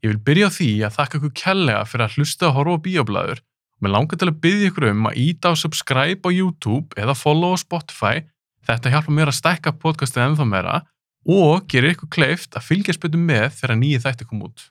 Ég 0.00 0.14
vil 0.14 0.20
byrja 0.24 0.48
á 0.48 0.56
því 0.56 0.70
að 0.86 0.94
þakka 0.96 1.18
ykkur 1.18 1.32
kellega 1.36 1.80
fyrir 1.84 2.06
að 2.06 2.14
hlusta 2.16 2.46
og 2.48 2.54
horfa 2.56 2.76
á 2.80 2.84
bíoblæður 2.86 3.40
og 3.40 3.84
mér 3.84 3.92
langar 3.92 4.20
til 4.20 4.28
að 4.30 4.38
byggja 4.44 4.68
ykkur 4.70 4.86
um 4.88 5.08
að 5.10 5.18
íta 5.20 5.52
á 5.52 5.60
subscribe 5.60 6.24
á 6.24 6.30
YouTube 6.32 6.96
eða 6.96 7.16
follow 7.16 7.52
á 7.52 7.60
Spotify. 7.60 8.22
Þetta 8.64 8.92
hjálpa 8.94 9.12
mér 9.12 9.28
að 9.28 9.36
stækka 9.40 9.74
podcastið 9.76 10.24
ennþá 10.24 10.46
meira 10.48 10.76
og 11.28 11.66
gerir 11.68 11.92
ykkur 11.92 12.08
kleift 12.16 12.56
að 12.56 12.64
fylgjast 12.70 13.02
betur 13.02 13.20
með 13.20 13.50
þegar 13.58 13.80
nýju 13.82 14.02
þætti 14.06 14.28
kom 14.30 14.46
út. 14.48 14.64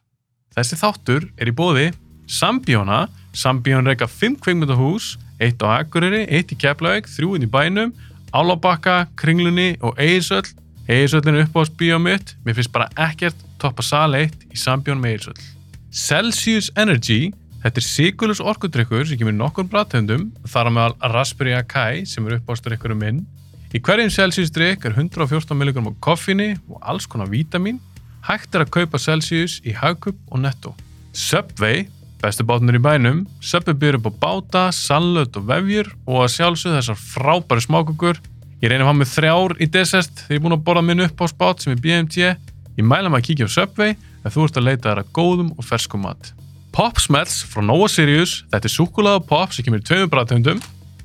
Þessi 0.57 0.79
þáttur 0.81 1.27
er 1.37 1.51
í 1.51 1.53
bóði 1.53 1.91
Sambíóna, 2.29 3.03
Sambíón 3.33 3.89
reyka 3.89 4.05
5 4.09 4.37
kveikmyndahús, 4.41 5.15
eitt 5.41 5.61
á 5.65 5.81
Akureyri, 5.81 6.27
eitt 6.29 6.53
í 6.53 6.57
Keflavík, 6.57 7.09
þrjúinn 7.09 7.45
í 7.45 7.49
bænum, 7.49 7.93
Álabakka, 8.33 9.07
Kringlunni 9.17 9.75
og 9.81 9.97
Eirsöll. 9.97 10.45
Eirsöllin 10.89 11.37
er 11.37 11.47
uppáðs 11.47 11.73
bíómiðt, 11.77 12.35
mér 12.45 12.57
finnst 12.57 12.73
bara 12.73 12.89
ekkert 12.97 13.48
toppa 13.61 13.85
sal 13.85 14.15
1 14.17 14.49
í 14.53 14.59
Sambjón 14.59 15.01
með 15.01 15.17
Eirsöll. 15.17 15.41
Celsius 15.89 16.69
Energy, 16.77 17.31
þetta 17.63 17.81
er 17.81 17.85
sigurlus 17.85 18.41
orkudrykkur 18.41 19.07
sem 19.09 19.19
kemur 19.19 19.35
nokkur 19.35 19.67
bræðtöndum, 19.69 20.29
þar 20.47 20.69
á 20.69 20.71
meðal 20.75 21.13
Raspberry 21.15 21.55
Akai 21.57 22.05
sem 22.07 22.27
er 22.27 22.39
uppáðsdrykkurum 22.39 23.01
minn. 23.03 23.21
Í 23.69 23.81
hverjum 23.85 24.09
Celsius 24.09 24.49
drykk 24.49 24.87
er 24.89 24.95
114 24.97 25.53
mg 25.53 25.81
á 25.85 25.93
koffinni 26.01 26.55
og 26.71 26.79
alls 26.81 27.05
konar 27.09 27.29
vítamin. 27.29 27.77
Hægt 28.25 28.55
er 28.57 28.65
að 28.65 28.73
kaupa 28.73 28.97
Celsius 29.01 29.59
í 29.61 29.75
Hagkup 29.77 30.17
og 30.33 30.41
Netto. 30.41 30.73
Subway, 31.13 31.85
bestu 32.21 32.45
bátnir 32.45 32.79
í 32.79 32.81
bænum, 32.81 33.23
Subway 33.41 33.77
byrður 33.77 34.01
upp 34.01 34.09
á 34.09 34.13
báta, 34.25 34.63
sallöt 34.73 35.37
og 35.37 35.45
vefjur 35.49 35.91
og 36.07 36.23
að 36.25 36.33
sjálfsögðu 36.35 36.79
þessar 36.79 36.99
frábæri 37.03 37.65
smákukur. 37.65 38.21
Ég 38.59 38.71
reynir 38.71 38.83
að 38.83 38.89
hafa 38.89 38.99
með 38.99 39.11
þrjár 39.13 39.55
í 39.57 39.69
desert 39.71 40.15
þegar 40.25 40.33
ég 40.33 40.39
er 40.39 40.45
búin 40.45 40.57
að 40.57 40.65
borða 40.67 40.85
minn 40.89 41.05
upp 41.05 41.21
á 41.21 41.25
spát 41.31 41.61
sem 41.63 41.75
er 41.75 41.83
BMT. 41.85 42.33
Ég 42.79 42.85
mæla 42.87 43.09
maður 43.11 43.19
að 43.19 43.27
kíkja 43.27 43.47
á 43.51 43.51
Subway 43.51 43.95
ef 44.23 44.35
þú 44.35 44.43
ert 44.45 44.57
að 44.59 44.67
leita 44.69 44.91
þær 44.93 44.99
að 45.01 45.07
góðum 45.17 45.47
og 45.59 45.65
ferskum 45.67 46.05
mat. 46.05 46.29
Pop 46.71 47.01
Smells 47.03 47.41
frá 47.51 47.59
Nova 47.65 47.89
Sirius, 47.91 48.45
þetta 48.53 48.69
er 48.69 48.71
súkulega 48.71 49.23
pop 49.27 49.51
sem 49.51 49.65
kemur 49.65 49.81
í 49.81 49.87
tveimur 49.89 50.07
bræðtöndum, 50.13 50.61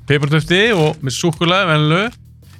peppartöfti 0.07 0.61
og 0.71 1.01
með 1.03 1.17
súkulega 1.17 1.67
venlu. 1.73 1.99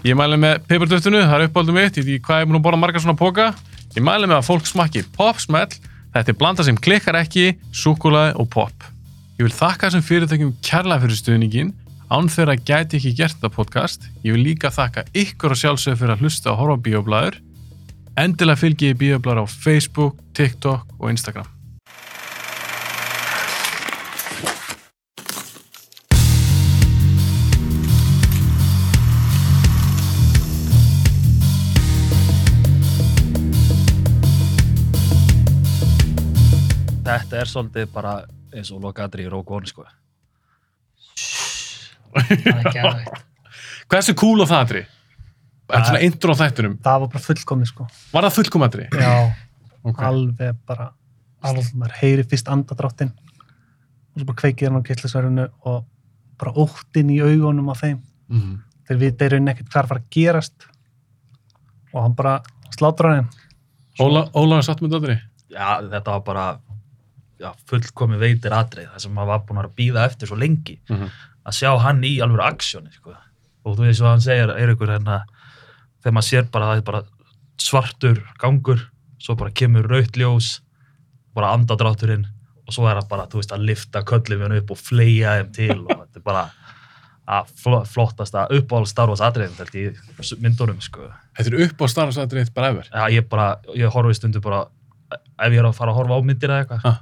Ég 0.03 0.19
mæli 0.19 0.39
með 0.41 0.65
peppartöftinu, 0.67 1.21
það 1.23 1.35
er 1.37 1.47
uppáldum 1.47 1.79
mitt, 1.79 1.95
ég 1.95 2.03
veit 2.03 2.17
ekki 2.17 2.25
hvað 2.27 2.41
ég 2.41 2.43
er 2.43 2.51
búin 2.51 2.59
að 2.59 2.65
borða 2.67 2.81
margar 2.81 3.05
svona 3.05 3.17
póka. 3.21 3.47
Ég 3.95 4.03
mæli 4.03 4.27
með 4.27 4.41
að 4.41 4.49
fólk 4.49 4.67
smakki 4.67 5.05
Pop 5.15 5.39
Smell, 5.39 5.79
þetta 6.11 6.35
er 6.35 6.39
blanda 6.43 6.67
sem 6.67 6.75
klikkar 6.75 7.21
ekki, 7.21 7.55
súkulega 7.71 8.35
og 8.41 8.51
pop. 8.51 8.91
Ég 9.39 9.47
vil 9.47 9.55
þakka 9.55 9.87
þessum 9.87 10.07
fyrirtækjum 10.09 10.53
kærlega 10.65 11.05
fyrir 11.05 11.21
stuðningin, 11.21 11.73
án 12.11 12.27
þeirra 12.27 12.59
gæti 12.59 12.99
ekki 12.99 13.15
gert 13.21 13.39
þetta 13.39 13.55
podcast. 13.55 14.11
Ég 14.27 14.35
vil 14.35 14.43
líka 14.51 14.73
þakka 14.75 15.07
ykkur 15.15 15.55
og 15.55 15.61
sjálfsögur 15.63 16.03
fyrir 16.03 16.17
að 16.17 16.25
hlusta 16.25 16.51
og 16.51 16.75
á 16.75 16.83
bíoblæður. 16.83 17.39
Endilega 18.15 18.55
fylgi 18.55 18.93
ég 18.93 18.95
bíoblæður 18.95 19.43
á 19.43 19.45
Facebook, 19.51 20.21
TikTok 20.31 20.87
og 21.01 21.09
Instagram. 21.11 21.49
Þetta 37.03 37.41
er 37.41 37.51
svolítið 37.51 37.91
bara 37.91 38.15
eins 38.55 38.71
og 38.71 38.79
lokaðri 38.87 39.27
í 39.27 39.29
One, 39.29 39.67
sko. 39.67 39.83
Það 42.15 42.31
er 42.31 42.71
geðvægt. 42.71 43.23
Hversu 43.91 44.15
cool 44.15 44.39
á 44.39 44.47
það 44.47 44.61
aðri? 44.63 44.87
Þetta 45.65 45.79
er 45.81 45.87
svona 45.89 46.01
intro 46.05 46.33
á 46.33 46.37
þættunum. 46.43 46.75
Það 46.85 46.99
var 47.01 47.09
bara 47.15 47.23
fullkomið 47.25 47.69
sko. 47.71 47.87
Var 48.13 48.23
það 48.27 48.35
fullkom 48.37 48.65
aðri? 48.67 48.85
Já, 48.93 49.35
Ok. 49.85 49.99
alveg 50.01 50.57
bara, 50.65 50.91
alveg 51.43 51.71
maður 51.73 51.95
heyri 52.01 52.23
fyrst 52.23 52.47
andadráttinn 52.49 53.11
og 53.11 54.19
svo 54.21 54.25
bara 54.25 54.39
kveikir 54.41 54.69
hann 54.69 54.81
á 54.81 54.87
killisverðinu 54.87 55.47
og 55.65 55.85
bara 56.37 56.51
óttinn 56.53 57.09
í 57.13 57.19
augunum 57.21 57.69
af 57.71 57.81
þeim. 57.81 57.99
Mhm. 58.29 58.59
Þeir 58.87 58.97
vita 59.01 59.25
í 59.25 59.29
rauninni 59.33 59.53
ekkert 59.55 59.69
hvað 59.69 59.79
er 59.81 59.83
að 59.85 59.91
fara 59.93 60.01
að 60.01 60.09
gerast 60.11 60.67
og 61.93 62.01
hann 62.03 62.13
bara 62.13 62.35
slátur 62.75 63.09
hann. 63.15 63.29
Óla, 63.99 64.29
Óla 64.35 64.57
er 64.59 64.61
satt 64.67 64.81
með 64.81 64.99
aðri? 64.99 65.19
Já, 65.49 65.81
þetta 65.81 66.05
var 66.05 66.19
bara 66.27 66.59
já, 67.39 67.53
fullkomi 67.69 68.17
veitir 68.19 68.51
atrið, 68.51 68.89
það 68.93 69.01
sem 69.05 69.13
maður 69.15 69.27
var 69.33 69.39
búin 69.47 69.61
að 69.63 69.75
býða 69.77 70.05
eftir 70.05 70.27
svo 70.29 70.37
lengi. 70.37 70.79
Mhm. 70.89 71.09
Að 71.45 71.53
sjá 71.53 71.79
hann 71.79 72.01
í 72.03 72.17
alveg 72.21 72.41
aksjóni, 72.53 72.91
sko. 72.93 73.15
Og 73.65 73.77
þú 73.77 73.85
veist 73.87 74.01
hvað 74.01 74.13
hann 74.13 74.21
segir, 74.25 74.49
er 74.55 74.75
ykkur 74.75 74.87
hérna, 74.93 75.23
þegar 76.05 76.13
maður 76.19 76.27
sér 76.29 76.45
bara 76.53 76.67
að 76.69 76.71
það 76.75 76.81
er 76.83 76.85
bara 76.91 77.03
svartur 77.65 78.21
gangur, 78.41 78.83
svo 79.17 79.35
bara 79.39 79.53
kemur 79.57 79.87
raut 79.89 80.17
ljós, 80.19 80.59
bara 81.35 81.53
andadrátturinn 81.57 82.27
og 82.65 82.73
svo 82.73 82.85
er 82.89 82.99
það 83.01 83.09
bara, 83.09 83.25
þú 83.29 83.41
veist, 83.41 83.51
að 83.53 83.65
lifta 83.67 84.01
köllum 84.05 84.45
upp 84.59 84.71
og 84.73 84.79
fleia 84.81 85.35
þeim 85.39 85.49
til 85.55 85.79
og 85.81 85.91
þetta 86.05 86.21
er 86.21 86.25
bara 86.25 86.45
að 87.25 87.49
fl 87.57 87.75
flottasta 87.89 88.43
uppáhald 88.53 88.89
Star 88.89 89.09
Wars 89.09 89.21
atriðin 89.25 89.55
þetta 89.57 89.81
í 89.81 90.37
myndunum, 90.45 90.77
sko. 90.85 91.07
Þetta 91.37 91.51
er 91.55 91.63
upp 91.65 91.81
á 91.81 91.85
Star 91.89 92.05
Wars 92.09 92.19
aðri 92.21 92.43
eitt 92.43 92.53
bara 92.53 92.69
efer. 92.73 92.89
Já, 92.93 93.05
ég 93.17 93.25
bara, 93.29 93.47
ég 93.73 93.89
horfi 93.93 94.13
stundu 94.19 94.41
bara 94.45 94.63
ef 95.15 95.49
ég 95.53 95.57
er 95.61 95.65
að 95.69 95.73
fara 95.77 95.93
að 95.93 95.99
horfa 96.03 96.17
á 96.17 96.21
myndir 96.25 96.53
eða 96.53 96.63
eitthvað 96.65 96.85
Ha. 96.85 96.93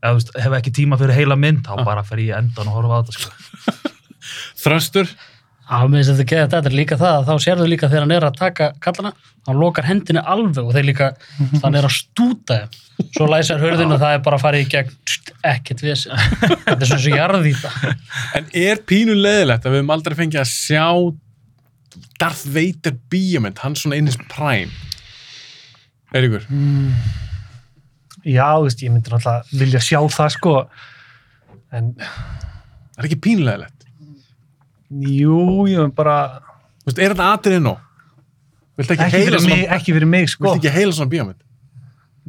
eða 0.00 0.12
þú 0.14 0.20
veist, 0.20 0.32
hef 0.44 0.56
ekki 0.60 0.72
tíma 0.80 0.98
fyrir 1.00 1.16
heila 1.18 1.36
mynd 1.36 1.64
þá 1.66 1.74
Ha. 1.76 1.84
bara 1.84 2.04
fer 2.08 2.22
ég 2.24 2.36
endan 2.38 2.68
og 2.68 2.78
horfa 2.78 2.96
á 2.96 3.00
þetta 3.02 3.18
sko. 3.18 3.92
Þröstur? 4.64 5.12
Já, 5.68 5.82
mér 5.84 6.00
finnst 6.00 6.14
þetta 6.14 6.24
ekki 6.24 6.36
þetta 6.40 6.70
er 6.70 6.74
líka 6.78 6.96
það, 6.96 7.26
þá 7.28 7.44
sérðu 7.44 7.66
líka 7.68 7.88
þegar 7.90 8.04
hann 8.06 8.12
er 8.16 8.24
að 8.24 8.38
taka 8.38 8.68
kallana, 8.80 9.10
hann 9.44 9.58
lokar 9.60 9.84
hendinni 9.84 10.22
alveg 10.24 10.62
og 10.64 10.72
þeir 10.72 10.86
líka, 10.88 11.08
hann 11.60 11.76
er 11.76 11.84
að 11.84 11.92
stúta 11.92 12.56
þeim. 12.62 12.78
Svo 13.14 13.28
læsar 13.28 13.60
hörðinu 13.60 13.94
og 13.98 14.00
það 14.00 14.16
er 14.16 14.22
bara 14.24 14.38
að 14.38 14.44
fara 14.46 14.62
í 14.62 14.64
gegn, 14.72 14.94
ekkert 15.46 15.84
við 15.84 16.06
þetta 16.08 16.78
er 16.78 16.88
svona 16.88 17.02
svo 17.04 17.12
jarði 17.12 17.52
í 17.52 17.58
það. 17.60 17.86
En 18.40 18.50
er 18.64 18.82
pínu 18.88 19.14
leðilegt 19.18 19.68
að 19.68 19.76
við 19.76 19.82
höfum 19.82 19.94
aldrei 19.98 20.18
fengið 20.22 20.42
að 20.42 20.50
sjá 20.54 20.86
Darth 22.18 22.48
Vader 22.56 22.96
bíómynd, 23.12 23.60
hann 23.62 23.76
svona 23.78 24.00
innins 24.00 24.18
prime? 24.32 24.72
Eiríkur? 26.16 26.48
Já, 28.24 28.48
þú 28.56 28.66
veist, 28.66 28.82
ég 28.82 28.92
myndi 28.94 29.12
náttúrulega 29.12 29.60
vilja 29.60 29.84
sjá 29.84 30.00
það 30.16 30.32
sko 30.38 30.54
en 31.76 31.92
Er 32.98 33.06
ekki 33.06 33.20
pínu 33.22 33.44
leðilegt? 33.46 33.77
Jú, 34.90 35.66
ég 35.68 35.82
er 35.84 35.90
bara 35.94 36.16
Þú 36.84 36.90
veist, 36.92 36.98
er 37.04 37.12
þetta 37.14 37.26
atrið 37.36 37.60
nú? 37.66 37.74
Viltu 38.78 38.94
ekki, 38.94 39.04
ekki 39.08 39.20
heila 39.24 39.38
svona, 39.42 39.58
ekki 39.76 39.92
fyrir 39.96 40.08
mig 40.08 40.28
sko 40.32 40.46
viltu 40.46 40.60
ekki 40.62 40.72
heila 40.78 40.94
svona 40.96 41.12
bíómynd? 41.12 41.40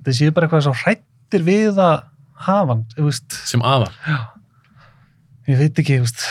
það 0.04 0.16
séu 0.18 0.32
bara 0.36 0.48
eitthvað 0.48 0.64
svo 0.66 0.74
hrættir 0.80 1.44
við 1.46 1.78
að 1.84 1.98
hafa 2.48 2.72
hann, 2.74 2.86
þú 2.96 3.06
veist 3.10 3.36
Sem 3.48 3.62
aðal. 3.68 3.90
ég 5.50 5.60
veit 5.60 5.82
ekki, 5.84 6.00
þú 6.00 6.06
veist 6.08 6.24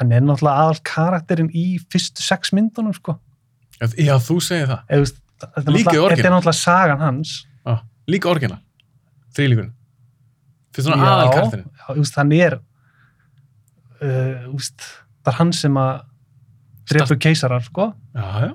hann 0.00 0.12
er 0.16 0.22
náttúrulega 0.24 0.62
aðal 0.64 0.80
karakterinn 0.88 1.50
í 1.56 1.64
fyrstu 1.92 2.22
sex 2.24 2.52
myndunum 2.56 2.94
sko 2.96 3.16
Já, 3.80 3.86
já, 3.96 4.14
þú 4.20 4.34
segir 4.44 4.66
það. 4.68 4.80
Þú 4.90 4.98
veist, 5.04 5.20
þetta, 5.40 5.72
Líka 5.72 5.92
í 5.96 6.00
orginal. 6.00 6.16
þetta 6.20 6.28
er 6.28 6.34
náttúrulega 6.34 6.60
sagan 6.60 7.00
hans 7.00 7.30
Já, 7.64 7.74
líka 8.12 8.28
orginal. 8.28 8.58
Þrýlíkurinn. 9.36 9.70
Fyrir 10.76 10.84
svona 10.86 10.98
Já, 11.00 11.12
aðal 11.14 11.30
kartirinn. 11.36 11.70
já, 11.80 11.84
þú 11.88 12.02
veist, 12.02 12.18
hann 12.20 12.32
er 12.36 12.56
uh, 14.04 14.50
það 15.24 15.32
er 15.32 15.38
hann 15.38 15.52
sem 15.52 15.76
að 15.80 16.02
drefur 16.90 17.18
keisarar 17.22 17.62
sko 17.64 17.90
Já, 18.14 18.26
já, 18.46 18.54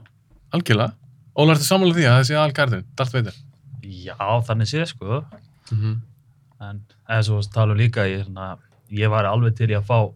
algjörlega. 0.55 0.93
Óla, 1.35 1.53
ertu 1.55 1.67
sammála 1.67 1.95
því 1.95 2.05
að 2.07 2.15
það 2.17 2.27
sé 2.29 2.35
aðal 2.39 2.53
kartirinn? 2.55 2.85
Darth 2.95 3.13
Vader. 3.15 3.33
já, 3.83 4.15
þannig 4.47 4.67
sé 4.71 4.85
sko 4.89 5.23
Mm 5.71 5.77
-hmm. 5.81 5.95
en 6.61 6.81
eða 7.09 7.23
svo 7.25 7.41
tala 7.53 7.71
um 7.73 7.77
líka 7.79 8.03
ég, 8.05 8.19
hérna, 8.25 8.57
ég 8.91 9.09
var 9.09 9.25
alveg 9.25 9.55
til 9.57 9.69
í 9.71 9.73
að 9.73 9.85
fá 9.87 10.13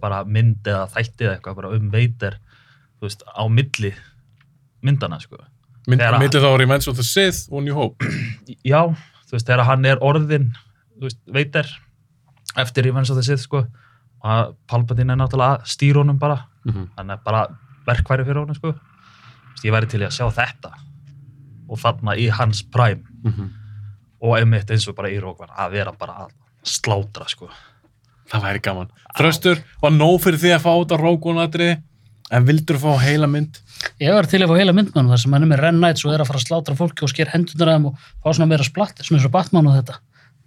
bara 0.00 0.24
mynd 0.24 0.66
eða 0.66 0.88
þætti 0.90 1.24
eða 1.24 1.34
eitthvað 1.36 1.54
bara 1.54 1.68
um 1.76 1.90
veitir 1.90 2.34
þú 2.98 3.02
veist, 3.06 3.22
á 3.30 3.46
milli 3.48 3.94
myndana 4.82 5.20
sko 5.20 5.36
Mynd, 5.88 6.00
Millir 6.18 6.42
þá 6.42 6.58
Revenge 6.58 6.88
of 6.90 6.94
the 6.96 7.02
Sith 7.02 7.48
og 7.50 7.62
New 7.64 7.74
Hope. 7.74 8.04
já, 8.64 8.86
þú 9.26 9.32
veist, 9.32 9.46
þegar 9.46 9.64
hann 9.64 9.84
er 9.84 9.98
orðin 10.00 10.52
veist, 11.00 11.18
veitir 11.26 11.66
eftir 12.56 12.84
Revenge 12.84 13.10
of 13.10 13.16
the 13.18 13.22
Sith 13.22 13.42
sko 13.42 13.64
og 14.22 14.54
Palpatine 14.70 15.12
er 15.12 15.16
náttúrulega 15.20 15.58
að 15.58 15.66
stýra 15.74 16.02
honum 16.04 16.18
bara 16.18 16.44
Mm 16.64 16.72
-hmm. 16.72 16.88
hann 16.96 17.10
er 17.10 17.16
bara 17.24 17.46
verkværi 17.86 18.24
fyrir 18.24 18.38
honum 18.38 18.54
sko 18.54 18.72
Þú 19.58 19.64
ég 19.68 19.72
væri 19.72 19.86
til 19.86 20.00
að 20.00 20.10
sjá 20.14 20.30
þetta 20.30 20.70
og 21.68 21.78
þarna 21.78 22.16
í 22.16 22.28
hans 22.30 22.62
prime 22.62 23.02
og 24.20 24.38
einmitt 24.38 24.70
eins 24.70 24.88
og 24.88 24.94
bara 24.94 25.08
í 25.10 25.18
Rókvan 25.20 25.48
að 25.58 25.70
vera 25.72 25.92
bara 25.92 26.12
að 26.12 26.30
slátra 26.64 27.28
sko 27.28 27.48
Það 28.32 28.42
væri 28.42 28.60
gaman. 28.62 28.88
Þröstur, 29.18 29.58
var 29.82 29.90
nóg 29.90 30.20
fyrir 30.22 30.38
því 30.38 30.50
að 30.54 30.62
fá 30.62 30.72
út 30.80 30.92
á 30.92 30.96
rókunatri 30.96 31.82
en 32.30 32.46
vildur 32.46 32.78
fá 32.78 32.96
heila 33.00 33.26
mynd? 33.26 33.58
Ég 34.00 34.14
var 34.14 34.24
til 34.24 34.40
að 34.42 34.48
fá 34.48 34.56
heila 34.56 34.72
myndmannum 34.72 35.10
þar 35.10 35.18
sem 35.20 35.32
hann 35.32 35.42
er 35.42 35.48
með 35.48 35.60
Ren 35.60 35.76
Knights 35.80 36.04
og 36.06 36.14
er 36.14 36.20
að 36.20 36.26
fara 36.30 36.38
að 36.38 36.46
slátra 36.46 36.74
fólki 36.78 37.02
og 37.02 37.10
sker 37.10 37.28
hendunar 37.28 37.68
að 37.68 37.74
þeim 37.76 37.86
og 37.86 37.98
fá 38.22 38.32
svona 38.32 38.46
meira 38.46 38.64
splatt, 38.64 39.02
svona 39.04 39.18
eins 39.18 39.26
og 39.26 39.32
Batman 39.32 39.66
og 39.66 39.74
þetta. 39.76 39.98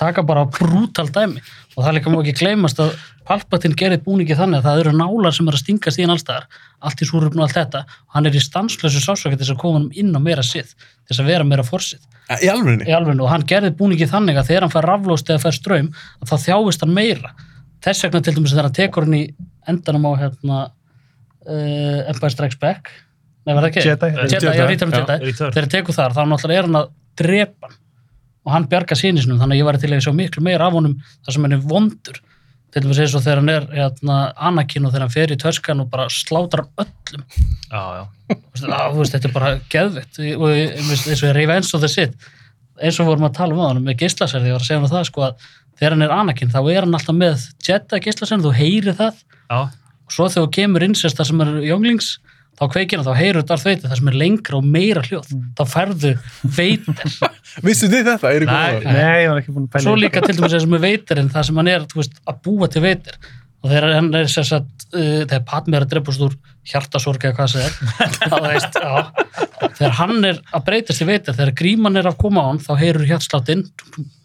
Taka 0.02 0.24
bara 0.28 0.46
brútal 0.52 1.08
dæmi 1.14 1.42
og 1.76 1.84
það 1.84 1.94
líka 1.98 2.12
má 2.14 2.18
ekki 2.22 2.40
gleymast 2.42 2.82
að 2.84 2.96
Palpatine 3.26 3.74
gerir 3.74 4.04
búningi 4.06 4.36
þannig 4.38 4.60
að 4.60 4.68
það 4.68 4.80
eru 4.84 4.92
nálar 5.00 5.34
sem 5.34 5.48
er 5.50 5.56
að 5.58 5.62
stingast 5.64 5.98
í 5.98 6.04
hann 6.06 6.14
allstaðar, 6.14 6.44
allt 6.86 7.00
í 7.02 7.08
súröfnu 7.10 7.42
og 7.42 7.48
allt 7.48 7.56
þetta 7.58 7.80
og 7.90 8.18
hann 8.18 8.30
er 8.30 8.36
í 8.38 8.42
stanslösu 8.44 9.02
sásöki 9.02 9.34
til 9.34 9.42
þess 9.42 9.54
að 9.56 9.62
koma 9.64 9.80
hann 9.80 9.88
inn 9.98 10.12
á 10.14 10.22
meira 10.22 10.44
sið, 10.46 10.76
þess 11.10 11.24
að 11.24 11.32
vera 11.32 11.48
meira 11.48 11.66
forsið 11.66 12.04
Í 12.36 12.52
alvörinni? 12.52 12.86
í 12.86 12.94
alveg 12.94 13.24
og 13.26 13.32
hann 13.32 13.46
gerði 13.50 13.72
búningi 13.80 14.08
þannig 14.12 14.38
að 14.38 14.52
þegar 14.52 14.66
hann 14.68 14.76
fær 14.76 14.88
raflóst 14.92 15.32
eða 15.32 15.42
fær 15.42 15.58
ströym 15.58 15.90
að 16.22 16.32
þá 16.32 16.36
þjáist 16.46 16.86
hann 16.86 16.94
meira 16.94 17.34
þess 17.86 18.06
vegna 18.06 18.22
til 18.26 18.36
dæmis 18.38 18.54
þegar 18.54 18.70
hann 18.70 18.78
tekur 18.78 19.08
hann 19.08 19.18
í 19.18 19.24
endanum 19.74 20.06
á 20.06 20.12
hérna 20.22 20.60
uh, 20.66 22.10
Empire 22.12 22.34
Strikes 22.34 22.62
Back 22.62 22.94
Nei, 23.46 23.54
var 23.54 23.62
það 23.62 23.72
ekki? 23.72 23.82
Jedi. 23.86 24.08
Jedi, 24.26 24.54
Jedi. 24.58 24.78
Jedi. 24.90 25.34
Þegar 25.38 25.60
hann 25.66 25.74
tekur 25.76 25.94
þar, 25.94 26.16
þá 26.18 26.22
náttúrulega 26.32 26.62
er 26.64 26.70
hann 26.70 26.80
að 26.80 26.88
drepa 27.22 27.70
hann 27.70 27.76
og 28.46 28.54
hann 28.54 28.68
bjarga 28.70 28.96
sínisnum, 29.00 29.40
þannig 29.42 29.58
að 29.58 29.62
ég 29.64 29.66
var 29.66 29.78
til 29.82 29.90
að 29.96 30.04
sjá 30.06 30.14
miklu 30.16 30.44
meira 30.46 30.68
af 30.70 30.74
honum 30.78 30.96
þar 31.26 31.34
sem 31.36 31.44
hann 31.48 31.56
er 31.58 31.64
vondur. 31.66 32.20
Til 32.76 32.84
dæmis 32.84 33.00
eins 33.00 33.14
og 33.16 33.24
þegar 33.24 33.40
hann 33.42 33.50
er 33.54 33.66
hérna, 33.72 34.16
Anakin 34.50 34.86
og 34.86 34.92
þegar 34.92 35.06
hann 35.06 35.14
fer 35.16 35.32
í 35.32 35.38
töskan 35.40 35.80
og 35.82 35.90
bara 35.94 36.06
slátrar 36.12 36.66
öllum. 36.78 37.24
Já, 37.72 37.84
já. 37.96 38.04
Veist, 38.98 39.14
þetta 39.16 39.30
er 39.30 39.34
bara 39.36 39.52
geðvitt 39.72 40.20
og 40.36 40.50
ég- 40.52 40.74
ég 40.76 40.90
eins 40.92 41.24
og 41.24 41.30
ég 41.30 41.36
reyfa 41.38 41.56
eins 41.56 41.74
og 41.74 41.86
sitt. 41.90 42.14
Eins 42.82 43.00
og 43.00 43.08
vorum 43.08 43.24
að 43.30 43.34
tala 43.38 43.54
um 43.56 43.62
á 43.64 43.68
hann 43.72 43.84
með 43.86 43.98
geislaserði, 44.04 44.50
ég 44.52 44.58
var 44.58 44.60
að 44.60 44.68
segja 44.68 44.82
um 44.84 44.90
það 44.92 45.06
sko 45.08 45.22
að 45.30 45.36
þegar 45.80 45.92
hann 45.96 46.02
er 46.02 46.12
Anakin 46.12 46.52
þá 46.52 46.60
er 46.76 46.82
hann 46.84 46.94
alltaf 47.00 47.16
með 47.16 47.48
Jedi 47.64 48.00
geislaserði, 48.04 48.44
þú 48.44 48.54
heyri 48.60 48.94
það. 49.00 49.24
Já, 49.50 49.60
og 50.06 50.12
svo 50.12 50.28
þegar 50.28 50.46
þú 50.48 50.52
kemur 50.60 50.84
insest 50.84 51.18
það 51.18 51.28
sem 51.32 51.42
er 51.42 51.54
Younglings, 51.64 52.10
þá 52.56 52.66
kveikir 52.72 53.02
hann 53.02 53.08
þá 53.08 53.20
heyrur 53.20 53.44
þetta 53.44 53.56
allt 53.56 53.68
veitið, 53.70 53.88
það 53.90 54.00
sem 54.00 54.12
er 54.12 54.20
lengra 54.22 54.60
og 54.60 54.68
meira 54.76 55.04
hljóð. 55.06 55.32
Þá 55.58 55.64
færðu 55.72 56.12
veitir 56.58 57.18
Vissu 57.66 57.90
þið 57.92 58.12
þetta? 58.12 58.34
Nei. 58.50 58.84
Nei, 58.84 59.16
ég 59.24 59.32
var 59.32 59.42
ekki 59.42 59.56
búin 59.56 59.68
að 59.68 59.74
pæla 59.76 59.86
svo 59.88 59.96
líka 60.00 60.24
til 60.26 60.36
dæmis 60.38 60.56
og 60.60 60.72
með 60.72 60.86
veitirinn 60.90 61.32
það 61.34 61.50
sem 61.50 61.60
hann 61.62 61.72
er 61.72 61.88
veist, 61.96 62.22
að 62.28 62.40
búa 62.48 62.70
til 62.72 62.84
veitir 62.84 63.20
og 63.66 63.72
þegar 63.72 63.96
hann 63.96 64.10
er 64.20 64.28
sér 64.30 64.48
satt 64.50 64.86
uh, 64.94 65.22
þegar 65.26 65.46
Padme 65.50 65.80
er 65.80 65.86
að 65.86 65.94
dreipast 65.94 66.26
úr 66.26 66.36
hjartasorg 66.70 67.24
eða 67.26 67.38
hvað 67.40 67.56
það 67.56 68.50
er 68.52 68.66
þegar 69.80 69.96
hann 70.00 70.30
er 70.30 70.42
að 70.52 70.66
breytast 70.68 71.02
í 71.02 71.08
veitir, 71.10 71.38
þegar 71.38 71.56
gríman 71.58 72.02
er 72.02 72.10
að 72.12 72.20
koma 72.22 72.46
á 72.46 72.50
hann 72.52 72.62
þá 72.62 72.74
heyrur 72.82 73.08
hjartsláttinn 73.10 73.66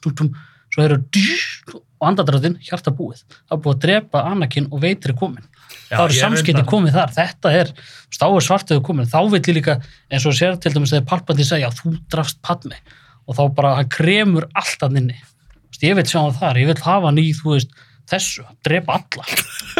svo 0.05 0.85
heyrur 0.85 1.01
dýr, 1.15 1.47
og 1.73 2.11
andadrættin 2.11 2.59
hjartabúið, 2.65 3.25
það 3.49 3.57
er 3.57 3.63
búið 3.65 3.77
að 3.79 3.87
drepa 3.87 4.27
Anakin 4.29 4.69
og 4.71 4.85
veitir 4.85 5.15
er 5.15 5.19
komin 5.19 5.47
Já, 5.91 5.97
þá 5.97 6.03
eru 6.05 6.19
samskipti 6.21 6.65
komið 6.71 6.97
þar. 6.97 7.15
Þetta 7.19 7.53
er, 7.61 7.75
þá 8.15 8.27
er 8.29 8.47
svartuðu 8.47 8.85
komin 8.87 9.11
þá 9.11 9.21
vil 9.33 9.43
ég 9.43 9.57
líka, 9.59 9.77
eins 10.11 10.27
og 10.31 10.37
sér 10.39 10.59
til 10.63 10.73
dæmis 10.75 10.95
þegar 10.95 11.09
Palpatine 11.11 11.49
segja, 11.49 11.71
þú 11.75 11.95
drafst 12.13 12.41
Padme. 12.47 12.79
Og 13.27 13.39
þá 13.39 13.45
bara, 13.59 13.77
hann 13.81 13.93
kremur 13.93 14.49
allt 14.59 14.87
hann 14.87 15.11
Þú 15.11 15.77
veist, 15.77 15.87
ég 15.87 15.97
vil 15.99 16.07
sjá 16.11 16.19
hann 16.19 16.35
þar, 16.35 16.59
ég 16.59 16.67
vil 16.71 16.81
hafa 16.83 17.11
hann 17.11 17.19
í 17.23 17.29
þú 17.37 17.53
veist, 17.55 17.75
þessu, 18.11 18.43
drepa 18.67 18.97
alla. 18.99 19.27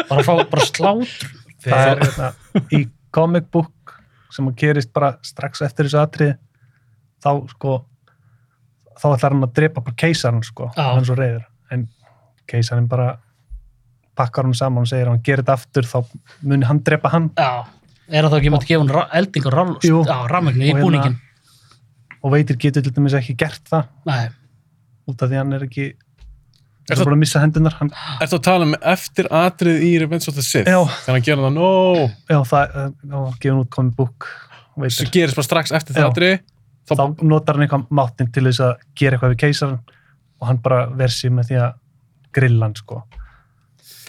Bara 0.07 0.23
fá, 0.23 0.33
bara 0.51 0.67
slátur 0.67 1.31
það 1.61 1.73
er 1.77 2.01
þegar, 2.01 2.03
hérna, 2.05 2.67
í 2.73 2.81
comic 3.13 3.49
book 3.51 3.95
sem 4.31 4.47
að 4.47 4.57
gerist 4.61 4.91
bara 4.95 5.13
strax 5.25 5.63
eftir 5.65 5.87
þessu 5.87 5.99
atrið 6.01 6.35
þá 7.21 7.31
sko 7.51 7.73
þá 8.97 9.07
ætlar 9.13 9.35
hann 9.35 9.47
að 9.47 9.55
drepa 9.59 9.83
bara 9.83 9.99
keisarinn 10.03 10.45
sko 10.45 10.69
hann 10.77 11.01
er 11.01 11.07
svo 11.07 11.17
reyður 11.19 11.45
en 11.73 11.87
keisarinn 12.49 12.89
bara 12.91 13.13
pakkar 14.21 14.47
hann 14.47 14.57
saman 14.57 14.85
og 14.85 14.91
segir 14.91 15.09
að 15.09 15.15
hann 15.15 15.25
gerir 15.27 15.43
þetta 15.43 15.57
aftur 15.57 15.89
þá 15.89 15.97
muni 16.53 16.69
hann 16.69 16.83
drepa 16.85 17.11
hann. 17.13 17.29
Já, 17.37 17.65
er 18.11 18.27
það 18.27 18.35
þá 18.35 18.37
ekki 18.41 18.53
með 18.53 18.61
að 18.61 18.69
gefa 18.69 18.85
hann 18.85 19.17
elding 19.21 19.49
og 19.49 19.57
rafmagni 20.31 20.67
í 20.67 20.71
hérna- 20.71 20.85
búningin 20.85 21.17
og 22.21 22.33
veitir 22.35 22.57
getur 22.61 22.85
til 22.85 22.93
dæmis 22.93 23.17
ekki 23.17 23.35
gert 23.39 23.63
það. 23.71 23.89
Nei, 24.05 24.23
út 25.09 25.21
af 25.25 25.29
því 25.31 25.41
hann 25.41 25.53
er 25.57 25.67
ekki 25.67 25.91
Er 26.89 26.95
er 26.95 26.97
það- 26.97 27.05
bara 27.05 27.15
að 27.15 27.19
missa 27.21 27.39
hendunar 27.39 27.73
hann, 27.77 27.91
Ertu 28.21 28.35
að 28.37 28.43
tala 28.43 28.65
um 28.65 28.75
eftir 28.81 29.27
atrið 29.29 29.83
í 29.85 29.99
Revenge 30.01 30.27
of 30.27 30.35
the 30.35 30.41
Sith? 30.41 30.67
Já. 30.67 30.81
Þegar 31.05 31.13
hann 31.13 31.21
gerir 31.21 31.43
það, 31.45 31.53
no, 31.53 31.69
já 32.27 32.39
það 32.41 32.73
það 32.73 32.93
var 33.11 33.37
gefin 33.39 33.61
út 33.61 33.95
book 33.95 34.27
sem 34.75 34.83
veitir, 34.83 35.11
gerist 35.11 35.35
bara 35.35 35.47
strax 35.47 35.71
eftir 35.71 35.95
það 35.95 36.09
atrið. 36.11 36.39
Þá, 36.89 36.93
þá 36.97 37.23
notar 37.23 37.55
hann 37.55 37.67
eitthvað 37.67 37.87
máttinn 37.91 38.31
til 38.33 38.43
þess 38.43 38.59
að 38.65 38.73
gera 38.95 39.17
eitthvað 39.17 39.35
við 39.35 39.41
keisarinn 39.45 39.79
og 40.41 40.47
hann 40.47 40.57
bara 40.57 40.87
versi 40.89 41.29
með 41.29 41.51
því 41.51 41.59
að 41.61 41.73
grilla 42.33 42.65
hann 42.65 42.75
sko 42.75 43.03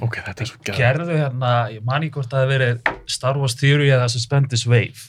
ok, 0.00 0.18
þetta 0.28 0.44
er 0.44 0.50
svo 0.50 0.60
gæð. 0.62 0.78
gerðu 0.78 1.16
hérna, 1.18 1.52
ég 1.74 1.84
man 1.86 2.02
ekki 2.02 2.18
hvort 2.18 2.32
það 2.32 2.44
hefði 2.44 2.56
verið 2.56 2.92
Star 3.16 3.40
Wars 3.40 3.56
Theory 3.60 3.90
eða 3.92 4.08
Suspendus 4.12 4.66
Wave. 4.70 5.08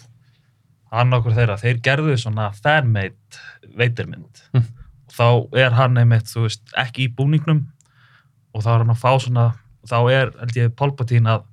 Hann 0.93 1.15
okkur 1.17 1.35
þeirra, 1.37 1.57
þeir 1.61 1.79
gerðu 1.85 2.17
svona 2.21 2.51
fanmade 2.57 3.41
veitirmynd. 3.77 4.43
Mm. 4.53 4.67
og 5.07 5.13
þá 5.13 5.57
er 5.63 5.77
hann 5.77 5.97
einmitt, 6.01 6.29
þú 6.29 6.47
veist, 6.47 6.63
ekki 6.77 7.07
í 7.07 7.13
búningnum. 7.13 7.65
Og 8.53 8.61
þá 8.65 8.69
er 8.75 8.83
hann 8.83 8.93
að 8.93 9.01
fá 9.01 9.11
svona 9.21 9.47
þá 9.89 9.97
er, 10.11 10.31
held 10.39 10.57
ég, 10.57 10.73
Palpatine 10.77 11.37
að 11.37 11.47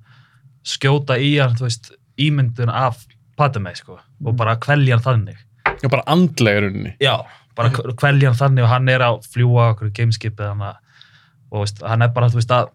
skjóta 0.67 1.17
í 1.19 1.33
hann, 1.39 1.55
þú 1.57 1.67
veist 1.67 1.91
ímyndun 2.21 2.71
af 2.71 3.05
Padme, 3.39 3.73
sko. 3.77 3.97
Og 4.21 4.35
bara 4.37 4.57
kvelja 4.61 4.97
hann 4.97 5.05
þannig. 5.05 5.39
Já, 5.81 5.87
bara 5.89 6.05
andlega 6.11 6.61
í 6.61 6.65
rauninni. 6.65 6.93
Já, 7.01 7.15
bara 7.57 7.71
kvelja 7.73 8.31
hann 8.31 8.39
þannig 8.39 8.65
og 8.67 8.71
hann 8.71 8.91
er 8.91 9.05
að 9.05 9.25
fljúa 9.33 9.71
okkur 9.73 9.91
gameskip 9.97 10.39
eða 10.39 10.53
hann 10.53 10.65
að, 10.69 11.07
og 11.51 11.65
veist, 11.65 11.81
hann 11.87 12.05
er 12.05 12.13
bara, 12.15 12.29
þú 12.31 12.41
veist, 12.41 12.53
að 12.55 12.69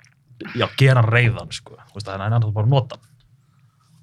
já, 0.56 0.66
gera 0.76 1.00
hann 1.02 1.10
reyðan, 1.12 1.52
sko, 1.52 1.76
þú 1.90 1.94
veist, 2.00 2.08
hann 2.08 2.20
er 2.20 2.30
náttúrulega 2.34 2.54
bara 2.54 2.66
að 2.66 2.74
nota 2.74 2.96
hann. 2.96 3.12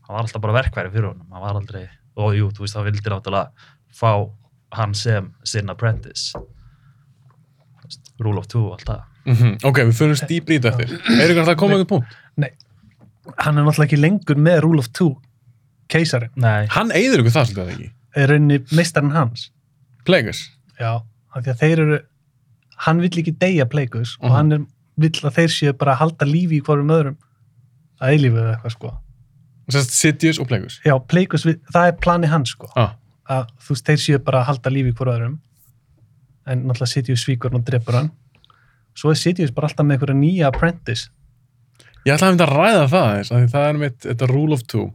Var 0.09 0.19
alltaf 0.23 0.41
bara 0.41 0.53
verkværi 0.61 0.91
fyrir 0.93 1.07
honum, 1.11 1.27
hann 1.31 1.41
var 1.41 1.55
aldrei, 1.59 1.85
og 2.17 2.33
jú, 2.37 2.49
þú 2.53 2.65
veist, 2.65 2.75
hann 2.77 2.85
vildi 2.85 3.09
náttúrulega 3.09 3.49
fá 3.93 4.29
hann 4.73 4.93
sem 4.97 5.31
sinn 5.43 5.69
apprentice. 5.69 6.33
Rule 8.19 8.39
of 8.39 8.47
two 8.47 8.63
og 8.67 8.77
allt 8.77 8.87
það. 8.87 9.01
Mm 9.25 9.53
Ok, 9.63 9.79
við 9.87 9.93
fyrir 9.97 10.17
stýpri 10.19 10.57
í 10.57 10.61
þetta 10.61 10.83
eftir. 10.83 10.99
Eiríkur, 11.23 11.45
það 11.47 11.57
komið 11.61 11.77
eitthvað 11.83 11.91
punkt. 11.93 12.17
hann 13.39 13.57
er 13.57 13.63
náttúrulega 13.63 13.87
ekki 13.87 13.99
lengur 14.01 14.35
með 14.43 14.61
Rule 14.65 14.79
of 14.83 14.89
Two 14.91 15.13
keisarinn, 15.93 16.31
Nei, 16.35 16.65
Hann 16.73 16.91
eyður 16.91 17.21
ykkur 17.23 17.31
það 17.37 17.45
svolítið 17.51 17.71
ekki. 17.73 17.87
er 18.15 18.27
rauninni 18.29 18.57
meistarinn 18.75 19.11
hans 19.15 19.49
Plagueis. 20.05 20.49
já, 20.79 20.99
af 21.33 21.43
því 21.43 21.49
að 21.53 21.59
þeir 21.61 21.79
eru 21.85 21.99
hann 22.85 22.99
vill 22.99 23.09
ekki 23.21 23.37
deyja 23.39 23.65
Plagueis 23.65 24.17
Mhm. 24.19 24.25
og 24.25 24.31
hann 24.35 24.51
er, 24.51 24.59
vill 24.97 25.11
að 25.23 25.35
þeir 25.39 25.49
séu 25.53 25.73
bara 25.77 25.93
að 25.95 26.01
halda 26.03 26.25
lífi 26.29 26.59
í 26.59 26.63
hverjum 26.65 26.91
öðrum 26.93 27.17
að 28.01 28.13
eilífu 28.13 28.37
eða 28.43 28.55
eitthvað 28.57 28.75
sko 28.77 28.93
Sidious 29.73 30.39
og 30.39 30.47
Plagueis. 30.49 30.79
já, 30.85 30.93
vill- 31.45 31.61
það 31.73 31.87
er 31.87 31.91
plani 32.03 32.27
hans 32.27 32.49
sko 32.51 32.67
Ah. 32.75 32.95
að 33.29 33.47
þú 33.63 33.69
veist, 33.69 33.85
þeir 33.85 33.97
séu 34.05 34.19
bara 34.23 34.41
að 34.41 34.45
halda 34.45 34.69
lífi 34.69 34.91
í 34.91 34.93
hverjum 34.93 35.15
öðrum 35.15 35.39
en 36.47 36.63
náttúrulega 36.67 36.87
Sidious 36.93 37.23
svíkur 37.25 37.53
og 37.55 37.63
drepur 37.65 37.93
hann 37.93 38.11
svo 38.95 39.09
er 39.09 39.15
Sidious 39.15 39.51
bara 39.51 39.67
alltaf 39.67 39.85
með 39.85 39.97
einhverja 39.97 40.19
nýja 40.19 40.47
apprentice 40.47 41.09
Ég 42.05 42.11
ætlaði 42.17 42.27
að 42.27 42.33
mynda 42.35 42.45
að 42.45 42.57
ræða 42.59 42.87
það 42.91 43.19
af 43.19 43.27
því 43.39 43.49
það 43.53 43.67
er 43.69 43.77
mitt, 43.79 43.99
þetta 44.03 44.27
rule 44.27 44.53
of 44.53 44.63
two. 44.67 44.93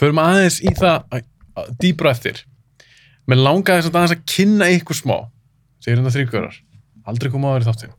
Förum 0.00 0.18
aðeins 0.22 0.62
í 0.64 0.70
það 0.72 1.04
að- 1.12 1.24
að- 1.60 1.76
dýpra 1.76 2.10
eftir. 2.10 2.38
Mér 3.28 3.36
langaði 3.44 3.82
þess 3.82 3.90
að 3.90 3.98
aðeins 4.00 4.14
að 4.16 4.22
kynna 4.32 4.68
ykkur 4.78 4.96
smá, 4.96 5.16
segir 5.84 5.98
hérna 6.00 6.08
þrýgörar, 6.14 6.54
aldrei 7.06 7.30
koma 7.30 7.48
áður 7.52 7.66
í 7.66 7.68
þáttinn. 7.68 7.92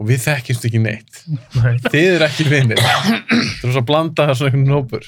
Og 0.00 0.08
við 0.08 0.22
þekkjumst 0.24 0.64
ekki 0.70 0.80
neitt. 0.80 1.18
Nei. 1.28 1.74
Þið 1.90 2.06
er 2.14 2.24
ekki 2.24 2.46
vinir. 2.48 2.80
Það 2.80 3.66
er 3.68 3.74
svo 3.74 3.82
að 3.82 3.88
blanda 3.90 4.24
það 4.30 4.38
svona 4.38 4.50
einhvern 4.50 4.70
nópur. 4.72 5.04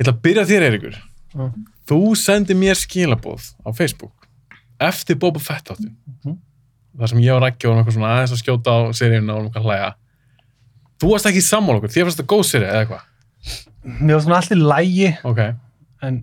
Ég 0.00 0.04
ætla 0.06 0.14
að 0.16 0.22
byrja 0.24 0.44
þér, 0.48 0.64
Eiríkur. 0.70 0.96
Já. 1.34 1.44
Þú 1.90 1.98
sendi 2.16 2.56
mér 2.56 2.78
skilabóð 2.80 3.50
á 3.60 3.68
Facebook 3.76 4.26
eftir 4.80 5.18
Boba 5.20 5.40
Fett 5.44 5.68
þáttinn. 5.68 5.92
Mhm. 6.24 6.38
þar 7.00 7.08
sem 7.12 7.20
ég 7.22 7.34
og 7.34 7.42
Raggi 7.44 7.68
vorum 7.68 7.82
eitthvað 7.82 7.94
svona 7.98 8.12
aðeins 8.16 8.32
að 8.34 8.40
skjóta 8.40 8.72
á 8.72 8.78
seríuna 8.96 9.34
og 9.36 9.44
eitthvað 9.44 9.60
að 9.60 9.66
hlæja 9.68 9.90
þú 11.00 11.10
varst 11.12 11.28
ekki 11.30 11.42
sammála 11.44 11.78
okkur, 11.80 11.92
þér 11.94 12.08
fannst 12.08 12.20
það 12.20 12.28
góð 12.32 12.42
seríu 12.48 12.66
eða 12.66 12.80
eitthvað 12.80 14.00
mér 14.00 14.14
var 14.16 14.24
svona 14.24 14.40
allir 14.40 14.64
lægi 14.72 15.10
ok, 15.30 15.40
en 16.08 16.18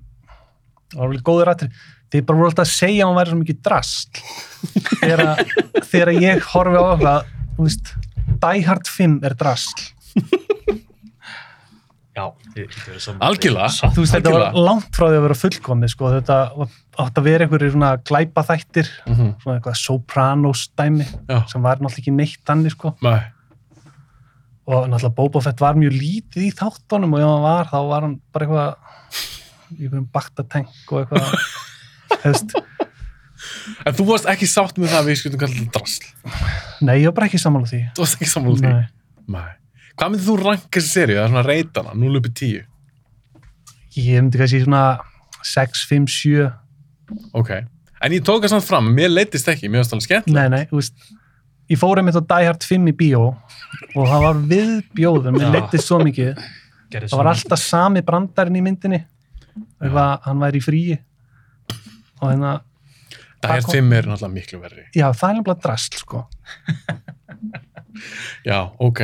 það 0.92 1.00
var 1.00 1.14
vel 1.14 1.22
góður 1.30 1.52
aðri 1.54 1.70
þið 2.12 2.26
bara 2.26 2.38
voru 2.40 2.50
alltaf 2.52 2.66
að 2.68 2.74
segja 2.76 3.04
að 3.04 3.10
hann 3.10 3.20
væri 3.20 3.30
svo 3.34 3.40
mikið 3.44 3.62
drast 3.68 4.22
þegar, 5.02 5.24
þegar 5.92 6.14
ég 6.22 6.42
horfi 6.54 6.78
á 6.80 6.84
eitthvað 6.94 7.32
þú 7.58 7.68
veist, 7.68 7.94
Die 8.44 8.62
Hard 8.68 8.88
5 8.88 9.20
er 9.28 9.34
drast 9.40 9.86
já, 12.18 12.26
algjörlega 13.22 13.70
þú 13.94 14.02
veist, 14.02 14.14
þetta 14.16 14.32
var 14.34 14.56
langt 14.58 14.90
frá 14.98 15.06
því 15.12 15.18
að 15.20 15.26
vera 15.28 15.38
fullkomið 15.38 15.92
sko. 15.94 16.12
þetta 16.16 16.38
var- 16.58 16.76
átt 16.98 17.20
að 17.22 17.28
vera 17.28 17.46
einhverjir 17.46 17.72
svona 17.76 17.92
glæpa 18.02 18.44
þættir, 18.48 18.88
Mhm. 19.06 19.36
svona 19.44 19.60
eitthvað 19.60 19.78
Sopranos 19.78 20.70
dæmi, 20.78 21.06
Já. 21.30 21.46
sem 21.48 21.62
var 21.62 21.78
náttúrulega 21.78 22.00
ekki 22.02 22.14
neitt 22.16 22.40
þannig 22.46 22.72
sko, 22.72 22.96
Nei. 23.04 23.22
og 24.66 24.88
náttúrulega 24.90 25.16
Boba 25.16 25.42
Fett 25.42 25.60
var 25.60 25.74
mjög 25.76 25.94
lítið 25.94 26.42
í 26.48 26.54
þáttunum 26.56 27.14
og 27.14 27.20
ef 27.20 27.26
hann 27.28 27.42
var, 27.44 27.66
þá 27.66 27.88
var 27.90 28.02
hann 28.02 28.22
bara 28.34 28.46
eitthvað 28.46 28.76
í 29.78 29.84
einhverjum 29.84 30.10
baktatenk 30.12 30.92
og 30.92 31.06
eitthvað 31.06 31.38
en 33.86 33.96
þú 33.96 34.06
varst 34.08 34.28
ekki 34.32 34.48
sátt 34.50 34.78
með 34.80 34.92
það 34.94 35.00
að 35.02 35.10
við 35.10 35.20
skutum 35.22 35.42
kalla 35.44 35.58
þetta 35.60 35.78
drasl? 35.78 36.08
Nei, 36.88 36.96
ég 37.02 37.08
var 37.10 37.16
bara 37.20 37.28
ekki 37.30 37.42
sammála 37.42 37.70
því. 37.70 37.82
Þú 37.98 38.04
varst 38.04 38.18
ekki 38.18 38.30
sammála 38.32 38.62
því? 38.62 38.72
Nei. 38.74 38.88
Nei. 39.38 39.54
hvað 39.98 40.12
myndið 40.14 40.28
þú 40.30 40.36
ranka 40.44 40.80
þessi 40.80 40.94
seríu, 40.94 41.18
það 41.18 41.24
er 41.26 41.32
svona 41.34 41.46
reytana 41.48 41.96
0 42.00 42.20
uppi 42.22 42.32
10 42.42 42.66
Ég 43.98 44.22
myndi 44.22 44.40
kannski 44.40 44.62
svona 44.64 44.82
6, 45.44 45.82
5, 45.90 46.08
7 46.14 46.46
ok, 47.42 47.52
En 48.06 48.14
ég 48.14 48.22
tók 48.22 48.44
það 48.46 48.54
samt 48.54 48.68
fram, 48.68 48.92
mér 48.94 49.10
leittist 49.10 49.48
ekki, 49.50 49.72
mér 49.74 49.82
varst 49.82 49.96
alveg 49.96 50.06
skemmt. 50.06 50.30
nei, 50.30 50.46
nei, 50.54 50.64
þú 50.70 50.78
veist 50.80 51.08
ég 51.68 51.80
fór 51.82 52.00
einmitt 52.00 52.16
á 52.16 52.24
Die 52.24 52.46
Hard 52.48 52.64
5 52.64 52.92
í 52.92 52.96
bíó 52.96 53.24
og 53.34 54.04
það 54.08 54.22
var 54.28 54.42
viðbjóður, 54.54 55.34
mér 55.36 55.48
Já. 55.48 55.52
leittist 55.58 55.90
svo 55.90 55.98
mikið. 56.06 56.38
Gerði 56.94 57.10
það 57.12 57.20
var 57.20 57.30
alltaf 57.34 57.60
sami 57.60 58.04
brandarinn 58.06 58.56
í 58.56 58.64
myndinni. 58.64 59.02
Eitthvað, 59.82 60.12
hann 60.30 60.40
væri 60.46 60.62
í 60.62 60.64
fríi 60.64 60.96
og 62.22 62.32
hérna 62.32 62.56
Það 63.38 63.54
er 63.60 63.66
fimm 63.72 63.92
er 63.94 64.08
náttúrulega 64.10 64.34
miklu 64.34 64.60
verri. 64.64 64.84
já, 64.98 65.06
það 65.14 65.30
er 65.30 65.36
nefnilega 65.38 65.62
drasl, 65.68 65.98
sko 66.02 66.24
Já, 68.48 68.60
ok. 68.80 69.02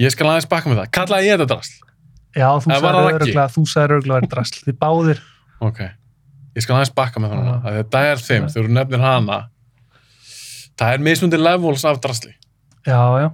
Ég 0.00 0.12
skal 0.12 0.28
aðeins 0.28 0.48
baka 0.50 0.68
með 0.68 0.82
það. 0.82 0.88
Kallaði 0.96 1.28
ég 1.30 1.38
þetta 1.40 1.48
drasl? 1.54 1.76
já, 2.36 2.48
þú 2.52 2.66
Það 2.68 2.74
sagði 2.76 2.88
það 2.96 3.06
öruglega 3.16 3.46
þú 3.54 3.62
sagði 3.72 3.94
öruglega 3.96 4.16
verið 4.20 4.32
drasl, 4.34 4.56
þið 4.66 4.76
báðir 4.82 5.20
Ok. 5.66 5.78
Ég 6.56 6.64
skal 6.64 6.76
aðeins 6.76 6.92
baka 6.96 7.20
með 7.22 7.32
það. 7.32 7.52
Það 7.66 7.78
er 7.80 7.86
Dire 7.94 8.20
5, 8.26 8.48
þegar 8.52 8.66
þú 8.68 8.74
nefnir 8.76 9.04
hana. 9.04 9.38
Það 10.76 10.92
er 10.96 11.04
mismundi 11.06 11.40
levels 11.40 11.84
af 11.88 12.00
drasli. 12.04 12.34
já, 12.86 13.00
já, 13.22 13.28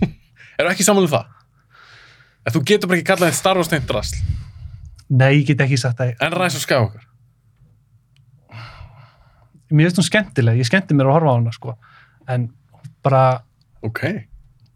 Eru 0.60 0.70
ekki 0.72 0.86
saman 0.86 1.06
um 1.06 1.10
það? 1.12 1.28
En 2.46 2.54
þú 2.56 2.62
getur 2.66 2.90
bara 2.90 2.98
ekki 2.98 3.06
kallað 3.10 3.30
þetta 3.30 3.38
Star 3.38 3.58
Wars 3.60 3.70
neitt 3.70 3.86
drasl. 3.90 4.18
nei, 5.10 5.30
ég 5.40 5.46
get 5.50 5.62
ekki 5.66 5.78
sagt 5.78 5.98
það 6.02 6.14
En 6.26 6.34
ræs 6.34 6.58
og 6.58 6.62
skæða 6.66 6.88
okkur. 6.88 7.06
Mér 9.70 9.88
finnst 9.90 10.00
hún 10.02 10.08
skemmtileg, 10.08 10.58
ég 10.60 10.66
skemmti 10.68 10.94
mér 10.96 11.06
að 11.10 11.14
horfa 11.18 11.30
á 11.30 11.36
hana 11.38 11.52
sko. 11.54 11.76
en 12.28 12.48
bara, 13.02 13.42
Ok. 13.82 14.00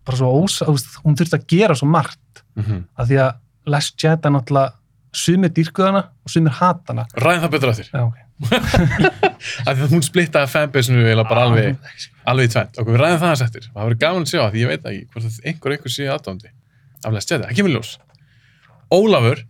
bara 0.04 0.16
svo 0.18 0.30
ósa, 0.42 0.66
hún 1.04 1.16
þurfti 1.16 1.38
að 1.38 1.46
gera 1.48 1.74
svo 1.74 1.86
margt 1.90 2.20
Mm 2.56 2.84
af 2.96 3.08
því 3.08 3.16
að 3.18 3.34
Last 3.66 3.96
Jedi 3.98 4.28
náttúrulega 4.30 4.72
sumir 5.14 5.50
dýrkuðana 5.50 6.02
og 6.24 6.30
sumir 6.30 6.52
hatana 6.52 7.06
Ræðin 7.16 7.42
það 7.42 7.50
betur 7.50 7.70
eftir. 7.70 7.88
já, 7.92 8.02
ok, 8.04 8.16
Af 9.66 9.76
því 9.76 9.82
að 9.84 9.92
hún 9.94 10.02
splittaði 10.04 10.50
fanbase-inu 10.52 11.02
eiginlega 11.04 11.28
bara 11.28 11.44
alveg, 11.48 11.76
alveg 12.26 12.48
í 12.48 12.52
tvent. 12.52 12.78
Ok, 12.80 12.88
við 12.90 12.98
ræðum 13.00 13.18
það 13.20 13.28
aðeins 13.30 13.42
eftir. 13.46 13.66
Það 13.74 13.84
verður 13.84 14.00
gaman 14.04 14.22
að 14.26 14.30
sjá 14.32 14.42
því 14.50 14.62
ég 14.64 14.70
veit 14.72 14.86
ekki 14.90 15.06
hvort 15.12 15.26
að 15.28 15.48
einhver 15.50 15.74
einhver 15.76 15.92
sé 15.94 16.06
aðdándi. 16.10 16.50
Aflega 17.04 17.24
stjæði, 17.26 17.48
ekki 17.50 17.64
með 17.66 17.74
ljós. 17.76 17.90
Ólafur, 18.94 19.42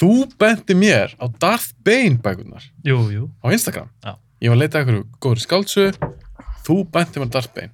þú 0.00 0.10
benti 0.40 0.74
mér 0.78 1.14
á 1.20 1.24
Darth 1.40 1.72
Bane 1.86 2.18
bækurnar 2.22 2.64
Jú, 2.84 2.98
jú. 3.14 3.30
á 3.42 3.46
Instagram. 3.54 3.88
Já. 4.04 4.16
Ég 4.42 4.52
var 4.52 4.58
að 4.58 4.62
leita 4.62 4.80
eitthvað 4.82 5.04
góður 5.24 5.40
skáldsögu, 5.40 6.08
þú 6.66 6.74
benti 6.92 7.20
mér 7.22 7.30
Darth 7.32 7.52
Bane. 7.56 7.72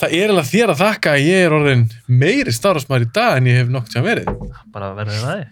Það 0.00 0.14
er 0.18 0.32
alveg 0.32 0.46
þér 0.50 0.70
að 0.72 0.80
þakka 0.80 1.12
að 1.14 1.24
ég 1.28 1.42
er 1.44 1.54
orðin 1.54 1.82
meiri 2.08 2.52
starfsmæður 2.54 3.04
í 3.04 3.10
dag 3.14 3.36
en 3.38 3.48
ég 3.50 3.58
hef 3.60 3.68
nokkuð 3.74 3.94
sem 3.94 4.06
verið. 4.06 4.30
Bara 4.74 4.88
verðið 4.96 5.20
það. 5.22 5.42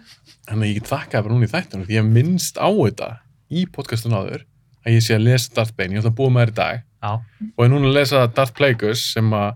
Þannig 0.49 0.65
að 0.65 0.71
ég 0.73 0.79
get 0.79 0.91
þakkaði 0.91 1.27
bara 1.27 1.37
núna 1.37 1.47
í 1.47 1.53
þættunum 1.53 1.87
því 1.87 1.99
ég 1.99 2.09
minnst 2.17 2.59
á 2.59 2.69
þetta 2.73 3.11
í 3.53 3.67
podcastun 3.77 4.17
áður 4.17 4.43
að 4.83 4.97
ég 4.97 5.05
sé 5.07 5.15
að 5.17 5.27
lesa 5.29 5.55
Darth 5.59 5.77
Bane, 5.79 5.95
ég 5.95 6.03
ætla 6.03 6.11
að 6.11 6.19
búa 6.19 6.33
með 6.35 6.43
þér 6.43 6.53
í 6.53 6.57
dag 6.59 6.83
Já. 6.83 7.13
og 7.53 7.65
er 7.67 7.73
núna 7.73 7.93
að 7.93 7.97
lesa 8.01 8.25
Darth 8.35 8.57
Plagueis 8.59 9.05
sem 9.13 9.37
að 9.39 9.53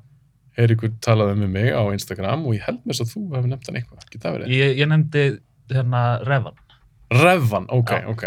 Eiríkur 0.57 0.95
talaði 1.05 1.35
um 1.35 1.43
með 1.45 1.51
mig 1.57 1.75
á 1.77 1.83
Instagram 1.93 2.47
og 2.47 2.55
ég 2.57 2.63
held 2.65 2.79
með 2.85 2.95
þess 2.95 3.05
að 3.05 3.11
þú 3.13 3.25
hefur 3.35 3.51
nefnt 3.51 3.67
hann 3.69 3.81
eitthvað? 3.81 4.47
Ég, 4.49 4.79
ég 4.79 4.89
nefndi 4.89 5.25
hérna 5.75 6.05
Revan. 6.25 6.57
Revan, 7.13 7.67
ok, 7.75 7.93
Já. 7.93 8.07
ok 8.15 8.25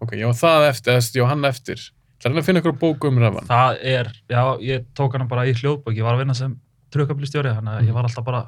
ok, 0.00 0.14
var 0.26 0.36
það 0.40 0.68
eftir, 0.70 1.22
var 1.22 1.32
hann 1.34 1.48
eftir 1.48 1.88
Það 2.20 2.34
er 2.34 2.36
að 2.36 2.48
finna 2.50 2.60
ykkur 2.60 2.76
bóku 2.76 3.08
um 3.08 3.18
Revan 3.20 3.46
Það 3.48 3.78
er, 3.88 4.08
já, 4.28 4.42
ég 4.60 4.82
tók 4.98 5.14
hana 5.16 5.24
bara 5.28 5.46
í 5.48 5.54
hljóðbók. 5.56 5.94
Ég 5.96 6.04
var 6.04 6.18
að 6.18 6.20
vinna 6.20 6.34
sem 6.36 6.52
trukkablistjóri, 6.92 7.54
þannig 7.56 7.78
að 7.78 7.88
ég 7.88 7.96
var 7.96 8.04
alltaf 8.04 8.26
bara 8.26 8.42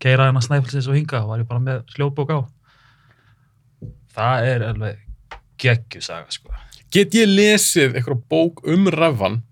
keira 0.00 0.30
hérna 0.30 0.40
snæfilsins 0.40 0.88
og 0.88 0.96
hinga 0.96 1.20
og 1.20 1.34
var 1.34 1.42
ég 1.42 1.48
bara 1.50 1.60
með 1.60 1.82
hljóðbók 1.92 2.32
á. 2.32 2.38
Það 4.16 4.48
er 4.48 4.64
alveg 4.70 5.02
geggjusaga, 5.60 6.32
sko. 6.32 6.56
Get 6.92 7.12
ég 7.16 7.28
lesið 7.28 7.98
eitthvað 8.00 8.24
bók 8.32 8.64
um 8.72 8.88
Revan 8.92 9.42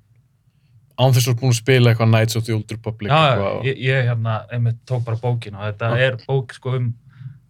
án 1.01 1.15
þess 1.17 1.25
að 1.25 1.29
þú 1.29 1.33
ert 1.33 1.41
búin 1.43 1.55
að 1.55 1.61
spila 1.61 1.93
eitthvað 1.93 2.11
Knights 2.11 2.37
of 2.37 2.47
the 2.47 2.57
Old 2.57 2.75
Republic 2.75 3.13
Já, 3.13 3.21
já, 3.41 3.53
ég, 3.69 3.79
ég 3.87 4.09
hérna, 4.11 4.41
einmitt 4.53 4.83
tók 4.89 5.05
bara 5.07 5.21
bókin 5.21 5.57
og 5.57 5.65
þetta 5.65 5.93
Já. 5.95 6.03
er 6.07 6.19
bók 6.27 6.53
sko 6.57 6.75
um 6.77 6.91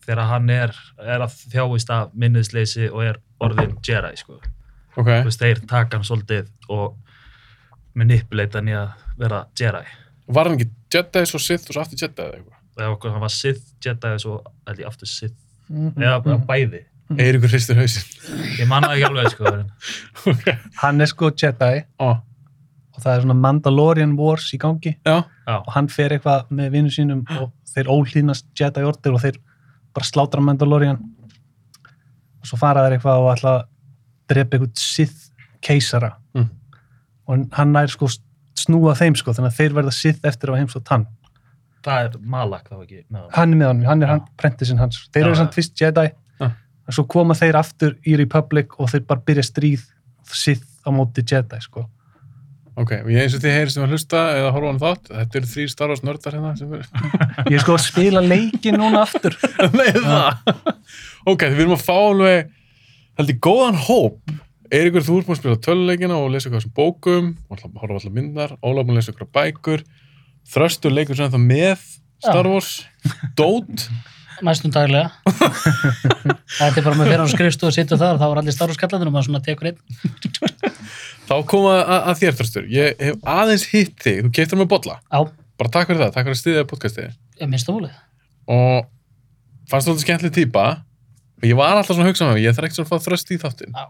þegar 0.05 0.23
hann 0.31 0.53
er, 0.55 0.77
er 1.03 1.25
að 1.25 1.35
þjáist 1.51 1.91
af 1.95 2.15
minnisleysi 2.15 2.87
og 2.91 3.03
er 3.09 3.19
orðin 3.41 3.77
Jedi, 3.87 4.13
sko. 4.21 4.39
Ok, 4.99 5.07
Þú 5.07 5.29
veist, 5.31 5.41
þeir 5.45 5.61
taka 5.71 5.97
hann 5.99 6.07
svolítið 6.07 6.49
og 6.69 6.97
manipulata 7.99 8.61
hann 8.61 8.71
í 8.71 8.77
að 8.77 8.91
vera 9.21 9.43
Jedi. 9.59 9.83
var 10.31 10.49
hann 10.51 10.59
ekki 10.59 10.69
Jedi 10.95 11.23
svo 11.27 11.39
Sith 11.43 11.69
og 11.71 11.75
svo 11.77 11.83
aftur 11.85 12.01
Jedi 12.05 12.23
eða 12.25 12.39
eitthvað? 12.39 12.93
Okkur 12.95 13.13
hann 13.15 13.25
var 13.25 13.33
Sith 13.35 13.63
Jedi 13.85 14.13
og 14.17 14.23
svo 14.23 14.37
ég 14.79 14.87
aftur 14.89 15.11
Sith, 15.11 15.37
mm, 15.69 15.93
eða 15.99 16.17
mm, 16.23 16.33
mm. 16.33 16.47
bæði. 16.49 16.83
Eiríkur 17.11 17.51
hristir 17.51 17.75
hausinn 17.75 18.35
Ég 18.61 18.69
manna 18.71 18.93
ekki 18.95 19.07
alveg, 19.09 19.31
sko. 19.35 19.51
en- 19.51 19.71
Ok, 20.31 20.45
hann 20.83 21.01
er 21.03 21.11
sko 21.11 21.31
Jedi 21.35 21.81
ó, 21.99 22.11
og 22.95 23.01
það 23.03 23.15
er 23.17 23.25
svona 23.25 23.39
Mandalorian 23.41 24.13
Wars 24.19 24.51
í 24.55 24.59
gangi 24.63 24.93
já, 25.07 25.17
Já, 25.47 25.57
og 25.59 25.71
hann 25.75 25.89
fer 25.91 26.15
eitthvað 26.15 26.51
með 26.55 26.71
vinnu 26.77 26.93
sínum 26.95 27.25
og 27.41 27.51
þeir 27.75 27.91
ólínast 27.91 28.47
Jedi 28.59 28.85
order 28.87 29.17
og 29.17 29.25
þeir 29.25 29.41
bara 29.95 30.07
slátra 30.07 30.43
Mandalorian 30.47 31.01
og 32.41 32.49
svo 32.51 32.59
fara 32.61 32.87
þeir 32.87 32.97
eitthvað 32.99 33.21
og 33.25 33.31
ætla 33.37 33.53
að 33.59 33.63
drepa 34.33 34.57
eitthvað 34.57 34.79
Sith 34.79 35.31
keisara 35.61 36.13
Mm. 36.35 36.49
og 37.29 37.49
hann 37.53 37.73
nær 37.75 37.89
sko 37.91 38.07
snúa 38.57 38.93
þeim 38.99 39.17
sko 39.19 39.33
þannig 39.35 39.51
að 39.53 39.57
þeir 39.59 39.75
verða 39.81 39.93
Sith 39.93 40.21
eftir 40.25 40.51
að 40.53 40.61
heimsótt 40.63 40.89
hann 40.93 41.07
það 41.85 42.05
er 42.05 42.19
Malak 42.21 42.69
þá 42.71 42.77
ekki 42.83 42.99
með 43.11 43.21
hann. 43.21 43.31
hann 43.35 43.53
er 43.53 43.57
með 43.61 43.67
honum, 43.71 43.85
hann 43.89 44.03
er 44.03 44.07
Já. 44.07 44.11
hann, 44.13 44.23
prentisinn 44.39 44.79
hans 44.79 44.99
þeir 45.13 45.23
Já, 45.25 45.27
eru 45.27 45.37
samt 45.41 45.55
fyrst 45.57 45.81
Jedi 45.81 46.07
Já. 46.41 46.47
en 46.51 46.93
svo 46.97 47.05
koma 47.09 47.35
þeir 47.35 47.59
aftur 47.61 47.97
í 48.07 48.17
Republic 48.21 48.79
og 48.79 48.91
þeir 48.93 49.07
bara 49.07 49.21
byrja 49.27 49.43
stríð 49.49 49.85
Sith 50.31 50.67
á 50.87 50.91
móti 50.95 51.25
Jedi 51.27 51.61
sko 51.61 51.87
ok 52.79 52.93
og 53.01 53.09
ég 53.11 53.25
eins 53.25 53.35
og 53.37 53.43
þið 53.43 53.57
heyrið 53.57 53.73
sem 53.75 53.85
að 53.85 53.95
hlusta 53.95 54.21
eða 54.37 54.53
horfa 54.55 54.69
á 54.69 54.71
hann 54.71 54.83
þátt, 54.83 55.11
þetta 55.11 55.39
eru 55.41 55.51
þrý 55.51 55.65
Star 55.73 55.93
Wars 55.93 56.05
nördar 56.07 56.37
hérna 56.37 56.53
sem 56.59 56.75
er 56.77 56.85
ég 57.51 57.57
er 57.57 57.65
sko 57.65 57.77
að 57.77 57.87
spila 57.87 58.23
leiki 58.25 58.75
núna 58.75 59.03
aftur. 59.05 59.37
Nei, 59.79 59.91
það. 59.97 60.53
ok, 61.33 61.47
við 61.49 61.65
erum 61.65 61.77
að 61.77 61.87
fá 61.87 61.97
alveg, 61.97 62.53
held 63.21 63.35
ég, 63.35 63.41
góðan 63.47 63.81
hóp. 63.89 64.37
Eiríkur, 64.71 65.03
þú 65.03 65.17
búin 65.19 65.35
að 65.35 65.41
spila 65.41 65.63
töluleikina 65.67 66.21
og 66.21 66.29
lesa 66.31 66.47
eitthvað 66.47 66.63
sem 66.63 66.75
bókum, 66.77 67.33
alltaf, 67.51 67.73
horfa 67.83 67.97
á 67.97 67.99
allar 67.99 68.15
myndar, 68.15 68.55
Ólaf 68.63 68.87
að 68.87 69.01
lesa 69.01 69.11
eitthvað 69.11 69.33
bækur, 69.35 69.83
Þröstur 70.51 70.95
leikur 70.95 71.19
sem 71.19 71.33
það 71.33 71.43
með 71.49 71.83
Star 72.23 72.47
Wars, 72.47 72.71
Dót, 73.39 73.89
næstum 74.47 74.73
daglega. 74.75 75.11
Þetta 76.61 76.71
er 76.71 76.85
bara 76.87 76.97
með 76.97 77.11
fyrir 77.11 77.25
á 77.25 77.35
skrifstu 77.35 77.69
og 77.69 77.75
sitja 77.75 77.99
þar 78.01 78.21
þá 78.21 78.27
er 78.31 78.43
allir 78.43 78.57
starfskallandur 78.57 79.11
og 79.11 79.17
maður 79.17 79.29
svona 79.31 79.43
tekur 79.45 79.73
einn 79.73 80.70
þá 81.31 81.35
koma 81.51 81.75
að, 81.79 82.01
að 82.11 82.21
þér, 82.25 82.37
Þröstur. 82.41 82.69
Ég 82.75 83.01
hef 83.07 83.21
aðeins 83.39 83.65
hitt 83.71 83.97
þig, 84.03 84.21
þú 84.27 84.33
keiptir 84.41 84.61
með 84.61 84.71
bolla. 84.75 84.99
á, 85.09 85.21
Bara 85.61 85.71
takk 85.75 85.91
fyrir 85.91 86.01
það, 86.07 86.13
takk 86.15 86.25
fyrir 86.27 86.37
að 86.37 86.41
styðja 86.43 86.67
podcastið. 86.71 87.17
ég 87.41 87.49
minnst 87.53 87.69
það 87.69 87.77
múlið 87.77 87.97
Og 88.51 88.87
fannst 89.71 89.87
þú 89.87 89.93
þetta 89.95 90.05
skemmtileg 90.07 90.35
típa, 90.37 90.63
og 91.41 91.45
ég 91.47 91.57
var 91.59 91.77
alltaf 91.79 91.95
svona 91.95 92.09
að 92.09 92.13
hugsa 92.15 92.27
með 92.29 92.39
mig, 92.39 92.45
ég 92.49 92.57
þarf 92.57 92.69
ekki 92.71 92.79
svona 92.81 92.89
að 92.89 92.95
fá 92.95 93.05
Þröst 93.07 93.31
í 93.31 93.39
þáttin. 93.45 93.77
Já. 93.77 93.85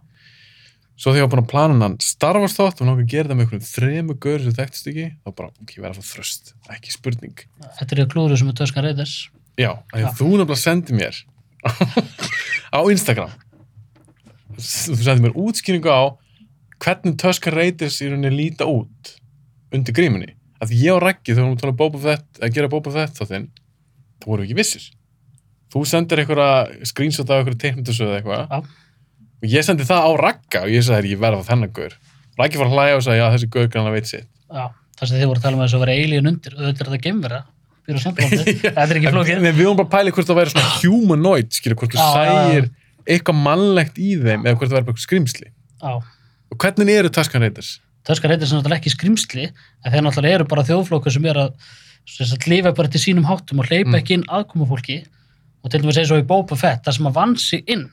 Svo 1.00 1.14
þegar 1.14 1.22
ég 1.22 1.24
var 1.24 1.30
búin 1.32 1.40
að 1.46 1.50
plana 1.54 1.76
hann 1.86 1.94
Star 2.04 2.36
Wars 2.36 2.52
þátt 2.58 2.82
og 2.82 2.88
náttúrulega 2.90 3.08
gera 3.14 3.30
það 3.30 3.38
með 3.38 3.44
einhverjum 3.46 3.68
þremu 3.70 4.16
gaur 4.20 4.42
sem 4.44 4.56
þekktist 4.58 4.90
ekki, 4.90 5.06
þá 5.24 5.30
bara, 5.38 5.48
ok, 5.62 5.70
ég 5.78 5.84
verð 5.86 5.94
að 5.94 6.02
fá 6.04 6.10
Þröst, 6.12 6.50
ekki 6.76 6.92
spurning. 6.92 7.44
þetta 7.78 7.96
er 7.96 8.10
klúður 8.12 8.36
sem 8.42 8.50
er 8.52 8.58
töskan 8.60 8.84
reyðis 8.84 9.14
Já, 9.56 9.70
Já. 9.96 10.10
þú 10.18 10.28
nefnilega 10.34 10.58
sendi 10.60 10.98
mér 10.98 11.22
á 12.76 12.80
Instagram 12.92 13.32
þú 14.60 14.98
sendi 15.00 15.24
mér 15.24 15.38
útskýringu 15.40 15.88
á 15.88 16.02
hvernig 16.80 17.16
Tusker 17.20 17.56
Raiders 17.56 18.00
í 18.02 18.10
rauninni 18.10 18.32
líta 18.34 18.68
út 18.68 19.14
undir 19.74 19.96
grímunni? 19.96 20.34
Að 20.60 20.74
ég 20.76 20.94
og 20.94 21.02
Raggi 21.04 21.34
þegar 21.34 21.52
að 21.54 21.62
tala 21.62 21.74
um 21.74 21.78
Boba 21.80 22.00
Fett 22.04 22.40
að 22.40 22.56
gera 22.56 22.70
Boba 22.72 22.92
Fett 22.94 23.16
þá 23.16 23.24
þinn 23.28 23.46
þá 24.20 24.26
vorum 24.26 24.42
við 24.42 24.48
ekki 24.48 24.58
vissir. 24.58 24.88
Þú 25.70 25.84
sendir 25.86 26.22
einhverja 26.22 26.88
screenshot 26.90 27.30
af 27.30 27.40
einhverju 27.40 27.60
teiknutusöðu 27.62 28.10
eða 28.10 28.18
eitthvað. 28.20 28.42
Já. 28.50 28.90
og 29.40 29.54
ég 29.54 29.64
sendi 29.64 29.86
það 29.88 30.04
á 30.04 30.10
Ragga 30.20 30.64
og 30.66 30.74
ég 30.74 30.84
sagði 30.84 31.14
ég 31.14 31.22
verð 31.22 31.40
að 31.40 31.46
fá 31.46 31.52
þennan 31.54 31.72
gaur. 31.78 31.96
Raggi 32.40 32.60
var 32.60 32.68
að 32.68 32.76
hlæja 32.76 32.98
og 32.98 33.06
sagði 33.06 33.22
já 33.22 33.26
þessi 33.36 33.50
gaur 33.54 33.70
kannan 33.72 33.94
veit 33.94 34.10
sitt. 34.10 34.28
Já, 34.50 34.66
það 34.98 35.10
sem 35.10 35.20
þið 35.20 35.30
voru 35.30 35.40
að 35.40 35.46
tala 35.46 35.56
um 35.56 35.64
þess 35.64 35.78
að 35.78 35.84
vera 35.84 35.96
alien 36.02 36.30
undir 36.30 36.56
þetta 36.58 36.84
er 36.84 36.90
þetta 36.90 37.02
gemvera 37.06 37.40
þetta 37.90 38.84
er 38.84 38.98
ekki 39.00 39.10
flókið. 39.10 39.40
Við, 39.42 39.56
vorum 39.64 39.78
bara 39.80 39.88
að 39.88 39.94
pæli 39.94 40.12
hvort 40.14 40.28
það 40.28 40.38
væri 40.38 40.52
svona 40.52 40.72
humanoid, 40.84 41.50
skilur, 41.56 41.78
hvort 41.80 41.96
þú 41.96 42.08
sægir 42.14 42.68
eitthvað 43.10 43.40
mannlegt 43.40 43.98
í 43.98 44.12
þeim 44.20 44.44
eða 44.44 44.58
hvort 44.58 44.70
það 44.70 44.76
væri 44.76 44.88
bara 44.90 45.04
skrimsli. 45.04 45.48
Já, 45.80 45.94
Og 46.50 46.56
hvernig 46.58 46.96
eru 46.98 47.10
Tusken 47.14 47.40
Raiders? 47.44 47.78
Töskar 48.08 48.30
reyndar 48.32 48.48
sem 48.48 48.58
náttúrulega 48.58 48.80
ekki 48.80 48.90
skrimsli 48.94 49.44
en 49.50 49.92
þeir 49.92 50.02
náttúrulega 50.06 50.38
eru 50.40 50.46
bara 50.48 50.64
þjóðflokkur 50.64 51.12
sem 51.12 51.26
er 51.30 51.36
að 51.36 51.50
sem 52.08 52.26
sagt, 52.26 52.46
lifa 52.48 52.72
bara 52.74 52.88
til 52.90 53.00
sínum 53.02 53.26
háttum 53.28 53.60
og 53.60 53.68
hleypa 53.68 53.90
Mm. 53.92 53.98
ekki 54.00 54.14
inn 54.16 54.24
aðkomufólki. 54.26 54.96
Og 55.62 55.70
til 55.70 55.82
dæmis 55.82 55.98
eins 56.00 56.10
og 56.10 56.22
í 56.22 56.26
Boba 56.26 56.56
Fett 56.56 56.82
það 56.86 56.96
sem 56.96 57.06
að 57.06 57.12
vann 57.18 57.36
sig 57.36 57.62
inn. 57.68 57.90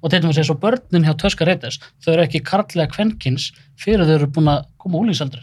Og 0.00 0.10
til 0.10 0.20
dæmis 0.22 0.38
eins 0.38 0.50
og 0.50 0.60
börnin 0.62 1.04
hjá 1.04 1.12
Töskar 1.18 1.46
Reiters 1.50 1.80
þau 2.00 2.12
eru 2.14 2.22
ekki 2.22 2.40
karlega 2.46 2.86
kvenkins 2.94 3.50
fyrir 3.76 4.06
þau 4.06 4.14
eru 4.14 4.26
búin 4.30 4.48
að 4.48 4.64
koma 4.78 4.98
úlíksaldri 5.02 5.42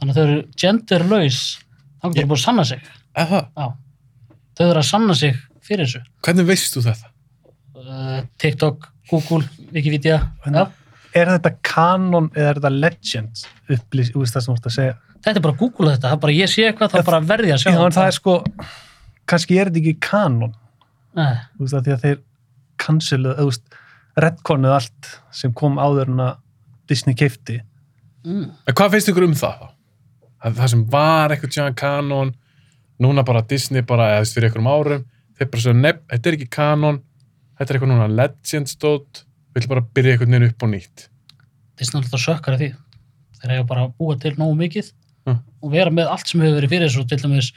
þannig 0.00 0.14
að 0.14 0.16
þau 0.16 0.22
eru 0.28 0.42
genderlaus. 0.56 1.58
Þá 2.00 2.06
Ég- 2.06 2.14
þau 2.22 2.28
búin 2.30 2.38
að 2.38 2.44
sanna 2.46 2.64
sig 2.64 2.80
þau 3.16 4.70
eru 4.70 4.78
að 4.80 4.86
sanna 4.86 5.14
sig 5.14 5.36
fyrir 5.66 5.84
þessu. 5.86 6.02
Hvernig 6.22 6.46
veist 6.46 6.74
þú 6.76 6.82
þetta? 6.86 7.06
uh, 7.76 8.22
TikTok, 8.38 8.88
Google, 9.10 9.44
Wikipedia. 9.72 10.30
Já, 10.46 10.70
er 11.16 11.30
þetta 11.34 11.52
kanon 11.66 12.28
eða 12.34 12.52
er 12.52 12.60
þetta 12.60 12.72
legend 12.76 13.44
upplýs, 13.76 14.12
þú 14.14 14.22
veist 14.22 14.36
það 14.36 14.44
sem 14.44 14.52
þú 14.52 14.58
ert 14.58 14.68
að 14.70 14.76
segja 14.78 14.98
Þetta 15.20 15.36
er 15.36 15.44
bara 15.44 15.52
að 15.52 15.60
googla 15.60 15.94
þetta, 15.94 16.08
það 16.08 16.16
er 16.16 16.20
bara 16.22 16.34
ég 16.36 16.48
sé 16.48 16.62
eitthvað, 16.64 16.92
þá 16.94 17.08
bara 17.10 17.20
verði 17.28 17.52
að 17.52 17.58
sjá 17.60 17.70
Já, 17.70 17.80
en 17.84 17.96
það 17.96 18.06
er 18.08 18.16
sko, 18.16 18.34
kannski 19.28 19.58
er 19.60 19.68
þetta 19.68 19.80
ekki 19.82 20.04
kanon, 20.06 20.54
Nei, 21.18 21.34
þú 21.56 21.66
veist, 21.66 21.76
að 21.76 21.88
því 21.88 21.94
að 21.94 22.04
þeir 22.06 22.20
canceluð, 22.80 23.34
þú 23.40 23.48
veist, 23.50 23.76
redkonuð 24.24 24.76
allt 24.78 25.10
sem 25.42 25.52
kom 25.60 25.76
áður 25.80 26.14
en 26.14 26.24
að 26.24 26.38
Disney 26.90 27.18
keifti. 27.18 27.60
mm. 28.24 28.46
En 28.66 28.78
hvað 28.78 28.96
finnst 28.96 29.12
ykkur 29.12 29.28
um 29.28 29.36
það? 29.38 29.66
Það, 30.40 30.56
það 30.56 30.72
sem 30.72 30.84
var 30.94 31.34
eitthvað 31.34 31.54
tjáðan 31.56 31.78
kanon, 31.82 32.34
núna 33.00 33.24
bara 33.28 33.44
Disney 33.50 33.84
bara, 33.86 34.14
eða 34.16 34.30
fyrir 34.32 34.48
einhverjum 34.48 34.72
árum, 34.72 35.04
þeir 35.36 35.50
bara 35.52 35.64
svo, 35.66 35.76
nefn, 35.76 36.06
þetta 36.14 36.30
er 36.30 36.38
ekki 36.38 36.48
kanon, 36.56 37.02
þetta 37.58 37.68
er 37.68 37.78
eitthvað 37.78 37.92
núna 37.92 38.08
legend 38.16 38.72
stótt, 38.72 39.24
ætlum 39.56 39.68
bara 39.74 39.80
að 39.84 39.90
byrja 39.98 40.12
eitthvað 40.14 40.30
niður 40.34 40.48
upp 40.52 40.62
og 40.66 40.70
nýtt. 40.74 41.08
Disney 41.80 42.00
alltaf 42.02 42.20
sökkar 42.22 42.54
að 42.56 42.60
því 42.64 42.70
þeir 43.40 43.52
eiga 43.56 43.66
bara 43.70 43.84
að 43.88 43.94
búa 43.98 44.18
til 44.20 44.34
nógu 44.36 44.56
mikið 44.60 44.92
Mm. 45.26 45.36
og 45.62 45.70
vera 45.70 45.90
með 45.92 46.08
allt 46.08 46.28
sem 46.30 46.40
hefur 46.40 46.54
verið 46.56 46.70
fyrir 46.72 46.88
svo 46.88 47.02
til 47.04 47.18
dæmis 47.20 47.50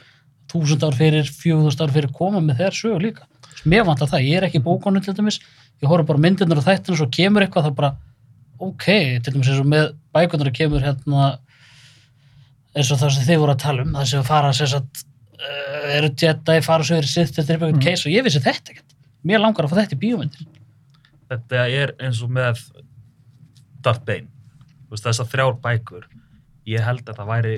þúsund 0.52 0.82
ár 0.84 0.92
fyrir, 0.98 1.24
fjögúðust 1.24 1.80
ár 1.80 1.88
fyrir 1.94 2.10
koma 2.12 2.38
með 2.44 2.58
þeir 2.60 2.74
sögur 2.76 3.00
líka 3.00 3.24
mér 3.64 3.86
vantar 3.88 4.06
það, 4.10 4.26
ég 4.28 4.36
er 4.36 4.44
ekki 4.50 4.60
bókonu 4.60 5.00
til 5.02 5.14
dæmis 5.16 5.38
ég 5.80 5.88
horf 5.88 6.04
bara 6.06 6.18
myndirnar 6.20 6.60
og 6.60 6.66
þættina 6.66 6.92
og 6.92 6.98
svo 7.00 7.06
kemur 7.08 7.40
eitthvað 7.46 7.64
það 7.70 7.74
bara, 7.78 7.90
ok, 8.60 8.84
til 9.24 9.32
dæmis 9.32 9.48
eins 9.48 9.60
og 9.64 9.66
með 9.72 9.94
bækunar 10.12 10.52
kemur 10.52 10.84
hérna 10.84 11.38
eins 12.76 12.90
og 12.92 13.00
það 13.00 13.14
sem 13.16 13.26
þið 13.30 13.40
voru 13.42 13.54
að 13.56 13.62
tala 13.64 13.82
um 13.86 13.96
það 13.96 14.08
sem 14.12 14.26
fara 14.28 14.52
sem 14.60 14.70
sagt 14.74 15.04
uh, 15.40 15.96
eru 15.96 16.10
Jedi, 16.20 16.58
fara 16.68 16.84
svo 16.84 16.98
verið 17.00 17.12
sitt 17.16 17.32
þetta 17.38 17.48
er 17.48 17.56
eitthvað 17.56 17.72
Mhm. 17.78 17.82
case 17.88 18.04
og 18.08 18.12
ég 18.12 18.24
vissi 18.28 18.44
þetta 18.44 18.74
ekkert 18.74 18.94
mér 19.24 19.40
langar 19.40 19.64
að 19.64 19.72
fá 19.72 19.80
þetta 19.80 19.96
í 19.96 20.02
bíómyndir 20.04 20.44
þetta 21.34 21.66
er 21.68 21.94
eins 22.00 22.22
og 22.24 22.32
með 22.34 22.62
Darth 23.84 24.04
Bane 24.06 24.30
Þú 24.84 24.94
veist, 24.94 25.06
þessar 25.06 25.30
þrjár 25.32 25.56
bækur 25.64 26.04
ég 26.68 26.84
held 26.84 27.08
að 27.08 27.18
það 27.18 27.30
væri 27.30 27.54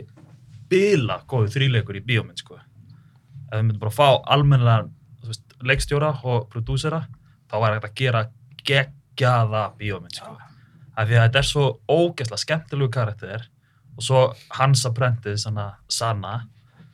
bila 0.71 1.21
góðu 1.31 1.53
þrýleikur 1.55 1.99
í 2.01 2.05
bíómynd 2.07 2.43
sko. 2.43 2.59
ef 2.59 3.55
við 3.55 3.63
myndum 3.63 3.83
bara 3.85 3.95
fá 3.95 4.09
almennilega 4.35 4.89
þú 5.23 5.31
veist, 5.31 5.45
leikstjóra 5.63 6.11
og 6.25 6.49
prodúsera 6.51 7.05
þá 7.51 7.57
væri 7.63 7.77
hægt 7.77 7.89
að 7.89 8.01
gera 8.01 8.23
geggjaða 8.67 9.63
bíómynd 9.79 10.19
sko. 10.19 10.33
af 10.97 11.09
því 11.09 11.19
að 11.19 11.27
þetta 11.27 11.43
er 11.43 11.51
svo 11.51 11.67
ógeðslega 11.87 12.43
skemmtilegu 12.43 12.91
karakter 12.91 13.47
og 13.97 14.03
svo 14.03 14.23
hans 14.59 14.85
apprentice 14.89 15.49
hana, 15.49 15.77
Sanna 15.89 16.49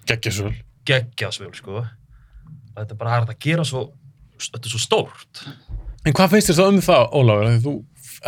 Geggjasvöl. 0.07 0.55
geggjasvöl 0.85 1.55
sko. 1.55 1.81
og 1.81 2.77
þetta 2.77 2.93
er 2.93 2.99
bara 2.99 3.21
að 3.23 3.39
gera 3.39 3.65
svo 3.65 3.93
þetta 4.39 4.67
er 4.67 4.75
svo 4.75 4.83
stórt 4.83 5.47
En 6.03 6.17
hvað 6.17 6.33
þér 6.35 6.57
þá 6.59 6.65
um 6.67 6.81
það, 6.83 7.05
Ólafur, 7.19 7.49
þegar 7.49 7.63
þú 7.67 7.75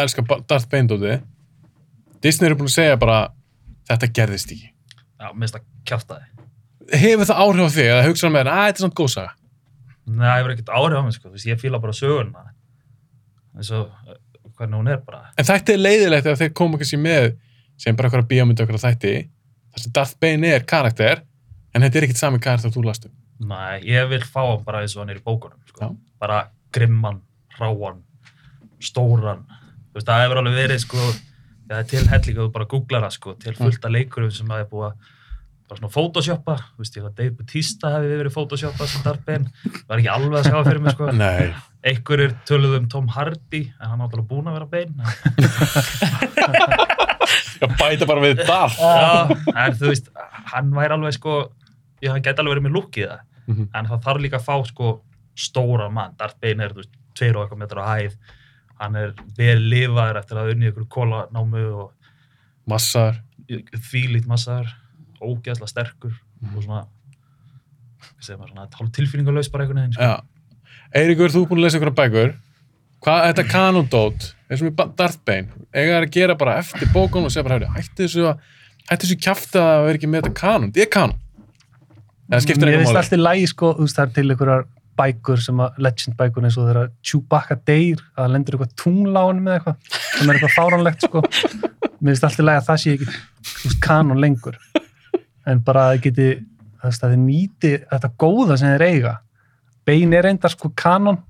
elskar 0.05 0.29
Darth 0.49 0.69
Bane 0.71 0.91
dóti? 0.91 1.15
Disney 2.25 2.49
eru 2.49 2.59
búin 2.61 2.71
að 2.71 2.77
segja 2.77 2.99
bara, 3.01 3.19
þetta 3.91 4.11
gerðist 4.19 4.53
ekki. 4.55 4.69
já, 5.21 5.27
minnst 5.35 5.59
að 5.59 5.65
kjafta 5.89 6.21
þið 6.21 7.01
Hefur 7.01 7.27
það 7.31 7.41
áhrif 7.45 7.65
á 7.65 7.71
þig 7.75 7.91
að 7.95 8.03
hugsa 8.09 8.29
með, 8.31 8.49
að 8.53 8.67
þetta 8.69 8.79
er 8.79 8.85
samt 8.85 8.97
góð 8.99 9.11
saga? 9.15 9.33
Nei, 10.05 10.25
það 10.27 10.37
hefur 10.39 10.53
ekkert 10.55 10.73
áhrif 10.79 11.01
á 11.01 11.03
mig, 11.05 11.15
sko. 11.17 11.31
Veist, 11.33 11.47
ég 11.49 11.61
fíla 11.63 11.81
bara 11.81 11.95
söguna. 11.97 12.43
eins 13.57 13.71
og 13.73 13.87
uh, 13.89 14.19
hvernig 14.59 14.77
hún 14.79 14.91
er 14.93 15.01
bara. 15.07 15.23
En 15.41 15.49
þetta 15.49 15.73
er 15.73 15.81
leiðilegt 15.81 16.27
ef 16.29 16.39
þeir 16.43 16.53
koma 16.61 16.79
kannski 16.81 16.99
með 17.01 17.31
sem 17.81 17.97
bara 17.97 18.11
eitthvað 18.11 18.29
bíómynd 18.31 18.61
okkur 18.61 18.79
þætti 18.83 19.15
þar 19.25 19.83
sem 19.85 19.95
Darth 19.97 20.19
Bane 20.21 20.51
er 20.59 20.67
karakter 20.69 21.23
en 21.75 21.83
þetta 21.83 21.99
er 21.99 22.07
ekkert 22.07 22.21
sami 22.21 22.39
karakter 22.45 22.71
þú 22.75 22.85
lastum. 22.85 23.15
Nei, 23.49 23.81
ég 23.89 24.05
vil 24.13 24.21
fá 24.23 24.43
hann 24.45 24.63
bara 24.67 24.85
eins 24.85 24.95
og 24.95 25.03
hann 25.03 25.15
er 25.15 25.19
í 25.19 25.25
bókunum, 25.25 25.59
sko. 25.73 25.89
Bara 26.23 26.45
grimman, 26.75 27.23
ráan, 27.61 28.03
stóran. 28.83 29.45
Þú 29.93 29.99
veist, 30.01 30.09
það 30.09 30.23
hefur 30.25 30.41
alveg 30.43 30.57
verið, 30.59 30.81
sko, 30.85 30.99
já, 30.99 31.75
það 31.75 31.79
er 31.83 31.91
til 31.93 32.07
helling 32.13 32.39
og 32.39 32.47
þú 32.49 32.53
bara 32.59 32.71
googlar 32.75 33.05
það, 33.07 33.13
sko, 33.19 33.35
til 33.45 33.55
fullt 33.59 33.85
af 33.89 33.93
leikurum 33.95 34.33
sem 34.35 34.49
það 34.51 34.65
er 34.65 34.71
búið 34.73 34.89
að 34.91 35.13
bara 35.65 35.79
svona 35.81 35.93
photoshoppa, 35.95 36.55
þú 36.75 36.83
veist, 36.83 36.97
ég 36.99 37.05
að 37.09 37.15
Dave 37.17 37.35
Bautista 37.39 37.91
hefði 37.95 38.17
verið 38.21 38.35
photoshoppa 38.35 38.85
sem. 38.91 39.01
Það 39.07 39.87
var 39.89 40.03
ekki 40.03 40.11
alveg 40.13 40.35
að 40.41 40.45
sjá 40.45 40.55
það 40.59 40.67
fyrir 40.69 40.83
mig, 40.85 40.93
sko. 40.93 41.05
Nei. 41.25 41.47
Einhverjir 41.85 42.35
töluðu 42.49 42.77
um 42.83 42.89
Tom 42.93 43.09
Hardy, 43.15 43.63
en 43.81 43.89
hann 43.95 44.03
áttalega 44.05 44.29
búin 44.29 44.49
að 44.51 44.59
vera 44.59 44.69
Bane. 44.75 44.93
Já, 47.61 47.69
bæta 47.79 48.07
bara 48.09 48.21
við 48.25 48.41
Darth. 48.45 48.77
Já, 48.81 49.37
en 49.55 49.77
þú 49.79 49.89
veist, 49.93 50.09
hann 50.53 50.73
væri 50.75 50.97
alveg 50.97 51.15
sko, 51.17 51.37
já, 52.03 52.11
hann 52.13 52.25
gæti 52.25 52.43
alveg 52.43 52.57
verið 52.57 52.67
með 52.67 52.75
lukkið 52.79 53.07
það, 53.09 53.23
Mhm. 53.45 53.65
en 53.77 53.87
það 53.91 54.03
þarf 54.07 54.21
líka 54.25 54.39
að 54.41 54.45
fá 54.49 54.55
sko 54.69 54.91
stóra 55.37 55.89
mann, 55.93 56.15
Darth 56.19 56.37
Bane 56.41 56.65
er, 56.65 56.71
þú 56.73 56.81
veist, 56.83 56.91
tveir 57.17 57.37
og 57.37 57.45
eitthvað 57.45 57.63
metrar 57.63 57.87
á 57.87 57.93
hæð, 57.95 58.17
hann 58.81 58.99
er 58.99 59.13
vel 59.39 59.59
lifaður 59.71 60.21
eftir 60.21 60.41
að 60.41 60.53
unni 60.55 60.71
ykkur 60.71 60.89
kólanámu 60.93 61.65
og 61.85 62.11
Massar. 62.71 63.21
þvílít 63.49 64.27
massaður, 64.29 64.71
ógeðslega 65.21 65.71
sterkur 65.71 66.15
og 66.55 66.63
svona, 66.65 66.85
svona 68.25 68.69
hálf 68.73 68.93
tilfinningalaus 68.97 69.51
bara 69.53 69.67
einhvern 69.67 69.83
veginn, 69.83 69.97
sko. 69.97 70.09
Já. 70.09 70.81
Eiríkur, 70.95 71.33
þú 71.33 71.45
er 71.45 71.51
búin 71.51 71.61
að 71.61 71.67
lesa 71.67 71.81
ykkur 71.81 71.95
bækur. 71.99 72.35
Hvað, 73.05 73.23
þetta 73.29 73.45
kanondót, 73.51 74.31
eins 74.49 74.63
og 74.65 74.79
Darth 74.97 75.21
Bane, 75.29 75.67
eiga 75.75 75.99
þær 75.99 76.07
að 76.07 76.15
gera 76.15 76.37
bara 76.41 76.55
eftir 76.63 76.89
bókunum 76.95 77.29
og 77.29 77.35
segja 77.35 77.45
bara, 77.45 77.69
hætti 77.75 78.07
þessu 78.07 78.25
að, 78.31 78.47
hætti 78.89 79.05
þessu 79.05 79.19
kjafta 79.27 79.65
að 79.75 79.89
vera 79.89 80.01
ekki 80.01 80.09
með 80.09 80.23
þetta 80.23 80.39
kanon. 80.41 80.73
Þetta 80.73 80.87
er 80.87 80.93
kanon. 80.95 81.21
Mér 82.25 82.41
finnst 82.41 82.65
máli. 82.65 82.97
allt 83.03 83.13
í 83.13 83.21
lægi 83.21 83.51
sko, 83.51 83.75
þú 83.77 83.85
veist, 83.85 83.99
það 83.99 84.07
er 84.07 84.15
til 84.17 84.25
einhverjar 84.33 84.65
bækur 84.99 85.41
sem 85.43 85.61
að, 85.63 85.79
legend 85.87 86.17
bækur 86.19 86.47
eins 86.47 86.57
og 86.61 86.69
þeirra 86.69 86.85
Chewbacca 87.05 87.57
deyr, 87.69 88.03
að 88.15 88.21
það 88.23 88.33
lendur 88.35 88.57
eitthvað 88.57 88.75
tungl 88.81 89.17
á 89.19 89.23
hann 89.25 89.43
með 89.45 89.57
eitthvað, 89.59 89.99
sem 90.05 90.31
er 90.31 90.39
eitthvað 90.39 90.55
fáránlegt 90.57 91.07
sko. 91.09 91.23
Mér 92.05 92.13
finnst 92.13 92.27
allt 92.29 92.41
í 92.43 92.47
lægi 92.47 92.61
að 92.61 92.69
það 92.69 92.81
sé 92.85 92.95
ekki 92.99 93.75
kanon 93.85 94.23
lengur. 94.23 94.59
En 95.49 95.61
bara 95.65 95.89
að 95.89 95.97
þið 95.97 96.07
geti, 96.07 96.29
að 96.85 97.03
þið 97.03 97.19
nýti 97.25 97.75
þetta 97.91 98.13
góða 98.25 98.59
sem 98.61 98.73
þeir 98.75 98.87
eiga. 98.89 99.17
Bein 99.85 100.17
er 100.17 100.25
reyndar 100.29 100.55
sko 100.55 100.71
kanon, 100.81 101.21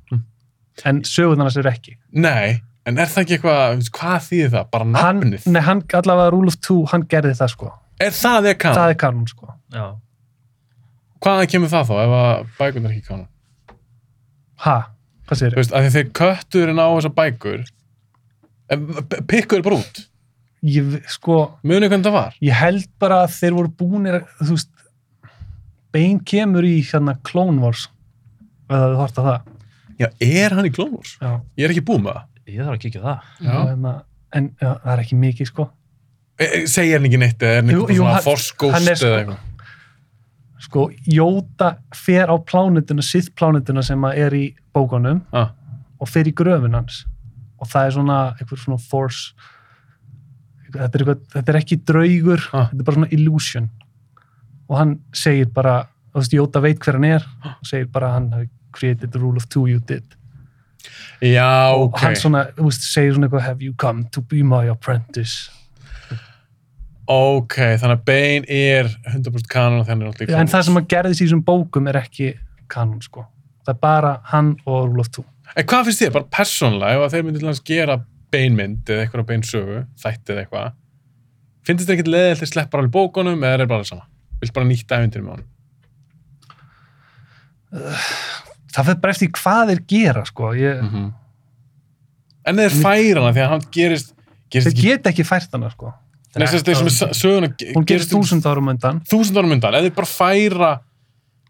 en 0.86 1.02
sögurnarnas 1.06 1.58
eru 1.58 1.70
ekki. 1.72 1.96
Nei, 2.14 2.60
en 2.86 3.00
er 3.02 3.10
það 3.10 3.24
ekki 3.24 3.38
eitthvað, 3.38 3.88
hvað 3.98 4.28
þýðir 4.28 4.54
það? 4.54 4.70
Bara 4.76 4.90
nafnið? 4.92 5.50
nei, 5.50 5.62
hann 5.66 5.82
allavega 6.00 6.34
Rule 6.34 6.52
of 6.52 6.60
Two, 6.62 6.84
hann 6.92 7.06
gerði 7.10 7.34
það 7.40 7.54
sko. 7.56 7.74
Er 8.02 8.14
það 8.14 8.50
er 8.50 8.58
kanon? 8.58 8.78
Það 8.80 8.94
er 8.94 8.98
kanon 9.04 9.28
sko. 9.30 9.54
Já, 9.74 9.86
Hvaðan 11.24 11.48
kemur 11.48 11.70
það 11.72 11.86
þá, 11.88 11.94
ef 12.02 12.14
að 12.18 12.48
bækurnar 12.58 12.90
er 12.90 12.96
ekki 12.98 13.06
kanon? 13.08 13.28
Ha, 14.56 14.76
hvað 15.26 15.38
segir 15.40 15.52
Þú 15.54 15.60
veist, 15.62 15.72
að 15.74 15.84
því 15.86 15.90
þeir 15.96 16.10
kötturinn 16.20 16.78
á 16.80 16.86
þessar 16.94 17.14
bækur, 17.18 17.64
pikkur 19.28 19.62
bara 19.64 19.76
út. 19.82 20.04
Ég, 20.64 20.94
sko, 21.12 21.58
Munið 21.66 21.90
hvernig 21.92 22.06
það 22.06 22.14
var? 22.16 22.36
ég 22.40 22.56
held 22.56 22.86
bara 23.02 23.18
að 23.26 23.34
þeir 23.36 23.52
voru 23.58 23.68
búinir 23.76 24.14
að- 24.22 24.28
þú 24.40 24.54
veist 24.56 24.70
Bane 25.92 26.20
kemur 26.24 26.64
í 26.64 26.80
hérna 26.82 27.18
Clone 27.22 27.60
Wars 27.60 27.88
eða 28.70 28.88
þú 28.94 28.96
hort 28.96 29.18
að 29.20 29.24
það 29.28 29.40
Já, 30.00 30.08
er 30.20 30.50
hann 30.56 30.64
í 30.66 30.72
Clone 30.74 30.96
Wars? 30.96 31.18
já. 31.20 31.40
Ég 31.58 31.64
er 31.64 31.70
ekki 31.74 31.84
búið 31.84 32.00
með 32.02 32.14
það. 32.14 32.24
ég 32.48 32.58
þarf 32.64 32.74
að 32.74 32.80
kíkja 32.82 33.02
það. 33.04 33.20
Já. 33.44 33.52
Hérna, 33.68 33.92
en 34.32 34.48
já, 34.60 34.70
það 34.80 34.92
er 34.94 35.02
ekki 35.04 35.16
mikið 35.20 35.46
sko 35.52 35.70
E, 36.34 36.46
segir 36.66 36.96
hann 36.98 37.04
ekki 37.06 37.18
neitt, 37.22 37.38
eða 37.38 37.50
er 37.52 37.60
hann 37.62 37.68
Jú, 37.70 37.82
eitthvað 37.84 37.96
svona 38.00 38.22
forskóst 38.24 38.74
eða 38.74 38.96
sko- 38.96 39.18
eitthvað? 39.20 39.38
Sko, 40.74 40.88
Jóta 41.06 41.76
fer 41.94 42.26
á 42.26 42.34
plánutuna 42.42 43.02
Sith 43.06 43.30
plánutuna 43.38 43.82
sem 43.86 44.02
er 44.10 44.34
í 44.34 44.54
bókunum 44.74 45.20
Ah, 45.32 45.52
og 46.00 46.08
fer 46.10 46.26
í 46.26 46.32
gröfin 46.34 46.74
hans. 46.74 47.04
Og 47.62 47.68
það 47.70 47.86
er 47.86 47.94
svona 47.94 48.16
eitthvað 48.34 48.64
svona 48.64 48.80
force. 48.82 49.32
Þetta 50.74 50.98
er, 50.98 51.04
eitthvað, 51.04 51.20
þetta 51.36 51.52
er 51.54 51.58
ekki 51.60 51.78
draugur 51.86 52.42
Ah. 52.52 52.66
þetta 52.72 52.80
er 52.80 52.84
bara 52.84 52.96
svona 52.98 53.12
illusion. 53.14 53.70
Og 54.68 54.76
hann 54.78 54.98
segir 55.14 55.46
bara, 55.54 55.86
þú 56.12 56.18
veist, 56.18 56.32
Jóta 56.34 56.60
veit 56.62 56.78
hver 56.80 56.94
hann 56.98 57.04
er 57.04 57.24
og 57.44 57.64
segir 57.66 57.86
bara 57.92 58.12
hann 58.16 58.30
hafi 58.32 58.48
created 58.72 59.12
the 59.12 59.18
rule 59.20 59.36
of 59.36 59.48
two 59.48 59.66
you 59.66 59.78
did. 59.78 60.02
Já, 61.22 61.70
og 61.72 61.92
ok. 61.94 62.00
hann 62.00 62.16
svona, 62.16 62.46
þú 62.56 62.64
veist, 62.66 62.82
segir 62.82 63.14
svona 63.14 63.28
eitthvað 63.28 63.46
have 63.46 63.62
you 63.62 63.72
come 63.74 64.04
to 64.10 64.20
be 64.20 64.42
my 64.42 64.66
apprentice 64.68 65.48
Ok, 67.10 67.58
þannig 67.82 67.98
að 67.98 68.04
Bane 68.08 68.46
er 68.48 68.88
100% 69.10 69.48
kanon 69.52 69.82
og 69.82 69.88
þannig 69.88 70.06
er 70.06 70.10
náttúrulega 70.10 70.24
í 70.24 70.32
en 70.32 70.38
Clone 70.38 70.52
það 70.54 70.66
sem 70.68 70.78
að 70.80 70.86
gerðist 70.94 71.20
í 71.20 71.26
þessum 71.26 71.42
bókum 71.44 71.88
er 71.90 71.98
ekki 72.00 72.28
kanon 72.72 73.02
sko, 73.04 73.26
það 73.66 73.72
er 73.74 73.80
bara 73.82 74.12
hann 74.30 74.54
og 74.64 74.86
Rule 74.88 75.04
of 75.04 75.10
Two 75.12 75.26
En 75.54 75.66
hvað 75.68 75.90
finnst 75.90 76.00
þér, 76.00 76.14
bara 76.14 76.30
persónlega, 76.32 76.94
ef 76.96 77.04
að 77.04 77.12
þeir 77.14 77.26
myndi 77.26 77.42
til 77.42 77.50
að 77.50 77.60
gera 77.68 77.98
Bane 78.32 78.56
mynd 78.56 78.90
eða 78.90 79.04
eitthvað 79.04 79.26
Bane 79.28 79.48
sögu, 79.48 79.82
þætti 80.00 80.32
eða 80.32 80.44
eitthvað, 80.44 80.70
finnst 81.68 81.84
þetta 81.84 81.94
ekkert 81.98 82.12
leðilt 82.14 82.46
að 82.46 82.52
sleppa 82.54 82.80
alveg 82.80 82.94
bókunum 82.96 83.44
eða 83.44 83.58
er 83.58 83.64
það 83.64 83.74
bara 83.74 83.88
sama? 83.90 84.08
Vilt 84.40 84.54
bara 84.56 84.70
nýtt 84.70 84.94
æfintir 84.96 85.26
með 85.26 85.34
honum? 85.34 85.50
það 88.74 88.88
fyrir 88.88 88.98
bara 89.02 89.14
eftir 89.14 89.30
hvað 89.34 89.70
þeir 89.72 89.84
gera 89.92 90.24
sko, 90.30 90.54
ég, 90.56 90.80
Mm 90.80 91.12
En 92.44 92.58
þeir 92.60 92.74
færa 92.76 93.22
hana 93.22 93.32
því 93.32 93.40
að 93.40 93.46
hann 93.54 93.62
gerist, 93.72 94.10
gerist 94.52 94.68
þeir 94.68 94.82
geta 94.82 95.08
ekki 95.14 95.24
fært 95.24 95.54
hana 95.56 95.70
sko 95.72 95.94
Nei, 96.34 96.46
þess 96.46 96.62
að 96.62 96.68
þeir 96.68 96.80
sem 96.80 96.90
er 96.90 97.14
söguna 97.18 97.50
hún 97.76 97.86
gerist 97.88 98.12
þúsund 98.14 98.48
árum 98.48 98.72
undan 98.72 99.00
þúsund 99.10 99.38
árum 99.38 99.54
undan, 99.56 99.76
ef 99.78 99.86
þeir 99.86 99.96
bara 99.98 100.10
færa 100.10 100.72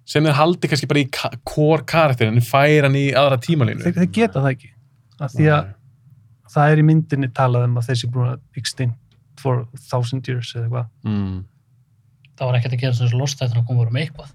sem 0.04 0.26
þeir 0.26 0.36
haldi 0.36 0.70
kannski 0.70 0.88
bara 0.90 1.00
í 1.00 1.06
ka 1.12 1.30
core 1.48 1.86
karakterin, 1.88 2.36
en 2.36 2.44
færa 2.44 2.90
hann 2.90 2.98
í 3.00 3.06
aðra 3.16 3.40
tímalínu 3.40 3.86
þeir, 3.86 3.96
þeir 3.96 4.12
geta 4.18 4.42
það 4.42 4.52
ekki 4.52 4.70
af 5.24 5.32
því 5.32 5.48
að 5.54 5.72
það 6.54 6.74
er 6.74 6.82
í 6.82 6.86
myndinni 6.90 7.32
talað 7.34 7.66
um 7.68 7.80
að 7.80 7.90
þessi 7.90 8.12
búin 8.12 8.34
að 8.34 8.60
extinct 8.60 9.18
for 9.40 9.64
thousand 9.90 10.28
years 10.30 10.52
eða 10.54 10.64
eitthvað. 10.68 10.86
Mm. 11.08 11.40
Það 12.38 12.50
var 12.50 12.58
ekkert 12.60 12.76
að 12.76 12.84
gera 12.84 12.98
þessu 13.00 13.18
lostættin 13.18 13.60
að 13.60 13.68
koma 13.68 13.84
úr 13.84 13.92
með 13.94 14.06
eitthvað. 14.06 14.30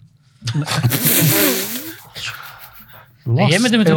Lost, 3.30 3.52
ég 3.54 3.62
myndi 3.64 3.80
myndi 3.80 3.94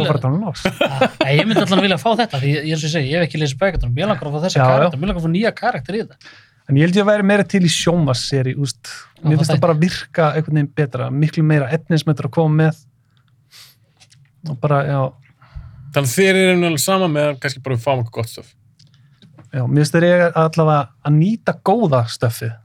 Eigum 1.25 1.49
vilja- 1.49 1.65
að 1.79 1.85
ég 1.89 2.01
fá 2.03 2.09
þetta, 2.21 2.39
því 2.43 2.53
ég, 2.53 2.65
ég 2.69 2.81
segi, 2.83 3.09
ég 3.09 3.17
hef 3.17 3.27
ekki 3.27 3.41
lesið 3.41 3.61
bækandunum, 3.63 3.95
ég 3.97 4.09
langar 4.09 4.29
að 4.29 4.35
fá 4.35 4.43
já. 4.61 4.65
karakter, 4.67 4.99
mér 5.01 5.09
langar 5.11 5.21
að 5.21 5.27
fá 5.27 5.33
nýja 5.33 5.51
karakter 5.57 5.97
í 5.97 6.01
þetta. 6.03 6.33
En 6.69 6.77
ég 6.79 6.85
held 6.85 6.95
ég 6.99 7.03
að 7.03 7.09
væri 7.11 7.25
meira 7.27 7.45
til 7.53 7.63
í 7.65 7.71
sjómasseri, 7.71 8.53
Mér 9.23 9.39
finnst 9.39 9.51
það 9.53 9.61
bara 9.63 9.75
virka 9.79 10.29
einhvern 10.35 10.57
veginn 10.59 10.71
betra, 10.75 11.09
miklu 11.11 11.43
meira 11.47 11.69
efnismetra 11.75 12.27
að 12.29 12.35
koma 12.35 12.57
með. 12.63 12.79
Og 14.51 14.57
bara, 14.59 14.79
já, 14.87 14.99
Þannig 15.93 16.09
að 16.09 16.15
þér 16.17 16.29
er 16.33 16.49
einhvern 16.51 16.65
veginn 16.67 16.83
sama 16.83 17.07
með 17.11 17.29
að 17.29 17.39
kannski 17.43 17.63
bara 17.63 17.77
við 17.77 17.83
fáum 17.85 18.01
okkur 18.03 18.15
gott 18.19 18.31
stöf. 18.31 18.53
já, 19.53 19.61
mér 19.67 19.83
finnst 19.83 19.95
þeir 19.95 20.07
eiga 20.09 20.29
allavega 20.43 20.79
að 21.05 21.17
nýta 21.19 21.55
góða 21.69 22.01
stöfið. 22.11 22.55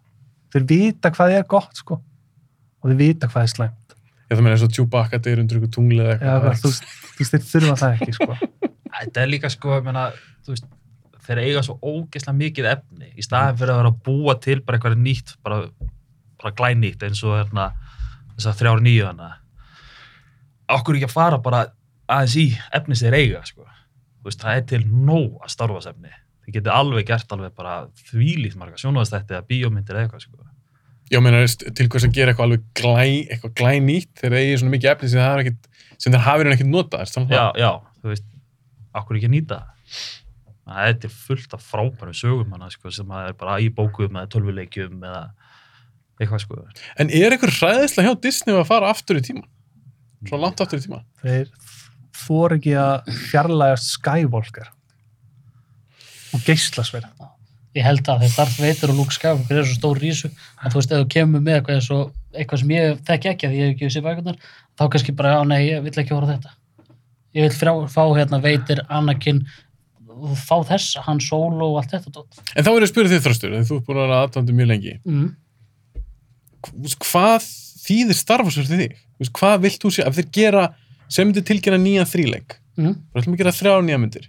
Þeir 0.55 0.65
vita 0.71 1.11
hvað 1.13 1.35
er 1.37 1.45
gott, 1.51 1.77
sko. 1.77 1.99
Og 2.81 2.91
þeir 2.91 3.01
vita 3.03 3.29
hvað 3.29 3.45
er 3.45 3.53
slæmt. 3.53 3.88
Ég 4.29 4.37
það 4.37 4.43
meina 4.45 4.57
eins 4.59 4.64
og 4.67 4.73
Chewbacca 4.77 5.19
deyr 5.25 5.41
undir 5.41 5.59
ykkur 5.61 5.71
tungli 5.73 6.03
eða 6.05 6.17
Já, 6.21 6.33
eitthvað. 6.35 6.59
þú, 6.61 6.73
veist- 6.73 6.91
þú 7.14 7.23
veist, 7.23 7.33
þeir 7.35 7.47
þurfa 7.53 7.77
það 7.81 7.95
ekki, 7.97 8.17
sko. 8.19 8.37
Þetta 8.99 9.23
er 9.23 9.31
líka 9.33 9.51
sko, 9.55 9.71
ég 9.79 9.87
meina, 9.87 10.03
þú 10.45 10.53
veist, 10.55 10.67
þeir 11.29 11.41
eiga 11.45 11.62
svo 11.64 11.77
ógeðslega 11.81 12.37
mikið 12.43 12.69
efni 12.75 13.09
í 13.17 13.25
staðin 13.25 13.59
fyrir 13.61 13.73
að 13.75 13.81
vera 13.83 13.93
að 13.95 14.01
búa 14.09 14.35
til 14.45 14.59
bara 14.67 14.79
eitthvað 14.79 14.99
nýtt, 15.05 15.35
bara, 15.45 15.59
bara 16.43 16.55
glænýtt 16.61 17.05
eins 17.09 17.23
og 17.25 17.37
hérna, 17.38 17.71
þess 18.37 18.51
að 18.53 18.61
þrjár 18.62 18.85
nýju 18.85 19.07
hana. 19.09 19.31
Okkur 20.77 20.99
ekki 20.99 21.09
að 21.09 21.14
fara 21.17 21.38
bara 21.45 21.62
aðeins 22.09 22.37
í 22.41 22.47
efni 22.77 22.97
sem 22.99 23.09
þeir 23.09 23.19
eiga, 23.23 23.43
sko. 23.49 23.64
Þú 24.19 24.29
veist, 24.31 24.43
það 24.45 24.61
er 24.61 24.67
til 24.73 24.83
nóg 24.88 25.38
að 25.45 25.53
starfasefni. 25.55 26.12
Þið 26.45 26.57
getur 26.59 26.77
alveg 26.77 27.07
gert 27.09 27.33
alveg 27.37 27.55
bara 27.57 27.75
þvílíkt 28.11 28.57
marga 28.61 28.81
sjónvaðstætti 28.81 29.37
eða 29.37 29.47
bíómyndir 29.49 29.97
eða 29.97 30.07
eitthvað, 30.09 30.25
sko. 30.27 30.48
Já, 31.09 31.18
meina, 31.25 31.40
til 31.49 31.88
hvers 31.88 32.05
að 32.05 32.14
gera 32.18 32.33
eitthvað 32.33 32.47
alveg 32.49 32.64
glæ, 32.77 33.05
eitthvað 33.33 33.53
glænýtt 33.57 34.11
þegar 34.21 34.35
það 34.35 34.42
eigi 34.44 34.57
svona 34.61 34.73
mikið 34.75 34.90
efni 34.92 35.11
sem 35.12 35.23
það 35.23 35.35
er 35.35 35.42
ekkit, 35.44 35.68
sem 35.97 36.14
þeir 36.14 36.25
hafið 36.27 36.51
ekkert 36.53 36.71
notað, 36.73 37.05
er 37.05 37.12
það? 37.14 37.33
Já, 37.33 37.44
já, 37.62 37.71
þú 38.03 38.12
veist, 38.12 38.27
okkur 39.01 39.18
ekki 39.18 39.31
að 39.31 39.35
nýta 39.37 39.59
það. 39.59 40.01
Það 40.68 40.88
er 40.90 40.99
til 41.01 41.11
fullt 41.14 41.55
af 41.57 41.64
frábærum 41.64 42.16
sögum 42.18 42.53
hana, 42.53 42.68
sko, 42.75 42.92
sem 42.92 43.14
að 43.16 43.31
er 43.31 43.38
bara 43.40 43.57
í 43.64 43.71
bókum 43.73 44.18
eða 44.21 44.29
tölvuleikjum 44.35 44.99
eða 45.01 45.23
eitthvað, 46.21 46.44
sko. 46.44 46.61
En 47.01 47.09
er 47.14 47.33
eitthvað 47.33 47.57
hræðislega 47.57 48.11
hjá 48.11 48.21
Disney 48.27 48.59
að 48.59 48.68
fara 48.68 48.92
aftur 48.92 49.21
í 49.21 49.25
tíma? 49.25 49.47
Svo 50.29 50.42
langt 50.42 50.61
aftur 50.61 50.83
í 50.83 50.85
tíma? 50.85 51.01
Þeir 51.23 51.49
þor 52.18 52.59
ekki 52.59 52.77
að 52.83 53.09
fjarlægast 53.31 53.94
Skywalker. 53.94 54.68
Og 56.37 56.44
geislasverð. 56.44 57.09
Ég 57.79 57.85
held 57.87 58.09
að 58.11 58.25
þeir 58.25 58.33
Darth 58.38 58.57
Vader 58.59 58.91
og 58.93 58.97
Luke 58.99 59.14
Skywalker 59.14 59.59
eru 59.61 59.67
svo 59.69 59.77
stór 59.79 60.01
rísu, 60.03 60.31
að 60.59 60.73
þú 60.75 60.81
veist, 60.81 60.93
ef 60.97 61.03
þú 61.05 61.09
kemur 61.14 61.43
með 61.47 61.59
eitthvað, 61.61 61.81
svo, 61.87 61.99
eitthvað 62.35 62.62
sem 62.64 62.73
ég 62.75 63.03
þekki 63.07 63.31
ekki 63.33 63.47
að 63.49 63.55
ég 63.59 63.69
hef 63.69 63.75
ekki 63.77 63.91
séð 63.95 64.07
bækurnar, 64.09 64.38
þá 64.79 64.83
kannski 64.95 65.14
bara, 65.19 65.35
já, 65.37 65.43
nei, 65.53 65.59
ég 65.69 65.85
vill 65.85 65.95
ekki 66.03 66.14
horfa 66.17 66.33
þetta. 66.35 66.55
Ég 67.38 67.45
vil 67.47 67.55
frá, 67.55 67.73
fá 67.93 68.03
hérna 68.17 68.41
Vader, 68.43 68.81
Anakin, 68.99 69.43
og 70.19 70.33
fá 70.41 70.57
þess, 70.73 70.97
hann 71.07 71.21
Solo 71.23 71.69
og 71.75 71.79
allt 71.83 71.93
þetta. 71.95 72.25
En 72.57 72.64
þá 72.67 72.71
er 72.73 72.81
ég 72.81 72.88
að 72.88 72.91
spyrja 72.91 73.12
þig 73.14 73.25
þröstur, 73.29 73.53
en 73.55 73.69
þú 73.69 73.77
ert 73.79 73.87
búin 73.87 74.01
að 74.01 74.07
vera 74.09 74.23
aðtöndi 74.27 74.57
mjög 74.59 74.71
lengi. 74.73 74.95
Mm. 75.07 75.29
Hv- 76.67 76.97
Hvað 77.05 77.47
þýðir 77.85 78.19
starfasverð 78.19 78.73
til 78.73 78.81
þig? 78.83 78.97
Hvað 79.38 79.61
vilt 79.67 79.85
þú 79.85 79.93
sé, 79.95 80.07
ef 80.09 80.17
þeir 80.19 80.31
gera, 80.41 80.64
sem 81.09 81.29
myndir 81.29 81.47
tilkynna 81.47 81.79
nýjan 81.85 82.09
þríleik, 82.11 82.59
Mm. 82.79 82.95
þú 83.12 83.21
ætlum 83.23 83.35
að 83.35 83.41
gera 83.45 83.55
þrjá 83.55 83.77
nýja 83.87 84.01
myndir, 84.03 84.27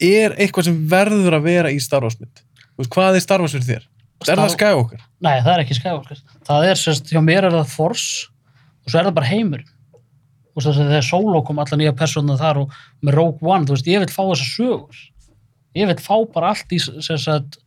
er 0.00 0.34
eitthvað 0.40 0.64
sem 0.68 0.76
verður 0.88 1.34
að 1.38 1.42
vera 1.46 1.70
í 1.74 1.78
starfasmynd? 1.82 2.42
Veist, 2.76 2.90
Hvað 2.92 3.16
er 3.18 3.24
starfasverð 3.24 3.68
þér? 3.70 3.84
Er 3.86 4.26
það 4.26 4.48
Star- 4.48 4.54
Skywalker? 4.56 5.00
Nei, 5.24 5.34
það 5.44 5.52
er 5.54 5.62
ekki 5.64 5.76
Skywalker. 5.78 6.20
Það 6.48 6.66
er, 6.70 6.78
sérst, 6.80 7.10
hjá 7.12 7.20
mér 7.24 7.46
er 7.48 7.56
það 7.56 7.72
Force 7.72 8.28
og 8.86 8.90
svo 8.92 9.00
er 9.00 9.08
það 9.08 9.16
bara 9.18 9.28
heimurinn. 9.30 9.72
Og 10.56 10.64
svo 10.64 10.72
þegar 10.72 11.04
Solo 11.04 11.42
kom 11.44 11.58
alla 11.60 11.76
nýja 11.76 11.92
persóna 11.96 12.36
þar 12.40 12.62
og 12.62 12.74
með 13.04 13.16
Rogue 13.18 13.44
One, 13.50 13.66
þú 13.68 13.74
veist, 13.76 13.88
ég 13.92 14.00
vil 14.00 14.08
fá 14.12 14.22
þessar 14.24 14.50
sögur. 14.54 15.00
Ég 15.76 15.90
vil 15.90 15.96
fá 16.00 16.14
bara 16.32 16.52
allt 16.54 16.72
í, 16.72 16.78
sérst, 16.80 17.28
að, 17.28 17.58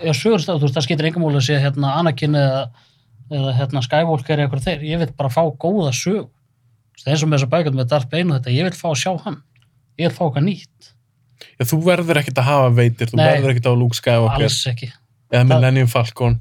eða 0.00 0.14
sögur 0.18 0.42
stað, 0.42 0.58
þú 0.58 0.66
veist, 0.66 0.74
það 0.78 0.86
skiptir 0.88 1.08
engum 1.10 1.22
múli 1.22 1.38
að 1.38 1.46
sé 1.46 1.58
hérna 1.62 1.92
Anakin 2.00 2.34
eða, 2.40 2.64
eða 3.30 3.52
hérna 3.60 3.82
Skywalker 3.86 4.34
eða 4.42 4.48
eitthvað 4.48 4.66
þeir. 4.66 4.82
Ég 4.90 5.02
vil 5.04 5.10
bara 5.20 5.30
fá 5.30 5.42
góða 5.62 5.92
sög. 5.94 6.26
Það 6.98 7.06
er 7.06 7.14
eins 7.14 7.22
og 7.22 7.30
með 7.30 7.38
þessar 7.38 7.52
bækund 7.54 7.78
með 7.78 7.88
Darth 7.94 8.10
Bane 8.10 8.32
og 8.34 8.40
þetta, 8.40 8.56
ég 8.58 8.66
vil 8.66 8.74
fá 8.80 8.88
að 8.90 8.98
sjá 9.04 9.12
hann. 9.22 9.38
Ég 10.02 10.08
vil 10.10 10.16
fá 10.18 10.24
eitthvað 10.26 10.46
nýtt. 10.48 10.90
Já, 11.58 11.66
þú 11.72 11.80
verður 11.86 12.22
ekkert 12.22 12.40
að 12.42 12.48
hafa 12.50 12.70
veitir, 12.78 13.10
þú 13.10 13.20
Nei. 13.20 13.26
verður 13.26 13.52
ekkert 13.54 13.66
að 13.66 13.72
hafa 13.72 13.82
Luke 13.82 13.98
Skywalker 13.98 14.46
Alls 14.48 14.62
ekki. 14.72 14.88
eða 15.32 15.44
Millennium 15.50 15.92
Falcon. 15.92 16.40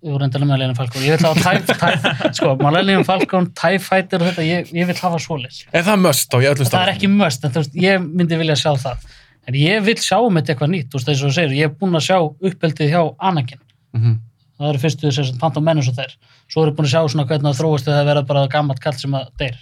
Ég 0.00 0.14
voru 0.14 0.24
endilega 0.24 0.48
með 0.48 0.60
Lennon 0.62 0.76
Falcon. 0.78 1.02
Ég 1.04 1.18
vil 1.18 1.26
hafa 1.28 1.42
TIE, 1.44 1.74
TIE, 1.76 2.28
sko, 2.38 2.54
Millennium 2.56 3.02
Falcon, 3.04 3.50
TIE 3.52 3.80
Fighter 3.84 4.22
og 4.22 4.30
þetta, 4.30 4.44
ég, 4.48 4.70
ég 4.72 4.86
vil 4.88 4.96
hafa 4.96 5.18
svoleiðis. 5.20 5.66
Er 5.76 5.84
það 5.84 5.98
must 6.06 6.32
á 6.32 6.38
í 6.40 6.46
öllum 6.48 6.70
það 6.70 6.84
er 6.86 6.92
ekki 6.94 7.10
must, 7.12 7.44
en 7.44 7.52
þú 7.52 7.60
veist, 7.60 7.74
ég 7.84 8.06
myndi 8.06 8.38
vilja 8.40 8.56
sjá 8.56 8.70
það 8.80 9.04
en 9.50 9.58
ég 9.60 9.84
vil 9.84 9.96
sjá 10.00 10.16
um 10.20 10.38
þetta 10.38 10.54
eitthvað 10.54 10.72
nýtt 10.72 10.88
þú 10.88 11.00
veist, 11.00 11.10
eins 11.12 11.20
og 11.20 11.28
þú 11.28 11.36
segir, 11.36 11.54
ég 11.58 11.68
er 11.68 11.76
búinn 11.76 11.98
að 11.98 12.06
sjá 12.06 12.16
uppeldið 12.22 12.94
hjá 12.94 13.02
Anakin, 13.18 13.60
Mm 13.90 14.00
-hmm. 14.02 14.18
það 14.58 14.68
eru 14.68 14.78
fyrstu 14.78 15.10
sem 15.12 15.38
Phantom 15.38 15.64
Menace 15.64 15.90
og 15.90 15.96
þeir, 15.96 16.12
svo 16.46 16.62
eru 16.62 16.72
búin 16.72 16.86
að 16.86 16.92
sjá 16.94 17.08
svona 17.10 17.26
hvernig 17.26 17.50
það 17.50 17.58
þróast 17.58 17.84
þegar 17.84 17.98
það 17.98 18.06
verða 18.06 18.26
bara 18.26 18.46
gammalt 18.46 18.80
kall 18.80 18.94
sem 18.94 19.14
að 19.14 19.26
deyr 19.38 19.56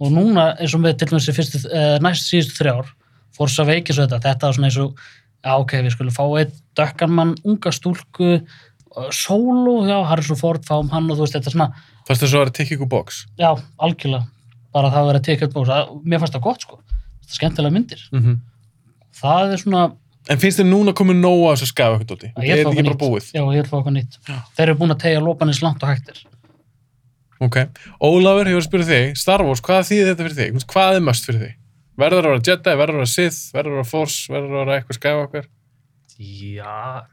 og 0.00 0.12
núna 0.12 0.44
eins 0.60 0.74
og 0.74 0.80
með 0.80 0.98
til 0.98 1.08
dæmis 1.08 1.28
eh, 1.28 1.98
næst 1.98 2.30
síðustu 2.30 2.54
þrjár 2.62 2.86
Forza 3.36 3.64
Veikis 3.68 3.98
og 3.98 4.06
þetta, 4.08 4.20
þetta 4.28 4.48
var 4.50 4.56
svona 4.58 4.68
eins 4.70 4.78
og 4.82 4.98
já 5.42 5.54
ok, 5.58 5.72
við 5.86 5.94
skulum 5.96 6.14
fá 6.14 6.24
einn 6.40 6.52
dökkan 6.78 7.10
mann, 7.16 7.32
unga 7.44 7.72
stúlku 7.74 8.28
eh, 8.36 9.08
solo, 9.10 9.78
já, 9.88 9.96
Harrison 10.10 10.38
Ford 10.38 10.62
fáum 10.68 10.90
hann 10.92 11.10
og 11.10 11.16
þú 11.18 11.26
veist, 11.26 11.38
þetta 11.38 11.50
er 11.52 11.56
svona, 11.56 11.70
Það 12.02 12.12
er 12.14 12.28
svo 12.28 12.38
að 12.38 12.42
vera 12.44 12.54
tick 12.58 12.72
ykkur 12.76 12.88
box. 12.90 13.22
já, 13.38 13.50
algjörlega 13.78 14.26
bara 14.72 14.88
það 14.90 15.02
að 15.02 15.08
vera 15.12 15.20
tekið 15.28 15.52
bóks, 15.52 15.72
mér 16.04 16.22
fannst 16.22 16.36
það 16.36 16.44
gott 16.46 16.64
sko, 16.66 16.78
þetta 17.22 17.32
er 17.34 17.40
skemmtilega 17.40 17.76
myndir 17.78 18.06
Mm 18.12 18.40
það 19.22 19.50
er 19.52 19.60
svona, 19.60 19.80
En 20.30 20.38
finnst 20.38 20.60
þér 20.60 20.68
núna 20.70 20.92
komið 20.96 21.18
nóg 21.18 21.40
að 21.50 21.56
þessu 21.56 21.66
Skywalker 21.72 22.06
dóti? 22.08 22.28
Ég 22.46 22.60
Er 22.62 22.68
bara 22.86 22.94
búið? 22.96 23.26
já, 23.34 23.42
ég 23.56 23.66
fá 23.68 23.74
eitthvað 23.76 23.96
nýtt 23.96 24.18
þeir 24.56 24.62
eru 24.68 24.76
búin 24.78 24.94
að 24.94 25.00
tegja 25.02 25.20
lópanis 25.24 25.60
langt 25.62 25.82
og 25.82 25.90
hægtir 25.90 26.22
Ok. 27.42 27.56
Ólafur, 27.98 28.46
ég 28.46 28.54
var 28.54 28.62
að 28.62 28.68
spyrja 28.68 28.86
þig, 28.86 29.16
Star 29.18 29.42
Wars, 29.42 29.60
hvað 29.66 29.80
þýðir 29.88 30.08
þetta 30.12 30.26
fyrir 30.28 30.36
þig? 30.38 30.66
Hvað 30.70 30.96
er 30.98 31.04
must 31.08 31.26
fyrir 31.26 31.40
þig? 31.42 31.54
Verður 32.00 32.24
að 32.24 32.30
vera 32.32 32.44
Jedi, 32.48 32.74
verður 32.80 32.94
að 32.96 33.02
vera 33.02 33.10
Sith, 33.12 33.40
verður 33.52 33.72
að 33.74 33.78
vera 33.80 33.88
Force, 33.90 34.32
verður 34.32 34.54
að 34.54 34.62
vera 34.62 34.76
eitthvað 34.80 34.98
Skywalker? 34.98 35.48
Já 36.18 37.06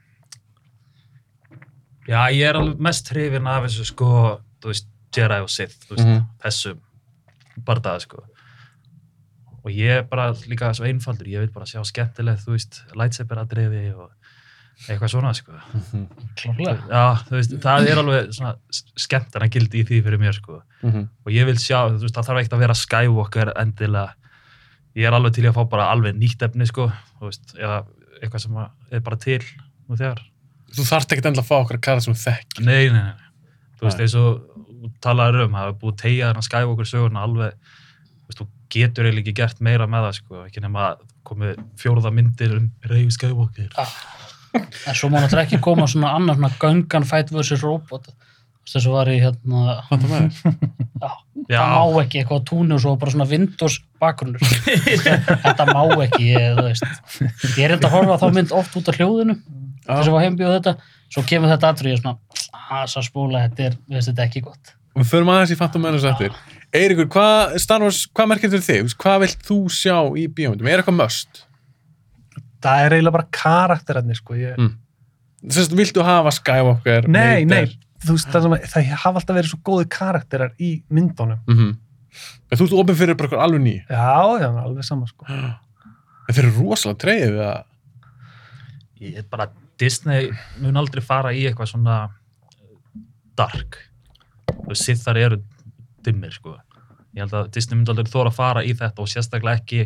Já, 2.09 2.21
ég 2.33 2.47
er 2.49 2.57
alveg 2.57 2.79
mest 2.81 3.09
hrifin 3.13 3.47
af 3.49 3.65
þessu 3.67 3.85
sko, 3.91 4.07
þú 4.63 4.71
veist, 4.71 4.87
Jedi 5.13 5.39
og 5.43 5.49
Sith, 5.53 5.75
þú 5.85 5.95
veist, 5.95 6.07
Mhm. 6.07 6.23
þessum 6.43 6.79
bardaði 7.65 8.01
sko. 8.07 8.23
Og 9.65 9.71
ég 9.71 9.97
er 9.99 10.03
bara 10.03 10.31
líka 10.47 10.71
svo 10.73 10.85
einfaldur, 10.87 11.27
ég 11.27 11.39
vil 11.43 11.51
bara 11.53 11.65
sjá 11.65 11.83
skemmtilegt, 11.85 12.45
þú 12.45 12.55
veist, 12.55 12.81
lightsaber 12.95 13.37
atriði 13.43 13.93
og 13.95 14.09
eitthvað 14.87 15.11
svona 15.11 15.33
sko. 15.35 15.51
klárlega 16.39 16.87
Já, 16.87 17.15
þú 17.27 17.35
veist, 17.35 17.51
það 17.59 17.87
er 17.91 17.97
alveg 17.97 18.33
svona 18.33 18.55
skemmtana 18.97 19.49
gildi 19.51 19.83
í 19.83 19.85
því 19.85 20.03
fyrir 20.03 20.19
mér 20.19 20.33
sko. 20.33 20.61
Og 20.83 21.29
ég 21.35 21.45
vil 21.45 21.55
sjá, 21.55 21.89
þú 21.91 21.99
veist, 22.07 22.15
það 22.15 22.25
þarf 22.29 22.39
ekkert 22.41 22.53
að 22.57 22.59
vera 22.65 22.73
Skywalker 22.73 23.53
endilega. 23.55 24.13
Ég 24.97 25.07
er 25.07 25.15
alveg 25.15 25.35
til 25.37 25.45
að 25.47 25.57
fá 25.57 25.63
bara 25.69 25.89
alveg 25.93 26.17
nýtt 26.17 26.43
efni 26.47 26.67
sko, 26.67 26.89
þú 27.19 27.29
veist, 27.29 27.53
eða 27.57 27.83
eitthvað 28.19 28.43
sem 28.45 28.59
að 28.59 28.95
er 28.97 29.03
bara 29.05 29.19
til 29.21 29.41
nú 29.41 29.97
þegar. 29.99 30.23
Þú 30.75 30.85
þarft 30.85 31.13
ekkert 31.13 31.29
endla 31.29 31.43
að 31.43 31.49
fá 31.49 31.57
okkar 31.59 31.81
kara 31.85 32.03
sem 32.03 32.15
þú 32.15 32.23
þekk. 32.27 32.61
Nei, 32.65 32.89
nei, 32.93 33.03
nei. 33.03 33.27
Þú 33.79 33.87
veist, 33.87 34.01
eins 34.03 34.15
og 34.19 34.95
talaður 35.03 35.45
um, 35.45 35.57
það 35.57 35.69
er 35.71 35.77
búið 35.81 35.93
að 35.93 36.01
tegja 36.03 36.29
þarna 36.29 36.45
Skywalker 36.47 36.89
sögurna 36.89 37.25
alveg, 37.27 37.75
þú 38.09 38.31
veist, 38.31 38.41
þú 38.41 38.47
getur 38.75 39.07
eiginlega 39.07 39.23
ekki 39.25 39.37
gert 39.39 39.61
meira 39.65 39.87
með 39.89 40.07
það, 40.07 40.17
sko, 40.19 40.41
ekki 40.45 40.63
nema 40.63 40.85
að 40.91 41.05
komið 41.29 41.61
fjórða 41.79 42.13
myndir 42.15 42.55
um 42.57 42.67
Rey 42.89 43.09
Skywalker. 43.13 43.77
en 44.57 44.97
svo 44.97 45.11
má 45.11 45.19
náttúrulega 45.19 45.45
ekki 45.45 45.61
koma 45.61 45.85
svona 45.89 46.15
annar 46.17 46.37
svona 46.39 46.51
gungan 46.61 47.05
fight 47.05 47.31
versus 47.33 47.61
robot 47.65 48.09
þess 48.73 48.89
að 48.89 48.95
var 48.95 49.11
í 49.11 49.17
hérna 49.23 49.75
það 49.89 50.05
já, 51.03 51.09
Já. 51.49 51.59
það 51.59 51.75
má 51.75 52.01
ekki 52.03 52.21
eitthvað 52.21 52.47
túnu 52.49 52.77
og 52.77 52.83
svo 52.83 52.95
bara 53.01 53.15
svona 53.15 53.29
Windows 53.29 53.79
bakgrunnur 54.01 54.55
þetta 55.45 55.69
má 55.71 55.83
ekki, 56.05 56.31
ég, 56.33 56.63
ég 57.57 57.61
er 57.65 57.77
enda 57.77 57.89
að 57.89 57.95
horfa 57.97 58.17
á 58.17 58.21
þá 58.23 58.27
mynd 58.39 58.57
oft 58.61 58.79
út 58.79 58.91
af 58.91 58.99
hljóðinu 58.99 59.37
þess 59.85 60.09
að 60.09 60.15
var 60.15 60.27
heimbíð 60.27 60.57
þetta 60.59 60.75
svo 61.09 61.25
kemur 61.29 61.53
þetta 61.53 61.73
aðrið 61.73 61.97
og 61.97 62.03
svona 62.03 62.17
að 62.69 62.91
svo 62.93 63.05
spóla, 63.05 63.47
þetta 63.47 63.71
er, 63.71 63.79
við 63.87 63.97
veist 63.99 64.11
þetta 64.11 64.25
er 64.25 64.29
ekki 64.29 64.45
gott 64.45 64.75
Og 64.99 65.03
við 65.03 65.11
förum 65.13 65.29
aðeins 65.31 65.53
í 65.53 65.55
Phantom 65.55 65.83
Menace 65.85 66.09
eftir. 66.09 66.33
Eiríkur, 66.75 67.07
hvað, 67.13 67.53
Star 67.63 67.83
Wars, 67.85 68.01
hvað 68.11 68.29
merkir 68.33 68.51
fyrir 68.51 68.65
þig? 68.65 68.95
Hvað 68.99 69.21
vilt 69.23 69.45
þú 69.47 69.57
sjá 69.73 69.95
í 70.19 70.25
bíómyndum? 70.27 70.67
Er 70.69 70.81
eitthvað 70.81 70.97
must? 70.97 71.43
Það 72.59 72.83
er 72.83 72.95
eiginlega 72.97 73.15
bara 73.15 73.29
karakterarnir, 73.39 74.19
sko. 74.19 74.35
Ég... 74.35 74.57
Mm. 74.59 74.73
Sérst, 75.55 75.75
viltu 75.77 76.03
hafa 76.03 76.33
Skywalker? 76.35 77.07
Nei, 77.07 77.45
nei? 77.47 77.63
Þú 78.05 78.15
veist, 78.15 78.29
það, 78.31 78.41
sem, 78.45 78.55
að- 78.57 78.67
það 78.73 78.89
hafa 79.03 79.19
alltaf 79.21 79.35
verið 79.39 79.51
svo 79.53 79.59
góði 79.69 79.87
karakterar 79.89 80.51
í 80.59 80.71
myndunum. 80.89 81.39
Mhm. 81.47 81.77
En 82.51 82.57
Þú 82.57 82.63
ert 82.65 82.73
ofin 82.81 82.95
fyrir 82.95 83.15
bara 83.17 83.27
eitthvað 83.29 83.43
alveg 83.45 83.61
ný. 83.61 83.73
Já, 83.89 84.39
já, 84.41 84.47
alveg 84.63 84.83
sama, 84.87 85.05
sko. 85.07 85.25
En 85.29 86.33
þeir 86.35 86.45
eru 86.45 86.63
rosalega 86.63 86.99
treyðið 87.03 87.33
við 87.35 87.43
að 87.49 87.63
ég 89.01 89.17
er 89.17 89.23
bara, 89.29 89.49
Disney 89.79 90.31
mun 90.59 90.75
aldrei 90.77 91.01
fara 91.01 91.29
í 91.31 91.45
eitthvað 91.47 91.69
svona 91.71 92.09
dark 93.37 93.77
og 94.67 94.75
sithar 94.75 95.17
eru 95.17 95.37
dimmir 96.03 96.33
sko 96.35 96.57
ég 97.15 97.23
held 97.23 97.33
að 97.39 97.51
Disney 97.55 97.77
myndi 97.79 97.93
aldrei 97.93 98.11
þóra 98.11 98.31
að 98.33 98.35
fara 98.37 98.63
í 98.67 98.73
þetta 98.77 98.99
og 99.03 99.07
sérstaklega 99.11 99.61
ekki 99.61 99.79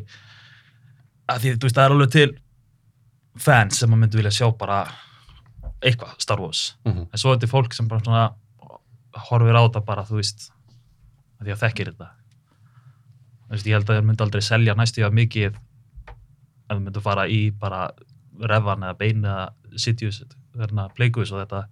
að 1.29 1.39
því, 1.43 1.53
þú 1.55 1.67
veist, 1.67 1.77
það 1.77 1.85
er 1.85 1.95
alveg 1.95 2.11
til 2.11 2.31
fans 3.39 3.79
sem 3.79 3.93
að 3.95 4.01
myndi 4.01 4.19
vilja 4.19 4.33
sjá 4.35 4.49
bara 4.57 4.81
eitthvað 5.83 6.15
Star 6.21 6.39
Wars 6.41 6.75
Mhm. 6.85 7.07
en 7.11 7.17
svo 7.19 7.33
er 7.33 7.37
þetta 7.37 7.51
fólk 7.51 7.73
sem 7.73 7.87
bara 7.87 8.01
svona 8.01 8.33
horfir 9.29 9.55
á 9.55 9.61
þetta 9.67 9.85
bara, 9.85 10.03
þú 10.03 10.15
veist 10.21 10.49
að 11.41 11.45
því 11.47 11.51
að 11.55 11.63
þekkir 11.63 11.91
þetta 11.93 12.09
þú 13.43 13.51
veist, 13.51 13.65
ég 13.67 13.73
held 13.77 13.85
að 13.89 13.95
þeir 13.99 14.05
myndi 14.07 14.23
aldrei 14.25 14.41
selja 14.41 14.73
næstu 14.75 15.03
að 15.05 15.13
mikið 15.19 15.45
ef 15.53 15.59
þeir 16.69 16.79
myndi 16.81 17.01
fara 17.03 17.27
í 17.29 17.51
bara 17.51 17.89
refan 18.39 18.81
eða 18.87 18.97
bein 18.97 19.21
eða 19.23 19.49
Sidious 19.77 20.23
þarna 20.57 20.87
Pleikus 20.95 21.31
og 21.33 21.43
þetta 21.47 21.65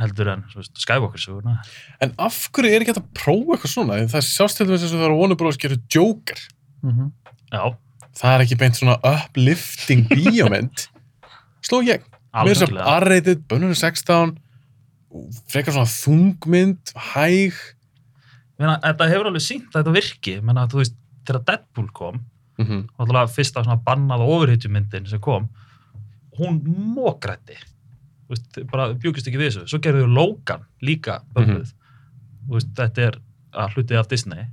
heldur 0.00 0.28
en 0.32 0.44
söguna 0.50 1.58
En 2.00 2.14
af 2.18 2.48
hverju 2.52 2.70
er 2.74 2.80
ekki 2.82 2.92
hægt 2.94 3.02
að 3.02 3.12
prófa 3.14 3.54
eitthvað 3.56 3.72
svona? 3.74 3.98
Það 4.10 4.24
sjást 4.28 4.56
til 4.58 4.66
þess 4.66 4.88
að 4.90 4.96
það 4.98 5.04
eru 5.08 5.18
Warner 5.20 5.36
Bros. 5.36 5.56
gerir 5.56 5.78
Joker. 5.88 6.36
Mhm. 6.82 7.12
já, 7.52 7.76
Það 8.14 8.34
er 8.34 8.44
ekki 8.44 8.58
beint 8.58 8.74
svona 8.78 8.98
uplifting 9.02 10.04
bíómynd. 10.08 10.88
Sló 11.66 11.80
ég. 11.82 12.02
Mér 12.34 12.58
svo 12.58 12.66
algjörlega. 12.66 12.98
R-rated, 12.98 13.46
bönnur 13.50 13.78
16, 13.78 14.34
frekar 15.52 15.76
svona 15.76 15.90
þungmynd, 15.90 16.94
hæg. 17.12 17.58
Meina, 18.58 18.78
þetta 18.82 19.10
hefur 19.10 19.30
alveg 19.30 19.44
sínt 19.44 19.70
að 19.70 19.80
þetta 19.80 19.94
virki. 19.94 20.38
Meina, 20.42 20.66
veist, 20.72 20.96
þegar 21.26 21.44
Deadpool 21.50 21.90
kom 21.94 22.22
Mm 22.54 22.66
-hmm. 22.66 22.82
náttúrulega 22.98 23.26
fyrsta 23.34 23.64
svona 23.64 23.82
bannað 23.82 24.20
ofurhýtjumyndin 24.20 25.06
sem 25.10 25.20
kom 25.20 25.48
hún 26.38 26.60
mókrætti 26.94 27.56
bjúkist 28.98 29.28
ekki 29.28 29.38
við 29.38 29.50
þessu. 29.50 29.66
Svo 29.68 29.78
gerðu 29.78 30.06
Logan 30.08 30.64
líka 30.82 31.20
bönnuð. 31.34 31.72
Þú 32.48 32.56
veist, 32.56 32.70
þetta 32.74 33.02
er 33.02 33.18
að 33.52 33.74
hluti 33.74 33.98
af 33.98 34.08
Disney. 34.08 34.46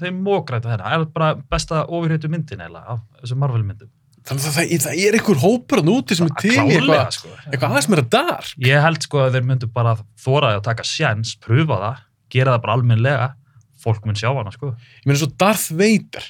Þeir 0.00 0.12
mókrætti 0.12 0.68
þennan, 0.68 0.88
það 0.88 1.00
er 1.00 1.04
bara 1.14 1.34
besta 1.50 1.84
ofurhýtjumyndin 1.86 2.60
eiginlega 2.60 2.96
af 2.96 3.00
þessu 3.20 3.38
Marvel 3.38 3.62
myndum 3.62 3.90
Þannig 4.22 4.44
að 4.46 4.54
það, 4.54 4.72
það 4.84 5.00
er 5.02 5.16
einhver 5.18 5.38
hópur 5.42 5.80
að 5.82 5.88
núti 5.88 6.14
sem 6.18 6.28
er 6.28 6.34
til 6.38 6.52
eitthvað, 6.62 7.08
sko. 7.16 7.30
eitthvað 7.50 7.72
aðeins 7.72 7.88
meira 7.90 8.04
dark. 8.14 8.50
ég 8.62 8.84
held 8.84 9.02
sko 9.02 9.18
að 9.24 9.32
þeir 9.38 9.46
myndu 9.48 9.68
bara 9.74 9.96
þóraði 10.22 10.58
að 10.60 10.64
taka 10.68 10.84
sjens, 10.86 11.32
pröfa 11.42 11.78
það 11.82 12.02
gera 12.36 12.54
það 12.54 12.62
bara 12.66 12.76
almennlega 12.78 13.26
fólk 13.82 14.06
mun 14.06 14.14
sjá 14.20 14.30
hana 14.30 14.52
sko 14.54 14.70
Ég 14.76 15.06
meina 15.10 15.18
svo 15.18 15.30
Darth 15.42 15.72
Vader, 15.74 16.28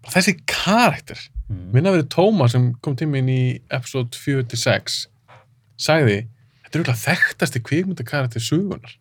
bara 0.00 0.14
þessi 0.16 0.34
karakter. 0.48 1.20
mm. 1.50 1.66
Minna 1.76 1.92
verið 1.92 2.08
Tómas 2.16 2.54
sem 2.56 2.70
kom 2.80 2.96
til 2.96 3.10
mín 3.12 3.28
í 3.28 3.40
episode 3.68 4.16
46, 4.16 5.02
sagði, 5.76 6.22
þetta 6.64 6.78
er 6.78 6.82
auðvitað 6.84 7.02
þekktasti 7.04 7.62
kvikmyndakarakter 7.68 8.40
sugunar. 8.40 8.94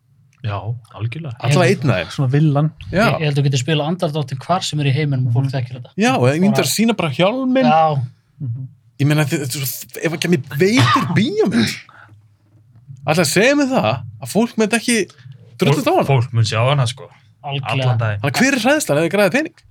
já, 0.43 0.57
algjörlega 0.99 1.37
Allavega 1.39 1.71
einn 1.79 1.91
af 1.93 2.01
þeim. 2.01 2.09
Svona 2.17 2.31
villan. 2.33 2.67
Já, 2.91 3.05
Ég, 3.05 3.21
held 3.23 3.31
að 3.31 3.39
þú 3.39 3.43
getur 3.47 3.61
spila 3.63 3.85
andardóttin 3.87 4.41
hvar 4.43 4.65
sem 4.67 4.81
er 4.83 4.89
í 4.91 4.93
heiminum 4.97 5.29
og 5.31 5.37
fólk 5.37 5.53
þekkir 5.53 5.77
þetta. 5.79 5.93
já, 6.03 6.11
og 6.17 6.27
ég 6.27 6.41
myndi 6.43 6.59
að 6.59 6.67
sína 6.73 6.95
bara 6.99 7.13
hjálminn. 7.15 7.69
Já, 7.71 8.03
Mhm. 8.43 8.69
Ég 9.01 9.09
meina, 9.09 9.25
þetta 9.25 9.47
er 9.47 9.51
svo, 9.57 9.89
ef 10.05 10.13
að 10.13 10.21
kemur 10.21 10.57
veitir 10.59 11.07
bíómynd, 11.17 11.71
alltaf 13.07 13.27
segja 13.27 13.55
mig 13.57 13.71
það 13.71 13.89
að 14.21 14.29
fólk 14.31 14.59
með 14.61 14.77
ekki 14.77 14.97
drullast 15.57 15.87
á 15.87 15.91
fólk, 15.91 15.95
hana. 15.97 16.09
fólk 16.11 16.35
mun 16.37 16.47
sjá 16.47 16.59
hana 16.61 16.85
sko 16.87 17.09
allan 17.43 18.01
að 18.23 18.35
hver 18.37 18.55
er 18.55 18.61
hræðslan 18.63 19.01
eða 19.01 19.11
græði 19.11 19.33
pening? 19.37 19.63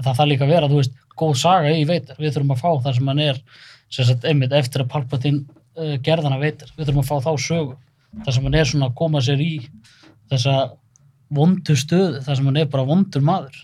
Það 0.00 0.16
þarf 0.16 0.28
líka 0.30 0.46
að 0.46 0.52
vera, 0.54 0.68
þú 0.70 0.80
veist, 0.80 0.92
góð 1.20 1.32
saga 1.36 1.72
í 1.76 1.86
veitar. 1.88 2.18
Við 2.20 2.34
þurfum 2.34 2.54
að 2.54 2.60
fá 2.62 2.70
það 2.86 2.94
sem 2.96 3.10
hann 3.10 3.22
er, 3.24 3.40
sem 3.92 4.06
sagt, 4.08 4.26
einmitt 4.30 4.54
eftir 4.56 4.84
að 4.84 4.92
Palpatine 4.94 5.42
uh, 5.76 5.96
gerðana 6.06 6.38
veitar. 6.40 6.70
Við 6.76 6.88
þurfum 6.88 7.02
að 7.02 7.10
fá 7.10 7.26
þá 7.26 7.32
sögu. 7.44 7.74
Það 8.24 8.36
sem 8.36 8.46
hann 8.48 8.56
er 8.60 8.70
svona 8.70 8.88
að 8.88 8.94
koma 9.02 9.22
sér 9.26 9.42
í 9.44 9.50
þessa 10.32 10.54
vondu 11.36 11.76
stöðu, 11.78 12.22
það 12.24 12.38
sem 12.38 12.48
hann 12.48 12.60
er 12.62 12.70
bara 12.72 12.86
vondur 12.88 13.26
maður. 13.26 13.58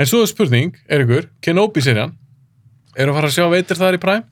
En 0.00 0.08
svo 0.08 0.22
er 0.24 0.30
spurning, 0.30 0.78
er 0.88 1.04
ykkur, 1.04 1.28
Kenobi-serjan, 1.44 2.16
eru 2.96 3.12
að 3.12 3.18
fara 3.20 3.28
að 3.30 3.34
sjá 3.36 3.46
veitir 3.52 3.80
þar 3.80 3.98
í 3.98 4.00
Prime? 4.02 4.24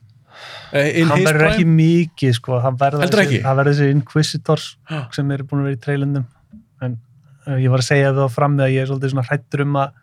Eh, 0.75 0.89
In 1.01 1.07
hann 1.11 1.23
verður 1.23 1.47
ekki 1.53 1.65
mikið 1.69 2.33
sko, 2.39 2.57
það 2.63 2.79
verður 2.81 3.05
þessi, 3.05 3.21
ekki? 3.25 3.41
það 3.45 3.59
verður 3.61 3.75
þessi 3.77 3.91
Inquisitors 3.95 4.65
Já. 4.91 5.01
sem 5.15 5.31
eru 5.31 5.45
búin 5.47 5.61
að 5.61 5.69
vera 5.69 5.77
í 5.77 5.83
trailindum 5.85 6.25
en 6.83 6.97
uh, 7.47 7.55
ég 7.61 7.69
var 7.71 7.79
að 7.83 7.87
segja 7.87 8.11
það 8.17 8.33
fram 8.35 8.55
með 8.57 8.65
að 8.65 8.73
ég 8.75 8.81
er 8.83 8.89
svolítið 8.89 9.13
svona 9.13 9.27
hrættur 9.29 9.63
um 9.65 9.77
að 9.79 9.93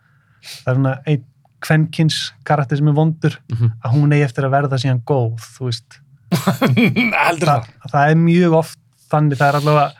það 0.43 0.71
er 0.71 0.77
svona 0.79 0.93
einn 1.13 1.25
kvenkins 1.63 2.17
karakter 2.43 2.79
sem 2.79 2.87
er 2.91 2.95
vondur 2.97 3.35
Mhm. 3.53 3.69
að 3.85 3.93
hún 3.93 4.11
eigi 4.15 4.25
eftir 4.25 4.47
að 4.47 4.55
verða 4.57 4.79
síðan 4.81 5.03
góð 5.07 5.45
þú 5.53 5.67
veist, 5.69 5.99
Heldur 6.63 7.51
það, 7.51 7.67
það? 7.67 7.91
það 7.93 8.09
er 8.09 8.17
mjög 8.23 8.55
oft 8.57 8.79
þannig, 9.13 9.37
það 9.39 9.47
er 9.51 9.59
allavega 9.59 9.91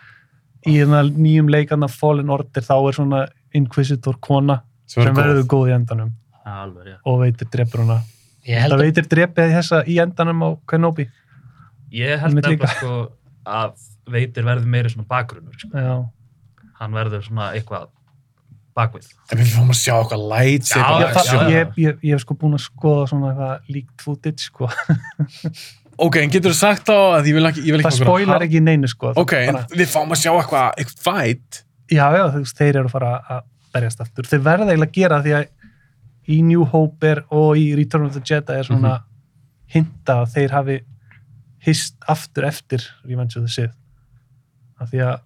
í 0.64 0.74
þarna 0.80 1.04
nýjum 1.28 1.52
leikana 1.54 1.90
Fallen 1.92 2.30
Order 2.34 2.66
þá 2.66 2.74
er 2.80 2.98
svona 2.98 3.22
Inquisitor 3.54 4.18
kona 4.24 4.62
Sem 4.90 5.04
sem 5.06 5.16
verður 5.16 5.46
góð. 5.52 5.70
í 5.70 5.76
endanum 5.78 6.12
alveg, 6.44 6.88
já. 6.92 6.98
og 7.08 7.22
veitir 7.22 7.48
drepur 7.54 7.84
hana 7.86 8.00
Ég 8.02 8.02
held 8.02 8.13
það 8.48 8.76
að, 8.78 8.84
veitir 8.86 9.10
drepið 9.16 9.54
þessa 9.58 9.82
í 9.88 9.98
endanum 10.04 10.44
á 10.44 10.50
Kenobi 10.70 11.08
ég 11.94 12.20
held 12.24 12.38
nefnilega 12.40 12.72
sko 12.78 12.94
að 13.44 13.74
veitir 14.14 14.44
verður 14.48 14.70
meiri 14.74 14.90
svona 14.92 15.08
bakgrunnur 15.08 15.56
sko. 15.60 15.70
já, 15.78 15.96
hann 16.82 16.96
verður 16.98 17.24
svona 17.28 17.52
eitthvað 17.56 17.90
bakvið 18.74 19.06
En 19.32 19.38
við 19.40 19.52
fáum 19.54 19.70
að 19.70 19.78
sjá 19.80 19.94
eitthvað 20.00 20.24
light 20.34 20.66
Já, 20.68 20.82
Já, 20.82 21.00
já, 21.04 21.08
það, 21.14 21.30
já. 21.30 21.50
ég, 21.54 21.74
ég, 21.84 21.98
ég 22.10 22.16
hef 22.18 22.24
sko 22.26 22.36
búin 22.42 22.58
að 22.58 22.64
skoða 22.66 23.04
svona 23.12 23.30
eitthvað 23.32 23.74
líkt 23.76 24.02
footage 24.08 24.48
sko. 24.48 24.70
Ok, 26.02 26.16
en 26.24 26.32
getur 26.34 26.50
þú 26.56 26.58
sagt 26.58 26.88
þá 26.90 26.96
að 27.20 27.28
ég 27.30 27.36
vil 27.38 27.46
ekki, 27.52 27.62
ég 27.68 27.76
vil 27.76 27.82
ekki 27.84 27.92
það 27.92 28.00
spoilar 28.02 28.42
ekki 28.48 28.62
neinu 28.66 28.90
sko. 28.90 29.12
Ok, 29.22 29.34
en 29.46 29.60
bara, 29.60 29.68
við 29.78 29.92
fáum 29.94 30.16
að 30.16 30.22
sjá 30.24 30.32
eitthvað, 30.34 30.72
eitthvað 30.82 31.04
fight. 31.06 31.60
já, 31.94 32.06
já, 32.18 32.24
þeir 32.50 32.80
eru 32.80 32.90
að 32.90 32.96
fara 32.96 33.12
að 33.36 33.44
berjast 33.78 34.02
aftur. 34.02 34.26
Þeir 34.32 34.42
verða 34.48 34.72
eiginlega 34.72 34.90
að 34.90 34.98
gera 34.98 35.20
því 35.28 35.36
að 35.38 35.46
í 36.30 36.42
New 36.44 36.64
Hope 36.66 37.04
er 37.08 37.24
og 37.32 37.56
í 37.60 37.76
Return 37.76 38.06
of 38.06 38.14
the 38.14 38.22
Jedi 38.22 38.54
er 38.60 38.64
svona 38.64 39.02
hinta 39.74 40.22
að 40.24 40.34
þeir 40.36 40.52
hafi 40.52 40.80
hist 41.66 41.96
aftur 42.12 42.46
eftir 42.48 42.84
Revenge 43.06 43.38
of 43.40 43.44
the 43.46 43.50
Sith. 43.52 43.76
Af 44.80 44.90
því 44.92 45.00
að 45.08 45.20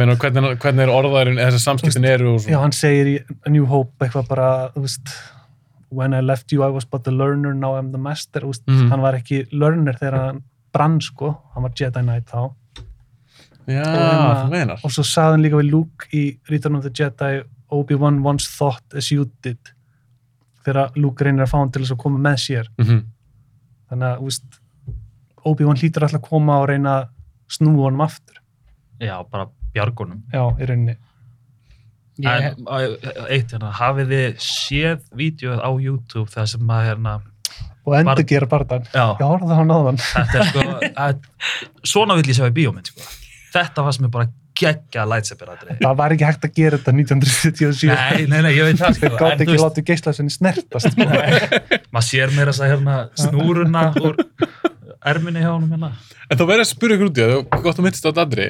Menna, 0.00 0.16
hvernig, 0.18 0.56
hvernig 0.58 0.82
er 0.82 0.90
orðaðurinn, 0.90 1.36
þessar 1.38 1.60
samskiptin 1.62 2.04
eru 2.08 2.30
og 2.32 2.38
Já, 2.40 2.44
svona. 2.48 2.60
hann 2.64 2.72
segir 2.74 3.06
í 3.06 3.16
A 3.46 3.50
New 3.50 3.66
Hope 3.70 3.92
eitthvað 4.02 4.26
bara, 4.28 4.46
þú 4.74 4.80
veist, 4.82 5.12
when 5.90 6.14
I 6.16 6.20
left 6.24 6.50
you 6.50 6.64
I 6.64 6.70
was 6.74 6.84
but 6.84 7.04
the 7.04 7.12
learner, 7.12 7.52
now 7.54 7.74
I'm 7.76 7.92
the 7.92 7.98
master, 7.98 8.40
veist, 8.40 8.64
Mhm. 8.66 8.88
hann 8.90 9.00
var 9.00 9.14
ekki 9.14 9.46
learner 9.52 9.92
þegar 9.92 10.16
hann 10.18 10.42
brann, 10.72 10.98
sko, 11.00 11.36
hann 11.54 11.62
var 11.62 11.70
Jedi 11.70 12.02
Knight 12.02 12.26
þá. 12.26 12.50
Já, 13.68 13.84
hérna- 13.84 14.44
þú 14.46 14.50
meinar. 14.50 14.80
Og 14.84 14.90
svo 14.90 15.04
sagði 15.04 15.30
hann 15.36 15.42
líka 15.42 15.60
við 15.62 15.70
Luke 15.70 16.06
í 16.12 16.38
Return 16.50 16.76
of 16.76 16.82
the 16.82 16.90
Jedi, 16.90 17.44
Obi-Wan 17.70 18.22
once 18.24 18.48
thought 18.48 18.82
as 18.94 19.10
you 19.12 19.30
did, 19.42 19.58
þegar 20.66 20.96
Luke 20.98 21.24
reynir 21.26 21.46
að 21.46 21.52
fá 21.54 21.58
hann 21.62 21.70
til 21.74 21.82
þess 21.84 21.94
að 21.96 22.02
koma 22.04 22.22
með 22.28 22.40
sér. 22.48 22.70
Mm 22.82 23.02
Þannig 23.86 24.06
að, 24.08 24.22
veist, 24.26 24.56
Obi-Wan 25.46 25.78
hlýtur 25.78 26.02
alltaf 26.02 26.18
að 26.18 26.28
koma 26.28 26.56
og 26.58 26.64
reyna 26.72 26.94
að 26.98 27.04
snúa 27.54 27.84
honum 27.86 28.00
aftur. 28.02 28.40
já, 28.98 29.14
bara 29.30 29.44
bjargunum 29.76 30.24
Já, 30.32 30.42
í 30.58 30.66
rauninni. 30.66 30.96
ég, 32.18 32.46
en 32.48 32.66
eitt 33.30 33.52
hérna, 33.54 33.70
hafið 33.78 34.10
þið 34.14 34.40
séð 34.42 35.04
vídeoð 35.20 35.60
á 35.62 35.70
YouTube 35.84 36.30
það 36.32 36.46
sem 36.54 36.70
að 36.72 36.86
hérna 36.88 37.14
Og 37.86 37.94
endur 37.94 38.24
gera 38.26 38.46
barðan. 38.50 38.88
já, 38.90 39.04
Já, 39.20 39.26
horfðu 39.30 39.54
hann 39.60 39.70
á 39.70 39.78
þann. 39.86 40.00
þetta 40.02 40.40
er 40.40 40.50
sko 40.50 40.64
að, 41.06 41.20
svona 41.86 42.16
vill 42.18 42.26
ég 42.32 42.38
sjá 42.40 42.48
í 42.50 42.54
bíómynd 42.56 42.90
sko. 42.90 43.06
þetta 43.54 43.84
var 43.86 43.94
sem 43.94 44.08
er 44.08 44.14
bara 44.16 44.26
geggja 44.60 45.04
lightsaber 45.10 45.50
aðrið 45.54 45.80
Það 45.84 45.96
var 46.00 46.14
ekki 46.16 46.26
hægt 46.28 46.46
að 46.48 46.54
gera 46.56 46.78
þetta 46.80 46.94
1977. 46.96 47.90
nei, 47.92 48.26
nei, 48.32 48.40
nei, 48.46 48.52
ég 48.56 48.68
veit 48.70 48.80
það 48.80 48.96
sko. 48.98 49.10
gátt 49.16 49.32
en, 49.32 49.38
þú 49.38 49.44
ekki 49.46 49.54
veist, 49.56 49.64
látið 49.66 49.86
geislasinni 49.90 50.34
snertast. 50.34 50.98
Maður 51.94 52.06
sér 52.08 52.34
meira 52.36 52.52
þess 52.54 52.64
að 52.66 52.72
hérna 52.74 52.96
snúruna 53.20 53.84
úr 54.02 54.20
erminni 55.06 55.42
hjá 55.44 55.50
honum 55.52 55.70
hérna 55.76 55.92
En 56.30 56.40
þá 56.40 56.44
verður 56.48 56.64
að 56.64 56.70
spyrja 56.72 56.96
ykkur 56.98 57.10
út 57.12 57.20
í 57.20 57.26
það, 57.26 57.36
og 57.44 57.62
gott 57.68 57.78
að 57.80 57.86
myndist 57.86 58.06
á 58.06 58.08
þetta 58.10 58.24
aðri, 58.26 58.48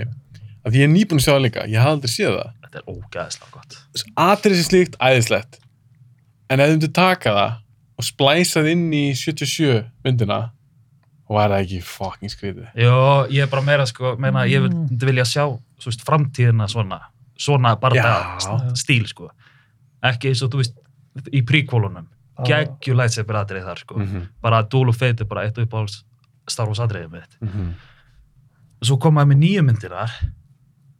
að 0.64 0.72
því 0.72 0.80
ég 0.80 0.86
er 0.88 0.92
nýbúin 0.94 1.20
að 1.20 1.24
sjá 1.26 1.32
það 1.34 1.42
líka, 1.44 1.66
ég 1.68 1.82
hafði 1.84 1.96
aldrei 1.98 2.12
séð 2.14 2.36
það. 2.38 2.50
þetta 2.64 2.80
er 2.80 2.90
ógæðislega 2.94 3.54
gott 3.56 3.78
Atrið 4.26 4.56
sér 4.60 4.68
slíkt, 4.70 4.96
æðislegt. 5.02 5.58
En 6.50 6.62
ef 6.62 6.70
þú 6.70 6.76
myndir 6.78 6.92
taka 6.96 7.34
það 7.36 7.56
og 8.00 8.06
splæsa 8.06 8.60
það 8.62 8.70
inn 8.72 8.86
í 8.96 9.04
77 9.16 9.76
myndina, 10.06 10.38
var 11.28 11.50
það 11.52 11.62
ekki 11.66 11.78
fucking 11.82 12.30
skrítið. 12.32 12.66
Jó, 12.78 12.96
ég 13.34 13.42
er 13.44 13.50
bara 13.50 13.64
meira 13.66 13.86
sko, 13.90 14.12
meina, 14.22 14.44
ég 14.48 14.62
vil- 14.64 14.72
myndi 14.72 15.08
vilja 15.08 15.24
sjá 15.26 15.44
veist, 15.84 16.04
framtíðina 16.06 16.66
svona 16.68 17.00
svona 17.38 17.74
barða 17.76 18.38
stíl 18.74 19.06
sko. 19.06 19.30
Ekki 20.02 20.28
eins 20.30 20.40
og 20.42 20.50
þú 20.54 20.56
veist 20.62 20.74
í 21.32 21.42
príkvólunum, 21.44 22.06
geggju 22.46 22.94
lightsaber 22.96 23.36
aðrið 23.44 23.64
þar 23.64 23.78
sko, 23.78 23.94
Mhm, 24.00 24.22
bara 24.40 24.62
Duel 24.62 24.88
of 24.88 24.96
Fate 24.96 25.20
er 25.20 25.26
bara 25.26 25.44
eitt 25.46 25.56
uppáhalds 25.58 26.02
Star 26.48 26.66
Wars 26.66 26.78
aðriðið 26.78 27.10
mitt. 27.10 27.36
Mhm. 27.42 27.74
svo 28.84 28.96
komaði 28.98 29.26
með 29.32 29.38
nýju 29.40 29.62
myndinar 29.64 30.10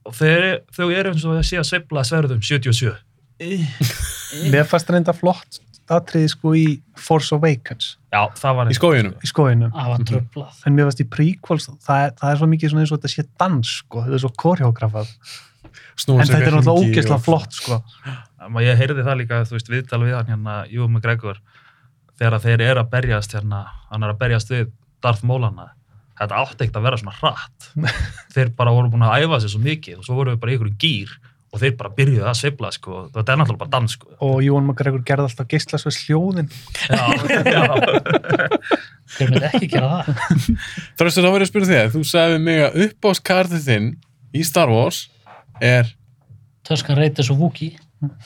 og 0.07 0.13
þeir, 0.15 0.61
þau 0.73 0.91
eru 0.97 1.11
eins 1.13 1.25
og 1.25 1.37
að 1.37 1.43
sé 1.45 1.57
að 1.59 1.67
sveifla 1.69 2.03
sverðum 2.05 2.41
77 2.41 2.97
Mér 4.53 4.65
fannst 4.65 4.89
reynda 4.91 5.13
flott 5.13 5.61
atriði 5.95 6.29
sko 6.33 6.53
í 6.59 6.65
Force 6.99 7.35
Awakens 7.37 7.97
Já, 8.13 8.23
það 8.41 8.57
var 8.59 8.71
Í 8.73 8.77
skóginum. 8.79 9.15
í 9.23 9.29
skóinum 9.31 9.73
Það 9.75 9.91
var 9.93 10.05
tröflað. 10.11 10.61
en 10.67 10.75
mér 10.77 10.89
varst 10.89 11.03
í 11.05 11.09
prequels 11.09 11.69
það 11.85 12.05
er, 12.07 12.15
það 12.21 12.31
er 12.33 12.41
svo 12.41 12.49
mikið 12.53 12.71
svona 12.73 12.83
eins 12.87 12.93
og 12.93 12.99
þetta 13.01 13.13
sé 13.15 13.27
dans 13.39 13.75
sko, 13.83 14.03
þetta 14.07 14.15
er 14.19 14.25
svo 14.25 14.33
koreografað 14.45 15.13
Snúa 15.97 16.21
en 16.21 16.27
sér 16.29 16.35
þetta 16.41 16.49
er 16.51 16.57
náttúrulega 16.57 16.77
og- 16.77 16.91
ógeðslega 16.91 17.23
flott 17.25 17.53
sko. 17.57 17.77
Ma, 18.49 18.61
ég 18.61 18.77
heyrði 18.81 19.05
það 19.05 19.17
líka, 19.21 19.39
þú 19.49 19.55
veist, 19.57 19.69
viðtal 19.73 20.01
við 20.05 20.15
hann 20.17 20.27
hérna, 20.31 20.55
Jú 20.71 20.87
McGregor, 20.89 21.39
þegar 22.21 22.41
þeir 22.45 22.61
eru 22.67 22.81
að 22.83 22.91
berjast 22.93 23.33
hérna, 23.37 23.63
hann 23.91 24.03
er 24.05 24.13
að 24.13 24.19
berjast 24.21 24.51
við 24.53 24.71
Darth 25.03 25.25
Maulana, 25.25 25.71
þetta 26.21 26.37
átti 26.43 26.65
ekkert 26.67 26.77
að 26.81 26.87
vera 26.89 27.01
svona 27.01 27.17
hratt. 27.21 27.71
þeir 28.35 28.53
bara 28.57 28.73
voru 28.77 28.91
búin 28.93 29.05
að 29.09 29.25
æfa 29.25 29.41
sig 29.41 29.51
svo 29.55 29.61
mikið 29.65 29.99
og 30.01 30.05
svo 30.09 30.15
voru 30.21 30.35
við 30.37 30.41
bara 30.45 30.53
í 30.53 30.57
ykkur 30.59 30.73
gýr 30.85 31.17
og 31.57 31.63
þeir 31.63 31.75
bara 31.81 31.93
byrjuðu 31.97 32.27
að 32.29 32.39
sveifla, 32.41 32.71
sko, 32.77 33.03
þetta 33.15 33.33
er 33.33 33.41
náttúrulega 33.41 33.63
bara 33.65 33.73
dans, 33.73 33.95
sko. 33.97 34.11
og 34.27 34.37
Jón 34.45 34.67
McGregor 34.69 35.05
gerði 35.09 35.31
alltaf 35.31 35.49
geislasveits 35.51 36.01
hljóðin 36.05 36.51
Já, 36.87 37.05
já. 37.49 37.65
Hver 39.17 39.31
myndi 39.33 39.49
ekki 39.49 39.69
gera 39.73 39.91
það? 40.03 40.23
Þröstur, 40.99 41.25
þá 41.25 41.31
verður 41.31 41.45
ég 41.45 41.47
að 41.47 41.51
spyrja 41.53 41.69
þig. 41.71 41.93
Þú 41.95 42.03
sagði 42.11 42.35
við 42.37 42.45
mig 42.47 42.63
að 42.67 42.79
uppáðskartið 42.87 43.67
þinn 43.71 43.87
í 44.37 44.45
Star 44.47 44.73
Wars 44.73 45.03
er, 45.63 45.93
Töskan 46.67 46.99
reytis 46.99 47.31
og 47.33 47.41
Wookie. 47.41 47.77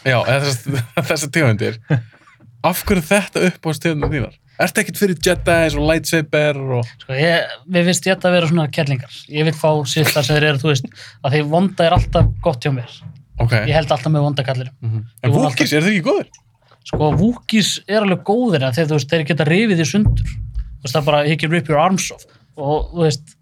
já, 0.08 0.16
þessar 0.28 1.04
þessa 1.12 1.30
tegundir. 1.32 1.80
Af 2.66 2.82
hverju 2.88 3.02
er 3.04 3.08
þetta 3.10 3.44
uppáðstegundir 3.50 4.14
þínar? 4.16 4.38
Ertu 4.60 4.82
ekkert 4.82 4.98
fyrir 5.00 5.20
Jedi 5.24 5.76
og 5.80 5.86
lightsaber 5.88 6.58
og... 6.80 6.88
Sko, 7.00 7.14
ég, 7.16 7.52
við 7.72 7.86
finnst 7.88 8.08
ég 8.10 8.18
að 8.18 8.34
vera 8.34 8.50
svona 8.50 8.66
kerlingar. 8.72 9.14
Ég 9.32 9.46
vil 9.48 9.54
fá 9.56 9.70
sitt 9.88 10.10
þar 10.12 10.26
sem 10.26 10.36
þeir 10.36 10.48
eru, 10.50 10.60
þú 10.60 10.68
veist, 10.72 10.90
að 11.24 11.36
því 11.36 11.40
vonda 11.54 11.86
er 11.86 11.96
alltaf 11.96 12.28
gott 12.44 12.66
hjá 12.66 12.74
mér. 12.76 12.98
Ok. 13.40 13.56
Ég 13.64 13.74
held 13.74 13.90
alltaf 13.94 14.12
með 14.12 14.24
vonda 14.26 14.44
kallir. 14.44 14.70
Mhm. 14.84 15.02
Ég 15.04 15.26
En 15.26 15.32
var 15.32 15.46
Wookiees, 15.48 15.72
er 15.72 15.84
þið 15.86 15.96
ekki 15.96 16.06
góður? 16.08 16.30
Sko, 16.84 17.10
Wookiees 17.16 17.70
er 17.88 18.04
alveg 18.04 18.22
góðir 18.24 18.64
en 18.66 18.72
þú 18.76 18.96
veist, 18.96 19.10
þeir 19.10 19.26
geta 19.28 19.46
rifið 19.48 19.82
í 19.84 19.86
sundur. 19.88 20.26
Þú 20.26 20.84
veist, 20.84 20.94
það 20.94 21.00
er 21.00 21.06
bara, 21.10 21.24
he 21.28 21.36
can 21.36 21.50
rip 21.50 21.68
your 21.68 21.80
arms 21.80 22.10
off. 22.10 22.24
Og, 22.56 22.90
þú 22.92 23.04
veist, 23.04 23.34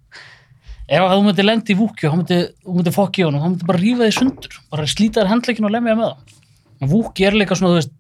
ef 0.88 1.02
þú 1.12 1.20
myndir 1.26 1.46
lendi 1.46 1.74
í 1.74 1.78
Wookiee 1.78 2.08
og 2.08 2.14
hann 2.14 2.22
myndi, 2.24 2.40
þú 2.64 2.76
myndir 2.78 2.96
fokki 2.96 3.22
í 3.22 3.26
honum, 3.26 3.42
hann 3.42 3.54
myndi 3.54 3.66
bara 3.66 3.78
rífa 3.82 4.06
þig 4.06 4.14
í 4.14 4.18
sundur. 4.18 4.58
Bara 4.70 4.86
slíta 4.86 5.22
þér 5.22 5.32
handleikin 5.32 5.68
og 5.68 5.74
lemja 5.74 5.96
með 5.98 6.08
það. 6.08 6.36
En 6.80 6.92
Wookiee 6.92 7.26
er 7.30 7.38
líka 7.38 7.58
svona, 7.58 7.74
þú 7.74 7.80
veist, 7.82 7.94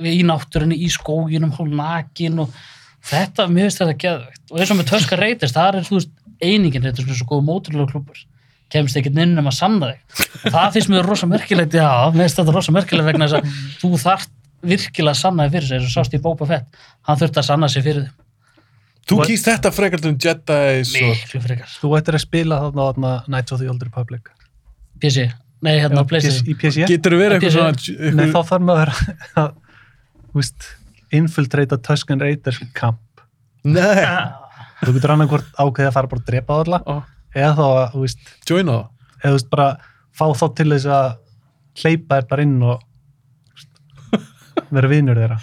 í 0.00 0.22
náttúrunni, 0.24 0.78
í 0.80 0.88
skóginum, 0.90 1.52
hálf 1.52 1.74
nakin 1.76 2.38
og 2.46 2.54
þetta, 3.10 3.46
mér 3.50 3.68
finnst 3.68 3.82
þetta 3.82 3.98
geðvegt. 4.00 4.42
Og 4.50 4.58
eins 4.62 4.70
og 4.72 4.78
með 4.80 4.90
Töska 4.94 5.18
reytist, 5.20 5.54
það 5.54 5.74
er, 5.74 5.88
þú 5.90 5.98
veist, 5.98 6.14
einingin, 6.40 6.82
þetta 6.86 7.02
er 7.02 7.06
svona 7.06 7.18
svo 7.20 7.26
góð 7.34 7.44
móturlega 7.50 7.90
klubur 7.92 8.22
kemst 8.72 8.98
ekkert 9.00 9.20
inn 9.24 9.38
um 9.40 9.50
að 9.50 9.56
sanna 9.56 9.90
þig 9.90 10.24
og 10.46 10.54
það 10.54 10.74
finnst 10.76 10.92
mér 10.92 11.08
rosa 11.10 11.28
merkilegt 11.30 11.76
já, 11.76 11.90
mér 12.14 12.26
finnst 12.26 12.40
þetta 12.40 12.56
rosa 12.56 12.74
merkilegt 12.76 13.10
vegna 13.10 13.28
þess 13.28 13.40
að 13.40 13.60
þú 13.82 14.02
þarft 14.04 14.34
virkilega 14.70 15.14
að 15.16 15.20
sanna 15.22 15.46
þig 15.46 15.54
fyrir 15.56 15.68
sig 15.68 15.78
eins 15.78 15.88
og 15.88 15.94
sást 15.94 16.16
í 16.16 16.22
Boba 16.22 16.48
Fett, 16.50 16.82
hann 17.08 17.20
þurfti 17.20 17.42
að 17.42 17.48
sanna 17.50 17.70
sig 17.72 17.86
fyrir 17.86 18.10
Þú 19.10 19.16
What? 19.18 19.30
kýst 19.30 19.46
þetta 19.48 19.70
frekar 19.74 20.04
um 20.06 20.16
Jedi 20.20 20.56
þig 20.86 21.06
og... 21.08 21.14
miklu 21.16 21.40
frekar. 21.42 21.70
Þú 21.80 21.88
ættir 21.98 22.14
að 22.14 22.22
spila 22.22 22.58
þarna, 22.76 23.14
Knights 23.26 23.54
of 23.56 23.62
the 23.62 23.70
Old 23.72 23.80
Republic. 23.82 24.28
PC, 25.02 25.24
nei 25.64 25.72
hérna 25.80 26.04
Já, 26.04 26.08
PlayStation 26.12 26.50
í 26.52 26.54
PC 26.60 26.84
Getur 26.86 27.16
þú 27.16 27.20
verið 27.22 27.38
Að 27.38 27.46
eitthvað 27.48 27.56
svona... 27.56 28.14
Nei, 28.20 28.26
þá 28.30 28.40
þarf 28.52 28.66
maður 28.68 28.92
að 29.40 29.48
þú 30.30 30.38
veist, 30.38 30.68
infiltrata 31.16 31.78
Tusken 31.88 32.22
Raiders 32.22 32.60
camp. 32.76 33.24
Nei. 33.66 34.04
þú 34.84 34.94
getur 34.96 35.14
annarkvort 35.16 35.48
ákveðið 35.56 35.88
að 35.90 35.96
fara 35.96 36.10
bara 36.12 36.22
að 36.22 36.28
drepa 36.30 36.58
þá 36.58 36.62
alla. 36.64 36.80
Ó, 36.86 36.94
eða 37.34 37.54
þá 37.58 37.64
að, 37.66 37.86
þú 37.94 38.00
veist, 38.04 38.18
Joina 38.50 38.72
það. 38.72 38.86
eða 39.20 39.30
þú 39.30 39.36
veist 39.38 39.50
bara 39.50 39.68
fá 40.20 40.24
þá 40.40 40.46
til 40.58 40.68
þess 40.74 40.86
að 40.86 41.10
hleypa 41.80 42.18
þér 42.20 42.28
bara 42.30 42.42
inn 42.42 42.62
og 42.62 42.86
vera 44.74 44.90
vinur 44.90 45.18
þeirra 45.20 45.40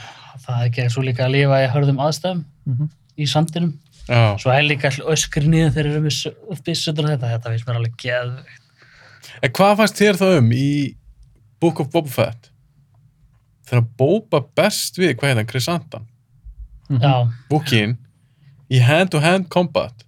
það 0.48 0.62
er 0.62 0.70
ekki 0.70 0.88
svo 0.94 1.04
líka 1.06 1.26
að 1.28 1.34
lifa 1.38 1.62
í 1.66 1.70
hörðum 1.74 2.02
aðstæðum 2.06 2.46
Mhm. 2.68 2.90
í 3.18 3.26
sandinum 3.32 3.74
Já. 4.08 4.36
svo 4.40 4.52
er 4.52 4.64
líka 4.68 4.90
öskri 5.12 5.48
niður 5.48 5.72
þegar 5.72 5.88
þeir 5.88 5.92
eru 5.92 6.02
með 6.04 6.62
byssutur 6.68 7.08
þetta, 7.08 7.30
þetta 7.34 7.52
finnst 7.54 7.68
mér 7.68 7.80
alveg 7.80 7.98
geðvegt 8.04 8.64
En 9.44 9.52
hvað 9.52 9.76
fannst 9.78 10.00
þér 10.00 10.18
þá 10.20 10.28
um 10.40 10.52
í 10.56 10.96
Book 11.60 11.80
of 11.82 11.90
Boba 11.92 12.10
Fett? 12.10 12.50
Þegar 13.68 13.84
Boba 14.00 14.40
best 14.56 14.96
við, 14.98 15.16
hvað 15.20 15.28
heit 15.34 15.38
hann, 15.42 15.48
Chris 15.50 15.68
Andan, 15.68 16.06
Mhm. 16.90 17.02
já, 17.02 17.32
Wookieein, 17.52 17.98
í 18.72 18.80
hand-to-hand 18.80 19.50
combat. 19.50 20.04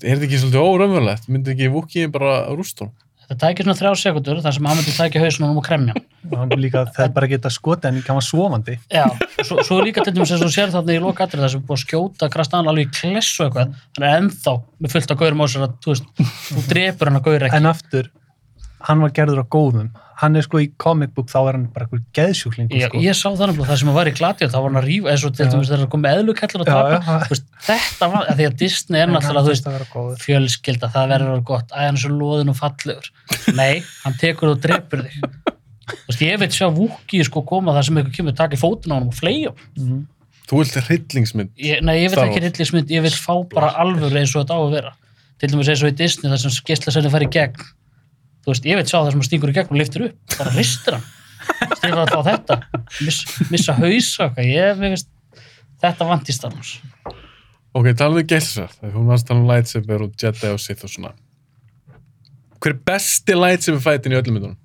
Er 0.00 0.16
þetta 0.16 0.28
ekki 0.28 0.40
svolítið 0.40 0.66
órömmulegt? 0.66 1.28
Myndi 1.28 1.54
ekki 1.54 1.70
Wookieein 1.74 2.12
bara 2.14 2.42
rúst 2.54 2.80
hún? 2.80 2.92
þetta 3.30 3.46
tækir 3.46 3.66
svona 3.66 3.78
þrjá 3.78 3.90
sekundur 4.00 4.40
þar 4.42 4.54
sem 4.56 4.66
hann 4.66 4.78
myndi 4.80 4.92
tækja 4.96 5.20
hausunum 5.22 5.58
og 5.60 5.66
kremja 5.66 5.94
hann 5.94 6.32
og 6.32 6.38
hann 6.40 6.54
líka 6.58 6.82
þeir 6.96 7.12
bara 7.14 7.28
geta 7.30 7.52
skotið 7.54 7.90
en 7.90 8.00
hann 8.08 8.18
var 8.18 8.26
svofandi 8.26 8.74
Já, 8.90 9.04
svo, 9.46 9.62
svo 9.66 9.78
er 9.78 9.86
líka 9.86 10.02
til 10.02 10.14
dæmis 10.16 10.32
eins 10.34 10.42
og 10.42 10.48
þú 10.48 10.54
sér 10.56 10.72
þarna 10.74 10.96
í 10.96 11.02
lokatrið 11.04 11.44
þar 11.44 11.52
sem 11.52 11.62
er 11.62 11.68
búið 11.68 11.78
að 11.78 11.84
skjóta 11.84 12.30
Krastan 12.34 12.70
alveg 12.70 12.88
í 12.88 12.94
klessu 12.98 13.46
eitthvað 13.46 13.70
hann 13.70 14.06
er 14.08 14.16
ennþá 14.18 14.56
með 14.82 14.94
fullt 14.96 15.14
af 15.14 15.20
gaurum 15.22 15.44
á 15.44 15.46
sér 15.46 15.66
að 15.68 15.76
þú 15.84 15.94
veist, 15.94 16.10
þú 16.48 16.64
drepur 16.72 17.10
hann 17.10 17.20
að 17.20 17.28
gaur 17.28 17.46
ekki 17.46 17.60
en 17.60 17.70
aftur, 17.70 18.10
hann 18.88 19.04
var 19.06 19.14
gerður 19.20 19.44
á 19.46 19.52
góðum 19.54 19.92
hann 20.20 20.36
er 20.36 20.44
sko 20.44 20.58
í 20.60 20.66
comic 20.80 21.12
book 21.16 21.28
þá 21.32 21.38
er 21.48 21.56
hann 21.56 21.66
bara 21.72 21.86
eitthvað 21.86 22.02
geðsjúklingur 22.18 22.76
ég, 22.76 22.88
sko. 22.90 23.00
ég 23.00 23.16
sá 23.16 23.28
þannig 23.40 23.60
að 23.62 23.70
það 23.70 23.78
sem 23.82 23.92
var 23.96 24.10
í 24.10 24.14
glatið 24.18 24.50
þá 24.52 24.56
var 24.60 24.66
hann 24.70 24.80
að 24.82 24.88
rífa, 24.90 25.10
eins 25.14 25.24
og 25.24 25.34
til 25.36 25.46
Já. 25.46 25.50
dæmis 25.54 25.70
þegar 25.70 25.82
hann 25.84 25.90
kom 25.94 26.02
með 26.04 26.18
eðlukellur 26.20 26.64
Já, 26.64 26.70
tapa, 26.70 26.98
já. 27.00 27.28
Veist, 27.30 27.46
þetta 27.68 28.08
var, 28.14 28.26
að 28.30 28.40
því 28.40 28.48
að 28.50 28.56
Disney 28.64 29.00
er 29.04 29.12
náttúrulega, 29.14 29.80
að 30.02 30.20
fjölskylda, 30.24 30.90
það 30.94 31.08
verður 31.14 31.30
að 31.30 31.34
vera 31.38 31.46
gott, 31.52 31.72
æ, 31.72 31.80
hann 31.86 31.96
er 31.96 32.04
svo 32.04 32.12
loðin 32.20 32.52
og 32.52 32.58
fallegur 32.60 33.10
nei, 33.56 33.82
hann 34.04 34.18
tekur 34.20 34.52
og 34.54 34.60
drepur 34.64 35.04
þig 35.08 35.18
þú 35.90 36.06
veist, 36.12 36.20
ég 36.22 36.38
veit 36.44 36.54
sjá 36.54 36.68
Wookie 36.70 37.24
sko 37.26 37.42
koma 37.48 37.72
það 37.74 37.86
sem 37.88 38.00
eitthvað 38.02 38.16
kemur, 38.20 38.36
taka 38.38 38.58
í 38.58 38.60
fótinn 38.60 38.92
á 38.92 38.96
hann 39.00 39.08
og 39.10 39.16
fleja 39.18 39.54
Mhm. 39.76 40.06
Þú 40.50 40.58
vilt 40.64 40.76
hryllingsmynd. 40.82 41.50
ég, 41.62 41.78
nei, 41.86 41.92
ég 42.02 42.10
vil 42.10 42.18
ekki 42.24 42.40
Wars. 42.40 42.44
rillismynd, 42.58 42.88
ég 42.90 43.02
vil 43.04 43.12
fá 43.14 43.34
bara 43.54 43.68
alvöru 43.78 44.18
eins 44.18 44.32
og 44.34 44.42
þetta 44.42 44.56
á 44.58 44.60
að 44.64 44.72
vera 44.74 44.90
til 45.38 45.48
dæmis 45.52 45.68
eins 45.70 45.82
og 45.86 45.92
í 45.92 45.94
Disney 46.00 46.26
þar 46.32 46.40
sem 46.42 46.56
geislasöndin 46.66 47.12
fær 47.14 47.22
í 47.22 47.28
gegn 47.30 47.68
þú 48.44 48.52
veist, 48.52 48.68
ég 48.68 48.78
vil 48.80 48.86
sjá 48.88 48.98
það 48.98 49.10
sem 49.10 49.20
hann 49.20 49.28
stingur 49.28 49.52
í 49.52 49.56
gegn 49.56 49.72
og 49.74 49.80
liftir 49.80 50.06
upp, 50.08 50.36
bara 50.36 50.54
ristir 50.56 50.98
hann 50.98 51.98
að 52.04 52.12
fá 52.14 52.20
þetta 52.30 52.60
miss, 53.00 53.24
missa 53.50 53.76
hausa 53.78 54.28
okkar, 54.28 54.46
ég 54.46 54.80
veist 54.82 55.10
þetta 55.80 56.32
Star 56.32 56.54
Wars 56.54 56.78
Ok, 57.70 57.92
talaðu 57.94 58.24
um 58.24 58.26
geilsvært. 58.26 58.80
Hún 58.90 59.06
varst 59.06 59.28
að 59.28 59.30
tala 59.30 59.40
um 59.44 59.46
lightsaber 59.46 60.02
og 60.02 60.14
Jedi 60.18 60.48
og 60.50 60.58
Sith 60.58 60.86
og 60.86 60.90
svona. 60.90 61.12
Hver 62.58 62.74
er 62.74 62.80
besti 62.90 63.36
lightsaber 63.36 63.82
fætin 63.84 64.14
í 64.14 64.18
öllum 64.18 64.36
myndunum? 64.36 64.56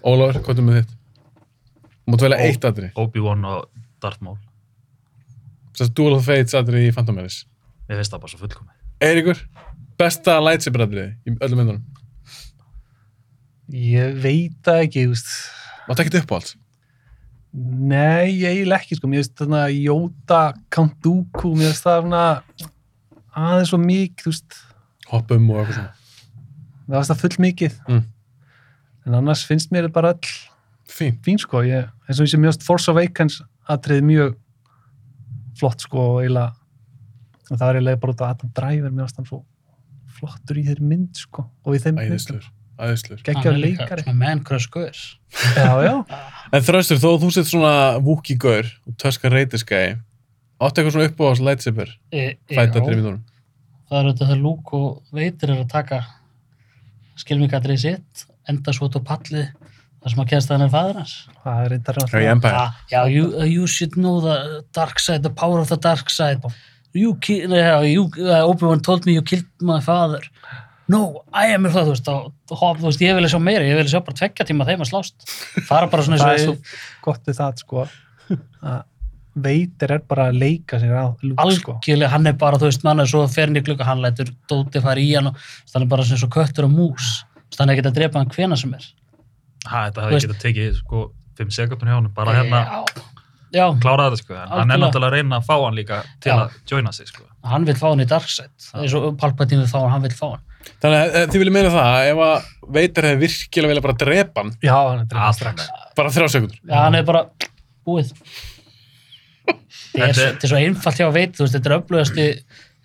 Ólafur, 0.00 0.40
hvað 0.46 0.62
er 0.62 0.64
með 0.64 0.78
þitt? 0.78 0.94
Þú 1.92 2.14
mátt 2.14 2.24
velja 2.24 2.38
eitt 2.46 2.64
aðri. 2.70 2.88
Obi-Wan 3.04 3.44
og 3.50 3.68
Darth 4.00 4.24
Maul. 4.24 4.38
Þess 5.74 5.84
að 5.84 5.92
Duel 6.00 6.16
of 6.16 6.24
Fates 6.24 6.56
aðri 6.56 6.86
í 6.86 6.94
Phantom 6.96 7.20
Menace. 7.20 7.44
Mér 7.90 8.00
finnst 8.00 8.16
það 8.16 8.24
bara 8.24 8.32
svo 8.32 8.40
fullkomið. 8.46 8.80
Eiríkur, 9.04 9.44
besta 10.00 10.38
lightsaber 10.40 10.86
aðri 10.86 11.06
í 11.28 11.36
öllum 11.36 11.60
myndunum. 11.60 11.84
Ég 13.72 14.18
veit 14.22 14.56
það 14.66 14.82
ekki 14.84 15.04
þú 15.06 15.14
veist. 15.14 15.32
Máttu 15.88 16.02
ekkert 16.04 16.20
upp 16.22 16.32
á 16.32 16.36
alls. 16.40 16.54
nei, 17.54 18.32
ég 18.40 18.48
eiginlega 18.50 18.80
ekki 18.82 18.96
sko. 18.98 19.06
mér 19.08 19.22
finnst 19.22 19.36
þarna 19.38 19.60
Jóta 19.70 20.40
Count 20.74 20.96
Dooku, 21.04 21.52
mér 21.54 21.70
finnst 21.70 21.84
það 21.86 22.00
svona 22.02 22.22
aðeins 23.34 23.70
svo 23.70 23.78
mikið 23.78 24.24
þú 24.24 24.32
veist, 24.32 24.56
Hoppum 25.10 25.50
og 25.50 25.60
eitthvað 25.60 25.76
svona. 25.76 25.92
mér 26.88 26.96
finnst 26.98 27.12
það 27.12 27.20
full 27.22 27.38
mikið 27.44 27.76
Mm. 27.88 28.02
en 29.06 29.14
annars 29.14 29.44
finnst 29.46 29.70
mér 29.70 29.88
bara 29.92 30.08
all 30.08 30.20
Fín. 30.88 31.16
fín 31.22 31.38
sko, 31.38 31.62
ég, 31.62 31.88
eins 32.08 32.18
og 32.20 32.26
ég 32.26 32.34
sé 32.34 32.38
mjög 32.38 32.62
Force 32.62 32.88
Awakens 32.90 33.40
atrið 33.68 34.02
mjög 34.02 34.34
flott 35.56 35.80
sko 35.80 35.98
og 36.16 36.22
eiginlega 36.24 36.52
og 37.50 37.58
það 37.58 37.68
er 37.68 37.74
eiginlega 37.78 38.00
bara 38.00 38.12
út 38.12 38.20
af 38.20 38.30
Adam 38.34 38.50
Driver 38.54 38.90
mér 38.90 39.04
finnst 39.06 39.16
hann 39.16 39.26
svo 39.30 39.44
flottur 40.18 40.56
í 40.58 40.64
þeirri 40.66 40.80
mynd 40.90 41.14
sko 41.16 41.46
og 41.64 41.74
í 41.74 41.78
þeim 41.78 41.98
Æðislur. 42.02 42.44
Æðislur. 42.78 43.20
geggjar 43.22 43.52
Hann 43.52 43.54
er 43.54 43.60
líka 43.62 43.84
leikari 43.84 44.04
svona 44.06 44.18
man 44.18 44.42
crush 44.46 44.70
gaur 44.74 44.96
já, 45.54 45.70
já, 45.84 45.94
En 46.52 46.66
þröstur, 46.66 47.00
þó 47.02 47.10
þú 47.22 47.30
sett 47.34 47.50
svona 47.50 47.74
Wookiee 48.02 48.40
gaur 48.40 48.66
og 48.86 48.96
Tuska 49.00 49.30
Reytiskæi, 49.30 49.96
áttu 50.58 50.82
eitthvað 50.82 50.96
svona 50.96 51.08
upp 51.10 51.22
á 51.22 51.24
alls 51.28 51.42
lightsaber 51.44 51.94
e, 52.10 52.24
e, 52.34 52.54
fæta 52.54 52.82
já, 52.82 52.86
myndunum? 52.88 53.22
það 53.88 53.98
er 53.98 54.08
auðvitað 54.08 54.32
það 54.32 54.44
lúk 54.44 54.74
og 54.78 54.88
veitir 55.14 55.52
er 55.52 55.62
að 55.62 55.70
taka 55.70 56.00
skilmingadrið 57.20 57.84
sitt 57.84 58.26
enda 58.50 58.74
svo 58.74 58.88
út 58.88 58.98
á 58.98 59.02
palli 59.06 59.44
þar 60.04 60.12
sem 60.12 60.22
að 60.24 60.30
kennst 60.32 60.50
að 60.50 60.56
hann 60.58 60.66
er 60.66 60.74
fæður 60.74 61.00
hans 61.00 61.14
það 61.44 61.62
er 61.64 61.72
reyndar 61.72 62.00
Já, 62.04 62.30
Empire. 62.34 62.60
Ah, 62.60 62.76
já, 62.90 63.00
you, 63.08 63.30
uh, 63.38 63.48
you 63.48 63.66
should 63.66 63.96
know 63.96 64.20
the 64.20 64.64
dark 64.74 64.98
side, 64.98 65.22
the 65.22 65.30
power 65.30 65.60
of 65.60 65.68
the 65.68 65.76
dark 65.76 66.10
side. 66.10 66.42
You, 66.92 67.16
uh, 67.16 67.80
you 67.82 68.10
uh, 68.18 68.44
Obi-Wan 68.46 68.80
told 68.80 69.06
me 69.06 69.14
you 69.14 69.22
killed 69.22 69.46
my 69.60 69.80
father. 69.80 70.20
No, 70.92 71.22
I 71.32 71.54
am 71.54 71.64
það, 71.64 71.86
þú 71.88 71.92
veist, 71.94 72.08
og, 72.12 72.32
og, 72.52 72.78
þú 72.80 72.88
veist, 72.90 73.00
ég 73.00 73.14
vilja 73.16 73.30
sjá 73.32 73.38
meira, 73.40 73.64
ég 73.64 73.78
vilja 73.78 73.94
sjá 73.94 74.02
bara 74.04 74.18
tveggja 74.18 74.44
tíma 74.50 74.66
þeim 74.68 74.82
að 74.84 74.90
slást. 74.90 75.28
Fara 75.68 75.86
bara 75.88 76.04
svona 76.04 76.18
það 76.20 76.32
er 76.32 76.34
eins 76.34 76.44
svo 76.44 76.56
og 76.58 77.06
gott 77.06 77.30
við 77.30 77.38
það 77.38 77.62
sko 77.62 77.84
að 77.84 78.82
veitir 79.44 79.90
er 79.96 80.02
bara 80.06 80.28
að 80.30 80.36
leika 80.38 80.78
sér 80.78 80.92
á 80.94 81.06
lúk 81.24 81.40
sko 81.56 81.72
algjörlega, 81.78 82.10
hann 82.12 82.28
er 82.30 82.36
bara, 82.38 82.58
þú 82.60 82.68
veist, 82.68 82.84
mann 82.86 83.00
er 83.02 83.08
svo 83.10 83.24
fer 83.32 83.48
hann 83.50 83.58
í 83.58 83.62
glugga, 83.66 83.86
hann 83.88 84.02
lætur 84.04 84.28
dóti 84.50 84.82
fara 84.84 85.02
í 85.02 85.08
hann 85.16 85.32
og 85.32 85.40
hann 85.72 85.86
er 85.86 85.90
bara 85.90 86.04
svona 86.06 86.20
svo 86.22 86.28
köttur 86.36 86.68
og 86.68 86.74
mús. 86.76 87.08
Hann 87.58 87.70
er 87.70 87.78
ekki 87.78 87.88
að 87.88 87.96
drepa 87.98 88.20
hann 88.22 88.30
hvena 88.34 88.58
sem 88.60 88.76
er. 88.76 88.86
Ha, 89.66 89.88
þetta 89.88 90.04
hefði 90.04 90.14
veist- 90.18 90.28
getað 90.28 90.44
tekið 90.44 90.78
sko 90.82 91.02
5 91.40 91.50
sekundum 91.56 91.88
hjá 91.90 91.96
hann, 91.98 92.08
bara 92.14 92.36
hérna 92.36 92.62
Já, 92.62 92.80
já, 93.54 93.66
klára 93.82 94.08
þetta 94.10 94.20
sko, 94.22 94.34
en 94.38 94.48
hann 94.54 94.70
er 94.70 94.82
náttúrulega 94.84 95.10
að 95.10 95.16
reyna 95.18 95.38
að 95.40 95.46
fá 95.48 95.54
hann 95.64 95.78
líka 95.78 96.02
til 96.20 96.30
Já. 96.30 96.36
að 96.44 96.58
joina 96.70 96.92
sig 96.92 97.08
sko. 97.10 97.24
hann 97.42 97.64
vil 97.66 97.74
fá 97.74 97.88
hann 97.90 98.02
í 98.04 98.06
Darkseid. 98.10 98.52
eins 98.74 98.94
og 98.94 99.16
Palpatine 99.18 99.64
vil 99.64 99.70
fá 99.70 99.80
hann, 99.82 99.90
hann 99.96 100.02
vil 100.02 100.14
fá 100.14 100.26
hann. 100.34 100.44
Þannig 100.84 100.98
að 101.00 101.14
eh, 101.20 101.26
þið 101.32 101.40
viljið 101.42 101.54
meina 101.56 101.72
það 101.74 101.88
að 101.94 102.08
ef 102.12 102.22
að 102.26 102.50
veitir 102.78 103.06
hefði 103.08 103.20
virkilega 103.24 103.70
vilja 103.72 103.84
bara 103.86 103.96
drepa 104.04 104.42
hann 104.44 104.52
Já, 104.64 104.74
hann 104.76 105.00
er 105.02 105.08
drefn 105.10 105.24
Allt 105.28 105.38
strax. 105.40 105.66
bara 105.96 106.12
þrjá 106.14 106.28
sekundur. 106.34 106.58
Já, 106.68 106.76
hann 106.84 106.98
er 106.98 107.06
bara 107.08 107.22
búið. 107.88 108.12
Þetta 109.94 110.06
er, 110.08 110.12
Þetta 110.12 110.14
svo- 110.14 110.24
er- 110.24 110.32
þetta 110.34 110.46
er 110.48 110.50
svo 110.52 110.60
einfalt 110.60 111.00
hjá 111.00 111.06
að 111.08 111.16
veit, 111.18 111.34
þú 111.36 111.44
veist, 111.44 111.54
þetta 111.58 111.70
er 111.70 111.76
öflugasti 111.78 112.24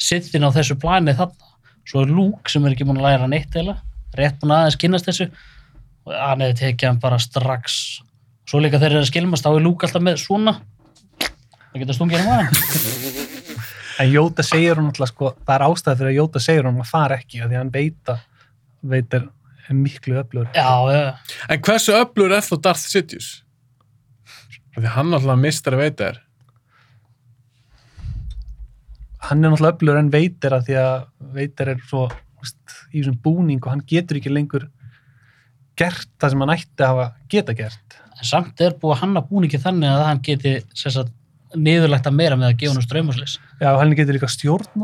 sittin 0.10 0.46
á 0.46 0.50
þessu 0.56 0.76
plani 0.80 1.16
þarna. 1.18 1.48
Svo 1.90 2.04
er 2.06 2.12
Luke 2.14 2.52
sem 2.54 2.66
er 2.70 2.76
ekki 2.76 2.86
búin 2.86 3.00
að 3.02 3.08
læra 3.08 3.30
neitt 3.32 3.56
eða, 3.58 3.78
rétt 4.20 4.38
búin 4.44 4.54
aðeins 4.54 4.78
kynnast 4.80 5.08
þessu 5.10 5.26
og 6.06 6.14
hann 6.14 6.44
hefði 6.46 6.60
tekið 6.62 6.88
hann 6.92 7.00
bara 7.02 7.18
strax. 7.22 7.80
Svo 8.50 8.62
líka 8.62 8.78
þeir 8.82 8.92
eru 8.96 9.02
að 9.06 9.10
skilmast, 9.10 9.46
þá 9.48 9.56
er 9.58 9.66
Luke 9.66 9.88
alltaf 9.88 10.06
með 10.06 10.20
svona. 10.22 10.54
Það 11.70 11.82
geta 11.84 11.96
stungið 11.98 12.22
hann 12.22 12.30
maður. 12.30 13.09
En 14.00 14.08
Jóta 14.14 14.46
segir 14.48 14.80
hún 14.80 14.94
alltaf, 14.94 15.12
sko, 15.12 15.34
það 15.44 15.56
er 15.58 15.66
ástæði 15.66 16.00
fyrir 16.00 16.12
að 16.14 16.20
Jóta 16.20 16.42
segir 16.44 16.70
hún 16.70 16.80
að 16.80 16.92
fara 16.92 17.20
ekki, 17.20 17.42
af 17.42 17.50
því 17.50 17.58
að 17.58 17.64
hann 17.64 17.74
veit 17.74 18.14
að 18.14 18.26
veit 18.90 19.18
er 19.18 19.28
er 19.70 19.78
miklu 19.78 20.18
öflugur. 20.20 20.50
Já, 20.56 20.72
já, 20.90 21.18
En 21.50 21.62
hversu 21.62 21.94
öflur 21.94 22.34
er 22.34 22.46
þá 22.46 22.56
Darth 22.62 22.88
Sidious? 22.90 23.30
Af 24.76 24.82
Því 24.82 24.96
hann 24.96 25.14
alltaf 25.14 25.40
mistar 25.40 25.78
að 25.78 25.84
veita 25.84 26.10
er. 26.10 26.20
Hann 29.30 29.44
er 29.44 29.52
náttúrulega 29.52 29.76
öflugur 29.76 30.02
en 30.02 30.12
veitir 30.14 30.56
að 30.56 30.68
því 30.70 30.80
að 30.82 30.98
veitir 31.38 31.74
er 31.76 31.86
svo 31.86 32.08
þú 32.10 32.44
veist, 32.46 32.76
í 32.94 33.02
þessum 33.02 33.18
búning 33.24 33.62
og 33.64 33.74
hann 33.74 33.86
getur 33.88 34.20
ekki 34.20 34.32
lengur 34.32 34.70
gert 35.80 36.10
það 36.20 36.34
sem 36.34 36.44
hann 36.44 36.54
ætti 36.56 36.84
að 36.84 36.94
hafa 36.94 37.08
geta 37.32 37.56
gert. 37.56 37.98
en 38.20 38.28
samt 38.28 38.62
er 38.62 38.74
búið 38.80 38.96
að 38.96 39.02
hanna 39.04 39.22
búningi 39.24 39.60
þannig 39.60 39.92
að 39.92 40.06
hann 40.08 40.22
geti 40.24 40.54
sagt, 40.76 41.12
niðurlegt 41.58 42.06
að 42.10 42.18
meira 42.20 42.36
með 42.38 42.52
að 42.52 42.58
gefa 42.62 42.74
hann 42.78 42.86
strömmuslis. 42.86 43.38
Já, 43.62 43.70
hann 43.80 43.96
getur 43.98 44.14
líka 44.18 44.30
stjórn 44.30 44.84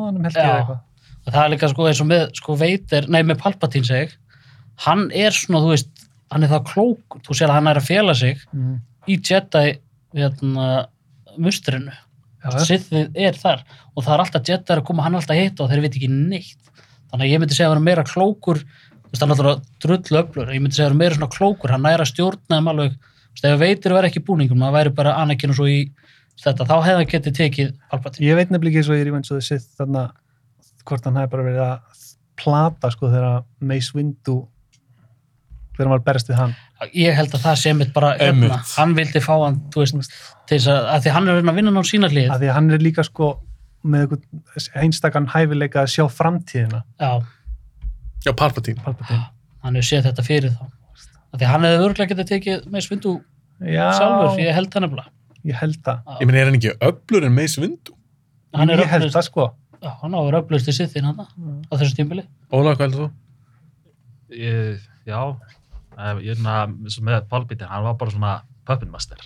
og 1.26 1.34
það 1.34 1.42
er 1.44 1.52
líka 1.56 1.70
sko 1.72 1.88
eins 1.90 2.02
og 2.02 2.08
með 2.10 2.24
sko 2.38 2.56
veitir, 2.58 3.08
nei 3.10 3.22
með 3.24 3.40
Palpatine 3.42 3.86
seg 3.86 4.12
hann 4.86 5.08
er 5.16 5.32
svona, 5.34 5.62
þú 5.64 5.72
veist 5.74 6.06
hann 6.34 6.44
er 6.44 6.50
það 6.52 6.66
klók, 6.74 7.20
þú 7.26 7.38
sér 7.38 7.50
að 7.50 7.58
hann 7.60 7.68
er 7.72 7.80
að 7.80 7.88
fela 7.88 8.14
sig 8.18 8.42
Mm. 8.54 8.80
í 9.08 9.20
Jedi 9.22 9.78
hérna, 10.16 10.88
mustrinu. 11.38 11.92
Sithið 12.66 13.12
er 13.18 13.34
þar. 13.34 13.64
Og 13.96 14.04
það 14.06 14.14
er 14.14 14.22
alltaf 14.24 14.44
Jedi 14.50 14.74
að 14.76 14.84
koma 14.86 15.04
hann 15.04 15.16
alltaf 15.18 15.34
að 15.36 15.42
hitta 15.44 15.64
og 15.64 15.70
þeir 15.72 15.82
veit 15.82 15.96
ekki 15.98 16.10
neitt. 16.10 16.58
Þannig 17.12 17.26
að 17.26 17.32
ég 17.32 17.40
myndi 17.42 17.56
segja 17.58 17.70
að 17.70 17.74
hann 17.76 17.82
er 17.82 17.90
meira 17.90 18.04
klókur 18.04 18.62
hann 19.16 19.32
er 19.32 19.36
alltaf 19.38 19.62
drullu 19.80 20.20
öflur 20.20 20.50
ég 20.52 20.60
myndi 20.62 20.76
segja 20.76 20.90
að 20.90 20.92
hann 20.92 20.98
er 20.98 21.04
meira 21.06 21.16
svona 21.16 21.32
klókur, 21.32 21.72
hann 21.72 21.86
næra 21.86 22.06
stjórna 22.06 22.58
um 22.60 22.68
alveg, 22.68 22.92
þú 22.98 23.36
veist, 23.36 23.46
ef 23.48 23.60
veitir 23.62 23.94
verið 23.96 24.10
ekki 24.12 24.24
búningum 24.28 24.60
það 24.66 24.74
væri 24.76 24.92
bara 24.98 25.14
Anakin 25.22 25.54
og 25.54 25.56
svo 25.56 25.68
í 25.72 25.78
þetta, 26.44 26.66
þá 26.68 26.76
hefði 26.86 26.98
hann 27.00 27.12
getið 27.14 27.36
tekið 27.40 27.70
Palpatine 27.92 28.28
Ég 28.28 28.36
veit 28.40 28.52
nefnilega 28.54 28.80
ekki 28.80 28.88
svo 28.90 28.98
ég 28.98 29.06
er 29.06 29.12
í 29.12 29.16
venn 29.16 29.24
svo 29.28 29.38
þið 29.40 29.48
sitt 29.50 29.70
þarna 29.80 30.04
hvort 30.86 31.08
hann 31.08 31.16
hefði 31.22 31.32
bara 31.36 31.46
verið 31.48 31.64
að 31.66 32.04
plata 32.42 32.92
sko 32.94 33.10
þegar 33.14 33.44
Mace 33.64 33.96
Windu 33.96 34.36
þegar 35.76 35.86
hann 35.88 35.94
var 35.96 36.02
að 36.02 36.06
berast 36.10 36.30
við 36.32 36.38
hann. 36.40 36.54
ég 36.96 37.16
held 37.18 37.34
að 37.36 37.44
það 37.46 37.58
sé 37.62 37.74
mitt 37.76 37.94
bara 37.96 38.14
Einmitt. 38.20 38.52
hérna, 38.52 38.60
hann 38.78 38.94
vildi 38.98 39.22
fá 39.24 39.34
hann 39.46 39.58
þú 39.74 39.82
veist, 39.84 40.14
til 40.48 40.58
þess 40.60 40.70
að, 40.72 40.90
að 40.94 41.06
því 41.06 41.14
hann 41.16 41.28
er 41.28 41.34
að 41.34 41.40
reyna 41.42 41.52
að 41.56 41.60
vinna 41.62 41.74
á 41.76 41.84
sína 41.90 42.10
hlið 42.12 42.30
Af 42.36 42.40
því 42.44 42.50
að 42.52 42.56
hann 42.60 42.70
er 42.78 42.84
líka 42.86 43.06
sko 43.08 43.30
með 43.86 44.16
einstakann 44.82 45.28
hæfileika 45.30 45.84
að 45.84 45.92
sjá 45.94 46.06
framtíðina. 46.10 46.84
já, 47.00 47.12
Já, 48.26 48.32
Palpatine. 48.34 48.82
Palpatine. 48.82 49.28
hann 49.64 49.76
hefur 49.78 49.90
séð 49.92 50.08
þetta 50.10 50.24
fyrir 50.26 50.54
þá 50.56 50.64
að 51.36 51.42
því 51.44 51.50
hann 51.52 51.68
hefði 51.68 51.84
örglega 51.90 52.12
getið 52.14 52.30
tekið 52.32 52.80
svindu 52.88 53.12
Já, 53.66 53.86
sjálfur, 54.00 54.40
ég 54.42 54.56
held 54.58 54.72
það 54.74 54.86
nefnilega 54.88 55.12
ég 55.46 55.60
held 55.60 55.78
það. 55.86 56.02
Ég 56.22 56.30
meni, 56.30 56.42
er 56.42 56.50
hann 56.50 56.58
ekki 56.60 56.74
öflur 56.90 57.28
en 57.28 57.38
hann 58.56 58.72
er 58.72 58.82
ég 58.84 58.90
held 58.92 59.06
öflust, 59.06 59.18
það 59.18 59.28
sko. 59.30 59.46
já, 59.84 59.92
hann 60.02 60.16
á 60.16 60.18
að 60.20 60.28
vera 60.30 60.42
öflust 60.44 60.72
í 60.72 60.76
sitt 60.76 60.94
þinn 60.94 61.10
hann 61.10 61.22
á 61.22 61.74
þessu 61.76 61.96
tímbili 61.98 62.26
Óla, 62.56 62.76
hvað 62.76 62.86
heldur 62.86 63.06
þú? 63.06 63.10
ég, 64.40 64.84
já 65.08 65.20
ég 66.24 66.34
er 66.34 66.40
svona 66.40 66.66
með 66.68 67.30
Palpatine, 67.32 67.70
hann 67.70 67.86
var 67.86 67.98
bara 68.00 68.14
svona 68.14 68.34
puppet 68.68 68.92
master. 68.92 69.22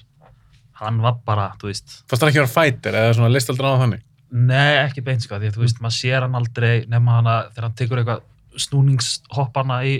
Hann 0.79 0.99
var 1.03 1.17
bara, 1.25 1.49
þú 1.59 1.71
veist. 1.71 1.99
Fannst 2.07 2.23
hann 2.23 2.31
ekki 2.31 2.41
vera 2.41 2.51
fighter 2.51 2.97
eða 2.99 3.15
svona 3.17 3.31
list 3.33 3.49
aldrei 3.51 3.71
á 3.73 3.81
þannig? 3.83 4.05
Nei, 4.29 4.75
ekki 4.83 5.03
beint 5.05 5.25
sko, 5.25 5.39
því 5.41 5.49
að 5.49 5.57
þú 5.57 5.63
veist, 5.65 5.81
maður 5.83 5.97
sér 5.97 6.25
hann 6.25 6.37
aldrei 6.37 6.73
nema 6.91 7.17
hana 7.17 7.35
þegar 7.49 7.67
hann 7.67 7.77
tekur 7.79 8.01
eitthvað 8.01 8.25
snúningshoppana 8.59 9.81
í 9.89 9.95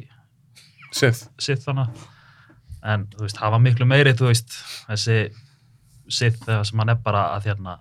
sitt 0.93 1.63
þannig 1.65 2.05
en 2.89 3.05
þú 3.13 3.25
veist, 3.25 3.41
var 3.41 3.61
miklu 3.63 3.87
meiri, 3.89 4.13
þú 4.17 4.29
veist 4.29 4.53
þessi 4.87 5.17
sitt 6.13 6.39
þegar 6.45 6.65
sem 6.67 6.81
hann 6.83 6.93
er 6.93 6.99
bara 7.03 7.23
að 7.35 7.49
þérna 7.49 7.77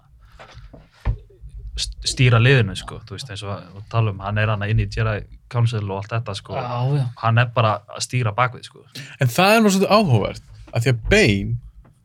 stýra 2.09 2.41
liðinu, 2.43 2.75
sko, 2.79 2.99
þú 3.07 3.15
veist, 3.15 3.29
eins 3.31 3.45
og 3.47 3.83
tala 3.93 4.11
um, 4.11 4.23
hann 4.25 4.39
er 4.41 4.51
hann 4.51 4.65
inn 4.67 4.83
í 4.83 4.89
Jedi 4.91 5.21
Council 5.53 5.85
og 5.87 6.01
allt 6.01 6.15
þetta, 6.17 6.35
sko, 6.35 6.57
já, 6.59 6.79
já, 6.99 7.05
hann 7.23 7.39
er 7.39 7.51
bara 7.55 7.77
að 7.95 8.05
stýra 8.09 8.35
bakvið, 8.35 8.67
sko 8.67 8.83
En 9.23 9.31
það 9.31 9.55
er 9.55 9.63
nú 9.63 9.73
svolítið 9.73 9.95
áhugavert 9.95 10.49
að 10.73 10.85
því 10.85 10.95
að 10.95 11.05
Bane 11.13 11.57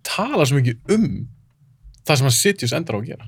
tala 0.06 0.46
svo 0.48 0.60
mikið 0.60 0.96
um 0.96 1.08
það 2.04 2.20
sem 2.20 2.30
að 2.30 2.38
Sidious 2.38 2.76
endar 2.76 2.98
á 2.98 3.00
að 3.00 3.10
gera. 3.14 3.28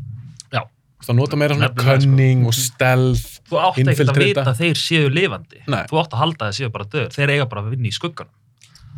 Já. 0.51 0.61
Það 1.05 1.19
nota 1.19 1.39
meira 1.39 1.57
svona 1.57 1.69
sko. 1.71 1.85
cunning 1.85 2.47
og 2.47 2.57
stealth. 2.57 3.35
þú 3.49 3.61
átt 3.61 3.83
ekkert 3.83 4.11
að 4.11 4.21
vita 4.21 4.45
að 4.45 4.63
þeir 4.63 4.81
séu 4.81 5.11
lifandi 5.13 5.61
Nei. 5.69 5.83
þú 5.89 6.01
átt 6.01 6.15
að 6.15 6.21
halda 6.23 6.47
að 6.47 6.51
þeir 6.51 6.57
séu 6.59 6.73
bara 6.73 6.89
döður 6.89 7.15
þeir 7.15 7.33
eiga 7.35 7.47
bara 7.51 7.63
að 7.63 7.75
vinna 7.75 7.89
í 7.89 7.95
skugganum 7.95 8.33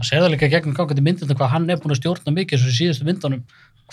það 0.07 0.27
líka 0.31 0.49
gegnum 0.51 0.75
gangandi 0.77 1.03
myndinu 1.03 1.35
hvað 1.35 1.51
hann 1.55 1.69
er 1.73 1.79
búin 1.81 1.95
að 1.95 1.99
stjórna 1.99 2.33
mikið 2.35 2.61
svo 2.61 2.71
í 2.71 2.77
síðustu 2.77 3.07
myndunum 3.07 3.41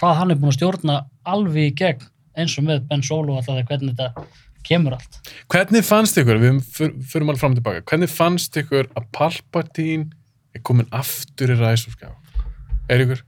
hvað 0.01 0.17
hann 0.21 0.35
er 0.35 0.41
búin 0.41 0.53
að 0.53 0.59
stjórna 0.59 0.99
alveg 1.35 1.71
í 1.71 1.75
gegn 1.83 2.09
eins 2.41 2.57
og 2.59 2.67
með 2.67 2.85
Ben 2.91 3.05
Solo 3.07 3.37
alltaf 3.39 3.55
þegar 3.55 3.69
hvernig 3.71 3.95
þetta 3.95 4.27
kemur 4.67 4.97
allt 4.97 5.21
Hvernig 5.53 5.85
fannst 5.87 6.19
ykkur, 6.19 6.41
við 6.43 6.61
fyr- 6.75 6.97
förum 7.13 7.31
alveg 7.31 7.43
fram 7.43 7.55
og 7.55 7.61
tilbaka, 7.61 7.85
hvernig 7.91 8.11
fannst 8.11 8.57
ykkur 8.63 8.89
að 8.97 9.07
Palpatine 9.15 10.09
er 10.55 10.63
komin 10.67 10.89
aftur 10.95 11.53
í 11.53 11.59
Rise 11.59 11.91
of 11.91 11.97
Skywalker? 11.99 12.49
Er 12.91 13.05
ykkur? 13.05 13.23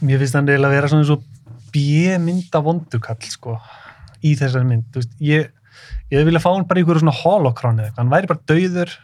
Mér 0.00 0.22
finnst 0.22 0.36
hann 0.38 0.48
eiginlega 0.48 0.70
að 0.70 0.76
vera 0.78 0.90
svona 0.90 1.04
eins 1.04 1.12
og 1.14 1.24
B-mynda 1.70 2.60
vondukall 2.64 3.28
sko 3.30 3.54
í 4.26 4.32
þessari 4.38 4.66
mynd. 4.66 4.86
Þú 4.92 5.02
veist, 5.02 5.12
ég, 5.22 5.50
ég 6.12 6.26
vilja 6.26 6.42
fá 6.42 6.48
hann 6.50 6.66
bara 6.68 6.80
í 6.80 6.84
einhverju 6.84 7.04
svona 7.04 7.14
holocron 7.20 7.78
eða 7.78 7.90
eitthvað. 7.90 8.00
Hann 8.02 8.12
væri 8.14 8.30
bara 8.30 8.42
dauður. 8.50 8.94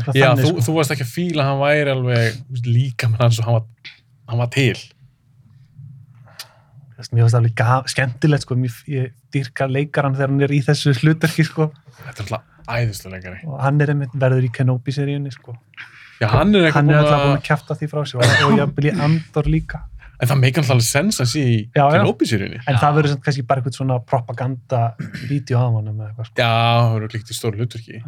Já, 0.00 0.02
þannig, 0.10 0.44
þú, 0.44 0.50
sko. 0.50 0.64
þú 0.66 0.74
varst 0.76 0.94
ekki 0.94 1.06
að 1.06 1.14
fíla 1.14 1.44
að 1.44 1.48
hann 1.50 1.62
væri 1.62 1.94
alveg 1.94 2.66
líka 2.68 3.08
með 3.10 3.24
hann 3.24 3.34
svo 3.36 3.46
hann 3.46 3.56
var, 3.58 3.94
hann 4.30 4.42
var 4.42 4.50
til. 4.54 4.76
Mér 7.08 7.24
finnst 7.24 7.34
það 7.34 7.40
alveg 7.40 7.54
gaf, 7.60 7.90
skemmtilegt 7.92 8.44
sko. 8.46 8.56
Mér, 8.60 8.78
ég 8.92 9.12
dyrka 9.34 9.68
leikaran 9.70 10.16
þegar 10.18 10.32
hann 10.32 10.44
er 10.46 10.52
í 10.54 10.60
þessu 10.66 10.92
hlutarki 11.00 11.46
sko. 11.48 11.70
Þetta 12.00 12.24
er 12.24 12.26
alltaf 12.26 12.50
æðislega 12.70 13.16
leikari. 13.16 13.40
Og 13.48 13.56
hann 13.64 13.80
er 13.80 13.94
einmitt 13.94 14.12
verður 14.20 14.46
í 14.46 14.50
Kenobi-seríunni 14.54 15.32
sko. 15.34 15.56
Já, 16.20 16.28
hann 16.34 16.52
er 16.52 16.68
eitthvað 16.68 16.76
Hann 16.76 16.90
er 16.90 16.98
búin 16.98 17.00
alltaf 17.00 17.22
búin 17.24 17.32
að... 17.32 17.38
að 17.38 17.46
kjafta 17.48 17.76
því 17.80 17.88
frá 17.90 18.02
sig 18.04 18.20
og, 18.20 18.34
og 18.46 18.58
ég 18.58 18.74
vil 18.76 18.90
í 18.90 18.94
Andor 19.06 19.48
líka. 19.50 19.80
En 20.20 20.28
það 20.28 20.40
meikar 20.42 20.60
alltaf 20.60 20.74
alveg 20.76 20.88
sens 20.90 21.20
að 21.24 21.30
sé 21.30 21.44
í. 21.48 21.60
Kenobi-sýrjunni. 21.76 22.60
En 22.66 22.76
Já. 22.76 22.80
það 22.82 22.98
verður 22.98 23.14
samt 23.14 23.22
kannski 23.24 23.44
bara 23.48 23.62
eitthvað 23.62 23.78
svona 23.78 23.96
propaganda-vídeó 24.10 25.62
af 25.62 25.78
honum 25.78 26.02
eða 26.02 26.10
eitthvað 26.10 26.28
sko. 26.28 26.42
Já, 26.42 26.50
það 26.50 26.92
verður 26.98 27.16
líkt 27.16 27.32
í 27.32 27.38
stóru 27.38 27.62
hlutverki. 27.62 28.02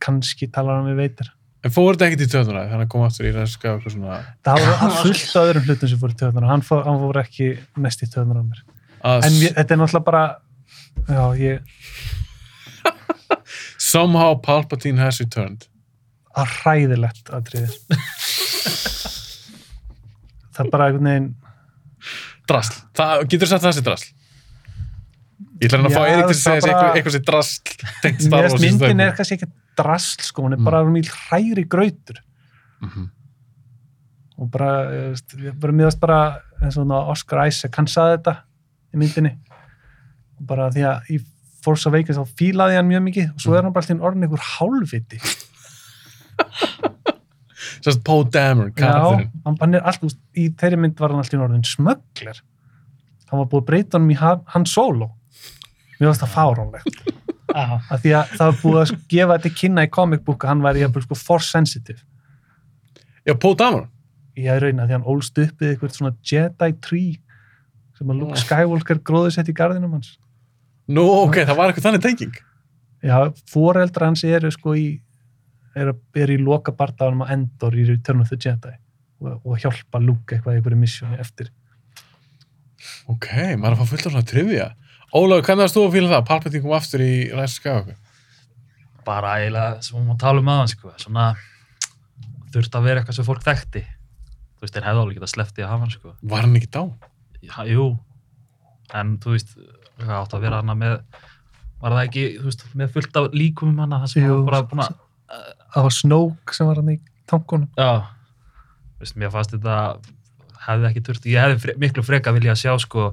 Kannski 0.00 0.48
talar 0.54 0.80
hann 0.80 0.88
við 0.88 1.02
veitir. 1.02 1.28
En 1.60 1.72
fór 1.74 1.92
þetta 1.92 2.06
ekkert 2.08 2.22
í 2.24 2.28
töðuna 2.32 2.60
þannig 2.62 2.70
að 2.72 2.78
hann 2.80 2.88
kom 2.94 3.02
aftur 3.04 3.26
í 3.28 3.32
Rise 3.34 3.42
of 3.44 3.50
Skywalker 3.58 3.92
svona 3.92 4.20
Það 4.48 4.62
var 4.64 4.94
fullt 5.02 5.24
af 5.36 5.42
öðrum 5.50 5.66
hlutum 5.68 5.90
sem 5.92 6.00
fór 6.00 6.14
í 6.14 6.18
töðunar 6.22 6.46
hann, 6.48 6.62
fór- 6.64 6.86
hann 6.86 7.00
fór 7.02 7.18
ekki 7.20 7.48
mest 7.84 8.04
í 8.06 8.08
töðunar 8.14 8.40
á 8.40 8.44
mér 8.46 8.62
að 9.10 9.26
en 9.28 9.36
ég, 9.42 9.52
þetta 9.58 9.74
er 9.76 9.80
náttúrulega 9.82 10.06
bara 10.06 10.22
já, 11.08 11.24
ég, 11.40 11.58
somehow 13.90 14.34
Palpatine 14.44 15.00
has 15.04 15.20
returned. 15.20 15.66
að 16.36 16.46
hræðilegt 16.62 17.28
aðtriði 17.34 17.68
það 20.54 20.64
er 20.64 20.70
bara 20.72 20.88
einhvern 20.90 21.10
veginn 21.12 21.28
Drasl. 22.50 22.80
Það, 22.98 23.20
getur 23.30 23.46
þú 23.46 23.50
sagt 23.52 23.62
það 23.62 23.74
sé 23.76 23.82
drasl? 23.86 24.06
Ég 25.60 25.68
ætla 25.68 25.78
hann 25.78 25.86
að 25.86 25.92
fá 25.94 26.00
Erik 26.08 26.24
til 26.24 26.34
að 26.34 26.38
segja 26.40 26.62
bara- 26.64 26.72
eitthvað, 26.72 26.96
eitthvað 26.98 27.14
sé 27.14 27.20
drasl 27.28 27.56
tengt 28.02 28.24
Star 28.24 28.32
mér 28.32 28.46
Wars 28.48 28.54
finnst 28.56 28.64
í 28.64 28.70
myndin 28.80 29.02
er 29.04 29.12
kannski 29.18 29.36
ekki 29.36 29.48
drasl 29.78 30.22
sko, 30.26 30.42
hún 30.42 30.52
er 30.52 30.58
Mm. 30.58 30.64
bara 30.64 30.84
mjög 30.84 31.08
hræri 31.28 31.64
grautur. 31.68 32.18
Mhm. 32.82 33.10
og 34.40 34.50
bara, 34.50 34.88
ég 34.90 35.60
bara 35.60 35.72
mér 35.72 35.90
finnst 35.90 36.00
bara 36.00 36.40
eins 36.62 36.76
og 36.78 36.86
svona 36.86 37.08
Oscar 37.12 37.46
Isaac, 37.46 37.74
hann 37.76 37.86
saði 37.86 38.16
þetta 38.16 38.36
í 38.94 38.96
myndinni. 38.96 39.34
Og 40.40 40.46
bara 40.46 40.70
því 40.70 40.80
að 40.88 41.10
í 41.10 41.18
Force 41.62 41.86
Awakens 41.90 42.16
þá 42.16 42.24
fílaði 42.40 42.76
hann 42.76 42.88
mjög 42.88 43.02
mikið 43.04 43.34
og 43.34 43.40
svo 43.44 43.52
er 43.58 43.62
hann 43.62 43.72
bara 43.74 43.84
alltaf 43.84 44.00
orðin 44.00 44.24
einhver 44.24 44.40
hálfviti. 44.56 45.18
Sérst 47.84 48.02
Poe 48.04 48.24
Dameron, 48.24 48.72
Já, 48.76 48.92
hann, 49.44 49.56
hann 49.60 49.74
er 49.76 49.84
alltaf, 49.84 50.14
í 50.36 50.48
þeirri 50.56 50.78
mynd 50.80 50.98
var 51.00 51.12
hann 51.12 51.20
alltaf 51.22 51.44
orðin 51.44 51.64
smöggler. 51.68 52.40
Hann 53.30 53.42
var 53.42 53.46
búið 53.52 53.62
að 53.62 53.68
breyta 53.70 53.98
honum 53.98 54.10
í 54.14 54.16
Han, 54.20 54.40
han 54.54 54.64
Solo. 54.66 55.10
Finnst 56.00 56.22
það 56.24 56.32
fáránlegt 56.32 57.02
af 57.54 58.00
því 58.02 58.12
að 58.18 58.34
það 58.36 58.44
var 58.50 58.58
búið 58.62 58.80
að 58.82 58.92
gefa 59.14 59.36
þetta 59.38 59.50
í 59.50 59.56
kynna 59.60 59.84
í 59.86 59.90
comic 59.96 60.22
book 60.26 60.44
að 60.44 60.52
hann 60.54 60.62
væri 60.64 60.82
jafnvel 60.84 61.02
sko 61.06 61.18
force 61.18 61.50
sensitive 61.50 62.00
Já, 63.26 63.34
Poe 63.36 63.54
Dameron. 63.58 63.88
ég 64.40 64.48
er 64.54 64.62
raun 64.64 64.80
að 64.80 64.88
því 64.90 64.96
hann 64.96 65.08
ólst 65.12 65.38
upp 65.42 65.60
við 65.60 65.72
eitthvað 65.74 65.96
svona 65.98 66.14
Jedi 66.30 66.70
tree 66.80 67.18
sem 67.98 68.10
að 68.14 68.20
Luke 68.22 68.38
Skywalker 68.40 69.00
gróði 69.04 69.34
sett 69.36 69.50
í 69.52 69.56
garðinum 69.56 69.98
hans 69.98 70.14
Nú, 70.90 71.04
ok, 71.26 71.42
það 71.46 71.56
var 71.58 71.70
eitthvað 71.70 71.84
þannig 71.90 72.02
tenging. 72.06 72.38
já, 73.04 73.16
foreldra 73.52 74.08
hans 74.10 74.24
eru 74.26 74.50
sko 74.50 74.74
í 74.74 74.86
eru 75.78 75.92
er 76.18 76.32
í 76.34 76.38
loka 76.40 76.72
bardaðanum 76.74 77.22
á 77.28 77.32
Endor 77.36 77.76
í 77.78 77.84
Return 77.86 78.24
of 78.24 78.32
the 78.32 78.38
Jedi 78.40 78.72
og, 79.20 79.36
og 79.44 79.58
hjálpa 79.62 80.00
Luke 80.02 80.34
eitthvað 80.38 80.56
í 80.56 80.60
einhverju 80.62 80.80
missjóni 80.80 81.20
eftir 81.22 81.52
Ok, 83.10 83.26
maður 83.60 83.74
er 83.74 83.76
að 83.76 83.80
fá 83.82 83.90
fullt 83.90 84.06
af 84.08 84.12
svona 84.14 84.26
trivia. 84.28 84.66
Ólafur, 85.10 85.42
hvernig 85.46 85.64
varst 85.64 85.74
þú 85.76 85.84
að 85.88 85.94
fíla 85.96 86.10
það? 86.12 86.26
Palpatine 86.28 86.62
kom 86.64 86.74
aftur 86.76 87.02
í 87.02 87.12
of 87.34 87.48
Skywalker. 87.50 87.96
bara 89.04 89.32
eiginlega 89.40 89.80
sem 89.82 89.96
við 89.98 90.04
má 90.06 90.18
tala 90.20 90.42
um 90.42 90.50
aðan 90.52 90.68
sko. 90.70 90.92
svona 91.00 91.24
þurft 92.54 92.76
að 92.78 92.84
vera 92.86 93.00
eitthvað 93.00 93.16
sem 93.16 93.26
fólk 93.26 93.42
þekkti 93.46 93.82
þú 93.82 94.62
veist, 94.66 94.74
þeir 94.76 94.86
hefðu 94.86 95.00
alveg 95.02 95.16
getað 95.18 95.32
sleppti 95.32 95.64
að 95.64 95.70
hafa 95.72 95.84
hann 95.86 95.94
sko. 95.94 96.12
Var 96.22 96.44
hann 96.44 96.56
ekki 96.60 96.70
dá? 96.76 96.82
Já, 97.40 97.56
jú, 97.72 97.86
en 99.00 99.14
þú 99.24 99.34
veist 99.34 99.54
það 100.00 100.14
átt 100.20 100.34
að 100.36 100.44
vera 100.44 100.60
hana 100.60 100.76
með 100.78 100.94
var 101.80 101.96
það 101.96 102.02
ekki, 102.04 102.24
þú 102.38 102.46
veist, 102.50 102.64
með 102.76 102.92
fullt 102.94 103.16
af 103.16 103.28
líkum 103.34 103.72
um 103.72 103.78
hana 103.80 104.02
það 104.04 104.12
sem 104.12 104.26
Jú, 104.28 104.36
var 104.36 104.46
bara 104.50 104.62
búin 104.68 104.84
að 104.84 104.94
það 105.74 105.86
var 105.88 105.96
Snoke 105.96 106.54
sem 106.56 106.68
var 106.70 106.80
hann 106.82 106.92
í 106.92 106.98
tankunum 107.30 107.68
já, 107.80 107.90
þú 108.94 109.04
veist, 109.06 109.16
mér 109.16 109.32
fannst 109.34 109.54
þetta 109.56 109.76
hefði 110.68 110.88
ekki 110.90 111.04
þurft, 111.08 111.28
ég 111.32 111.40
hefði 111.46 111.60
fre 111.64 111.76
miklu 111.80 112.04
freka 112.04 112.34
vilja 112.36 112.52
að 112.52 112.60
sjá 112.66 112.74
sko 112.84 113.10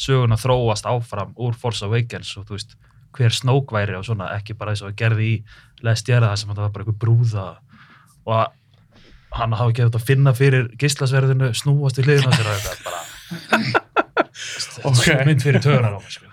söguna 0.00 0.38
þróast 0.40 0.86
áfram 0.88 1.34
úr 1.36 1.56
Force 1.60 1.84
Awakens 1.86 2.32
og 2.40 2.46
þú 2.48 2.56
veist, 2.56 2.76
hver 3.16 3.34
Snoke 3.34 3.74
væri 3.74 3.96
og 3.98 4.04
svona, 4.06 4.30
ekki 4.38 4.54
bara 4.56 4.72
eins 4.72 4.82
og 4.84 4.92
að 4.92 4.98
gerði 5.02 5.26
í 5.32 5.36
Last 5.86 6.08
Jedi 6.08 6.24
það 6.26 6.36
sem 6.40 6.52
þetta 6.52 6.64
var 6.66 6.74
bara 6.76 6.84
einhver 6.86 7.00
brúða 7.02 7.46
og 8.26 8.34
að 8.38 8.46
hann 9.40 9.52
hafi 9.58 9.72
ekki 9.74 9.84
þetta 9.86 10.00
að 10.00 10.08
finna 10.08 10.32
fyrir 10.34 10.68
gíslasverðinu 10.80 11.52
snúast 11.54 12.00
í 12.00 12.06
hliðina 12.06 12.32
sér 12.34 12.48
og 12.50 12.62
þetta 12.64 12.84
bara 12.86 13.00
Ok. 14.86 14.96
svo 15.04 15.16
mynd 15.26 15.42
fyrir 15.44 15.60
tögunar 15.62 15.96
á 15.96 15.98
mig 16.00 16.14
sko. 16.14 16.30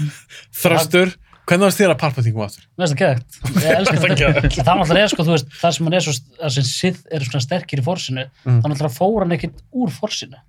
Þröstur, 0.62 1.12
hvernig 1.48 1.64
varst 1.66 1.80
þér 1.80 1.92
að 1.94 2.00
Palpatine 2.02 2.34
kom 2.36 2.44
aftur? 2.46 2.66
Mér 2.76 2.90
finnst 2.90 2.92
það 2.92 3.00
geðvægt. 3.00 3.38
Ég 3.62 3.78
elska 3.78 3.96
þetta. 4.02 4.50
Það 4.56 4.70
er 4.72 4.80
náttúrulega 4.80 5.06
er 5.06 5.12
sko, 5.12 5.26
þú 5.26 5.34
veist, 5.36 5.48
það 5.60 5.74
sem 5.76 5.88
hann 5.88 5.96
er 5.98 6.04
svo, 6.06 6.14
það 6.42 6.52
sem 6.56 6.66
Sith 6.70 7.00
er 7.16 7.26
svona 7.26 7.44
sterkir 7.46 7.82
í 7.82 7.86
forsinu, 7.86 8.26
Mm. 8.46 8.58
þá 8.60 8.66
náttúrulega 8.72 8.96
fór 8.98 9.24
hann 9.24 9.36
ekkit 9.38 9.62
úr 9.72 9.94
forsinu. 9.94 10.42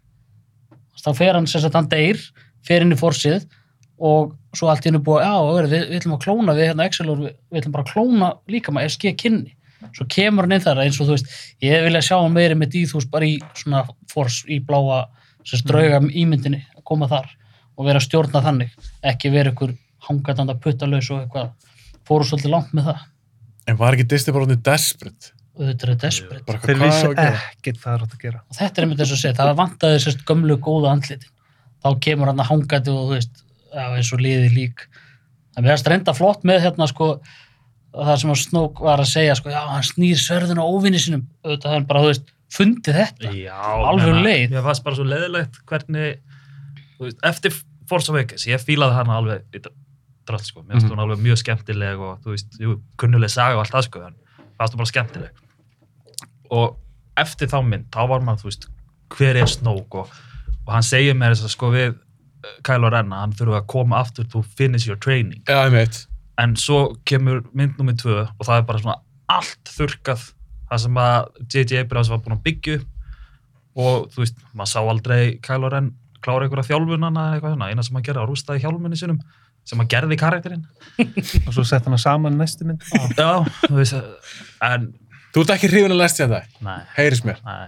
Þá 0.98 1.10
fer 1.22 1.34
hann 1.38 1.48
sem 1.48 1.64
sagt, 1.64 1.78
hann 1.78 1.90
deyr, 1.92 2.20
fer 2.68 2.86
inn 2.86 2.96
í 2.96 3.00
forsið 3.00 3.46
og 3.98 4.34
svo 4.56 4.70
allt 4.70 4.86
í 4.86 4.92
hennu 4.92 5.02
búið, 5.06 5.24
já, 5.26 5.36
öðru, 5.54 5.70
við, 5.72 5.86
við 5.90 6.00
ætlum 6.02 6.18
að 6.18 6.24
klóna 6.26 6.56
við 6.58 6.70
hérna 6.70 6.86
Excelur, 6.86 7.22
við, 7.24 7.38
við 7.50 7.62
ætlum 7.62 7.76
bara 7.76 7.86
að 7.86 7.94
klóna 7.94 8.30
líka 8.54 8.74
maður, 8.74 8.94
SG 8.94 9.14
kynni. 9.18 9.56
Svo 9.96 10.06
kemur 10.10 10.46
hann 10.46 10.58
inn 10.58 10.64
þar 10.64 10.84
eins 10.84 11.00
og 11.02 11.10
þú 11.10 11.16
veist, 11.16 11.34
ég 11.66 11.86
vilja 11.86 12.04
sjá 12.06 12.16
hann 12.18 12.36
meiri 12.36 12.58
með 12.58 12.76
dýþús 12.76 13.08
bara 13.14 13.30
í 13.30 13.38
svona 13.58 13.84
fors, 14.12 14.44
í 14.50 14.60
bláa, 14.66 15.04
sem 15.44 15.60
sagt, 15.60 15.70
drauga 15.70 16.02
ímyndinni, 16.06 16.62
að 16.78 16.86
koma 16.90 17.10
þar 17.10 17.30
og 17.78 17.90
vera 17.90 18.02
að 18.02 18.08
stjórna 18.08 18.44
þannig, 18.46 18.74
ekki 19.06 19.34
vera 19.34 19.54
ykkur 19.54 19.74
hangatanda 20.10 20.58
puttalaus 20.62 21.10
og 21.14 21.24
eitthvað, 21.24 21.74
fóru 22.08 22.28
svolítið 22.28 22.54
langt 22.54 22.78
með 22.78 22.92
það. 22.92 23.04
En 23.68 23.82
var 23.82 23.98
ekki 23.98 24.10
Disney 24.14 24.34
bara 24.34 24.62
desperate? 24.70 25.34
og 25.58 25.66
þetta 25.66 25.88
er 25.88 25.98
desperate. 26.02 26.58
Þeir 26.64 26.80
vissi 26.82 27.08
að 27.10 27.20
ekkert 27.24 27.80
hvað 27.80 27.88
það 27.88 27.96
er 27.96 28.06
átt 28.06 28.16
að 28.16 28.24
gera. 28.24 28.42
Og 28.46 28.58
þetta 28.58 28.80
er 28.82 28.86
einmitt 28.86 29.02
þess 29.02 29.16
að 29.16 29.22
segja, 29.24 29.38
það 29.40 29.54
vantaði 29.58 30.02
sérst 30.04 30.24
gömlu 30.28 30.58
góða 30.64 30.94
andlitin, 30.94 31.34
þá 31.88 32.00
kemur 32.06 32.28
hann 32.32 32.40
að 32.44 32.50
hangandi 32.52 32.92
og 32.94 33.04
þú 33.08 33.16
veist, 33.16 33.44
eins 33.78 34.14
og 34.14 34.22
liði 34.24 34.50
lík. 34.56 34.88
Það 35.56 35.64
er 35.64 35.68
mest 35.72 35.88
reynda 35.92 36.14
flott 36.14 36.44
með 36.48 36.62
hérna 36.68 36.88
sko, 36.92 37.10
það 37.98 38.18
sem 38.22 38.32
að 38.36 38.42
Snók 38.44 38.80
var 38.86 39.02
að 39.02 39.10
segja, 39.10 39.36
sko, 39.40 39.50
já, 39.50 39.62
hann 39.72 39.84
snýr 39.88 40.20
sverðin 40.22 40.60
á 40.62 40.66
óvinni 40.68 41.00
sinum, 41.02 41.24
auðvitað 41.44 41.74
hann 41.74 41.88
bara, 41.90 42.04
þú 42.06 42.12
veist 42.12 42.28
fundið 42.54 43.00
þetta, 43.02 43.32
Já, 43.36 43.58
Alveg 43.90 44.22
leið. 44.24 44.52
Mér 44.54 44.64
fannst 44.68 44.84
bara 44.86 44.96
svo 45.00 45.04
leiðilegt 45.08 45.58
hvernig 45.68 46.20
veist, 47.02 47.18
eftir 47.28 47.56
Force 47.90 48.12
Awakens, 48.12 48.46
ég 48.48 48.62
fílaði 48.64 48.96
hana 49.00 49.18
alveg 49.18 49.42
drall, 50.28 50.44
sko, 50.44 50.62
mér 50.62 50.78
finnst 50.78 50.88
Mhm. 50.88 50.94
hún 50.94 51.04
alveg 51.04 51.20
mjög 51.24 51.38
skemmtileg 51.42 52.00
og 52.00 52.22
þú 52.24 52.36
veist, 52.36 52.60
jú, 52.60 52.78
kunnuleg 52.98 53.30
saga 53.32 53.56
og 53.58 53.66
allt 53.66 53.72
það, 53.76 53.84
sko, 53.90 54.02
en 54.08 54.16
fannst 54.60 54.74
hún 54.76 54.78
bara 54.84 54.92
skemmtileg. 54.94 55.30
Og 56.52 56.78
eftir 57.18 57.48
þá 57.48 57.60
mynd, 57.66 57.90
þá 57.92 58.08
var 58.08 58.20
maður, 58.22 58.44
þú 58.44 58.50
veist 58.52 58.68
hver 59.18 59.36
er 59.42 59.48
Snoke 59.48 59.96
og, 60.04 60.10
og 60.68 60.74
hann 60.76 60.86
segir 60.86 61.16
mér 61.18 61.34
þess 61.36 61.48
að 61.48 61.54
sko 61.56 61.72
við 61.74 61.90
uh, 61.96 62.52
Kylo 62.68 62.92
Ren 62.94 63.12
að 63.16 63.24
hann 63.26 63.36
þurfa 63.40 63.62
að 63.64 63.68
koma 63.74 64.02
aftur 64.04 64.28
to 64.32 64.44
finish 64.60 64.88
your 64.90 65.00
training 65.04 65.42
Já, 65.48 65.64
ég 65.68 65.74
veit. 65.76 66.02
en 66.44 66.56
svo 66.60 66.82
kemur 67.08 67.42
mynd 67.58 67.80
nummið 67.80 68.02
tvö 68.04 68.18
og 68.28 68.44
það 68.46 68.60
er 68.62 68.68
bara 68.70 68.84
svona 68.84 69.00
allt 69.38 69.72
þurkað 69.78 70.28
það 70.68 70.84
sem 70.84 71.00
að 71.00 71.18
J.J. 71.48 71.82
Abrams 71.86 72.12
var 72.12 72.20
búin 72.24 72.36
að 72.38 72.44
byggja 72.50 72.78
upp 72.82 72.94
og 73.78 74.08
þú 74.14 74.24
veist, 74.24 74.38
maður 74.58 74.72
sá 74.74 74.80
aldrei 74.82 75.22
Kylo 75.46 75.70
Ren 75.72 75.92
klára 76.26 76.48
einhverja 76.48 76.72
þjálfunana 76.72 77.26
eða 77.28 77.36
eitthvað 77.38 77.54
svona, 77.56 77.68
eina 77.72 77.84
sem 77.86 77.98
hann 78.00 78.06
gerði 78.08 78.22
að 78.24 78.32
rústaði 78.32 78.64
hjálmunni 78.64 78.98
sinum 79.00 79.20
sem 79.68 79.80
hann 79.82 79.90
gerði 79.92 80.18
karakterinn 80.20 80.64
og 81.48 81.52
svo 81.54 81.64
sett 81.68 81.86
hann 81.86 81.96
að 81.96 82.02
saman 82.04 82.40
næstu 82.40 82.66
mynd 82.68 82.84
já, 83.20 83.30
þú 83.68 83.76
veist, 83.78 84.00
en 84.66 84.88
Þú 85.36 85.44
ert 85.44 85.52
ekki 85.58 85.68
hrifin 85.70 85.94
að 85.94 86.00
lest 86.02 86.22
ég 86.24 86.32
það? 86.32 86.46
nei, 86.66 86.80
Heyris 86.96 87.22
mér. 87.28 87.42
nei 87.46 87.68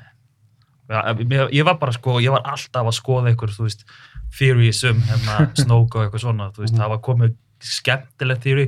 ég, 0.89 1.63
var 1.65 1.77
bara 1.81 1.91
sko, 1.93 2.19
ég 2.23 2.31
var 2.33 2.41
alltaf 2.49 2.87
að 2.89 2.95
skoða 2.97 3.29
einhver, 3.31 3.51
þú 3.53 3.67
veist, 3.67 3.83
theories 4.37 4.83
um 4.89 4.99
hérna, 5.09 5.49
Snoke 5.61 5.99
og 5.99 6.05
eitthvað 6.07 6.23
svona, 6.25 6.49
þú 6.55 6.63
veist, 6.65 6.73
Mhm. 6.73 6.81
það 6.81 6.89
var 6.95 7.03
komið 7.09 7.35
skemmtilegt 7.59 8.41
theory 8.45 8.67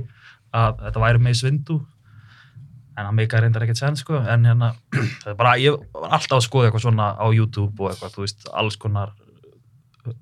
að 0.54 0.82
þetta 0.86 1.00
væri 1.06 1.20
með 1.24 1.38
svindu 1.40 1.78
en 2.98 3.06
það 3.08 3.14
meika 3.16 3.40
reyndar 3.42 3.64
ekkert 3.64 3.80
senn 3.80 3.96
sko 3.96 4.18
en 4.20 4.44
hérna, 4.46 4.74
það 5.24 5.32
er 5.32 5.38
bara, 5.40 5.54
ég 5.58 5.78
var 5.96 6.12
alltaf 6.18 6.38
að 6.42 6.46
skoða 6.50 6.68
eitthvað 6.70 6.86
svona 6.86 7.08
á 7.16 7.26
YouTube 7.34 7.80
og 7.86 7.92
eitthvað, 7.94 8.14
þú 8.18 8.26
veist, 8.26 8.50
alls 8.54 8.76
konar 8.78 9.14
uh, 10.06 10.14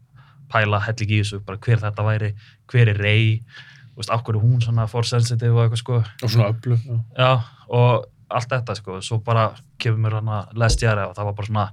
pæla 0.53 0.79
hellig 0.85 1.09
í 1.11 1.19
þessu, 1.23 1.41
bara 1.47 1.57
hver 1.65 1.81
þetta 1.81 2.05
væri 2.05 2.31
hver 2.69 2.93
er 2.93 3.01
Rey, 3.01 3.41
þú 3.95 4.03
veist, 4.03 4.13
er 4.13 4.39
hún 4.39 4.61
svona 4.61 4.85
force 4.87 5.09
sensitive 5.15 5.57
og 5.57 5.65
eitthvað 5.65 5.81
sko 5.83 5.97
Og 5.99 6.29
svona 6.29 6.51
öllu. 6.53 6.77
Já. 6.85 6.99
já, 7.17 7.31
og 7.73 8.05
allt 8.29 8.49
þetta 8.53 8.75
sko, 8.77 8.99
svo 9.01 9.17
bara 9.25 9.49
kemur 9.81 10.05
mér 10.05 10.19
að 10.21 10.53
lest 10.61 10.83
ég 10.85 10.93
og 11.09 11.15
það 11.17 11.25
var 11.31 11.33
bara 11.41 11.47
svona, 11.49 11.67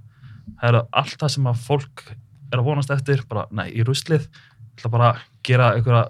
það 0.61 0.68
er 0.70 0.78
allt 1.01 1.16
það 1.20 1.32
sem 1.36 1.49
að 1.51 1.62
fólk 1.66 2.05
er 2.53 2.61
að 2.61 2.66
vonast 2.68 2.92
eftir 2.94 3.22
bara, 3.28 3.47
nei, 3.51 3.68
í 3.74 3.82
ruslið, 3.86 4.28
ætla 4.76 4.90
bara 4.92 5.09
að 5.12 5.24
gera 5.49 5.72
einhverja 5.76 6.05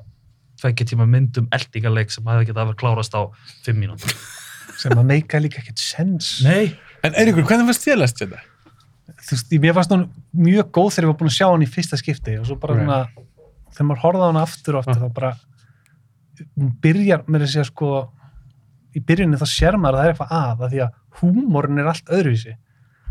tveggja 0.60 0.86
tíma 0.92 1.06
myndum 1.08 1.46
eldingaleik 1.52 2.10
sem 2.12 2.24
hefði 2.28 2.48
getað 2.50 2.62
að 2.64 2.68
vera 2.72 2.80
klárast 2.82 3.16
á 3.16 3.22
fimm 3.64 3.80
mínútur. 3.82 4.12
sem 4.80 4.92
að 4.92 5.06
meika 5.08 5.40
líka 5.40 5.60
ekkert 5.62 5.80
sens 5.80 6.34
Nei, 6.44 6.74
En 7.04 7.14
Eiríkur, 7.16 7.44
hvernig 7.48 7.68
fannst 7.70 7.84
þér 7.86 8.02
ég 8.04 8.14
það? 8.20 8.36
þú 9.26 9.32
veist, 9.36 9.52
ég- 9.54 9.60
mér 9.62 9.74
fannst 9.76 9.92
hún 9.94 10.06
mjög 10.34 10.70
góð 10.74 10.88
þegar 10.94 11.04
ég 11.06 11.10
var 11.12 11.18
búin 11.20 11.30
að 11.30 11.36
sjá 11.36 11.46
hann 11.50 11.62
í 11.64 11.68
fyrsta 11.70 11.96
skipti 12.00 12.34
og 12.40 12.46
svo 12.48 12.56
bara 12.60 12.74
Right. 12.74 12.86
svona, 12.86 13.26
þegar 13.76 13.86
maður 13.90 14.02
horfði 14.04 14.22
á 14.22 14.28
hann 14.30 14.40
aftur 14.42 14.76
og 14.76 14.82
aftur, 14.82 15.02
þá 15.06 15.14
bara 15.16 15.30
hún 16.56 16.72
byrjar 16.84 17.24
með 17.30 17.44
þess 17.46 17.60
að 17.62 17.68
sko 17.70 17.90
í 18.96 19.02
byrjunni 19.08 19.38
þá 19.40 19.46
sér 19.48 19.78
maður 19.80 19.96
að 19.96 20.02
það 20.02 20.06
er 20.08 20.14
eitthvað 20.14 20.34
að, 20.36 20.64
að 20.66 20.72
því 20.74 20.82
að 20.84 20.94
húmórin 21.20 21.80
er 21.82 21.90
allt 21.92 22.12
öðruvísi 22.16 22.54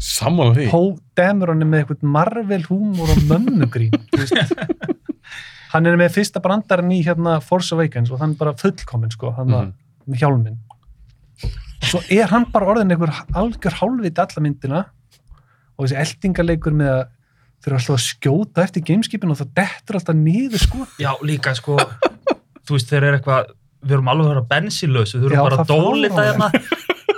Sammála 0.01 0.53
því. 0.57 0.65
Pó 0.73 0.79
Dameron 1.15 1.61
er 1.63 1.69
með 1.71 1.83
eitthvað 1.85 2.03
marvel 2.15 2.61
húmór 2.67 3.13
og 3.13 3.21
mönnugrín 3.29 3.93
þú 4.11 4.21
veist. 4.21 4.53
hann 5.71 5.87
er 5.89 5.97
með 5.99 6.13
fyrsta 6.17 6.41
brandarinn 6.43 6.91
í 6.95 7.01
hérna 7.05 7.37
Force 7.43 7.71
Awakens 7.75 8.11
og 8.11 8.19
hann 8.21 8.35
er 8.35 8.39
bara 8.41 8.53
fullkominn 8.59 9.11
sko, 9.15 9.31
hann 9.37 9.51
var 9.51 9.65
Mhm. 9.65 9.73
með 10.11 10.19
hjálminn 10.21 10.57
svo 11.85 11.99
er 12.11 12.27
hann 12.31 12.45
bara 12.51 12.65
orðin 12.73 12.91
einhver 12.95 13.11
algjör 13.37 13.75
hálfviti 13.79 14.21
alla 14.23 14.41
myndina 14.45 14.85
og 15.77 15.85
þessi 15.87 15.97
eldingarleikur 16.03 16.73
með 16.73 16.91
að 16.93 17.03
þurfa 17.65 17.77
alltaf 17.79 17.95
að 17.95 18.05
skjóta 18.05 18.63
eftir 18.63 18.83
gameskipinu 18.87 19.31
og 19.35 19.39
það 19.41 19.51
dettur 19.59 19.97
alltaf 19.99 20.15
niður 20.19 20.61
sko 20.63 20.87
já, 21.01 21.11
líka 21.25 21.53
sko, 21.57 21.77
þú 22.65 22.75
veist, 22.77 22.89
þeir 22.91 23.03
eru 23.09 23.17
eitthvað, 23.19 23.49
við 23.85 23.95
erum 23.97 24.07
alveg 24.13 24.25
að 24.25 24.33
vera 24.33 24.45
bensinlösu, 24.53 25.19
við 25.21 25.33
Já, 25.33 25.35
erum 25.35 25.49
bara 25.49 25.63
að 25.63 25.71
dólita 25.73 26.25
hérna, 26.29 26.49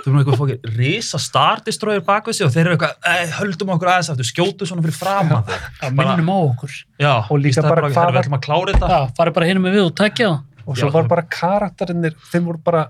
þú 0.08 0.12
erum 0.14 0.20
eitthvað 0.22 0.40
fókið 0.42 0.68
risa 0.78 1.20
stardistróður 1.22 2.04
bak 2.08 2.28
við 2.28 2.38
sig 2.38 2.46
og 2.48 2.52
þeir 2.54 2.64
eru 2.64 2.76
eitthvað, 2.76 2.94
"Ei, 3.12 3.26
höldum 3.38 3.72
okkur 3.76 3.90
aðeins 3.92 4.10
aftur, 4.10 4.28
skjótu 4.32 4.66
svona 4.68 4.82
fyrir 4.82 4.96
framan 4.96 5.44
þau. 5.44 5.58
Já, 5.82 5.90
minnum 5.92 6.30
á 6.32 6.36
okkur. 6.48 6.76
Já, 6.98 7.14
Og 7.30 7.38
líka 7.38 7.62
bara 7.62 7.82
bara, 7.82 7.90
hvað 7.90 8.12
við 8.12 8.22
ætlum 8.22 8.38
að 8.38 8.46
klára 8.48 8.72
þetta. 8.72 9.00
Farið 9.18 9.34
bara 9.34 9.46
hinum 9.46 9.62
með 9.68 9.76
við 9.76 9.84
og 9.86 9.94
takja 9.94 10.28
það. 10.28 10.44
og 10.68 10.76
svo 10.76 10.88
Já, 10.88 10.92
var 10.92 11.08
bara 11.08 11.22
karaktarinnir 11.22 12.14
þeim 12.32 12.44
voru 12.44 12.58
bara 12.64 12.88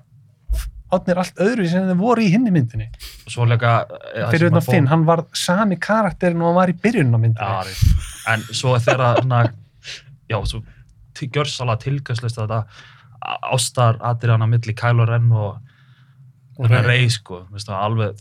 átnir 0.91 1.19
allt 1.21 1.37
öðruvísi 1.37 1.77
en 1.77 1.91
þeim 1.93 2.01
voru 2.01 2.25
í 2.25 2.31
hinni 2.33 2.51
myndinni 2.51 2.89
og 2.89 3.31
svo 3.33 3.45
líka 3.47 3.85
eh, 4.15 4.25
fyrir 4.33 4.49
sem 4.49 4.49
utan 4.49 4.63
að 4.63 4.71
Finn, 4.73 4.87
hann 4.89 5.05
var 5.05 5.25
sami 5.37 5.77
karakterin 5.77 6.41
og 6.41 6.49
hann 6.49 6.57
var 6.57 6.73
í 6.73 6.77
byrjunum 6.81 7.15
á 7.15 7.21
myndinni 7.21 7.75
en 8.33 8.47
svo 8.51 8.73
svona, 8.81 9.43
já, 10.29 10.39
svo 10.49 10.63
gjörsalega 11.19 11.83
tilgangslist 11.85 12.39
að 12.41 12.49
þetta 12.49 12.65
ástar 13.53 13.99
atriðana 14.01 14.49
milli 14.49 14.75
Kylo 14.79 15.07
Ren 15.09 15.31
og 15.33 15.59
Og 16.59 16.67
hennar 16.67 16.85
Rey. 16.89 17.05
Rey, 17.05 17.09
sko, 17.15 17.45
alveg, 17.71 18.19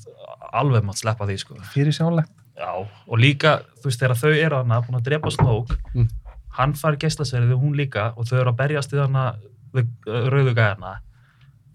alveg 0.54 0.84
mátt 0.86 1.00
sleppa 1.02 1.26
því, 1.26 1.38
sko. 1.42 1.56
fyrir 1.74 1.96
sjálflegt 1.96 2.30
Já, 2.58 2.72
og 3.08 3.18
líka, 3.22 3.60
þú 3.82 3.90
veist, 3.90 4.00
þegar 4.02 4.18
þau 4.18 4.32
eru 4.34 4.56
hana 4.62 4.80
búin 4.82 4.98
að 5.00 5.04
drepa 5.10 5.30
Snoke, 5.34 5.76
Mm. 5.94 6.08
hann 6.58 6.74
fær 6.74 6.96
geislasverið 6.98 7.52
og 7.54 7.62
hún 7.62 7.76
líka 7.78 8.14
og 8.18 8.26
þau 8.26 8.40
eru 8.40 8.50
að 8.52 8.58
berjast 8.58 8.94
í 8.94 8.98
hana 8.98 9.26
við 9.74 9.88
uh, 10.08 10.30
rauðu 10.34 10.54
gæðina. 10.58 10.96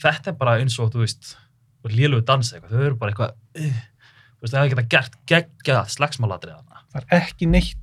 Þetta 0.03 0.31
er 0.33 0.39
bara 0.41 0.57
eins 0.59 0.79
og, 0.83 0.91
þú 0.91 1.05
veist, 1.05 1.37
lélögu 1.87 2.25
dansa 2.27 2.57
eitthvað, 2.57 2.71
þau 2.75 2.87
eru 2.89 2.97
bara 2.99 3.13
eitthvað, 3.13 3.37
uh, 3.59 3.79
þú 4.39 4.43
veist, 4.43 4.55
það 4.55 4.59
hefði 4.63 4.75
geta 4.75 4.89
gert 4.97 5.19
geggja 5.27 5.85
slagsmáladrið 5.97 6.57
hana. 6.57 6.83
það 6.93 7.03
er 7.07 7.21
ekki 7.23 7.47
neitt 7.47 7.79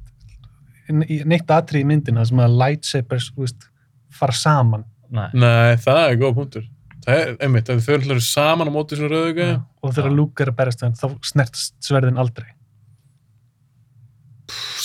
neitt 1.29 1.51
atrið 1.53 1.83
í 1.83 1.85
myndina 1.85 2.23
sem 2.25 2.39
að 2.41 2.55
lightsabers 2.59 3.29
þú 3.35 3.45
veist, 3.45 3.67
fara 4.11 4.33
saman 4.33 4.83
Nei. 5.09 5.27
Nei, 5.33 5.75
það 5.81 5.99
er 6.03 6.17
góð 6.21 6.35
punktur. 6.37 6.65
Það 7.09 7.23
er, 7.23 7.35
einmitt, 7.41 7.73
þau 7.81 7.95
ætlar 7.97 8.21
saman 8.21 8.69
á 8.69 8.73
móti 8.73 8.99
svona 8.99 9.15
rauðu 9.15 9.35
gæði, 9.39 9.59
og 9.81 9.93
þegar 9.97 10.15
Luke 10.15 10.45
er 10.45 10.53
að 10.53 10.57
hann 10.85 10.97
þá 10.99 11.07
snertast 11.25 11.77
sverðin 11.81 12.21
aldrei 12.21 12.49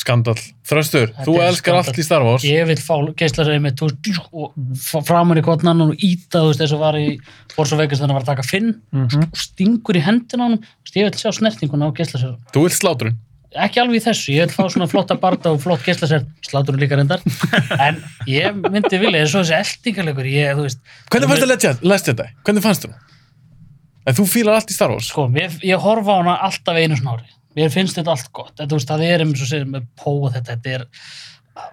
skandal. 0.05 0.37
Þröstur, 0.65 1.11
Þetta 1.13 1.27
þú 1.27 1.35
elskar 1.41 1.57
skandall. 1.59 1.91
allt 1.91 1.99
í 1.99 2.05
Star 2.05 2.25
Wars. 2.25 2.47
Ég 2.47 2.69
vil 2.69 2.77
fá 2.81 2.95
geislasæði 3.21 3.61
með 3.65 3.77
þú 3.81 3.89
veist, 3.91 4.21
og 4.95 5.05
framan 5.09 5.41
í 5.41 5.45
kvotnan 5.45 5.85
og 5.85 5.93
íta 5.97 6.43
þú 6.43 6.51
veist 6.51 6.63
þess 6.63 6.77
að 6.77 6.83
var 6.85 6.99
í 7.01 7.07
Awakens 7.55 8.03
þannig 8.03 8.15
að 8.15 8.19
var 8.19 8.25
að 8.25 8.31
taka 8.33 8.47
Finn 8.49 8.71
mm 8.75 9.07
-hmm. 9.07 9.29
og 9.31 9.39
stingur 9.45 9.97
í 9.97 10.05
hendina 10.05 10.49
hann 10.49 10.59
ég 10.95 11.09
vil 11.09 11.19
sjá 11.19 11.33
snertinguna 11.33 11.89
á 11.89 11.97
geislasæði 11.97 12.37
Þú 12.53 12.65
vilt 12.65 12.79
slátrun. 12.79 13.17
Ekki 13.55 13.81
alveg 13.83 14.01
í 14.01 14.03
þessu, 14.05 14.33
ég 14.35 14.49
vil 14.49 14.55
fá 14.57 14.67
svona 14.73 14.89
flotta 14.91 15.15
barda 15.21 15.53
og 15.55 15.61
flott 15.63 15.85
geislasæði, 15.87 16.27
slátur 16.49 16.79
líka 16.81 16.97
reyndar 16.99 17.21
en 17.79 18.01
ég 18.27 18.57
myndi 18.65 18.99
vilja 18.99 19.21
eins 19.23 19.35
og 19.39 19.45
þessi 19.47 19.59
eldingalegur, 19.79 20.27
ég, 20.27 20.55
þú 20.59 20.65
veist 20.67 20.81
Hvernig 21.13 21.31
fannst 21.31 21.47
Legend- 21.51 21.85
Last 21.87 22.09
Jedi? 22.11 22.27
Hvernig 22.47 22.65
fannst 22.67 22.87
þú? 22.89 22.93
En 24.05 24.17
þú 24.19 24.27
fílar 24.29 24.59
allt 24.59 24.73
í 24.73 24.75
Star 24.77 24.91
Wars. 24.93 25.07
sko, 25.09 25.29
ég, 25.39 25.55
ég 25.65 25.81
horfa 25.81 26.13
á 26.13 26.21
hana 26.21 26.35
alltaf 26.49 26.77
einu 26.77 26.99
snári 26.99 27.31
mér 27.55 27.71
finnst 27.71 27.95
þetta 27.97 28.11
allt 28.17 28.33
gott, 28.35 28.57
en, 28.59 28.67
þú 28.69 28.81
veist, 28.81 28.91
það 28.91 29.05
er 29.07 29.23
eins 29.23 29.43
og 29.45 29.49
segir 29.53 29.69
með 29.71 29.87
pó 30.01 30.11
og 30.27 30.33
þetta, 30.35 30.57
þetta 30.57 30.75
er 30.75 30.87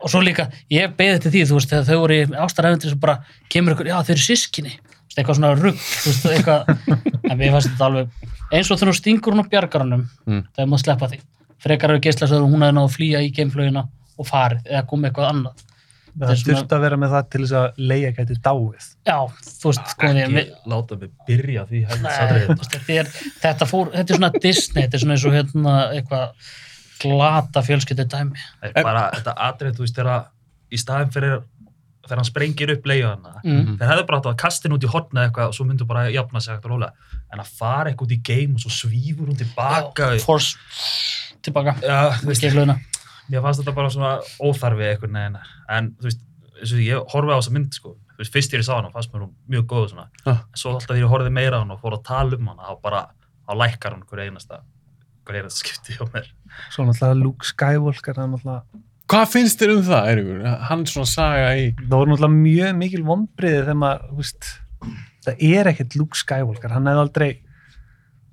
og 0.05 0.11
svo 0.13 0.19
líka, 0.21 0.45
ég 0.69 0.91
beði 0.95 1.23
til 1.23 1.31
því, 1.33 1.41
þú 1.49 1.55
veist 1.57 1.71
þegar 1.73 1.87
þau 1.89 1.99
voru 2.03 2.17
í 2.19 2.25
ástarefndir 2.45 2.91
sem 2.93 2.99
bara 3.01 3.15
kemur 3.49 3.73
ykkur, 3.73 3.89
já 3.89 3.97
þau 4.05 4.11
eru 4.13 4.21
sískinni, 4.27 4.75
eitthvað 5.17 5.39
svona 5.39 5.55
rugg, 5.57 5.81
þú 5.81 6.11
veist, 6.13 6.27
eitthvað 6.35 6.69
en 7.31 7.39
mér 7.41 7.55
fannst 7.57 7.71
þetta 7.73 7.87
alveg, 7.89 8.13
eins 8.53 8.69
og 8.69 8.77
þegar 8.77 8.91
hún 8.93 8.99
stingur 9.01 9.33
hún 9.33 9.41
á 9.41 9.49
bjargaranum, 9.55 10.03
Mm. 10.29 10.43
það 10.53 10.61
er 10.61 10.69
maður 10.69 10.77
að 10.77 10.85
sleppa 10.85 11.09
því 11.15 11.19
frekar 11.61 11.93
eru 11.95 12.01
geislasöður 12.05 12.45
og 12.47 12.53
hún 12.55 12.63
hefði 12.65 12.77
náðu 12.79 12.89
að 12.89 12.95
flýja 12.97 13.21
í 13.25 13.33
geimflögina 13.37 13.83
og 14.17 14.27
farið, 14.29 14.63
eða 14.69 14.85
komið 14.89 15.09
eitthvað 15.11 15.29
annað 15.33 15.67
það 16.11 16.31
er 16.33 16.39
svona- 16.41 16.57
þurfti 16.59 16.75
að 16.75 16.81
vera 16.83 16.97
með 16.99 17.13
það 17.15 17.29
til 17.31 17.41
þess 17.45 17.53
að 17.61 17.77
leia 17.91 18.09
gæti 18.17 18.35
dáið 18.43 18.87
já, 19.07 19.17
þú 19.61 19.69
veist, 19.71 19.85
sko, 19.93 20.09
Ekki 20.11 20.43
láta 20.73 20.97
mig 20.99 21.11
byrja 21.27 21.63
því 21.69 21.79
Nei, 21.87 22.11
þetta, 22.17 22.81
er, 22.97 23.13
þetta, 23.45 23.67
fór, 23.69 23.91
þetta 23.95 24.11
er 24.13 24.19
svona 24.19 24.31
Disney, 24.41 24.83
þetta 24.83 24.97
er 24.99 25.03
svona 25.05 25.15
eins 25.15 25.25
og 25.29 25.37
hérna 25.37 25.75
eitthvað 25.95 26.51
glata 27.01 27.63
fjölskyldu 27.65 28.03
dæmi. 28.11 28.37
Nei, 28.61 28.71
bara 28.83 29.07
þetta 29.15 29.33
atrið, 29.47 29.77
þú 29.79 29.85
veist, 29.87 29.95
þegar 29.97 30.27
í 30.71 30.77
staðin 30.77 31.09
fyrir 31.15 31.39
þegar 32.05 32.19
hann 32.19 32.27
sprengir 32.27 32.71
upp 32.75 32.85
leiðana 32.89 33.31
Mm. 33.45 33.77
þeir 33.79 33.89
hefðu 33.89 34.05
bara 34.07 34.19
átt 34.19 34.29
að 34.33 34.37
kasta 34.37 34.67
henni 34.67 34.77
út 34.77 34.83
í 34.85 34.91
hotna 34.91 35.23
eitthvað 35.29 35.47
og 35.47 35.53
svo 35.55 35.65
myndu 35.65 35.85
bara 35.87 36.09
jafna 36.11 36.41
sig 36.41 36.53
ekkert 36.55 36.69
rólega 36.73 36.91
en 37.31 37.39
að 37.39 37.47
fara 37.57 37.89
eitthvað 37.91 38.07
út 38.09 38.15
í 38.17 38.21
game 38.21 38.53
og 38.57 38.59
svo 38.65 38.69
svífur 38.73 39.27
hún 39.31 39.37
tilbaka 39.39 40.11
Já, 40.17 40.19
Force 40.25 40.57
tilbaka, 41.45 41.75
mér 43.31 43.41
fannst 43.45 43.61
þetta 43.61 43.73
bara 43.77 43.89
svona 43.93 44.11
óþarfi 44.43 44.87
eitthvað 44.89 45.13
neina 45.15 45.41
en 45.71 45.91
þú 45.99 46.09
veist, 46.09 46.21
og 46.61 46.81
ég 46.83 47.13
horfið 47.13 47.33
á 47.33 47.39
þessa 47.39 47.55
mynd 47.55 47.77
sko, 47.77 47.95
þú 48.15 48.21
veist, 48.21 48.33
fyrst 48.35 48.53
ég 48.57 48.65
sá 48.67 48.73
hana 48.77 48.91
fannst 48.93 49.13
mér 49.13 49.23
hún 49.25 49.33
mjög 49.49 49.65
góð 49.71 49.87
svona, 49.93 50.07
Ah. 50.25 50.43
en 50.45 50.59
svo 50.61 50.73
alltaf 50.75 50.91
þegar 50.91 51.01
ég 51.05 51.11
horfið 51.15 51.31
meira 51.39 51.57
á 51.57 51.61
hana 51.63 51.73
og 51.77 51.81
fór 51.81 51.97
að 51.97 52.03
tala 52.09 52.37
um 52.37 52.47
hana, 52.51 52.63
þá 52.69 52.81
bara 52.81 53.01
þá 53.47 53.51
lækkar 53.61 53.91
hann 53.95 54.03
hver 54.09 54.23
einasta 54.27 54.61
hver 55.25 55.37
einasta 55.41 55.59
skipti 55.61 55.93
hjá 55.97 56.05
mér. 56.13 56.27
Svo 56.73 56.83
náttúrulega 56.85 57.21
Luke 57.23 57.45
Skywalker 57.45 58.17
er 58.17 58.27
náttúrulega, 58.27 58.63
Hvað 59.11 59.25
finnst 59.27 59.59
þér 59.59 59.71
um 59.75 59.81
það, 59.83 60.05
Eiríkur? 60.07 60.43
Hann 60.69 60.83
svona 60.87 61.09
saga 61.11 61.47
í... 61.59 61.63
það 61.75 61.89
voru 61.97 62.11
náttúrulega 62.13 62.41
mjög 62.45 62.75
mikil 62.79 63.01
vonbriði 63.03 63.57
þegar 63.65 63.79
maður 63.81 64.05
þú 64.11 64.19
veist, 64.21 64.47
það 65.25 65.41
er 65.49 65.69
ekkert 65.73 65.95
Luke 65.99 66.15
Skywalker. 66.21 66.71
Hann 66.71 66.87
hefði 66.87 67.01
aldrei 67.03 67.29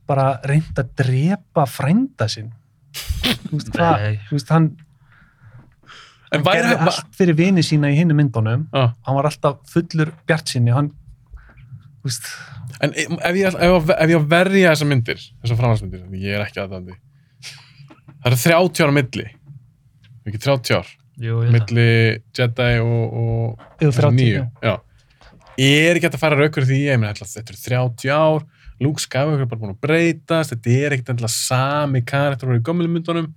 bara 0.07 0.27
reynd 0.47 0.79
að 0.79 0.93
drepa 1.03 1.65
frænda 1.67 2.29
sinn 2.31 2.53
þú 2.95 3.57
veist, 3.59 3.73
hvað, 3.75 4.05
þú 4.29 4.37
veist, 4.39 4.53
hann 4.55 4.69
En 6.29 6.43
hann 6.43 6.45
væri 6.45 6.61
gerði 6.61 6.77
hann... 6.77 6.89
allt 6.93 7.15
fyrir 7.17 7.37
vini 7.39 7.63
sína 7.65 7.89
í 7.93 7.97
hinnu 7.97 8.15
myndunum 8.19 8.67
Ah. 8.77 8.91
hann 9.07 9.17
var 9.17 9.29
alltaf 9.31 9.61
fullur 9.73 10.11
bjart 10.29 10.51
sinni 10.53 10.75
hann 10.77 10.91
þú 10.93 12.11
veist, 12.11 12.29
En 12.85 12.93
ef 12.95 13.35
ég, 13.35 13.49
ef, 13.49 13.57
ég, 13.59 13.89
ef 14.05 14.11
ég 14.13 14.27
verja 14.31 14.71
þessar 14.75 14.87
myndir, 14.93 15.23
þessar 15.43 15.57
framhansmyndir, 15.59 16.03
ég 16.21 16.37
er 16.37 16.45
ekki 16.45 16.61
aðdandi, 16.63 16.95
það 18.23 18.29
eru 18.29 18.39
30 18.45 18.85
ára 18.85 18.95
milli, 18.95 19.25
ekki 20.29 20.41
30 20.45 20.77
ár, 20.77 20.93
Jú, 21.19 21.41
ég 21.43 21.49
veit 21.49 21.49
það. 21.49 21.57
milli 21.57 21.87
Jedi 22.39 22.69
og, 22.85 23.17
og 23.23 23.65
Yfir 23.81 23.89
þessar 23.89 24.07
30, 24.13 24.21
nýju. 24.21 24.45
Já. 24.63 24.75
Ég 25.59 25.89
er 25.89 25.99
ekki 25.99 26.07
hægt 26.07 26.19
að 26.21 26.23
fara 26.23 26.39
raukur 26.39 26.69
því, 26.69 26.79
ég 26.87 27.01
meina, 27.03 27.19
þetta 27.19 27.43
eru 27.57 27.61
30 27.65 28.15
ár, 28.15 28.47
Luke 28.81 29.03
Skywalker 29.03 29.43
er 29.43 29.51
bara 29.51 29.61
búin 29.61 29.75
að 29.75 29.81
breytast, 29.83 30.53
þetta 30.55 30.71
er 30.71 30.95
ekkert 30.95 31.09
endilega 31.15 31.35
sami 31.35 32.03
karakter 32.07 32.49
og 32.53 32.61
í 32.61 32.63
gömlu 32.63 32.89
myndunum. 32.89 33.33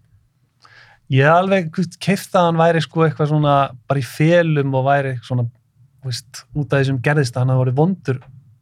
ég 1.11 1.25
hef 1.25 1.33
alveg 1.33 1.71
keift 1.99 2.35
að 2.35 2.45
hann 2.47 2.61
væri 2.61 2.81
sko 2.81 3.03
eitthvað 3.05 3.31
svona 3.33 3.55
bara 3.87 3.99
í 3.99 4.05
felum 4.05 4.75
og 4.75 4.85
væri 4.85 5.17
svona 5.25 5.47
veist, 6.05 6.45
út 6.55 6.71
af 6.73 6.79
því 6.79 6.85
sem 6.85 7.01
gerðist 7.01 7.35
að 7.35 7.41
hann 7.41 7.49
hafi 7.49 7.61
vorið 7.63 7.75
vondur 7.81 8.21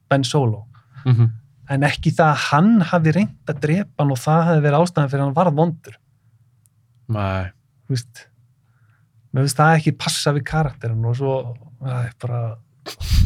Ben 0.09 0.23
Solo 0.23 0.65
Mm 1.05 1.15
-hmm. 1.15 1.30
en 1.69 1.84
ekki 1.84 2.11
það 2.11 2.30
að 2.32 2.41
hann 2.51 2.82
hafi 2.82 3.11
reynd 3.11 3.47
að 3.47 3.59
drepa 3.59 4.03
hann 4.03 4.11
og 4.11 4.17
það 4.17 4.43
hafi 4.43 4.61
verið 4.65 4.80
ástæðan 4.80 5.09
fyrir 5.09 5.21
að 5.21 5.25
hann 5.25 5.36
varð 5.36 5.55
vondur 5.55 5.95
Nei. 7.07 7.43
þú 7.88 7.89
veist 7.95 8.27
mér 9.34 9.41
finnst 9.45 9.57
það 9.57 9.75
ekki 9.77 9.97
passa 9.97 10.34
við 10.34 10.43
karakterin 10.43 11.05
og 11.05 11.15
svo 11.15 11.55
það 11.80 12.05
er 12.05 12.13
bara, 12.21 12.57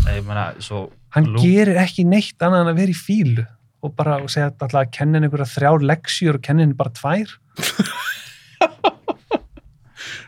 Nei, 0.06 0.16
ég 0.18 0.26
meina, 0.28 0.54
svo 0.60 0.92
hann 1.16 1.28
Luke- 1.30 1.44
gerir 1.46 1.78
ekki 1.84 2.06
neitt 2.10 2.42
annað 2.42 2.66
en 2.66 2.72
að 2.74 2.80
vera 2.82 2.94
í 2.96 2.98
fílu 2.98 3.46
og 3.84 3.96
bara 4.00 4.16
og 4.24 4.30
segja 4.32 4.48
alltaf 4.52 4.74
að 4.80 4.92
kenna 4.96 5.18
henni 5.20 5.28
einhverja 5.30 5.50
þrjár 5.54 5.84
leksjur 5.92 6.38
og 6.40 6.44
kenna 6.46 6.64
henni 6.66 6.78
bara 6.80 6.94
tvær 6.96 7.34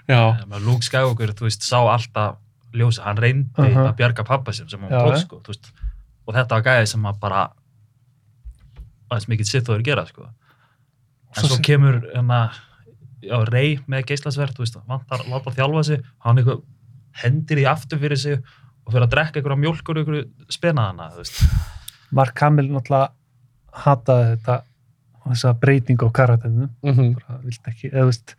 Já. 0.06 0.20
Luke 0.62 0.86
Skywalker, 0.86 1.32
þú 1.34 1.48
veist, 1.48 1.64
sá 1.66 1.80
alltaf 1.82 2.36
ljósa, 2.76 3.06
hann 3.08 3.18
reyndi 3.18 3.50
Uh-huh. 3.58 3.88
að 3.90 3.96
bjarga 3.98 4.26
pappa 4.28 4.54
sem 4.54 4.68
sem 4.70 4.82
hann 4.84 4.92
ja. 4.92 5.16
sko, 5.18 5.40
þú 5.42 5.54
veist, 5.54 5.72
og 6.28 6.36
þetta 6.36 6.58
var 6.60 6.66
gæði 6.68 6.90
sem 6.92 7.06
að 7.10 7.20
bara 7.24 7.40
aðeins 9.10 9.28
mikið 9.32 9.50
sitt 9.50 9.66
þóður 9.70 9.84
gera, 9.88 10.04
sko. 10.10 10.28
En 10.28 11.40
Svo 11.42 11.50
svo 11.56 11.58
kemur, 11.66 11.98
hérna, 12.14 12.40
já, 13.24 13.38
rey 13.50 13.80
með 13.90 14.06
geislasverð, 14.12 14.56
þú 14.60 14.66
veist, 14.66 14.78
vantar 14.92 15.24
að 15.24 15.32
láta 15.34 15.56
þjálfa 15.58 15.84
sig, 15.90 16.06
hann 16.26 16.38
eitthvað 16.42 16.62
hendir 17.24 17.64
í 17.64 17.66
aftur 17.72 18.02
fyrir 18.04 18.20
sig 18.20 18.38
og 18.86 18.94
fyrir 18.94 19.06
að 19.08 19.14
drekka 19.16 19.40
einhverja 19.42 19.62
mjólkur 19.64 19.98
og 19.98 20.02
einhverju 20.04 20.54
spenaðana. 20.54 21.10
Mark 22.16 22.40
Hamill 22.46 22.70
náttúrulega 22.70 23.12
hataði 23.86 24.28
þetta 24.36 24.58
þessa 25.26 25.54
breytingu 25.60 26.06
á 26.06 26.12
karakterinu 26.14 26.68
Mm 26.86 27.16
bara 27.18 27.40
vilt 27.44 27.66
ekki, 27.72 27.90
eða 27.92 28.06
veist 28.12 28.36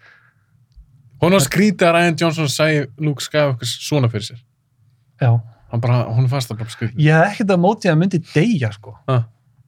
Hún 1.21 1.33
var 1.33 1.41
skrítið 1.41 1.87
að 1.89 1.95
Ryan 1.97 2.17
Johnson 2.21 2.49
segi 2.53 2.83
Luke 3.01 3.25
Skywalker 3.25 3.67
svona 3.67 4.09
fyrir 4.13 4.27
sér. 4.29 4.41
já, 5.21 5.31
Hann 5.73 5.81
bara, 5.81 6.05
hún 6.13 6.29
fannst 6.29 6.51
það 6.53 6.59
bara 6.61 6.71
skrítið. 6.71 7.01
ég 7.03 7.17
hef 7.17 7.33
ekkert 7.35 7.51
að 7.57 7.61
móti 7.65 7.89
að 7.89 7.95
hann 7.97 8.03
myndi 8.05 8.21
deyja 8.35 8.71
sko 8.73 8.95
Ah. 9.09 9.25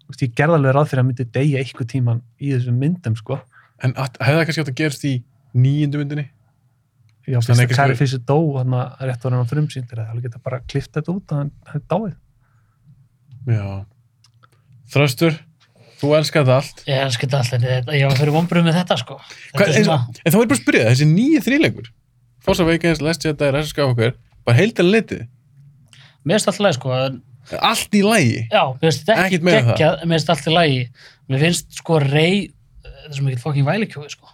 Veist, 0.09 0.22
ég 0.22 0.35
gerði 0.37 0.55
alveg 0.61 0.74
ráð 0.76 0.87
fyrir 0.89 1.01
að 1.01 1.03
hann 1.03 1.11
myndi 1.11 1.24
deyja 1.33 1.59
eitthvað 1.64 1.89
tíman 1.93 2.22
í 2.41 2.53
þessum 2.55 2.79
myndum 2.79 3.16
sko 3.18 3.41
En 3.83 3.93
hefði 3.95 4.18
það 4.39 4.45
kannski 4.47 4.62
átt 4.62 4.70
að 4.72 4.79
gerast 4.83 5.05
í 5.05 5.14
nýjundu 5.55 5.99
myndinni? 6.01 6.29
Já, 7.29 7.39
Þannig 7.45 7.68
fyrst 7.68 7.72
að 7.72 7.76
Carrie 7.76 7.97
sko- 7.97 8.01
Fisher 8.05 8.22
dó 8.29 8.39
hann 8.59 8.74
að 8.79 9.05
rétt 9.09 9.24
var 9.26 9.37
hann 9.37 9.51
frumsýndir 9.51 10.01
það 10.01 10.22
geta 10.24 10.41
bara 10.45 10.61
klift 10.68 10.93
þetta 10.97 11.14
út 11.14 11.35
að 11.37 11.51
hann 11.72 11.85
dáið 11.93 12.16
Já. 13.49 13.85
Þröstur, 14.93 15.37
þú 16.01 16.11
elskar 16.18 16.45
þetta 16.45 16.57
allt. 16.61 16.83
Ég 16.89 17.03
elskar 17.07 17.29
þetta 17.29 17.39
alltaf, 17.43 17.62
þetta- 17.64 17.95
ég 17.97 18.09
var 18.09 18.16
fyrir 18.18 18.35
vonbröð 18.35 18.64
með 18.68 18.76
þetta 18.81 18.97
sko. 19.01 19.16
Þetta 19.55 19.66
eins, 19.76 19.87
svona, 19.87 20.20
en 20.24 20.33
þá 20.33 20.37
er 20.41 20.47
bara 20.47 20.59
að 20.59 20.62
spyrja 20.62 20.85
það, 20.85 20.93
þessi 20.95 21.09
nýji 21.14 21.41
þrýleikur. 21.47 21.89
Awakens, 22.49 23.01
Last 23.05 23.24
Jedi, 23.26 23.51
Rise 23.53 23.66
of 23.68 23.72
Skywalker, 23.72 24.14
bara 24.47 24.57
heilt 24.57 24.79
en 24.81 24.87
litið. 24.93 25.26
mér 26.24 26.37
finnst 26.39 26.49
alltaf 26.49 26.64
leið 26.66 26.74
sko, 26.79 26.93
en 27.07 27.22
Allt 27.49 27.95
í 27.97 28.03
lægi. 28.05 28.49
Já, 28.53 28.62
mér 28.76 28.81
finnst 28.93 29.05
þetta 29.07 29.14
ekki 29.24 29.37
Ekkert 29.39 29.43
meira 29.43 29.59
en 29.59 29.64
það. 29.64 29.76
geggjað, 29.79 30.03
mér 30.05 30.18
finnst 30.18 30.31
allt 30.35 30.47
í 30.49 30.53
lagi. 30.53 30.81
Mér 31.31 31.39
finnst 31.41 31.72
sko 31.79 31.99
rey, 31.99 32.51
þetta 32.85 33.09
er 33.09 33.14
svo 33.16 33.24
mikið 33.24 33.41
fokking 33.41 33.64
vælikjói 33.64 34.11
sko. 34.12 34.29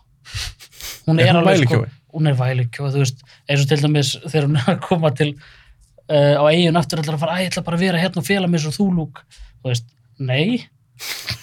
Hún 1.07 1.21
Er 1.21 1.27
er, 1.29 1.33
hún 1.35 1.43
alveg 1.47 1.69
sko, 1.69 1.85
hún 2.15 2.31
er 2.31 2.39
vælikjói, 2.39 2.93
þú 2.95 3.03
veist, 3.03 3.25
eins 3.49 3.65
og 3.65 3.71
til 3.71 3.81
dæmis 3.83 4.15
þegar 4.23 4.49
hún 4.49 4.61
er 4.61 4.71
að 4.75 4.81
koma 4.85 5.11
til 5.19 5.31
uh, 5.35 6.37
á 6.41 6.45
eigin 6.51 6.81
aftur 6.81 7.03
ætlar 7.03 7.19
að 7.19 7.25
fara, 7.25 7.41
ætla 7.43 7.65
bara 7.67 7.81
að 7.81 7.87
vera 7.89 8.03
hérna 8.03 8.23
og 8.23 8.29
fela 8.29 8.51
mig 8.51 8.63
svo 8.65 8.73
þú 8.75 8.89
lúk, 9.01 9.23
þú 9.61 9.73
veist, 9.73 9.87
nei, 10.19 10.65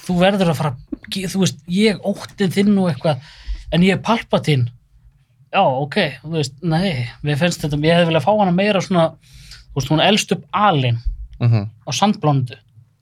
þú 0.07 0.17
verður 0.21 0.53
að 0.53 0.61
fara, 0.61 0.75
þú 1.11 1.43
veist, 1.43 1.61
ég 1.71 2.01
óttið 2.07 2.57
þinn 2.57 2.77
og 2.77 2.91
eitthvað, 2.93 3.31
en 3.71 3.85
ég 3.87 3.97
er 3.97 4.03
palpatinn, 4.05 4.67
já, 5.51 5.61
ok, 5.61 6.01
þú 6.23 6.35
veist, 6.39 6.57
nei, 6.63 7.07
mér 7.21 7.39
finnst 7.41 7.63
þetta, 7.65 7.79
ég 7.83 7.99
hefði 7.99 8.11
viljað 8.11 8.27
fá 8.27 8.33
hana 8.33 8.55
meira 8.55 8.83
svona, 8.83 9.09
þú 9.71 9.81
veist, 9.81 9.93
hún 9.93 10.05
elst 10.07 10.37
upp 10.37 10.47
alin, 10.55 11.01
Mm 11.41 11.49
-hmm. 11.49 11.65
á 11.89 11.91
sandblándu 11.91 12.55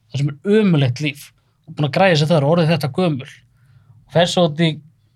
það 0.10 0.18
sem 0.18 0.30
er 0.30 0.36
ömulegt 0.60 1.00
líf 1.04 1.32
og 1.68 1.76
búin 1.76 1.90
að 1.90 1.96
græða 1.98 2.16
sér 2.20 2.30
þar 2.32 2.44
og 2.44 2.52
orðið 2.54 2.72
þetta 2.72 2.96
gömul. 2.98 3.32
Og 4.08 4.14
fer 4.14 4.26
svo 4.26 4.44
út 4.48 4.60
í 4.60 4.70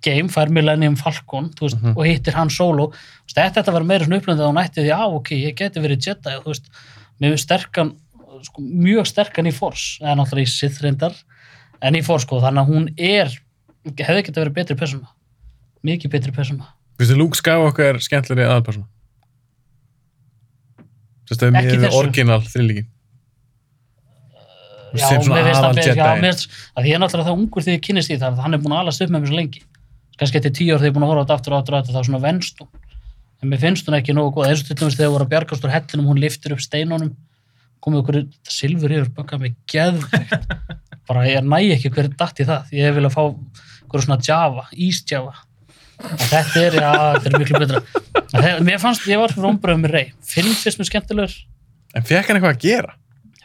game, 0.03 0.29
fær 0.29 0.51
Millennium 0.53 0.95
Falcon 0.99 1.49
þú 1.55 1.65
veist, 1.67 1.79
Mhm. 1.81 1.95
og 1.97 2.05
hittir 2.05 2.33
hann 2.37 2.49
solo 2.49 2.89
Þú 2.91 3.35
veist, 3.35 3.55
þetta, 3.55 3.73
var 3.73 3.83
meira 3.87 4.05
svona 4.05 4.19
upplöndið 4.21 4.43
að 4.45 4.51
hún 4.51 4.63
ætti 4.63 4.83
því 4.83 4.91
að 4.97 5.15
ok, 5.17 5.29
ég 5.35 5.55
geti 5.55 5.79
verið 5.83 6.07
Jedi 6.07 6.35
og 6.37 6.43
þú 6.43 6.51
veist, 6.53 6.69
með 7.21 7.37
sterkan 7.39 7.93
sko, 8.43 8.61
mjög 8.61 9.07
sterkan 9.07 9.47
í 9.47 9.53
Force 9.53 9.99
eða 10.03 10.15
náttúrulega 10.19 10.47
í 10.47 10.51
Sith 10.51 10.81
reyndar 10.83 11.13
en 11.81 11.95
í 11.95 12.01
Force 12.03 12.25
sko, 12.27 12.41
þannig 12.43 12.63
að 12.65 12.71
hún 12.73 12.89
er 12.97 13.29
hefði 13.97 14.23
getað 14.27 14.43
verið 14.43 14.53
betri 14.57 14.75
persóna 14.79 15.07
mikið 15.83 16.11
betri 16.11 16.31
persóna 16.35 16.65
Finnst 16.97 17.11
þið 17.13 17.17
Luke 17.17 17.35
Skywalker 17.39 17.97
skemmtilegri 17.99 18.45
aðalpersona? 18.45 18.85
Sérst 21.29 21.41
að 21.45 21.55
Ekki 21.55 21.67
mér 21.67 21.73
er 21.73 21.83
þessu. 21.87 21.99
orginal 22.03 22.41
þrýlíkin. 22.43 22.87
já, 24.93 25.07
mér 25.09 25.47
finnst 25.47 25.59
það 25.63 25.73
mér 25.73 26.21
finnst 26.21 26.49
að 26.77 26.85
ég 26.89 26.93
er 26.93 26.99
náttúrulega 27.01 27.27
það 27.29 27.37
ungur 27.39 27.63
þegar 27.65 27.77
ég 27.79 27.85
kynist 27.87 28.11
því 28.11 28.17
það 28.21 28.41
hann 28.43 28.53
er 28.53 28.61
búin 28.61 28.75
að 28.75 28.81
alast 28.83 29.01
upp 29.01 29.09
með 29.13 29.21
mér 29.23 29.31
svo 29.31 29.37
lengi 29.39 29.61
kannski 30.19 30.39
eftir 30.39 30.55
tíu 30.55 30.73
ár 30.73 30.81
þegar 30.81 30.89
ég 30.89 30.93
er 30.93 30.97
búin 30.97 31.05
að 31.07 31.13
horfa 31.13 31.21
á 31.21 31.25
þetta 31.25 31.37
aftur 31.37 31.53
og 31.53 31.61
aftur 31.61 31.75
og 31.75 31.79
aftur 31.81 31.97
þá 31.97 32.07
svona 32.07 32.23
venst 32.23 32.63
hún. 32.63 32.71
En 33.43 33.51
mér 33.51 33.61
finnst 33.63 33.87
hún 33.87 33.97
ekki 33.99 34.15
nógu 34.15 34.33
góð. 34.37 34.49
Eins 34.49 34.63
og 34.63 34.69
til 34.69 34.79
dæmis 34.79 34.97
þegar 34.97 35.09
hún 35.09 35.15
voru 35.17 35.27
að 35.27 35.33
bjargast 35.33 35.65
úr 35.67 35.73
hellinum 35.73 36.09
hún 36.11 36.21
liftir 36.23 36.55
upp 36.55 36.63
steinunum 36.63 37.13
komið 37.83 38.03
okkur 38.03 38.19
silfur 38.47 38.93
yfir 38.95 39.09
bögga 39.15 39.39
mig 39.41 39.57
geðveikt. 39.67 40.45
Bara 41.09 41.25
ég 41.27 41.43
næ 41.43 41.57
ekki 41.75 41.91
hverju 41.91 42.13
datt 42.15 42.39
í 42.39 42.47
það. 42.47 42.69
Ég 42.71 42.95
vil 42.95 43.03
að 43.09 43.17
fá 43.17 43.23
hverju 43.91 44.05
svona 44.05 44.21
java, 44.23 44.69
ísjava 44.71 45.33
þetta 46.03 46.63
er, 46.63 46.77
já, 46.77 46.91
þetta 47.17 47.29
er 47.29 47.41
miklu 47.41 47.61
betra. 47.61 47.81
Það, 48.33 48.59
mér 48.67 48.81
fannst, 48.81 49.07
ég 49.09 49.21
var 49.21 49.33
fyrir 49.33 49.49
ombröðum 49.51 49.83
með 49.85 49.93
rey 49.93 50.11
Finn 50.25 50.49
finnst 50.57 50.79
mér 50.81 50.89
skemmtilegur. 50.89 51.35
En 51.93 52.05
fekk 52.07 52.29
hann 52.29 52.39
eitthvað 52.39 52.55
að 52.55 52.63
gera? 52.63 52.95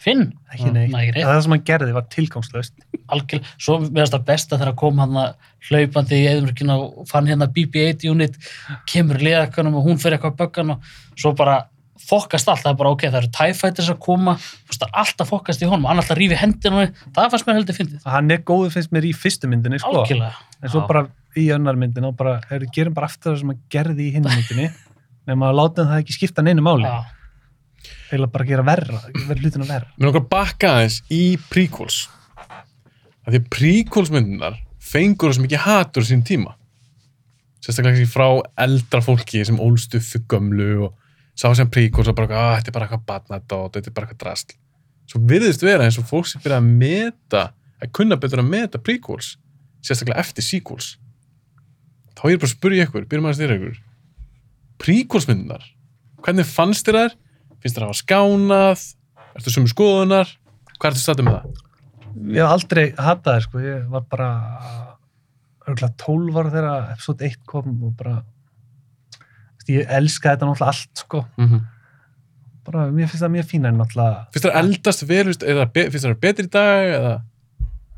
Finn, 0.02 0.28
ekki 0.52 0.70
neitt. 0.70 0.92
Nei, 0.92 1.00
ekki 1.08 1.16
neitt. 1.16 1.26
það 1.26 1.40
sem 1.44 1.54
hann 1.56 1.64
gerði 1.66 1.94
var 1.96 2.04
tilgangslöst 2.12 2.74
algjör, 3.08 3.48
svo 3.60 3.78
meðast 3.86 4.14
það 4.14 4.28
besta 4.28 4.58
þegar 4.60 4.76
kom 4.78 5.00
hann 5.02 5.16
að 5.18 5.48
hlaupandi 5.68 6.20
í 6.20 6.28
eðumrykina 6.32 6.76
og 6.82 7.08
fann 7.08 7.28
hérna 7.30 7.48
BB-8 7.54 8.12
unit 8.12 8.38
kemur 8.90 9.20
liðakanum 9.22 9.78
og 9.80 9.88
hún 9.88 10.00
fyrir 10.00 10.18
eitthvað 10.18 10.38
böggan 10.42 10.74
og 10.76 10.88
svo 11.18 11.34
bara 11.38 11.62
fokkast 12.08 12.48
allt, 12.48 12.62
það 12.64 12.72
er 12.72 12.78
bara 12.80 12.92
ok, 12.94 13.04
það 13.08 13.18
eru 13.20 13.30
TIE 13.36 13.54
Fighters 13.58 13.90
að 13.92 13.98
koma. 14.04 14.34
Alltaf 14.88 15.28
fokkast 15.28 15.62
í 15.64 15.68
honum, 15.68 15.88
hann 15.90 16.00
alltaf 16.00 16.16
rífi 16.16 16.38
á 16.38 16.40
henni, 16.40 16.86
það 17.16 17.32
fannst 17.34 17.48
mér 17.48 17.58
heldur 17.58 17.76
fyndið. 17.76 18.06
Hann 18.08 18.32
er 18.32 18.44
góður 18.48 18.72
finnst 18.76 18.94
mér 18.94 19.08
í 19.08 19.12
fyrstu 19.16 19.50
myndinni 19.50 19.80
sko. 19.82 19.92
algjörlega, 20.04 20.46
en 20.62 20.72
svo 20.72 20.84
Já. 20.84 20.86
bara 20.88 21.02
í 21.36 21.48
önnar 21.52 21.78
myndinni 21.80 22.08
og 22.08 22.16
bara, 22.16 22.38
er, 22.54 22.64
gerum 22.74 22.96
bara 22.96 23.10
aftur 23.10 23.34
það 23.34 23.42
sem 23.42 23.52
hann 23.52 23.60
gerði 23.74 24.06
í 24.06 24.14
hinn 24.14 24.28
myndinni 24.28 24.70
nema 25.28 25.50
að 25.50 25.58
láta 25.58 25.88
það 25.90 26.02
ekki 26.04 26.16
skipta 26.16 26.44
neinu 26.46 26.64
máli. 26.64 26.88
Já, 26.88 27.17
eða 28.12 28.30
bara 28.32 28.46
gera 28.48 28.64
verra, 28.66 29.00
verra 29.26 29.42
hlutina 29.42 29.66
verra 29.68 29.90
Mér 29.96 30.08
langar 30.08 30.22
að 30.24 30.30
bakka 30.32 30.70
aðeins 30.76 31.00
í 31.12 31.22
prequels. 31.50 32.06
Af 33.26 33.34
því 33.34 33.42
prequels 33.52 34.12
myndunar 34.14 34.56
fengur 34.88 35.32
þess 35.32 35.42
mikið 35.44 35.64
hatur 35.64 36.06
sín 36.06 36.24
tíma. 36.26 36.54
Sérstaklega 37.60 37.96
kannski 37.96 38.12
frá 38.12 38.28
eldra 38.64 39.02
fólki 39.04 39.42
sem 39.44 39.58
ólst 39.60 39.96
upp 39.98 40.06
fyrir 40.06 40.24
gömlu 40.32 40.70
og 40.86 40.94
sá 41.38 41.50
sem 41.54 41.68
prequels 41.70 42.08
og 42.10 42.16
bara, 42.18 42.30
að 42.30 42.54
þetta 42.58 42.70
er 42.70 42.76
bara 42.76 42.88
eitthvað 42.88 43.04
batnadót, 43.10 43.76
þetta 43.76 43.90
er 43.90 43.96
bara 43.96 44.08
eitthvað 44.08 44.22
drasl. 44.24 44.56
Svo 45.08 45.20
virðist 45.28 45.64
vera 45.64 45.86
eins 45.86 45.98
og 46.00 46.08
fólk 46.08 46.28
sem 46.28 46.42
byrja 46.44 46.60
að 46.60 46.70
meta, 46.80 47.44
að 47.80 47.92
kunna 47.96 48.18
betur 48.20 48.42
að 48.42 48.50
meta 48.52 48.80
prequels, 48.82 49.36
sérstaklega 49.84 50.20
eftir 50.24 50.46
sequels. 50.46 50.96
Þá 52.18 52.24
er 52.24 52.34
ég 52.34 52.42
bara 52.42 52.50
að 52.50 52.56
spyrja 52.56 52.88
ykkur, 52.88 53.06
byrjum 53.10 53.28
að 53.30 53.38
styrja 53.38 53.58
ykkur. 53.58 53.78
Prequels 54.82 55.28
myndunar, 55.30 55.64
hvernig 56.24 56.48
fannst 56.48 56.88
þér 56.88 57.00
þær? 57.02 57.16
Finnst 57.62 57.76
þér 57.78 57.84
að 57.86 57.90
hafa 57.90 58.00
skánað? 58.02 58.84
Ertu 59.38 59.50
sömu 59.54 59.70
skoðunar? 59.72 60.28
Hvað 60.78 60.90
ertu 60.92 61.02
statið 61.04 61.28
með 61.28 61.38
það? 61.38 61.64
ég 62.18 62.40
hef 62.42 62.50
aldrei 62.50 62.84
hatað 62.98 63.28
það 63.34 63.42
sko, 63.44 63.60
ég 63.62 63.82
var 63.92 64.04
bara 64.10 64.28
örgulega 65.68 65.94
12 66.02 66.38
ára 66.40 66.50
þegar 66.54 66.92
episode 66.94 67.26
1 67.28 67.36
kom 67.46 67.74
og 67.86 67.92
bara 67.98 68.14
ég 69.68 69.90
elska 69.98 70.32
þetta 70.32 70.46
náttúrulega 70.48 70.70
allt 70.72 71.02
sko 71.04 71.20
Mm 71.36 71.48
-hmm. 71.48 71.60
bara, 72.64 72.86
mér 72.90 73.06
finnst 73.08 73.22
það 73.22 73.34
mjög 73.36 73.46
fína 73.50 73.68
en 73.68 73.78
náttúrulega 73.78 74.26
Finnst 74.32 74.46
þér 74.46 74.54
að 74.54 74.62
eldast 74.64 75.02
vel, 75.08 75.28
eða 75.28 75.66
finnst 75.74 76.04
þér 76.06 76.14
að 76.16 76.20
betri 76.20 76.44
í 76.44 76.50
dag? 76.50 76.84
Eða? 76.98 77.14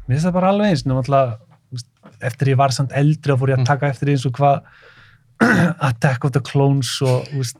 mér 0.08 0.14
finnst 0.16 0.26
það 0.26 0.32
bara 0.32 0.48
alveg 0.48 0.66
eins 0.70 0.84
náttúrulega, 0.86 1.38
eftir 2.20 2.48
ég 2.48 2.56
var 2.56 2.70
samt 2.70 2.92
eldri 2.92 3.32
og 3.32 3.38
fór 3.38 3.48
ég 3.50 3.56
Mm. 3.56 3.62
að 3.62 3.66
taka 3.66 3.86
eftir 3.88 4.08
eins 4.08 4.26
og 4.26 4.32
hvað 4.32 4.62
Attack 5.88 6.24
of 6.24 6.32
the 6.32 6.40
Clones 6.40 7.00
og 7.02 7.24
veist, 7.32 7.56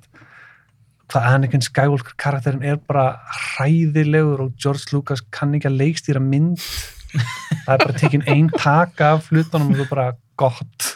hvað 1.11 1.27
Anakin 1.35 1.65
Skywalker 1.65 2.15
karakterin 2.21 2.63
er 2.67 2.77
bara 2.87 3.07
hræðilegur 3.35 4.45
og 4.47 4.53
George 4.63 4.93
Lucas 4.95 5.23
kann 5.35 5.55
ekki 5.59 5.71
að 5.71 5.79
leikstýra 5.81 6.23
mynd. 6.23 6.63
Það 7.67 7.73
er 7.75 7.83
bara 7.83 7.97
tekin 7.99 8.23
ein 8.31 8.51
taka 8.55 9.15
af 9.17 9.31
hlutunum 9.31 9.73
og 9.75 9.81
svo 9.81 9.87
bara 9.91 10.13
gott. 10.39 10.93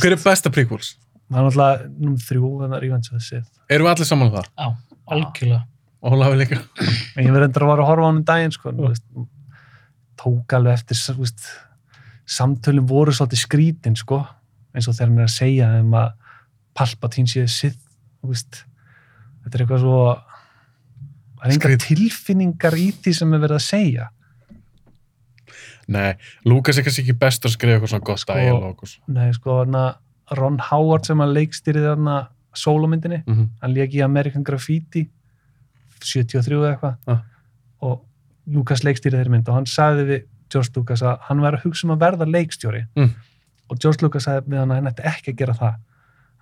Hver 0.00 0.14
er 0.14 0.22
besta 0.22 0.50
prequels? 0.54 0.94
það 1.28 1.38
er 1.38 1.44
náttúrulega 1.44 1.88
nummer 1.98 2.22
þrjú 2.24 2.50
þannig 2.62 2.76
að 2.78 2.84
Revenge 2.84 3.10
of 3.10 3.16
the 3.18 3.24
Sith. 3.24 3.48
Erum 3.68 3.84
við 3.84 3.92
allir 3.92 4.08
saman 4.08 4.30
um 4.30 4.36
það? 4.38 4.46
já, 4.48 4.68
algjörlega. 5.16 5.58
Og 5.98 6.14
Ólafi 6.14 6.38
líka? 6.38 6.58
en 7.18 7.26
ég 7.26 7.34
verður 7.34 7.46
endur 7.48 7.64
að 7.66 7.72
vara 7.72 7.84
að 7.84 7.90
horfa 7.90 8.06
á 8.06 8.08
hann 8.08 8.20
um 8.20 8.24
daginn 8.30 8.54
sko, 8.54 8.72
þú 8.72 8.86
veist, 8.86 9.04
tók 10.22 10.54
alveg 10.56 10.78
eftir 10.78 11.00
þú 11.02 11.16
veist, 11.18 11.48
samtölum 12.38 12.86
voru 12.88 13.12
svolítið 13.12 13.42
skrítin 13.42 13.98
sko, 13.98 14.22
eins 14.72 14.88
og 14.88 14.96
þegar 14.96 15.10
hann 15.10 15.20
er 15.20 15.28
að 15.28 15.34
segja 15.34 15.68
að 15.74 16.08
Palpatine 16.78 17.28
sé 17.28 17.44
Sith. 17.50 17.76
þú 17.82 17.87
veist, 18.26 18.64
þetta 19.44 19.54
er 19.58 19.62
eitthvað 19.64 19.80
svo 19.80 19.98
það 21.38 21.44
er 21.46 21.52
enga 21.54 21.76
tilfinningar 21.86 22.74
í 22.74 22.92
því 22.92 23.14
sem 23.14 23.32
er 23.34 23.38
verið 23.38 23.56
að 23.60 23.66
segja 23.68 24.08
Nei, 25.88 26.12
Lucas 26.44 26.76
er 26.76 26.84
kannski 26.84 27.00
ekki 27.06 27.14
best 27.16 27.46
að 27.48 27.54
skrifa 27.54 27.78
eitthvað 27.78 27.92
svona 27.94 28.04
gott 28.04 28.20
Sko- 28.20 28.86
svo. 28.90 29.02
Nei, 29.08 29.30
sko, 29.32 29.54
hana, 29.62 29.84
Ron 30.36 30.58
Howard 30.60 31.06
sem 31.08 31.16
að 31.24 31.32
leikstýrið 31.38 31.86
þarna 31.94 32.16
sólumyndinni, 32.54 33.22
Mm 33.26 33.34
-hmm. 33.36 33.48
hann 33.62 33.74
leik 33.74 33.92
í 33.94 34.02
American 34.04 34.42
Graffiti 34.44 35.08
73 36.00 36.54
eða 36.56 36.74
eitthvað 36.76 36.96
Ah. 37.06 37.22
og 37.80 38.04
Lucas 38.46 38.82
leikstýrið 38.84 39.18
þeirri 39.22 39.30
mynd 39.30 39.48
og 39.48 39.54
hann 39.54 39.64
sagði 39.66 40.04
við 40.06 40.22
George 40.50 40.70
Lucas 40.76 41.02
að 41.02 41.18
hann 41.20 41.40
væri 41.40 41.56
að 41.56 41.62
hugsa 41.64 41.84
um 41.86 41.90
að 41.96 42.00
verða 42.00 42.26
leikstjóri 42.32 42.84
Mm. 42.96 43.14
og 43.70 43.78
George 43.78 44.02
Lucas 44.02 44.24
sagði 44.24 44.48
við 44.48 44.58
hann 44.58 44.70
að 44.70 44.74
hann 44.74 44.86
ætti 44.86 45.02
ekki 45.04 45.32
að 45.32 45.36
gera 45.36 45.52
það 45.54 45.74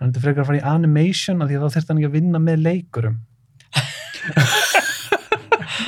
hann 0.00 0.10
ætti 0.12 0.22
frekar 0.24 0.44
að 0.44 0.50
fara 0.50 0.60
í 0.60 0.66
animation 0.74 1.42
af 1.42 1.48
því 1.50 1.58
að 1.58 1.66
þá 1.66 1.76
þurfti 1.76 1.92
hann 1.92 2.00
ekki 2.02 2.10
að 2.10 2.16
vinna 2.20 2.42
með 2.48 2.64
leikurum 2.66 3.16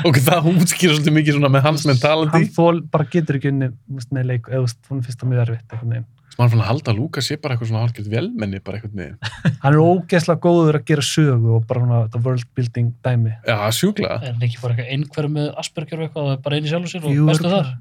Ok, 0.07 0.21
það 0.23 0.47
útskýra 0.53 0.95
svolítið 0.95 1.15
mikið 1.17 1.35
svona 1.37 1.49
með 1.51 1.65
hans 1.67 1.83
hann 1.85 1.91
mentality. 1.91 2.45
þól 2.55 2.77
bara 2.93 3.07
getur 3.11 3.39
ekki 3.39 3.51
unni 3.51 3.69
með 4.15 4.29
leikur, 4.31 4.55
eða 4.55 4.71
hún 4.93 5.01
finnst 5.05 5.19
það 5.21 5.31
mjög 5.33 5.41
erfitt. 5.43 5.75
Sem 6.29 6.45
hann 6.45 6.53
fann 6.53 6.63
að 6.63 6.69
halda 6.69 6.93
að 6.93 7.01
Lucas 7.01 7.27
sé 7.29 7.37
bara 7.43 7.57
eitthvað 7.57 7.71
svona 7.73 7.83
hálfgjörð 7.83 8.13
velmenni, 8.13 8.61
bara 8.63 8.79
eitthvað 8.79 8.95
niður. 9.01 9.33
hann 9.65 9.75
er 9.75 9.81
ógeðslega 9.83 10.43
góður 10.45 10.79
að 10.79 10.85
gera 10.93 11.05
sögu 11.09 11.57
og 11.59 11.67
bara 11.67 11.83
svona 11.83 11.99
þetta 12.05 12.23
world 12.29 12.47
building 12.55 12.93
dæmi 13.09 13.33
Já, 13.49 13.57
sjúklega. 13.75 14.21
er 14.23 14.37
hann 14.37 14.47
ekki 14.47 14.63
bara 14.63 14.77
eitthvað 14.77 14.93
einhverju 14.95 15.33
með 15.35 15.51
Asperger 15.65 15.99
og 15.99 16.07
eitthvað 16.07 16.31
og 16.37 16.43
bara 16.47 16.61
einu 16.61 16.71
sjálfur 16.73 16.95
sér 16.95 17.09
og 17.11 17.33
bestu 17.33 17.53
þar 17.57 17.73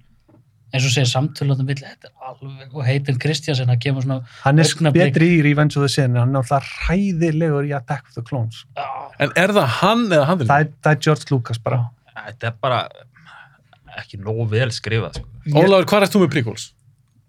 eins 0.73 0.83
og 0.83 0.91
segir 0.91 1.09
samtöluðum 1.09 1.69
vill, 1.69 1.79
þetta 1.79 2.09
er 2.09 2.29
alveg 2.31 2.73
og 2.75 2.85
heitin 2.87 3.19
Kristjansen, 3.23 3.69
það 3.71 3.83
kemur 3.85 4.03
svona 4.03 4.17
hann 4.43 4.59
er 4.59 4.95
betri 4.97 5.29
í 5.37 5.43
Revenge 5.45 5.79
of 5.79 5.85
the 5.85 5.91
Sin 5.91 6.11
en 6.11 6.19
hann 6.25 6.35
er 6.35 6.41
alltaf 6.41 6.67
hræðilegur 6.87 7.69
í 7.69 7.75
Attack 7.77 8.09
of 8.09 8.17
the 8.19 8.25
Clones 8.27 8.65
já, 8.75 8.87
En 9.23 9.31
er 9.39 9.55
það 9.55 9.69
hann 9.79 10.07
eða 10.11 10.25
hann? 10.31 10.43
það 10.43 10.65
er, 10.65 10.73
það 10.83 10.97
er 10.97 11.05
George 11.07 11.31
Lucas 11.31 11.61
bara 11.63 11.85
Þetta 12.17 12.49
er 12.49 12.57
bara 12.59 12.81
ekki 14.01 14.19
nógu 14.21 14.45
vel 14.51 14.69
skrifað, 14.73 15.21
sko. 15.21 15.53
Ólafur, 15.57 15.87
hvað 15.89 16.05
er 16.05 16.11
þú 16.13 16.21
með 16.23 16.33
prequels? 16.35 16.67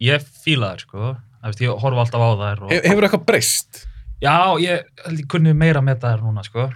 Ég 0.05 0.27
fíla 0.45 0.73
sko. 0.81 1.15
Það 1.39 1.53
veist, 1.53 1.63
ég 1.65 1.81
horfa 1.85 2.05
alltaf 2.05 2.25
á 2.25 2.31
þær 2.43 2.63
og... 2.67 2.73
He 2.73 2.81
hefur 2.85 3.07
eitthvað 3.07 3.25
breyst? 3.29 3.81
Já, 4.23 4.35
ég 4.63 5.25
kunni 5.31 5.55
meira 5.57 5.83
með 5.85 6.03
það 6.05 6.25
núna, 6.27 6.45
sko. 6.47 6.69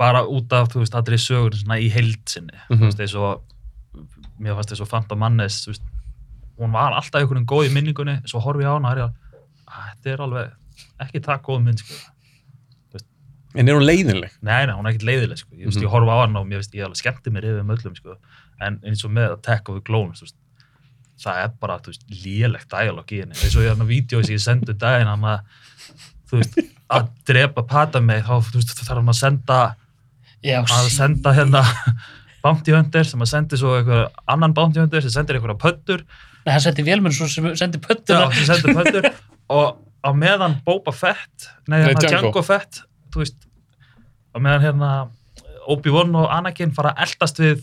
Bara 0.00 0.24
út 0.24 0.52
af, 0.56 0.70
þú 0.72 0.82
veist, 0.82 0.96
allri 0.98 1.18
sögur 1.20 1.58
í 1.76 1.90
heild 1.92 2.22
sinni. 2.30 2.56
Mhm. 2.70 2.80
Þú 2.80 2.88
veist, 2.88 3.02
eins 3.04 3.16
og, 3.20 3.42
mér 4.42 4.56
fannst 4.58 4.72
þess 4.74 4.84
að 4.84 4.90
Fanta 4.92 5.18
Mannes, 5.18 5.60
veist, 5.70 5.84
hún 6.58 6.74
var 6.74 6.92
alltaf 6.96 7.20
einhvern 7.20 7.40
veginn 7.42 7.50
góð 7.52 7.68
í 7.68 7.74
minningunni, 7.74 8.16
svo 8.28 8.42
horfi 8.44 8.64
ég 8.66 8.70
á 8.70 8.76
hana 8.76 8.88
og 8.90 8.96
er 8.96 9.02
ég 9.02 9.06
að, 9.08 9.14
"Að, 9.68 9.84
þetta 9.92 10.12
er 10.12 10.24
alveg 10.26 10.52
ekki 11.06 11.20
það 11.26 11.42
góð 11.48 11.62
mynd, 11.66 11.78
sko. 11.78 11.94
En 13.54 13.68
er 13.68 13.74
hún 13.76 13.84
leiðinleg? 13.84 14.32
Nei, 14.40 14.64
nei, 14.66 14.74
hún 14.74 14.86
er 14.86 14.94
ekkert 14.94 15.04
leiðileg, 15.04 15.38
sko. 15.38 15.50
Ég, 15.52 15.66
mm 15.66 15.72
Mhm. 15.76 15.82
ég 15.84 15.90
horfa 15.92 16.12
á 16.16 16.18
hana 16.24 16.40
og 16.40 16.46
mér 16.48 16.62
ég 16.72 16.84
alveg 16.84 16.96
skemmti 16.96 17.30
mér 17.30 17.44
yfir 17.44 17.66
möllum, 17.68 17.96
sko. 17.96 18.16
En 18.60 18.78
eins 18.82 19.04
og 19.04 19.10
með 19.10 19.32
Attack 19.32 19.68
of 19.68 19.74
the 19.76 19.82
Clones, 19.82 20.20
þú 20.20 20.24
veist, 20.24 20.34
það 21.20 21.44
er 21.44 21.48
bara, 21.60 21.78
lélegt 22.24 22.68
dialog 22.70 23.06
í 23.12 23.20
henni. 23.20 23.34
Eins 23.36 23.56
og 23.56 23.62
ég 23.62 23.68
hann 23.68 23.84
á 23.84 23.92
vídeo 23.92 24.24
sem 24.24 24.34
ég 24.36 24.40
sendi 24.40 24.70
um 24.72 24.78
daginn, 24.78 25.06
að, 25.06 25.42
veist, 26.32 26.58
að 26.90 27.08
drepa 27.26 27.62
pata 27.68 28.00
mig, 28.00 28.24
þá, 28.24 28.40
þarf 28.40 28.96
hann 28.96 29.12
að 29.12 29.20
senda, 29.20 29.76
já, 30.42 30.62
að 30.64 30.88
senda 30.88 31.32
hérna 31.34 31.62
bounty 32.42 32.74
hunter 32.74 33.06
sem 33.06 33.22
að 33.22 33.30
sendi 33.32 33.58
svo 33.60 33.76
einhver 33.78 34.08
annan 34.30 34.54
bounty 34.56 34.82
hunter 34.82 35.04
sem 35.04 35.14
sendir 35.14 35.38
einhverja 35.38 35.60
pöttur 35.62 36.04
Nei, 36.42 36.52
hann 36.56 36.64
sendi 36.64 36.84
vélmenn 36.86 37.14
svo 37.14 37.28
sem 37.30 37.52
sendi 37.58 37.78
Já, 37.78 37.86
pöttuna 37.86 38.28
sem 38.34 38.48
sendir 38.50 38.78
pöttur 38.78 39.10
og 39.58 39.78
á 40.02 40.10
meðan 40.16 40.58
Boba 40.66 40.94
Fett 40.96 41.48
nei, 41.66 41.78
Nei, 41.78 41.86
hérna 41.86 42.00
Django. 42.02 42.30
Django 42.32 42.44
Fett 42.46 42.82
þú 43.14 43.22
veist, 43.22 43.46
á 44.34 44.36
meðan 44.42 44.66
hérna 44.66 44.90
Obi-Wan 45.70 46.14
og 46.18 46.30
Anakin 46.34 46.74
fara 46.74 46.94
að 46.96 47.06
eldast 47.06 47.38
við 47.38 47.62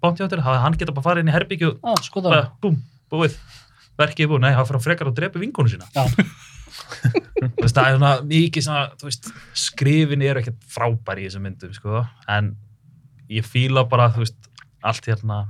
bounty 0.00 0.24
hunter, 0.24 0.42
hafa 0.44 0.62
hann 0.64 0.78
geta 0.80 0.94
bara 0.96 1.06
farið 1.10 1.24
inn 1.24 1.32
í 1.32 1.34
herbyggju 1.34 1.74
það 1.82 2.22
bara, 2.24 2.44
búm, 2.62 2.78
búið. 3.12 3.36
Verkið 4.00 4.24
er 4.24 4.30
búið, 4.32 4.42
nei, 4.46 4.52
hann 4.56 4.64
að 4.64 4.86
frekar 4.86 5.10
að 5.10 5.18
drepa 5.18 5.42
vinkonu 5.42 5.72
sína. 5.72 5.88
Já. 5.92 6.06
Þú 7.40 7.64
veist, 7.64 7.76
það 7.76 7.86
er 7.86 7.96
svona 7.96 8.12
mikið 8.30 8.64
svona, 8.64 8.82
þú 9.00 9.08
veist, 9.08 9.28
skrifin 9.58 10.24
er 10.24 10.40
ekkert 10.40 10.60
frábær 10.72 11.20
í 11.20 11.26
þessum 11.26 11.44
myndum, 11.44 11.72
sko, 11.76 12.02
en 12.30 12.52
ég 13.30 13.46
fíla 13.46 13.84
bara, 13.88 14.08
þú 14.14 14.24
veist, 14.24 14.38
allt 14.82 15.06
hérna 15.10 15.42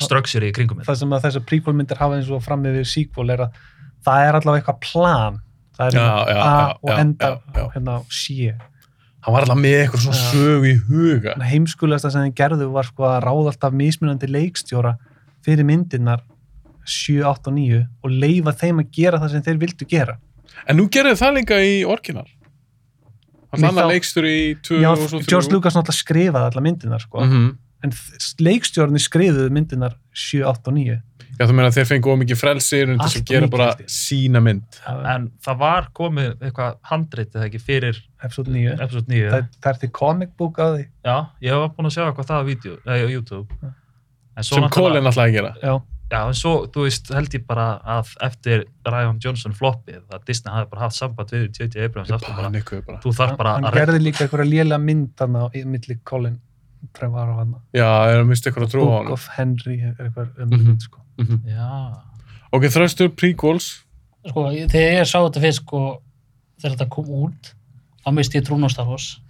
structure 0.00 0.48
í 0.48 0.52
kringum 0.56 0.80
þetta. 0.80 0.90
það 0.92 0.98
sem 1.02 1.12
að 1.16 1.24
þessar 1.26 1.44
prequel 1.50 1.74
myndir 1.76 1.98
hafa 2.00 2.16
eins 2.18 2.30
og 2.32 2.42
fram 2.44 2.62
með 2.64 2.80
sequel 2.88 3.28
er 3.34 3.42
að 3.46 3.58
það 4.06 4.26
er 4.28 4.38
allavega 4.38 4.62
eitthvað 4.62 4.80
plan 4.86 5.38
það 5.76 5.86
er 5.90 5.98
Já, 5.98 6.06
já, 6.30 6.40
A 6.40 6.50
já, 6.50 6.74
og 6.82 6.92
enda 6.98 7.30
hérna 7.74 7.96
á 7.96 8.00
C 8.08 8.54
Hann 9.20 9.34
var 9.36 9.44
alltaf 9.44 9.58
með 9.60 9.74
eitthvað 9.82 10.02
svona 10.06 10.16
Já. 10.16 10.30
sögu 10.32 10.68
í 10.70 10.76
huga. 10.88 11.34
heimskulegasta 11.44 12.10
sem 12.14 12.22
þeir 12.24 12.36
gerðu 12.40 12.70
var 12.72 12.86
sko 12.88 13.04
að 13.04 13.18
ráða 13.26 13.50
alltaf 13.52 13.74
mismunandi 13.76 14.30
leikstjóra 14.32 14.94
fyrir 15.44 15.66
myndirnar 15.68 16.22
7, 16.88 17.20
8 17.28 17.50
og 17.52 17.58
9 17.58 17.82
og 18.00 18.10
leifa 18.24 18.54
þeim 18.56 18.80
að 18.80 18.88
gera 18.96 19.20
það 19.20 19.34
sem 19.34 19.42
þeir 19.44 19.58
vildu 19.60 19.88
gera 19.90 20.16
En 20.66 20.76
nú 20.80 20.88
gerðu 20.92 21.12
það 21.20 21.36
líka 21.36 21.58
í 21.62 21.76
orginal. 21.88 22.26
Hann 23.50 23.60
Mér 23.64 23.68
annar 23.72 23.88
þá- 23.88 23.92
leikstur 23.94 24.26
í 24.30 24.38
2 24.62 24.78
Já, 24.82 24.90
og 24.92 24.98
svo 25.10 25.18
3. 25.20 25.26
George 25.30 25.50
Lucas 25.54 25.74
náttúrulega 25.74 26.02
skrifaði 26.04 26.46
allar 26.50 26.64
myndirnar 26.68 27.02
sko. 27.02 27.24
Mm 27.26 27.50
en 27.80 27.92
leikstjórnir 28.44 29.00
skrifuðu 29.00 29.52
myndirnar 29.56 29.94
7, 30.12 30.42
8 30.44 30.68
og 30.68 30.74
9 30.76 30.98
Já, 31.40 31.46
þú 31.48 31.54
meina 31.56 31.70
að 31.70 31.76
þeir 31.78 31.86
fengu 31.88 32.10
ómikið 32.12 32.36
frelsir 32.36 32.90
undir 32.92 33.00
Allt 33.06 33.14
þess 33.14 33.22
að 33.22 33.30
gera 33.30 33.46
bara 33.48 33.68
sína 33.88 34.42
mynd. 34.44 34.80
En 35.08 35.30
það 35.40 35.56
var 35.62 35.86
komið 35.96 36.34
eitthvað 36.44 36.74
handrit 36.90 37.30
eða 37.32 37.46
ekki 37.48 37.60
fyrir 37.64 38.00
episode 38.20 38.52
9 38.52 38.74
episode 38.76 39.08
9. 39.08 39.30
það, 39.32 39.46
það 39.62 39.70
er 39.72 39.78
til 39.80 39.90
comic 39.96 40.34
book 40.36 40.60
á 40.60 40.66
því 40.74 40.82
Já, 41.08 41.16
ég 41.46 41.62
var 41.62 41.72
búin 41.78 41.88
að 41.88 41.94
sjá 41.96 42.02
eitthvað 42.10 42.28
það 42.28 42.50
á, 42.84 43.08
YouTube. 43.08 43.72
En 44.36 44.44
svo 44.44 44.58
Sem 44.60 44.68
Colin 44.76 45.08
alltaf 45.08 45.24
að 45.24 45.32
gera. 45.38 45.54
já, 45.64 45.72
Já, 46.10 46.24
en 46.26 46.34
svo, 46.34 46.66
þú 46.74 46.82
veist, 46.88 47.10
held 47.14 47.34
ég 47.36 47.44
bara 47.46 47.66
að 47.86 48.08
eftir 48.26 48.64
Ryan 48.86 49.18
Johnson 49.22 49.52
floppið, 49.54 50.00
að 50.10 50.24
Disney 50.26 50.50
hafi 50.52 50.70
bara 50.72 50.82
haft 50.88 50.96
samband 50.96 51.30
við 51.30 51.44
J.J. 51.54 51.84
Abrams 51.86 52.10
aftur 52.10 52.34
bara, 52.34 52.48
Panikuðu 52.50 52.84
bara. 52.86 52.98
þú 53.04 53.12
þarf 53.14 53.28
hann, 53.30 53.36
bara 53.38 53.52
hann 53.54 53.64
að 53.70 53.76
gerði 53.78 54.00
líka 54.02 54.24
einhverja 54.26 54.50
lélega 54.50 54.80
mynd 54.82 55.22
hann 55.22 55.36
á 55.38 55.44
í 55.54 55.62
milli 55.70 55.96
Colin 56.04 56.40
Trevor 56.96 57.30
og 57.30 57.38
hann 57.38 57.54
Já, 57.76 57.84
það 57.86 58.14
er 58.16 58.20
að 58.24 58.26
mista 58.32 58.50
eitthvað 58.50 58.66
að 58.66 58.72
trúa 58.74 58.82
á 58.82 58.90
Book 58.90 59.04
hann. 59.04 59.12
of 59.12 59.28
Henry 59.36 59.76
er 59.86 59.94
eitthvað 60.08 60.42
um 60.42 60.48
Mhm. 60.50 60.66
mynd 60.66 60.82
sko. 60.82 60.98
Já, 61.46 61.96
Ok, 62.52 62.62
þröstur 62.74 63.08
prequels. 63.14 63.68
sko, 64.26 64.48
þegar 64.50 64.98
ég 64.98 65.06
sá 65.06 65.18
þetta 65.22 65.40
fyrst 65.46 65.62
sko, 65.62 66.02
þegar 66.60 66.76
þetta 66.76 66.88
kom 66.90 67.04
út 67.06 67.54
þá 68.04 68.12
misti 68.18 68.38
ég 68.40 68.44
trún 68.48 68.64
á 68.66 68.68
Star 68.70 68.86
Wars 68.86 69.20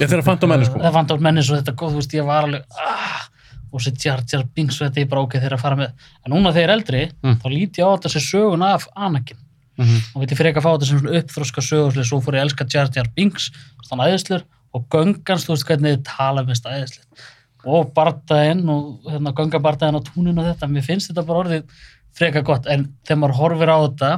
Já, 0.00 0.06
þeirra 0.06 0.24
fant 0.24 0.40
á 0.40 0.46
menni 0.48 0.64
sko. 0.64 0.78
það 0.80 0.92
fannst 0.96 1.12
á 1.12 1.16
menni 1.20 1.42
svo 1.44 1.56
þetta 1.60 1.76
góð, 1.76 1.92
þú 1.92 2.00
veist, 2.00 2.12
ég 2.16 2.24
var 2.24 2.44
alveg 2.48 2.64
ah, 2.80 3.28
og 3.76 3.82
sér 3.84 3.98
Jar 4.02 4.22
Jar 4.32 4.44
Binks 4.56 4.80
og 4.80 4.88
þetta 4.88 5.02
er 5.04 5.10
bara 5.12 5.22
ok 5.26 5.36
þeir 5.42 5.54
að 5.58 5.62
fara 5.62 5.76
með 5.76 5.92
en 6.24 6.32
núna 6.32 6.52
þegar 6.56 6.62
ég 6.64 6.68
er 6.70 6.74
eldri, 6.78 7.02
Mm. 7.22 7.36
þá 7.42 7.46
líti 7.52 7.82
ég 7.82 7.86
á 7.86 7.92
þetta 7.96 8.10
sem 8.16 8.24
sögun 8.24 8.64
af 8.64 8.88
Anakin 8.96 9.36
Mhm. 9.78 9.96
og 10.14 10.20
veit 10.22 10.30
ég 10.32 10.38
fyrir 10.40 10.50
ekki 10.54 10.60
að 10.62 10.66
fá 10.66 10.72
þetta 10.74 10.86
sem 10.88 10.98
svona 11.00 11.18
uppþróska 11.20 11.62
sögurslega 11.68 12.08
svo 12.08 12.20
fór 12.24 12.34
ég 12.34 12.40
að 12.40 12.46
elska 12.48 12.64
Jar 12.72 12.88
Jar 12.96 13.08
Binks 13.14 13.50
þannig 13.90 14.08
æðislur 14.14 14.42
og 14.74 14.86
göngans, 14.88 15.44
þú 15.44 15.52
veist 15.52 15.66
hvernig 15.68 15.96
þið 15.98 16.04
tala 16.16 16.42
mest 16.48 16.64
æðislur 16.64 17.04
og 17.66 17.92
bardaðinn 17.94 18.68
og 18.70 19.02
hérna, 19.10 19.32
göngabardaðinn 19.36 19.98
á 20.00 20.06
túninu 20.06 20.38
og 20.40 20.48
þetta, 20.56 20.68
mér 20.70 20.84
finnst 20.86 21.10
þetta 21.12 21.26
bara 21.26 21.42
orðið 21.44 21.62
freka 22.16 22.42
gott, 22.42 22.66
en 22.66 22.88
þegar 23.04 23.18
maður 23.20 23.36
horfir 23.36 23.68
á 23.68 23.78
þetta 23.84 24.10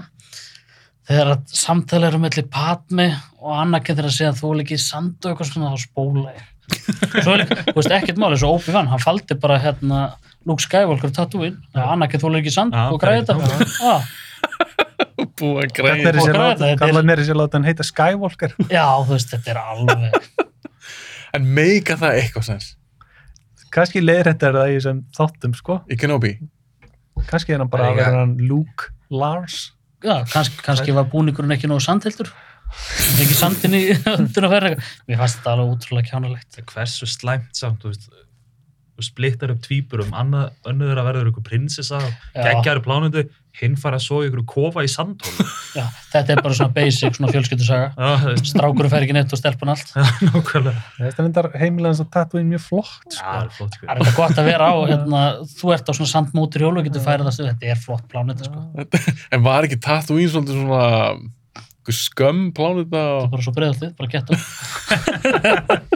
þegar 1.09 1.31
að 1.33 1.55
samtali 1.57 2.07
eru 2.11 2.19
melli 2.23 2.43
Padme 2.53 3.07
og 3.41 3.55
Anakin 3.63 3.97
þegar 3.97 4.11
að 4.11 4.17
segja 4.19 4.33
þú 4.39 4.51
er 4.55 4.63
ekki 4.65 4.79
sand 4.79 5.17
og 5.25 5.33
eitthvað 5.33 5.51
svona 5.53 5.71
þá 5.73 5.79
spóla 5.87 6.35
ég 6.37 6.43
svo 7.23 7.35
er 7.35 7.43
líka, 7.45 7.57
þú 7.69 7.77
veist, 7.81 7.93
ekkert 7.99 8.19
máli, 8.23 8.39
svo 8.41 8.51
Obi-Wan 8.59 8.89
hann 8.93 9.03
faldi 9.03 9.37
bara 9.41 9.59
hérna 9.63 10.01
Luke 10.49 10.63
Skywalker 10.65 11.11
Tatooine, 11.15 11.59
ja. 11.75 11.87
Anakin 11.95 12.21
þú 12.23 12.31
er 12.33 12.41
ekki 12.43 12.53
sand 12.55 12.77
Já, 12.77 12.87
og 12.95 13.01
græði 13.03 13.25
þetta 13.27 13.89
ah, 13.89 14.09
Búið 15.39 15.59
að 15.59 15.65
Þetta 15.65 15.79
græða. 15.79 16.11
er 16.11 16.19
sér 16.19 16.23
Og 16.23 16.29
græða 16.29 16.43
láta, 16.45 16.65
þetta, 16.65 16.79
kallar 16.83 16.95
þetta 16.99 17.09
mér 17.11 17.23
sér 17.29 17.39
láta 17.41 17.59
hann 17.59 17.69
heita 17.69 17.87
Skywalker 17.89 18.55
já, 18.73 18.85
þú 19.05 19.15
veist, 19.15 19.33
þetta 19.35 19.55
er 19.55 19.61
alveg 19.63 20.47
En 21.39 21.49
meika 21.59 21.97
það 22.01 22.21
eitthvað 22.23 22.47
sens. 22.49 22.69
kannski 23.75 24.01
leiðir 24.03 24.31
þetta 24.33 24.49
er 24.49 24.57
það 24.59 24.71
í 24.73 24.77
þessum 24.79 25.01
þáttum 25.19 25.57
sko 25.59 25.81
Í 25.93 25.99
Kenobi. 26.01 26.33
kannski 27.29 27.53
er 27.57 27.61
hann 27.65 27.71
bara 27.73 27.91
að 27.91 27.99
vera 28.01 28.15
ja. 28.15 28.23
hann 28.23 28.37
Luke 28.49 28.89
Lars 29.13 29.59
já, 30.05 30.15
kannski, 30.33 30.63
kannski 30.65 30.95
var 30.97 31.09
búningurinn 31.13 31.53
ekki 31.57 31.69
nógu 31.71 31.83
sandhildur 31.85 32.31
hann 32.69 33.19
fengi 33.23 33.37
sandin 33.39 33.77
í 33.79 33.83
önduna 34.15 34.53
fyrir 34.55 34.79
mér 35.09 35.21
fannst 35.23 35.41
þetta 35.41 35.57
alveg 35.57 35.75
útrúlega 35.77 36.13
kjánalegt 36.13 36.63
hversu 36.73 37.09
slæmt 37.11 37.59
samt, 37.59 37.83
þú 37.85 37.93
veist, 37.95 38.09
þú 38.99 39.05
splittar 39.07 39.53
upp 39.55 39.61
önnur 40.67 40.91
er 40.91 40.99
að 40.99 41.07
verður 41.13 41.29
ykkur 41.31 41.45
prinsessa, 41.47 42.01
geggjaru 42.35 42.81
plánundu, 42.83 43.23
hinn 43.59 43.77
fara 43.79 43.99
að 43.99 44.05
svo 44.09 44.19
ykkur 44.27 44.43
kofa 44.51 44.83
í 44.87 44.91
sandhólu. 44.91 45.47
já, 45.79 45.85
þetta 46.13 46.35
er 46.35 46.43
bara 46.43 46.57
svona 46.59 46.75
basic, 46.75 47.15
svona 47.15 47.31
það 47.95 48.27
er 48.33 48.43
strákurinn 48.51 48.93
fer 48.93 49.07
ekki 49.07 49.15
neitt 49.17 49.35
og 49.35 49.41
stelpun 49.41 49.73
allt 49.73 49.95
nákvæmlega. 50.27 50.83
þetta 50.99 51.27
myndar 51.29 51.51
heimilegans 51.63 52.03
að 52.03 52.11
Tatooine 52.17 52.51
mjög 52.57 52.65
flott 52.67 53.07
Já, 53.07 53.15
sko. 53.15 53.31
það 53.31 53.41
er 53.47 53.55
flott, 53.61 53.79
sko. 53.79 53.87
það 53.87 53.95
er 53.95 54.03
þetta 54.03 54.19
gott 54.19 54.43
að 54.43 54.51
vera 54.51 54.69
á 54.71 54.77
hérna, 54.93 55.23
þú 55.55 55.75
ert 55.79 55.91
á 55.91 55.93
svona 55.95 56.13
sandmótur 56.17 56.67
hjólu 56.67 56.83
og 56.83 56.91
getur 56.91 57.07
færið 57.07 57.31
það 57.31 57.39
þetta 57.53 57.73
er 57.75 57.83
flott 57.87 58.07
pláneta 58.11 58.51
sko. 58.51 58.67
En 59.35 59.47
var 59.47 59.67
ekki 59.71 59.83
svolítið 60.35 60.63
svona 60.65 60.95
skömm 61.97 62.49
plánita 62.57 62.99
það 62.99 63.09
er 63.09 63.23
og... 63.23 63.31
bara 63.33 63.45
svo 63.45 63.53
breiðaltið, 63.57 63.91
bara 63.99 64.11
geta 64.13 64.39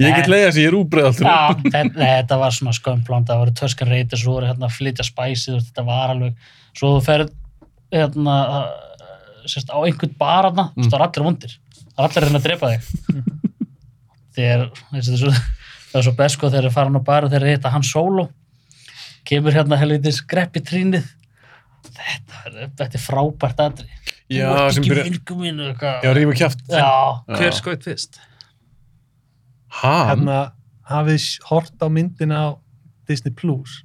Ég 0.00 0.16
get 0.16 0.30
leiða 0.30 0.50
sem 0.52 0.64
ég 0.64 0.70
er 0.70 0.76
úbreiðaltur. 0.78 1.26
Já, 1.26 1.54
þetta, 2.00 2.38
var 2.40 2.54
svona 2.54 2.74
skömplán, 2.76 3.26
það 3.28 3.42
voru 3.42 3.54
töskan 3.60 3.90
reytir, 3.90 4.20
svo 4.20 4.36
voru 4.36 4.48
hérna 4.50 4.66
að 4.68 4.76
flytja 4.78 5.06
spæsið, 5.06 5.60
þetta 5.68 5.84
var 5.86 6.14
alveg, 6.14 6.50
svo 6.78 6.92
þú 6.96 7.04
ferð 7.06 7.32
hérna, 7.94 8.36
sérst, 9.46 9.70
á 9.70 9.78
einhvern 9.78 10.16
bar 10.18 10.48
hérna, 10.48 10.66
mm. 10.74 10.88
það 10.88 10.98
er 10.98 11.06
allir 11.06 11.26
vondir, 11.28 11.56
það 11.84 12.02
er 12.02 12.08
allir 12.08 12.20
að 12.20 12.26
reyna 12.26 12.40
að 12.40 12.48
drepa 12.48 12.72
þig. 12.74 12.82
Þegar, 14.40 14.66
þessi, 14.90 15.14
þessu, 15.14 15.32
það 15.90 16.00
er 16.00 16.06
svo 16.06 16.16
best 16.20 16.38
sko 16.38 16.50
þegar 16.50 16.68
þeir 16.68 16.76
fara 16.76 16.90
hann 16.90 17.00
á 17.02 17.08
bar 17.10 17.26
og 17.26 17.34
þeir 17.34 17.48
hitta 17.50 17.74
hann 17.74 17.86
solo, 17.86 18.28
kemur 19.28 19.54
hérna 19.54 19.78
helvitis 19.80 20.22
grepp 20.30 20.58
í 20.58 20.64
trínið, 20.64 21.06
þetta, 21.90 22.44
er- 22.46 22.74
þetta 22.78 22.94
er 22.96 23.04
frábært 23.04 23.64
aðri. 23.66 23.90
Já, 24.30 24.70
sem 24.70 24.82
ekki 24.84 24.90
byrja... 24.92 25.04
vingu 25.10 25.36
mín, 25.40 25.60
eitthvað. 25.66 26.04
Já, 26.06 26.10
rífa 26.16 26.34
kjátt. 26.38 26.60
Já, 26.70 26.90
Hver 27.34 27.56
skoðið 27.56 27.86
fyrst? 27.88 28.20
Hann? 29.80 30.08
hérna 30.10 30.38
hafið 30.90 31.26
hort 31.50 31.82
á 31.82 31.86
myndina 31.92 32.38
á 32.42 32.48
Disney 33.10 33.30
Plus 33.34 33.80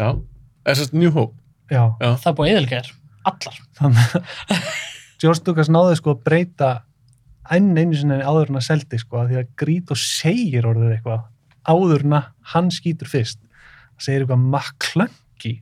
Já. 0.00 0.14
Þess 0.64 0.86
að 0.88 0.94
New 1.00 1.10
Hope. 1.12 1.36
já, 1.72 1.82
Já. 2.00 2.08
það 2.22 2.30
er 2.30 2.36
búið 2.38 2.52
eðilgæðir, 2.54 2.88
allar. 3.28 3.58
þannig 3.78 4.14
að 4.16 4.70
George 5.22 5.44
Lucas 5.46 5.68
náði 5.72 5.98
sko 6.00 6.14
að 6.16 6.22
breyta 6.26 6.70
enn 7.52 7.72
einu 7.76 7.96
sinni 7.98 8.20
áður 8.24 8.50
en 8.52 8.58
að 8.60 8.66
seldi 8.68 8.98
sko 9.02 9.20
af 9.22 9.28
því 9.30 9.38
að 9.42 9.50
grít 9.60 9.92
og 9.94 10.00
segir 10.00 10.66
orðið 10.70 10.94
eitthvað 10.96 11.28
áður 11.68 12.04
en 12.08 12.16
að 12.18 12.28
hann 12.54 12.70
skýtur 12.74 13.10
fyrst 13.12 13.38
það 13.42 14.06
segir 14.08 14.24
eitthvað 14.24 14.48
makklöngi 14.56 15.54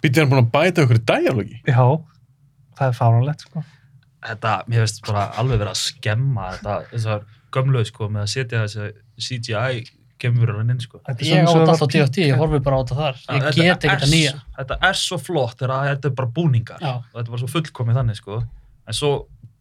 Býtti 0.00 0.20
hann 0.22 0.30
búin 0.30 0.44
að 0.44 0.52
bæta 0.54 0.84
ykkur 0.86 1.00
dialogi? 1.08 1.58
já, 1.66 1.82
það 2.80 2.90
er 2.90 2.98
fáránlegt 2.98 3.46
sko 3.46 3.66
Þetta, 4.20 4.50
mér 4.68 4.82
finnst 4.84 4.98
bara 5.06 5.22
alveg 5.40 5.62
verið 5.62 5.70
að 5.70 5.78
skemma 5.80 6.50
þetta, 6.52 6.72
þessar 6.90 7.22
gömlu, 7.56 7.80
sko, 7.88 8.08
með 8.12 8.26
að 8.26 8.32
setja 8.34 8.64
þessi 8.66 8.88
CGI 9.16 9.78
gemurur 10.20 10.58
hann 10.60 10.74
inn, 10.74 10.82
sko. 10.84 11.00
Þetta 11.06 11.24
er 11.24 11.30
Ég 11.30 11.48
átt 11.48 11.60
alltaf 11.62 11.80
var 11.80 11.92
DFT, 11.94 12.18
ég 12.26 12.42
horfi 12.42 12.60
bara 12.66 12.76
á 12.76 12.80
þetta 12.82 12.98
þar. 12.98 13.22
Ég 13.24 13.46
get 13.46 13.56
ekki 13.56 13.86
þetta 13.86 14.10
nýja. 14.12 14.34
Þetta 14.58 14.76
er 14.90 15.00
svo 15.00 15.16
flott 15.16 15.64
þetta 15.64 16.10
er 16.10 16.14
bara 16.18 16.32
búningar. 16.36 16.84
Já. 16.84 16.92
og 17.00 17.14
þetta 17.14 17.24
er 17.24 17.32
bara 17.32 17.40
svo 17.40 17.48
fullkomið 17.54 18.00
þannig 18.02 18.20
sko 18.20 18.42
en 18.90 18.98
svo 18.98 19.12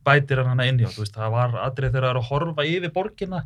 bætir 0.08 0.42
hann 0.42 0.54
hana 0.54 0.68
inn 0.70 0.82
í 0.82 0.88
og 0.88 0.94
þú 0.96 1.04
veist, 1.04 1.16
það 1.18 1.34
var 1.36 1.58
atrið 1.68 1.94
þegar 1.94 2.06
það 2.06 2.12
er 2.12 2.20
að 2.22 2.30
horfa 2.32 2.68
yfir 2.68 2.94
borgina 2.96 3.42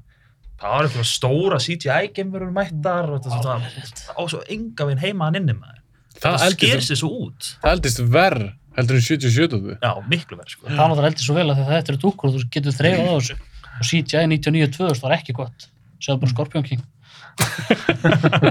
það 0.62 0.76
var 0.76 0.88
eitthvað 0.88 1.08
stóra 1.10 1.62
CGI-gemurur 1.64 2.52
mættar 2.56 3.10
og 3.12 3.24
þetta 3.26 3.56
er 3.60 4.30
svo 4.32 4.44
enga 4.56 4.88
veginn 4.88 5.04
heima 5.04 5.30
hann 5.30 5.42
inni 5.42 5.58
með 5.58 5.80
Það 6.14 6.36
það 6.40 6.54
sker 6.54 6.84
sér 6.86 7.00
svo 7.00 7.10
út 7.26 7.48
það 7.64 7.72
eldist 7.76 8.04
verð 8.14 8.52
heldur 8.78 8.98
en 9.00 9.06
77. 9.06 9.78
já, 9.82 9.92
miklu 10.10 10.38
verð 10.40 10.54
sko 10.56 10.68
Það 10.70 10.80
náttúrulega 10.80 11.12
eldi 11.12 11.26
svo 11.26 11.36
vel 11.38 11.50
að 11.54 11.62
þetta 11.70 11.94
er 11.94 12.00
dúkur 12.02 12.30
og 12.30 12.36
þú 12.38 12.50
getur 12.56 12.76
þreifað 12.78 13.10
á 13.10 13.16
þessu. 13.18 13.38
Og 13.74 13.88
CGI 13.90 14.26
99-2000 14.30 15.02
var 15.04 15.16
ekki 15.18 15.34
gott. 15.38 15.68
Segðu 16.04 16.20
bara 16.24 16.32
Scorpion 16.34 16.66
King. 16.68 16.82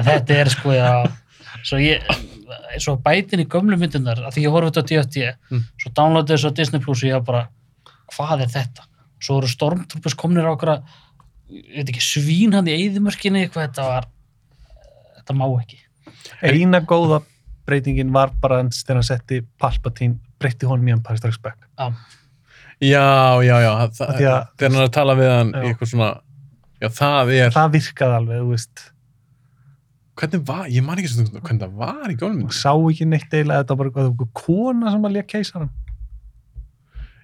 Þetta 0.02 0.38
er 0.42 0.50
sko, 0.52 0.72
já, 0.74 0.90
svo 1.62 1.78
ég, 1.82 2.06
svo 2.82 2.96
bætin 3.02 3.42
í 3.44 3.46
gömlu 3.50 3.78
myndunar, 3.80 4.18
að 4.26 4.36
því 4.36 4.44
ég 4.46 4.54
horfði 4.54 4.72
þetta 4.72 4.82
á 4.82 4.88
DFT, 4.90 5.26
Mm. 5.52 5.62
svo 5.82 5.92
downloadaði 5.94 6.34
þessu 6.36 6.50
á 6.50 6.56
Disney 6.58 6.80
Plus 6.82 7.02
og 7.04 7.08
ég 7.08 7.18
var 7.20 7.26
bara, 7.28 7.42
hvað 8.16 8.42
er 8.46 8.50
þetta? 8.56 8.86
Svo 9.22 9.38
eru 9.38 9.46
Stormtroopers 9.52 10.16
komnir 10.18 10.46
á 10.48 10.50
okkur 10.56 10.72
ég 11.52 11.76
veit 11.84 11.92
ekki, 11.92 12.02
svín 12.02 12.54
hann 12.56 12.66
í 12.66 12.74
eyðimörkinni, 12.74 13.46
hvað 13.52 13.68
þetta 13.68 13.86
var, 13.86 14.06
þetta 15.20 15.36
má 15.38 15.46
ekki. 15.60 15.78
eina 16.42 16.80
góða 16.80 17.22
breytingin 17.72 18.12
var 18.14 18.30
bara 18.44 18.60
hans 18.62 18.84
þegar 18.84 19.00
hann 19.00 19.08
setti 19.10 19.40
Palpatine 19.62 20.20
breytti 20.42 20.68
honum 20.70 20.88
í 20.92 20.94
Empire 20.94 21.18
Strikes 21.18 21.40
Back 21.42 21.58
Já, 22.82 23.02
Já, 23.42 23.42
já, 23.46 23.56
já. 23.62 23.72
Þegar 23.94 24.68
hann 24.68 24.78
er 24.80 24.86
að 24.88 24.94
tala 24.96 25.14
við 25.18 25.28
hann 25.32 25.52
Já. 25.54 25.60
í 25.62 25.68
eitthvað 25.72 25.90
svona... 25.92 26.08
Já, 26.82 26.88
það 26.98 27.28
er... 27.36 27.52
það 27.54 27.68
virkaði 27.76 28.16
alveg, 28.20 28.40
þú 28.42 28.48
veist 28.56 28.88
Hvernig 30.18 30.42
var... 30.48 30.64
Ég 30.68 30.82
man 30.84 30.98
ekki 31.00 31.10
svo 31.12 31.24
hvernig 31.38 31.62
það 31.62 31.76
var 31.78 32.10
í 32.10 32.16
og 32.16 32.20
gólmynd. 32.24 32.52
sá 32.56 32.72
ekki 32.74 33.06
neitt 33.08 33.30
eiginlega 33.32 33.62
þetta 33.62 33.76
var 33.76 33.78
bara 33.78 33.90
eitthvað 33.92 34.10
eitthvað 34.10 34.32
kona 34.42 34.90
sem 34.92 35.06
að 35.08 35.14
lék 35.16 35.28
keisaran 35.32 35.70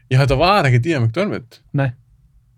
Já, 0.09 0.17
þetta 0.23 0.39
var 0.41 0.69
ekkert 0.71 0.87
Ian 0.89 1.05
McDermott. 1.09 1.59
nei, 1.77 1.91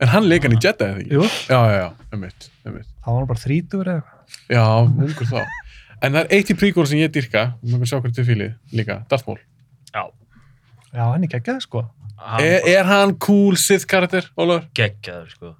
En 0.01 0.09
hann 0.12 0.28
leik 0.30 0.45
hann 0.47 0.55
í 0.55 0.61
Jedi, 0.62 0.86
eða 0.86 1.01
ekki? 1.03 1.16
jú, 1.16 1.24
Já, 1.51 1.59
já, 1.72 1.80
já. 1.82 1.88
Um 2.14 2.22
mitt, 2.24 2.47
um 2.64 2.76
mitt. 2.76 2.86
það 3.03 3.11
var 3.11 3.18
hann 3.24 3.30
bara 3.32 3.43
þrítur 3.43 3.91
eða 3.91 4.05
eitthvað 4.05 4.55
Já, 4.55 4.64
ungur 4.86 5.28
þá. 5.32 5.41
En 6.03 6.12
það 6.16 6.20
er 6.24 6.30
eitt 6.38 6.51
í 6.51 6.57
príkóla 6.57 6.88
sem 6.88 6.98
ég 7.03 7.11
dyrka, 7.12 7.42
og 7.61 7.72
maður 7.74 7.88
sjá 7.90 7.96
hvernig 8.01 8.16
þið 8.16 8.28
fílið 8.30 8.53
líka, 8.80 8.94
Darth 9.11 9.26
Maul. 9.28 9.38
Já, 9.92 10.05
Já, 10.94 11.03
hann 11.12 11.24
er 11.26 11.30
geggjað, 11.34 11.59
sko. 11.66 11.82
hann 12.18 12.44
Er, 12.44 12.64
er 12.66 12.84
hann 12.88 13.12
cool 13.22 13.57
Sith 13.61 13.84
karakter, 13.86 14.26
Ólafur? 14.36 14.64
geggjaður 14.74 15.28
sko. 15.34 15.53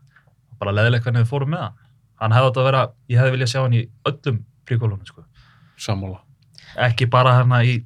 bara 0.61 0.73
leðilegt 0.77 1.05
hvernig 1.07 1.23
við 1.25 1.31
fórum 1.31 1.53
með 1.55 1.61
hann 1.67 1.77
hann 2.21 2.33
hefði 2.37 2.49
átt 2.51 2.59
að 2.61 2.67
vera, 2.69 2.81
ég 3.09 3.21
hefði 3.21 3.35
viljað 3.37 3.49
sjá 3.53 3.61
hann 3.63 3.77
í 3.79 3.83
öllum 4.11 4.41
príkólunum 4.69 5.07
sko. 5.09 5.25
Sammála. 5.81 6.19
ekki 6.89 7.07
bara 7.11 7.37
hérna 7.39 7.63
í 7.65 7.79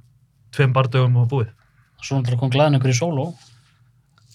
tveim 0.55 0.73
bardögum 0.75 1.17
og 1.23 1.29
búið 1.31 1.51
Svo 2.05 2.19
náttúrulega 2.19 2.41
kom 2.41 2.51
glæðin 2.53 2.75
ykkur 2.79 2.91
í 2.93 2.97
sóló. 2.99 3.23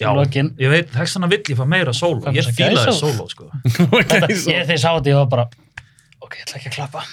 Já, 0.00 0.08
Lokin. 0.16 0.48
ég 0.58 0.70
veit, 0.72 0.88
þess 0.90 1.14
vegna 1.18 1.28
vill 1.30 1.42
ég 1.52 1.58
fá 1.60 1.66
meira 1.68 1.92
Hvað 1.92 2.34
ég 2.34 2.46
að 2.48 2.56
gæsa? 2.56 2.94
sóló 2.96 3.26
sko. 3.30 3.50
Þetta, 3.74 4.30
ég 4.32 4.40
þegar 4.40 4.72
ég 4.72 4.80
sá 4.80 4.88
þetta, 4.96 5.10
ég 5.12 5.18
var 5.20 5.28
bara, 5.30 5.44
ok, 6.24 6.34
ég 6.40 6.46
ætla 6.46 6.56
ekki 6.58 6.70
að 6.72 6.74
klappa. 6.78 7.04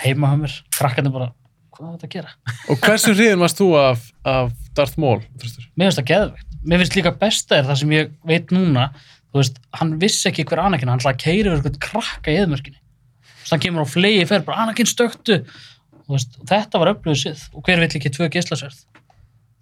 Heima 0.00 0.32
hjá 0.32 0.38
mér, 0.40 0.54
krakkarnir 0.78 1.12
bara, 1.14 1.28
hvað 1.74 1.88
er 1.88 1.96
þetta 1.96 2.08
að 2.08 2.14
gera? 2.14 2.34
Og 2.72 2.78
hversu 2.82 3.14
hriðin 3.14 3.42
varst 3.42 3.58
þú 3.60 3.68
af, 3.80 4.04
af 4.28 4.52
Darth 4.76 5.00
Maul, 5.02 5.18
Þröstur? 5.40 5.66
Mér 5.76 5.90
finnst 5.90 6.00
það 6.00 6.08
geðveikt. 6.12 6.54
Mér 6.62 6.82
finnst 6.82 6.96
líka 6.96 7.12
besta 7.20 7.58
er 7.58 7.66
það 7.68 7.80
sem 7.82 7.92
ég 7.96 8.14
veit 8.28 8.54
núna, 8.54 8.86
þú 9.32 9.42
veist, 9.42 9.58
hann 9.80 9.96
vissi 10.00 10.30
ekki 10.30 10.46
hver 10.48 10.62
Anakin, 10.64 10.92
hann 10.92 11.02
ætlaði 11.02 11.18
að 11.18 11.24
keiri 11.24 11.50
yfir 11.50 11.58
eitthvað 11.58 11.82
krakka 11.88 12.32
í 12.32 12.38
eðmörkinni. 12.42 12.80
Þú 13.32 13.42
veist, 13.42 13.52
hann 13.52 13.64
kemur 13.66 13.84
á 13.84 13.88
flegi 13.92 14.28
fer, 14.30 14.46
bara 14.46 14.64
Anakin 14.66 14.88
stöktu. 14.88 15.40
Þú 16.06 16.16
veist, 16.16 16.38
þetta 16.48 16.82
var 16.82 16.92
upplöðu 16.94 17.20
sið 17.26 17.44
og 17.52 17.66
hver 17.66 17.82
vill 17.82 17.90
ekki 18.00 18.14
tvö 18.16 18.30
gislasverð? 18.32 18.80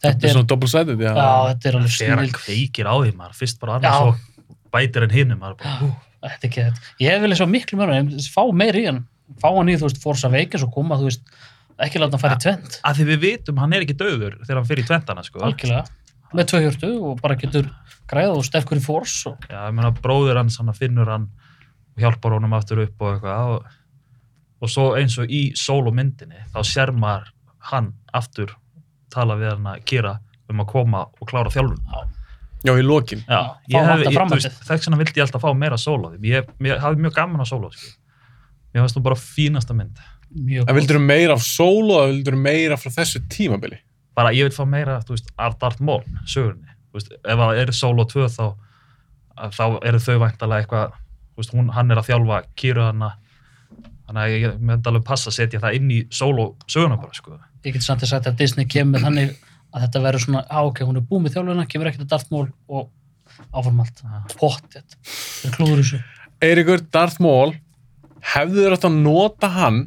Þetta 0.01 0.15
Þetta 0.15 0.29
er 0.31 0.37
svona 0.37 0.49
double-sided, 0.49 1.03
já. 1.05 1.11
já, 1.13 1.33
þetta 1.51 1.69
er 1.69 1.77
alveg 1.77 1.97
þegar 1.99 2.21
hann 2.23 2.31
kveikir 2.39 2.89
á 2.89 2.95
því 2.97 3.11
maður 3.19 3.35
fyrst 3.37 3.59
bara 3.61 3.75
annars 3.77 4.07
og 4.07 4.47
bætir 4.73 5.05
en 5.05 5.13
hinum 5.13 5.43
maður 5.43 5.59
bara, 5.61 5.75
hú, 5.83 5.91
Þetta 6.21 6.45
er 6.45 6.49
ekki 6.51 6.65
þetta. 6.67 6.91
Ég 7.01 7.23
vil 7.23 7.37
svo 7.39 7.47
miklu 7.49 7.79
mörgum, 7.81 8.11
fá 8.29 8.43
meir 8.53 8.77
í 8.77 8.85
hann. 8.89 9.01
Fá 9.41 9.49
hann 9.55 9.71
í, 9.71 9.77
þú 9.79 9.89
veist, 9.89 10.03
Force 10.03 10.27
Awakens 10.29 10.67
og 10.67 10.73
koma, 10.75 10.99
þú 11.01 11.09
veist, 11.09 11.23
ekki 11.81 12.03
láta 12.03 12.17
hann 12.19 12.23
fara 12.25 12.37
í 12.39 12.43
tvend. 12.45 12.79
að 12.85 12.99
því 12.99 13.07
við 13.11 13.21
vitum 13.25 13.61
hann 13.63 13.73
er 13.77 13.87
ekki 13.87 13.97
döður 14.01 14.39
þegar 14.43 14.61
hann 14.61 14.69
fyrir 14.69 14.85
í 14.85 14.89
tventana 14.91 15.25
sko. 15.25 15.43
Algjörlega. 15.47 15.85
Með 16.37 16.49
tvö 16.53 16.61
hjörtu 16.67 16.91
og 17.09 17.21
bara 17.23 17.37
getur 17.41 17.71
græða 18.11 18.37
og 18.37 18.45
stefkur 18.47 18.79
í 18.79 18.85
Force 18.85 19.31
og 19.31 19.47
Já, 19.51 19.65
ég 19.67 19.75
meina 19.75 19.91
bróður 19.95 20.39
hans 20.43 20.59
hann 20.61 20.71
finnur 20.77 21.09
hann 21.11 21.29
og 21.97 22.05
hjálpar 22.05 22.37
honum 22.37 22.55
aftur 22.59 22.85
upp 22.85 23.03
og 23.03 23.17
eitthvað 23.17 23.53
og, 23.57 23.67
og 24.61 24.71
svo 24.71 24.87
eins 24.99 25.17
og 25.19 25.31
í 25.33 25.43
sólómyndinni 25.59 26.45
þá 26.55 26.61
sér 26.67 26.93
maður 26.95 27.33
hann 27.73 27.93
aftur 28.15 28.55
tala 29.11 29.35
við 29.41 29.55
hann 29.57 29.71
að 29.73 29.85
gera 29.91 30.19
um 30.51 30.63
að 30.63 30.71
koma 30.71 31.05
og 31.19 31.31
klára 31.31 31.51
þjálfun 31.51 31.83
Já, 32.61 32.75
í 32.77 32.83
lokin. 32.85 33.23
Já, 33.25 33.57
ég 33.73 33.87
hef, 33.89 34.03
ég, 34.05 34.17
þú 34.21 34.37
veist, 34.37 34.57
þess 34.69 34.85
vegna 34.85 34.99
vildi 35.01 35.17
ég 35.17 35.25
alltaf 35.25 35.41
fá 35.41 35.53
meira 35.57 35.79
sóló 35.81 36.11
ég, 36.21 36.51
ég 36.61 36.83
hafði 36.83 37.07
mjög 37.07 37.15
gaman 37.17 37.41
að 37.41 37.49
sóló 37.49 37.71
sko. 37.73 37.95
Ég 38.75 38.81
fannst 38.81 38.99
þú 38.99 39.05
bara 39.07 39.19
fínasta 39.21 39.77
mynd. 39.77 40.01
Mjög 40.31 40.69
En 40.71 40.77
vildur 40.79 41.01
þú 41.01 41.05
meira 41.05 41.35
af 41.35 41.43
solo 41.43 42.01
eða 42.01 42.11
vildur 42.13 42.37
þú 42.37 42.43
meira 42.45 42.79
frá 42.79 42.93
þessu 42.95 43.23
tímabili? 43.31 43.81
bara 44.21 44.33
ég 44.35 44.49
vil 44.49 44.55
fá 44.55 44.67
meira 44.69 45.01
þú 45.05 45.17
veist, 45.17 45.31
af 45.39 45.57
Darth 45.61 45.83
Maul, 45.85 46.03
sögurni 46.29 46.69
Þú 46.91 46.99
veist, 46.99 47.13
ef 47.15 47.41
það 47.41 47.61
er 47.63 47.73
sóló 47.77 48.05
2 48.11 48.29
þá 48.35 48.45
þá 49.55 49.65
eru 49.89 50.01
þau 50.03 50.17
væntalega 50.25 50.65
eitthvað 50.65 50.97
þú 50.97 51.43
veist, 51.43 51.53
hún, 51.55 51.69
hann 51.77 51.93
er 51.95 52.01
að 52.01 52.09
þjálfa 52.11 52.41
kýru 52.59 52.83
hana. 52.85 53.13
Þannig 54.09 54.25
að 54.25 54.35
ég 54.35 54.57
myndi 54.59 54.91
alveg 54.91 55.05
passa 55.07 55.31
að 55.31 55.37
setja 55.39 55.61
það 55.63 55.77
inn 55.79 55.93
í 55.95 56.01
sóló 56.13 56.49
söguna 56.67 56.99
bara 57.01 57.15
sko. 57.17 57.39
ég 57.65 57.77
get 57.77 57.87
samt 57.87 58.03
að 58.03 58.11
sagt 58.11 58.27
að 58.27 58.41
Disney 58.41 58.67
kemur 58.69 59.05
þannig 59.05 59.37
að 59.71 59.85
þetta 59.87 60.03
verður 60.03 60.25
svona, 60.25 60.43
á 60.51 60.61
ok, 60.67 60.83
hún 60.89 60.99
er 60.99 61.07
búið 61.07 61.23
með 61.23 61.37
þjálfuna, 61.37 61.67
kemur 61.71 61.91
ekkert 61.93 62.05
að 62.05 62.11
Darth 62.11 62.35
Maul 62.35 62.49
og 62.67 62.91
áfram 63.55 63.83
allt, 63.85 64.03
pottet 64.41 64.97
það 65.07 65.55
klúður 65.55 65.83
þessu, 65.85 66.01
Eiríkur, 66.43 66.83
Darth 66.91 67.23
Maul, 67.23 67.55
hefðu 68.35 68.65
þér 68.65 68.77
átt 68.77 68.89
að 68.89 68.99
nota 69.05 69.51
hann 69.55 69.81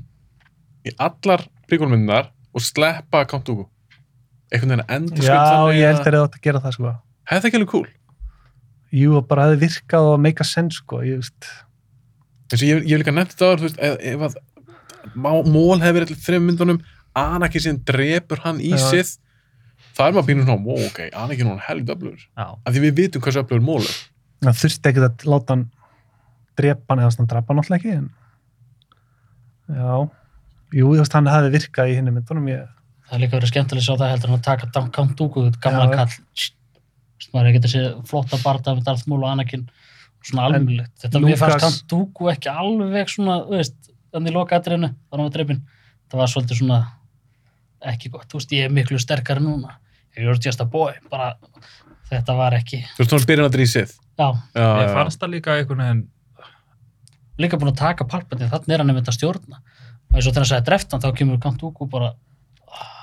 í 0.87 0.93
allar 1.01 1.45
príkólmyndunar 1.69 2.31
og 2.53 2.63
sleppa 2.63 3.23
Count 3.29 3.47
Dooku? 3.47 3.67
Einhvern 4.53 4.75
veginn 4.75 4.85
að 4.85 4.95
endur 4.97 5.25
Já, 5.25 5.41
ég 5.73 5.89
held 5.89 6.03
þeir 6.05 6.13
eru 6.13 6.23
átt 6.27 6.37
að 6.37 6.45
gera 6.45 6.61
það, 6.63 6.75
sko. 6.77 6.95
Hefði 7.29 7.43
það 7.43 7.49
ekki 7.49 7.59
alveg 7.59 7.71
cool? 7.73 7.85
Jú, 8.93 9.13
og 9.17 9.27
bara 9.29 9.47
hefði 9.47 9.61
virkað 9.63 10.09
og 10.11 10.19
make 10.21 10.43
a 10.43 10.47
sense, 10.47 10.81
sko. 10.83 11.01
Ég 11.01 11.23
hef 12.53 12.99
líka 13.01 13.15
nefnt 13.15 13.33
þetta 13.33 13.53
að 14.29 14.37
Maul 15.15 15.79
hefur 15.81 15.97
verið 15.97 16.07
allir 16.07 16.21
þreim 16.23 16.45
myndunum 16.47 16.81
Anakin 17.17 17.61
síðan 17.61 17.81
drepur 17.85 18.41
hann 18.45 18.61
í 18.63 18.71
sið 18.79 19.17
það 19.93 20.07
er 20.07 20.15
maður 20.15 20.27
býnur 20.29 20.47
svona, 20.47 20.63
wow, 20.65 20.81
ok, 20.87 20.99
Anakin 21.11 21.45
er 21.45 21.51
hann 21.51 21.65
helg 21.67 21.91
öflugur, 21.93 22.23
Já, 22.23 22.45
af 22.55 22.73
því 22.73 22.83
við 22.87 22.95
vitum 23.01 23.23
hversu 23.25 23.43
öflugur 23.43 23.65
Maul 23.65 23.83
er 23.83 24.47
það 24.47 24.61
þurfti 24.63 24.91
ekkert 24.91 25.07
að 25.09 25.29
láta 25.33 25.55
hann 25.55 25.65
drepa 26.59 26.93
hann 26.93 27.03
eða 27.03 27.17
hann 27.19 27.29
drapa 27.33 27.53
hann 27.53 27.61
alltaf 27.61 27.77
ekki, 27.77 27.97
en 27.99 28.07
já, 29.75 29.93
jú, 30.79 30.87
þú 30.93 30.97
veist, 31.01 31.13
hann 31.17 31.29
hefði 31.31 31.51
virkað 31.57 31.91
í 31.91 31.95
hinni 31.99 32.13
myndunum, 32.15 32.47
ég, 32.51 32.65
það 33.07 33.15
er 33.17 33.23
líka 33.23 33.37
verið 33.37 33.51
skemmtilega 33.53 33.83
að 33.83 33.87
sjá 33.87 33.99
það 34.01 34.11
heldur 34.13 34.31
en 34.33 34.37
að 34.39 34.43
taka 34.47 34.69
Down 34.75 34.91
Count 34.95 35.15
Dooku, 35.19 35.45
gamla 35.63 35.87
Já. 35.89 35.95
kall 35.97 36.13
Þú 36.13 37.23
veist, 37.23 37.29
maður 37.33 37.45
er 37.45 37.51
ekki 37.53 37.61
að 37.63 37.73
sé 37.73 37.83
flotta 38.09 38.39
barða 38.43 38.73
með 38.77 38.83
Darth 38.89 39.07
Maul 39.07 39.21
og 39.23 39.29
Anakin 39.31 39.67
svona 40.23 40.45
En 40.47 40.55
almennilegt, 40.55 40.93
þetta 41.03 41.21
mér 41.23 41.37
fannst 41.39 41.55
Lucas- 41.55 41.63
Count 41.63 41.87
Dooku 41.93 42.29
ekki 42.33 42.51
alveg 42.51 43.13
svona, 43.13 43.37
þú 43.47 43.57
veist, 43.59 43.77
þannig 44.13 44.35
loka 44.37 44.59
atriðinu, 44.59 44.89
þannig 45.11 45.23
að 45.23 45.29
var 45.29 45.35
dreipin 45.37 45.61
það 46.09 46.19
var 46.23 46.31
svolítið 46.33 46.59
svona 46.61 46.79
ekki 47.93 48.11
gott, 48.13 48.27
þú 48.31 48.39
veist, 48.39 48.51
ég 48.55 48.67
er 48.67 48.73
miklu 48.73 48.99
sterkari 49.01 49.43
núna. 49.43 49.77
You're 50.15 50.37
just 50.39 50.61
a 50.61 50.65
boy, 50.69 50.93
bara 51.09 51.33
þetta 52.11 52.35
var 52.37 52.53
ekki, 52.53 52.83
þú 52.93 53.01
veist, 53.01 53.13
hún 53.15 53.23
spyrir 53.23 53.41
hann 53.43 53.49
að 53.49 53.55
drýsið 53.57 53.93
já, 54.19 54.27
já, 54.53 54.67
ég 54.83 54.91
fannst 54.93 55.19
það 55.23 55.31
líka 55.33 55.55
einhvern 55.57 55.81
veginn 55.81 56.03
líka 57.39 57.57
búin 57.57 57.71
að 57.73 57.79
taka 57.81 58.05
palpatinn, 58.05 58.49
þannig 58.51 58.75
er 58.75 58.83
hann 58.83 58.89
einmitt 58.93 59.09
að 59.09 59.17
stjórna. 59.17 59.59
Og 60.11 60.15
eins 60.19 60.27
og 60.27 60.33
þegar 60.33 60.43
hann 60.43 60.51
sagði 60.51 60.67
dreftan, 60.69 61.01
þá 61.01 61.09
kemur 61.17 61.39
Count 61.41 61.59
Dooku 61.61 61.87
bara, 61.89 62.11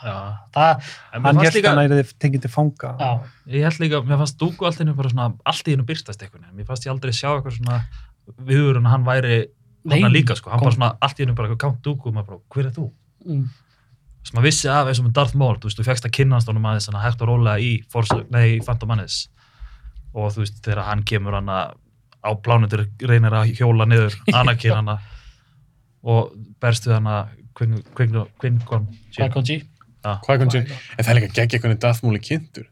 já, 0.04 0.16
það, 0.54 0.90
en 1.14 1.24
hann 1.26 1.40
held 1.42 1.54
líka 1.58 1.72
hann 1.72 1.80
að 1.82 1.94
það 1.96 2.12
tengið 2.24 2.44
til 2.46 2.50
fanga. 2.54 2.92
já, 3.00 3.10
ég 3.56 3.64
held 3.66 3.80
líka, 3.82 4.02
mér 4.06 4.20
fannst 4.22 4.38
Dúku 4.40 4.66
allt 4.68 4.80
innu 4.84 4.94
bara 4.98 5.10
svona 5.12 5.30
allt 5.44 5.66
í 5.68 5.74
hennu 5.74 5.86
byrstast 5.88 6.22
veginn, 6.22 6.46
mér 6.54 6.68
fannst 6.68 6.86
ég 6.86 6.92
aldrei 6.94 7.12
sjá 7.16 7.30
eitthvað 7.34 7.56
svona 7.58 7.80
viðurinn 8.46 8.86
að 8.86 8.94
hann 8.94 9.04
væri 9.08 9.40
hann 9.90 10.12
líka 10.14 10.36
sko, 10.38 10.50
hann 10.52 10.60
kom- 10.60 10.68
bara 10.70 10.76
svona 10.78 10.92
allt 11.02 11.18
í 11.18 11.24
hennu 11.24 11.34
bara 11.34 11.48
eitthvað 11.48 11.62
Count 11.66 11.82
Dooku 11.82 12.08
og 12.10 12.14
maður 12.14 12.26
bara, 12.30 12.40
hver 12.54 12.66
er 12.70 12.74
þú? 12.78 12.86
mm, 13.26 13.44
sem 14.22 14.36
maður 14.38 14.46
vissi 14.50 14.68
af 14.70 14.86
eins 14.90 15.00
og 15.00 15.06
með 15.08 15.12
Darth 15.18 15.34
Maul, 15.40 15.56
þú 15.58 15.68
veist, 15.70 15.78
þú 15.80 15.86
fegst 15.90 16.06
að 16.06 16.14
kynnast 16.18 16.48
honum 16.50 16.66
aðeins 16.70 16.88
að 16.92 17.02
hægt 17.02 17.22
og 17.24 17.28
rólega 17.32 17.58
í, 17.64 17.70
Force, 17.90 18.18
nei, 18.30 18.46
í 18.58 18.64
Phantom 18.64 18.88
Menace. 18.92 19.28
Og 20.14 20.28
þú 20.34 20.42
veist, 20.44 20.58
þegar 20.62 20.82
hann 20.90 21.02
kemur 21.08 21.36
hann 21.38 21.48
á 22.20 22.30
plánutur 22.36 22.86
reynir 23.08 23.32
að 23.36 23.54
hjóla 23.58 23.86
niður 23.88 24.16
Anakin 24.40 24.76
hann 24.76 24.92
og 26.00 26.32
berst 26.60 26.86
við 26.88 26.96
hvað 30.24 30.40
kom 30.40 30.50
sér 30.52 30.64
en 30.64 31.04
það 31.04 31.10
er 31.12 31.18
líka 31.18 31.32
gegn 31.36 31.54
eitthvað 31.58 31.78
Darth 31.82 32.04
Maul 32.04 32.16
í 32.16 32.22
kynntur. 32.24 32.66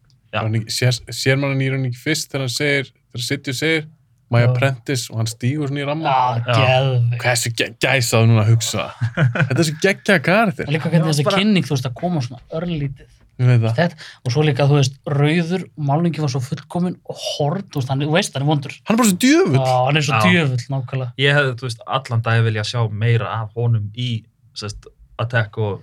Sér, 0.72 0.96
sér 1.12 1.36
mann 1.40 1.53
hann 1.53 1.61
í 1.64 1.68
rauninni 1.68 1.90
ekki 1.92 2.01
fyrst 2.01 2.30
þegar 2.32 2.44
hann 2.46 2.53
segir, 2.55 2.88
þegar 3.12 3.24
Sitju 3.26 3.55
segir 3.59 3.86
My. 4.28 4.42
Apprentice 4.44 5.09
og 5.12 5.20
hann 5.22 5.28
stígur 5.30 5.70
svona 5.70 5.80
í 5.80 5.86
ramma. 5.88 6.14
Geðvig 6.44 7.20
hvað 7.20 7.30
er 7.30 7.38
þessu 7.38 7.53
ge- 7.57 7.68
gæsaðu 7.80 8.26
núna 8.28 8.42
að 8.44 8.51
hugsa? 8.53 8.82
Þetta 9.49 9.55
er 9.62 9.68
svo 9.68 9.76
geggja 9.84 10.16
karakter. 10.24 10.68
Líka 10.72 10.90
hvernig 10.92 11.09
þessi 11.14 11.24
kynning, 11.32 11.64
þú 11.64 11.72
veist, 11.76 11.88
að 11.88 11.94
koma 12.01 12.20
svona 12.26 12.42
örlítið. 12.61 13.09
Og 13.39 14.32
svo 14.34 14.43
líka, 14.43 14.64
þú 14.66 14.78
veist, 14.80 14.97
rauður, 15.07 15.62
málningi 15.78 16.18
var 16.24 16.30
svo 16.32 16.41
fullkomin 16.43 16.97
og 17.07 17.16
hord, 17.22 17.68
þú 17.70 17.78
veist, 17.78 17.91
hann, 17.93 18.01
þú 18.03 18.14
veist, 18.16 18.34
hann 18.34 18.43
er 18.43 18.49
vondur. 18.49 18.72
hann 18.84 18.97
er 18.97 18.99
bara 18.99 19.09
svo 19.12 19.18
djöfull 19.22 19.61
Já, 19.62 19.74
hann 19.86 19.97
er 20.01 20.07
svo 20.09 20.14
Já. 20.16 20.22
djöfull, 20.26 20.64
nákvæmlega. 20.74 21.12
ég 21.22 21.36
hefði, 21.39 21.53
þú 21.61 21.68
veist, 21.68 21.84
allan 21.86 22.24
dag 22.26 22.43
vilja 22.49 22.64
sjá 22.66 22.80
meira 22.91 23.28
af 23.43 23.53
honum 23.55 23.93
í 23.95 24.09
sest, 24.59 24.89
Attack 25.18 25.59
og 25.59 25.82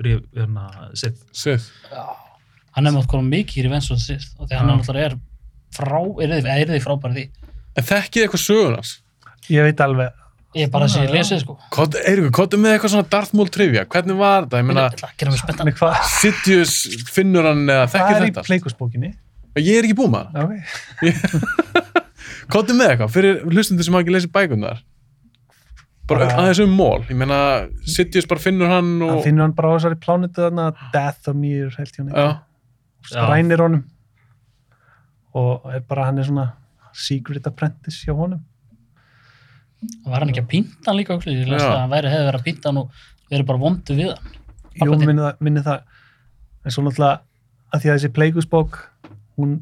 hérna, 0.00 0.66
Sith 0.96 1.20
Sith. 1.32 1.68
Hann 2.76 2.86
er 2.88 2.94
mátt 2.96 3.08
koma 3.10 3.28
mikið 3.28 3.60
í 3.60 3.66
Revenge 3.66 3.90
of 3.92 3.98
the 4.00 4.04
Sith 4.06 4.32
og 4.40 4.48
því 4.48 4.56
hann 4.60 4.70
er 4.70 4.78
náttúrulega 4.80 5.10
er 5.10 5.18
frá, 5.76 6.00
er 6.22 6.32
þið, 6.34 6.48
er 6.56 6.72
þið 6.74 6.84
frábæri 6.86 7.14
því. 7.16 7.24
en 7.76 7.84
þekkið 7.90 8.24
eitthvað 8.24 8.44
sögur 8.46 8.74
hans 8.78 8.96
Ég 9.50 9.64
veit 9.66 9.80
alveg, 9.82 10.12
Ég 10.58 10.66
er 10.66 10.70
bara 10.72 10.86
að 10.88 10.94
sé 10.96 11.04
já. 11.04 11.10
lesið, 11.14 11.42
sko. 11.44 11.54
Eiríkur, 12.10 12.30
hvað 12.34 12.54
er 12.56 12.60
með 12.64 12.72
eitthvað 12.74 12.90
svona 12.96 13.08
Darth 13.12 13.34
Maul 13.38 13.50
trivia. 13.54 13.84
Hvernig 13.86 14.16
var 14.18 14.48
þetta, 14.48 14.58
ég 14.58 14.64
Ég 14.64 14.66
meina 14.66 15.92
Sidious 16.10 16.72
finnur 17.14 17.46
hann 17.46 17.62
eða 17.70 17.84
þekkir 17.92 18.16
er 18.16 18.24
í 18.24 18.30
þetta 18.32 18.46
pleikusbókinni? 18.48 19.12
ég 19.58 19.78
er 19.78 19.86
ekki 19.86 19.96
búið 19.98 20.12
með 20.14 20.24
það 20.34 20.42
Ok, 20.42 20.52
hvað 22.50 22.72
er 22.72 22.78
með 22.80 22.92
eitthvað, 22.92 23.12
fyrir 23.14 23.40
hlustundur 23.50 23.86
sem 23.86 23.94
hafa 23.96 24.04
ekki 24.06 24.14
lesið 24.16 24.32
bækunar 24.34 24.82
bara 26.10 26.26
Bara- 26.26 26.42
aðeins 26.42 26.60
um 26.64 26.72
mól 26.74 27.04
ég 27.06 27.14
meina, 27.18 27.38
Sidious 27.86 28.26
bara 28.30 28.42
finnur 28.42 28.70
hann 28.70 28.92
það 28.98 29.14
og 29.16 29.24
finnur 29.26 29.46
hann 29.46 29.54
bara 29.58 29.70
á 29.70 29.74
þessari 29.78 29.98
plánutu 30.02 30.42
þarna, 30.42 30.68
Dathomir, 30.94 31.70
held 31.78 31.92
ég 31.94 32.00
hann 32.02 32.10
já, 32.10 32.24
ekki, 32.26 33.10
strænir 33.12 33.62
honum. 33.64 33.84
Og 35.38 35.70
er 35.70 35.84
bara, 35.86 36.08
hann 36.10 36.18
er 36.18 36.26
svona 36.26 36.48
secret 36.96 37.46
apprentice 37.46 38.02
hjá 38.02 38.16
honum. 38.18 38.42
Var 40.04 40.20
hann 40.20 40.28
ekki 40.32 40.42
að 40.44 40.50
hann 40.86 40.96
líka, 40.98 41.14
okkur? 41.16 41.32
Ég 41.32 41.46
Já. 41.64 41.70
að 41.72 41.80
hann 41.80 41.90
væri, 41.94 42.10
hefði 42.12 42.26
verið 42.28 42.40
að 42.40 42.46
pínta 42.48 42.68
hann 42.70 42.80
og 42.82 42.90
verið 43.30 43.46
bara 43.48 43.58
vondu 43.62 43.96
við 43.96 44.10
hann. 44.12 44.38
Jú, 44.80 44.98
minni 45.00 45.22
það, 45.24 45.40
minni 45.40 45.62
það, 45.66 45.82
en 46.64 46.74
svo 46.74 46.84
náttúrulega 46.84 47.20
að 47.72 47.80
því 47.84 47.90
að 47.90 47.96
þessi 47.98 48.12
pleikusbók, 48.18 48.78
hún 49.38 49.54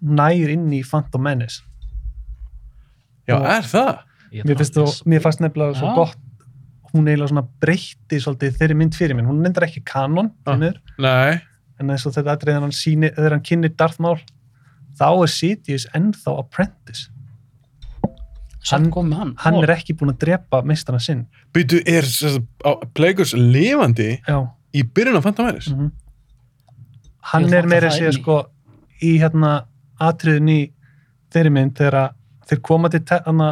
nær 0.00 0.52
inn 0.54 0.68
í 0.72 0.82
Phantom 0.86 1.22
Menace. 1.22 1.62
já, 3.28 3.34
Og- 3.36 3.46
er 3.46 3.62
það 3.62 3.98
Mér 4.44 4.56
finnst, 4.58 4.74
að 4.76 4.76
þú, 4.76 4.86
lesa 4.86 5.04
mér 5.06 5.20
fannst 5.24 5.40
nefnilega 5.40 5.74
svo 5.78 5.94
gott 5.94 6.16
hún 6.92 7.06
eiginlega 7.08 7.28
svona 7.32 7.46
breytti 7.60 8.18
svolítið 8.22 8.56
þeirri 8.58 8.76
mynd 8.76 8.94
fyrir 8.94 9.16
minn, 9.16 9.26
hún 9.26 9.44
endur 9.46 9.64
ekki 9.66 9.82
kanon 9.84 10.30
Ah. 10.46 10.56
ah. 11.04 11.38
en 11.80 11.90
eins 11.90 12.06
og 12.06 12.12
þetta 12.14 12.36
aðrið 12.36 13.14
þegar 13.16 13.30
hann 13.36 13.42
kynir 13.42 13.74
Darth 13.76 14.00
Maul 14.00 14.18
þá 14.98 15.22
er 15.22 15.28
Sidious 15.28 15.86
ennþá 15.94 16.38
apprentice 16.38 17.08
Hann- 18.70 18.90
hann. 18.92 19.34
hann 19.38 19.54
er 19.62 19.70
ekki 19.76 19.94
búin 19.94 20.10
að 20.14 20.18
drepa 20.24 20.62
meistana 20.62 20.98
sinn 21.00 21.26
byrju, 21.54 21.82
er 21.86 22.02
sem 22.02 22.30
sagt, 22.30 22.46
á- 22.64 22.82
Plagueis 22.94 23.32
lifandi 23.34 24.20
já, 24.26 24.38
í 24.74 24.82
byrjun 24.82 25.16
af 25.16 25.22
Phantom 25.22 25.46
Menace? 25.46 25.70
mm 25.74 25.90
hann 27.32 27.42
Ég 27.50 27.54
er 27.58 27.66
meira 27.66 27.88
að 27.88 27.96
segja 27.98 28.12
sko 28.14 28.34
í 29.02 29.16
hérna 29.18 29.66
atriðin 30.00 30.48
í 30.48 30.72
þeirri 31.34 31.50
mynd 31.50 31.74
þegar 31.74 32.12
þeir 32.46 32.60
koma 32.62 32.88
til 32.88 33.00
te- 33.00 33.18
hana 33.26 33.48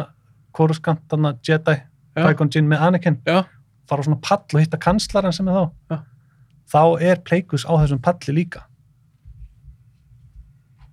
kóruskant 0.55 1.01
hana 1.11 1.33
Jedi. 1.43 1.81
Qui-Gon 2.15 2.49
Jinn 2.55 2.69
með 2.71 2.79
Anakin 2.87 3.17
Já, 3.27 3.41
fara 3.89 3.99
á 4.01 4.05
svona 4.07 4.21
pall 4.21 4.45
og 4.53 4.61
hitta 4.61 4.77
kanslaran 4.79 5.33
sem 5.35 5.47
er 5.49 5.53
þá 5.53 5.71
Já. 5.91 5.97
þá 6.71 7.01
er 7.01 7.15
Pleikus 7.27 7.65
á 7.67 7.75
þessum 7.83 7.99
palli 8.01 8.33
líka 8.37 8.63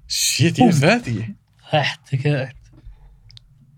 shit, 0.09 0.59
ég 0.59 0.67
veist 0.73 0.83
þetta 0.83 1.11
ekki. 1.13 1.29
Þetta 1.71 2.13
er 2.13 2.19
ekki 2.19 2.33
eitt. 2.41 2.59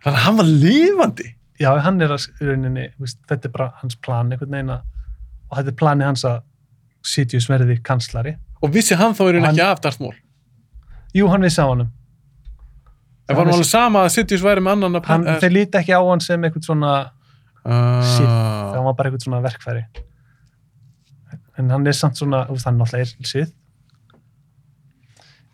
Þannig 0.04 0.18
að 0.18 0.24
hann 0.26 0.36
var 0.36 0.44
lifandi. 0.50 1.28
já, 1.60 1.70
hann 1.80 2.00
er 2.02 2.08
að 2.12 2.26
rauninni, 2.42 2.88
þetta 3.28 3.48
er 3.48 3.52
bara 3.54 3.68
hans 3.80 3.94
plan 3.96 4.30
einhvern 4.32 4.50
veginn 4.50 4.70
að 4.74 4.82
og 5.50 5.58
þetta 5.58 5.68
er 5.72 5.78
plani 5.80 6.04
hans 6.04 6.24
að 6.28 6.42
Sidious 7.04 7.46
verði 7.48 7.76
kanslari. 7.84 8.36
Og 8.64 8.70
vissi 8.72 8.96
hann 8.96 9.12
þá 9.14 9.20
er 9.28 9.34
hann 9.34 9.44
Hann- 9.44 9.54
ekki 9.58 9.64
af 9.70 9.80
Darth 9.84 10.00
Maul. 10.00 10.14
jú, 11.14 11.28
hann 11.28 11.42
vissi 11.42 11.60
á 11.62 11.66
honum. 11.68 11.90
En 13.28 13.36
var 13.36 13.44
hann 13.44 13.54
alveg 13.54 13.64
sama 13.68 14.04
að 14.04 14.10
Sidious 14.16 14.42
væri 14.42 14.60
með 14.64 14.72
annan 14.72 14.96
að 15.00 15.04
hann, 15.06 15.24
þeir 15.40 15.52
líti 15.52 15.78
ekki 15.80 15.92
á 15.96 16.00
hann 16.08 16.20
sem 16.20 16.42
einhvern 16.42 16.62
svona 16.64 16.94
Sith, 17.64 18.28
Ah, 18.28 18.72
það 18.74 18.84
var 18.84 18.92
bara 18.94 19.08
einhvern 19.10 19.24
svona 19.24 19.40
verkfæri. 19.42 19.84
En 21.56 21.70
hann 21.70 21.86
er 21.86 21.92
samt 21.92 22.16
svona 22.18 22.46
úst, 22.50 22.64
hann 22.66 22.76
náttúrulega 22.78 23.14
er 23.20 23.28
sið 23.30 23.52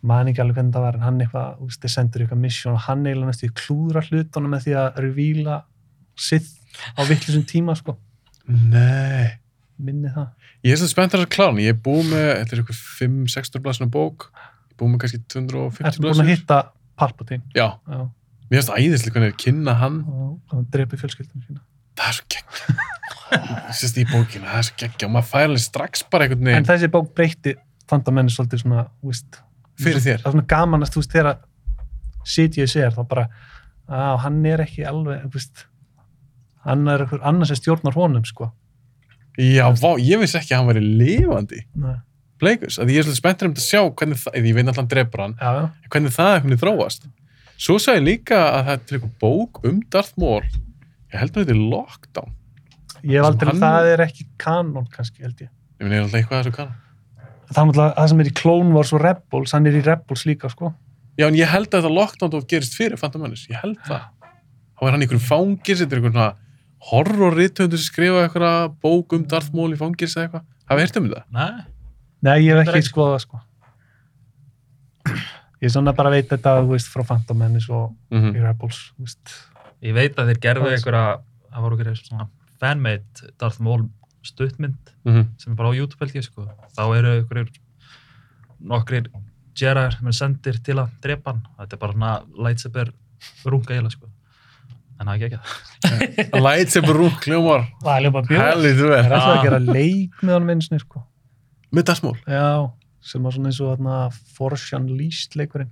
man 0.07 0.29
ekki 0.31 0.41
alveg 0.41 0.57
hvernig 0.57 0.73
það 0.75 0.85
var 0.87 0.97
en 0.97 1.03
hann 1.05 1.19
eitthvað, 1.21 1.59
úst, 1.65 1.81
þeir 1.83 1.93
sendur 1.93 2.23
eitthvað 2.23 2.41
mission 2.41 2.73
og 2.73 2.83
hann 2.87 3.03
eiginlega 3.05 3.29
næstu 3.31 3.47
í 3.49 3.53
klúðra 3.59 4.01
hlutunum 4.07 4.53
með 4.55 4.63
því 4.65 4.73
að 4.81 4.99
revíla 5.05 5.57
sið 6.17 6.47
á 6.97 7.01
vittlisum 7.05 7.43
tíma 7.49 7.75
sko, 7.77 7.97
Nei. 8.47 9.37
minni 9.77 10.09
það 10.13 10.31
Ég 10.65 10.75
er 10.75 10.77
svo 10.77 10.87
spenntur 10.91 11.23
að 11.23 11.31
klána. 11.33 11.57
Ég 11.63 11.73
er 11.73 11.77
búið 11.81 12.11
með, 12.11 12.27
þetta 12.37 12.53
er 12.53 12.59
eitthvað 12.61 12.81
5-6 12.99 13.55
blasuna 13.65 13.87
bók. 13.89 14.27
Ég 14.69 14.73
er 14.75 14.77
búið 14.77 14.91
með 14.91 14.99
kannski 15.01 15.19
250 15.33 15.87
Ertu 15.89 16.03
búin 16.05 16.21
að 16.21 16.29
hitta 16.29 16.57
Palpatine 17.01 17.41
Já, 17.57 17.67
já, 17.89 18.01
mér 18.51 18.59
finnst 18.59 18.69
það 18.69 18.81
æðislega 18.85 19.15
hvernig 19.15 19.31
er 19.33 19.39
kynna 19.41 19.73
hann. 19.81 19.97
og 20.05 20.53
hann 20.53 20.67
drepi 20.73 20.99
fjölskyldunum 21.01 21.45
sína 21.47 21.63
Það 21.97 22.07
er 22.07 22.17
svo 22.17 22.25
geggja. 22.31 22.75
Sérst 23.77 23.97
í 23.99 24.05
bókina, 24.07 24.47
það 24.47 24.59
er 24.61 24.67
svo 24.69 24.75
geggja. 24.79 25.07
Og 25.07 25.13
maður 25.15 25.27
fær 25.31 25.47
alveg 25.49 25.63
strax 25.65 26.03
bara 26.13 26.25
einhvern 26.27 26.45
en 26.45 26.47
veginn 26.53 26.69
þessi 26.69 26.89
bók 26.93 27.09
breytti 27.17 27.53
fantamenni 27.91 28.31
svolítið 28.33 28.61
svona, 28.63 28.85
úst, 29.05 29.41
fyrir 29.85 30.03
þér. 30.05 30.21
það 30.21 30.27
er 30.29 30.35
svona 30.35 30.47
gamanast, 30.55 30.93
þú 30.95 31.01
veist, 31.03 31.11
þegar 31.15 31.37
Sidious 32.23 32.75
er, 32.77 32.91
þá 32.93 33.03
bara 33.09 33.25
á, 33.89 34.17
hann 34.21 34.45
er 34.45 34.61
ekki 34.65 34.85
alveg, 34.87 35.23
veist 35.33 35.65
hann 36.65 36.87
er 36.87 37.01
einhver 37.05 37.23
annars 37.25 37.49
sem 37.49 37.57
stjórnar 37.61 37.95
honum, 37.97 38.23
sko 38.25 38.51
Já, 39.39 39.65
vá, 39.79 39.95
ég 39.97 40.19
vissi 40.19 40.37
ekki 40.37 40.51
að 40.53 40.59
hann 40.59 40.67
væri 40.67 40.81
lifandi. 40.99 41.61
Bleikus, 42.41 42.75
að 42.83 42.89
ég 42.91 42.99
er 42.99 43.05
svolítið 43.07 43.19
spenntur 43.21 43.47
um 43.47 43.53
að 43.55 43.63
sjá 43.63 43.79
hvernig 43.87 44.19
það, 44.19 44.33
eða 44.35 44.49
ég 44.49 44.55
veit 44.57 44.65
alltaf 44.67 44.79
hann 44.81 44.89
drefur 44.91 45.21
hann, 45.23 45.35
já, 45.39 45.51
hvernig 45.93 46.11
það 46.17 46.31
einhvern 46.33 46.51
veginn 46.51 46.61
þróast. 46.65 47.05
Svo 47.61 47.77
sagði 47.79 48.01
ég 48.01 48.05
líka 48.09 48.39
að 48.41 48.61
það 48.67 48.73
er 48.75 48.83
til 48.89 48.97
eitthvað 48.97 49.15
bók 49.23 49.59
um 49.69 49.79
Darth 49.93 50.13
Maul. 50.19 50.43
Ég 51.13 51.19
held 51.21 51.31
að 51.31 51.41
þetta 51.45 51.55
er 51.55 51.61
Lockdown. 51.71 52.31
ég 53.07 53.25
aldrei, 53.29 53.49
Hann- 53.53 53.61
það 53.63 53.89
er 53.93 54.03
ekki 54.05 54.25
kanon 54.37 54.87
kannski, 54.91 55.21
held 55.23 55.37
ég 55.45 55.49
Ég 55.79 55.87
minn, 55.87 55.93
er 55.93 56.01
alltaf 56.03 56.19
eitthvað 56.19 56.43
þessu 56.43 56.53
kann. 56.59 56.67
það 56.67 56.67
er 56.67 56.67
náttúrulega, 56.67 56.90
það 57.55 58.07
sem 58.11 58.23
er 58.23 58.29
í 58.31 58.33
Clone 58.37 58.75
Wars 58.75 58.93
og 58.95 59.03
Rebels 59.03 59.53
hann 59.55 59.67
er 59.69 59.77
í 59.79 59.83
Rebels 59.85 60.25
líka, 60.29 60.49
sko 60.51 60.73
Já, 61.19 61.27
en 61.27 61.35
ég 61.37 61.49
held 61.51 61.67
að 61.69 61.83
þetta 61.83 61.91
Lockdown 61.93 62.37
of 62.37 62.47
gerist 62.49 62.77
fyrir 62.79 62.97
Phantom 62.97 63.21
Menace. 63.25 63.43
Ég 63.51 63.59
held 63.61 63.77
það. 63.85 64.05
Þá 64.79 64.85
er 64.87 64.93
hann 64.95 65.03
í 65.03 65.05
einhverjum 65.05 65.25
fangir, 65.27 65.77
þetta 65.77 65.93
er 65.93 65.99
einhvern 65.99 66.15
svona 66.15 66.29
horror-rithöndur 66.91 67.81
sem 67.81 67.91
skrifa 67.91 68.23
eitthvað 68.23 68.77
bók 68.81 69.13
um 69.17 69.25
Darth 69.29 69.51
Maul 69.53 69.75
í 69.75 69.77
fangir 69.77 70.07
eða 70.09 70.23
eitthvað. 70.23 70.45
Hafið 70.71 70.85
heyrt 70.85 70.97
um 71.01 71.09
þetta? 71.09 71.23
Nei, 71.35 71.65
nei, 72.25 72.37
ég 72.47 72.55
hef 72.55 72.71
ekki 72.71 72.87
skoðað, 72.87 73.25
sko 73.27 73.41
ég 75.61 75.67
er 75.69 75.73
svona 75.75 75.93
bara 75.97 76.09
að 76.09 76.17
veita 76.17 76.37
þetta, 76.37 76.55
þú 76.63 76.73
veist, 76.73 76.89
frá 76.89 77.03
Phantom 77.05 77.37
Menace 77.37 77.69
og 77.75 77.91
Mm 78.13 78.31
í 78.33 78.41
Rebels, 78.41 78.79
þú 78.95 79.05
veist 79.05 79.35
ég 79.85 79.93
veit 79.97 80.17
að 80.17 80.31
þeir 80.31 80.39
gerðu 80.45 80.65
Hvað- 80.65 80.77
einhverja, 80.77 81.05
það 81.51 81.65
voru 81.67 81.95
svona 81.99 82.27
fanmade 82.61 83.31
Darth 83.37 83.61
Maul 83.61 83.89
stuttmynd 84.23 84.93
-hmm. 85.05 85.25
sem 85.37 85.51
er 85.53 85.57
bara 85.57 85.69
á 85.69 85.77
YouTube 85.77 85.99
held 86.05 86.15
ég 86.15 86.23
sko. 86.23 86.47
Þá 86.77 86.83
eru 86.97 87.13
einhverjir 87.17 87.51
nokkrir 88.61 89.09
Jedi 89.57 89.91
sem 89.91 90.07
er 90.07 90.11
sendir 90.15 90.57
til 90.63 90.77
að 90.79 90.89
drepa 91.03 91.31
hann. 91.31 91.41
Þetta 91.59 91.75
er 91.75 91.79
bara 91.79 91.93
svona 91.93 92.11
lightsaber 92.47 92.91
runga 93.45 93.73
eiginlega 93.73 93.91
sko. 93.91 94.07
En 94.99 95.07
það 95.07 95.13
er 95.13 95.15
ekki 95.15 95.25
ekki 95.25 95.39
það. 95.41 96.41
Lightsaber 96.45 96.93
rung, 96.93 97.17
er 98.05 98.11
bjóð. 98.29 98.43
Helvið 98.45 98.75
þú 98.77 98.87
það 98.87 98.97
er 98.97 99.05
er. 99.05 99.11
alltaf 99.17 99.37
að 99.37 99.43
gera 99.43 99.59
leik 99.59 100.21
með 100.21 100.33
hann 100.33 100.45
minnsni, 100.45 100.79
sko 100.79 101.03
Með 101.71 101.83
Maul. 102.03 102.17
já, 102.27 102.71
sem 103.01 103.23
var 103.23 103.31
svona 103.31 103.49
eins 103.49 103.61
og 103.63 103.71
þarna 103.71 103.97
Force 104.35 104.75
Unleashed 104.75 105.37
leikurinn 105.39 105.71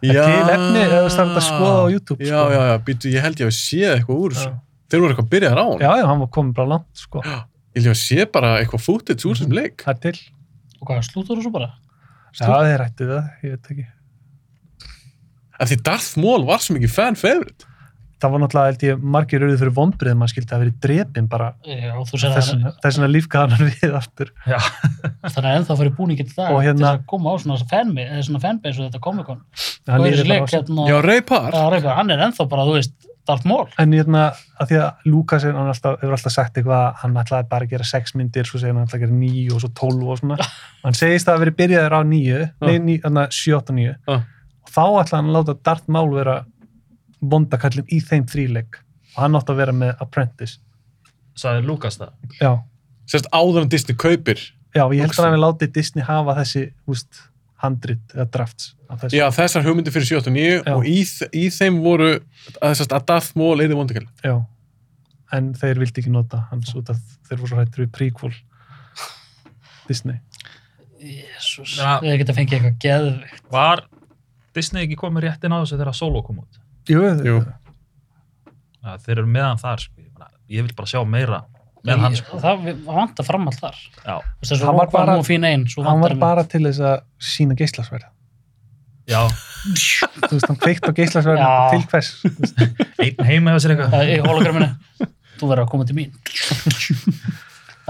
er 0.00 0.16
til 0.16 0.52
efni 0.54 0.80
eða 0.80 1.00
það 1.04 1.04
er 1.04 1.10
að 1.36 1.44
skoða 1.44 1.80
á 1.84 1.86
YouTube 1.92 2.24
Já, 2.24 2.30
sko. 2.40 2.52
já, 2.54 2.60
já, 2.70 2.76
býtu, 2.86 3.10
ég 3.12 3.24
held 3.26 3.42
ég 3.42 3.50
að 3.50 3.56
séð 3.58 3.90
eitthvað 3.94 4.22
úr 4.24 4.36
þessu. 4.36 4.52
Þeir 4.90 5.00
voru 5.04 5.14
eitthvað 5.14 5.26
að 5.26 5.32
byrja 5.36 5.50
þar 5.54 5.60
á 5.62 5.66
hann. 5.70 5.80
já, 5.84 5.90
já, 6.00 6.06
hann 6.10 6.20
var 6.24 6.30
komin 6.34 6.52
bara 6.56 6.68
langt 6.74 6.90
sko. 7.04 7.22
Ég 7.76 7.84
ég 7.86 7.92
að 7.94 8.00
sé 8.02 8.24
bara 8.34 8.48
eitthvað 8.58 8.82
footage 8.82 9.26
úr 9.30 9.36
þessum 9.38 9.52
leik. 9.54 9.76
það 9.86 9.94
er 9.94 10.00
til 10.08 10.18
Og 10.80 10.88
hvað, 10.88 11.02
slútur 11.06 11.38
þú 11.38 11.44
svo 11.46 11.52
bara? 11.54 11.68
já, 12.34 12.46
þeir 12.46 12.82
ættu 12.88 13.06
það, 13.10 13.28
ég 13.44 13.50
veit 13.56 13.70
ekki 13.74 13.86
En 15.60 15.68
því 15.68 15.76
Darth 15.84 16.14
Maul 16.20 16.46
var 16.48 16.62
svo 16.64 16.76
mikið 16.78 16.92
fan 16.94 17.18
favorite. 17.20 17.66
það 18.20 18.32
var 18.34 18.40
náttúrulega, 18.42 18.70
held 18.72 18.82
ég, 18.84 19.02
margir 19.14 19.40
auðvitað 19.44 19.60
fyrir 19.62 19.74
vonbrið 19.76 20.16
maður 20.20 20.32
skildi 20.34 20.52
að 20.56 20.62
verið 20.64 20.74
drepin 20.84 21.28
bara 21.32 21.46
Já, 21.64 21.92
þessuna, 22.10 22.72
það. 22.82 23.12
lífgaðan 23.14 23.62
við 23.70 23.94
aftur 24.00 24.32
Já, 24.50 24.58
Þannig 25.30 25.38
að 25.40 25.54
ennþá 25.60 25.76
fyrir 25.80 25.94
búningi 26.00 26.26
til 26.28 26.34
það 26.36 26.50
Og 26.56 26.60
hérna- 26.66 26.76
til 26.76 26.84
þess 26.84 26.98
að 26.98 27.06
koma 27.14 27.32
á 27.32 27.34
svona 27.44 27.68
fanmi, 27.70 28.04
eða 28.10 28.26
svona 28.28 28.42
fanbase 28.44 28.80
og 28.82 28.88
þetta 28.90 29.00
sig. 30.50 30.58
hérna, 30.60 30.88
Já, 30.90 30.98
Ray 31.06 31.20
Parr. 31.30 31.52
Já, 31.56 31.64
Reyka, 31.76 31.94
hann 32.00 32.10
er 32.16 32.24
ennþá 32.28 32.48
bara, 32.52 32.66
þú 32.68 32.76
veist, 32.76 32.94
Darth 33.28 33.46
Maul. 33.46 33.68
en 33.78 33.92
hérna, 33.92 34.22
að 34.60 34.70
því 34.70 34.78
að 34.80 35.04
Lukas 35.12 35.44
er, 35.44 35.52
hann 35.54 35.68
alltaf, 35.70 35.98
hefur 36.00 36.16
alltaf 36.16 36.32
sagt 36.34 36.56
eitthvað 36.58 36.94
hann 37.02 37.18
ætlaði 37.20 37.48
bara 37.50 37.66
að 37.66 37.70
gera 37.74 37.84
sex 37.84 38.14
myndir 38.18 38.48
svo 38.48 38.58
segir 38.58 38.74
hann 38.74 38.86
ætlaði 38.86 39.02
að 39.02 39.06
gera 39.06 39.18
níu 39.20 39.54
og 39.54 39.60
svo 39.64 39.70
tólf 39.80 40.08
og 40.14 40.20
svona 40.22 40.38
hann 40.84 40.96
segist 40.98 41.28
að 41.28 41.34
það 41.36 41.44
verið 41.44 41.58
byrjaður 41.60 41.96
á 41.96 42.00
ní, 42.10 42.22
þannig 42.60 43.04
að 43.04 43.74
níu 43.76 43.92
Já. 43.92 44.16
og 44.16 44.72
þá 44.74 44.82
ætlaði 45.02 45.18
hann 45.20 45.30
að 45.30 45.36
láta 45.38 45.56
Darth 45.68 45.88
Maul 45.92 46.10
vera 46.16 46.38
bondakallin 47.20 47.88
í 47.92 48.00
þeim 48.00 48.26
þríleik 48.30 48.80
og 49.16 49.22
hann 49.24 49.36
átti 49.36 49.52
að 49.54 49.60
vera 49.62 49.74
með 49.76 49.94
Apprentice 50.00 50.58
sagði 51.36 51.66
Lukas 51.68 51.98
það. 52.00 52.14
já, 52.40 52.52
Sérst 53.10 53.28
áður 53.34 53.64
en 53.64 53.70
Disney 53.72 53.96
kaupir. 53.98 54.38
já, 54.74 54.84
ég 54.94 55.00
held 55.02 55.12
að 55.16 55.24
hann 55.24 55.32
hefði 55.34 55.44
látið 55.44 55.72
Disney 55.76 56.04
hafa 56.06 56.34
þessi, 56.40 56.64
úst, 56.86 57.22
handrit 57.60 58.14
eða 58.14 58.26
drafts 58.34 58.70
af 58.88 59.02
þessu. 59.04 59.18
Já, 59.18 59.26
þessar 59.36 59.66
hugmyndir 59.66 59.94
fyrir 59.94 60.08
79 60.08 60.46
Já. 60.64 60.72
og 60.74 60.88
í, 60.88 60.96
í 61.36 61.44
þeim 61.54 61.80
voru 61.84 62.10
að, 62.60 62.82
að 62.86 63.04
Darth 63.10 63.36
Maul 63.38 63.58
þið 63.60 63.76
vondakall. 63.78 64.06
Já, 64.24 64.34
en 65.36 65.52
þeir 65.60 65.82
vildi 65.82 66.02
ekki 66.02 66.14
nota 66.14 66.44
hans 66.50 66.72
út 66.78 66.90
af 66.92 66.98
þeir 67.28 67.42
voru 67.44 67.60
hættur 67.60 67.84
við 67.84 67.92
prequel 67.98 68.32
Disney. 69.88 70.20
Jésús, 71.00 71.78
við 72.04 72.18
geta 72.20 72.36
fengið 72.36 72.58
eitthvað 72.58 72.80
geðvikt. 72.84 73.46
Var 73.52 73.84
Disney 74.56 74.84
ekki 74.84 74.98
komið 75.00 75.28
rétt 75.28 75.46
inn 75.46 75.54
á 75.56 75.62
þessu 75.62 75.78
þegar 75.78 75.96
Solo 75.96 76.20
kom 76.26 76.42
út? 76.42 76.60
Jú, 76.90 77.04
Jú. 77.24 77.38
Þeir 79.04 79.18
eru 79.18 79.28
meðan 79.30 79.60
þar, 79.60 79.82
sko. 79.84 80.00
Ég 80.00 80.10
meina, 80.12 80.30
Ég 80.50 80.66
vil 80.66 80.74
bara 80.76 80.90
sjá 80.90 81.00
meira 81.06 81.40
með 81.86 82.02
hann, 82.04 82.16
sko. 82.18 82.38
Það 82.42 82.64
vantar 82.86 83.26
fram 83.28 83.46
allt 83.50 83.60
þar. 83.62 83.78
Veist, 84.04 84.50
þessu 84.52 84.66
Hann 84.68 84.80
var 84.80 85.22
fín 85.26 85.46
einn, 85.48 85.66
svo 85.70 85.84
hann 85.86 86.02
var 86.04 86.14
bara 86.20 86.44
til 86.44 86.62
þess 86.66 86.80
að 86.84 86.98
sína 87.32 87.56
geislasverð. 87.58 88.08
já, 89.10 89.22
Þú 89.30 90.32
veist, 90.34 90.46
hann 90.48 90.56
kveikt 90.60 90.88
á 90.88 90.92
geislasverð 90.96 91.40
Já. 91.40 91.70
til 91.72 91.82
hvers. 91.90 92.10
einn 93.04 93.24
heima 93.28 93.54
hjá 93.54 93.62
sér 93.64 93.74
eitthvað. 93.76 93.94
Er. 94.08 95.08
Þú 95.40 95.48
verður 95.48 95.64
að 95.64 95.70
koma 95.72 95.84
til 95.88 95.96
mín. 95.96 96.12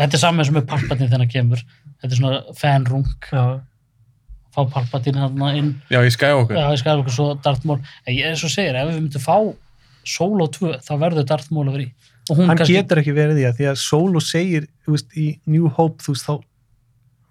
Þetta 0.00 0.16
er 0.16 0.22
saman 0.22 0.46
sem 0.46 0.54
með 0.56 0.68
Palpatine 0.70 1.08
þegar 1.10 1.24
hann 1.24 1.32
kemur. 1.34 1.62
Þetta 2.00 2.14
er 2.14 2.18
svona 2.20 2.40
fanrung. 2.58 3.10
Já, 3.30 3.44
Fá 4.50 4.64
Palpatine 4.66 5.20
hann 5.22 5.42
inn. 5.54 5.68
Já, 5.92 6.00
ég 6.02 6.14
skæði 6.14 6.38
okkur. 6.44 6.56
Já, 6.58 6.64
ég 6.74 6.80
skæði 6.82 7.02
okkur 7.04 7.14
svo 7.14 7.26
Darth 7.44 7.66
Maul. 7.68 7.78
En 8.06 8.16
ég 8.16 8.30
er 8.32 8.38
svo 8.40 8.50
segir, 8.50 8.74
ef 8.78 8.88
við 8.90 8.98
myndum 9.02 9.22
fá 9.22 9.36
Solo 10.10 10.46
2, 10.50 10.72
þá 10.82 10.92
verður 10.98 11.26
Darth 11.28 11.50
Maul 11.54 11.68
að 11.68 11.76
vera 11.76 11.84
í. 11.84 11.90
Og 12.28 12.36
hún 12.38 12.50
hann 12.50 12.60
kannski... 12.60 12.76
getur 12.78 13.00
ekki 13.00 13.16
verið 13.16 13.40
í 13.40 13.46
það 13.48 13.58
því 13.58 13.68
að 13.72 13.80
Solo 13.82 14.22
segir, 14.22 14.68
veist, 14.86 15.10
í 15.18 15.32
New 15.50 15.70
Hope, 15.78 16.02
þú 16.04 16.14
veist, 16.14 16.28
þá 16.28 16.34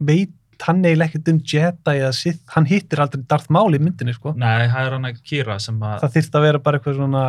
veit 0.10 0.36
hann 0.66 0.82
eiginlega 0.84 1.14
ekkert 1.14 1.30
um 1.32 1.40
Jedi 1.48 1.94
eða 2.02 2.11
Sith, 2.18 2.41
hann 2.56 2.68
hittir 2.68 2.99
aldrei 2.99 3.24
Darth 3.32 3.48
Maul 3.53 3.78
í 3.78 3.80
myndinni, 3.80 4.16
sko. 4.18 4.34
Nei, 4.36 4.68
það 4.68 4.90
er 4.90 4.95
hann 4.98 5.07
að 5.07 5.22
Kira 5.24 5.56
sem 5.64 5.78
að, 5.80 6.02
Það 6.03 6.18
þyrfti 6.18 6.40
að 6.40 6.45
vera 6.49 6.61
bara 6.66 6.80
eitthvað 6.80 6.99
svona 6.99 7.24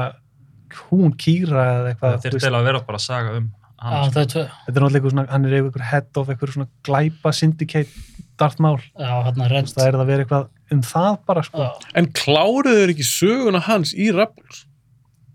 hún 0.90 1.14
kýra 1.18 1.64
eða 1.76 1.92
eitthvað, 1.92 2.16
það 2.16 2.26
veist, 2.26 2.44
eiginlega 2.44 2.60
að 2.62 2.68
vera 2.70 2.82
bara 2.86 3.00
að 3.00 3.06
saga 3.06 3.34
um 3.38 3.48
hann 3.80 4.10
tvö. 4.12 4.24
þetta 4.28 4.42
er 4.44 4.74
náttúrulega 4.74 4.98
eitthvað 4.98 5.14
svona, 5.14 5.26
hann 5.30 5.46
er 5.48 5.56
eitthvað 5.56 5.86
head 5.88 6.20
of 6.20 6.32
eitthvað 6.32 6.54
svona 6.54 6.68
glæpa 6.86 7.32
syndicate 7.32 8.26
Darth 8.40 8.60
Maul, 8.60 8.80
Já, 8.96 9.12
hérna 9.26 9.48
redd. 9.52 9.70
það 9.72 9.86
er 9.86 9.96
það 9.96 10.02
að 10.04 10.10
vera 10.10 10.24
eitthvað 10.24 10.74
um 10.76 10.82
það 10.90 11.14
bara 11.30 11.44
sko, 11.44 11.64
Já, 11.64 11.88
En 12.00 12.10
kláruðu 12.16 12.76
þeir 12.80 12.94
ekki 12.94 13.08
söguna 13.08 13.62
hans 13.66 13.94
í 13.96 14.10
Rebels? 14.16 14.64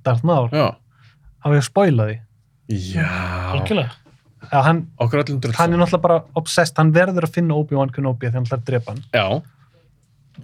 Darth 0.06 0.26
Maul, 0.27 0.49
Já. 0.53 0.68
Á 1.45 1.47
ég 1.53 1.61
að 1.61 1.67
spoila 1.69 2.07
því? 2.09 2.15
Já. 2.89 3.09
Já, 4.51 4.59
hann, 4.61 4.80
Okkur 5.01 5.22
öllum 5.23 5.39
dröld. 5.41 5.55
hann 5.57 5.73
er 5.73 5.77
náttúrulega 5.81 6.01
bara 6.01 6.17
obsessed, 6.38 6.76
hann 6.77 6.91
verður 6.93 7.26
að 7.27 7.34
finna 7.38 7.55
Obi-Wan 7.57 7.89
Kenobi 7.93 8.27
þegar 8.27 8.35
hann 8.39 8.45
ætlar 8.45 8.59
að 8.61 8.65
drepa 8.69 8.93
hann. 8.93 9.03
Já. 9.13 9.26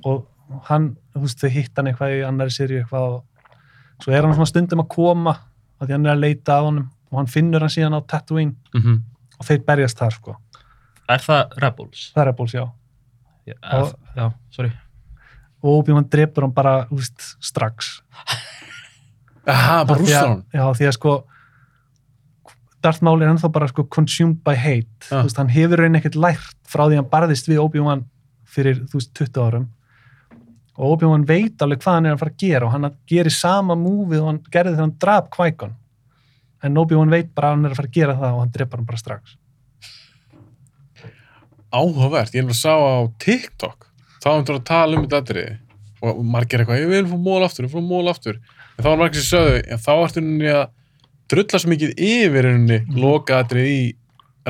og 0.06 0.28
hann, 0.69 0.88
þú 1.14 1.22
veist, 1.26 1.40
þau 1.41 1.49
hitt 1.53 1.78
hann 1.78 1.88
eitthvað 1.91 2.15
í 2.18 2.22
annari 2.28 2.53
sériu 2.56 2.80
eitthvað 2.82 3.18
og 3.18 4.03
svo 4.03 4.14
er 4.15 4.26
hann 4.26 4.34
svona 4.38 4.49
stundum 4.49 4.82
að 4.84 4.90
koma 4.95 5.34
að 5.82 5.88
því 5.88 5.95
hann 5.98 6.06
er 6.10 6.14
að 6.15 6.23
leita 6.23 6.56
að 6.57 6.65
honum 6.69 6.88
og 7.11 7.18
hann 7.19 7.28
finnur 7.32 7.61
hann 7.65 7.73
síðan 7.73 7.98
á 7.98 8.02
Tatooine. 8.07 8.56
Mm 8.78 9.02
og 9.41 9.45
þeir 9.48 9.61
berjast 9.65 9.98
þar 9.98 10.14
sko, 10.14 10.34
er 11.10 11.18
það 11.23 11.53
Rebels? 11.64 12.02
það 12.14 12.22
er 12.22 12.28
Rebels, 12.30 12.52
já. 12.53 12.65
Já, 13.49 13.56
Og- 13.73 13.95
já 14.15 14.28
sorry. 14.53 14.72
Og 15.64 15.80
Obi-Wan 15.80 16.06
drepur 16.14 16.44
hann 16.45 16.53
bara, 16.53 16.86
þú 16.91 16.99
veist, 16.99 17.26
strax 17.41 17.90
Aha, 19.49 19.84
bara 19.89 20.05
hann. 20.05 20.43
Já, 20.53 20.65
því 20.77 20.88
að 20.89 20.95
sko 20.97 21.13
Darth 22.81 23.03
Maul 23.05 23.22
er 23.22 23.30
ennþá 23.30 23.49
bara 23.53 23.68
sko 23.69 23.85
consumed 23.93 24.41
by 24.45 24.55
hate, 24.57 24.89
Já. 25.05 25.19
þú 25.19 25.26
veist, 25.27 25.38
hann 25.38 25.51
hefur 25.53 25.81
raun 25.84 25.99
ekkert 25.99 26.18
lært 26.18 26.57
frá 26.69 26.88
því 26.88 26.97
hann 26.97 27.09
barðist 27.11 27.49
við 27.49 27.61
Obi-Wan 27.61 28.05
fyrir, 28.49 28.81
þú 28.89 28.97
veist, 28.99 29.13
20 29.18 29.43
árum 29.45 29.68
og 30.81 30.95
Obi-Wan 30.95 31.27
veit 31.30 31.61
alveg 31.61 31.81
hvað 31.84 31.97
hann 31.99 32.09
er 32.09 32.15
að 32.15 32.23
fara 32.23 32.34
að 32.34 32.41
gera 32.41 32.65
og 32.65 32.73
hann 32.73 32.89
gerir 33.09 33.35
sama 33.35 33.76
múfið 33.77 34.23
og 34.23 34.30
hann 34.31 34.41
gerði 34.53 34.73
þegar 34.76 34.85
hann 34.88 34.97
drap 35.03 35.30
Qui-Gon 35.35 35.76
en 36.65 36.81
Obi-Wan 36.81 37.13
veit 37.13 37.30
bara 37.35 37.51
að 37.51 37.57
hann 37.57 37.68
er 37.69 37.76
að 37.76 37.81
fara 37.81 37.91
að 37.91 37.99
gera 37.99 38.18
það 38.18 38.35
og 38.38 38.43
hann 38.43 38.55
drepar 38.55 38.81
hann 38.81 38.89
bara 38.89 39.01
strax 39.01 39.38
Áhugavert. 41.72 42.34
Ég 42.35 42.43
er 42.43 42.51
að 42.51 42.57
sá 42.59 42.73
á 42.76 43.07
TikTok. 43.22 43.85
Þá 44.19 44.27
erum 44.34 44.47
við 44.47 44.55
að 44.57 44.65
tala 44.68 44.97
um 44.97 45.05
þetta 45.05 45.19
atriði. 45.23 45.53
Og 46.01 46.18
margir 46.27 46.63
eitthvað, 46.63 46.81
ég 46.81 46.89
vil 46.91 47.05
fá 47.07 47.18
mól 47.30 47.45
aftur, 47.45 47.63
ég 47.63 47.72
vil 47.72 47.80
fá 47.80 47.88
mól 47.88 48.11
aftur. 48.11 48.39
En 48.82 48.86
þá 48.86 48.90
var 48.90 49.02
margir 49.03 49.22
sem 49.22 49.30
sögðu, 49.38 49.62
en 49.76 49.82
þá 49.86 49.91
ertu 49.94 50.22
henni 50.24 50.48
að 50.49 50.64
drulla 51.30 51.60
svo 51.62 51.70
mikið 51.72 51.91
yfir 52.02 52.48
henni 52.49 52.80
loka 52.98 53.38
atriði 53.44 53.74
í 53.78 53.84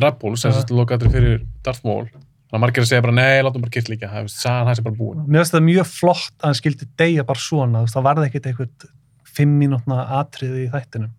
Rebels, 0.01 0.41
sem 0.45 0.53
Ja. 0.53 0.61
sagt 0.61 0.71
loka 0.71 0.95
atriði 0.95 1.11
fyrir 1.17 1.41
Darth 1.65 1.83
Maul. 1.83 2.05
Þannig 2.07 2.55
að 2.55 2.63
margir 2.63 2.83
að 2.85 2.87
segja 2.91 3.03
bara, 3.03 3.15
nei, 3.17 3.41
látum 3.43 3.61
bara 3.65 3.71
kitt 3.75 3.89
líka. 3.91 4.07
Það 4.11 4.23
er 4.23 4.31
sagan 4.31 4.67
hans 4.71 4.79
er 4.79 4.83
bara 4.87 4.95
búin. 4.95 5.25
Mér 5.27 5.43
finnst 5.43 5.53
það 5.55 5.65
mjög 5.67 5.87
flott 5.91 6.31
að 6.39 6.47
hann 6.47 6.57
skildi 6.61 6.87
deyja 6.99 7.23
bara 7.27 7.39
svona, 7.43 7.79
þú 7.81 7.87
veist, 7.87 7.95
það 7.99 8.07
varði 8.07 8.27
ekkert 8.29 8.47
eitthvað 8.51 8.87
fimm 9.31 9.53
mínútna 9.59 9.99
atriði 10.21 10.65
í 10.67 10.71
þættinum 10.71 11.11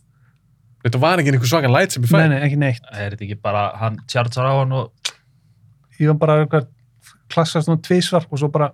Þetta 0.82 0.98
var 0.98 1.20
ekki 1.22 1.30
einhver 1.30 1.46
svaka 1.52 1.68
light 1.70 1.92
sem 1.94 2.02
ég 2.02 2.10
fæ. 2.10 2.18
Nei, 2.18 2.28
nei, 2.32 2.40
ekki 2.48 2.56
neitt 2.58 2.88
er 2.90 3.12
þetta 3.14 3.22
ekki 3.28 3.36
bara 3.40 3.60
hann 3.78 4.00
tjartsar 4.10 4.48
á 4.50 4.54
hann 4.58 4.72
og 4.74 4.90
ég 6.00 6.08
var 6.10 6.18
bara 6.18 6.34
eitthvað 6.42 6.66
klassast 7.30 7.68
svona 7.68 7.80
tvísvar 7.86 8.26
og 8.28 8.38
svo 8.42 8.48
bara 8.50 8.72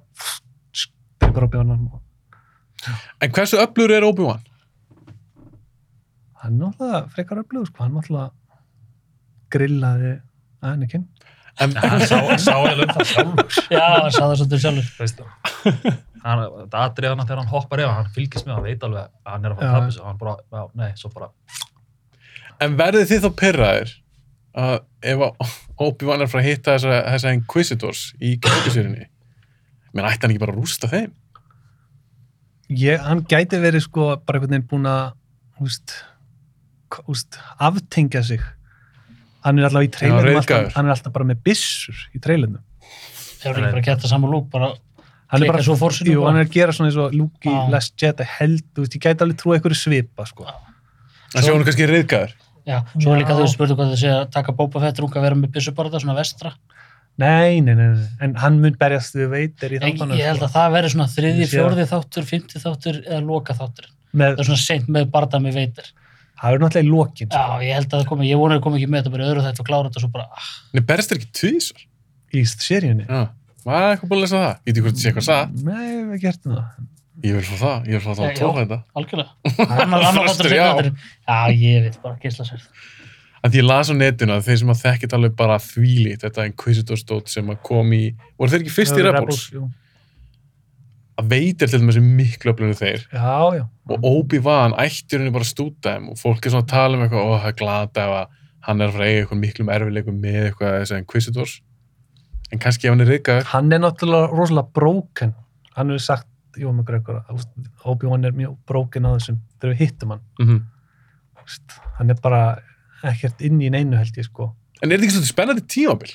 drepur 1.20 1.44
Obi-Wan 1.44 1.68
hann 1.74 1.84
En 3.24 3.32
hversu 3.34 3.58
öflugur 3.62 3.96
er 3.96 4.06
Obi-Wan? 4.06 4.44
hann 6.38 6.54
er 6.54 6.68
náttúrulega 6.68 7.00
frekar 7.14 7.40
öflugur 7.42 7.66
sko, 7.66 7.82
hann 7.84 7.96
náttúrulega 7.98 8.30
grillaði 9.52 10.12
Anakin 10.62 11.06
En, 11.58 11.72
hann 11.74 12.04
sá, 12.06 12.20
sá 12.38 12.54
eða 12.70 12.84
um 12.86 12.92
það 12.94 13.08
sjálfur 13.10 13.56
já, 13.74 13.80
það 13.82 14.10
sagði 14.14 14.28
það 14.28 14.36
svolítið 14.38 14.60
sjálfur. 14.62 15.96
hann, 16.22 16.42
þetta 16.60 16.82
atrið 16.84 17.10
hann 17.10 17.22
þegar 17.24 17.40
hann 17.42 17.50
hoppar 17.50 17.82
yfir 17.82 17.96
hann 17.96 18.12
fylgist 18.14 18.46
með, 18.46 18.54
hann 18.54 18.66
veit 18.68 18.86
alveg 18.86 19.08
að 19.08 19.32
hann 19.32 19.48
er 19.48 19.54
að 19.54 19.58
fara 19.58 19.70
að 19.70 19.74
tapja 19.80 19.96
sig 19.96 20.04
og 20.04 20.08
hann 20.12 20.20
bara, 20.22 20.36
já, 20.54 20.62
nei, 20.78 20.92
svo 21.00 21.10
bara 21.16 21.30
en 22.62 22.78
verðið 22.78 23.10
þið 23.10 23.24
þá 23.26 23.30
pyrraðir 23.42 23.96
að 24.58 24.76
ef 25.10 25.24
Obi-Wan 25.88 26.22
er 26.22 26.30
frá 26.30 26.40
að 26.42 26.48
hitta 26.48 26.76
þessa, 26.76 27.00
þessa 27.16 27.34
Inquisitors 27.40 28.04
í 28.22 28.36
kjöldisýrinni 28.42 29.08
menn 29.94 30.06
ætti 30.06 30.22
hann 30.26 30.34
ekki 30.36 30.44
bara 30.46 30.54
að 30.54 30.62
rústa 30.62 30.90
þeim? 30.90 31.10
Ég, 32.68 33.00
hann 33.04 33.24
gæti 33.28 33.60
verið 33.62 33.84
sko 33.86 34.10
bara 34.26 34.38
einhvern 34.38 34.54
veginn 34.56 34.68
búin 34.70 34.88
að 34.90 35.12
úst, 35.64 35.94
úst, 37.10 37.38
aftengja 37.58 38.22
sig 38.26 38.42
hann 39.44 39.58
er 39.60 39.68
alltaf 39.68 39.86
í 39.86 39.90
reiðgaður. 40.02 40.40
alltaf, 40.42 40.74
hann 40.76 40.88
er 40.90 40.96
alltaf 40.96 41.14
bara 41.14 41.28
með 41.28 41.42
byssur 41.48 42.02
í 42.14 42.20
trailerinu 42.22 42.60
Hefur 43.38 43.60
ekki 43.62 43.70
bara 43.76 43.84
gett 43.86 44.02
það 44.02 44.10
saman 44.14 44.32
lúk, 44.34 44.48
bara 44.50 44.72
hann 45.28 45.42
er 45.44 45.52
bara 45.52 45.62
svo 45.62 45.76
forsinu 45.78 46.16
jú, 46.16 46.22
bara. 46.24 46.32
hann 46.32 46.40
er 46.42 46.48
að 46.48 46.56
gera 46.56 46.74
svona 46.74 46.90
eins 46.90 46.98
og 46.98 47.14
Já. 47.14 47.58
Last 47.72 47.94
Jedi 48.02 48.26
held, 48.38 48.64
þú 48.74 48.84
veist, 48.84 48.96
ég 48.98 49.04
gæti 49.06 49.24
alveg 49.24 49.38
trúið 49.40 49.58
einhverju 49.58 49.78
svipa 49.78 50.26
sko. 50.26 50.46
en 50.48 51.42
sjá 51.44 51.52
hann 51.54 51.64
kannski 51.68 51.88
reyðgæður 51.88 52.36
Já, 52.68 52.82
svo 53.00 53.14
er 53.14 53.22
líka 53.22 53.32
Já. 53.32 53.38
þú 53.40 53.46
spurðu 53.48 53.76
hvað 53.78 53.92
það 53.94 54.00
sé 54.02 54.10
að 54.12 54.26
taka 54.34 54.52
Boba 54.52 54.80
Fett 54.82 54.98
rúka 55.00 55.20
að 55.20 55.24
vera 55.24 55.38
með 55.40 55.54
byssu 55.54 55.72
bara 55.72 56.00
svona 56.02 56.16
vestra. 56.18 56.50
Nei, 57.18 57.60
nei, 57.64 57.74
nei, 57.74 57.86
nei, 57.94 58.08
en 58.24 58.34
hann 58.42 58.58
mun 58.62 58.76
berjast 58.80 59.16
við 59.18 59.30
veitir 59.32 59.74
í 59.76 59.80
þáttunum 59.82 60.18
ég 60.18 60.28
held 60.30 60.40
sko. 60.40 60.48
að 60.48 60.56
það 60.56 60.74
veri 60.76 60.90
svona 60.94 61.08
þriði, 61.14 61.46
fjórði 61.52 61.86
þáttur, 61.92 62.26
fymti 62.28 62.62
þáttur 62.62 63.00
eða 63.04 63.20
loka 63.26 63.56
þáttur. 63.58 63.88
með, 64.12 64.36
Það 64.36 64.42
er 64.44 64.50
svona 64.50 64.64
seint 64.64 64.92
með 64.98 65.08
barða 65.14 65.40
með 65.44 65.58
veitir. 65.62 65.90
það 66.38 66.52
er 66.54 66.62
náttúrulega 66.64 66.86
í 66.86 66.92
lokin 66.92 67.32
Já, 67.32 67.42
sko, 67.42 67.58
ég 67.66 67.74
held 67.78 67.88
að 67.88 67.98
það 67.98 68.06
komi, 68.12 68.28
ég 68.30 68.38
vona 68.42 68.54
að 68.54 68.60
það 68.60 68.66
komi 68.68 68.78
ekki 68.80 68.90
með 68.92 69.00
þetta 69.02 69.14
bara 69.16 69.30
öðru 69.32 69.46
þetta 69.48 69.64
og 69.64 69.70
klára 69.70 69.88
þetta 69.88 69.98
og 69.98 70.04
svo 70.06 70.12
bara, 70.14 70.28
ah, 70.38 70.52
en 70.74 70.86
berst 70.92 71.12
er 71.12 71.18
ekki 71.18 71.32
tvísar 71.40 71.82
í 72.38 72.44
seríunni 72.52 73.08
já, 73.08 73.24
var 73.66 73.88
eitthvað 73.90 74.12
búin 74.12 74.20
að 74.20 74.24
lesa 74.28 74.44
það? 74.44 74.62
ekki 74.70 74.84
hvort 74.86 74.94
það 74.94 75.02
sé 75.02 75.10
eitthvað 75.10 75.66
nei, 75.66 76.30
það 76.46 76.96
ég 77.24 77.34
vil 77.34 77.42
fá 77.46 77.56
það, 77.58 77.88
ég 77.88 77.98
vil 77.98 78.04
fá 78.04 78.12
það 78.12 78.22
Já, 78.22 78.30
að 78.30 78.38
tóka 78.38 78.62
þetta 78.62 78.78
algjörlega. 79.00 79.30
Annar, 79.66 80.04
annar 80.06 80.26
þáttur 80.28 80.28
Flestir, 80.28 80.50
sem 80.52 80.58
já. 80.58 80.68
þetta 80.78 80.92
Já, 81.26 81.38
ég 81.58 81.86
veit 81.86 81.98
bara, 82.04 82.18
geislasverð. 82.22 82.68
En 83.42 83.52
því 83.52 83.60
ég 83.60 83.66
las 83.68 83.90
á 83.90 83.94
netinu 83.94 84.34
að 84.34 84.48
þeir 84.48 84.60
sem 84.62 84.72
að 84.72 84.80
þekkit 84.84 85.14
alveg 85.18 85.36
bara 85.38 85.58
þvílít, 85.62 86.24
þetta 86.24 86.46
Inquisitor 86.50 87.00
stótt 87.00 87.30
sem 87.32 87.52
að 87.52 87.60
kom 87.68 87.92
í, 87.96 88.02
voru 88.38 88.54
þeir 88.54 88.64
ekki 88.64 88.74
fyrst 88.74 88.98
í 88.98 89.04
Rebels 89.06 89.44
jú. 89.54 89.68
að 91.18 91.30
veitir 91.34 91.70
til 91.70 91.82
er 91.82 92.02
miklu 92.04 92.52
öflunum 92.52 92.78
þeir. 92.78 93.06
Já, 93.12 93.38
já, 93.58 93.64
og 93.94 94.08
Obi-Wan 94.12 94.76
ætti 94.80 95.18
henni 95.18 95.34
bara 95.34 95.46
að 95.46 95.52
stúta 95.52 95.94
þeim 95.94 96.10
og 96.12 96.20
fólk 96.20 96.46
er 96.46 96.54
svona 96.54 96.66
að 96.66 96.74
tala 96.74 96.98
um 96.98 97.06
eitthvað 97.06 97.30
og 97.30 97.38
það 97.38 97.50
er 97.52 97.58
glada 97.62 98.04
ef 98.04 98.16
að 98.18 98.36
hann 98.68 98.82
er 98.82 98.90
að 98.90 98.96
fara 98.96 99.04
að 99.04 99.10
eiga 99.10 99.20
eitthvað 99.22 99.42
miklum 99.42 99.72
erfileikum 99.72 100.22
með 100.22 100.40
eitthvað 100.48 100.78
þessi 100.80 101.02
Inquisitors. 101.02 101.58
En 102.48 102.62
kannski 102.62 102.88
ef 102.88 102.94
hann 102.94 103.04
er 103.04 103.12
reykaður 103.12 103.52
hann 103.52 103.70
er 103.72 103.84
náttúrulega 103.84 104.32
rosalega 104.32 104.74
broken. 104.76 105.36
Hann 105.76 105.92
hefur 105.92 106.04
sagt, 106.04 106.28
jú, 106.58 106.72
með 106.74 106.88
Gregor 106.90 107.20
að, 107.22 107.44
Obi-Wan 107.88 108.26
er 108.26 108.34
mjög 108.36 108.56
broken 108.68 109.06
á 109.06 109.10
þessum 109.14 109.38
þegar 109.58 109.74
við 109.74 109.82
hittum 109.84 110.14
hann. 110.14 110.24
Mm 110.40 110.48
-hmm. 110.48 110.64
hann 111.98 112.10
er 112.10 112.18
bara 112.22 112.40
ekkert 113.04 113.40
inn 113.46 113.60
í 113.62 113.70
neinu 113.70 113.96
held 113.96 114.16
ég 114.18 114.24
sko 114.26 114.54
en 114.82 114.90
er 114.92 114.96
þetta 114.98 115.04
ekki 115.08 115.16
svona 115.18 115.32
spennandi 115.32 115.64
tímabil 115.70 116.12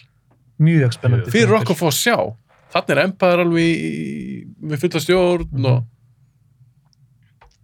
mjög 0.60 0.94
spennandi 0.98 1.32
fyrir 1.32 1.48
tímabil. 1.48 1.62
okkur 1.62 1.76
að 1.76 1.82
fá 1.82 1.88
að 1.88 1.98
sjá 2.00 2.18
þannig 2.74 2.90
er 2.98 3.04
Empire 3.04 3.44
alveg 3.46 3.70
í, 3.70 4.46
með 4.62 4.80
fulla 4.84 5.00
stjórn 5.04 5.48
Mhm. 5.54 5.66
og 5.66 5.84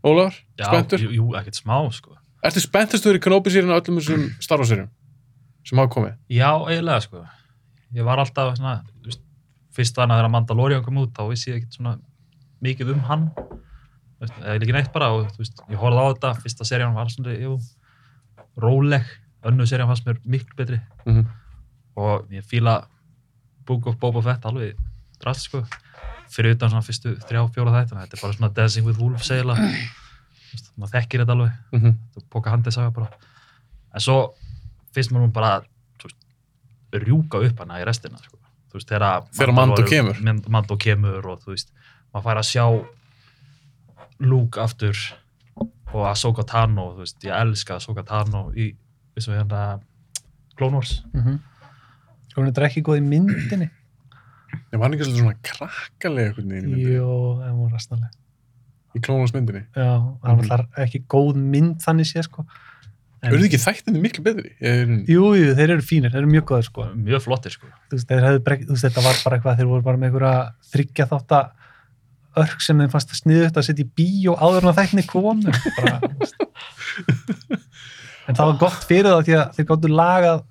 Ólafur, 0.03 0.35
já, 0.57 0.63
spenntur? 0.69 0.99
jú, 1.03 1.09
jú, 1.11 1.25
ekkert 1.35 1.57
smá, 1.59 1.75
sko 1.91 2.15
Ertu 2.45 2.61
spenntastur 2.63 3.17
í 3.17 3.19
Kenobi-sérinu 3.19 3.73
og 3.75 3.81
öllum 3.83 3.97
þessum 3.99 4.21
Star 4.41 4.61
Wars-sérjum 4.61 4.87
sem 5.67 5.77
hafa 5.81 5.91
komið? 5.91 6.13
já, 6.31 6.51
eiginlega, 6.69 7.01
sko 7.03 7.25
ég 7.93 8.05
var 8.07 8.17
alltaf 8.23 8.55
svona, 8.57 8.77
fyrst 9.75 9.97
var 9.99 10.07
þegar 10.07 10.29
Mandalorian 10.31 10.83
kom 10.85 10.95
út, 11.03 11.11
þá 11.11 11.27
vissi 11.29 11.51
ég 11.51 11.57
ekkert 11.59 11.75
svona 11.75 11.97
mikið 12.63 12.93
um 12.93 12.99
hann 13.09 13.25
eða 14.21 14.55
ekki 14.59 14.71
neitt 14.75 14.93
bara, 14.93 15.11
og 15.15 15.27
veist, 15.37 15.59
ég 15.69 15.75
horfði 15.79 15.99
á 15.99 16.07
þetta 16.13 16.31
fyrsta 16.43 16.63
serían 16.67 16.95
var 16.95 17.11
svona, 17.11 17.35
jú 17.39 17.57
róleg, 18.61 19.05
önnu 19.45 19.65
serían 19.67 19.87
fannst 19.89 20.05
mér 20.07 20.19
miklu 20.25 20.55
betri. 20.59 20.79
Mm 21.05 21.25
og 21.99 22.29
ég 22.31 22.45
fíla 22.47 22.87
Book 23.67 23.87
of 23.91 23.97
Boba 23.99 24.21
Fett 24.23 24.45
alveg 24.47 24.77
drast 25.19 25.41
sko. 25.49 25.65
Fyrir 26.31 26.53
utan 26.55 26.69
svona 26.71 26.85
fyrstu 26.85 27.15
þrjá, 27.27 27.41
fjóra 27.51 27.73
þættina. 27.73 28.05
Þetta 28.05 28.15
er 28.17 28.21
bara 28.21 28.33
svona 28.37 28.49
Dancing 28.55 28.85
with 28.87 28.99
Wolves 29.01 29.27
veist, 30.53 30.69
maður 30.77 30.93
þekkir 30.93 31.23
þetta 31.25 31.35
alveg. 31.35 31.51
-hmm. 31.81 31.97
þetta 32.13 32.21
er 32.23 32.29
póka 32.31 32.53
handið 32.53 32.73
saga 32.77 32.91
bara. 32.95 33.09
En 33.93 33.99
svo 34.05 34.15
finnst 34.95 35.11
maður 35.11 35.33
bara 35.35 35.51
veist, 36.05 36.15
rjúka 37.03 37.41
upp 37.49 37.59
hana 37.59 37.81
í 37.81 37.85
restina 37.85 38.17
sko. 38.23 38.37
þú 38.71 38.79
veist, 38.79 38.87
þegar 38.89 39.23
Þegar 39.33 39.53
Mando 39.53 39.83
kemur. 39.83 40.21
Mand- 40.23 40.47
Mando 40.49 40.77
kemur 40.77 41.25
og 41.33 41.39
þú 41.43 41.51
veist, 41.57 41.73
maður 42.13 42.23
fær 42.29 42.37
að 42.37 42.49
sjá 42.53 42.65
Luke 44.19 44.61
aftur 44.61 44.95
og 45.93 46.05
Ahsoka 46.09 46.45
Tano 46.47 46.91
þú 46.93 47.03
veist, 47.03 47.19
ég 47.25 47.33
elska 47.35 47.79
Ahsoka 47.79 48.03
Tano 48.07 48.49
í, 48.53 48.71
eins 49.15 49.27
og 49.29 49.37
hérna 49.37 49.63
Clone 50.59 50.75
Wars. 50.75 51.03
Mm 51.13 51.21
-hmm. 51.21 51.39
hún 52.35 52.47
er 52.47 52.63
ekki 52.63 52.81
góð 52.81 52.97
í 52.97 53.03
myndinni. 53.03 53.69
Ég 54.71 54.79
var 54.79 54.89
hann 54.89 54.93
ekki 54.93 55.11
svona 55.11 55.35
krakkalega 55.43 56.33
í 56.33 56.45
myndinni, 56.45 56.81
jú, 56.95 57.41
en 57.43 57.53
hún 57.53 57.67
er 57.67 57.73
rastnaleg 57.73 58.09
í 58.95 59.01
Clone 59.01 59.27
myndinni. 59.33 59.65
já, 59.75 60.17
það 60.23 60.49
var 60.49 60.67
ekki 60.77 61.03
góð 61.07 61.35
mynd 61.35 61.81
þannig 61.83 62.07
sé 62.07 62.23
sko. 62.23 62.45
En- 63.21 63.33
Eru 63.33 63.41
þið 63.41 63.49
ekki 63.49 63.59
þættinni 63.59 63.99
miklu 63.99 64.23
betri? 64.23 64.51
Er, 64.61 64.85
jú, 65.03 65.33
jú, 65.35 65.53
þeir 65.57 65.73
eru 65.75 65.81
fínir, 65.81 66.11
þeir 66.11 66.21
eru 66.23 66.31
mjög 66.31 66.45
góðir 66.47 66.63
sko. 66.63 66.85
Mjög 66.95 67.21
flottir 67.25 67.51
sko. 67.51 67.67
Þú 67.89 67.97
veist, 67.97 68.07
þeir 68.07 68.23
hefðu 68.23 68.43
brek, 68.45 68.61
þú 68.63 68.75
veist, 68.75 68.85
þetta 68.87 69.03
var 69.03 69.15
bara 69.25 69.37
eitthvað 69.37 69.57
þeir 69.57 69.67
voru 69.67 69.83
bara 69.83 69.97
með 69.97 70.07
einhverja 70.07 70.53
þryggja 70.71 71.07
þátt 71.11 71.35
að 71.35 71.49
örk 72.43 72.63
sem 72.63 72.79
þeim 72.79 72.91
fannst 72.93 73.13
að 73.13 73.21
sniðu 73.21 73.43
þetta 73.47 73.61
að 73.61 73.67
setja 73.69 73.85
í 73.85 73.91
bíó 73.99 74.35
áður 74.39 74.65
en 74.65 74.71
að 74.71 74.79
þækni 74.81 75.05
veist. 75.09 75.49
en 78.27 78.37
það 78.37 78.45
var 78.45 78.57
gott 78.61 78.87
fyrir 78.87 79.11
það 79.11 79.25
því 79.27 79.37
að 79.39 79.57
þeir 79.57 79.67
gáttu 79.71 79.91
lagað 79.93 80.41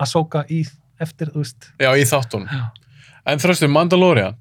að 0.00 0.12
sóka 0.12 0.44
í 0.48 0.60
eftir, 1.00 1.32
Já, 1.80 1.90
í 1.96 2.04
þáttunum. 2.08 2.48
Já. 2.50 2.64
En 3.30 3.40
þröstu, 3.40 3.68
Mandalorian, 3.72 4.36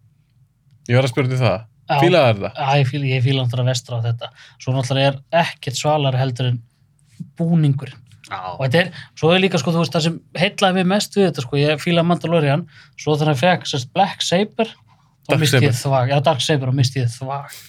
ég 0.89 0.99
var 0.99 1.07
að 1.07 1.13
spyrja 1.13 1.33
til 1.33 1.41
það. 1.41 1.59
Já. 1.89 1.95
Fílaði 2.03 2.33
þetta? 2.35 2.51
Já, 2.53 2.79
ég 2.79 2.89
fíla, 2.91 3.07
ég 3.09 3.23
fíla 3.25 3.43
náttúrulega 3.43 3.71
vestra 3.71 3.97
á 3.97 4.05
þetta. 4.05 4.29
Svo 4.61 4.75
náttúrulega 4.75 5.09
er 5.09 5.17
ekkert 5.41 5.79
svalari 5.79 6.21
heldur 6.21 6.51
en 6.51 6.59
búningur. 7.39 7.95
Og 8.29 8.59
þetta 8.61 8.81
er, 8.83 8.89
svo 9.17 9.31
er 9.33 9.41
líka, 9.41 9.57
sko, 9.57 9.73
þú 9.73 9.81
veist, 9.81 9.95
það 9.95 10.05
sem 10.05 10.19
heitlaði 10.37 10.77
mig 10.77 10.89
mest 10.91 11.15
við 11.17 11.29
þetta, 11.29 11.43
sko, 11.47 11.57
ég 11.57 11.81
fíla 11.81 12.03
Mandalorian, 12.05 12.67
svo 12.99 13.15
þegar 13.15 13.31
hann 13.31 13.39
fekk 13.39 13.69
sérst 13.71 13.89
Black 13.95 14.21
Saber, 14.25 14.69
Dark 15.29 15.41
misti 15.43 15.61
ég 15.63 15.77
þvag, 15.79 16.09
já, 16.13 16.17
Dark 16.29 16.41
Saber, 16.45 16.71
þá 16.71 16.75
misti 16.79 16.99
ég 17.03 17.11
þvag. 17.13 17.59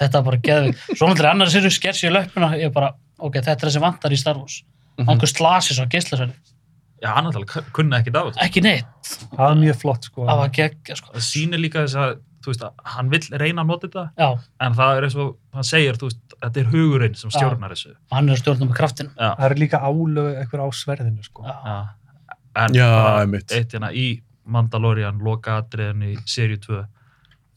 Þetta 0.00 0.18
var 0.20 0.24
bara 0.30 0.40
geðvig. 0.48 0.76
Svo 0.98 1.06
náttúrulega 1.08 1.30
annar 1.36 1.52
sér 1.52 1.70
skers 1.70 2.02
í 2.04 2.10
löppuna, 2.10 2.50
ég 2.58 2.72
bara, 2.74 2.92
ok, 3.18 3.38
þetta 3.40 3.54
er 3.60 3.68
þessi 3.70 3.80
vantar 3.84 4.10
í 4.14 4.18
Star 4.18 4.36
Wars. 4.40 4.62
Mhm. 4.98 5.08
Einhver 5.10 5.30
slasi 5.30 5.74
svo 5.74 5.86
geislasverði. 5.90 6.34
Já, 7.02 7.10
hann 7.14 7.26
náttúrulega 7.28 7.62
kunni 7.76 7.96
ekkert 7.98 8.16
á 8.16 8.22
þetta. 8.30 8.42
Ekki 8.46 8.62
neitt. 8.62 8.86
það 9.34 9.38
var 9.44 9.56
mjög 9.60 9.76
flott 9.82 10.04
sko 10.08 10.24
Það 10.26 10.38
var 10.38 10.48
geggja, 10.48 10.96
sko. 10.96 11.10
Það 11.14 11.24
sýnir 11.30 11.60
líka 11.60 11.82
þess 11.84 11.94
að, 12.00 12.14
þú 12.44 12.46
veist, 12.52 12.62
að 12.62 12.72
hann 12.94 13.08
vill 13.10 13.28
reyna 13.42 13.62
að 13.62 13.66
nota 13.66 13.88
þetta, 13.88 14.04
Já, 14.18 14.28
en 14.60 14.74
það 14.74 14.96
er 14.96 15.02
eins 15.08 15.16
og 15.16 15.36
hann 15.54 15.64
segir, 15.64 15.98
þú 16.00 16.08
veist, 16.08 16.36
þetta 16.42 16.60
er 16.60 16.70
hugurinn 16.72 17.14
sem 17.16 17.30
stjórnar 17.30 17.70
þessu. 17.74 17.90
og 17.90 18.16
hann 18.16 18.28
er 18.28 18.34
að 18.34 18.42
stjórna 18.42 18.68
með 18.70 18.76
kraftinu. 18.78 19.10
Já. 19.18 19.34
það 19.36 19.44
eru 19.50 19.54
líka 19.60 19.78
álögu 19.84 20.32
eitthvað 20.40 20.64
á 20.64 20.68
sverðinu 20.72 21.24
sko 21.24 21.44
Já. 21.44 21.54
Já. 21.64 21.76
En 22.56 22.72
Mandalorian 24.44 25.20
loka 25.24 25.58
atriðin 25.62 26.04
í 26.10 26.14
serju 26.28 26.60
2 26.66 26.82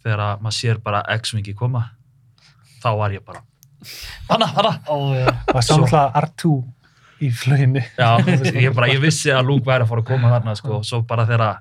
þegar 0.05 0.23
að 0.23 0.43
maður 0.45 0.57
sér 0.59 0.81
bara 0.83 1.03
X-Wingi 1.17 1.55
koma 1.57 1.83
þá 2.81 2.89
var 2.99 3.15
ég 3.15 3.23
bara 3.25 3.43
hana, 4.29 4.47
hana. 4.55 4.73
Ó, 4.87 4.95
já. 5.17 5.27
það 5.47 5.57
var 5.57 5.67
samtláð 5.67 6.19
R2 6.21 6.53
í 7.25 7.31
flöginni 7.33 7.83
Já, 7.97 8.09
ég, 8.53 8.71
bara, 8.75 8.89
ég 8.91 9.01
vissi 9.03 9.33
að 9.33 9.51
Luke 9.51 9.67
væri 9.67 9.85
að 9.85 9.91
fara 9.91 10.03
að 10.05 10.09
koma 10.11 10.31
þarna 10.35 10.55
sko, 10.59 10.79
og 10.79 10.87
svo 10.87 11.01
bara 11.07 11.27
þegar 11.29 11.59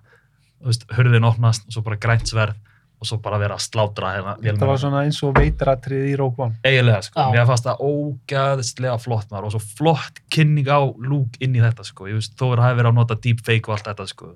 hurðin 0.97 1.29
opnast 1.29 1.67
og 1.69 1.77
svo 1.77 1.85
bara 1.87 2.01
grænt 2.01 2.31
sverð 2.31 2.57
og 2.97 3.09
svo 3.09 3.19
bara 3.21 3.37
vera 3.41 3.59
að 3.59 3.67
slátra 3.67 4.13
hérna 4.15 4.35
þetta 4.41 4.69
var 4.71 4.79
svona 4.81 5.03
eins 5.05 5.19
og 5.27 5.35
veitaratrið 5.37 6.07
í 6.09 6.15
Rogue 6.17 6.47
One. 6.47 6.57
Eiginlega 6.65 7.03
sko, 7.05 7.27
Já. 7.27 7.35
mér 7.35 7.49
fannst 7.51 7.67
það 7.67 7.83
ógæðslega 7.91 8.95
flott 9.03 9.29
maður 9.33 9.49
og 9.51 9.53
svo 9.53 9.61
flott 9.81 10.23
kynning 10.33 10.71
á 10.73 10.81
Luke 10.81 11.37
inn 11.45 11.59
í 11.59 11.61
þetta 11.61 11.85
sko, 11.85 12.09
ég 12.09 12.17
veist, 12.17 12.33
þó 12.41 12.55
er 12.55 12.63
að 12.63 12.65
hafa 12.71 12.79
verið 12.79 12.91
að 12.93 12.99
nota 13.03 13.19
deepfake 13.27 13.69
og 13.69 13.77
allt 13.77 13.91
þetta 13.91 14.09
sko, 14.09 14.31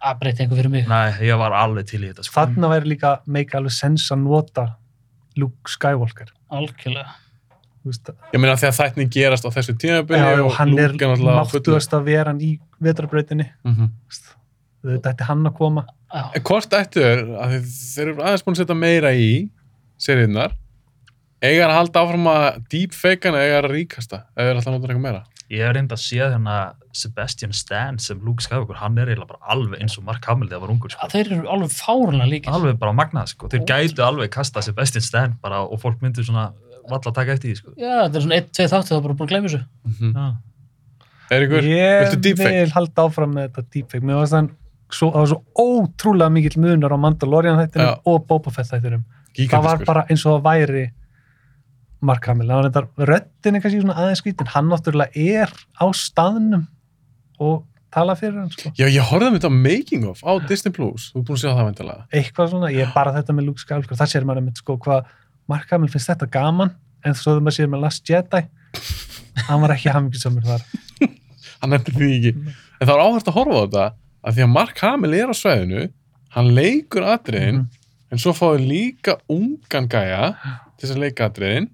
Það 0.00 0.18
breyti 0.20 0.42
einhver 0.44 0.56
fyrir 0.62 0.70
mig. 0.72 0.86
næ, 0.88 1.00
ég 1.20 1.38
var 1.38 1.52
alveg 1.52 1.86
til 1.90 2.00
í 2.04 2.08
þetta 2.12 2.24
sko. 2.24 2.34
þarna 2.40 2.70
væri 2.72 2.88
líka 2.94 3.20
make 3.26 3.52
alveg 3.58 3.72
sens 3.76 4.06
að 4.10 4.22
nota 4.24 4.66
Luke 5.36 5.68
Skywalker 5.68 6.30
Algjörlega. 6.50 7.12
þú 7.84 7.90
veist, 7.92 8.10
Ég 8.34 8.40
meina 8.40 8.56
þegar 8.56 8.76
þættin 8.78 9.10
gerast 9.12 9.44
á 9.44 9.50
þessu 9.52 9.74
tímabili 9.76 10.18
já, 10.20 10.40
og 10.44 10.52
hann 10.56 10.78
er 10.78 10.92
náttúrulega 10.96 11.44
máttuðast 11.44 11.92
að 11.96 12.04
vera 12.04 12.30
hann 12.32 12.40
í 12.40 12.58
vetrabrautinni 12.80 13.50
Mhm. 13.64 13.90
þetta 14.84 15.12
ætti 15.14 15.24
hann 15.28 15.44
að 15.46 15.54
koma 15.56 15.86
Já. 16.10 16.24
En 16.34 16.42
hvort 16.42 16.70
ættu 16.74 16.98
þeir, 16.98 17.20
að 17.38 17.50
þið- 17.54 17.94
þeir 17.94 18.08
eru 18.08 18.22
aðeins 18.24 18.42
búin 18.42 18.54
að 18.56 18.60
setja 18.64 18.74
meira 18.76 19.10
í 19.14 19.50
seriðnar, 19.96 20.52
eiga 21.40 21.68
að 21.68 21.74
halda 21.76 22.00
áfram 22.02 22.26
að 22.26 22.64
deepfake-ana 22.72 23.38
eiga 23.44 23.60
að 23.62 23.68
ríkasta, 23.70 24.24
eða 24.36 24.50
er 24.50 24.54
alltaf 24.56 24.66
að 24.66 24.74
nota 24.80 24.88
eitthvað 24.88 25.04
meira? 25.04 25.22
Ég 25.50 25.64
hef 25.64 25.74
reynd 25.74 25.90
að 25.90 26.02
sé 26.04 26.20
hérna 26.20 26.56
Sebastian 26.94 27.54
Stan 27.56 27.98
sem 28.02 28.20
Luke 28.22 28.44
Skywalker, 28.44 28.76
hann 28.78 28.98
er 28.98 29.10
eiginlega 29.10 29.32
bara 29.32 29.54
alveg 29.54 29.80
eins 29.82 29.96
og 29.98 30.04
Mark 30.06 30.26
Hamill 30.30 30.46
þegar 30.46 30.60
hann 30.60 30.68
var 30.68 30.74
ungur, 30.76 30.92
sko. 30.94 31.08
Þeir 31.10 31.32
eru 31.36 31.48
alveg 31.56 31.72
fárunlega 31.74 32.28
líkir. 32.30 32.54
Alveg 32.54 32.78
bara 32.78 32.94
magnað, 32.94 33.32
sko. 33.32 33.50
Þeir 33.50 33.64
gætu 33.66 34.04
alveg 34.06 34.30
kasta 34.34 34.62
Sebastian 34.62 35.06
Stan 35.06 35.34
bara 35.42 35.64
og 35.66 35.82
fólk 35.82 35.98
myndu 36.04 36.22
svona 36.26 36.52
valla 36.90 37.02
að 37.02 37.18
taka 37.18 37.34
eftir 37.34 37.50
því, 37.50 37.56
sko. 37.58 37.74
Já, 37.74 37.96
þetta 38.04 38.20
er 38.20 38.26
svona 38.26 38.40
1-2 38.44 38.70
þáttu 38.74 38.94
þá 38.94 39.02
bara 39.08 39.18
búin 39.18 39.26
að 39.26 39.34
glemja 39.34 39.50
þessu. 39.50 39.66
Mm 39.98 40.14
Já. 40.14 40.30
Eiríkur, 41.30 41.66
ég 41.66 42.00
viltu 42.04 42.22
deepfake? 42.24 42.62
vil 42.64 42.72
halda 42.74 43.04
áfram 43.06 43.34
með 43.36 43.50
þetta 43.50 43.74
deepfake 43.76 44.06
mér 44.06 44.18
varst 44.18 44.34
hann 44.34 44.48
svo, 44.90 45.10
það 45.14 45.20
var 45.20 45.28
svo 45.30 45.40
ótrúlega 45.62 46.34
mikill 46.34 46.58
munar 46.64 46.94
á 46.94 46.98
Mandalorian 46.98 47.60
þættinum 47.60 47.86
Já. 47.86 47.92
og 48.10 48.24
Boba 48.26 48.50
Fett 48.54 48.72
þættinum 48.72 49.04
það 49.38 49.66
var 49.66 49.84
bara 49.86 50.02
eins 50.10 50.24
og 50.26 50.40
það 50.40 50.48
væri 50.48 50.82
Mark 52.00 52.24
Hamill, 52.30 52.48
það 52.48 52.76
var 52.96 53.10
þetta 53.14 53.50
er 53.50 53.60
kannski 53.60 53.80
svona 53.82 53.96
aðeins 54.00 54.22
skvítin, 54.22 54.48
hann 54.54 54.70
náttúrulega 54.72 55.24
er 55.40 55.50
á 55.76 55.84
staðnum 55.96 56.62
og 57.40 57.64
tala 57.92 58.14
fyrir 58.16 58.38
hann 58.38 58.50
sko. 58.54 58.70
Já, 58.78 58.86
ég 58.88 59.02
horfði 59.10 59.28
um 59.32 59.36
þetta 59.38 59.50
making 59.52 60.04
of 60.08 60.22
á 60.24 60.32
Disney 60.48 60.72
Plus, 60.72 61.10
þú 61.12 61.20
er 61.20 61.26
búin 61.28 61.36
að 61.36 61.42
sjá 61.42 61.50
það 61.56 61.66
vendilega. 61.70 62.04
eitthvað 62.14 62.50
svona, 62.52 62.70
ég 62.72 62.86
er 62.86 62.92
bara 62.94 63.12
þetta 63.16 63.34
með 63.36 63.46
Luke 63.50 63.60
Skywalker 63.64 63.98
það 64.00 64.12
sér 64.14 64.24
maður 64.28 64.46
með 64.46 64.60
sko 64.62 64.76
hvað 64.84 65.10
Mark 65.50 65.70
Hamill 65.74 65.90
finnst 65.92 66.08
þetta 66.12 66.28
gaman, 66.30 66.70
en 67.04 67.14
svo 67.18 67.32
þegar 67.34 67.44
maður 67.48 67.56
sér 67.58 67.70
með 67.72 67.82
Last 67.84 68.08
Jedi 68.08 68.42
hann 69.48 69.60
var 69.64 69.74
ekki 69.74 69.90
hamingisamur 69.94 70.46
þar 70.46 70.62
Hann 71.60 71.74
nefndi 71.74 71.92
því 71.92 72.06
ekki. 72.16 72.30
En 72.80 72.86
það 72.88 72.94
er 72.94 73.02
áhört 73.04 73.26
að 73.28 73.36
horfa 73.36 73.56
á 73.58 73.60
þetta, 73.66 73.84
að 74.24 74.36
því 74.38 74.44
að 74.46 74.52
Mark 74.54 74.78
Hamill 74.84 75.16
er 75.18 75.28
á 75.28 75.34
sveðinu, 75.36 75.82
hann 76.36 76.48
leikur 76.56 77.04
atriðin, 77.04 77.58
Mhm. 77.60 77.68
en 78.10 78.18
svo 78.18 78.32
fáið 78.34 78.64
líka 78.70 79.18
ungan 79.30 79.86
gæja 79.92 80.30
til 80.78 80.86
þess 80.88 80.94
að 80.96 81.02
leika 81.04 81.28
atriðin, 81.28 81.68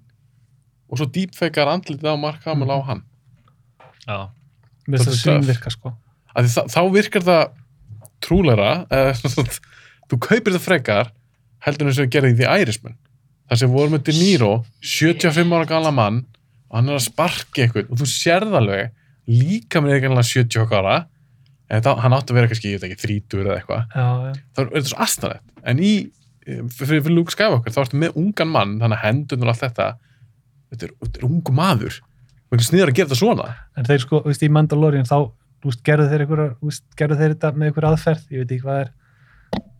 og 0.87 0.99
svo 1.01 1.07
deepfakear 1.17 1.71
andlitið 1.73 2.09
á 2.09 2.15
Mark 2.19 2.45
Hamill 2.47 2.71
á 2.71 2.79
hann. 2.87 3.01
Já. 4.07 4.29
með 4.87 5.01
þess 5.03 5.07
að 5.07 5.15
Svolítið 5.17 5.17
töff. 5.17 5.23
svínvirka 5.25 5.71
sko 5.73 5.93
Að 6.37 6.45
því 6.45 6.51
þá, 6.53 6.61
þá 6.75 6.81
virkar 6.93 7.23
það 7.27 7.43
trúleira, 8.23 8.69
eða 8.93 9.13
svona, 9.19 9.55
þú 10.11 10.19
kaupir 10.27 10.53
það 10.55 10.63
frekar, 10.63 11.09
heldur 11.65 11.87
en 11.87 11.91
þess 11.93 12.03
að 12.05 12.11
gerði 12.15 12.31
í 12.33 12.37
The 12.39 12.53
Irishman. 12.61 12.95
þar 13.49 13.59
sem 13.61 13.71
voru 13.73 13.93
með 13.93 14.03
De 14.07 14.13
Niro 14.17 14.51
75 14.83 15.53
ára 15.57 15.67
gala 15.69 15.91
mann 15.95 16.21
og 16.69 16.75
hann 16.79 16.89
er 16.91 16.97
að 16.99 17.05
sparki 17.07 17.63
eitthvað 17.63 17.91
og 17.93 18.01
þú 18.01 18.07
sérð 18.11 18.57
alveg 18.59 18.89
líka 19.31 19.79
með 19.83 19.97
eitthvað 19.97 20.25
70 20.27 20.61
okkar 20.65 20.83
ára 20.87 20.97
en 21.67 21.83
það, 21.83 22.01
hann 22.03 22.15
átti 22.15 22.31
að 22.33 22.37
vera 22.39 22.49
kannski, 22.51 22.71
ég 22.73 22.79
veit 22.81 22.89
ekki, 22.91 23.01
30 23.07 23.43
eða 23.43 23.55
eitthvað 23.59 23.95
já, 23.95 24.07
já. 24.27 24.33
þá 24.55 24.59
er 24.63 24.69
þetta 24.75 24.91
svo 24.91 24.99
astanlegt 25.07 25.63
en 25.67 25.79
í, 25.83 25.93
eh, 26.47 26.61
fyrir, 26.75 27.01
fyrir 27.03 27.15
Luke 27.15 27.31
Skywalker 27.35 27.71
þá 27.75 27.81
ertu 27.85 28.01
með 28.03 28.19
ungan 28.19 28.51
mann, 28.51 28.75
þannig 28.83 28.99
að 28.99 29.05
hendurinn 29.07 29.47
og 29.47 29.53
allt 29.53 29.63
þetta 29.65 29.87
þetta 30.73 30.87
er, 30.89 30.93
þetta 31.05 31.21
er 31.21 31.25
ungu 31.29 31.53
maður. 31.57 31.97
Og 32.47 32.55
ekki 32.57 32.67
sniður 32.69 32.91
að 32.91 32.97
gera 32.99 33.09
þetta 33.09 33.19
svona. 33.19 33.47
En 33.77 33.87
þeir 33.89 34.01
sko, 34.03 34.21
þú 34.23 34.31
veist, 34.31 34.45
í 34.45 34.49
Mandalorian 34.55 35.07
þá, 35.09 35.17
veist, 35.67 35.81
gerðu 35.87 36.07
þeir 36.11 36.23
einhverja, 36.25 36.47
þú 36.61 36.69
veist, 36.71 36.85
gerðu 36.99 37.17
þeir 37.21 37.33
þetta 37.35 37.51
með 37.57 37.69
einhverja 37.71 37.91
aðferð, 37.95 38.25
ég 38.31 38.43
veit 38.43 38.53
ekki 38.55 38.65
hvað 38.67 38.81
er. 38.85 38.93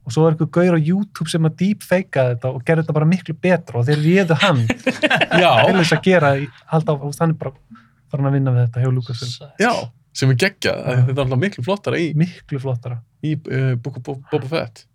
Og 0.08 0.14
svo 0.16 0.24
er 0.24 0.36
einhver 0.36 0.50
gaur 0.56 0.76
á 0.76 0.80
YouTube 0.80 1.28
sem 1.32 1.48
að 1.48 1.56
deepfakea 1.62 2.26
þetta 2.34 2.52
og 2.56 2.62
gerðu 2.68 2.86
þetta 2.86 2.96
bara 2.96 3.08
miklu 3.12 3.36
betra 3.44 3.82
og 3.82 3.88
þeir 3.90 4.04
réðu 4.06 4.38
hann. 4.44 4.62
Til 4.72 5.78
þess 5.82 5.96
að 5.98 6.04
gera, 6.08 6.34
í- 6.40 6.50
halda 6.72 6.96
á, 6.96 7.00
þú 7.02 7.10
veist, 7.12 7.24
hann 7.24 7.34
er 7.36 7.40
bara 7.42 7.82
farin 8.12 8.30
að 8.30 8.38
vinna 8.38 8.54
við 8.56 8.62
þetta 8.68 8.84
hjá 8.86 8.92
Lucasfilm. 8.96 9.50
Já, 9.64 9.72
sem 10.16 10.32
er 10.32 10.40
geggjað. 10.44 10.78
Já. 10.80 11.02
þetta 11.10 11.18
er 11.18 11.24
alltaf 11.26 11.42
miklu 11.44 11.66
flottara 11.68 12.00
í, 12.00 12.06
miklu 12.20 12.62
flottara. 12.64 13.02
í 13.28 13.34
uh, 13.36 13.74
Boba 13.84 14.48
Fett. 14.48 14.86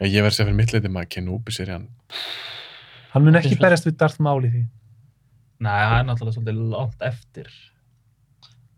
Ég 0.00 0.20
verði 0.24 0.32
segja 0.36 0.46
fyrir 0.48 0.56
mitt 0.56 0.72
leiti 0.72 0.88
maður 0.92 1.10
Kenobi 1.16 1.52
sér 1.52 1.74
hann 1.74 1.88
hann 3.12 3.24
mun 3.26 3.36
ekki 3.40 3.56
er 3.56 3.60
berjast 3.60 3.84
við 3.88 3.96
Darth 4.00 4.20
Maul 4.22 4.44
í 4.46 4.50
því 4.52 4.60
Nei, 5.60 5.76
það 5.76 5.98
er 5.98 6.06
náttúrulega 6.08 6.36
svolítið 6.38 6.62
langt 6.72 7.02
eftir. 7.04 7.50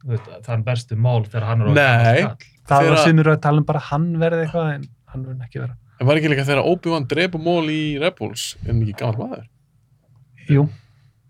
Það 0.02 0.54
er 0.56 0.64
bestu 0.66 0.98
mál 0.98 1.22
þegar 1.28 1.46
hann 1.46 1.62
er 1.62 1.70
orðinn 1.70 1.78
Nei. 1.78 2.48
það 2.66 2.88
var 2.88 3.12
eru 3.12 3.32
að 3.36 3.42
tala 3.44 3.62
um 3.62 3.66
bara 3.68 3.82
að 3.82 3.88
hann 3.92 4.08
verði 4.18 4.46
eitthvað 4.46 4.70
en 4.72 4.86
hann 5.12 5.24
mun 5.28 5.44
ekki 5.46 5.62
vera 5.62 5.76
en 6.02 6.08
var 6.08 6.18
ekki 6.18 6.32
líka 6.32 6.46
þegar 6.48 6.68
Obi-Wan 6.72 7.08
drepa 7.10 7.38
mól 7.38 7.62
í 7.70 7.80
Rebels 8.02 8.52
hann 8.66 8.82
ekki 8.82 8.96
gammal 8.98 9.28
maður 9.28 9.48
Jú, 10.50 10.66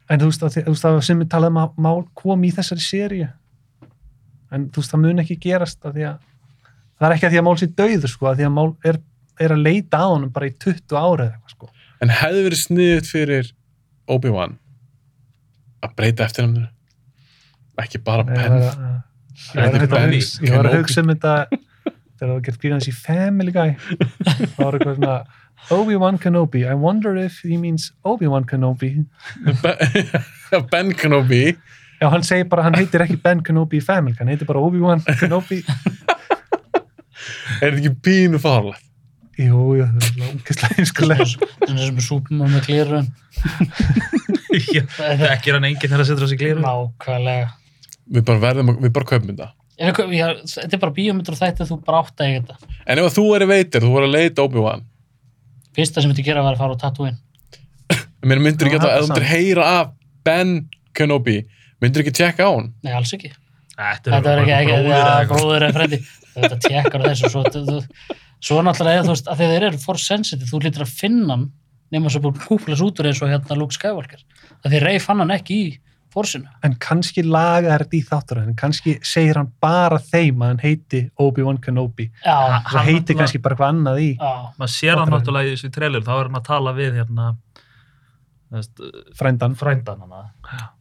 en 0.09 0.23
þú 0.23 0.29
veist 0.31 0.45
að, 0.47 0.59
það 0.65 0.97
var 0.97 1.05
sem 1.05 1.21
við 1.21 1.31
talaðum 1.35 1.61
að 1.61 1.81
mál 1.85 1.99
kom 2.17 2.45
í 2.49 2.53
þessari 2.57 2.85
séri 2.85 3.23
en 4.53 4.69
þú 4.73 4.81
veist 4.81 4.95
það 4.95 5.05
mun 5.05 5.23
ekki 5.25 5.39
gerast 5.43 5.85
að 5.85 5.99
því 5.99 6.07
að 6.09 6.23
það 6.97 7.09
er 7.09 7.17
ekki 7.17 7.29
að 7.29 7.35
því 7.35 7.43
að 7.43 7.47
mál 7.49 7.59
sé 7.61 7.69
döður 7.83 8.13
sko, 8.15 8.31
að 8.31 8.41
því 8.41 8.49
að 8.49 8.55
mál 8.57 8.69
er, 8.89 9.01
er 9.43 9.55
að 9.57 9.65
leita 9.67 10.01
á 10.01 10.07
honum 10.07 10.33
bara 10.33 10.49
í 10.49 10.55
20 10.57 10.97
ára 10.97 11.27
eða 11.27 11.37
eitthvað 11.37 11.57
sko. 11.57 11.71
en 12.01 12.15
hefði 12.23 12.47
verið 12.49 12.63
sniðut 12.63 13.13
fyrir 13.13 13.53
Obi-Wan 14.17 14.57
að 15.83 15.95
breyta 15.99 16.25
eftir 16.29 16.47
hann 16.47 16.69
ekki 17.83 17.99
bara 18.05 18.25
að- 18.25 19.03
ég 20.43 20.53
var 20.55 20.67
að 20.69 20.75
er 20.75 20.83
hugsa- 20.83 21.01
að 21.03 21.05
um 21.05 21.13
þetta 21.15 21.35
þegar 21.51 22.29
það 22.29 22.33
var 22.33 22.43
gert 22.47 22.61
gríðans 22.63 22.89
í 22.89 22.95
Family 22.95 23.53
Guy. 23.53 23.77
Það 23.77 24.59
var 24.59 24.73
eitthvað 24.79 24.97
svona 25.01 25.17
Obi-Wan 25.71 26.19
Kenobi, 26.19 26.65
I 26.67 26.75
wonder 26.75 27.17
if 27.17 27.41
he 27.47 27.57
means 27.57 27.93
Obi-Wan 28.05 28.45
Kenobi. 28.45 29.05
Ben- 29.63 30.67
Ben 30.73 30.93
Kenobi. 30.93 31.57
Já, 32.03 32.09
hann 32.11 32.23
segir 32.27 32.49
bara, 32.51 32.65
hann 32.67 32.75
heitir 32.75 33.01
ekki 33.05 33.21
Ben 33.23 33.43
Kenobi 33.47 33.79
í 33.79 33.83
Family, 33.83 34.13
Guy, 34.15 34.19
hann 34.25 34.33
heitir 34.35 34.47
bara 34.49 34.61
Obi-Wan 34.63 35.01
Kenobi. 35.21 35.63
Er 37.63 37.71
þetta 37.71 37.79
ekki 37.79 37.93
pínu 38.03 38.39
farlegt 38.43 38.83
Jú, 39.39 39.61
jú, 39.79 39.85
það 39.87 40.03
er 40.07 40.33
ógeðslega 40.37 40.79
einskulega 40.83 41.25
Þannig 41.63 41.85
sem 41.87 41.97
er 41.97 42.05
súpum 42.05 42.43
með 42.43 42.67
klirun. 42.67 43.07
Það 44.53 45.25
ekki 45.33 45.51
er 45.53 45.59
hann 45.59 45.67
enginn 45.71 45.91
þegar 45.91 46.03
að 46.05 46.09
setja 46.13 46.27
á 46.27 46.31
sig 46.33 46.41
glýru. 46.43 46.63
Nákvæmlega. 46.65 47.51
við 48.13 48.25
bara 48.29 48.41
verðum, 48.43 48.71
að- 48.73 48.81
við 48.87 48.93
bara 48.99 49.09
kaupum 49.13 49.31
þetta 49.33 49.51
Þetta 49.83 50.75
er 50.77 50.81
bara 50.83 50.93
bíómyndur 50.95 51.35
og 51.35 51.41
þætti 51.41 51.67
þú 51.67 51.77
bara 51.87 52.01
átt 52.05 52.21
að 52.21 52.27
eiga 52.29 52.41
þetta. 52.43 52.57
en 52.87 52.99
ef 53.01 53.07
að 53.09 53.15
þú 53.17 53.25
er 53.37 53.45
veitir, 53.51 53.81
þú 53.83 53.91
voru 53.95 54.07
að 54.09 54.13
leita 54.17 54.43
Obi-Wan 54.45 54.83
Fyrsta 55.75 56.03
sem 56.03 56.11
myndi 56.13 56.25
gera 56.27 56.43
var 56.45 56.55
að 56.55 56.61
fara 56.61 56.77
á 56.77 56.83
Tatooine. 56.83 57.19
Mér 58.23 58.39
myndur 58.45 58.69
ekki 58.69 58.77
að 58.79 58.85
það 58.85 58.93
ef 58.93 59.03
þú 59.03 59.09
myndir 59.09 59.25
samt. 59.25 59.33
heyra 59.33 59.65
af 59.81 59.93
Ben 60.25 60.51
Kenobi, 60.95 61.39
myndur 61.83 62.03
ekki 62.05 62.13
tjekka 62.19 62.45
á 62.45 62.51
hann? 62.53 62.69
Nei, 62.85 62.93
alls 62.93 63.13
ekki. 63.17 63.33
Þetta 63.73 64.13
Þetta 64.13 64.35
er 64.35 64.43
ekki, 64.43 64.53
eitthvað. 64.59 65.31
bróður 65.33 65.65
eða 65.67 65.73
frendi. 65.79 65.99
Þetta 66.37 66.59
tjekkar 66.67 67.01
á 67.01 67.05
þessu. 67.09 67.31
Svo, 67.33 67.43
þú, 67.49 67.63
þú, 67.67 68.19
svo 68.45 68.61
náttúrulega, 68.63 69.03
þú 69.09 69.15
veist, 69.17 69.27
að 69.33 69.41
þeir 69.43 69.67
eru 69.71 69.81
force 69.83 70.05
sensitive, 70.13 70.51
þú 70.53 70.61
lítur 70.67 70.85
að 70.85 70.93
finna 71.01 71.33
hann 71.35 71.49
nema 71.93 72.11
svo 72.13 72.23
búin 72.25 72.39
kúplas 72.41 72.81
út 72.85 73.01
úr 73.03 73.11
eins 73.11 73.23
og 73.25 73.31
hérna 73.33 73.57
Luke 73.59 73.77
Skywalker. 73.77 74.23
Það 74.63 74.75
því 74.77 74.81
Rey 74.87 75.01
fann 75.03 75.21
hann 75.23 75.35
ekki 75.35 75.59
í 75.63 75.73
forsinu. 76.13 76.49
En 76.65 76.75
kannski 76.81 77.23
laga 77.25 77.79
þetta 77.81 77.97
í 77.97 78.03
þáttur 78.09 78.41
en 78.43 78.57
kannski 78.59 78.99
segir 79.07 79.39
hann 79.41 79.49
bara 79.65 79.97
þeim 80.01 80.43
að 80.45 80.51
hann 80.53 80.61
heiti 80.65 81.03
Obi-Wan 81.25 81.61
Kenobi. 81.65 82.11
Já, 82.25 82.35
Það 82.37 82.69
Hann 82.75 82.89
heiti 82.91 83.17
kannski 83.17 83.41
bara 83.45 83.57
hvað 83.57 83.73
annað 83.75 84.03
í 84.05 84.11
maður 84.21 84.75
sér 84.75 85.01
hann 85.01 85.13
náttúrulega 85.15 85.49
í 85.49 85.55
þessu 85.57 85.73
trailer 85.73 86.05
þá 86.05 86.13
er 86.19 86.29
hann 86.29 86.41
að 86.41 86.49
tala 86.51 86.75
við 86.77 86.99
hérna 87.01 87.31
veist, 88.53 88.83
frændan. 89.17 89.57
frændan 89.57 90.05
hann 90.05 90.17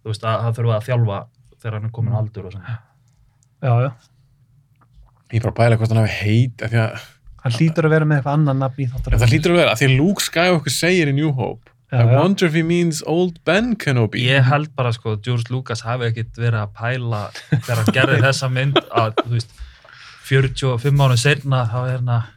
þú 0.03 0.11
veist 0.11 0.25
að 0.27 0.43
það 0.47 0.57
þurfa 0.59 0.77
að 0.77 0.87
þjálfa 0.89 1.19
þegar 1.61 1.77
hann 1.77 1.87
er 1.87 1.93
komin 1.95 2.15
á 2.15 2.19
aldur 2.19 2.49
og 2.49 2.55
svona 2.57 2.77
Já, 3.61 3.73
já. 3.85 3.91
Ég 5.31 5.37
er 5.39 5.43
bara 5.45 5.51
að 5.53 5.59
bæla 5.61 5.75
hvort 5.79 5.91
hann 5.93 6.01
hafi 6.01 6.15
heit, 6.25 6.63
af 6.65 6.71
því 6.73 6.79
að 6.81 7.03
Hann 7.41 7.55
hlýtur 7.57 7.87
að 7.87 7.93
vera 7.95 8.05
með 8.05 8.19
eitthvað 8.21 8.35
annað 8.37 8.57
nafn 8.61 8.81
í 8.83 8.87
þáttur. 8.91 9.15
það 9.21 9.31
hlýtur 9.35 9.51
að 9.55 9.59
vera, 9.61 9.71
af 9.75 9.79
því 9.81 9.87
að 9.89 9.95
Luke 9.97 10.21
Skywalker 10.27 10.73
segir 10.75 11.09
í 11.09 11.13
New 11.17 11.31
Hope, 11.37 11.71
Já, 11.91 11.97
I 11.97 12.03
já. 12.05 12.11
wonder 12.21 12.45
if 12.47 12.53
he 12.55 12.61
means 12.63 13.01
old 13.09 13.39
Ben 13.43 13.73
Kenobi. 13.75 14.21
ég 14.29 14.45
held 14.47 14.69
bara 14.77 14.91
sko 14.95 15.17
George 15.25 15.49
Lucas 15.51 15.81
hafi 15.83 16.05
ekkit 16.11 16.37
verið 16.39 16.61
að 16.61 16.75
pæla 16.77 17.23
þegar 17.49 17.81
hann 17.81 17.93
gerði 17.97 18.19
þessa 18.27 18.49
mynd 18.53 18.77
að 18.91 19.17
þú 19.25 19.33
veist 19.33 19.51
45 20.29 20.95
mánu 20.95 21.17
setna 21.19 21.65
þá 21.67 21.79
er 21.89 21.97
hann 21.99 22.13
að 22.15 22.29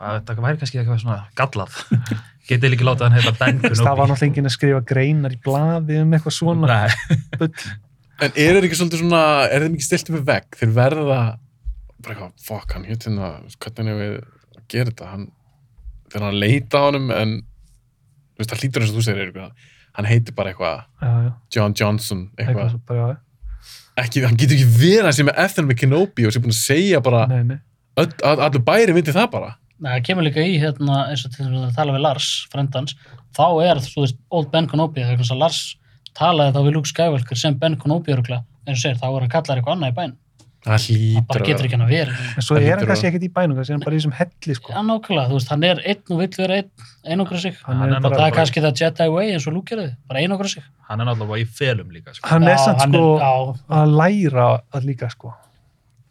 að 0.00 0.14
þetta 0.22 0.36
væri 0.46 0.60
kannski 0.62 0.78
eitthvað 0.80 1.00
svona 1.02 1.18
gallað 1.36 1.74
getið 2.48 2.72
líka 2.72 2.86
látað 2.88 3.10
hann 3.10 3.18
heita 3.18 3.34
Ben 3.36 3.58
Það 3.60 3.68
var 3.68 3.74
Kenobi 3.74 4.08
náttúrulega 4.14 4.28
enginn 4.30 4.48
að 4.48 4.54
skrifa 4.56 4.80
greinar 4.88 5.34
í 5.36 5.40
blaði 5.44 5.98
um 6.00 6.14
eitthvað 6.16 6.36
svona. 6.38 6.78
En 8.20 8.32
er 8.36 8.56
þeir 8.56 8.66
ekki 8.68 8.76
svolítið 8.80 9.00
svona, 9.04 9.20
er 9.48 9.62
þeir 9.64 9.70
mikið 9.74 9.86
stilt 9.86 10.08
upp 10.10 10.16
við 10.18 10.24
vegg? 10.28 10.48
Þeir 10.60 10.72
verða, 10.76 11.18
bara 12.04 12.14
eitthvað, 12.16 12.32
fuck, 12.46 12.74
hann 12.76 12.86
hétt 12.88 13.06
hérna, 13.06 13.30
hvernig 13.62 13.92
er 13.94 14.00
við 14.00 14.14
að 14.20 14.64
gera 14.74 14.90
þetta? 14.92 15.08
Hann, 15.14 15.24
þegar 16.10 16.26
hann 16.28 16.40
leita 16.42 16.80
á 16.80 16.82
honum, 16.88 17.10
en, 17.14 17.34
þú 18.34 18.42
veist, 18.42 18.52
það 18.54 18.62
hlýtur 18.64 18.84
eins 18.84 18.92
og 18.94 18.98
þú 19.00 19.04
segir, 19.06 19.30
eitthvað, 19.30 19.66
hann 19.98 20.08
heitir 20.10 20.36
bara 20.38 20.52
eitthvað, 20.52 20.84
Já, 21.02 21.10
já. 21.26 21.32
John 21.56 21.74
Johnson, 21.80 22.22
Eitthvað 22.38 22.76
eitthvað, 22.76 23.16
ekki, 24.00 24.22
hann 24.26 24.38
getur 24.40 24.56
ekki 24.56 24.70
verið 24.80 25.10
að 25.10 25.16
sé 25.18 25.26
með 25.28 25.40
eftir 25.44 25.66
með 25.68 25.80
Kenobi 25.82 26.26
og 26.28 26.32
sé 26.34 26.42
búin 26.44 26.54
að 26.54 26.60
segja 26.62 27.00
bara, 27.04 27.24
Nei, 27.30 27.42
nei. 27.50 27.58
öll, 28.00 28.12
all, 28.24 28.38
allur 28.46 28.64
bæri 28.64 28.94
myndi 28.96 29.12
það 29.16 29.28
bara. 29.34 29.50
Nei, 29.80 29.90
það 29.96 30.06
kemur 30.10 30.26
líka 30.26 30.44
í 30.44 30.56
hérna, 30.60 31.02
eins 31.10 31.22
og 31.24 31.32
til 31.34 31.46
þess 31.46 31.66
að 31.70 31.76
tala 31.78 31.94
við 31.96 32.02
Lars, 32.04 32.30
frendans, 32.52 32.96
þá 33.36 33.44
er, 33.64 33.80
þú 33.84 34.04
veist, 34.04 34.18
Old 34.36 34.50
Ben 34.52 34.68
Kenobi, 34.68 35.04
þegar 35.04 35.24
að 35.34 35.40
Lars 35.40 35.60
talaði 36.16 36.52
þá 36.56 36.60
við 36.66 36.74
Luke 36.76 36.90
Skywalker 36.90 37.38
sem 37.40 37.56
Ben 37.60 37.76
Kenobi 37.80 38.12
örugla, 38.12 38.42
eins 38.66 38.80
og 38.80 38.82
segir, 38.84 38.98
þá 39.00 39.06
er 39.08 39.24
hann 39.24 39.32
kallar 39.32 39.60
eitthvað 39.60 39.76
annað 39.78 39.92
í 39.92 39.96
bæn. 40.00 40.16
Það 40.60 41.26
bara 41.30 41.44
getur 41.46 41.64
ekki 41.64 41.72
hann 41.78 41.86
að 41.86 41.92
vera. 41.94 42.14
En 42.36 42.44
svo 42.44 42.56
Það 42.58 42.66
er 42.68 42.76
hann 42.76 42.88
kannski 42.90 43.06
ekkert 43.08 43.22
í 43.24 43.28
bænum, 43.32 43.54
kannski 43.56 43.72
er 43.72 43.76
hann 43.78 43.84
bara 43.86 43.96
í 43.96 44.00
þessum 44.00 44.12
helli, 44.18 44.54
sko. 44.58 44.72
Já, 44.74 44.80
nákvæmlega, 44.84 45.28
þú 45.30 45.36
veist, 45.38 45.48
hann 45.54 45.64
er 45.64 45.78
einn 45.88 46.02
og 46.12 46.18
vill 46.20 46.34
vera 46.36 46.58
einn, 46.60 46.68
einokra 47.14 47.38
sig. 47.40 47.54
Hann 47.64 47.76
Hann 47.80 47.88
er 47.88 47.96
er 47.96 48.00
bara, 48.04 48.16
Það 48.20 48.26
er 48.26 48.34
kannski 48.36 48.60
það 48.66 48.74
Jedi 48.82 49.06
Way 49.14 49.32
eins 49.32 49.46
og 49.48 49.54
Luke 49.56 49.70
gerði, 49.72 49.94
bara 50.10 50.20
einokra 50.20 50.48
sig. 50.52 50.62
hann 50.90 51.00
er 51.00 51.04
náttúrulega 51.08 51.40
í 51.40 51.46
felum 51.48 51.88
líka 51.94 52.12
sko. 52.14 52.28
hann 52.28 52.42
er 52.44 52.56
Já, 52.58 52.64
samt 52.66 52.80
hann 52.84 52.92
sko 52.92 53.18
já, 53.20 53.30
að 53.80 53.94
læra 53.96 54.46
að 54.74 54.84
líka, 54.90 55.08
sko. 55.10 55.32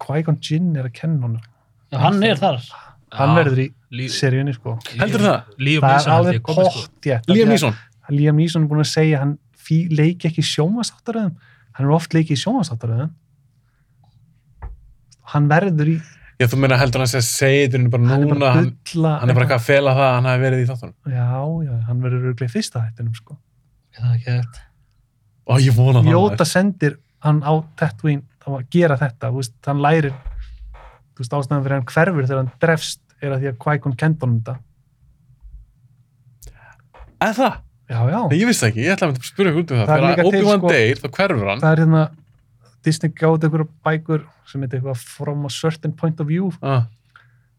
Qui-Gon 0.01 0.39
Jinn 0.41 0.75
er 0.77 0.85
að 0.89 0.93
kenna 0.97 1.21
honum. 1.27 1.41
já, 1.91 1.97
hann 1.99 2.23
er 2.23 2.35
þar. 2.41 2.59
Hann 3.11 3.35
verður 3.37 3.63
í 3.67 4.07
seríunni, 4.09 4.53
sko. 4.57 4.79
Heldur 4.97 5.19
það? 5.29 5.43
Liam 5.59 5.81
Það 5.85 6.01
er 6.07 6.11
alveg 6.17 6.41
sko. 6.41 6.53
pottjætt. 6.57 7.29
Liam 7.29 7.49
Neeson. 7.49 7.75
Liam 8.09 8.35
Neeson 8.37 8.63
er 8.65 8.67
búin 8.69 8.81
að 8.81 8.89
segja 8.97 9.19
hann 9.19 9.37
fí- 9.57 9.89
leiki 9.93 10.29
ekki 10.29 10.41
í 10.41 10.49
sjónvastáttaröðum. 10.49 11.35
Hann 11.73 11.85
er 11.85 11.91
oft 11.93 12.13
leikið 12.13 12.33
í 12.37 12.41
sjónvastáttaröðum. 12.43 13.11
Hann 15.33 15.49
verður 15.51 15.91
í, 15.93 15.97
Já, 16.39 16.47
þú 16.47 16.57
meina 16.63 16.77
heldur 16.79 17.01
hann 17.03 17.09
að 17.09 17.25
segja 17.27 17.67
þetta 17.67 17.89
bara 17.91 18.07
hann 18.07 18.21
er 18.23 18.29
núna, 18.29 18.39
bara 18.39 18.51
hann, 18.55 18.67
að 18.69 18.93
bulla. 18.93 19.09
hann 19.19 19.29
er 19.29 19.35
bara 19.35 19.45
eitthvað 19.45 19.59
að 19.59 19.65
fela 19.67 19.93
það 19.97 20.05
að 20.07 20.13
hann 20.15 20.27
hafi 20.29 20.43
verið 20.45 20.61
í 20.63 20.67
þáttunum. 20.69 20.95
Já, 21.11 21.25
já, 21.67 21.73
hann 21.89 21.99
verður 22.05 22.29
örglega 22.29 22.47
í 22.47 22.53
fyrsta 22.53 22.83
hættinum, 22.85 23.15
sko. 23.19 23.35
Það 23.99 24.07
er 24.07 24.15
ekki 24.15 24.31
þetta. 24.37 24.63
Ó, 25.49 25.53
ég 25.59 25.75
vona 25.75 26.03
það. 26.05 26.11
Jóta 26.15 26.47
sendir 26.47 26.95
hann 27.27 27.41
á 27.43 27.53
Tatooine 27.75 28.23
á 28.39 28.49
að 28.55 28.63
gera 28.71 28.95
þetta, 29.01 29.33
þú 29.33 29.41
veist, 29.41 29.55
hann 29.67 29.83
lærir 29.83 30.13
þú 30.15 31.19
veist, 31.25 31.35
ástæðan 31.35 31.65
fyrir 31.67 31.75
hann 31.75 31.89
hverfur 31.91 32.29
þegar 32.29 32.39
hann 32.45 32.51
drefst 32.63 33.01
er 33.19 33.35
að 33.35 33.43
því 33.43 33.51
að 33.51 33.57
Qui-Gon 33.65 33.97
kent 33.99 34.23
honum 34.23 34.39
þetta. 34.39 34.55
Er 37.19 37.35
það? 37.35 37.57
Já, 37.89 37.99
já. 38.13 38.19
Nei, 38.29 38.37
ég 38.39 38.47
vissi 38.47 38.65
ekki, 38.69 38.83
ég 38.85 38.93
ætlaði 38.95 39.17
að 39.17 39.27
spyrja 39.27 39.51
út 39.59 39.71
um 39.73 39.79
það. 39.81 39.87
Það 39.89 39.95
er 39.97 40.03
líka 40.05 40.23
til, 40.23 40.29
Obi-Wan 40.29 40.59
sko- 40.61 40.71
deyr, 40.71 40.99
þá 41.01 41.07
hverfur 41.17 41.47
hann. 41.49 41.61
Það 41.63 41.73
er 41.75 41.81
hérna 41.83 42.03
Disney 42.85 43.11
gáði 43.11 43.47
einhverja 43.49 43.67
bækur 43.85 44.23
sem 44.47 44.61
heitir 44.63 44.79
eitthvað 44.79 45.01
From 45.17 45.45
a 45.45 45.51
Certain 45.51 45.91
Point 45.99 46.21
of 46.23 46.27
View. 46.31 46.51
Ah, 46.61 46.85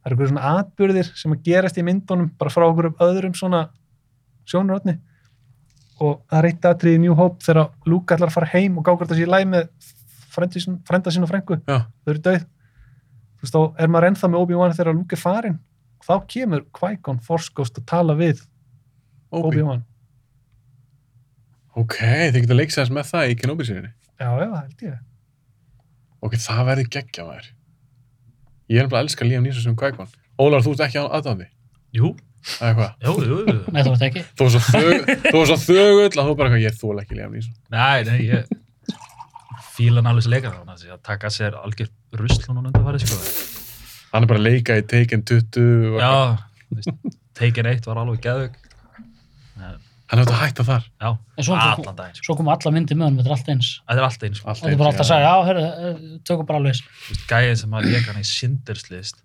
Það 0.01 0.09
er 0.09 0.15
einhverjum 0.15 0.31
svona 0.33 0.51
atbyrðir 0.63 1.09
sem 1.21 1.33
að 1.35 1.43
gerast 1.45 1.77
í 1.77 1.85
myndunum 1.85 2.31
bara 2.41 2.51
frá 2.55 2.65
okkur 2.71 2.87
öðrum 3.05 3.35
svona 3.37 3.67
sjónurotni. 4.49 4.95
Og 6.01 6.23
það 6.31 6.39
er 6.39 6.49
eitt 6.49 6.65
atrið 6.71 6.95
í 6.97 7.01
New 7.03 7.15
Hope 7.19 7.45
þegar 7.45 7.69
Luke 7.85 8.15
ætlar 8.17 8.31
að 8.33 8.37
fara 8.39 8.49
heim 8.55 8.79
og 8.81 8.87
gáður 8.89 9.11
sér 9.13 9.27
í 9.27 9.29
læg 9.29 9.51
með 9.53 9.69
frenda 10.33 11.11
sín 11.13 11.27
og 11.27 11.29
frengu. 11.29 11.59
já, 11.69 11.83
þau 11.85 12.13
eru 12.15 12.23
döið 12.25 12.47
þú 12.47 13.45
veist, 13.45 13.55
þá 13.57 13.61
er 13.85 13.89
maður 13.93 14.07
ennþá 14.09 14.31
með 14.33 14.41
Obi-Wan 14.47 14.75
þegar 14.79 14.95
Luke 14.97 15.17
er 15.19 15.21
farinn 15.21 15.59
og 16.01 16.07
þá 16.09 16.15
kemur 16.33 16.65
Qui-Gon 16.79 17.21
Force 17.21 17.53
Ghost 17.53 17.77
að 17.83 17.87
tala 17.93 18.15
við 18.17 18.41
Obi. 19.31 19.45
Obi-Wan 19.61 19.85
Ok, 21.81 21.97
þið 22.01 22.41
getur 22.45 22.59
leikst 22.59 22.81
þess 22.81 22.93
með 22.95 23.09
það 23.13 23.31
í 23.31 23.37
Kenobi-sýrinni. 23.41 23.93
já, 24.21 24.29
já, 24.41 24.49
held 24.57 24.83
ég 24.89 24.99
Ok, 26.21 26.35
það 26.37 26.65
verður 26.69 26.89
geggja 26.97 27.25
maður. 27.29 27.47
Ég 28.71 28.79
er 28.79 28.87
nefnilega 28.87 29.01
að 29.01 29.07
elska 29.07 29.27
Liam 29.29 29.47
Neeson 29.47 29.65
sem 29.67 29.77
Qui-Gon. 29.81 30.11
Ólar, 30.41 30.63
þú 30.65 30.75
ert 30.77 30.83
ekki 30.87 31.01
aðdáðandi. 31.03 31.47
Jú, 31.97 32.11
Það 32.41 32.69
er 32.71 32.77
hvað? 32.79 32.93
jú, 33.05 33.13
jú, 33.29 33.39
jú. 33.45 33.55
Nei, 33.75 33.83
þú 33.85 33.91
veist 33.93 34.05
ekki. 34.07 34.21
Þú 34.39 34.47
var 34.47 34.53
svo 34.55 34.61
þög- 34.65 35.11
þú 35.27 35.33
var 35.41 35.49
svo 35.51 35.57
þögull 35.61 36.07
að 36.23 36.29
þú 36.31 36.35
bara 36.39 36.49
eitthvað, 36.51 36.63
ég 36.65 36.79
þól 36.81 37.01
ekki 37.03 37.19
Liam 37.19 37.35
Neeson. 37.37 37.57
Nei, 37.75 38.05
nei, 38.09 38.21
ég 38.31 38.55
fíla 39.75 40.03
nálega 40.05 40.21
þessi 40.23 40.33
leikar 40.35 40.55
þannig 40.57 40.95
að 40.95 41.03
taka 41.09 41.31
sér 41.33 41.57
algjör 41.61 41.91
rusl 42.21 42.47
hún 42.49 42.63
undan 42.63 42.85
farið, 42.85 43.05
sko. 43.05 43.19
Hann 44.15 44.25
er 44.27 44.31
bara 44.33 44.41
að 44.41 44.47
leika 44.49 44.77
í 44.81 44.87
Taken 44.91 45.23
20 45.29 45.95
og 45.95 46.01
Já, 46.01 46.13
Taken 47.41 47.69
1 47.71 47.87
var 47.89 48.01
alveg 48.03 48.25
geðug. 48.25 48.57
Hann 50.11 50.21
hefði 50.21 50.35
að 50.35 50.41
hætta 50.43 50.67
þar. 50.67 50.85
Já, 51.01 51.09
En 51.39 51.47
svo, 51.47 51.57
allan 51.57 51.97
daginn, 52.01 52.19
sko. 52.19 52.27
svo 52.27 52.37
kom 52.41 52.51
alla 52.53 52.73
myndi 52.75 52.97
með 52.99 53.07
honum, 53.07 53.21
þetta 53.21 53.31
er 53.31 53.37
allt 53.37 53.51
eins. 53.55 53.71
Þetta 53.87 54.03
er 54.03 54.07
allt 54.09 54.27
eins, 54.27 54.41
sko. 54.41 54.49
Allt 54.51 54.63
Þetta 54.65 54.75
er 54.75 54.81
bara 54.83 54.93
alltaf 54.93 55.05
að 55.07 55.11
segja, 55.11 55.31
já, 55.31 55.49
hörru, 55.49 55.65
eh, 55.71 56.21
tökum 56.27 56.49
bara 56.51 56.61
alveg 56.61 56.75
veist, 56.75 57.25
Gæðin 57.31 57.61
sem 57.63 57.77
að 57.79 57.89
leika 57.91 58.13
hann 58.13 58.21
í 58.23 58.29
Sinderslist, 58.31 59.23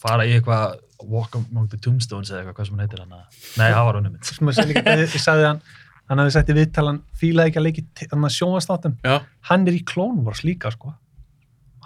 fara 0.00 0.26
í 0.26 0.36
eitthvað 0.38 0.78
Walk 1.04 1.36
Among 1.36 1.68
the 1.68 1.76
Tombstones 1.84 2.30
eða 2.32 2.40
eitthvað, 2.42 2.56
hvað 2.56 2.66
sem 2.70 2.78
hann 2.78 2.86
heitir 2.86 3.02
hann 3.04 3.16
að... 3.18 3.42
Nei, 3.60 3.68
það 3.68 3.84
var 3.90 3.98
hann 4.00 4.08
mynd. 4.10 4.24
sem 4.30 4.48
að 4.48 4.56
segja 4.56 4.70
líka, 4.72 4.96
ég 4.96 5.16
ég 5.16 5.22
sagði 5.26 5.50
hann 5.50 5.60
hann 6.06 6.22
hafði 6.22 6.34
sett 6.36 6.52
í 6.52 6.56
viðtalan, 6.56 7.00
fílaði 7.18 7.50
ekki 7.50 7.60
að 7.60 7.66
leiki 7.66 7.84
hann 8.12 8.26
að 8.28 8.34
sjónvastáttum, 8.36 8.94
Já. 9.04 9.16
hann 9.50 9.66
er 9.66 9.74
í 9.76 9.82
Clone 9.90 10.22
Wars 10.26 10.44
líka 10.46 10.70
sko 10.74 10.92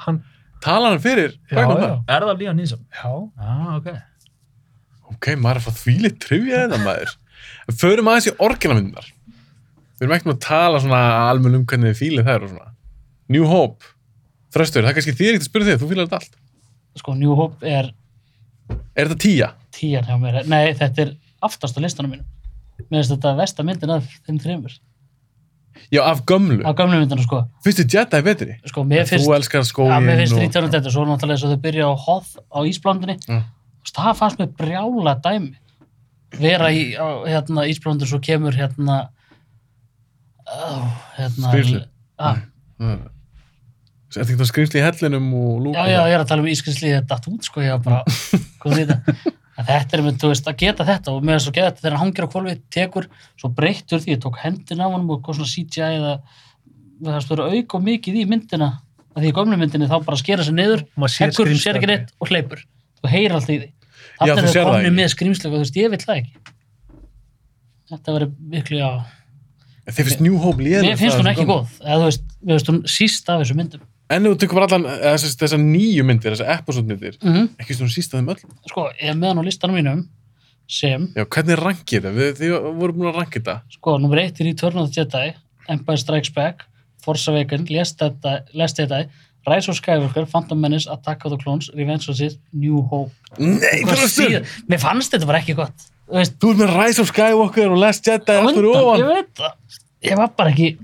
hann, 0.04 0.20
Talar 0.60 0.92
hann 0.94 1.00
fyrir 1.02 1.34
já, 1.48 1.56
já? 1.56 1.92
Er 2.04 2.26
Ah, 3.40 3.80
ok. 3.80 5.30
Maður 5.40 5.56
er 5.56 5.60
að 5.60 5.64
fá 5.64 5.72
þvílið 5.80 6.18
trivja 6.22 6.58
þetta 6.66 6.80
maður. 6.84 7.14
Förum 7.80 8.10
aðeins 8.10 8.28
í 8.30 8.34
orginamyndunar. 8.46 9.08
Við 10.00 10.06
erum 10.06 10.16
ekki 10.16 10.28
með 10.30 10.36
að 10.38 10.44
tala 10.46 10.82
svona 10.82 11.00
almenn 11.28 11.58
um 11.60 11.64
hvernig 11.68 11.92
þið 11.92 11.98
fílið 12.00 12.28
þær 12.30 12.44
og 12.46 12.52
svona. 12.54 12.70
New 13.30 13.46
Hope. 13.50 13.90
Þröstur, 14.50 14.82
það 14.82 14.90
er 14.90 14.96
kannski 14.98 15.16
þér 15.18 15.32
ekkert 15.34 15.44
að 15.46 15.50
spyrja 15.50 15.68
þig, 15.70 15.80
þú 15.82 15.88
fílar 15.90 16.08
þetta 16.08 16.20
allt. 16.20 16.38
Sko, 17.00 17.14
New 17.20 17.34
Hope 17.38 17.66
er 17.66 17.90
Er 18.98 19.08
þetta 19.10 19.20
tíja? 19.22 19.48
tíjan 19.74 20.06
hjá 20.08 20.16
mér. 20.20 20.40
Nei, 20.50 20.72
þetta 20.78 21.04
er 21.04 21.12
aftast 21.46 21.78
á 21.78 21.80
listanum 21.82 22.14
mínum. 22.14 22.26
Mér 22.88 23.00
finnst 23.02 23.12
þetta 23.14 23.34
versta 23.38 23.66
myndin 23.66 23.92
af 23.94 24.08
þeim 24.26 24.40
þreymur. 24.42 24.74
Já, 25.94 26.02
af 26.04 26.24
gömlu. 26.28 26.60
Á 26.66 26.70
gömlu 26.76 26.98
myndina, 27.00 27.22
sko. 27.24 27.44
Þið 27.64 27.84
Jedi 27.94 28.20
betri? 28.26 28.56
Sko, 28.68 28.84
mér 28.86 29.06
finnst... 29.08 29.26
Þú 29.26 29.34
elskar 29.36 29.62
Já, 29.62 29.68
skógin 29.70 30.06
mér 30.06 30.20
finnst 30.22 30.36
og... 30.36 30.42
Return 30.42 30.66
of 30.66 30.72
the 30.74 30.80
Jedi, 30.80 30.92
svo 30.94 31.06
náttúrulega 31.08 31.38
þess 31.38 31.46
að 31.48 31.54
þau 31.54 31.62
byrja 31.66 31.88
á 31.88 31.94
Hoth 32.04 32.32
á 32.50 32.58
Ísblandinni. 32.70 33.16
Já. 33.26 33.38
Veist, 33.80 33.96
Það 34.00 34.18
fannst 34.20 34.42
mér 34.42 34.50
brjála 34.60 35.14
dæmi. 35.24 35.54
Vera 36.38 36.68
í 36.70 36.82
á, 36.94 37.26
hérna, 37.26 37.64
Ísblandin, 37.70 38.06
svo 38.10 38.20
kemur 38.22 38.54
hérna... 38.54 39.00
Ó, 40.50 40.68
hérna... 41.18 41.50
Skrýmsli. 41.50 41.82
Ah, 42.20 42.46
Mm. 42.80 43.10
Er 44.10 44.14
þetta 44.14 44.22
ekki 44.24 44.36
það 44.40 44.48
skrýmsli 44.48 44.78
í 44.80 44.82
hellinum 44.86 45.26
og 45.36 45.56
lúka? 45.66 45.82
já, 45.84 45.90
já, 45.92 45.98
ég 46.08 46.14
er 46.16 46.22
að 46.22 46.30
tala 46.30 46.40
um 46.42 46.46
ískriðslið 46.48 46.94
þetta 46.96 47.08
datt 47.10 47.26
út, 47.28 47.42
sko, 47.44 47.60
ég 47.60 47.74
var 47.74 47.82
bara, 47.84 48.14
hvað 48.62 48.72
er 48.80 48.88
þetta? 48.88 49.24
En 49.60 49.66
þetta 49.68 49.96
er 49.98 50.02
með, 50.06 50.14
þú 50.22 50.30
veist, 50.32 50.48
að 50.48 50.56
geta 50.62 50.86
þetta 50.88 51.12
og 51.12 51.26
með 51.28 51.36
þess 51.36 51.50
að 51.50 51.56
geta 51.58 51.68
þetta 51.68 51.82
þegar 51.84 51.96
hann 51.98 52.02
hangir 52.06 52.24
á 52.24 52.32
kvolfið, 52.32 52.62
tekur, 52.72 53.08
svo 53.36 53.50
breyttur 53.60 54.00
því, 54.00 54.14
ég 54.16 54.22
tók 54.24 54.38
hendina 54.40 54.88
á 54.88 54.92
hann 54.96 55.04
og 55.12 55.20
hvað 55.26 55.38
svona 55.42 55.52
CGI 55.52 55.84
eða 56.00 56.14
það 57.04 57.20
stóður 57.26 57.44
auk 57.52 57.76
og 57.76 57.84
mikið 57.90 58.18
í 58.18 58.24
myndina, 58.32 58.70
að 59.12 59.20
því 59.26 59.30
í 59.30 59.36
gömlu 59.36 59.60
myndinni 59.60 59.90
þá 59.92 59.96
bara 60.08 60.20
skera 60.24 60.48
sig 60.48 60.56
niður, 60.56 60.86
maður 60.96 61.14
sér 61.18 61.28
heggur, 61.28 61.52
sér 61.52 61.76
ekki 61.76 61.84
aldrei. 61.84 62.00
neitt 62.00 62.16
og 62.16 62.32
hleypur. 62.32 62.64
Þú 63.04 63.12
heyrir 63.12 63.36
alltaf 63.36 63.52
í 63.54 63.60
því. 63.60 63.70
Já, 64.28 64.34
þú 64.36 64.50
sér 64.50 64.60
það 64.60 64.70
það 64.70 64.76
ekki. 64.80 64.90
þú 65.54 65.62
veist, 65.64 65.78
það 66.10 66.20
ekki. 66.20 66.34
Þetta 67.90 68.14
verður 68.14 68.34
miklu, 68.54 68.78
já. 68.80 68.90
Þið 69.90 70.06
finnst 70.06 70.20
New 70.22 70.36
Hope 70.38 70.62
lélega. 70.62 70.84
Mér 70.86 71.00
finnst 71.00 71.18
hún 71.18 71.30
ekki 71.32 71.46
góð, 71.48 71.72
eða 71.82 71.96
þú 71.98 72.06
veist, 72.10 72.26
við 72.44 72.52
veist 72.54 72.70
hún 72.70 72.80
síst 72.94 73.30
af 73.32 73.40
þessu 73.42 73.56
myndum. 73.58 73.82
En 74.10 74.26
þú 74.26 74.32
bara 74.58 74.66
allan, 74.68 74.86
þessar, 75.22 75.60
nýju 75.62 76.04
myndir, 76.06 76.34
þessar 76.34 76.52
episode 76.58 76.90
myndir, 76.90 77.18
Mm 77.22 77.48
ekki 77.62 77.76
svona 77.78 77.94
síst 77.94 78.14
af 78.14 78.20
þeim 78.20 78.30
öll. 78.34 78.54
Sko, 78.70 78.86
ég 79.00 79.10
er 79.12 79.18
með 79.18 79.28
hann 79.32 79.42
á 79.42 79.44
listanum 79.46 79.78
mínum 79.78 80.00
sem, 80.70 81.08
Já, 81.16 81.24
hvernig 81.24 81.58
rankið 81.58 82.02
þetta? 82.06 82.12
Við, 82.16 82.32
þið 82.40 82.54
voru 82.78 82.92
búin 82.96 83.10
að 83.10 83.18
rankið 83.20 83.42
þetta. 83.42 83.56
sko, 83.76 83.98
nummer 83.98 84.18
eitt 84.22 84.40
er 84.40 84.46
Return 84.50 84.78
of 84.78 84.90
the 84.90 85.00
Jedi, 85.00 85.34
Empire 85.68 85.98
Strikes 85.98 86.34
Back, 86.34 86.66
Force 87.02 87.30
Jedi, 88.02 88.34
Last 88.54 88.78
Jedi 88.78 89.08
Rise 89.48 89.68
of 89.72 89.76
Skywalker, 89.80 90.26
Phantom 90.28 90.60
Menace, 90.60 90.86
Attack 90.90 91.24
of 91.24 91.32
the 91.32 91.38
Clones, 91.42 91.70
Revenge 91.74 92.08
of 92.08 92.16
the 92.16 92.28
Sith, 92.28 92.38
New 92.52 92.82
Hope. 92.82 93.12
Nei, 93.38 93.80
Hvað 93.86 94.02
er 94.04 94.10
síðan- 94.12 94.46
Mér 94.68 94.80
fannst 94.82 95.12
þetta 95.14 95.26
bara 95.26 95.38
ekki 95.40 95.54
gott. 95.56 95.86
Þú 96.10 96.18
veist, 96.18 96.34
Þú 96.42 96.50
ert 96.50 96.58
með 96.60 96.74
Rise 96.76 97.00
of 97.00 97.08
Skywalker 97.12 97.70
og 97.70 97.78
Last 97.78 98.04
Jedi 98.04 98.34
á 98.34 98.40
allt 98.42 98.56
fyrir 98.56 98.68
undan, 98.68 98.84
ofan. 98.84 99.00
ég 99.00 99.06
veit 99.14 99.34
það. 99.34 99.52
Ég 100.10 100.16
var 100.16 100.28
bara 100.36 100.50
ekki, 100.50 100.78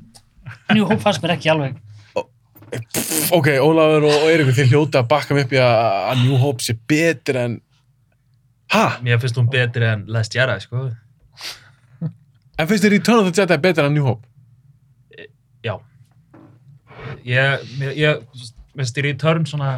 New 0.74 0.85
Hope 0.87 1.01
fannst 1.03 1.23
mér 1.23 1.35
ekki 1.37 1.51
alveg. 1.53 1.77
Pff, 2.16 3.33
Ok, 3.33 3.47
Ólafur 3.62 4.05
og, 4.09 4.24
Eiríkur, 4.31 4.55
þið 4.57 4.70
hljóta 4.73 5.03
að 5.03 5.09
bakka 5.09 5.35
mig 5.35 5.45
upp 5.47 5.53
í 5.53 5.61
að, 5.62 6.24
New 6.24 6.37
Hope 6.37 6.62
sé 6.65 6.74
betur 6.89 7.37
en... 7.37 7.61
Ha? 8.73 8.99
Mér 9.03 9.20
finnst 9.23 9.37
hún 9.39 9.51
betri 9.51 9.85
en 9.87 10.05
Last 10.11 10.33
Jedi, 10.35 10.57
sko. 10.65 10.89
En 12.59 12.66
finnst 12.66 12.85
þið 12.85 12.91
Return 12.97 13.20
of 13.20 13.28
the 13.33 13.43
Jedi 13.43 13.59
betur 13.62 13.85
en 13.87 13.95
New 13.95 14.05
Hope? 14.07 14.27
Já. 15.62 15.77
Ég, 17.27 17.66
ég, 17.98 18.23
finnst 18.77 18.98
í 19.01 19.05
Return 19.07 19.47
svona 19.48 19.70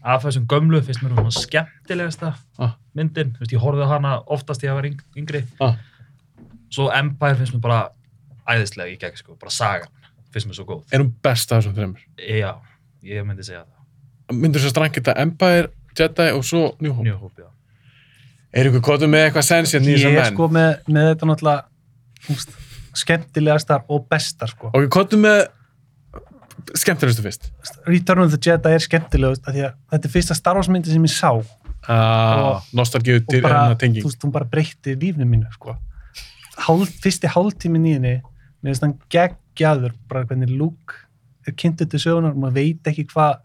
af 0.00 0.22
þessum 0.24 0.46
gömlu 0.48 0.80
finnst 0.86 1.02
mér 1.04 1.12
svona 1.16 1.32
skemmtilegasta 1.34 2.34
Ah. 2.58 2.76
myndin. 2.96 3.34
Þú 3.36 3.42
veist, 3.42 3.52
ég 3.52 3.60
horfði 3.60 3.84
á 3.84 3.88
hana 3.92 4.12
oftast 4.26 4.62
þegar 4.62 4.70
ég 4.70 4.78
var 4.78 4.88
yng- 4.88 5.04
yngri. 5.20 5.42
Ah. 5.60 5.74
Svo 6.70 6.88
Empire 6.94 7.34
finnst 7.36 7.52
mér 7.54 7.60
bara 7.60 7.80
æðislega 8.48 8.94
í 8.94 8.98
gegn, 8.98 9.16
sko. 9.16 9.36
Bara 9.40 9.50
sagan 9.50 9.88
finnst 10.32 10.46
mér 10.48 10.54
svo 10.56 10.64
góð. 10.64 10.82
Er 10.92 11.00
hún 11.02 11.12
best 11.22 11.52
af 11.52 11.62
þessum 11.64 11.74
þreymur? 11.76 12.00
Já, 12.16 12.54
ég 13.04 13.26
myndi 13.26 13.44
segja 13.44 13.64
það. 13.66 14.36
Myndur 14.40 14.60
þess 14.60 14.70
að 14.70 14.74
strangið 14.76 15.02
þetta 15.02 15.16
Empire, 15.20 15.68
Jedi 15.98 16.30
og 16.32 16.44
svo 16.44 16.76
New 16.80 16.92
Hope? 16.92 17.04
New 17.04 17.16
Hope, 17.18 17.42
já. 17.42 17.48
Eiríkur, 18.54 18.80
hvað 18.80 19.02
er 19.02 19.08
með 19.10 19.24
eitthvað 19.30 19.44
sens 19.46 19.72
hérna 19.74 19.86
í 19.90 19.94
Ég 19.94 19.98
þessum 19.98 20.16
er 20.16 20.22
menn? 20.22 20.34
sko 20.34 20.48
með, 20.48 20.84
með 20.88 21.14
þetta 21.14 21.26
náttúrulega 21.28 21.64
þú 22.24 22.34
veist, 22.34 22.50
skemmtilegastar 22.94 23.84
og 23.88 24.08
bestar 24.08 24.48
sko. 24.48 24.70
Ok, 24.74 24.86
er 25.14 25.18
með 25.18 25.48
skemmtilegustu 26.76 27.22
fyrst? 27.22 27.50
Return 27.86 28.20
of 28.24 28.30
the 28.30 28.38
Jedi 28.38 28.72
er 28.74 28.78
skemmtilegust 28.84 29.46
af 29.48 29.54
því 29.54 29.64
að 29.68 29.74
þetta 29.92 30.04
er 30.08 30.14
fyrsta 30.14 30.34
Star 30.38 30.54
Wars 30.58 30.68
myndi 30.68 30.92
sem 30.92 31.02
ég 31.04 31.14
sá 31.14 31.30
og 31.32 31.46
Ah, 31.88 32.60
nostalgíu 32.76 33.22
til 33.26 33.38
enna 33.40 33.70
þú 33.74 33.78
tenging. 33.80 34.04
veist, 34.04 34.20
hún 34.22 34.30
bara 34.32 34.44
breytti 34.44 34.94
lífni 35.00 35.24
mínu 35.24 35.48
sko. 35.54 35.76
Hál, 36.60 36.84
fyrsti 36.86 37.26
hálftímin 37.26 37.86
í 37.88 37.94
henni 37.96 38.22
mér 38.62 38.74
finnst 38.74 38.82
hann 38.84 38.98
geggjaður 39.08 39.94
bara 40.08 40.24
hvernig 40.26 40.50
Luke 40.58 40.94
er 41.48 41.52
kynntur 41.56 41.88
til 41.88 41.98
sögunar 41.98 42.32
og 42.34 42.36
maður 42.36 42.58
veit 42.60 42.82
ekki 42.84 43.06
hvað 43.08 43.40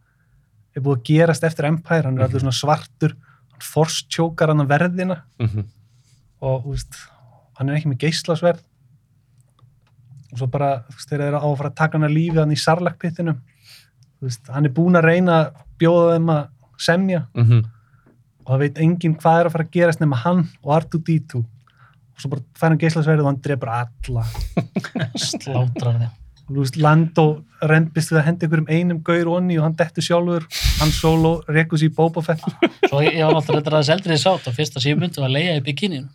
er 0.76 0.82
búið 0.84 0.98
að 1.00 1.04
gerast 1.08 1.44
eftir 1.48 1.66
Empire 1.70 2.04
hann 2.04 2.18
er 2.20 2.28
Mhm. 2.28 2.30
allur 2.30 2.42
svona 2.44 2.60
svartur 2.60 3.16
hann 3.52 3.62
forstjókar 3.62 4.48
hann 4.52 4.60
að 4.68 4.68
verðina 4.68 5.22
Mhm. 5.40 5.66
og 6.42 6.64
þú 6.66 6.72
veist, 6.76 6.96
hann 7.58 7.70
er 7.70 7.76
ekki 7.78 7.88
með 7.94 8.00
geislasverð 8.04 8.60
og 10.36 10.42
svo 10.42 10.48
bara 10.52 10.84
þeir 11.00 11.30
eru 11.30 11.40
á 11.40 11.48
að 11.48 11.58
fara 11.62 11.72
að 11.72 11.78
taka 11.80 11.96
hann 11.96 12.08
að 12.10 12.18
lífi 12.18 12.42
hann 12.42 12.52
í 12.52 12.60
sarlakpittinum 12.60 13.38
hann 14.52 14.68
er 14.68 14.74
búinn 14.76 15.00
að 15.00 15.08
reyna 15.08 15.40
að 15.40 15.64
bjóða 15.80 16.12
þeim 16.16 16.30
að 16.36 16.44
semja. 16.82 17.26
Mhm. 17.36 17.64
og 18.46 18.52
það 18.52 18.60
veit 18.62 18.78
enginn 18.78 19.16
hvað 19.18 19.40
er 19.40 19.48
að 19.48 19.54
fara 19.56 19.64
að 19.66 19.72
gerast 19.74 20.02
nema 20.04 20.18
hann 20.22 20.42
og 20.62 20.74
R2-D2 20.76 21.40
og 21.40 22.20
svo 22.22 22.30
bara 22.30 22.44
fær 22.54 22.70
hann 22.70 22.78
geislasverð 22.78 23.24
og 23.24 23.30
hann 23.32 23.40
drefur 23.42 23.72
alla. 23.74 24.26
Slátrar 25.18 26.12
og 26.46 26.52
þú 26.52 26.60
veist, 26.60 26.78
Lando 26.78 27.26
reyndist 27.66 28.12
við 28.12 28.20
að 28.20 28.28
henda 28.28 28.46
ykkur 28.46 28.62
um 28.62 28.70
einum 28.70 29.00
gaur 29.02 29.32
onni 29.34 29.58
og 29.58 29.66
hann 29.66 29.78
dettur 29.80 30.06
sjálfur. 30.06 30.46
Hann 30.78 30.94
solo, 30.94 31.40
rekus 31.50 31.82
í 31.82 31.90
Boba 31.90 32.22
Fett. 32.22 32.44
Svo 32.86 33.02
ég, 33.02 33.18
var 33.24 33.34
alltaf 33.40 33.56
reyndar 33.56 33.80
aðeins 33.80 33.90
eldrið 33.96 34.22
sátt 34.22 34.46
og 34.52 34.54
fyrsta 34.54 34.84
var 34.84 35.26
að 35.26 35.34
leia 35.40 35.58
í 35.58 35.64
bikininu. 35.66 36.06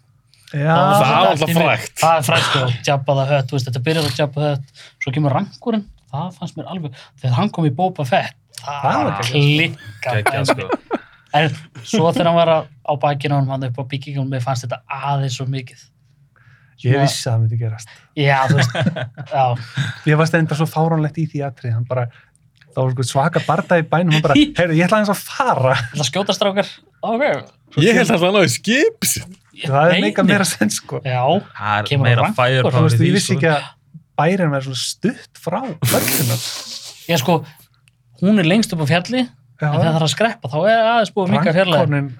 Já, 0.52 0.74
Það 0.74 0.90
var 0.90 1.06
svo 1.06 1.30
alltaf 1.30 1.54
frægt. 1.60 1.94
Það 2.00 2.16
er 2.20 2.26
frægt 2.28 2.46
sko, 2.50 2.62
Jabba 2.88 3.16
the 3.20 3.26
Hutt, 3.30 3.48
þú 3.50 3.56
veist, 3.58 3.68
þetta 3.70 3.82
byrjar 3.88 4.08
á 4.08 4.12
Jabba 4.20 4.46
Hutt, 4.48 4.82
svo 5.04 5.12
kemur 5.16 5.34
rankurinn, 5.36 5.84
það 6.10 6.32
fannst 6.40 6.58
mér 6.58 6.70
alveg, 6.74 6.98
þegar 7.22 7.36
hann 7.38 7.52
kom 7.54 7.68
í 7.68 7.74
Boba 7.80 8.06
Fett, 8.08 8.36
það 8.60 8.82
Það 8.84 9.30
geggjað, 9.30 9.84
klikka. 10.08 10.42
Sko. 10.50 10.98
En 11.38 11.52
svo 11.86 12.08
þegar 12.10 12.26
hann 12.32 12.38
var 12.40 12.50
á, 12.50 12.58
á 12.66 12.92
bakinu 13.00 13.36
hann 13.38 13.46
hann 13.52 13.68
upp 13.70 13.78
á 13.78 13.84
byggingunum, 13.92 14.32
mér 14.34 14.42
fannst 14.42 14.66
þetta 14.66 14.80
aðeins 14.90 15.36
svo 15.38 15.46
mikið. 15.46 15.86
ég 16.80 16.96
vissi 16.96 17.28
að 17.28 17.34
það 17.34 17.40
myndi 17.44 17.58
gerast 17.60 17.88
Já, 18.16 18.38
þú 18.48 18.56
veist, 18.56 18.74
já, 19.36 19.44
ég 20.08 20.16
var 20.18 20.26
stendar 20.30 20.56
svo 20.58 20.66
fáránlegt 20.66 21.18
í 21.20 21.26
því 21.28 21.42
atrið 21.46 21.74
hann 21.76 21.84
bara, 21.88 22.06
það 22.72 22.78
var 22.86 22.94
sko 22.94 23.04
svaka 23.10 23.42
barda 23.46 23.78
í 23.78 23.84
bænum 23.84 24.14
hann 24.16 24.24
bara, 24.24 24.34
heyrðu, 24.58 24.78
ég 24.78 24.86
ætla 24.88 25.02
aðeins 25.02 25.12
að 25.12 25.20
fara 25.28 25.74
það 25.92 26.08
skjóta 26.08 26.36
strákar, 26.38 26.70
ok. 27.04 27.24
Ég 27.78 27.94
held 27.94 28.10
að 28.10 28.22
það 28.24 28.32
náði 28.36 28.50
skips. 28.56 29.12
það 29.60 29.92
er 29.94 30.00
meika 30.02 30.22
meira 30.26 30.44
sens 30.48 30.78
sko 30.80 31.00
Já, 31.04 31.20
Það 31.58 31.92
er 31.92 31.98
meira 32.02 32.24
veist, 32.88 32.96
í 32.96 33.04
ég 33.04 33.10
því, 33.10 33.12
vissi 33.14 33.34
sko. 33.34 33.36
ekki 33.38 33.50
að 33.52 33.68
bærin 34.20 34.50
verður 34.54 34.76
stutt 34.80 35.38
frá 35.40 35.60
völdunum 35.62 36.40
ég 37.10 37.20
sko, 37.22 37.36
hún 38.22 38.38
er 38.42 38.48
lengst 38.50 38.72
upp 38.74 38.82
á 38.84 38.86
fjalli, 38.90 39.22
en 39.26 39.30
þegar 39.60 39.86
það 39.86 39.96
er 40.00 40.04
að 40.06 40.12
skreppa, 40.14 40.50
þá 40.52 40.58
er 40.70 40.82
aðeins 40.90 41.12
búið 41.14 41.32
mikið 41.34 41.56
fjarlæg. 41.56 41.80
Rankornin 41.80 42.10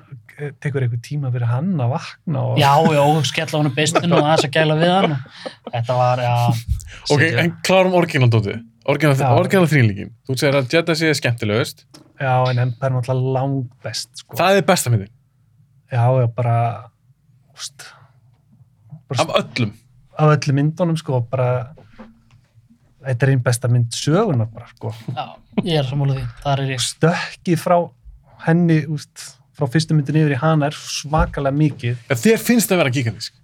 eh, 0.40 0.50
tekur 0.64 0.84
eitthvað 0.86 1.02
tíma 1.04 1.30
fyrir 1.34 1.50
hann 1.50 1.70
að 1.80 1.92
vakna 1.94 2.42
og 2.50 2.58
Já, 2.60 2.72
já, 2.96 3.04
skella 3.30 3.60
hann 3.60 3.74
bestinu 3.76 4.16
og 4.16 4.24
aðeins 4.30 4.46
að 4.48 4.54
gæla 4.56 4.76
við 4.80 4.92
hann. 4.96 5.16
Þetta 5.70 5.96
var, 6.00 6.24
já, 6.24 6.34
Ok, 7.10 7.20
Setja- 7.22 7.44
en 7.44 7.52
klárum 7.66 7.94
orginaldótið. 8.00 8.60
Orginal, 8.90 9.14
Já. 9.14 9.28
þrýnlíkin. 9.70 10.08
Þú 10.26 10.36
segir 10.40 10.56
að 10.58 10.72
Jedi 10.72 10.94
sé 10.96 11.10
skemmtilegust. 11.14 11.84
já, 12.20 12.32
en 12.50 12.58
Empire 12.58 12.90
er 12.90 12.96
náttúrulega 12.96 13.32
langt 13.36 13.70
best 13.84 14.08
sko. 14.24 14.36
Það 14.40 14.56
er 14.56 14.62
besta 14.62 14.90
myndin. 14.90 15.12
Já, 15.92 16.04
já, 16.20 16.26
bara 16.36 16.56
úst, 17.54 17.84
bara 19.08 19.22
Af 19.22 19.28
öllum. 19.44 19.72
af 20.18 20.36
öllu 20.36 20.54
myndunum 20.54 20.96
sko, 20.96 21.20
bara 21.30 21.74
þetta 23.06 23.26
er 23.26 23.30
einn 23.34 23.42
besta 23.44 23.68
mynd 23.72 23.92
sögunar 23.96 24.48
bara 24.52 24.66
sko. 24.74 24.92
já, 25.16 25.26
ég 25.64 25.78
er 25.80 25.88
sammálað 25.88 26.20
því, 26.20 26.26
þar 26.44 26.60
er 26.64 26.72
ég. 26.74 26.80
stökkið 26.84 27.58
frá 27.62 27.78
henni 28.46 28.80
úst, 28.92 29.26
frá 29.56 29.66
fyrstu 29.68 29.94
myndin 29.96 30.16
yfir 30.22 30.36
í 30.36 30.40
hana 30.40 30.66
er 30.70 30.76
svakalega 30.76 31.56
mikið 31.56 31.96
En 32.10 32.16
þér 32.16 32.38
finnst 32.38 32.68
það 32.70 32.76
að 32.78 32.82
vera 32.84 32.94
gigantísk. 32.98 33.34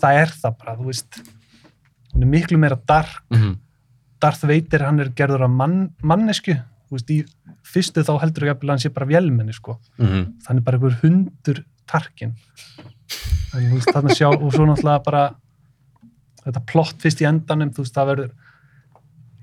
það 0.00 0.20
er 0.22 0.34
það 0.42 0.58
bara, 0.62 0.76
þú 0.76 0.84
veist 0.90 1.22
hún 2.14 2.22
er 2.22 2.32
miklu 2.32 2.58
meira 2.58 2.78
dark 2.88 3.22
Mm 3.30 3.38
-hmm. 3.42 3.56
Darth 4.20 4.46
Vader, 4.48 4.80
hann 4.86 5.00
er 5.00 5.08
gerður 5.10 5.42
af 5.44 5.50
mann, 5.50 5.90
mannesku, 6.02 6.52
þú 6.88 6.90
veist, 6.96 7.10
í 7.10 7.24
fyrstu 7.62 8.00
þá 8.00 8.20
heldur 8.22 8.44
ekki 8.48 8.64
að 8.64 8.68
hann 8.70 8.78
sé 8.78 8.88
bara 8.88 9.06
vélmenni, 9.06 9.52
sko. 9.52 9.78
Mm 9.98 10.06
-hmm. 10.06 10.32
Þannig 10.46 10.64
bara 10.64 10.76
einhver 10.78 10.96
hundur 11.02 11.64
tarkin. 11.90 12.34
Veist, 13.56 13.88
þarna 13.92 14.14
sjá, 14.16 14.28
og 14.28 14.50
svo 14.52 14.66
náttúrulega 14.68 15.04
bara 15.06 15.22
þetta 16.44 16.62
plott 16.68 17.00
fyrst 17.02 17.22
í 17.22 17.28
endanum, 17.28 17.72
þú 17.74 17.84
veist, 17.84 17.96
það 17.96 18.10
verður, 18.12 18.30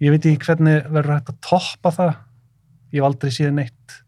ég 0.04 0.14
veit 0.14 0.30
ekki 0.30 0.48
hvernig 0.48 0.88
verður 0.90 1.16
hægt 1.18 1.34
að 1.34 1.42
toppa 1.50 1.94
það. 1.98 2.14
Ég 2.94 3.02
hef 3.02 3.10
aldrei 3.10 3.34
séð 3.34 3.54
neitt. 3.58 4.00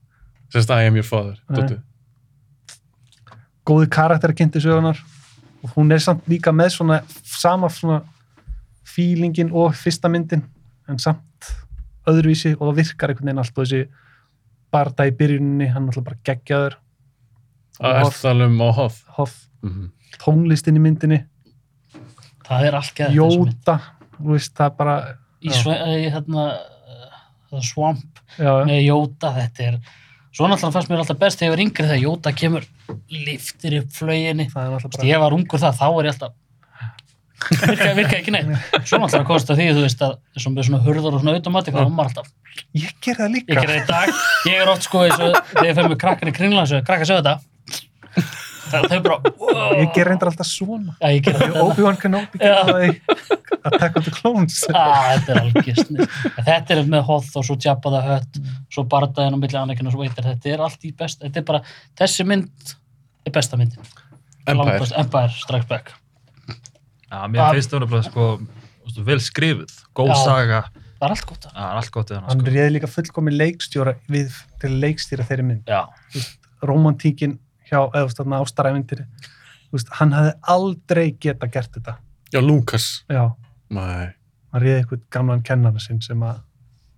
Sérst 0.53 0.71
að 0.71 0.83
I 0.83 0.89
am 0.91 0.99
your 0.99 1.07
father. 1.07 1.39
Nei. 1.49 1.57
Dóttu. 1.57 1.81
Góði 3.65 3.89
karakter 3.89 4.35
kynnti 4.37 4.61
sögunar 4.61 4.99
og 5.65 5.71
hún 5.73 5.89
er 5.91 6.01
samt 6.03 6.27
líka 6.29 6.53
með 6.53 6.75
svona 6.75 6.99
sama 7.25 7.71
svona 7.73 8.03
feelingin 8.85 9.49
og 9.49 9.73
fyrsta 9.73 10.11
myndin 10.11 10.43
en 10.85 11.01
samt 11.01 11.49
öðruvísi 12.05 12.53
og 12.59 12.67
það 12.67 12.81
virkar 12.83 13.11
einhvern 13.11 13.31
veginn 13.31 13.41
allt 13.41 13.57
og 13.57 13.65
þessi 13.65 13.87
barda 14.75 15.07
í 15.09 15.13
byrjuninni, 15.17 15.71
hann 15.73 15.87
er 15.87 15.95
alltaf 15.95 16.05
bara 16.05 16.21
geggjaður 16.27 16.77
Það 17.75 17.99
er 18.01 18.15
það 18.19 18.45
um 18.47 18.61
á 18.61 18.69
hoff. 18.79 19.03
hoff, 19.17 19.35
Mm 19.65 19.71
-hmm. 19.71 19.89
tónlistin 20.21 20.77
í 20.77 20.81
myndinni 20.81 21.25
Það 22.45 22.65
er 22.67 22.75
allt 22.77 22.93
gæðið. 22.95 23.15
Jóta, 23.15 23.79
þú 24.19 24.31
veist, 24.35 24.53
það 24.53 24.65
er 24.65 24.75
bara 24.77 24.95
Í, 25.41 25.49
hérna, 26.13 26.45
uh, 27.51 27.61
Swamp 27.61 28.19
já, 28.37 28.51
með 28.65 28.81
Jóta, 28.85 29.31
þetta 29.35 29.67
er, 29.67 29.79
svo 30.31 30.47
náttúrulega 30.49 30.73
fannst 30.73 30.89
mér 30.89 31.03
alltaf 31.03 31.19
best 31.21 31.39
þegar 31.39 31.51
ég 31.51 31.55
var 31.55 31.63
yngri 31.65 31.85
þegar 31.89 32.03
Jóta 32.03 32.33
kemur, 32.33 32.65
liftir 33.09 33.77
upp 33.81 33.91
flöginni. 33.93 34.47
það 34.49 34.77
er 34.77 35.05
Ég 35.05 35.19
var 35.19 35.37
ungur 35.37 35.59
það, 35.59 35.79
þá 35.79 35.87
er 35.89 36.05
ég 36.05 36.13
alltaf, 36.13 36.33
virkaði 37.51 37.95
virka 37.99 38.19
ekki 38.19 38.33
neitt. 38.33 38.53
Svo 38.87 38.99
náttúrulega 39.01 39.27
komst 39.29 39.51
að 39.51 39.59
því, 39.61 39.67
þú 39.75 39.83
veist, 39.85 40.05
að 40.05 40.15
þessum 40.35 40.55
með 40.55 40.69
svona 40.69 40.83
hurður 40.85 41.17
og 41.17 41.21
svona 41.21 41.35
automatik, 41.39 41.75
þá 41.75 41.81
var 41.81 41.91
maður 41.97 42.11
alltaf, 42.11 42.31
ég 42.73 42.93
ger 43.01 43.19
það 43.19 43.27
ég 43.27 43.35
líka 43.35 43.59
gerði 43.61 43.79
þetta 43.79 43.83
í 43.83 43.91
dag, 43.91 44.23
ég 44.49 44.61
er 44.63 44.71
oft 44.71 44.87
sko, 44.87 45.03
og 45.05 45.11
þegar 45.11 45.67
ég 45.69 45.77
fyrir 45.77 45.91
með 45.91 46.01
krakkan 46.05 46.31
í 46.31 46.35
kringlan, 46.35 46.69
svo 46.69 46.81
krakka 46.85 47.05
sögðu 47.09 47.21
þetta, 47.21 47.54
það 48.15 48.85
þau 48.91 48.99
bara, 49.05 49.17
wow. 49.39 49.73
ég 49.79 49.91
ger 49.95 50.07
reyndar 50.09 50.31
alltaf 50.31 50.47
svona. 50.49 50.95
Obi-Wan 51.61 51.97
Kenobi 52.01 52.39
Attack 53.65 53.97
of 53.99 54.05
the 54.07 54.13
Clones 54.13 54.59
Ah, 54.73 55.15
þetta 55.15 55.33
er 55.35 55.39
algjör 55.43 55.79
snið. 55.83 56.15
Þetta 56.47 56.75
er 56.75 56.81
með 56.89 57.03
Hoth 57.07 57.37
og 57.39 57.45
svo 57.47 57.55
Jabba 57.61 57.91
the 57.95 58.01
Hutt, 58.07 58.39
svo 58.73 58.83
bardaðin 58.89 59.37
á 59.37 59.39
milli 59.41 59.57
Anakin 59.61 59.89
og 59.89 59.95
svo 59.95 60.03
veitir. 60.03 60.25
Þetta 60.25 60.51
er 60.53 60.63
allt 60.65 60.85
í 60.85 60.91
best. 60.97 61.21
Þetta 61.25 61.41
er 61.41 61.47
bara, 61.47 61.61
þessi 61.97 62.25
mynd 62.29 62.73
er 63.25 63.33
besta 63.37 63.57
myndin. 63.57 63.81
Empire. 64.45 64.57
Langbest- 64.61 64.97
Empire 65.01 65.33
Strikes 65.33 65.69
Back. 65.69 65.93
Já, 67.09 67.21
mér 67.31 67.53
finnst 67.55 67.71
það 67.73 67.85
nefnilega 67.85 68.09
sko, 68.11 69.03
vel 69.07 69.19
skrifuð, 69.23 69.71
góð 69.97 70.11
Já. 70.13 70.17
saga, 70.25 70.63
Það 70.95 71.05
er 71.09 71.11
allt 71.15 71.25
gott. 71.29 71.45
það 71.51 71.65
er 71.69 71.77
allt 71.79 71.91
gott 71.91 72.09
við 72.11 72.15
hana, 72.17 72.27
hann 72.29 72.39
sko. 72.41 72.51
réði 72.55 72.71
líka 72.75 72.87
fullkomi 72.89 73.31
leikstjóra 73.35 73.93
við 74.09 74.37
til 74.61 74.69
leikstýra 74.81 75.25
þeirri 75.27 75.43
mynd 75.49 75.65
Já, 75.69 75.81
romantíkin 76.65 77.37
hjá, 77.69 77.79
eða 77.93 78.13
þarna 78.17 78.41
ástaræfindir 78.45 79.05
hann 79.99 80.13
hafði 80.15 80.33
aldrei 80.55 81.07
geta 81.19 81.47
gert 81.51 81.71
þetta 81.75 81.97
Já, 82.33 82.39
Lucas. 82.41 83.03
já, 83.09 83.31
Nei. 83.69 84.13
hann 84.51 84.61
réði 84.63 84.81
eitthvað 84.83 85.01
gamlan 85.11 85.41
kennara 85.45 85.79
sinn 85.79 86.01
sem 86.01 86.19
að 86.25 86.41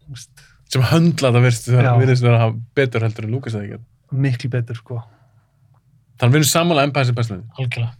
veist, 0.10 0.30
Sem 0.68 0.82
höndla 0.84 1.30
þetta 1.32 1.42
virðist 1.46 1.68
vera, 1.72 1.84
Já. 1.94 1.98
virðist 2.02 2.24
vera 2.26 2.36
að 2.38 2.42
hafa 2.46 2.60
betur 2.76 3.02
heldur 3.06 3.26
en 3.26 3.32
Lucas 3.32 3.54
eða 3.56 3.64
ekki. 3.64 3.84
miklu 4.12 4.50
betur 4.52 4.76
sko 4.76 5.04
Þannig 6.18 6.34
við 6.34 6.40
erum 6.42 6.50
sammála 6.50 6.84
Empire 6.88 7.06
sem 7.06 7.16
best 7.16 7.30
myndi. 7.32 7.46
Algjörlega. 7.60 7.94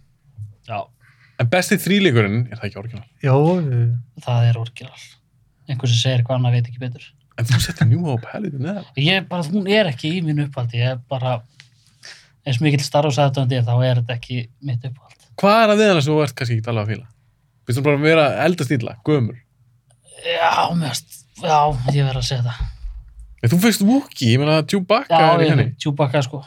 já, 0.68 0.80
En 1.38 1.46
besti 1.52 1.76
þrýleikurinn 1.78 2.40
er 2.50 2.58
það 2.58 2.64
ekki 2.66 2.78
orginal. 2.80 3.04
já, 3.22 3.34
eh, 3.62 4.22
Það 4.24 4.48
er 4.48 4.56
orginal. 4.58 5.02
Einhver 5.68 5.86
sem 5.88 6.00
segir 6.02 6.18
eitthvað 6.24 6.38
annað 6.40 6.52
veit 6.56 6.66
ekki 6.72 6.80
betur. 6.82 7.04
En 7.38 7.44
þú 7.44 7.60
settir 7.62 7.86
New 7.86 8.02
Hope 8.02 8.26
helviti 8.32 8.58
neðar. 8.58 8.84
Ég 8.96 9.28
bara, 9.28 9.42
hún 9.44 9.68
er 9.70 9.86
ekki 9.86 10.10
í 10.18 10.22
mínu 10.26 10.48
upphaldi. 10.48 10.78
Ég 10.82 10.90
er 10.96 11.00
bara, 11.08 11.42
eins 12.48 12.58
mikill 12.64 12.82
starfsæðandi 12.84 13.60
þá 13.66 13.74
er 13.76 14.00
þetta 14.00 14.16
ekki 14.16 14.38
mitt 14.64 14.84
uppáhald. 14.88 15.28
Hvað 15.38 15.60
er 15.62 15.72
að 15.72 15.80
við 15.82 15.92
hana 15.92 16.02
sem 16.04 16.14
þú 16.14 16.24
ert 16.24 16.36
kannski 16.38 16.56
ekki 16.58 16.72
alveg 16.72 16.84
að 16.84 16.92
fíla? 16.94 17.06
Við 17.68 17.80
bara 17.84 17.98
að 17.98 18.06
vera 18.08 18.26
eldast 18.46 18.74
ítla, 18.74 18.94
gömur. 19.06 19.38
Já, 20.24 20.52
mest, 20.80 21.18
já, 21.42 21.58
ég 21.94 22.08
verð 22.08 22.22
að 22.22 22.26
segja 22.30 22.46
það. 22.48 22.62
En 23.38 23.52
þú 23.52 23.58
fyrst 23.62 23.84
Wookie, 23.86 24.32
ég 24.32 24.40
meina 24.42 24.56
Chewbacca 24.66 25.20
Já, 25.20 25.28
í 25.38 25.46
ég 25.46 25.60
er 25.62 25.68
Chewbacca, 25.78 26.22
sko. 26.26 26.40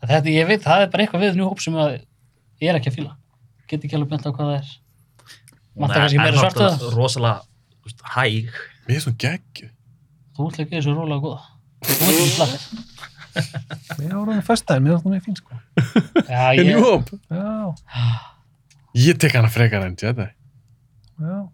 Þetta, 0.00 0.32
ég 0.32 0.48
veit, 0.48 0.64
það 0.64 0.86
er 0.86 0.90
bara 0.90 1.04
eitthvað 1.04 1.26
við 1.26 1.38
New 1.38 1.46
Hope 1.46 1.62
sem 1.62 1.76
að 1.78 1.92
ég 2.00 2.72
er 2.72 2.80
ekki 2.80 2.90
að 2.90 2.96
fíla. 2.96 3.12
Get 3.70 3.84
ekki 3.86 3.98
alveg 4.00 4.16
bent 4.16 4.26
á 4.26 4.30
hvað 4.32 4.48
það 4.48 4.56
er. 4.56 4.72
Vantar 5.80 6.02
kannski 6.02 6.22
meira 6.24 6.40
svart 6.48 6.88
rosalega, 6.96 7.44
þú 7.76 7.90
veist, 7.90 8.02
hæg, 8.16 8.56
Mér 8.90 8.96
er 8.98 9.02
svona 9.04 9.20
geggju. 9.22 9.68
Þú 10.34 10.46
ætla 10.50 10.64
ekki 10.64 10.74
þessu 10.74 10.92
rólega 10.96 11.22
góða. 11.22 11.42
Þú 11.86 12.06
veit 12.08 12.40
ekki. 12.42 12.80
Ég 13.34 14.12
var 14.14 14.32
hann 14.32 14.42
fyrst 14.46 14.66
daginn, 14.68 14.84
mér 14.88 14.98
það 15.00 15.14
mjög 15.14 15.24
fín 15.28 15.38
sko 15.38 15.58
Já, 16.28 16.44
En 16.52 16.66
New 16.66 16.78
ég, 16.78 16.84
Hope, 16.84 17.18
já, 17.30 17.74
ég 19.06 19.18
tek 19.22 19.32
hana 19.38 19.48
frekar 19.52 19.86
en 19.86 19.96
Jedi. 20.00 20.28
já, 21.20 21.48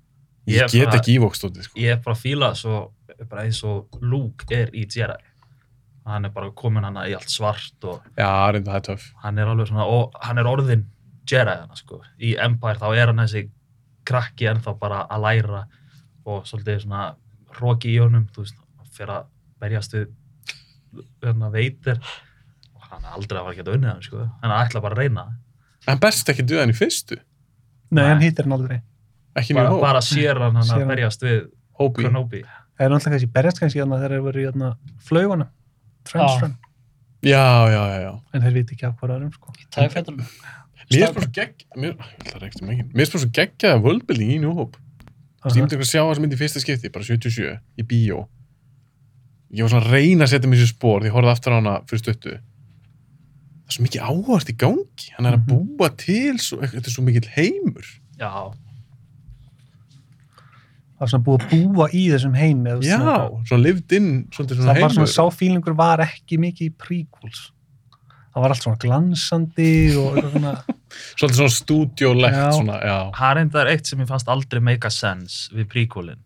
Ég 0.46 0.60
Ég 0.62 0.70
get 0.70 0.86
bara- 0.86 0.98
ekki 1.00 1.16
ívókstótið, 1.18 1.62
sko. 1.66 1.78
ég 1.80 1.90
er 1.96 1.96
bara 2.04 2.14
að 2.14 2.20
fíla 2.22 2.52
svo, 2.54 2.92
bara 3.28 3.42
eins 3.42 3.64
og 3.66 3.88
Luke 4.00 4.46
er 4.54 4.68
í 4.70 4.84
Jedi. 4.86 5.16
Hann 6.06 6.24
er 6.24 6.30
bara 6.30 6.52
komin 6.54 6.84
hana 6.86 7.02
í 7.10 7.14
allt 7.16 7.28
svart 7.32 7.82
og 7.84 8.02
Já, 8.16 8.28
reynda 8.54 8.70
það 8.70 8.76
er 8.76 8.84
töff. 8.86 9.08
hann 9.24 9.38
er 9.42 9.46
alveg 9.50 9.66
svona, 9.72 9.86
og 9.90 10.12
hann 10.22 10.38
er 10.38 10.44
orðin 10.46 10.84
Jedi 11.28 11.50
hana, 11.50 11.74
sko. 11.74 11.98
Í 12.22 12.36
Empire 12.38 12.78
þá 12.78 12.92
er 12.94 13.06
hann 13.10 13.16
þessi 13.24 13.48
krakki 14.06 14.46
ennþá 14.46 14.78
bara 14.78 15.00
að 15.10 15.22
læra 15.26 15.64
og 16.26 16.44
svolítið 16.46 16.84
svona 16.84 17.16
hróki 17.58 17.90
í 17.96 17.98
honum, 17.98 18.28
þú 18.30 18.44
veist, 18.44 18.54
fyrir 18.94 19.10
að 19.16 19.26
berjast 19.60 19.92
við 19.98 20.06
hérna 21.24 21.50
veitir 21.54 21.98
og 22.76 22.86
hann 22.90 23.04
er 23.04 23.16
aldrei 23.16 23.38
að 23.40 23.44
fara 23.46 23.54
að 23.54 23.60
geta 23.60 23.74
unnið 23.76 23.90
hann, 23.92 24.02
sko. 24.06 24.26
Hann 24.42 24.54
ætla 24.56 24.82
bara 24.84 24.96
að 24.96 25.02
reyna 25.04 25.24
það. 25.26 25.40
En 25.92 26.02
best 26.02 26.28
ekki 26.32 26.44
duða 26.46 26.64
hann 26.64 26.74
í 26.74 26.76
fyrstu. 26.78 27.18
nei, 27.90 28.02
Nei. 28.02 28.08
hann 28.10 28.22
hýttir 28.24 28.46
hann 28.48 28.56
aldrei 28.58 28.80
Ekki 29.36 29.54
bara, 29.54 29.70
bara 29.80 30.00
sér 30.00 30.40
hann 30.40 30.56
hann 30.56 30.64
Sér 30.66 30.78
að 30.78 30.84
hann. 30.84 30.88
berjast 30.94 31.22
við. 31.22 31.42
Kenobi. 31.76 32.40
það 32.76 32.86
er 32.86 32.90
náttúrulega 32.92 33.12
kannski 33.16 33.32
berjast 33.36 33.60
kannski 33.60 33.82
að 33.84 33.92
þeir 34.00 34.12
eru 34.16 34.24
verið 34.26 34.40
í 34.40 34.46
hérna 34.48 34.70
flaugunum 35.04 35.50
Trench 36.08 36.40
Já. 36.40 36.54
Já, 37.26 37.42
já, 37.72 37.82
já, 38.06 38.12
en 38.32 38.42
þeir 38.44 38.54
viti 38.54 38.74
ekki 38.76 38.86
af 38.86 38.96
hvað 39.00 39.12
öðrum 39.16 39.32
sko 39.34 39.52
í 39.58 39.64
tæfættunum. 39.74 40.26
Mér 40.92 41.02
er 41.08 41.14
bara 41.16 41.24
svo 41.26 41.32
gegg... 41.34 41.64
Mér, 41.74 41.94
ég 41.96 42.20
ætla 42.22 42.36
að 42.36 42.42
reykta 42.44 42.66
mig 42.66 42.76
ekki. 42.76 42.90
Mér 42.92 43.06
er 43.06 43.10
bara 43.12 43.22
svo 43.24 43.30
geggjaða 43.38 43.80
worldbuilding 43.82 44.30
í 44.36 44.38
ég 45.56 45.62
myndi 45.62 45.76
eitthvað 45.76 45.86
að 45.86 45.90
sjá 45.90 46.02
þessa 46.06 46.22
mynd 46.22 46.34
í 46.36 46.38
fyrsta 46.40 46.62
skipti, 46.62 46.90
bara 46.94 47.06
77, 47.06 47.50
í 47.82 47.86
bíó. 47.86 48.20
Ég 49.54 49.62
var 49.62 49.70
svona 49.70 49.86
að 49.86 49.92
reyna 49.94 50.24
að 50.26 50.32
setja 50.34 50.48
mér 50.50 50.58
sér 50.64 50.72
spór, 50.72 51.00
því 51.02 51.06
ég 51.10 51.14
horfði 51.16 51.30
aftur 51.36 51.52
á 51.54 51.58
hana 51.60 51.74
fyrir 51.86 52.02
stuttu. 52.02 52.32
Það 52.36 53.70
er 53.70 53.76
svo 53.76 53.84
mikið 53.86 54.06
áhört 54.10 54.50
í 54.50 54.56
gangi. 54.58 55.08
Hann 55.16 55.26
er 55.26 55.36
að 55.38 55.46
Mhm. 55.46 55.76
búa 55.78 55.88
til, 55.96 56.38
svo, 56.38 56.58
þetta 56.62 56.86
er 56.86 56.94
svo 56.96 57.02
mikill 57.06 57.28
heimur. 57.36 57.86
Já, 58.18 58.52
það 60.96 61.02
var 61.04 61.10
svona 61.12 61.26
búið 61.26 61.42
að 61.44 61.74
búa 61.76 61.86
í 61.92 62.04
þessum 62.12 62.36
heimi 62.38 62.70
eða 62.70 62.76
þú 62.76 62.80
veist, 62.80 62.90
Já, 62.90 62.98
svona- 62.98 63.44
svona 63.50 63.62
lived 63.62 63.92
in, 63.92 64.06
svona, 64.32 64.48
það 64.48 64.80
var 64.80 64.94
svona 64.96 65.12
sáfílingur 65.16 65.76
var 65.76 65.98
ekki 66.06 66.38
mikið 66.40 66.70
í 66.70 66.74
prequels 66.80 67.50
það 68.32 68.42
var 68.44 68.50
allt 68.54 68.62
svona 68.64 68.78
glansandi 68.78 69.96
og 69.96 70.16
eitthvað 70.16 70.32
svona 70.32 70.54
Svolítið 71.16 71.36
svona 71.36 71.52
stúdjólegt, 71.52 72.54
svona, 72.56 72.76
já. 72.80 72.98
það 73.12 73.60
er 73.60 73.66
eitt 73.74 73.86
sem 73.86 73.98
ég 74.00 74.08
fannst 74.08 74.28
aldrei 74.32 74.60
make 74.62 74.86
a 74.86 74.90
sense 74.90 75.50
við 75.52 75.66
prequelin 75.68 76.16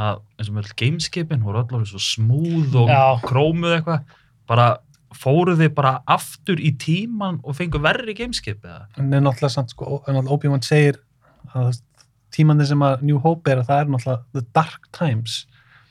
að 0.00 0.20
eins 0.38 0.48
og 0.50 0.56
með 0.58 0.70
gameskipin 0.80 1.42
voru 1.44 1.60
allar 1.62 1.84
svo 1.88 2.00
smúð 2.02 2.78
og 2.84 2.88
Já. 2.92 3.02
krómuð 3.26 3.76
eitthvað 3.78 4.16
bara 4.50 4.68
fóru 5.20 5.56
þið 5.58 5.72
bara 5.76 5.92
aftur 6.10 6.60
í 6.62 6.70
tíman 6.80 7.40
og 7.42 7.56
fengu 7.58 7.80
verri 7.82 8.14
gameskip 8.18 8.62
eða? 8.64 8.84
en 8.98 9.12
er 9.12 9.22
náttúrulega 9.24 9.52
samt 9.56 9.72
sko, 9.74 10.00
en 10.06 10.14
náttúrulega 10.16 10.36
Obi-Wan 10.38 10.62
segir 10.64 11.00
að 11.54 11.70
veist, 11.72 11.84
tímandi 12.30 12.66
sem 12.70 12.82
að 12.86 13.02
New 13.08 13.18
Hope 13.24 13.50
er 13.50 13.58
að 13.64 13.72
það 13.72 13.80
er 13.84 13.90
náttúrulega 13.96 14.38
the 14.38 14.44
dark 14.54 14.86
times 14.96 15.40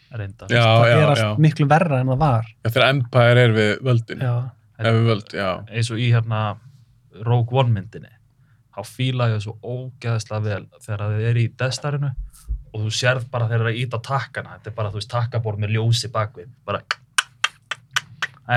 Reynda. 0.10 0.48
Já, 0.50 0.64
það 0.64 0.88
já, 0.90 0.96
er 0.98 1.10
allt 1.12 1.20
já. 1.22 1.28
miklu 1.46 1.66
verra 1.70 2.00
en 2.02 2.08
það 2.10 2.22
var 2.24 2.48
Já, 2.50 2.70
þegar 2.72 2.88
Empire 2.96 3.42
er 3.44 3.52
við 3.54 3.74
völdin. 3.86 4.24
já, 4.26 4.32
Ef 4.80 4.96
við 4.96 5.04
völd, 5.12 5.34
já. 5.38 5.50
eins 5.70 5.92
og 5.94 6.00
í 6.02 6.08
hérna 6.16 6.40
Rogue 7.28 7.60
One 7.60 7.76
myndinni 7.76 8.10
þá 8.74 8.80
fíla 8.88 9.28
ég 9.34 9.44
svo 9.44 9.58
ógeðslega 9.62 10.42
vel 10.48 10.64
þegar 10.82 11.04
þið 11.14 11.28
er 11.30 11.40
í 11.42 11.46
destarinu 11.60 12.10
og 12.74 12.86
þú 12.86 12.92
sérð 13.00 13.28
bara 13.34 13.48
þegar 13.50 13.64
það 13.64 13.68
er 13.68 13.72
að 13.74 13.80
íta 13.84 14.00
takkana 14.10 14.56
þetta 14.58 14.70
er 14.72 14.76
bara, 14.80 14.92
þú 14.94 15.00
veist, 15.02 15.10
takkaborð 15.14 15.64
með 15.64 15.76
ljósi 15.78 16.12
bakvið 16.14 16.50
bara 16.70 16.82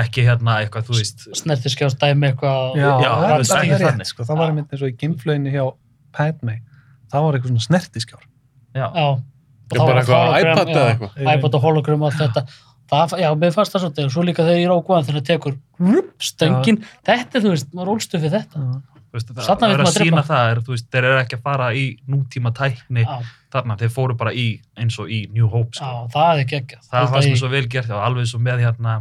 ekki 0.03 0.23
hérna 0.25 0.55
eitthvað, 0.63 0.87
þú 0.89 0.97
veist 0.97 1.25
Snertiskjást 1.37 1.99
dæmi 2.01 2.31
eitthvað. 2.31 2.77
já, 2.79 2.87
Já, 2.87 3.09
það, 3.13 3.23
það 3.23 3.47
það 3.53 3.63
er 3.63 3.83
þannig. 3.83 3.99
rétt 4.01 4.09
sko, 4.13 4.25
það 4.29 4.39
var 4.41 4.51
einmitt 4.53 4.73
eins 4.73 4.81
og 4.85 4.89
í 4.93 4.95
gimflöginni 5.03 5.53
hjá 5.53 5.65
Padme 6.17 6.55
það 7.13 7.25
var 7.27 7.37
eitthvað 7.37 7.53
svona 7.53 7.67
snertiskjár 7.67 8.23
já, 8.73 8.87
Já. 8.89 9.07
Og 9.73 9.79
bara 9.79 9.93
var 9.93 9.99
eitthvað 10.01 10.33
iPad 10.43 10.69
eða 10.73 10.87
eitthvað. 10.93 11.19
iPad 11.37 11.55
og 11.57 11.63
hologram 11.63 12.01
og 12.03 12.09
allt 12.11 12.19
þetta. 12.21 12.41
Það, 12.93 13.13
já, 13.23 13.27
mér 13.41 13.53
fannst 13.55 13.73
það 13.73 13.81
svolítið. 13.85 14.05
Og 14.05 14.11
svo 14.13 14.23
líka 14.27 14.43
þegar 14.45 14.59
ég 14.59 14.65
er 14.67 14.73
ákvæðan 14.75 15.05
þegar 15.07 15.15
það 15.17 15.29
tekur 15.29 15.55
rup, 15.93 16.09
stöngin. 16.27 16.77
Þetta, 17.07 17.41
þú 17.41 17.53
veist, 17.53 17.69
maður 17.73 17.89
rólstu 17.89 18.19
fyrir 18.21 18.33
þetta. 18.35 18.61
Veist, 19.13 19.31
það, 19.31 19.47
það 19.61 19.73
er 19.73 19.83
að 19.83 19.93
sína 19.93 20.23
það 20.27 20.51
er, 20.51 20.61
veist, 20.67 20.89
þeir 20.91 21.07
eru 21.09 21.21
ekki 21.21 21.37
að 21.39 21.47
fara 21.47 21.69
í 21.77 21.85
nútíma 22.09 22.51
tækni 22.57 23.05
Já, 23.05 23.15
þarna, 23.53 23.77
þeir 23.79 23.91
fóru 23.93 24.17
bara 24.19 24.33
í 24.33 24.47
eins 24.79 24.97
og 25.01 25.11
í 25.13 25.23
New 25.33 25.47
Hope 25.51 25.77
sko. 25.77 25.85
já, 25.85 26.13
það 26.15 26.29
er 26.33 26.43
ekki 26.43 26.59
ekki. 26.61 26.79
það 26.89 27.09
fannst 27.13 27.31
mér 27.31 27.41
svo 27.43 27.51
vel 27.53 27.65
gert 27.69 27.93
og 27.93 28.03
alveg 28.03 28.29
svo 28.31 28.41
með 28.43 28.63
hérna 28.65 28.95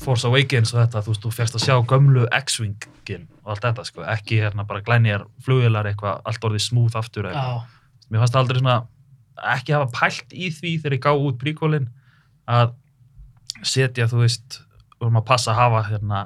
Force 0.00 0.28
Awakens 0.28 0.74
og 0.74 0.82
þetta, 0.82 1.00
þú 1.04 1.12
veist, 1.12 1.22
þú 1.24 1.30
férst 1.32 1.56
að 1.56 1.64
sjá 1.64 1.76
gömlu 1.88 2.26
X-Wingin 2.36 3.22
og 3.44 3.54
allt 3.54 3.64
þetta, 3.64 3.84
sko, 3.88 4.04
ekki 4.12 4.42
hérna 4.42 4.66
bara 4.68 4.82
glænjar 4.84 5.24
flugvilar 5.44 5.88
eitthvað, 5.88 6.20
allt 6.28 6.44
orðið 6.44 6.64
smúð 6.66 6.98
aftur 7.00 7.30
eitthvað. 7.30 7.62
Já, 7.64 7.72
Mér 8.10 8.22
fannst 8.22 8.36
aldrei 8.38 8.60
svona, 8.60 8.76
ekki 9.56 9.74
hafa 9.74 9.88
pælt 9.94 10.34
í 10.36 10.50
því 10.52 10.74
þegar 10.82 10.96
ég 10.98 11.04
gá 11.06 11.12
út 11.16 11.38
príkólin 11.40 11.88
að 12.46 12.74
setja, 13.64 14.06
þú 14.10 14.20
veist, 14.20 14.60
vorum 15.00 15.18
að 15.20 15.26
passa 15.30 15.54
að 15.54 15.60
hafa 15.62 15.82
hérna 15.88 16.20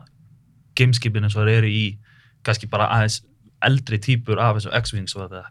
gameskipin 0.78 1.26
eins 1.26 1.36
og 1.38 1.46
þeir 1.46 1.60
eru 1.60 1.70
í 1.70 1.84
kannski 2.46 2.68
bara 2.70 2.88
aðeins 2.96 3.20
eldri 3.66 3.98
típur 4.00 4.40
af 4.40 4.56
þessum 4.58 4.76
X-Wings 4.80 5.16
og 5.16 5.26
þetta. 5.26 5.42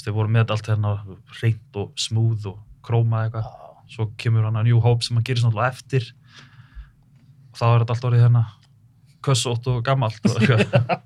Þeir 0.00 0.14
voru 0.16 0.32
með 0.32 0.50
allt 0.54 0.70
hérna 0.70 0.94
reynd 1.42 1.76
og 1.76 1.90
smúð 2.00 2.46
og 2.54 2.60
króma 2.86 3.26
eitthvað 3.26 3.50
svo 3.90 4.06
kemur 4.22 4.46
hann 4.46 4.56
að 4.56 4.68
New 4.70 4.80
Hope 4.82 5.04
sem 5.04 5.16
hann 5.18 5.26
gerir 5.26 5.42
svona 5.42 5.52
alltaf 5.66 5.80
eftir 5.82 6.06
og 7.50 7.58
þá 7.58 7.64
er 7.66 7.82
þetta 7.82 7.94
allt 7.96 8.06
orðið 8.08 8.24
hérna 8.24 8.42
kössótt 9.26 9.66
og 9.68 9.82
gammalt 9.84 10.20
og 10.30 10.38
eitthvað. 10.38 11.00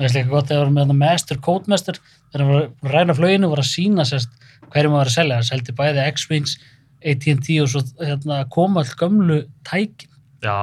Mér 0.00 0.06
finnst 0.08 0.16
líka 0.16 0.30
gott 0.32 0.46
að 0.48 0.54
það 0.54 0.60
voru 0.62 0.72
með 0.76 0.84
þarna 0.86 0.98
Master 1.02 1.40
Codemaster 1.44 1.98
þegar 2.00 2.44
hann 2.44 2.52
var 2.54 2.62
að 2.62 2.94
ræna 2.94 3.16
flöginu 3.18 3.50
voru 3.52 3.64
að 3.64 3.68
sína 3.74 4.06
sérst 4.08 4.30
hverjum 4.72 4.94
að 4.96 5.02
vera 5.02 5.10
að 5.10 5.16
selja. 5.18 5.40
Það 5.42 5.48
seldi 5.50 5.74
bæði 5.82 6.04
X-Wings, 6.14 6.54
AT&T 7.10 7.58
og 7.60 7.68
svo 7.74 7.82
hérna, 8.00 8.38
koma 8.54 8.80
all 8.84 8.94
gömlu 9.02 9.40
tækin. 9.68 10.08
já, 10.40 10.56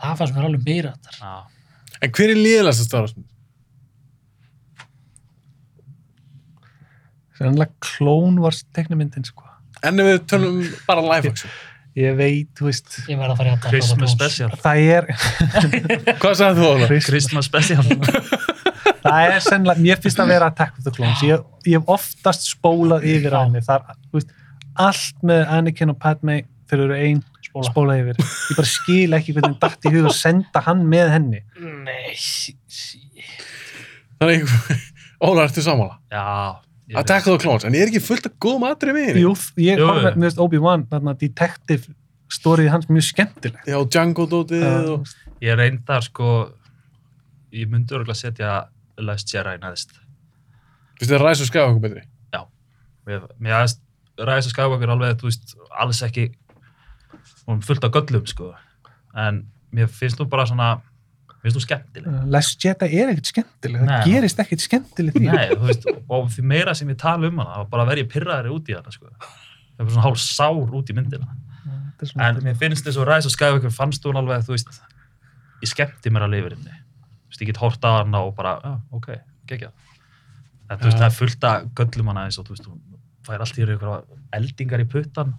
Það 0.00 0.14
fannst 0.20 0.36
mér 0.36 0.46
alveg 0.52 0.68
meira 0.68 0.92
þetta. 0.94 1.16
já, 1.18 1.32
En 2.00 2.12
hver 2.16 2.32
er 2.32 2.38
liðast 2.40 2.84
að 2.84 2.86
Star 2.88 3.04
Wars? 3.04 3.16
Sannlega 7.40 7.72
klón 7.84 8.38
var 8.40 8.56
teknimyndin 8.76 9.24
sko. 9.24 9.46
En 9.84 10.00
ef 10.00 10.08
við 10.10 10.22
tölum 10.28 10.62
bara 10.88 11.04
live 11.04 11.32
action. 11.32 11.52
Ég 11.98 12.14
veit, 12.14 12.50
þú 12.54 12.68
veist, 12.68 12.92
Ég 13.10 13.18
verð 13.18 13.32
að 13.32 13.40
fara 13.40 13.50
í 13.50 13.54
að 13.56 13.64
Christmas 13.66 14.12
special 14.14 14.50
það 14.62 14.82
er, 14.94 15.06
Hvað 16.22 16.36
sagði 16.38 16.60
þú 16.60 16.68
á 16.70 16.74
það? 16.84 16.92
Christmas 17.08 17.48
special 17.48 17.82
það 19.04 19.24
er 19.24 19.42
sennilega, 19.42 19.82
mér 19.82 20.02
finnst 20.04 20.22
að 20.22 20.30
vera 20.30 20.50
Attack 20.52 20.78
of 20.78 20.86
the 20.86 20.92
Clones. 20.94 21.24
Ég, 21.26 21.42
ég 21.66 21.80
hef 21.80 21.90
oftast 21.90 22.46
spólað 22.46 23.08
yfir 23.10 23.34
á 23.34 23.40
henni. 23.42 23.62
Það 23.66 23.90
er, 23.90 23.98
þú 24.06 24.20
veist, 24.20 24.36
allt 24.86 25.26
með 25.26 25.42
Anakin 25.56 25.92
og 25.94 25.98
Padme, 26.04 26.36
þeir 26.70 26.84
eru 26.86 26.98
ein, 27.00 27.20
Spóla. 27.40 27.68
spóla 27.70 27.98
yfir. 27.98 28.18
Ég 28.20 28.58
bara 28.58 28.70
skil 28.70 29.16
ekki 29.18 29.34
hvernig 29.36 29.56
dætt 29.62 29.86
í 29.88 29.92
hug 29.94 30.08
að 30.10 30.16
senda 30.18 30.62
hann 30.66 30.82
með 30.90 31.12
henni. 31.16 31.40
Nei, 31.86 32.12
sí, 32.18 32.56
sí. 32.70 33.00
Þannig, 34.20 34.44
Óla, 35.26 35.46
ertu 35.46 35.64
sammála? 35.64 35.98
Já. 36.12 36.60
Attack 37.00 37.28
of 37.30 37.38
the 37.38 37.42
Clones, 37.44 37.64
en 37.64 37.74
ég 37.76 37.86
er 37.86 37.90
ekki 37.92 38.02
fullt 38.02 38.26
af 38.26 38.36
góðum 38.42 38.66
atrið 38.66 38.96
með 38.96 39.08
henni. 39.08 39.24
Jú, 39.24 39.34
ég 39.62 39.80
jú. 39.80 39.90
með 40.18 40.40
Obi-Wan, 40.42 40.86
þarna 40.90 41.14
detective 41.18 41.94
storyð 42.30 42.70
hans 42.74 42.88
mjög 42.90 43.08
skemmtilegt. 43.08 43.66
Já, 43.68 43.78
Django-dótið 43.94 44.64
Já, 44.64 44.72
og... 44.94 45.12
Ég 45.40 45.56
reyndar 45.56 46.04
sko, 46.04 46.30
ég 47.54 47.70
myndi 47.70 47.96
örgulega 47.96 48.18
setja 48.18 48.56
Last 49.00 49.30
Jedi 49.32 49.56
næðist. 49.62 49.94
Finnst 51.00 51.14
þið 51.14 51.22
Rise 51.24 51.46
of 51.46 51.48
Skywalker 51.48 51.84
betri? 51.86 52.02
Mér, 53.08 53.24
mér 53.40 53.56
aðeins 53.56 53.78
Rise 54.20 54.50
of 54.50 54.54
Skywalker 54.54 54.92
alveg, 54.92 55.16
þú 55.20 55.30
veist, 55.30 55.54
alls 55.80 56.02
ekki, 56.04 56.26
er 57.58 57.66
fullt 57.66 57.84
af 57.84 57.90
göllum 57.96 58.26
sko. 58.26 58.52
En 59.16 59.42
mér 59.74 59.88
finnst 59.90 60.18
þú 60.20 60.26
bara 60.30 60.46
svona, 60.46 60.68
finnst 61.42 61.56
þú 61.56 61.62
skemmtileg. 61.64 62.18
Last 62.30 62.62
Jedi 62.64 62.88
er 63.00 63.10
ekkert 63.12 63.30
skemmtileg, 63.32 63.82
Nei. 63.82 64.00
það 64.00 64.10
gerist 64.12 64.42
ekkert 64.44 64.64
skemmtileg 64.64 65.14
því. 65.16 65.26
Nei, 65.32 65.48
þú 65.54 65.66
veist, 65.68 65.86
og 66.08 66.28
því 66.34 66.42
meira 66.52 66.74
sem 66.74 66.88
ég 66.88 66.98
tala 67.00 67.26
um 67.30 67.38
hana, 67.42 67.64
bara 67.70 67.86
verð 67.88 68.04
ég 68.04 68.10
pyrraðari 68.12 68.52
út 68.54 68.68
í 68.70 68.76
hana, 68.76 68.90
sko. 68.94 69.06
Það 69.10 69.80
er 69.80 69.84
bara 69.84 69.94
svona 69.94 70.06
hálf 70.08 70.20
sár 70.22 70.74
út 70.80 70.90
í 70.92 70.96
myndina. 70.96 71.26
Svona- 72.00 72.28
En 72.28 72.40
mér 72.44 72.56
finnst 72.56 72.84
þess 72.86 72.96
að 72.96 73.08
Rise 73.10 73.26
of 73.28 73.32
Skywalker 73.32 73.70
fannst 73.70 74.04
hún 74.04 74.16
alveg, 74.16 74.44
þú 74.46 74.54
veist, 74.56 74.80
ég 75.62 75.68
skemmti 75.68 76.10
mér 76.10 76.24
að 76.28 76.30
lifa 76.36 76.54
henni. 76.54 76.72
Þú 76.72 77.28
veist, 77.32 77.40
ég 77.42 77.46
get 77.50 77.56
hort 77.60 77.80
að 77.84 77.98
hana 78.04 78.22
og 78.24 78.34
bara, 78.36 78.54
já, 78.64 78.80
ok, 78.92 79.08
geggjað. 79.46 79.72
En 80.70 80.78
þú 80.78 80.84
veist, 80.88 80.98
það 80.98 81.08
er 81.10 81.16
fullt 81.18 81.44
af 81.44 81.66
göllum 81.74 82.06
hana 82.12 82.24
eins 82.24 82.38
og, 82.38 82.46
þú 82.46 82.54
veist, 82.56 82.68
hún 82.70 82.80
fær 83.26 83.40
allt 83.44 83.58
í 83.58 83.64
eitthvað 83.66 84.04
eldingar 84.32 84.80
í 84.80 84.88
puttan 84.88 85.34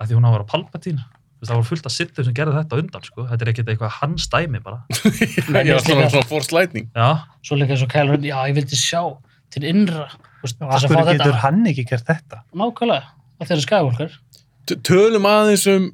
af 0.00 0.08
því 0.08 0.16
hún 0.18 0.26
á 0.26 0.30
að 0.30 0.36
vera 0.38 0.48
palpatín. 0.54 1.02
Það 1.44 1.58
var 1.60 1.66
fullt 1.68 1.86
af 1.90 1.92
sittum 1.92 2.24
sem 2.24 2.34
gerði 2.38 2.54
þetta 2.56 2.76
undan, 2.80 3.02
sko. 3.04 3.24
Þetta 3.28 3.44
er 3.44 3.48
ekkert 3.52 3.70
eitthvað 3.74 3.96
hans 3.98 4.28
dæmi 4.32 4.60
bara. 4.64 4.78
Men 5.52 5.66
Já, 5.68 5.74
svona, 5.84 6.06
svona. 6.08 6.22
Já, 6.96 7.08
Svo 7.44 7.58
líka 7.60 7.74
eins 7.76 7.82
og 7.84 7.90
Ren, 7.92 8.24
já, 8.30 8.38
ég 8.48 8.54
vildi 8.56 8.78
sjá 8.80 9.02
til 9.52 9.66
innra, 9.68 10.06
að 10.40 10.86
hverju 10.88 11.04
getur 11.10 11.18
þetta 11.20 11.42
hann 11.42 11.60
ekki 11.68 11.84
gert 11.90 12.06
þetta? 12.08 12.38
nákvæmlega, 12.56 13.10
að 13.42 13.50
þeirra 13.50 13.64
skæðvolkar. 13.66 14.14
T- 14.70 14.78
Tölum 14.88 15.28
aðeins 15.28 15.66
um 15.74 15.90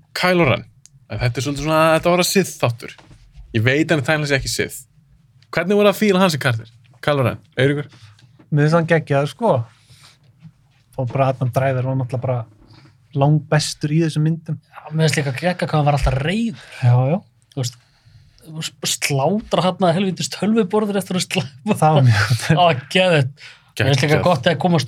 Ren. 0.53 0.63
En 1.11 1.19
Þetta 1.25 1.43
er 1.43 1.47
svolítið 1.49 1.67
svona, 1.67 1.81
þetta 1.97 2.15
var 2.15 2.23
að 2.23 2.31
Sith 2.31 2.55
þáttur. 2.63 2.95
Ég 3.59 3.67
veit 3.67 3.91
hann 3.91 4.05
er 4.05 4.07
tæmlega 4.07 4.39
ekki 4.39 4.53
Sith. 4.55 4.79
Hvernig 5.51 5.81
voru 5.81 5.91
að 5.91 5.99
fíla 5.99 6.23
hans 6.23 6.39
í 6.39 6.43
kartir? 6.47 6.71
Kylo 7.03 7.27
Ren, 7.27 7.43
Eiríkur? 7.59 7.91
Mér 8.55 8.69
finnst 8.69 8.79
hann 8.79 8.87
geggjaður, 8.95 9.35
sko. 9.35 9.53
Og 10.95 11.11
bara 11.11 11.33
Adam 11.35 11.51
Driver 11.51 11.91
var 11.91 11.99
náttúrulega 11.99 12.23
bara 12.23 12.39
langbestur 13.19 13.93
í 13.95 14.01
þessum 14.05 14.25
myndum. 14.29 14.59
Já, 14.71 14.83
mér 14.93 15.07
finnst 15.09 15.19
líka 15.21 15.33
gegga 15.41 15.67
hvað 15.67 15.79
hann 15.81 15.89
var 15.89 15.97
alltaf 15.99 16.19
reyð, 16.23 16.61
Já, 16.83 16.95
já. 17.11 17.17
þú 17.55 17.63
veist, 17.63 17.79
slátra 18.89 19.65
hann 19.67 19.87
að 19.89 19.97
helvítist 19.99 20.37
tölvuborður 20.39 20.99
eftir 21.01 21.19
að 21.21 21.27
slæma 21.27 21.77
Það 21.81 21.97
var 21.99 22.07
mjög 22.07 22.45
á 22.57 22.63
að 22.67 22.85
geða 22.95 23.17
þetta. 23.21 23.49
Mér 23.81 23.89
finnst 23.91 24.03
líka 24.05 24.21
gott 24.25 24.47
að 24.51 24.57
koma 24.61 24.79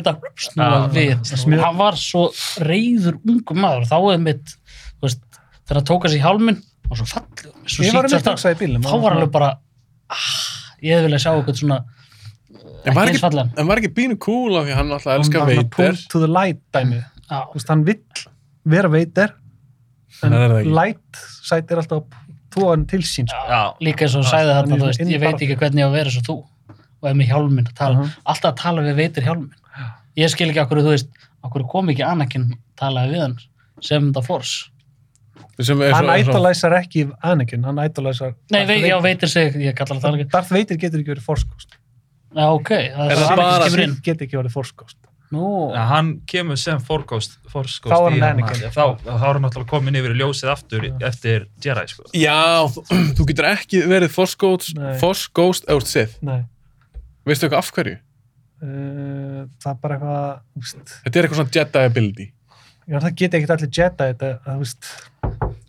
þetta, 0.00 0.14
snúa 0.48 0.68
Já, 0.68 0.86
við. 0.94 1.32
smjör- 1.44 1.64
Hann 1.64 1.76
var 1.78 1.98
svo 2.00 2.22
reyður 2.64 3.18
ungum 3.22 3.60
maður, 3.62 3.84
þá 3.90 3.98
er 4.14 4.22
mitt, 4.24 4.54
þú 4.98 5.06
veist, 5.08 5.20
þegar 5.64 5.78
hann 5.80 5.88
tók 5.90 6.06
að 6.08 6.14
sér 6.14 6.18
í 6.18 6.24
hjálminn, 6.24 6.62
og 6.90 6.96
svo 6.98 7.06
fallið, 7.12 7.52
svo 7.70 7.84
Ég 7.84 7.94
var 7.94 8.04
að 8.08 8.16
mynda 8.16 8.34
í 8.54 8.58
bílum. 8.64 8.82
þá 8.88 8.96
var 9.04 9.14
alveg 9.18 9.30
bara 9.36 9.50
ah, 10.10 10.32
ég 10.82 10.96
hefði 10.98 11.06
viljað 11.08 11.22
sjá 11.24 11.30
eitthvað 11.38 11.60
svona 11.62 11.78
En 12.84 12.92
var 12.94 13.06
ekki 13.08 13.14
ekki, 13.16 13.22
fallegan 13.24 13.52
en 13.56 13.66
var 13.70 13.80
ekki 13.80 13.92
bínu 13.96 14.18
cool 14.20 14.58
af 14.58 14.66
því 14.66 14.72
að 14.74 14.76
hann 14.80 14.90
alltaf 14.92 15.14
elskar 15.14 15.40
Hann 15.40 15.48
var 15.48 15.54
veitir. 15.54 15.70
pull 15.72 15.96
to 16.12 16.20
the 16.20 16.28
light 16.28 16.58
dæmið. 16.76 17.04
Veist, 17.54 17.68
hann 17.72 17.84
vill 17.86 18.00
vera 18.64 18.88
veitir, 18.92 19.32
en 20.24 20.36
light 20.74 21.22
sæt 21.44 21.70
er 21.74 21.80
alltaf 21.82 22.04
tóa 22.54 22.70
hann 22.74 22.84
til 22.90 23.00
sín, 23.02 23.26
sko. 23.28 23.44
já. 23.50 23.62
líka 23.82 24.06
eins 24.06 24.14
og 24.16 24.24
sagði 24.28 24.54
hann 24.54 24.68
þarna, 24.70 24.86
veist, 24.86 25.00
ég 25.00 25.20
veit 25.20 25.34
ekki 25.42 25.56
hvernig 25.58 25.82
ég 25.82 25.86
á 25.86 25.90
að 25.90 25.96
vera 25.98 26.10
eins 26.12 26.18
og 26.22 26.28
þú 26.28 26.36
og 27.04 27.08
er 27.10 27.16
með 27.18 27.28
hjálminn 27.32 27.66
að 27.68 27.74
tala, 27.80 27.96
Mhm. 27.98 28.12
alltaf 28.24 28.52
að 28.52 28.60
tala 28.62 28.82
við 28.82 28.94
veitir 29.02 29.24
hjálminn 29.26 29.54
ég 30.16 30.30
skil 30.30 30.48
ekki 30.50 30.62
okkur, 30.62 30.78
þú 30.86 30.92
veist, 30.94 31.08
okkur 31.44 31.66
kom 31.68 31.88
ekki 31.90 32.04
Anakin 32.06 32.52
talaði 32.78 33.12
við 33.16 33.20
hann 33.26 33.38
sem 33.80 34.12
það 34.12 34.26
fórs 34.30 34.54
Sem 35.60 35.80
er 35.82 35.92
Hann 35.94 36.06
idolæsar 36.18 36.72
ekki 36.80 37.04
Anakin, 37.22 37.62
hann 37.64 37.76
idolæsar... 37.78 38.34
nei, 38.50 38.64
vei, 38.66 38.80
já, 38.82 38.96
veitir 39.02 39.28
sig, 39.28 39.54
ég 39.54 39.74
kallar 39.76 40.00
það 40.02 40.30
Darth 40.30 40.50
Vader 40.50 40.76
getur 40.76 40.98
ekki 41.02 41.12
verið 41.14 41.22
Force 41.22 41.44
Ghost. 41.46 41.76
já, 42.34 42.46
ok, 42.50 42.68
það 42.70 43.10
Er 43.10 43.18
er 43.18 43.36
bara- 43.36 43.68
getur 44.02 44.26
ekki 44.26 44.36
verið 44.38 44.50
Force 44.52 44.72
Ghost. 44.76 44.96
Nú, 45.34 45.48
hann 45.90 46.10
kemur 46.30 46.58
sem 46.60 46.80
Forghost, 46.84 47.36
Forghost 47.52 47.82
Þá 47.90 47.94
er 47.98 48.14
hann 48.14 49.28
er 49.30 49.42
náttúrulega 49.44 49.70
komin 49.70 49.98
yfir 50.00 50.14
í 50.14 50.18
ljósið 50.22 50.52
aftur 50.54 50.86
Já. 50.88 50.94
eftir 51.10 51.46
Jedi 51.64 51.84
sko. 51.92 52.06
Já, 52.16 52.38
þú, 53.18 53.26
getur 53.30 53.50
ekki 53.50 53.82
verið 53.90 54.14
Ghost 55.34 55.68
eða. 55.70 56.06
Nei. 56.26 56.40
Veistu 57.24 57.48
eitthvað 57.48 57.60
af 57.62 57.72
hverju? 57.76 57.96
Uh, 58.64 59.42
það 59.60 59.70
er 59.74 59.80
bara 59.82 59.98
eitthvað, 59.98 60.40
þú 60.54 60.62
veist, 60.64 60.94
Þetta 61.04 61.18
er 61.18 61.26
eitthvað 61.26 61.40
svona 61.42 61.54
Jedi 61.58 61.84
ability. 61.90 62.26
já, 62.84 62.96
það 63.00 63.14
geti 63.20 63.38
ekkert 63.38 63.54
allir 63.58 63.70
Jedi 63.78 64.08
þetta, 64.08 64.30
að, 64.30 64.54
þú 64.54 64.62
veist, 64.64 64.90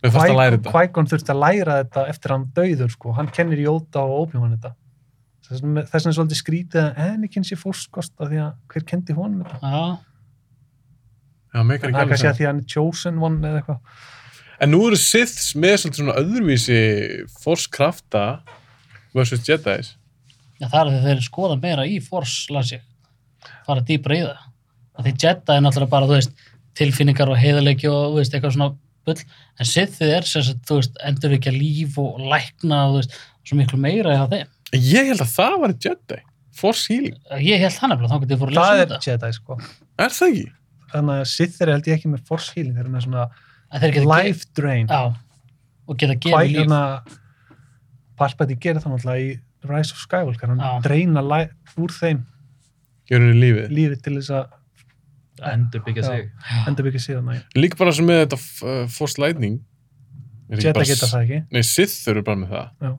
Við 0.06 0.12
fannst 0.14 0.30
að 0.30 0.38
læra 0.38 0.56
þetta. 0.56 0.72
Qui-Gon 0.76 1.08
þurfti 1.10 1.32
að 1.34 1.40
læra 1.42 1.76
þetta 1.82 2.04
eftir 2.12 2.34
hann 2.34 2.44
dauður, 2.56 2.90
sko, 2.92 3.14
hann 3.16 3.30
kennir 3.34 3.62
Jóta 3.64 4.04
og 4.04 4.26
Obi-Wan 4.26 4.54
þetta. 4.56 4.72
Þess 5.46 5.62
vegna 5.62 5.82
er 6.10 6.16
svolítið 6.16 6.40
skrítið 6.40 6.80
að 6.82 7.00
Anakin 7.06 7.44
sé 7.46 7.56
Force 7.60 7.86
Ghost 7.94 8.14
af 8.18 8.30
því 8.32 8.40
að 8.42 8.52
hver 8.72 8.84
kendi 8.90 9.14
honum 9.16 9.44
þetta. 9.46 9.60
já, 9.62 9.98
Já, 11.56 11.62
Það 11.62 11.88
ekki 11.88 12.00
er 12.02 12.08
kannski 12.10 12.28
að 12.28 12.36
því 12.40 12.44
að 12.44 12.50
hann 12.50 12.58
er 12.60 12.70
chosen 12.72 13.20
one 13.22 13.48
eða 13.48 13.60
eitthvað. 13.62 14.00
En 14.60 14.70
nú 14.72 14.80
eru 14.88 14.96
Siths 15.00 15.46
með 15.56 15.76
svolítið 15.82 16.00
svona 16.02 16.16
öðruvísi 16.20 16.80
Force 17.40 17.70
krafta 17.72 18.24
versus 19.16 19.44
Jedis. 19.48 19.94
já, 20.60 20.66
það 20.68 20.80
er 20.80 20.90
því 20.92 21.00
þeir 21.06 21.22
skoða 21.24 21.56
meira 21.62 21.84
í 21.86 21.96
ég 22.72 22.82
fara 23.66 23.84
dýbra 23.86 24.16
í 24.16 24.22
það 24.24 24.44
að 24.96 25.06
því 25.06 25.12
Jedi 25.22 25.52
er 25.56 25.62
náttúrulega 25.64 25.92
bara, 25.92 26.06
þú 26.08 26.16
veist 26.16 26.44
tilfinningar 26.76 27.28
og 27.32 27.38
heiðarleiki 27.40 27.88
og, 27.90 28.02
þú 28.12 28.20
veist, 28.20 28.34
eitthvað 28.36 28.54
svona 28.56 28.68
bull, 29.06 29.20
en 29.60 29.68
Sithið 29.70 30.12
er 30.16 30.28
sem 30.28 30.42
sagt, 30.46 30.62
þú 30.68 30.78
veist, 30.80 30.96
endur 31.08 31.36
ekki 31.36 31.52
að 31.52 31.58
líf 31.60 31.98
og 32.00 32.20
lækna 32.32 32.82
og, 32.88 32.94
þú 32.96 33.00
veist, 33.02 33.18
svo 33.46 33.58
miklu 33.60 33.80
meira 33.80 34.16
það 34.24 34.34
þeim 34.36 34.52
ég 34.74 35.06
held 35.12 35.20
að 35.22 35.32
það 35.36 35.58
var 35.62 35.74
Jedi. 35.86 36.18
Force 36.56 36.86
healing. 36.88 37.16
ég 37.44 37.60
held 37.60 37.72
það 37.76 37.90
nefnilega, 37.92 38.12
þá 38.16 38.22
getið 38.24 38.38
fór 38.40 38.48
að 38.50 38.54
Það 38.56 38.70
lesa 38.70 38.76
er 38.76 38.86
um 38.86 38.94
þetta 38.96 39.06
Jedi, 39.10 39.32
sko. 39.36 39.58
Er 39.98 40.14
það 40.16 40.28
ekki? 40.32 40.46
Þannig 40.92 41.20
að 41.20 41.26
Sith 41.34 41.62
er 41.62 41.72
held 41.74 41.86
ég 41.90 41.96
ekki 41.98 42.08
með 42.14 42.22
Force 42.26 42.52
healing, 42.56 42.74
þeir 42.76 42.84
eru 42.86 42.92
með 42.94 43.04
svona 43.06 43.24
að 43.26 43.80
þeir 43.84 43.92
geta 43.96 44.10
life 44.16 44.46
drain. 44.56 44.86
já, 44.88 45.02
og 45.86 45.96
geta 46.00 46.14
gefið 46.16 46.50
líf 46.54 46.66
Qui-Gon 46.66 46.74
Palpatine 48.16 48.60
gerir 48.64 48.80
það 48.80 48.94
náttúrulega 48.94 49.24
í 49.26 49.32
Rise 49.66 49.92
of 49.92 50.00
Skywalker, 50.00 50.48
hann 50.52 50.60
Já. 50.62 50.80
dreina 50.84 51.20
li- 51.26 51.50
úr 51.82 51.92
þeim 51.92 52.22
Gjör 53.10 53.20
henni 53.22 53.40
lífið. 53.42 53.66
lífið 53.76 54.02
til 54.02 54.14
þess 54.16 54.30
að 54.30 55.52
endur 55.52 55.82
byggja 55.84 56.02
Já. 56.02 56.08
sig 56.08 56.30
endur 56.70 56.86
byggja 56.88 57.02
síðan 57.04 57.28
að 57.34 57.42
Líka 57.60 57.76
bara 57.76 57.92
sem 57.92 58.06
með 58.08 58.22
þetta 58.24 58.38
uh, 58.64 58.86
Force 58.88 59.18
lightning. 59.20 59.58
Er 60.48 60.56
ekki 60.56 60.64
Jedi 60.64 60.72
bara 60.78 60.88
geta 60.88 61.06
það 61.10 61.22
ekki. 61.26 61.40
Nei, 61.52 61.62
Sith 61.66 62.08
eru 62.08 62.22
bara 62.22 62.36
með 62.40 62.48
það. 62.54 62.70
Já. 62.86 62.92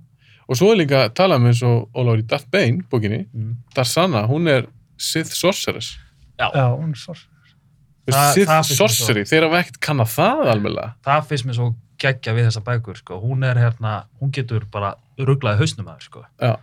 Og 0.49 0.55
svo 0.55 0.71
er 0.71 0.77
líka 0.79 1.09
talað 1.11 1.41
með 1.43 1.47
eins 1.53 1.63
og 1.67 2.19
í 2.19 2.27
Darth 2.27 2.47
Bane 2.51 2.83
bókinni. 2.91 3.25
mm. 3.33 3.55
Darsana, 3.75 4.25
hún 4.27 4.47
er 4.47 4.67
Sith 4.97 5.33
Sorceress. 5.35 5.97
Já, 6.39 6.49
hún 6.77 6.89
er 6.91 6.95
svo. 7.01 7.13
Þú 7.13 8.13
veist, 8.13 8.17
Það- 8.17 8.33
Sith 8.33 8.47
það 8.49 8.63
Sorcery, 8.77 9.23
þeir 9.27 9.43
hafa 9.43 9.59
ekkert 9.63 9.79
kannað 9.79 10.13
það 10.15 10.51
alveg. 10.53 10.93
það 11.03 11.25
finnst 11.27 11.45
mér 11.45 11.53
svo 11.55 11.75
geggja 11.99 12.33
við 12.33 12.45
þessa 12.47 12.61
bækur 12.63 12.95
sko. 12.97 13.19
hún 13.21 13.43
er 13.43 13.55
hérna, 13.55 14.05
hún 14.21 14.31
getur 14.31 14.65
bara 14.71 14.95
rugglaði 15.19 15.57
hausnum 15.59 15.87
að 15.87 15.97
þér 15.97 16.03
sko. 16.03 16.25
Já. 16.41 16.55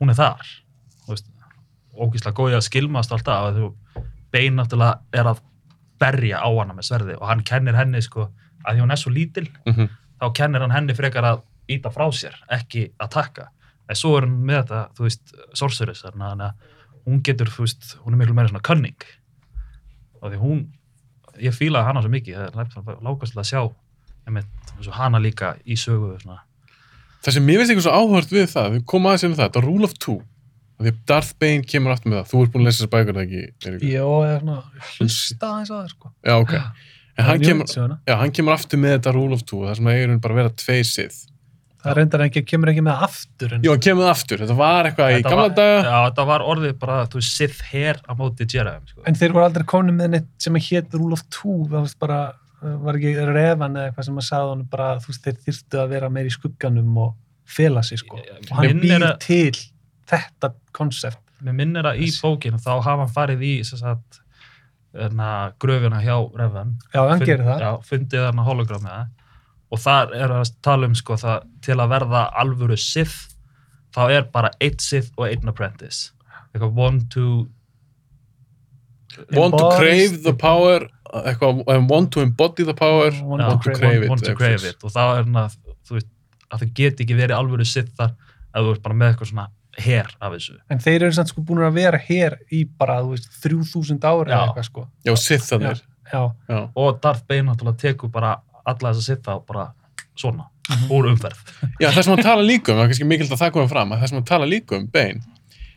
hún 0.00 0.10
er 0.10 0.14
þar 0.14 0.46
ógíslega 1.98 2.34
góðið 2.36 2.56
að 2.58 2.66
skilmast 2.68 3.12
alltaf 3.12 3.48
að 3.52 3.72
bein 4.32 4.56
náttúrulega 4.56 5.00
er 5.12 5.28
að 5.32 5.40
berja 6.00 6.40
á 6.40 6.48
hana 6.58 6.74
með 6.74 6.88
sverði 6.88 7.16
og 7.20 7.26
hann 7.28 7.42
kennir 7.46 7.76
henni 7.78 8.00
sko, 8.02 8.28
að 8.64 8.74
því 8.76 8.80
hún 8.84 8.92
er 8.94 8.96
svo 8.96 9.10
lítil 9.12 9.48
Mm 9.66 9.72
-hmm. 9.74 9.88
þá 10.20 10.32
kennir 10.34 10.60
hann 10.60 10.70
henni 10.70 10.94
frekar 10.94 11.24
að 11.24 11.42
íta 11.70 11.92
frá 11.94 12.08
sér, 12.14 12.36
ekki 12.50 12.88
að 12.98 13.12
taka 13.18 13.48
en 13.88 13.98
svo 13.98 14.16
er 14.16 14.26
hann 14.26 14.38
með 14.46 14.62
þetta, 14.62 14.82
þú 14.96 15.06
veist 15.06 15.34
sorceress, 15.58 16.04
þannig 16.06 16.46
að 16.46 16.70
hún 17.06 17.22
getur 17.26 17.50
þú 17.50 17.66
veist, 17.66 17.96
hún 18.04 18.14
er 18.14 18.22
miklu 18.22 18.36
meira 18.38 18.50
svona 18.50 18.64
cunning 18.66 19.06
og 20.22 20.30
því 20.30 20.40
hún 20.42 20.62
ég 21.42 21.54
fílaði 21.56 21.88
hana 21.88 22.02
svo 22.02 22.12
mikið, 22.12 22.40
það 22.54 22.82
er 22.82 23.00
lákast 23.04 23.38
að 23.38 23.48
sjá 23.48 23.62
einmitt, 24.28 24.50
eins 24.76 24.88
og 24.88 24.96
hana 24.96 25.20
líka 25.22 25.54
í 25.64 25.76
sögu 25.78 26.14
svona. 26.22 26.42
Það 27.22 27.36
sem 27.36 27.46
mér 27.46 27.60
finnst 27.60 27.72
eitthvað 27.72 27.86
svo 27.86 27.96
áhört 27.96 28.34
við 28.34 28.46
það, 28.52 28.68
við 28.76 28.84
komum 28.92 29.10
aðeins 29.10 29.26
inn 29.26 29.34
á 29.34 29.38
það, 29.38 29.48
þetta 29.48 29.60
er 29.60 29.66
Rule 29.68 29.88
of 29.88 29.96
Two. 30.02 30.18
Af 30.72 30.86
Því 30.86 30.92
að 30.92 31.02
Darth 31.10 31.34
Bane 31.42 31.66
kemur 31.72 31.94
aftur 31.94 32.10
með 32.10 32.18
það. 32.18 32.30
Þú 32.30 32.40
ert 32.42 32.52
búin 32.54 32.62
að 32.62 32.68
lesa 32.68 32.78
þessar 32.80 32.92
bækur, 32.94 33.18
það 33.18 33.34
ekki? 33.72 33.90
Jó, 33.92 34.06
eða 34.26 34.38
svona 34.40 34.86
hlusta 34.96 35.50
aðeins 35.50 35.70
að 35.70 35.76
það, 35.76 35.92
sko. 35.92 36.12
Já, 36.26 36.34
ok. 36.38 36.54
En 37.12 37.28
hann 37.28 37.44
kemur, 37.44 37.76
já, 38.08 38.14
hann 38.18 38.34
kemur 38.34 38.56
aftur 38.56 38.82
með 38.82 38.96
þetta 38.96 39.14
Rule 39.14 39.36
of 39.36 39.44
Two, 39.46 39.62
það 39.68 39.78
sem 39.78 39.90
eigin 39.92 40.22
bara 40.24 40.34
að 40.34 40.40
vera 40.42 40.54
tveir 40.62 40.88
sið. 40.88 41.20
Það 41.82 41.96
reyndar 41.98 42.22
ekki, 42.28 42.42
kemur 42.46 42.70
ekki 42.70 42.82
með 42.86 43.00
aftur. 43.08 43.52
En 43.56 43.64
hann 43.66 43.80
kemur 43.82 44.04
það 44.06 44.10
aftur. 44.14 44.38
Þetta 44.44 44.56
var 44.60 44.86
eitthvað 44.90 45.10
í 45.10 45.16
Þetta 45.16 45.30
gamla 45.32 45.46
var, 45.48 45.54
daga. 45.56 45.80
já, 45.82 45.96
þetta 46.10 46.26
var 46.28 46.44
orðið 46.52 46.76
bara, 46.78 46.98
þú 47.10 47.18
veist, 47.18 47.32
Sith 47.40 47.62
her 47.72 47.98
á 48.06 48.12
móti 48.14 48.46
Jedi 48.46 48.74
sko. 48.92 49.02
En 49.10 49.14
þeir 49.18 49.32
voru 49.34 49.44
aldrei 49.48 49.64
komin 49.72 49.96
með 49.98 50.12
neitt 50.14 50.28
sem 50.38 50.54
að 50.60 50.68
hétt 50.70 50.94
Rule 50.94 51.18
of 51.18 51.24
Two, 51.34 51.56
það 51.66 51.80
var 51.80 51.96
bara 52.04 52.20
var 52.62 52.94
ekki 53.00 53.12
Revan 53.26 53.74
eða 53.74 53.88
eitthvað 53.90 54.04
sem 54.06 54.18
að 54.22 54.26
sagði 54.28 54.50
honum 54.52 54.66
bara 54.70 54.88
þú 55.02 55.08
veist, 55.10 55.24
þeir 55.24 55.38
þyrftu 55.48 55.78
að 55.82 55.88
vera 55.96 56.10
meir 56.14 56.28
í 56.30 56.34
skugganum 56.36 56.98
og 57.02 57.14
fela 57.56 57.82
sig 57.82 57.98
sko 57.98 58.20
og 58.22 58.52
hann 58.60 58.78
býr 58.84 59.02
að- 59.08 59.18
til 59.24 59.56
þetta 60.06 60.52
konsept 60.72 61.18
Mér 61.42 61.56
minnir 61.58 61.88
að 61.90 61.98
í 62.06 62.12
bókinu 62.22 62.60
þá 62.62 62.70
hafa 62.78 63.00
hann 63.02 63.10
farið 63.16 63.42
í 63.42 63.50
sem 63.66 63.80
sagt, 63.82 64.20
hérna, 64.94 65.52
gröfuna 65.58 65.98
hjá 66.06 66.14
Revan 66.38 66.76
já, 66.94 67.02
hann 67.08 67.18
gerir 67.26 67.42
það 67.50 67.60
Já, 67.66 67.70
fundið 67.90 68.28
það 69.78 69.78
og 69.78 69.80
þar 69.80 70.14
er 70.20 70.34
að 70.36 70.50
tala 70.62 70.86
um 70.90 70.94
sko 70.94 71.16
það 71.16 71.46
til 71.64 71.76
að 71.80 71.88
verða 71.94 72.22
alvöru 72.42 72.76
Sith 72.76 73.28
þá 73.94 74.02
er 74.12 74.26
bara 74.32 74.50
eitt 74.60 74.80
Sith 74.84 75.10
og 75.16 75.26
einn 75.30 75.48
apprentice. 75.48 76.12
Eitthvað 76.52 76.76
one 76.76 77.00
to 77.14 77.46
Want 79.36 79.52
to 79.58 79.68
crave 79.76 80.22
the 80.24 80.32
power, 80.32 80.86
eitthvað, 81.12 81.58
want 81.90 82.10
to 82.14 82.22
embody 82.24 82.64
the 82.64 82.72
power, 82.74 83.10
Want 83.22 83.42
Já, 83.42 83.48
want 83.48 83.62
to 83.62 83.72
crave 83.76 84.02
it. 84.04 84.08
want 84.08 84.24
to 84.24 84.34
crave 84.34 84.64
it. 84.64 84.78
Og 84.84 84.90
þá 84.94 85.00
er 85.18 85.26
að 85.28 85.56
þú 85.84 85.98
veist 85.98 86.08
að 86.52 86.62
það 86.62 86.70
geti 86.78 87.04
ekki 87.04 87.16
verið 87.18 87.36
alvöru 87.36 87.66
Sith 87.68 87.92
þar 87.98 88.14
ef 88.14 88.62
þú 88.64 88.72
ert 88.72 88.82
bara 88.86 88.96
með 88.96 89.10
eitthvað 89.12 89.30
svona 89.32 89.46
her 89.82 90.08
af 90.20 90.32
þessu. 90.36 90.56
En 90.72 90.80
þeir 90.84 90.98
eru 91.06 91.16
samt 91.16 91.32
sko 91.32 91.44
búin 91.48 91.60
að 91.64 91.76
vera 91.76 92.00
hér 92.00 92.38
í 92.52 92.62
bara, 92.78 92.98
þú 93.04 93.12
veist, 93.14 93.28
3000 93.44 94.00
ári 94.08 94.32
eða 94.32 94.46
eitthvað 94.48 94.68
sko. 94.68 94.86
Já, 95.04 95.12
Sithanir. 95.16 95.82
já, 96.12 96.22
Já. 96.48 96.58
og 96.76 96.98
Darth 97.04 97.24
Bane 97.28 97.46
náttúrulega 97.50 97.80
tekur 97.84 98.12
bara 98.12 98.34
alla 98.66 98.92
þessa 98.92 99.02
Sitha 99.08 99.36
og 99.36 99.46
bara 99.46 99.68
svona 100.16 100.48
Mhm. 100.70 100.88
úr 100.94 101.08
umferð 101.10 101.38
Já, 101.80 101.88
það 101.90 102.02
sem 102.04 102.12
hann 102.14 102.22
tala 102.22 102.42
líka 102.46 102.70
um, 102.70 102.78
það 102.78 102.84
er 102.84 102.88
kannski 102.92 103.06
mikild 103.10 103.32
að 103.34 103.40
það 103.42 103.50
komið 103.56 103.68
fram, 103.72 103.92
að 103.92 103.98
það 104.02 104.08
sem 104.08 104.16
hann 104.20 104.24
tala 104.30 104.46
líka 104.46 104.76
um, 104.78 104.86
Bane, 104.86 105.20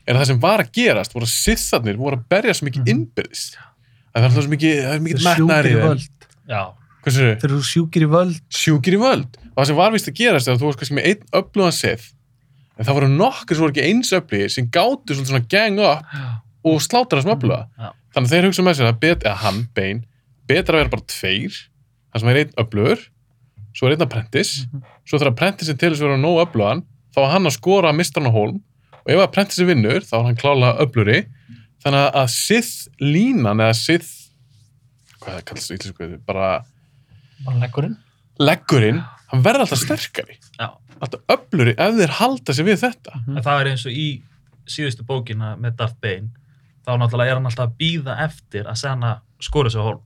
er 0.06 0.14
að 0.14 0.20
það 0.22 0.28
sem 0.30 0.40
var 0.40 0.60
að 0.62 0.72
gerast, 0.78 1.14
voru 1.16 1.26
að 1.26 1.34
Sithanir 1.34 1.98
voru 1.98 2.18
að 2.20 2.26
berja 2.30 2.53
svo 2.53 2.68
mikið 2.68 2.82
Mhm. 2.86 2.91
innbyrðis. 2.94 3.44
Það 4.14 4.22
er 4.22 4.28
alltaf 4.30 4.44
svo 4.45 4.52
mikið, 4.53 4.76
það 4.86 4.94
er 4.94 4.99
mikið 5.07 5.24
sjúkir 5.26 5.66
í 5.66 5.74
þeim. 5.82 6.03
þeir 7.41 7.49
eru 7.49 7.62
sjúkir 7.62 8.02
í 8.06 8.10
völd 8.14 8.40
Sjúkir 8.49 8.94
í 8.94 9.02
völd. 9.02 9.38
Og 9.56 9.57
það 9.64 9.66
sem 9.68 9.76
var 9.76 9.91
vist 9.91 10.07
að 10.10 10.16
gerast 10.22 10.48
er 10.48 10.53
að 10.53 10.60
þú 10.62 10.66
varst 10.70 10.80
kannski 10.80 10.95
með 10.99 11.06
einn 11.10 11.24
öflugan 11.41 11.74
Sith, 11.74 12.06
en 12.78 12.86
það 12.86 12.94
voru 12.99 13.10
nokkur 13.18 13.56
sem 13.56 13.64
voru 13.66 13.74
ekki 13.74 13.88
eins 13.90 14.12
öflugir 14.14 14.52
sem 14.52 14.68
gátu 14.70 15.14
svolítið 15.18 15.34
svona 15.34 15.49
gang 15.49 15.80
up 15.80 16.06
og 16.64 16.80
slátra 16.82 17.18
þessum 17.22 17.36
öfluga. 17.36 17.68
Já. 17.80 17.90
Þannig 18.14 18.30
að 18.30 18.34
þeir 18.38 18.45
hugsa 18.49 18.64
með 18.64 18.76
sér 18.80 18.90
að 18.94 18.99
bet, 18.99 19.20
eða 19.26 19.36
hann, 19.44 19.68
Bane, 19.76 20.03
betra 20.48 20.76
að 20.78 20.82
vera 20.86 20.90
bara 20.90 21.02
tveir, 21.07 21.53
það 22.16 22.24
sem 22.24 22.30
er 22.32 22.40
einn 22.42 22.54
öflugur, 22.64 23.02
svo 23.76 23.88
er 23.90 23.96
einn 23.98 24.06
apprentice, 24.06 24.66
Mhm. 24.72 24.84
svo 25.06 25.20
þarf 25.20 25.34
apprentice 25.34 25.74
til 25.78 25.90
þess 25.92 26.00
að 26.02 26.08
vera 26.08 26.18
nóg 26.22 26.40
öflugan, 26.48 26.84
þá 27.14 27.18
var 27.22 27.32
hann 27.32 27.44
að 27.50 27.58
skora 27.60 27.92
mistarna 27.94 28.32
hólm 28.32 28.62
og 29.06 29.10
ef 29.12 29.20
apprentice 29.20 29.66
vinnur, 29.68 30.00
þá 30.02 30.14
er 30.20 30.24
hann 30.30 30.36
klálega 30.40 30.80
öfluri, 30.80 31.26
þannig 31.84 32.14
að 32.16 32.30
Sith 32.30 32.88
línan 33.02 33.60
eða 33.60 33.76
Sith, 33.76 34.32
hvað 35.20 35.36
það 35.42 35.46
kallast 35.46 35.72
í 35.72 35.78
íslensku, 35.78 36.26
bara 36.26 36.66
bara 37.46 37.60
leggurinn. 37.60 37.98
leggurinn, 38.40 39.04
hann 39.28 39.44
verður 39.44 39.66
alltaf 39.68 39.84
sterkari, 39.84 40.38
já 40.60 40.72
alltaf 41.02 41.20
öfluri 41.28 41.76
ef 41.78 41.94
þeir 42.00 42.10
halda 42.22 42.54
sig 42.54 42.66
við 42.66 42.80
þetta. 42.80 43.12
Mhm. 43.28 43.38
En 43.38 43.44
það 43.44 43.62
er 43.62 43.68
eins 43.74 43.86
og 43.86 43.92
í 43.92 44.22
síðustu 44.66 45.04
bókina 45.06 45.58
með 45.60 45.76
Darth 45.76 46.00
Bane 46.02 46.30
þá 46.88 46.96
náttúrulega 46.98 47.32
er 47.32 47.36
hann 47.36 47.46
alltaf 47.46 47.68
að 47.70 47.78
býða 47.78 48.20
eftir 48.24 48.64
að 48.66 48.78
Senna 48.78 49.22
skora 49.42 49.70
sig 49.70 49.82
á 49.82 49.84
hólm 49.84 50.02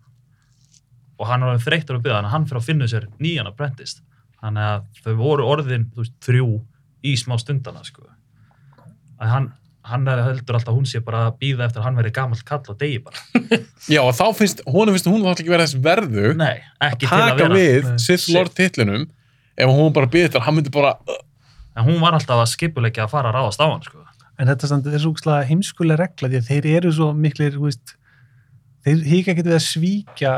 og 1.19 1.27
hann 1.27 1.43
alveg 1.45 1.65
þreyttur 1.65 1.99
að 1.99 2.05
býða 2.05 2.17
þannig 2.19 2.29
að 2.29 2.35
hann 2.35 2.47
fyrir 2.49 2.61
að 2.61 2.69
finna 2.69 2.89
sér 2.89 3.07
nýjan 3.19 3.49
apprentice 3.49 4.01
þannig 4.39 4.67
að 4.71 4.83
þau 5.03 5.13
voru 5.19 5.47
orðin 5.51 5.87
veist, 5.97 6.15
þrjú 6.25 6.49
í 7.03 7.15
smá 7.19 7.35
stundana 7.39 7.83
sko. 7.87 8.05
að 9.19 9.33
hann, 9.33 9.47
hann 9.87 10.07
heldur 10.07 10.59
alltaf 10.59 10.73
að 10.73 10.79
hún 10.79 10.89
sé 10.89 11.03
bara 11.03 11.25
að 11.27 11.39
býða 11.43 11.67
eftir 11.67 11.83
að 11.83 11.89
hann 11.89 11.99
verði 11.99 12.15
gamall 12.15 12.43
kall 12.47 12.63
og 12.71 12.79
degi 12.79 12.99
bara 13.03 13.23
Já, 13.93 14.01
og 14.03 14.13
þá 14.15 14.25
finnst, 14.37 14.63
honum 14.67 14.95
finnst 14.95 15.09
hún 15.11 15.23
þá 15.25 15.31
ekki 15.33 15.51
vera 15.51 15.67
þess 15.67 15.81
verðu 15.83 16.35
nei, 16.39 16.59
ekki 16.89 17.07
til 17.07 17.15
að 17.19 17.31
taka 17.33 17.49
við. 17.55 17.89
Sith 18.03 18.29
Lord 18.35 18.55
titlunum 18.55 19.07
ef 19.59 19.73
hún 19.75 19.95
bara 19.95 20.07
býði 20.11 20.29
þetta, 20.29 20.45
hann 20.45 20.55
myndi 20.59 20.71
bara 20.73 20.95
en 21.79 21.87
hún 21.87 21.99
var 22.03 22.15
alltaf 22.17 22.43
að 22.43 22.53
skipuleggja 22.53 23.05
að 23.05 23.13
fara 23.13 23.31
að 23.31 23.39
ráðast 23.39 23.63
á 23.63 23.67
hann 23.67 23.83
sko. 23.83 24.03
en 24.39 24.51
þetta 24.51 24.69
samt 24.71 24.87
er 24.87 25.01
svo 25.03 25.13
úkslega 25.13 25.47
heimskulega 25.49 26.03
regla 26.03 26.31
því 26.31 26.39
að 26.39 26.49
þeir 26.49 26.69
eru 26.77 26.93
svo 26.95 27.09
miklir 27.15 27.59
veist, 27.59 27.95
þeir 28.87 29.03
híka 29.07 29.33
ekki 29.33 29.45
við 29.47 29.57
að 29.57 29.65
svíkja 29.67 30.33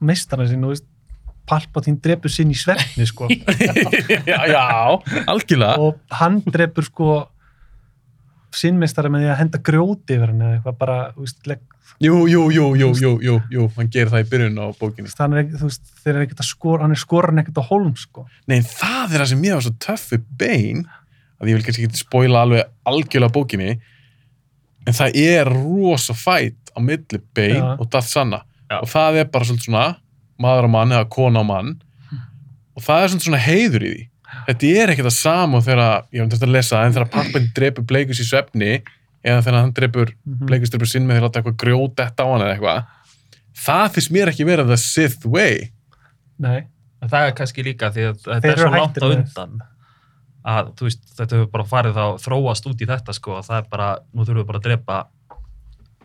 meistarna 0.00 0.46
sín 0.50 0.64
og 0.66 0.74
veist, 0.74 0.86
Palpatine 1.50 1.98
drepur 1.98 2.30
sinn 2.30 2.52
í 2.52 2.54
svefni 2.54 3.06
sko. 3.08 3.26
Já, 4.30 4.38
já, 4.46 4.60
algjörlega. 5.26 5.80
Og 5.82 5.96
hann 6.20 6.36
drepur 6.46 6.86
sko 6.86 7.08
sinnmeistara 8.54 9.10
með 9.10 9.24
því 9.24 9.30
að 9.32 9.38
henda 9.40 9.60
grjóti 9.66 10.16
yfir 10.16 10.30
hann 10.32 10.42
eða 10.44 10.56
eitthvað 10.58 10.78
bara, 10.80 10.96
veist, 11.16 11.40
legg, 11.50 11.60
jú, 12.02 12.16
jú, 12.30 12.44
jú, 12.54 12.64
jú, 12.78 12.88
jú, 12.98 13.12
jú, 13.22 13.34
jú, 13.54 13.66
hann 13.76 13.90
gerir 13.94 14.10
það 14.12 14.24
í 14.24 14.28
byrjun 14.32 14.58
á 14.58 14.66
er, 14.66 15.36
ekki- 15.44 15.60
þú 15.60 15.68
veist, 15.68 15.92
þeir 16.02 16.12
eru 16.14 16.24
ekkert 16.26 16.42
að 16.44 16.48
skora 16.50 16.82
hann 16.86 16.94
er 16.96 17.02
skoran 17.02 17.42
ekkert 17.42 17.60
á 17.62 17.64
hólm 17.70 17.94
sko. 17.98 18.26
Nei, 18.50 18.60
það 18.66 19.14
er 19.14 19.22
það 19.24 19.30
sem 19.32 19.44
ég 19.46 19.54
var 19.58 19.66
svo 19.66 19.74
töff 19.86 20.06
við 20.14 20.24
Bane 20.42 20.84
að 21.40 21.48
ég 21.52 21.58
vil 21.58 21.64
kannski 21.66 21.86
ekki 21.86 22.02
spoila 22.02 22.42
alveg 22.46 22.72
algjörlega 22.90 23.34
bókinni 23.38 23.70
en 24.86 24.96
það 24.98 25.18
er 25.22 25.50
rosa 25.54 26.14
fætt 26.18 26.74
á 26.74 26.78
milli 26.82 27.20
Bane 27.34 27.58
Já. 27.58 27.74
og 27.78 27.90
Darth 27.90 28.10
Sanna. 28.10 28.42
Og 28.78 28.88
það 28.88 29.18
er 29.22 29.28
bara 29.34 29.44
svolítið 29.48 29.66
svona 29.68 29.86
maður 30.40 30.68
á 30.68 30.70
mann 30.76 30.94
eða 30.96 31.08
kona 31.12 31.42
á 31.42 31.44
mann. 31.44 31.72
Og 32.76 32.82
það 32.86 33.02
er 33.02 33.08
svolítið 33.12 33.26
svona 33.28 33.42
heiður 33.44 33.82
í 33.84 33.90
því. 33.94 34.06
Þetta 34.46 34.70
er 34.80 34.92
ekkert 34.94 35.10
að 35.10 35.16
sama 35.18 35.58
og 35.58 35.64
þegar 35.66 36.04
ég 36.14 36.22
var 36.22 36.46
að 36.46 36.54
lesa 36.54 36.76
það, 36.76 36.86
en 36.86 36.92
þegar 36.96 37.10
pappin 37.16 37.48
drepur 37.56 37.84
bleikus 37.90 38.20
í 38.22 38.26
svefni 38.28 38.70
eða 39.26 39.42
þegar 39.42 39.58
hann 39.60 39.72
drepur 39.76 40.12
Mhm. 40.26 40.46
bleikus 40.46 40.70
drepur 40.70 40.86
sinn 40.88 41.06
með 41.06 41.16
því 41.16 41.20
að 41.20 41.26
láta 41.26 41.40
eitthvað 41.42 41.58
grjót 41.64 41.94
þetta 41.98 42.22
á 42.24 42.26
hann 42.30 42.44
eða 42.46 42.54
eitthvað. 42.54 42.84
Það 43.60 43.90
finnst 43.96 44.10
mér 44.14 44.28
ekki 44.30 44.46
vera 44.46 44.64
the 44.64 44.76
Sith 44.76 45.26
way. 45.26 45.70
Nei, 46.38 46.62
En 47.02 47.08
það 47.08 47.26
er 47.26 47.32
kannski 47.32 47.62
líka 47.64 47.88
því 47.90 48.02
að 48.10 48.16
þetta 48.22 48.40
Þeir 48.40 48.52
er 48.52 48.58
svo 48.60 48.70
langt 48.70 48.96
á 49.00 49.06
undan 49.08 49.60
að 50.44 50.66
þú 50.76 50.86
veist, 50.88 51.02
þetta 51.16 51.36
hefur 51.36 51.50
bara 51.52 51.64
farið 51.64 51.94
þá 51.96 52.04
þróast 52.24 52.66
út 52.70 52.80
í 52.80 52.86
þetta 52.88 53.12
sko 53.16 53.32
og 53.38 53.44
það 53.44 53.56
er 53.58 53.66
bara, 53.70 53.98
nú 54.14 54.24
þurfum 54.24 54.40
við 54.40 54.46
bara 54.46 54.58
að 54.58 54.66
drepa 54.68 54.98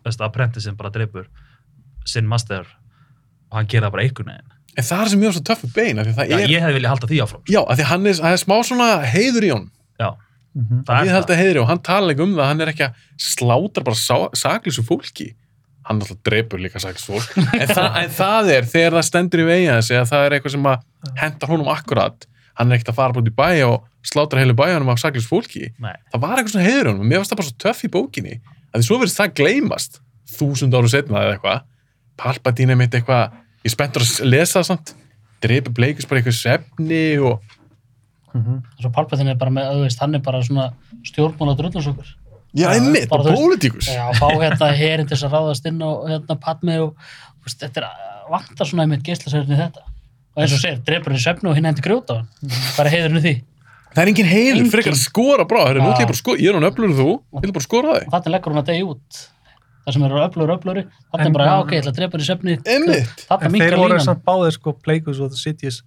veist, 0.05 0.21
apprenticein 0.21 0.75
bara 0.79 0.89
drepur 0.89 1.27
sinn 2.06 2.27
master 2.30 2.65
og 3.52 3.57
hann 3.60 3.69
gera 3.72 3.90
bara 3.94 4.03
einhvern 4.06 4.30
veginn. 4.34 4.52
en 4.77 4.84
það 4.84 5.02
er 5.06 5.10
sem 5.14 5.22
ég 5.23 5.30
var 5.32 5.36
svo 5.38 5.45
töff 5.48 5.64
við 5.64 5.73
bein 5.77 5.99
af 6.02 6.06
því 6.07 6.11
að 6.14 6.19
það 6.19 6.30
Já, 6.32 6.38
er, 6.40 6.49
ég 6.52 6.61
hefði 6.65 6.76
viljað 6.80 6.94
halda 6.95 7.07
því 7.11 7.19
áfram. 7.26 7.44
já, 7.48 7.60
af 7.64 7.77
því 7.80 7.84
að 7.86 7.91
hann 7.94 8.06
er, 8.11 8.19
það 8.19 8.36
er 8.36 8.41
smá 8.44 8.56
svona 8.68 8.88
heiður 9.14 9.45
í 9.48 9.52
honum. 9.56 9.72
Já, 9.99 10.10
mm 10.56 10.84
það 10.88 10.99
ég 11.02 11.10
er 11.10 11.15
held 11.15 11.26
það. 11.26 11.34
að 11.36 11.41
heiður 11.44 11.57
í 11.60 11.61
og 11.64 11.68
hann 11.72 11.82
tala 11.90 12.14
ekki 12.15 12.23
um 12.26 12.36
það 12.36 12.49
hann 12.52 12.61
er 12.65 12.72
ekki 12.73 12.86
að 12.86 13.02
slátra 13.30 13.84
bara 13.88 13.99
sá, 13.99 14.15
saklísu 14.44 14.84
fólki. 14.88 15.27
Hann 15.86 15.99
alltaf 16.02 16.18
drepur 16.26 16.60
líka 16.64 16.80
saklísu 16.82 17.11
fólk. 17.14 17.34
En, 17.61 17.68
það, 17.69 17.90
en 18.03 18.14
það 18.19 18.52
er 18.56 18.69
þegar 18.72 18.95
það 18.98 19.06
stendur 19.10 19.44
í 19.44 19.48
vegi 19.49 19.68
hans 19.72 19.91
eða 19.94 20.06
það 20.11 20.23
er 20.27 20.36
eitthvað 20.40 20.56
sem 20.56 20.69
að 20.72 21.19
hendar 21.22 21.52
honum 21.53 21.69
akkurat. 21.76 22.27
Hann 22.56 22.72
er 22.72 22.77
ekkert 22.80 22.94
að 22.94 22.99
fara 23.02 23.14
búin 23.15 23.27
í 23.30 23.36
bæ 23.36 23.49
og 23.68 23.84
slátra 24.06 24.40
heilu 24.41 24.56
bæjanum 24.57 24.90
af 24.94 24.99
saklísu 25.03 25.27
fólki. 25.30 25.69
Nei, 25.84 25.94
það 26.14 26.23
var 26.23 26.36
eitthvað 26.40 26.56
svona 26.56 26.65
heiður 26.69 26.86
í 26.86 26.90
honum 26.91 27.03
og 27.06 27.10
mér 27.11 27.22
varst 27.22 27.32
það 27.34 27.40
bara 27.41 27.49
svo 27.52 27.57
töff 27.65 27.84
í 27.86 27.91
bókinni. 27.95 28.36
Að 28.72 28.80
því 28.82 28.88
svo 28.90 28.98
verðist 29.02 29.19
það 29.22 29.34
gleymast 29.40 29.99
þúsund 30.40 30.76
áru 30.80 30.90
setna 30.91 31.22
eða 31.26 31.36
eitthvað 31.38 31.64
Palpatine 32.17 32.75
mitt 32.79 32.95
eitthvað 32.95 33.31
ég 33.63 33.69
er 33.71 33.73
spenntur 33.73 34.05
að 34.05 34.29
lesa 34.29 34.59
það 34.59 34.67
samt 34.69 34.95
dreipur 35.43 35.75
bleikus 35.75 36.07
bara 36.09 36.21
eitthvað 36.21 36.39
svefni 36.39 37.05
og 37.19 37.41
-hmm. 38.35 38.61
Svo 38.81 38.91
Palpatine 38.91 39.31
er 39.31 39.39
bara 39.39 39.51
með, 39.51 39.81
veist, 39.85 39.99
hann 39.99 40.15
er 40.15 40.19
bara 40.19 40.43
svona 40.43 40.73
stjórnmála 41.03 41.55
drullasokkur. 41.57 42.05
já, 42.55 42.67
einmitt, 42.73 43.09
bara 43.09 43.23
bara 43.23 43.35
pólitíkus 43.35 43.87
Já, 43.87 44.11
fá 44.13 44.27
hérna 44.31 44.71
herin 44.75 45.07
til 45.07 45.17
þess 45.17 45.27
að 45.27 45.33
ráðast 45.35 45.65
inn 45.65 45.81
og 45.81 46.07
hérna 46.09 46.35
Padme 46.39 46.79
og, 46.81 46.95
veist, 47.43 47.59
þetta 47.59 47.81
er 47.81 48.31
vantar 48.31 48.67
svona 48.67 48.83
einmitt 48.83 49.03
geislasverðin 49.03 49.55
í 49.55 49.59
þetta. 49.59 49.83
Og 50.35 50.43
eins 50.43 50.53
og 50.53 50.59
segir, 50.59 50.79
drepur 50.85 51.13
henni 51.13 51.23
svefnu 51.23 51.49
og 51.49 51.55
hinn 51.55 51.65
hendi 51.65 51.81
grjóta 51.81 52.25
er 52.79 52.91
heiðurinn 52.91 53.19
í 53.19 53.25
því? 53.25 53.35
það 53.95 54.01
er 54.03 54.11
engin 54.11 54.27
heilu, 54.27 54.57
Engin. 54.57 54.71
frekar 54.73 54.97
skora 54.99 55.45
brá 55.47 55.61
Heru, 55.69 55.79
nú, 55.79 55.87
Já. 55.87 55.93
ætla 55.93 56.03
ég, 56.03 56.09
bara 56.11 56.19
skora, 56.19 56.41
ég 56.43 56.49
er 56.51 56.57
hún 56.57 56.67
öflur 56.67 56.95
þú 56.97 57.09
ég 57.15 57.45
vil 57.45 57.53
bara 57.55 57.63
skora 57.63 57.93
þig 57.95 58.09
þannig 58.11 58.33
leggur 58.33 58.51
hún 58.51 58.61
að 58.61 58.71
degi 58.71 58.83
út. 58.89 59.21
Það 59.85 59.93
sem 59.93 60.03
eru 60.07 60.17
öflur, 60.23 60.49
öfluri. 60.55 60.81
Þannig 61.13 61.27
er 61.27 61.33
bara, 61.35 61.45
já, 61.45 61.59
ok, 61.61 61.71
ég 61.75 61.81
ætla 61.83 61.91
að 61.93 61.97
drepa 61.99 62.17
henni 62.17 62.25
svefni. 62.25 62.53
Einmitt. 62.65 63.25
Þannig 63.29 63.45
en 63.45 63.51
mingar 63.53 63.69
þeir 63.69 63.77
voru 63.83 63.93
línan. 63.93 64.05
samt 64.07 64.23
báðir 64.25 64.51
sko 64.55 64.73
Pleikus 64.81 65.19
og 65.21 65.29
The 65.29 65.37
Sidious 65.37 65.81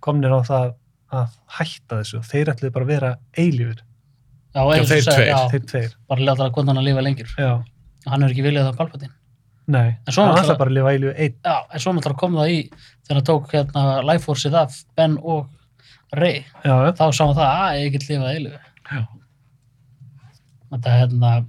komnir 0.00 0.30
á 0.30 0.40
það 0.46 0.68
að 1.10 1.32
hætta 1.58 1.98
þessu 2.00 2.20
þeir 2.30 2.52
ætluðu 2.52 2.72
bara 2.76 2.84
að 2.86 2.92
vera 2.94 3.10
eilífur 3.36 3.80
Já, 4.54 4.60
Já, 4.60 4.62
eins 4.74 4.80
og 4.80 4.90
þeir 4.90 5.02
segir, 5.02 5.16
tveir. 5.16 5.28
já, 5.30 5.48
þeir 5.50 5.64
tveir, 5.70 5.90
bara 6.08 6.20
láta 6.26 6.46
það 6.46 6.66
hann 6.70 6.78
að 6.80 6.86
lifa 6.86 7.02
lengur. 7.06 7.28
já, 7.38 7.50
Hann 8.06 8.22
er 8.22 8.30
ekki 8.30 8.42
viljað 8.46 8.68
það 8.70 8.76
Palpatine. 8.78 9.12
nei 9.66 9.88
En 10.06 10.12
svo 10.14 10.22
hann 10.24 10.30
náttúrulega- 10.34 10.44
ætla 10.46 10.58
bara 10.58 10.70
að 10.70 10.74
lifa 10.78 10.92
eilífur 10.94 11.18
einn 11.18 11.34
Já, 11.44 11.56
en 11.74 11.78
svo 11.80 11.92
náttúrulega 11.92 12.18
kom 12.22 12.34
það 12.38 12.50
í 12.54 12.58
þegar 12.70 13.14
hann 13.18 13.28
tók 13.30 13.50
hérna 13.50 13.84
Life 14.06 14.24
Force-ið 14.26 14.54
af 14.62 14.84
Ben 14.96 15.18
og 15.22 15.48
Rey. 16.12 16.44
Þá 16.64 17.04
sáum 17.14 17.34
það 17.34 17.50
að 17.50 17.78
ég 17.82 17.92
get 17.92 18.06
lifað 18.08 18.34
eilu. 18.34 18.50
Já. 18.90 19.06
Þetta 20.70 20.90
hérna, 20.94 21.30
heit 21.34 21.44
það? 21.44 21.46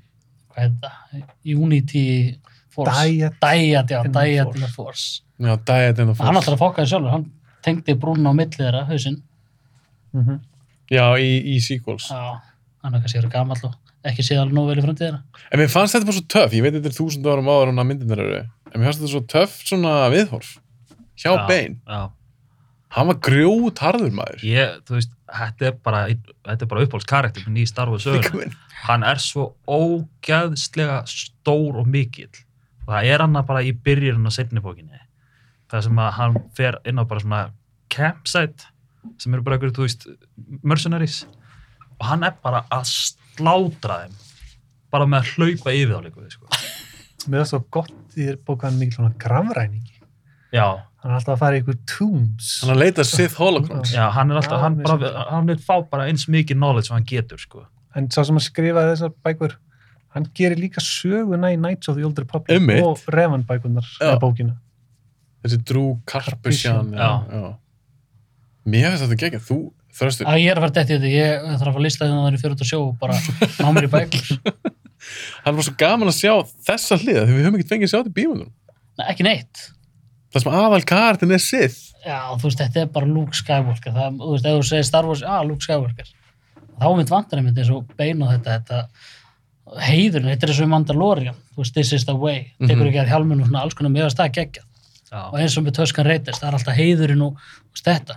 Unity 1.45 2.37
Force. 2.71 2.91
Dyad 2.95 3.35
Dyad, 3.41 3.89
já, 3.91 4.01
Force. 4.03 4.55
in 4.55 4.61
the 4.61 4.67
Force. 4.75 5.21
já, 5.39 5.55
diet 5.65 5.99
in 5.99 6.07
the 6.13 6.23
Hann 6.23 6.33
force 6.35 6.45
ætlar 6.47 6.55
að 6.55 6.61
fokka 6.63 6.81
þið 6.85 6.91
sjálfur, 6.93 7.11
hann 7.15 7.25
tengdi 7.65 7.95
brúnna 7.99 8.31
á 8.31 8.33
milli 8.33 8.55
þeirra, 8.57 8.85
hausinn. 8.89 9.21
mm 10.13 10.39
já, 10.91 11.05
í, 11.17 11.55
í 11.55 11.59
sequels 11.63 12.09
Já, 12.11 12.41
hann 12.83 12.95
er 12.95 12.99
kannski 13.03 13.19
verið 13.21 13.31
gamall 13.31 13.61
og 13.63 13.75
ekki 14.03 14.23
séð 14.27 14.41
alveg 14.41 14.55
nóg 14.57 14.65
vel 14.67 14.79
í 14.81 14.83
framtíðina. 14.83 15.19
en 15.51 15.59
mér 15.61 15.69
fannst 15.71 15.95
þetta 15.95 16.05
bara 16.09 16.17
svo 16.17 16.25
töff, 16.27 16.51
ég 16.57 16.63
veit 16.65 16.73
þetta 16.75 16.89
er 16.91 16.97
þúsund 16.97 17.29
árum 17.31 17.47
áður 17.51 17.69
en 17.71 17.79
að 17.83 17.87
myndin 17.91 18.11
eru 18.17 18.25
en 18.41 18.75
mér 18.81 18.87
fannst 18.89 18.99
þetta 19.03 19.11
svo 19.13 19.21
töff 19.35 19.53
svona 19.67 19.93
viðhorf 20.11 20.49
hjá 21.21 21.31
Já, 21.31 21.47
Bane. 21.47 21.77
Já, 21.87 22.01
Hann 22.91 23.07
var 23.07 23.19
grjót 23.23 23.79
harður 23.79 24.11
maður. 24.11 24.41
ég, 24.43 24.79
þú 24.87 24.97
veist, 24.97 25.11
þetta 25.31 25.67
er 25.69 25.75
bara, 25.85 26.01
þetta 26.43 26.65
er 26.65 26.69
bara 26.73 26.81
uppáhaldskarakter 26.85 27.45
með 27.47 27.53
ný 27.55 27.63
Star 27.69 27.87
Wars 27.91 28.05
Líka 28.05 28.27
sögur. 28.27 28.39
minn. 28.41 28.55
Hann 28.83 29.03
er 29.07 29.21
svo 29.23 29.45
ógæðslega 29.67 30.97
stór 31.07 31.79
og 31.79 31.87
mikill. 31.87 32.29
Og 32.87 32.91
það 32.95 33.09
er 33.13 33.23
hann 33.23 33.37
bara 33.47 33.61
í 33.63 33.71
byrjun 33.71 34.27
á 34.27 34.31
setni 34.33 34.59
bókinni. 34.63 34.99
Það 35.71 35.85
sem 35.87 36.01
að 36.03 36.11
hann 36.17 36.35
fer 36.57 36.79
inn 36.89 36.99
á 36.99 37.03
bara 37.07 37.23
svona 37.23 37.41
campsite 37.93 38.67
sem 39.17 39.33
eru 39.33 39.41
bara 39.45 39.55
einhverju, 39.57 39.73
þú 39.77 39.85
veist, 39.87 40.07
mercenaries. 40.63 41.21
Og 41.99 42.05
hann 42.09 42.23
er 42.27 42.35
bara 42.43 42.65
að 42.73 42.89
slátra 42.91 44.01
þeim. 44.03 44.19
Bara 44.91 45.07
með 45.07 45.21
að 45.23 45.31
hlaupa 45.37 45.71
yfir 45.77 45.95
þá 45.95 46.03
líka, 46.09 46.27
sko. 46.35 46.61
Mér 47.31 47.43
er 47.45 47.47
svo 47.53 47.61
gott 47.71 48.17
í 48.17 48.25
þér 48.27 48.37
bók 48.45 48.65
hann 48.67 48.77
mikil 48.81 48.97
svona 48.99 49.13
grafræningi. 49.21 49.95
Já, 50.51 50.81
Hann 51.01 51.11
er 51.11 51.17
alltaf 51.17 51.33
að 51.33 51.41
fara 51.41 51.57
í 51.57 51.61
ykkur 51.63 51.77
tombs. 51.89 52.49
Hann 52.61 52.75
að 52.75 52.81
leita 52.83 53.03
Sith 53.09 53.37
Holocrons. 53.41 53.89
já, 53.95 54.03
hann 54.13 54.29
er 54.31 54.37
alltaf, 54.37 54.59
Já, 54.59 54.61
hann 54.61 54.75
bara, 54.83 54.97
finnst 55.01 55.31
hann 55.33 55.47
vil 55.49 55.57
fá 55.65 55.75
bara 55.89 56.05
eins 56.11 56.27
mikið 56.29 56.59
knowledge 56.59 56.87
sem 56.91 56.97
hann 56.99 57.07
getur, 57.09 57.41
sko. 57.41 57.63
En 57.97 58.09
sá 58.13 58.21
sem 58.27 58.37
að 58.37 58.45
skrifa 58.45 58.83
þessar 58.91 59.15
bækur, 59.25 59.55
hann 60.13 60.27
gerir 60.37 60.61
líka 60.61 60.83
söguna 60.85 61.49
í 61.49 61.57
Knights 61.57 61.89
of 61.89 61.97
the 61.97 62.05
Old 62.05 62.21
Republic 62.21 62.53
Einmitt. 62.53 62.83
og 62.85 63.01
Revan 63.09 63.47
bækunar, 63.49 63.87
eða 63.97 64.19
bókina. 64.21 64.55
Þessi 65.41 65.57
Drew 65.65 65.97
já. 66.05 67.09
Mér 68.69 68.91
finnst 68.93 69.07
þetta 69.07 69.17
geggjað. 69.23 69.45
Þú, 69.47 69.59
þröstur, 69.97 70.29
að 70.29 70.37
ég 70.43 70.51
er 70.53 70.59
að 70.59 70.65
fara 70.67 70.75
dætt 70.77 70.91
í 70.91 70.95
þetta, 70.99 71.11
ég 71.15 71.45
þarf 71.49 71.55
að 71.57 71.65
fara 71.65 71.81
að 71.81 71.85
lista 71.87 72.05
þegar 72.05 72.21
það 72.21 72.31
er 72.35 72.41
fyrir 72.43 72.55
út 72.55 72.61
að 72.61 72.69
sjó 72.69 72.79
og 72.85 72.95
bara 73.01 73.17
ná 73.57 73.71
mér 73.73 73.87
í 73.87 73.91
bækur. 73.97 74.31
hann 75.47 75.57
var 75.57 75.65
svo 75.65 75.73
gaman 75.81 76.11
að 76.11 76.19
sjá 76.21 76.33
þessa 76.69 76.99
hliða 77.01 77.25
því 77.25 77.33
við 77.39 77.45
höfum 77.47 77.57
ekkert 77.57 77.73
fengið 77.73 77.87
að 77.87 77.93
sjá 77.95 77.97
þetta 78.03 78.11
í 78.13 78.17
bíómyndunum. 78.19 78.51
Nei, 79.01 79.05
ekki 79.09 79.25
neitt. 79.25 79.63
Það 80.31 80.41
sem 80.45 80.51
aðal 80.55 80.83
kartin 80.87 81.31
er 81.35 81.41
Sith. 81.43 81.79
Já, 82.05 82.19
þú 82.39 82.47
veist, 82.47 82.61
þetta 82.63 82.81
er 82.81 82.91
bara 82.95 83.05
Luke 83.09 83.35
Skywalker. 83.37 83.91
Það, 83.93 84.19
þú 84.21 84.29
veist, 84.31 84.45
ef 84.47 84.57
þú 84.57 84.67
segir 84.69 84.85
Star 84.87 85.05
Wars, 85.09 85.21
já, 85.21 85.35
Luke 85.47 85.61
Skywalker. 85.65 86.11
Þá 86.81 86.85
mynd 86.97 87.11
vantar 87.11 87.41
einmitt 87.41 87.57
eins 87.61 87.69
og 87.75 87.91
bein 87.99 88.23
og 88.25 88.31
þetta, 88.31 88.55
þetta 88.61 89.81
heiðurinn, 89.85 90.31
þetta 90.33 90.47
er 90.47 90.53
eins 90.53 90.61
og 90.63 90.71
Mandalorian. 90.71 91.35
Þú 91.53 91.61
veist, 91.63 91.73
this 91.75 91.91
is 91.93 92.05
the 92.07 92.15
way. 92.15 92.53
Tekur 92.61 92.81
Mhm. 92.81 92.87
ekki 92.89 93.01
að 93.03 93.11
hjálminu 93.11 93.41
og 93.43 93.47
svona 93.49 93.61
alls 93.61 93.73
konar 93.75 93.91
meðast 93.91 94.17
það 94.17 94.31
geggjað. 94.39 94.65
Já, 95.11 95.27
Og 95.27 95.39
eins 95.39 95.57
og 95.57 95.63
með 95.65 95.73
Tuscan 95.75 96.05
Raiders, 96.05 96.39
það 96.39 96.47
er 96.47 96.57
alltaf 96.57 96.75
heiðurinn 96.75 97.21
og 97.25 97.35
veist, 97.73 97.85
þetta. 97.85 98.15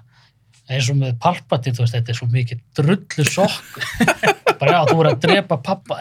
Eins 0.65 0.87
og 0.89 0.97
með 0.97 1.17
Palpatine, 1.21 1.77
þú 1.77 1.83
veist, 1.85 1.95
þetta 1.99 2.13
er 2.13 2.17
svo 2.17 2.27
mikið 2.33 2.61
drullu 2.79 3.25
sokk. 3.29 3.81
bara 4.61 4.77
já, 4.77 4.79
þú 4.89 4.95
voru 4.97 5.11
að 5.11 5.19
drepa 5.25 5.59
pappa 5.61 5.99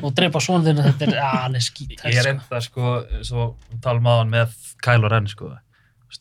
og 0.00 0.06
drepa 0.16 0.40
svona 0.40 0.64
þinn, 0.64 0.80
þetta 0.86 1.08
er, 1.10 1.18
er 1.58 1.64
skít. 1.64 1.98
ég 2.00 2.20
er 2.22 2.30
enda, 2.32 2.62
sko, 2.64 2.94
svo 3.26 3.50
talum 3.84 4.08
hann 4.08 4.32
með 4.32 4.56
Kylo 4.84 5.10
Ren, 5.12 5.28
sko. 5.28 5.52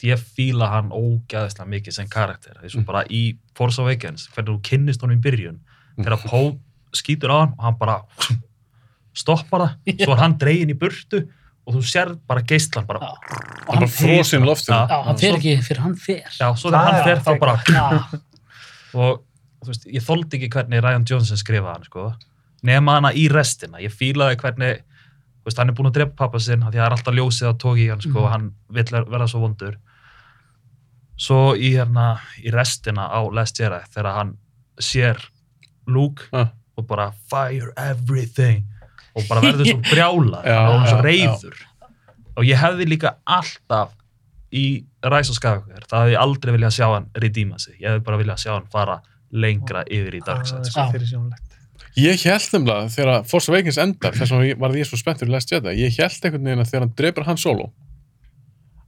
Ég 0.06 0.20
fíla 0.22 0.68
hann 0.74 0.92
ógæðislega 0.94 1.72
mikið 1.72 1.96
sem 1.96 2.10
karakter. 2.12 2.60
Það 2.60 2.68
er 2.68 2.74
svo 2.76 2.84
bara 2.88 3.02
í 3.10 3.24
Force 3.58 3.82
Awakens, 3.82 4.28
hvernig 4.36 4.52
þú 4.52 4.60
kynnist 4.70 5.02
honum 5.04 5.18
í 5.18 5.24
byrjun, 5.24 5.58
þegar 5.98 6.22
Poe 6.28 6.54
skýtur 6.96 7.32
á 7.32 7.38
hann 7.46 7.56
og 7.56 7.64
hann 7.64 7.80
bara 7.80 8.00
stoppar 9.16 9.66
það, 9.66 10.04
svo 10.04 10.14
er 10.16 10.22
hann 10.24 10.38
dregin 10.42 10.74
í 10.74 10.78
burtu 10.80 11.24
og 11.70 11.76
þú 11.78 11.82
sér 11.86 12.12
bara 12.28 12.42
geistlan 12.50 12.88
bara, 12.90 13.00
Já. 13.00 13.14
Er 13.70 13.76
bara 13.76 13.88
frosin 13.94 14.46
loftinu. 14.48 14.76
Já. 14.76 14.88
Já, 14.90 15.04
hann 15.06 15.18
fer 15.22 15.36
ekki 15.38 15.56
fyrir 15.68 15.82
hann 15.86 15.96
fer. 15.96 16.24
já, 16.34 16.48
svo 16.58 16.72
þegar 16.72 16.86
hann 16.88 16.96
er 16.96 17.04
fer 17.06 17.20
þá 17.24 17.40
bara 17.40 18.20
og 18.98 19.22
þú 19.64 19.70
veist, 19.70 19.86
ég 19.94 20.04
þoldi 20.06 20.38
ekki 20.40 20.50
hvernig 20.56 20.82
Ryan 20.84 21.06
Johnson 21.10 21.38
skrifaði 21.38 21.74
hann, 21.76 21.84
sko 21.86 22.08
nema 22.66 22.98
hana 22.98 23.12
í 23.16 23.28
restina, 23.32 23.78
ég 23.80 23.94
fílaði 23.94 24.40
hvernig 24.42 24.82
þú 24.82 25.46
veist, 25.48 25.60
hann 25.62 25.70
er 25.72 25.78
búin 25.78 25.88
að 25.92 25.98
drepa 26.00 26.16
pappa 26.26 26.40
sinn 26.44 26.64
af 26.64 26.74
því 26.74 26.80
að 26.80 26.82
það 26.82 26.88
er 26.90 26.96
alltaf 26.98 27.16
ljósið 27.20 27.48
að 27.52 27.60
tóki 27.64 27.86
hann, 27.92 28.02
sko 28.02 28.16
Mhm. 28.18 28.24
og 28.26 28.32
hann 28.34 28.50
vill 28.70 28.90
ver- 28.92 29.06
verða 29.14 29.28
svo 29.30 29.40
vondur 29.46 29.78
svo 31.20 31.40
í 31.56 31.74
hérna 31.76 32.20
í 32.44 32.52
restina 32.52 33.08
á 33.12 33.20
Last 33.34 33.60
Jedi 33.60 33.80
þegar 33.94 34.14
hann 34.16 34.38
sér 34.80 35.18
Luke 35.88 36.24
Ah. 36.34 36.50
og 36.78 36.88
bara 36.88 37.12
fire 37.30 37.72
everything 37.78 38.64
og 39.20 39.28
bara 39.30 39.44
verður 39.44 39.70
svo 39.70 39.82
brjála 39.90 40.42
Já, 40.48 40.60
og 40.64 40.88
svo 40.88 40.98
já, 40.98 41.06
reyður 41.06 41.60
og 42.40 42.48
ég 42.48 42.60
hefði 42.62 42.88
líka 42.88 43.18
alltaf 43.28 43.94
í 44.56 44.66
Rise 45.06 45.34
of 45.34 45.38
Skywalker 45.38 45.86
það 45.90 46.06
hefði 46.06 46.16
ég 46.16 46.24
aldrei 46.24 46.56
viljað 46.56 46.76
sjá 46.76 46.88
hann 46.90 47.08
redeema 47.22 47.60
sig. 47.62 47.76
Ég 47.78 47.92
hefði 47.92 48.06
bara 48.08 48.20
viljað 48.22 48.42
sjá 48.44 48.52
hann 48.56 48.70
fara 48.74 49.00
lengra 49.30 49.84
yfir 49.86 50.18
í 50.18 50.22
Það 50.24 50.30
Darkseid 50.32 50.98
er 50.98 51.06
sko. 51.10 51.24
Ég 52.00 52.24
held 52.24 52.48
nefnilega 52.54 52.90
þegar 52.94 53.28
Force 53.28 53.52
Awakens 53.52 53.80
endar, 53.82 54.16
þess 54.16 54.34
vegna 54.34 54.58
var 54.62 54.76
ég 54.78 54.88
svo 54.88 55.00
spenntur 55.00 55.30
í 55.30 55.34
Last 55.34 55.52
Jedi, 55.52 55.74
ég 55.82 55.96
held 56.00 56.26
einhvern 56.26 56.48
veginn 56.48 56.64
að 56.64 56.72
þegar 56.72 56.86
hann 56.86 56.96
drepur 57.02 57.28
hann 57.28 57.42
solo, 57.42 57.70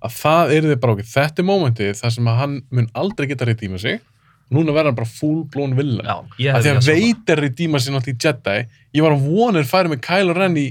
að 0.01 0.15
það 0.17 0.53
er 0.55 0.67
þið 0.69 0.79
bara 0.83 0.95
okkur, 0.95 1.09
þetta 1.11 1.41
er 1.41 1.47
mómentið 1.49 1.91
þar 1.99 2.13
sem 2.15 2.29
að 2.31 2.39
hann 2.41 2.55
mun 2.71 2.89
aldrei 3.01 3.27
geta 3.31 3.47
redeema 3.49 3.81
sig, 3.81 3.99
og 3.99 4.20
núna 4.51 4.75
verður 4.75 4.91
hann 4.91 4.99
bara 4.99 5.11
full 5.19 5.41
blown 5.51 5.75
villain. 5.77 6.05
Já, 6.07 6.17
ég 6.43 6.57
Af 6.57 6.65
því 6.65 6.73
að 6.75 6.89
veit 6.91 7.33
er 7.33 7.43
redeema 7.45 7.79
sig 7.79 7.95
náttúrulega 7.95 8.17
í 8.17 8.25
Jedi, 8.25 8.57
ég 8.97 9.05
var 9.05 9.15
að 9.15 9.27
vonir 9.29 9.69
færi 9.69 9.91
með 9.93 10.03
Kylo 10.07 10.35
Ren 10.37 10.57
í 10.59 10.67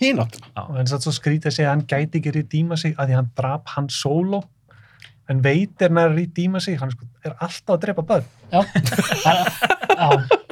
hináttina. 0.00 0.50
Og 0.66 0.80
en 0.80 0.90
satt 0.90 1.06
svo 1.06 1.14
skrítið 1.14 1.50
að 1.50 1.56
segja 1.56 1.70
að 1.70 1.74
hann 1.76 1.86
gæti 1.90 2.20
ekki 2.20 2.34
rýdíma 2.36 2.78
sig 2.80 2.94
að 2.96 3.10
því 3.10 3.18
hann 3.20 3.32
drap 3.38 3.74
hann 3.76 3.88
solo 3.92 4.42
en 5.30 5.42
veit 5.42 5.82
er 5.82 5.90
nær 5.94 6.12
rýdíma 6.14 6.60
sig 6.62 6.78
hann 6.80 6.92
sko, 6.94 7.06
er 7.26 7.34
alltaf 7.42 7.74
að 7.74 7.80
drepa 7.82 8.04
börn 8.06 8.26
já, 8.52 8.60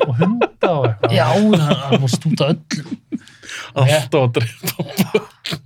og 0.04 0.16
hunda 0.18 0.70
og 0.72 0.88
eitthvað 0.88 1.14
já, 1.14 1.26
hann 1.30 1.60
hann 1.62 2.02
var 2.02 2.10
stúta 2.10 2.48
öll. 2.50 2.60
Alltaf 3.74 4.20
að 4.20 4.32
drepa. 4.38 5.22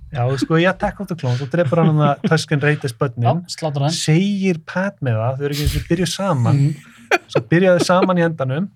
Já, 0.09 0.23
sko, 0.41 0.57
í 0.57 0.65
Attack 0.69 0.99
of 1.03 1.07
the 1.11 1.15
Clones 1.15 1.41
og 1.45 1.49
drepur 1.53 1.83
hann 1.83 1.99
að 2.01 2.23
Raiders 2.65 2.93
Já, 2.93 2.97
börnin 2.99 3.43
segir 3.93 4.57
Pat 4.65 4.97
með 5.05 5.19
það, 5.19 5.37
þau 5.37 5.45
eru 5.45 5.53
ekki 5.55 5.65
eins 5.67 5.75
og 5.77 5.87
byrjuð 5.91 6.11
saman 6.15 6.57
Mhm. 6.59 6.75
svo 7.29 7.41
byrjaðu 7.51 7.85
saman 7.85 8.17
í 8.17 8.25
endanum 8.25 8.67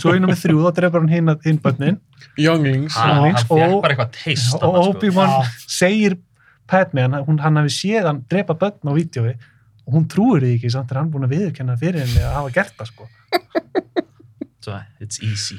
svo 0.00 0.12
einu 0.16 0.26
með 0.32 0.40
þrjú, 0.42 0.58
þá 0.64 0.74
drepur 0.80 1.00
hann 1.04 1.08
hinn, 1.12 1.28
hinn 1.44 1.58
börnin 1.62 2.00
Younglings. 2.38 2.96
Ah. 2.96 3.20
og- 3.50 3.84
sko. 4.36 4.72
Obi-Wan 4.96 5.44
segir 5.68 6.16
Pat 6.66 6.92
með 6.96 7.10
hann, 7.10 7.24
hún, 7.26 7.38
hann 7.40 7.56
hafi 7.60 7.68
séð 7.76 8.06
hann 8.08 8.24
drepa 8.28 8.54
börn 8.56 8.80
á 8.88 8.92
vídjói 8.96 9.34
og 9.86 9.94
hún 9.94 10.06
trúir 10.08 10.40
því 10.40 10.56
ekki 10.58 10.70
samt 10.72 10.90
er 10.92 10.96
hann 11.02 11.10
búin 11.12 11.26
að 11.28 11.34
viðurkenna 11.36 11.76
fyrir 11.78 12.00
henni 12.06 12.22
að 12.24 12.32
hafa 12.40 12.50
gert 12.56 12.76
það 12.78 12.86
sko 12.86 13.08
Svo, 14.62 14.76
it's 15.02 15.18
easy 15.26 15.56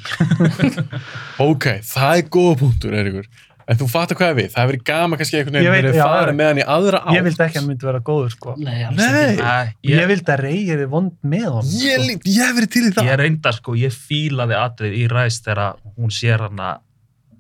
Ok, 1.48 1.68
það 1.88 2.22
er 2.22 2.30
góða 2.32 2.60
punktur, 2.62 2.96
Eiríkur. 3.00 3.28
En 3.64 3.78
þú 3.80 3.86
fattar 3.88 4.18
hvað 4.20 4.34
við, 4.42 4.48
það 4.52 4.60
hefur 4.60 4.72
verið 4.74 4.82
gaman 4.90 5.20
kannski 5.22 5.38
einhvern 5.40 5.56
veginn 5.56 5.96
já, 5.96 6.04
farið 6.04 6.32
já. 6.34 6.36
með 6.40 6.50
hann 6.50 6.58
í 6.60 6.64
aðra 6.74 7.00
átt. 7.00 7.14
ég 7.16 7.24
vildi 7.24 7.44
ekki 7.46 7.56
að 7.56 7.62
hann 7.62 7.70
myndi 7.70 7.88
vera 7.88 8.02
góður 8.10 8.34
sko 8.34 8.56
Nei, 8.60 8.74
Nei. 8.98 9.38
Æ, 9.40 9.54
ég, 9.88 9.94
ég, 9.94 10.08
vildi 10.12 10.34
að 10.34 10.42
reyja 10.44 10.80
þið 10.82 10.90
vond 10.92 11.14
með 11.32 11.46
sko. 11.48 11.84
Ég, 11.86 12.04
lí- 12.04 12.18
ég 12.28 12.42
hef 12.44 12.58
verið 12.58 12.72
til 12.76 12.82
í 12.84 12.92
það. 12.98 13.08
ég 13.08 13.22
reynda 13.24 13.54
sko, 13.56 13.76
ég 13.80 13.96
fílaði 13.96 14.58
atrið 14.60 14.98
í 15.00 15.06
ræst 15.14 15.48
þegar 15.48 15.80
hún 15.96 16.12
sér 16.12 16.44
hann 16.50 16.60
að 16.60 16.82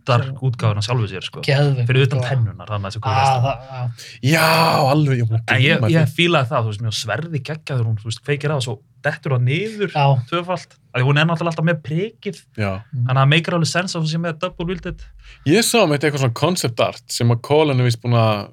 dark 0.07 0.39
útgáfuna 0.43 0.83
sjálfu 0.83 1.07
sér 1.11 1.23
sko. 1.27 1.41
Geðveikt. 1.43 1.87
fyrir 1.87 2.07
utan 2.07 2.19
sko. 2.19 2.29
pennunar 2.29 2.71
hann 2.71 2.87
að 2.87 2.91
þessu 2.91 3.03
Ah, 3.03 3.87
já. 4.23 4.47
Alveg, 4.91 5.21
ég 5.23 5.83
að 5.83 5.91
ég, 5.95 6.07
fílaði 6.15 6.49
það, 6.51 6.63
þú 6.65 6.71
veist, 6.71 6.83
mjög 6.87 6.97
sverði 6.99 7.43
geggjaður 7.51 7.85
hún, 7.87 7.99
þú 8.01 8.09
veist, 8.11 8.23
feikir 8.27 8.51
á 8.51 8.55
og 8.59 8.63
svo 8.65 8.75
dettur 9.03 9.35
það 9.37 9.45
niður 9.47 9.95
tvöfalt, 10.29 10.75
að 10.93 11.05
hún 11.07 11.17
er 11.17 11.25
náttúrulega 11.25 11.53
alltaf 11.53 11.65
með 11.65 11.79
prikið, 11.83 12.41
Já. 12.57 12.71
þannig 12.93 13.09
að 13.09 13.21
það 13.23 13.29
meikar 13.33 13.53
alveg 13.57 13.67
sens 13.71 13.95
að 13.95 14.01
hún 14.03 14.11
sé 14.13 14.19
með 14.21 14.39
double 14.43 14.65
wielded. 14.69 15.05
Ég 15.49 15.63
sá 15.65 15.77
um 15.83 15.89
þetta 15.93 16.07
eitthvað 16.09 16.23
svona 16.25 16.33
concept 16.43 16.79
art 16.85 17.03
sem 17.11 17.31
að 17.33 17.41
Colin 17.41 17.79
er 17.79 17.87
vist 17.89 18.01
búin 18.03 18.13
að 18.19 18.51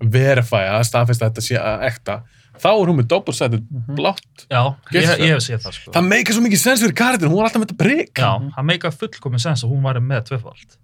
verifæja, 0.00 0.74
að 0.76 0.84
staðfesta 0.90 1.24
að 1.26 1.30
þetta 1.32 1.44
sé 1.46 1.56
að 1.60 1.86
ekta. 1.88 2.16
Þá 2.56 2.68
er 2.72 2.88
hún 2.88 2.96
með 3.00 3.08
double-sided 3.12 3.64
Mhm. 3.68 3.96
blátt. 3.96 4.46
Já, 4.50 4.62
ég, 4.92 5.02
ég 5.20 5.32
hef 5.34 5.42
séð 5.44 5.60
það, 5.64 5.72
sko. 5.76 5.92
Það 5.92 6.06
meikar 6.08 6.32
svo 6.36 6.42
mikið 6.44 6.60
sens 6.62 6.80
fyrir 6.82 6.94
karakterin, 6.96 7.30
hún 7.32 7.36
var 7.40 7.48
alltaf 7.48 7.60
með 7.62 7.68
þetta 7.68 7.82
prigg. 7.84 8.12
Já, 8.16 8.32
það 8.56 8.64
meikar 8.70 8.92
fullkomin 8.96 9.40
sens 9.40 9.64
að 9.64 9.70
hún 9.72 9.82
væri 9.84 10.00
með 10.00 10.22
tvöfalt. 10.30 10.76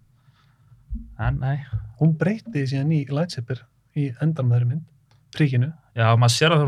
En 1.19 1.39
nei, 1.41 1.65
hún 2.01 2.17
breyti 2.19 2.65
síðan 2.69 2.93
í 2.93 3.07
lightsaber 3.09 3.61
í 3.97 4.13
endan 4.21 4.49
með 4.49 4.57
þeirri 4.59 4.69
mynd 4.69 4.83
príkinu 5.33 5.73
já, 5.97 6.17
maður 6.17 6.35
sér 6.37 6.53
að 6.53 6.61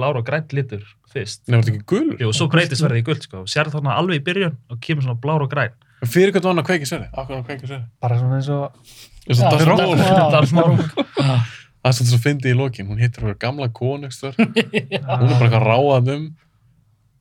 blár 0.00 0.18
og 0.18 0.26
grænt 0.26 0.56
litur 0.56 0.82
fyrst. 1.12 1.44
Nei, 1.46 1.58
var 1.58 1.68
þetta 1.68 1.76
ekki 1.76 1.86
gulur? 1.92 2.16
Jú, 2.24 2.32
svo 2.36 2.48
breytist 2.50 2.84
verði 2.84 3.04
í 3.04 3.06
guld, 3.06 3.22
sko. 3.28 3.44
Sér 3.50 3.70
þarna 3.70 3.94
alveg 4.00 4.22
í 4.22 4.26
byrjun 4.26 4.56
og 4.72 4.80
kemur 4.82 5.04
svona 5.06 5.20
blár 5.20 5.44
og 5.44 5.52
græn. 5.52 5.76
En 6.00 6.08
fyrir 6.08 6.32
hvað 6.32 6.46
var 6.48 6.54
hann 6.54 6.62
að 6.62 6.68
kveiki 6.70 6.88
sverði? 6.88 7.08
Akkur 7.12 7.36
hann 7.36 7.42
að 7.44 7.48
kveiki 7.50 7.68
sverði? 7.68 7.86
bara 8.00 8.18
svona 8.20 8.40
eins 8.40 8.52
og 8.54 9.08
Eins 9.30 9.40
og. 9.44 10.80
Já. 11.20 11.34
Það 11.80 11.88
er 11.90 11.96
svona 11.96 12.10
svo 12.10 12.20
fyndið 12.24 12.52
í 12.52 12.56
lokin. 12.56 12.88
Hún 12.90 13.00
hittir 13.00 13.24
fyrir 13.24 13.36
gamla 13.40 13.68
konungstur. 13.72 14.34
Hún 14.36 14.56
er 14.56 15.04
bara 15.04 15.46
eitthvað 15.46 15.66
ráðað 15.66 16.10
um. 16.16 16.24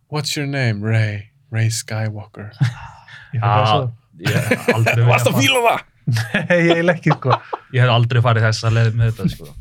What's 0.10 0.36
your 0.38 0.48
name? 0.50 0.82
Ray. 0.84 1.30
Ray 1.52 1.70
Skywalker. 1.74 2.52
Já, 3.36 3.90
ég 4.26 4.34
hef 4.34 4.70
aldrei 4.74 5.04
Varst 5.06 5.28
að 5.30 5.36
það? 5.38 5.82
svo, 6.10 6.56
ég 6.66 6.80
er 6.80 6.88
ekki 6.96 7.12
sko 7.14 7.36
Ég 7.76 7.84
hef 7.84 7.92
aldrei 7.94 8.24
farið 8.26 8.48
þess 8.48 8.66
að 8.66 8.74
leiði 8.80 8.94
með 8.98 9.12
þetta, 9.12 9.28
sko. 9.36 9.52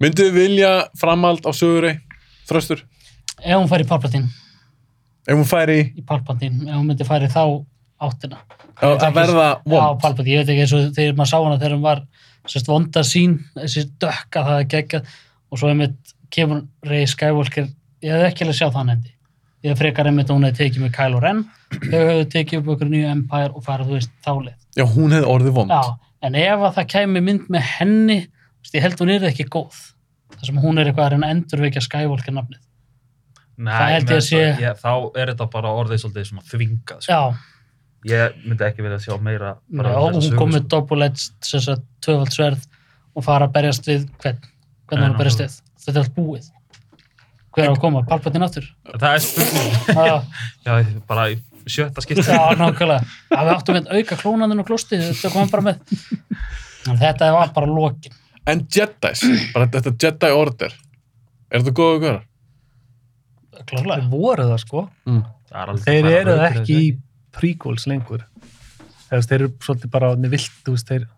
Myndu 0.00 0.26
þið 0.28 0.36
vilja 0.36 0.70
framhald 1.00 1.42
á 1.42 1.50
sögurei? 1.50 1.96
Þröstur? 2.50 2.84
Ef 3.40 3.56
hún 3.56 3.68
færi 3.70 3.86
í 3.86 3.90
Palpatine, 3.90 4.30
Ef 5.28 5.36
hún 5.36 5.46
færi 5.48 5.76
í... 5.80 5.84
í 6.00 6.04
Palpatine, 6.06 6.64
ef 6.66 6.74
hún 6.76 6.88
myndi 6.90 7.06
færi 7.08 7.28
þá 7.30 7.42
áttina 8.00 8.40
Að 8.80 9.02
að 9.04 9.16
verða 9.18 9.46
Já, 9.46 9.58
vond. 9.68 10.00
Palpatine, 10.02 10.34
ég 10.34 10.42
veit 10.42 10.52
ekki 10.54 10.64
eins 10.64 10.74
og 10.76 10.86
þegar 10.96 11.16
maður 11.18 11.30
sá 11.32 11.38
hana 11.44 11.58
þegar 11.60 11.74
hún 11.76 11.84
var 11.84 12.02
sérst 12.48 12.70
vonda 12.70 13.02
sín, 13.04 13.36
þessi 13.58 13.84
dökka 14.00 14.44
það 14.46 14.60
er 14.62 14.68
geggjað 14.74 15.10
og 15.50 15.60
svo 15.60 15.70
einmitt 15.70 16.14
kemur 16.32 16.62
Rey 16.88 17.06
Skywalker, 17.10 17.66
ég 18.04 18.14
hef 18.14 18.30
ekki 18.30 18.46
alveg 18.46 18.56
sjá 18.56 18.70
þann 18.72 18.94
endi. 18.94 19.12
Ég 19.66 19.76
frekar 19.76 20.08
einmitt 20.08 20.30
að 20.30 20.38
hún 20.38 20.46
hefði 20.48 20.62
tekið 20.62 20.84
með 20.86 20.92
Kylo 20.96 21.20
Ren, 21.20 21.42
þau 21.74 21.98
hefðu 21.98 22.26
tekið 22.32 22.60
upp 22.62 22.70
okkur 22.74 22.90
nýju 22.94 23.10
Empire 23.12 23.50
og 23.52 23.64
farið, 23.66 23.90
þú 23.90 23.98
veist, 23.98 24.12
þálið. 24.24 24.54
Já, 24.78 24.84
hún 24.94 25.12
hefði 25.16 25.28
orðið 25.34 25.56
vond. 25.58 25.74
Já, 25.74 26.14
en 26.24 26.38
ef 26.40 26.64
að 26.64 26.76
það 26.78 26.86
kæmi 26.94 27.22
mynd 27.26 27.50
með 27.52 27.66
henni, 27.74 28.18
ég 28.72 28.86
held 28.86 29.02
hún 29.02 29.12
er 29.12 29.26
ekki 29.28 29.48
góð. 29.52 29.82
Það 30.40 30.48
sem 30.48 30.60
hún 30.64 30.80
er 30.80 30.88
eitthvað 30.90 31.06
að 31.06 31.12
reyna 31.14 31.28
að 31.28 31.34
endurvekja 31.36 31.82
Skywalker 31.84 32.32
nafnið. 32.36 32.60
Nei, 33.60 33.72
Það 33.76 33.90
held 33.92 34.10
ég 34.10 34.16
að 34.16 34.24
sé- 34.24 34.62
ég, 34.64 34.78
þá 34.80 34.92
er 35.20 35.32
þetta 35.34 35.46
bara 35.52 35.72
orðið 35.76 35.98
svolítið 36.00 36.28
svona 36.30 36.44
þvingað 36.48 37.02
sko. 37.04 37.12
Já, 37.12 37.34
ég 38.08 38.38
myndi 38.46 38.64
ekki 38.64 38.84
vilja 38.86 39.00
sjá 39.04 39.18
meira 39.20 39.50
bara 39.68 39.90
já 39.92 39.98
um 40.00 40.14
hún 40.16 40.38
kom 40.38 40.54
með 40.54 40.64
sko. 40.64 40.78
að 41.76 41.82
tvöfald 42.00 42.32
sverð 42.32 42.64
og 43.14 43.24
fara 43.26 43.46
að 43.50 43.52
berjast 43.58 43.84
við 43.90 44.06
hvern, 44.22 44.40
hvernig 44.88 45.04
hann 45.04 45.12
að 45.14 45.18
berjast 45.20 45.44
við. 45.44 45.58
Þetta 45.84 45.98
er 45.98 46.02
allt 46.04 46.16
búið. 46.16 46.48
Hver 47.50 47.66
á 47.68 47.72
að 47.74 47.80
koma? 47.82 48.02
Palpatine 48.06 48.46
aftur? 48.46 48.66
það 48.86 49.14
er 49.14 49.22
spurning 49.26 51.02
bara 51.10 51.28
í 51.34 51.38
sjötta 51.66 52.00
skipti 52.00 52.24
Já, 52.24 52.54
nákvæmlega. 52.56 53.04
Já, 53.28 53.38
við 53.44 53.52
áttum 53.56 53.76
með 53.76 53.92
auka 53.92 54.16
klónaninn 54.22 54.62
og 54.62 54.68
klósti, 54.70 55.00
þetta 55.02 55.32
kom 55.34 55.50
bara 55.52 55.66
með. 55.68 55.96
Þetta 57.00 57.32
var 57.36 57.52
bara 57.52 57.66
lokin. 57.68 58.14
En 58.50 58.64
Jedis, 58.74 59.22
bara 59.54 59.68
þetta 59.70 59.92
Jedi 60.02 60.30
Order, 60.34 60.74
er 61.50 61.62
þetta 61.62 61.74
góð 61.76 61.92
að 61.94 62.02
gera? 62.06 62.20
Þeir 63.60 63.66
Klárlega. 63.70 64.08
voru 64.10 64.46
það 64.50 64.60
sko. 64.64 64.82
Mm. 65.06 65.22
Það 65.50 65.60
er 65.62 65.72
alveg 65.72 65.86
Þeir 65.86 66.02
bara 66.06 66.18
eru 66.20 66.34
rökrétt, 66.38 66.60
ekki 66.62 66.76
í 66.80 66.90
prequels 67.36 67.86
lengur. 67.90 68.22
Veist, 69.10 69.28
þeir 69.32 69.40
eru 69.44 69.50
svolítið 69.66 69.90
bara 69.96 70.12
orðnir 70.14 70.32
vilt, 70.36 70.52
þú 70.66 70.76
veist, 70.76 70.88
þeir, 70.92 71.08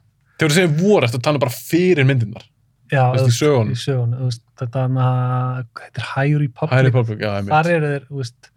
Þegar 0.40 0.50
þú 0.50 0.56
segir 0.56 0.72
voru, 0.80 1.06
eftir 1.06 1.20
að 1.20 1.26
tala 1.28 1.42
bara 1.42 1.54
fyrir 1.54 2.08
myndirnar. 2.08 2.46
já, 2.92 3.02
Veist, 3.12 3.20
í 3.20 3.22
þú 3.22 3.28
veist, 3.28 3.42
sögunum. 3.42 3.72
í 3.72 3.80
sögunum, 3.82 4.18
þú 4.22 4.28
veist, 4.30 4.42
þetta 4.62 4.82
hana, 4.86 5.06
hvað 5.72 5.84
heitir 5.86 6.08
High 6.12 6.38
Republic, 6.42 6.72
High 6.72 6.86
Republic, 6.88 7.18
já, 7.22 7.30
ég 7.38 7.50
þar 7.52 7.70
eru 7.76 7.90
þeir, 7.92 8.06
þú 8.08 8.22
veist, 8.22 8.50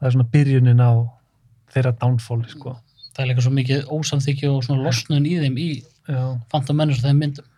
það 0.00 0.06
er 0.10 0.14
svona 0.16 0.28
byrjunin 0.36 0.84
á 0.84 0.92
þeirra 1.74 1.92
downfall, 2.00 2.42
sko. 2.52 2.76
Það 3.10 3.24
er 3.24 3.30
líka 3.32 3.44
svo 3.44 3.52
mikið 3.56 3.90
ósamþykju 3.98 4.52
og 4.54 4.62
svona 4.68 4.84
losnun 4.86 5.26
í 5.26 5.34
þeim 5.42 5.58
í 5.58 5.70
Já, 6.10 6.22
Phantom 6.50 6.76
Menace 6.80 7.02
og 7.02 7.08
þeim 7.10 7.18
myndum. 7.22 7.49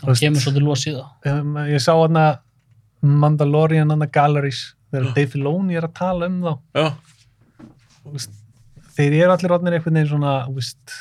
Það 0.00 0.20
kemur 0.24 0.44
svolítið 0.44 0.66
los 0.66 0.86
í 0.86 0.94
það. 0.96 1.08
um, 1.32 1.56
ég 1.68 1.82
sá 1.84 1.92
hana 1.94 2.26
Mandalorian 3.00 3.92
hana 3.92 4.08
Galleries, 4.12 4.74
þegar 4.90 5.14
Dave 5.16 5.30
Filoni 5.34 5.78
er 5.78 5.86
að 5.88 5.96
tala 6.00 6.28
um 6.28 6.40
þá, 6.44 6.52
veist, 8.10 8.34
þeir 8.96 9.16
eru 9.22 9.34
allir 9.34 9.54
orðnir 9.56 9.76
einhvern 9.78 9.98
veginn 10.00 10.10
svona, 10.10 10.34
veist, 10.52 10.96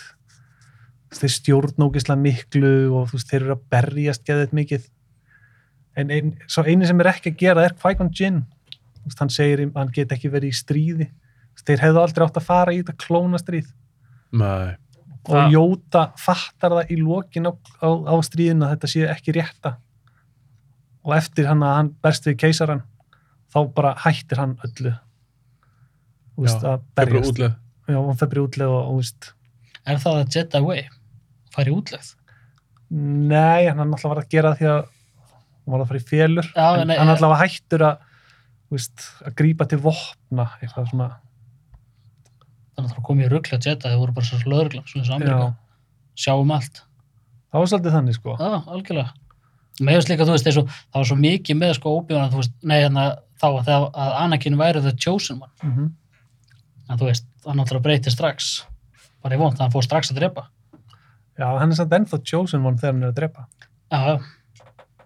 þeir 1.19 1.34
stjórnókislega 1.35 2.21
miklu 2.21 2.73
og 2.99 3.11
veist, 3.13 3.30
þeir 3.31 3.41
eru 3.45 3.55
að 3.57 3.65
berjast 3.76 4.26
geðið 4.27 4.55
mikið. 4.61 4.88
En 5.99 6.13
ein, 6.15 6.35
svo 6.47 6.63
eini 6.67 6.88
sem 6.88 6.99
er 7.01 7.11
ekki 7.11 7.34
að 7.34 7.41
gera 7.41 7.65
er 7.67 7.76
Qui-Gon 7.80 8.13
Jinn. 8.15 8.43
Hann 9.19 9.31
segir 9.34 9.65
að 9.65 9.80
hann 9.80 9.95
get 9.95 10.11
ekki 10.13 10.30
verið 10.31 10.53
í 10.53 10.59
stríði. 10.59 11.09
Þeir 11.65 11.81
hefðu 11.84 12.03
aldrei 12.03 12.23
átt 12.27 12.38
að 12.39 12.45
fara 12.45 12.76
í 12.76 12.80
þetta 12.80 12.95
klónastríð. 13.03 13.71
nei. 14.39 14.77
Og 15.30 15.35
Það- 15.35 15.51
Jóta 15.53 16.03
fattar 16.18 16.73
það 16.73 16.91
í 16.95 16.97
lokin 17.03 17.45
á, 17.45 17.53
á, 17.85 17.89
á 18.10 18.15
stríðinu 18.26 18.65
að 18.65 18.72
þetta 18.73 18.89
sé 18.89 19.03
ekki 19.14 19.35
rétta. 19.38 19.76
Og 21.06 21.14
eftir 21.15 21.45
hann 21.47 21.61
að 21.64 21.76
hann 21.77 21.89
berst 22.03 22.26
við 22.26 22.38
keisaran, 22.41 22.81
þá 23.53 23.60
bara 23.73 23.93
hættir 24.03 24.41
hann 24.41 24.56
öllu. 24.65 24.95
Þú 26.35 26.45
veist, 26.47 26.64
að 26.64 26.81
berjast. 26.97 27.39
Já, 27.89 27.97
hann 27.97 28.18
febri 28.19 28.41
útleð 28.43 28.69
og, 28.73 28.80
og 28.80 28.91
þú 28.93 29.03
veist, 29.03 29.34
Er 29.89 29.97
það 30.01 30.18
að 30.19 30.35
Jedi 30.35 30.60
Way? 30.65 30.81
Fari 31.56 31.72
útlegð? 31.73 32.15
nei, 32.89 33.68
hann 33.69 33.80
er 33.80 33.85
alltaf 33.85 34.10
var 34.10 34.19
að 34.23 34.30
gera 34.34 34.51
það 34.56 34.60
því 34.60 34.68
að 34.69 34.80
hann 34.81 35.73
var 35.73 35.81
að 35.84 35.89
fara 35.91 35.99
í 35.99 36.06
félur. 36.10 36.47
Já, 36.56 36.68
en 36.81 36.88
nei, 36.89 36.97
hann 36.97 37.07
eh, 37.07 37.14
alltaf 37.14 37.30
var 37.34 37.41
hættur 37.43 37.84
að, 37.85 38.06
þú 38.69 38.77
veist, 38.77 39.03
að 39.30 39.35
grípa 39.41 39.68
til 39.69 39.80
vopna, 39.84 40.45
eitthvað 40.60 40.89
svona. 40.89 41.10
Þannig 42.80 42.91
að 42.93 42.97
það 42.97 43.07
komið 43.10 43.26
í 43.26 43.31
ruggla 43.34 43.57
Jedi, 43.60 43.89
þau 43.89 43.99
voru 43.99 44.14
bara 44.15 44.27
svo 44.30 44.51
lögreglan, 44.53 44.85
svona 44.88 45.06
Já, 45.06 45.15
Ameríka. 45.18 45.47
Sjáum 46.19 46.53
allt. 46.56 46.81
það 47.51 47.60
var 47.60 47.69
svolítið 47.73 47.95
þannig, 47.97 48.15
sko. 48.15 48.35
Já, 48.39 48.51
algjörlega. 48.72 49.11
Mér 49.80 49.95
hefst 49.95 50.11
líka, 50.11 50.27
þú 50.27 50.35
veist, 50.35 50.49
og 50.60 50.72
það 50.72 50.97
var 50.99 51.07
svo 51.10 51.18
mikið 51.19 51.60
með 51.60 51.73
sko 51.77 51.93
óbjörna, 51.99 52.31
þú 52.31 52.39
veist, 52.41 52.56
nei, 52.64 52.77
hérna, 52.80 53.03
þá 53.39 53.47
að, 53.49 53.69
að 53.91 54.15
Anakin 54.23 54.57
væri 54.60 54.84
the 54.84 54.95
chosen 54.95 55.41
one, 55.43 55.51
Mm 55.64 55.89
en 56.89 56.97
þú 56.97 57.06
veist, 57.06 57.27
hann 57.45 57.60
náttúrulega 57.60 57.85
breyti 57.85 58.10
strax, 58.10 58.64
bara 59.22 59.35
í 59.35 59.38
vond, 59.38 59.60
hann 59.61 59.69
fór 59.69 59.85
strax 59.85 60.10
að 60.10 60.23
drepa. 60.23 60.47
Já, 61.38 61.45
hann 61.61 61.69
er 61.69 61.77
samt 61.77 61.93
ennþá 61.93 62.18
chosen 62.26 62.65
one 62.65 62.81
þegar 62.81 62.95
hann 62.95 63.03
er 63.03 63.11
að 63.11 63.19
drepa. 63.19 63.43
Já, 63.93 63.99
já, 64.07 64.15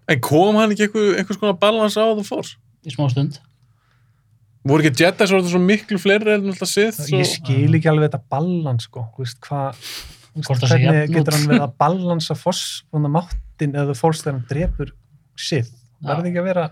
En 0.08 0.20
kom 0.24 0.56
hann 0.56 0.72
ekki 0.72 0.86
eitthvað, 0.86 1.10
einhvers 1.20 1.40
konar 1.42 1.58
balans 1.60 1.98
á 2.00 2.08
The 2.16 2.24
Force? 2.24 2.56
í 2.84 2.92
smá 2.92 3.04
stund. 3.12 3.36
Voru 4.64 4.80
ekki 4.80 5.04
Jedis 5.04 5.32
orðið 5.34 5.50
svo 5.52 5.60
miklu 5.60 5.98
fleiri 6.00 6.34
en 6.38 6.46
alltaf 6.52 6.70
Sith? 6.70 7.02
Ég 7.12 7.20
og- 7.20 7.28
skil 7.28 7.76
ekki 7.76 7.90
alveg 7.90 8.08
þetta 8.08 8.22
balans, 8.32 8.86
sko, 8.88 9.02
hvernig 10.70 11.12
getur 11.12 11.36
hann 11.36 11.50
verið 11.50 11.66
að 11.66 11.74
balansa 11.84 12.34
máttin 13.12 13.76
eða 13.76 13.94
fórst 13.98 14.24
þegar 14.24 14.38
hann 14.38 14.46
drepur 14.48 14.94
sið. 15.36 15.68
Verði 16.04 16.32
ekki 16.32 16.40
að 16.42 16.48
vera 16.48 16.64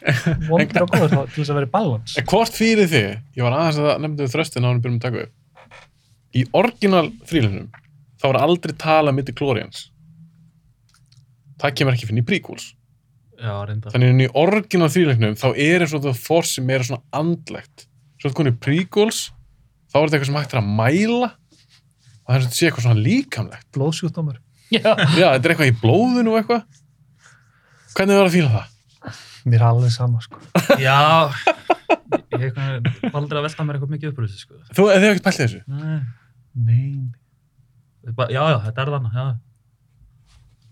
vondur 0.48 0.82
og 0.86 0.90
góður 0.94 1.12
þá 1.12 1.20
til 1.28 1.42
þess 1.42 1.52
að 1.52 1.58
vera 1.60 1.68
í 1.68 1.74
balans. 1.76 2.16
En 2.16 2.26
hvort 2.32 2.56
fyrir 2.56 2.88
þig, 2.88 3.12
ég 3.36 3.44
var 3.44 3.56
aðeins 3.58 3.78
að 3.82 3.88
það 3.90 4.02
nefndi 4.06 4.24
við 4.24 4.34
þröstin 4.34 4.64
á 4.64 4.68
hann 4.70 4.80
byrjum 4.80 4.98
að 4.98 5.04
taka 5.06 5.22
upp. 5.26 5.36
Í 6.30 6.44
orginal 6.56 7.06
þrílunum, 7.28 7.68
þá 8.20 8.26
var 8.30 8.40
aldrei 8.46 8.74
talað 8.80 9.16
mitt 9.18 9.32
Glorians. 9.36 9.84
Það 11.60 11.74
kemur 11.76 11.96
ekki 11.98 12.08
fyrir 12.08 12.24
í 12.24 12.28
prequels. 12.32 12.70
Já, 13.40 13.52
reynda 13.68 13.92
Þannig 13.94 14.12
að 14.14 14.22
í 14.24 14.28
orginal 14.42 14.90
þrílunum, 14.92 15.36
þá 15.40 15.46
er 15.54 15.84
eins 15.84 15.94
og 15.96 16.04
það 16.04 16.20
force 16.24 16.56
sem 16.58 16.70
er 16.74 16.84
svona 16.86 17.02
andlegt. 17.20 17.86
Svo 18.20 18.32
konið 18.36 18.58
prequels, 18.62 19.20
þá 19.90 19.96
er 20.00 20.04
þetta 20.04 20.18
eitthvað 20.18 20.30
sem 20.30 20.38
hægt 20.40 20.54
er 20.56 20.60
að 20.60 20.70
mæla 20.80 21.30
og 21.30 22.28
það 22.30 22.36
er 22.36 22.44
svona 22.44 22.50
að 22.52 22.58
sé 22.58 22.68
eitthvað 22.68 22.86
svona 22.86 23.04
líkamlegt. 23.06 23.66
Blóðsjúkdómur. 23.76 24.40
Já, 24.70 24.92
Já, 25.18 25.26
þetta 25.34 25.40
er 25.48 25.54
eitthvað 25.54 25.72
í 25.72 25.78
blóðinu 25.80 26.34
og 26.34 26.40
eitthvað. 26.42 26.82
Hvernig 27.96 28.20
var 28.20 28.28
að 28.28 28.36
fíla 28.36 28.52
það? 28.54 28.76
Mér 29.50 29.56
er 29.62 29.66
alveg 29.70 29.92
sama, 29.94 30.20
sko. 30.20 30.38
já, 30.78 30.98
ég 32.36 32.52
var 32.54 33.14
aldrei 33.16 33.38
að 33.40 33.46
velta 33.46 33.64
mér 33.64 33.78
eitthvað 33.78 33.94
mikið 33.94 34.10
upp 34.12 34.20
úr 34.20 34.26
þessu 34.28 34.42
sko. 34.44 34.58
Þú 34.76 34.84
hefði 34.92 35.08
ekkert 35.10 35.26
pælt 35.26 35.40
þessu? 35.40 35.60
Nei, 35.70 35.96
Nei. 36.60 36.90
já, 38.30 38.42
já, 38.52 38.58
þetta 38.66 38.84
er 38.84 38.92
þannig 38.94 39.16
já. 39.16 39.24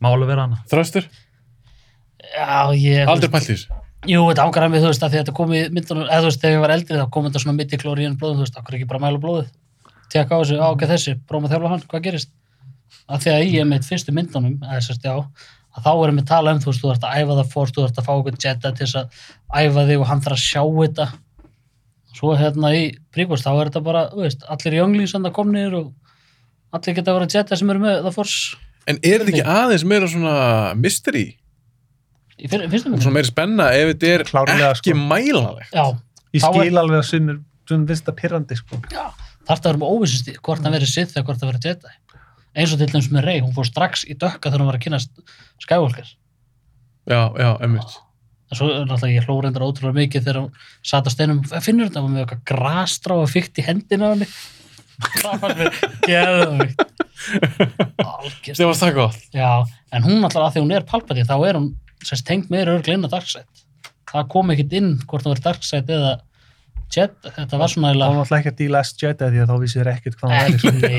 málu 0.05 0.28
vera 0.28 0.45
hana 0.47 0.61
Þröstur? 0.70 1.09
Já, 2.34 2.74
ég... 2.76 3.09
Aldrei 3.09 3.30
pælt 3.32 3.48
í 3.48 3.55
þessu? 3.55 3.78
Jú, 4.09 4.22
þetta 4.28 4.44
ákvæða 4.46 4.70
mig, 4.72 4.82
þú 4.82 4.90
veist, 4.92 5.02
að 5.02 5.12
því 5.12 5.18
að 5.18 5.22
þetta 5.24 5.34
kom 5.38 5.52
í 5.52 5.60
myndunum, 5.74 6.05
eða 6.06 6.20
þú 6.22 6.28
veist, 6.28 6.40
þegar 6.42 6.55
ég 6.55 6.62
var 6.62 6.72
eldri, 6.74 6.98
þá 7.00 7.12
kom 7.14 7.24
þetta 7.26 7.42
svona 7.42 7.56
mitt 7.59 7.72
í 7.74 7.78
klóriðin 7.82 8.18
blóðum, 8.18 8.38
þú 8.38 8.44
veist, 8.44 8.59
okkur 8.60 8.76
ekki 8.78 8.88
bara 8.92 9.00
mæla 9.02 9.22
blóðið. 9.22 9.48
Tekka 10.12 10.38
á 10.38 10.40
þessu, 10.40 10.59
á, 10.62 10.66
ok, 10.70 10.84
þessi, 10.92 11.14
prófum 11.28 11.48
að 11.48 11.55
þjálfa 11.55 11.72
hann, 11.72 11.86
hvað 11.90 12.05
gerist? 12.05 12.30
Að 13.09 13.24
því 13.24 13.32
að 13.34 13.46
í 13.48 13.56
einmitt 13.64 13.88
fyrstu 13.88 14.14
myndunum, 14.14 14.55
eða 14.62 14.84
sérst, 14.86 15.09
já, 15.09 15.16
að 15.74 15.88
þá 15.88 15.90
erum 15.92 16.20
við 16.20 16.28
tala 16.30 16.55
um, 16.55 16.60
þú 16.62 16.70
veist, 16.70 16.84
þú 16.84 16.92
ert 16.94 17.09
að 17.09 17.18
æfa 17.18 17.38
það 17.40 17.50
fórst, 17.56 17.74
þú 17.74 17.88
ert 17.88 17.98
að 17.98 18.06
fá 18.06 18.12
okkur 18.14 18.38
jetta 18.44 18.72
til 18.72 18.86
þess 18.86 19.00
að 19.02 19.18
æfa 19.64 19.84
þig 19.90 19.98
og 19.98 20.09
hann 20.12 20.22
þarf 20.24 20.38
að 20.38 20.44
sjá 20.46 20.62
þetta. 20.78 21.09
Svo 22.18 22.32
hérna 22.38 22.70
í 22.74 22.86
príkvist, 23.14 23.44
þá 23.44 23.50
er 23.52 23.68
þetta 23.68 23.84
bara, 23.84 24.06
þú 24.14 24.24
veist, 24.24 24.46
allir 24.48 24.78
younglings 24.78 25.12
sem 25.14 25.26
það 25.26 25.36
komnir 25.36 25.76
og 25.76 25.90
allir 26.72 26.96
geta 26.96 27.12
að 27.12 27.18
vera 27.18 27.30
jetta 27.34 27.59
sem 27.59 27.70
eru 27.74 27.84
með 27.84 28.00
það 28.06 28.16
fórst 28.16 28.56
En 28.88 28.96
er 29.05 29.20
þetta 29.20 29.34
ekki 29.34 29.44
aðeins 29.52 29.84
meira 29.84 30.09
svona 30.09 30.34
mystery? 30.80 31.26
Fyrstu 32.47 32.69
Svona 32.70 32.94
myndunum. 32.94 33.15
meira 33.19 33.27
spenna 33.32 33.66
ef 33.74 33.90
þetta 33.93 34.10
er 34.15 34.24
Klárlega, 34.28 34.70
ekki 34.77 34.93
sko. 34.94 34.98
mælanlegt? 35.10 35.73
Já, 35.74 35.86
Ég 36.35 36.43
Þá 36.44 36.48
er- 36.48 36.59
skil 36.60 36.78
alveg 36.78 36.98
að 37.01 37.09
sumir 37.09 37.39
finnst 37.69 38.05
það 38.06 38.16
pyrrandi, 38.20 38.56
sko. 38.56 38.77
þarf 38.78 39.15
það 39.48 39.59
að 39.59 39.65
vera 39.69 39.78
með 39.82 39.93
óvissust 39.97 40.28
hvort 40.43 40.62
hann 40.62 40.73
verið 40.77 40.89
Sith 40.93 41.15
eða 41.16 41.24
hvort 41.24 41.39
það 41.40 41.51
verið 41.52 41.66
Jedi 41.69 41.94
eins 42.59 42.73
og 42.73 42.78
til 42.78 42.86
dæmis 42.89 43.09
með 43.12 43.24
Rey, 43.24 43.40
hún 43.40 43.55
fór 43.55 43.66
strax 43.69 44.05
í 44.09 44.15
dökka 44.19 44.51
þegar 44.51 44.60
hún 44.60 44.66
var 44.70 44.77
að 44.78 44.85
kynast 44.86 45.10
Skywalker 45.60 46.09
Já, 47.09 47.20
já, 47.39 47.51
emmitt. 47.65 47.97
en 48.51 48.56
svo 48.59 48.69
er 48.73 48.85
náttúrulega 48.89 49.16
ég 49.20 49.27
hló 49.28 49.40
reyndar 49.43 49.62
ótrúlega 49.65 49.97
mikið 50.01 50.24
þegar 50.24 50.40
hún 50.43 50.52
sat 50.82 51.05
á 51.05 51.10
steinum, 51.12 51.43
finnur 51.65 51.89
þetta 51.89 52.02
með 52.09 52.24
eitthvað 52.27 52.44
grastrá 52.48 53.15
og 53.23 53.28
fykt 53.32 53.59
í 53.60 53.65
hendina 53.65 54.09
á 54.09 54.12
henni 54.12 54.28
það 55.23 55.40
var 55.40 55.55
mér 55.55 55.73
algjörst 58.05 58.59
Það 58.59 58.66
var 58.70 58.78
það 58.81 58.94
gott. 58.98 59.19
já, 59.35 59.51
en 59.93 60.02
hún 60.06 60.20
náttúrulega 60.23 60.48
að 60.48 60.56
því 60.56 60.62
hún 60.65 60.74
er 60.77 60.86
palpati 60.89 61.24
þá 61.28 61.35
er 61.48 61.59
hún 61.60 61.69
sérst 62.05 62.27
tengt 62.29 62.51
meira 62.53 62.77
örglega 62.77 62.99
inn 62.99 63.09
á 63.09 63.11
Darkseid. 63.12 63.65
Það 64.09 64.29
kom 64.33 64.51
ekkit 64.55 64.75
inn 64.79 64.95
hvort 65.05 65.27
hún 65.27 65.35
verið 65.35 65.47
Darkseid 65.51 65.91
eða 65.93 66.16
Jedi, 66.89 67.31
þetta 67.37 67.59
var 67.61 67.69
svona 67.69 67.91
Það 67.93 67.99
var 68.01 68.07
eiginlega 68.09 68.15
náttúrulega 68.16 68.39
ekki 68.41 68.51
að 68.51 68.61
díla 68.62 68.81
S-Jedi 68.87 69.27
því 69.33 69.41
að 69.43 69.51
þá 69.51 69.57
vissi 69.61 69.79
þér 69.79 69.89
ekkert 69.93 70.15
hvað 70.16 70.31
það 70.31 70.47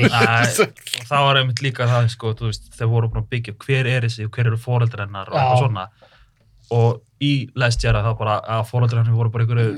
Æ, 0.06 0.66
og 1.00 1.08
það 1.08 1.24
var 1.26 1.38
einmitt 1.40 1.62
líka 1.64 1.88
það 1.90 2.06
sko, 2.12 2.30
þú 2.38 2.46
veist, 2.46 2.68
þeir 2.76 2.90
voru 2.92 3.08
búin 3.10 3.24
að 3.24 3.32
byggja 3.34 3.54
hver 3.64 3.88
er 3.90 4.06
þessi 4.06 4.26
og 4.28 4.36
hver 4.36 4.50
eru 4.52 4.58
foreldrar 4.62 5.08
hennar 5.08 5.32
og 5.32 5.34
Já. 5.34 5.40
eitthvað 5.40 5.64
svona. 5.64 5.86
Og 6.78 7.26
í 7.26 7.32
Last 7.58 7.82
Jedi 7.82 8.04
það 8.06 8.16
bara 8.22 8.36
að 8.54 8.62
foreldrar 8.70 9.02
hennar 9.02 9.18
voru 9.18 9.34
bara 9.34 9.46
einhverju, 9.48 9.74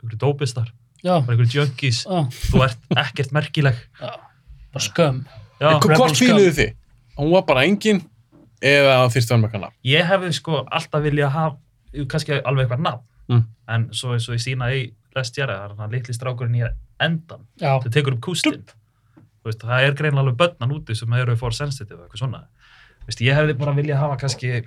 einhverju 0.00 0.20
dópistar 0.24 0.72
Já, 1.00 1.14
bara 1.14 1.36
einhverjum 1.36 1.54
junkies, 1.60 2.02
já, 2.10 2.18
þú 2.50 2.64
ert 2.66 2.98
ekkert 3.04 3.30
merkileg. 3.38 3.78
Já. 4.02 4.10
Bara 4.74 4.84
skömm. 4.84 5.22
Hvort 5.86 6.18
fíluðu 6.18 6.50
þið? 6.58 6.74
Hún 7.20 7.30
var 7.36 7.46
bara 7.46 7.62
engin 7.68 8.02
eða 8.60 8.96
með 9.08 9.50
kannar? 9.54 9.72
ég 9.86 10.06
hefði 10.06 10.32
sko 10.36 10.64
alltaf 10.66 11.02
viljað 11.04 11.32
hafa 11.36 12.06
kannski 12.10 12.40
alveg 12.44 12.66
eitthvað 12.66 12.84
nafn. 12.86 13.06
Mm. 13.30 13.44
en 13.70 13.82
svo 13.94 14.16
eins 14.16 14.26
og 14.26 14.34
ég 14.34 14.42
sína 14.42 14.72
í 14.74 14.88
Lest 15.14 15.36
Jara, 15.38 15.54
það 15.54 15.70
er 15.70 15.82
hann 15.82 15.92
litli 15.94 16.14
strákurinn 16.14 16.56
í 16.58 16.62
endan 17.02 17.44
Já, 17.60 17.78
það 17.82 17.92
tekur 17.94 18.16
upp 18.16 18.22
kústinn. 18.26 18.64
Það 19.44 19.84
er 19.84 19.94
greinlega 19.98 20.24
alveg 20.24 20.38
börnan 20.38 20.74
úti 20.74 20.96
sem 20.98 21.12
eru 21.16 21.36
for 21.38 21.54
sensitive 21.56 22.02
eitthvað 22.02 22.22
svona. 22.24 22.40
Þú 23.00 23.10
veist, 23.10 23.22
ég 23.24 23.38
hefði 23.38 23.54
bara 23.58 23.74
viljað 23.78 24.02
hafa 24.02 24.18
kannski 24.20 24.50
ég 24.50 24.66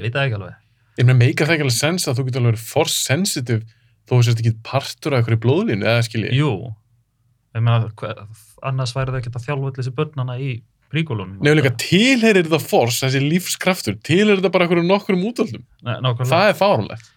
veit 0.00 0.12
það 0.12 0.24
ekki 0.24 0.38
alveg. 0.40 0.62
Ég 0.96 1.04
meina 1.06 1.18
meika 1.20 1.46
það 1.46 1.54
ekki 1.56 1.66
alveg 1.66 1.76
sens 1.76 2.08
að 2.08 2.18
þú 2.18 2.26
getur 2.26 2.42
alveg 2.42 2.54
verið 2.54 2.66
force 2.72 2.98
sensitive 3.04 3.62
þó 4.06 4.16
þú 4.16 4.22
sérst 4.26 4.42
ekki 4.42 4.54
partur 4.66 5.14
af 5.14 5.20
einhverju 5.20 5.42
blóðlínu 5.44 5.86
eða 5.86 6.04
skilji. 6.06 6.32
jú, 6.36 6.50
ég 7.56 7.64
meina 7.64 7.90
hva, 7.98 8.12
annars 8.66 8.94
væri 8.96 9.12
það 9.14 9.20
ekki 9.20 9.32
að 9.32 9.46
þjálfa 9.46 9.70
allir 9.70 9.78
þessi 9.80 9.94
börnana 9.96 10.36
í 10.40 10.50
príkólunum 10.92 11.36
Nefnir 11.42 11.58
líka 11.60 11.72
tilheyrir 11.82 12.48
það 12.52 12.64
force, 12.70 13.02
þessi 13.06 13.20
lífskraftur, 13.26 13.96
tilheyrir 14.06 14.42
það 14.44 14.52
bara 14.54 14.66
einhverjum 14.66 14.88
nokkrum 14.90 15.24
útöldum. 15.30 15.64
Nei, 15.82 15.96
nákvæmlega. 16.04 16.30
Það 16.32 16.48
er 16.52 16.58
fáránlegt. 16.60 17.12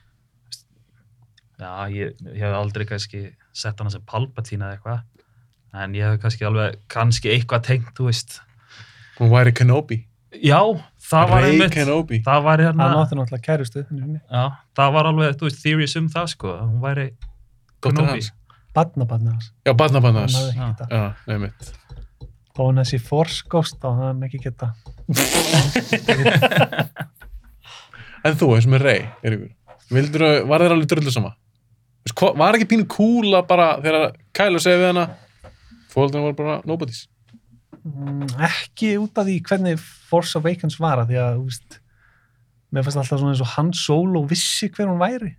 Já, 1.59 1.71
ég, 1.91 2.13
ég 2.23 2.39
hef 2.43 2.53
aldrei 2.55 2.85
kannski 2.87 3.23
sett 3.53 3.79
hana 3.81 3.91
sem 3.91 4.03
Palpatine 4.07 4.63
eða 4.69 4.77
eitthvað 4.77 5.81
en 5.83 5.95
ég 5.97 6.05
hef 6.07 6.21
kannski 6.23 6.45
alveg 6.47 6.77
kannski 6.91 7.33
eitthvað 7.33 7.65
tengt, 7.67 7.89
þú 7.97 8.07
veist 8.09 8.37
Hún 9.19 9.33
væri 9.33 9.51
Kenobi. 9.51 9.97
Já, 10.39 10.61
það 11.09 11.31
var 11.33 11.41
Rey 11.43 11.51
einmitt 11.57 11.73
Kenobi. 11.75 12.21
það 12.23 12.43
var 12.45 12.61
hérna 12.63 12.85
hann 12.87 13.01
átti 13.01 13.17
náttúrulega 13.19 13.43
kærustu 13.49 13.83
já, 13.83 14.43
það 14.79 14.93
var 14.95 15.09
alveg, 15.11 15.35
þú 15.41 15.49
veist, 15.49 15.61
theories 15.65 15.95
um 15.99 16.07
það 16.13 16.29
sko, 16.35 16.53
hún 16.63 16.79
væri 16.85 17.07
Kenobi. 17.83 18.23
badna 18.77 19.05
badna 19.09 19.33
hans 19.35 19.51
Já, 19.67 19.73
barna 19.73 19.99
barna 19.99 20.23
hann 20.23 20.29
hans. 20.29 20.37
hafði 20.39 20.53
ekki 20.53 20.63
Já. 20.63 20.69
geta 20.71 20.87
Já, 20.95 21.03
nefnitt. 21.27 21.73
Þó 22.59 22.63
hann 22.67 22.81
þessi 22.83 22.99
forskóst 23.07 23.75
þá 23.79 23.87
hafði 23.89 24.07
hann 24.09 24.25
ekki 24.27 24.39
geta 24.43 24.67
En 28.27 28.33
þú, 28.35 28.47
eins 28.57 28.67
og 28.67 28.73
með 28.73 28.81
Rey, 28.83 29.01
er. 29.23 29.33
Vildur, 29.89 30.23
var 30.49 30.59
þeir 30.59 30.73
alveg 30.75 30.89
drullu 30.91 31.11
sama? 31.13 31.31
Var 32.19 32.55
ekki 32.57 32.67
pínu 32.67 32.83
að 33.37 33.45
bara, 33.47 33.67
þegar 33.79 34.11
Kylo 34.35 34.59
segi 34.59 34.75
við 34.81 34.89
hana, 34.89 35.05
fóldurinn 35.93 36.25
voru 36.27 36.35
bara 36.35 36.59
nobodies. 36.67 37.07
Mm, 37.79 38.27
ekki 38.43 38.99
út 38.99 39.15
af 39.21 39.25
því 39.29 39.37
hvernig 39.47 39.79
Force 40.09 40.35
Awakens 40.35 40.75
var 40.83 40.99
að 40.99 41.07
því 41.13 41.17
að 41.23 41.31
þú 41.37 41.43
veist, 41.47 41.79
mér 42.75 42.85
fannst 42.85 42.99
alltaf 43.01 43.21
svona 43.21 43.33
eins 43.33 43.43
og 43.45 43.53
Han 43.55 43.69
Solo 43.77 44.23
vissi 44.29 44.69
hver 44.73 44.89
hún 44.89 44.99
væri 44.99 45.31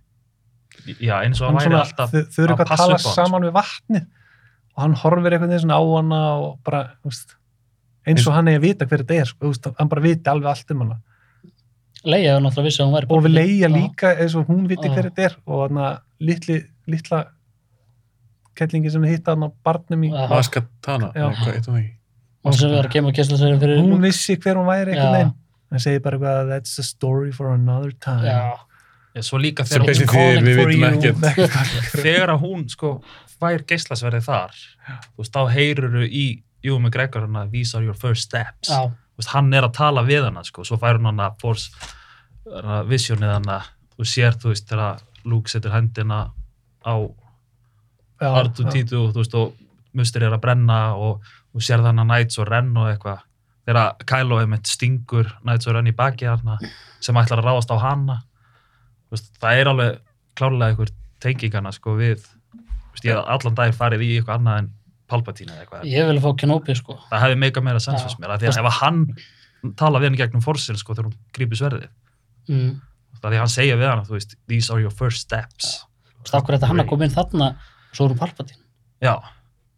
já, 0.97 1.21
eins 1.21 1.41
og 1.41 1.51
Hann 1.51 1.59
væri 1.59 1.77
alltaf 1.77 2.11
þau, 2.11 2.23
þau 2.33 2.43
eru 2.43 2.55
að 2.55 2.55
eitthvað 2.55 2.65
að 2.65 2.71
passa 2.71 2.87
tala 2.87 2.97
upp 2.97 3.07
á 3.07 3.17
saman 3.19 3.45
við 3.45 3.53
vatnið 3.59 4.07
og 4.81 4.87
hann 4.87 4.97
horfir 4.97 5.37
eitthvað 5.37 5.61
svona 5.61 5.77
á 5.77 5.83
hana 5.85 6.21
og 6.41 6.57
bara, 6.65 6.81
veist 7.05 7.37
eins 8.07 8.25
og 8.25 8.33
hann 8.33 8.49
eigi 8.49 8.59
að 8.59 8.65
vita 8.65 8.87
hver 8.89 9.03
þetta 9.03 9.17
er 9.21 9.29
sko, 9.29 9.51
veist, 9.51 9.67
hann 9.77 9.91
bara 9.91 10.03
viti 10.05 10.31
alveg 10.31 10.51
allt 10.51 10.73
um 10.73 10.83
hana. 10.85 10.97
Leia 12.01 12.31
hefur 12.31 12.45
náttúrulega 12.47 12.65
vissi 12.65 12.81
að 12.81 12.87
hún 12.87 12.95
væri 12.95 13.09
og 13.13 13.23
við 13.27 13.35
leia 13.35 13.69
líka 13.69 14.13
eins 14.15 14.35
og 14.39 14.49
hún 14.49 14.63
viti 14.69 14.89
hver 14.89 15.11
þetta 15.11 15.27
er 15.27 15.35
og 15.45 15.61
hann 15.67 15.81
litli, 16.25 16.57
litla 16.89 17.19
kettlingi 18.57 18.93
sem 18.93 19.05
hitta 19.05 19.35
hann 19.35 19.45
á 19.45 19.49
barnum 19.63 20.07
í 20.07 20.09
hvað 20.09 20.41
eitthvað 20.41 20.65
að 23.53 23.61
fyrir 23.61 23.85
hún 23.85 24.01
vissi 24.01 24.37
hver 24.41 24.57
hún 24.57 24.69
væri 24.71 24.95
einhvern 24.95 25.17
veginn. 25.19 25.35
Hann 25.71 25.85
segir 25.85 26.01
bara 26.03 26.17
eitthvað 26.17 26.49
that's 26.49 26.81
a 26.81 26.83
story 26.83 27.29
for 27.31 27.53
another 27.53 27.93
time. 28.01 28.25
Já, 28.25 28.57
Já, 29.11 29.23
svo 29.27 29.39
líka 29.41 29.65
þegar, 29.67 29.89
hún, 30.07 30.45
you. 31.03 31.13
þegar 32.05 32.31
að 32.31 32.43
hún 32.45 32.63
sko 32.71 32.93
fær 33.41 33.65
geislasverðið 33.67 34.27
þar 34.29 34.53
þú 34.55 35.23
veist, 35.23 35.35
þá 35.35 35.41
heyrur 35.51 35.97
í 36.07 36.25
Júi 36.61 36.77
McGregor 36.77 37.25
hana, 37.25 37.47
these 37.49 37.73
are 37.73 37.83
your 37.83 37.97
first 37.97 38.29
steps. 38.29 38.69
Já, 38.69 38.85
Þú 38.91 39.23
veist, 39.23 39.31
hann 39.33 39.49
er 39.57 39.65
að 39.65 39.73
tala 39.79 40.03
við 40.05 40.27
hana 40.27 40.43
sko, 40.45 40.63
svo 40.67 40.77
fær 40.79 40.99
hún 40.99 41.09
hana 41.09 41.31
force 41.41 41.73
hana, 42.45 42.83
visionið 42.87 43.33
hana 43.35 43.57
þú 43.97 44.07
sér, 44.07 44.37
þú 44.39 44.53
veist, 44.53 44.69
þegar 44.69 45.01
Luke 45.25 45.51
setur 45.51 45.75
hendina 45.75 46.21
á 46.85 46.95
Já, 48.21 48.29
R2-D2 48.45 49.01
og 49.01 49.11
þú 49.15 49.23
veist, 49.23 49.35
og 49.35 49.97
mustur 49.97 50.23
er 50.25 50.35
að 50.35 50.43
brenna 50.45 50.79
og 50.95 51.25
þú 51.51 51.63
sér 51.65 51.83
þannig 51.83 52.05
að 52.05 52.09
Knights 52.11 52.39
og 52.39 52.49
Ren 52.49 52.71
og 52.77 52.89
eitthvað. 52.91 53.23
Þegar 53.67 54.05
Kylo 54.09 54.37
einmitt 54.41 54.69
stingur 54.69 55.31
Knights 55.41 55.67
og 55.69 55.75
Ren 55.75 55.89
í 55.89 55.95
baki 55.97 56.29
hana 56.29 56.57
sem 57.01 57.17
ætlar 57.17 57.41
að 57.41 57.49
ráðast 57.49 57.73
á 57.73 57.77
hana. 57.81 58.21
Þú 58.21 58.30
veist, 59.11 59.31
það 59.41 59.61
er 59.61 59.71
alveg 59.71 59.97
klárlega 60.39 60.71
einhver 60.73 60.91
tengingana 61.21 61.71
sko 61.75 61.95
við 61.99 62.21
veist, 62.21 63.03
ég 63.05 63.15
hef 63.15 63.25
allan 63.35 63.57
dag 63.59 63.73
farið 63.77 64.05
í 64.07 64.11
eitthvað 64.19 64.39
annað 64.39 64.61
en 64.63 64.69
Palpatine 65.11 65.51
eða 65.51 65.65
eitthvað 65.65 65.89
ég 65.91 66.07
vil 66.07 66.21
fá 66.23 66.29
Kenobi 66.39 66.75
sko. 66.79 66.95
það 67.11 67.23
hefði 67.25 67.39
meika 67.43 67.61
meira 67.65 67.79
sens 67.83 68.01
fyrst 68.05 68.19
mér 68.23 68.37
því 68.39 68.51
að 68.53 68.61
ef 68.65 68.79
hann 68.81 69.01
tala 69.77 69.99
við 70.01 70.09
hann 70.11 70.19
gegnum 70.23 70.41
forsin 70.45 70.79
sko 70.79 70.95
þegar 70.95 71.09
hún 71.11 71.17
grípur 71.35 71.59
sverðið 71.59 71.89
Mm. 72.49 72.81
það 73.21 73.27
er 73.27 73.31
því 73.31 73.37
að 73.37 73.43
hann 73.43 73.51
segja 73.53 73.75
við 73.77 73.87
hann 73.91 73.99
þú 74.07 74.15
veist, 74.17 74.31
these 74.49 74.71
are 74.73 74.81
your 74.81 74.89
first 74.91 75.21
steps 75.27 75.85
Þú 75.85 76.23
veist, 76.25 76.33
okkur 76.39 76.55
þetta 76.57 76.67
hann 76.71 76.79
að 76.81 76.87
koma 76.89 77.05
inn 77.05 77.13
þarna 77.13 77.49
svo 77.93 78.05
er 78.07 78.13
hún 78.15 78.17
Palpatine. 78.19 78.63
já, 79.01 79.13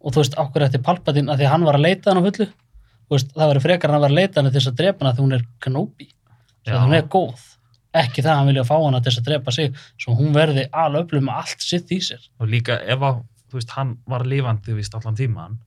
Og 0.04 0.12
þú 0.14 0.22
veist, 0.24 0.38
okkur 0.40 0.64
þetta 0.68 0.82
Palpatine 0.84 1.32
að 1.32 1.38
því 1.42 1.46
að 1.48 1.52
hann 1.52 1.66
var 1.68 1.76
að 1.76 1.84
leita 1.84 2.10
hann 2.14 2.20
á 2.20 2.28
fullu. 2.28 2.48
Þú 2.48 3.14
veist, 3.18 3.30
það 3.36 3.52
verður 3.52 3.64
frekar 3.68 3.90
hann 3.92 3.98
að 4.00 4.04
vera 4.04 4.14
að 4.14 4.20
leita 4.20 4.40
hann 4.42 4.50
til 4.52 4.60
þess 4.60 4.72
að 4.72 4.80
drepa 4.80 5.06
hann 5.06 5.16
því 5.16 5.24
hún 5.24 5.36
er 5.38 5.44
Kenobi. 5.64 6.08
Ekki 7.94 8.24
það 8.24 8.32
að 8.32 8.40
hann 8.40 8.48
vilja 8.50 8.64
fá 8.66 8.74
hana 8.82 9.02
til 9.04 9.12
þess 9.12 9.22
að 9.22 9.28
drepa 9.30 9.52
sig 9.54 9.76
svo 10.02 10.16
hún 10.18 10.32
verði 10.34 10.64
alöflum 10.84 11.28
með 11.30 11.42
allt 11.44 11.62
sitt 11.68 11.92
í 11.94 12.00
sér. 12.02 12.24
og 12.42 12.50
líka 12.50 12.80
ef 12.90 13.04
að, 13.06 13.20
þú 13.52 13.60
veist, 13.60 13.76
hann 13.78 13.98
var 14.10 14.26
lifandi 14.26 14.72
þú 14.72 14.80
veist, 14.80 14.96
allan 14.98 15.20
tíman 15.20 15.60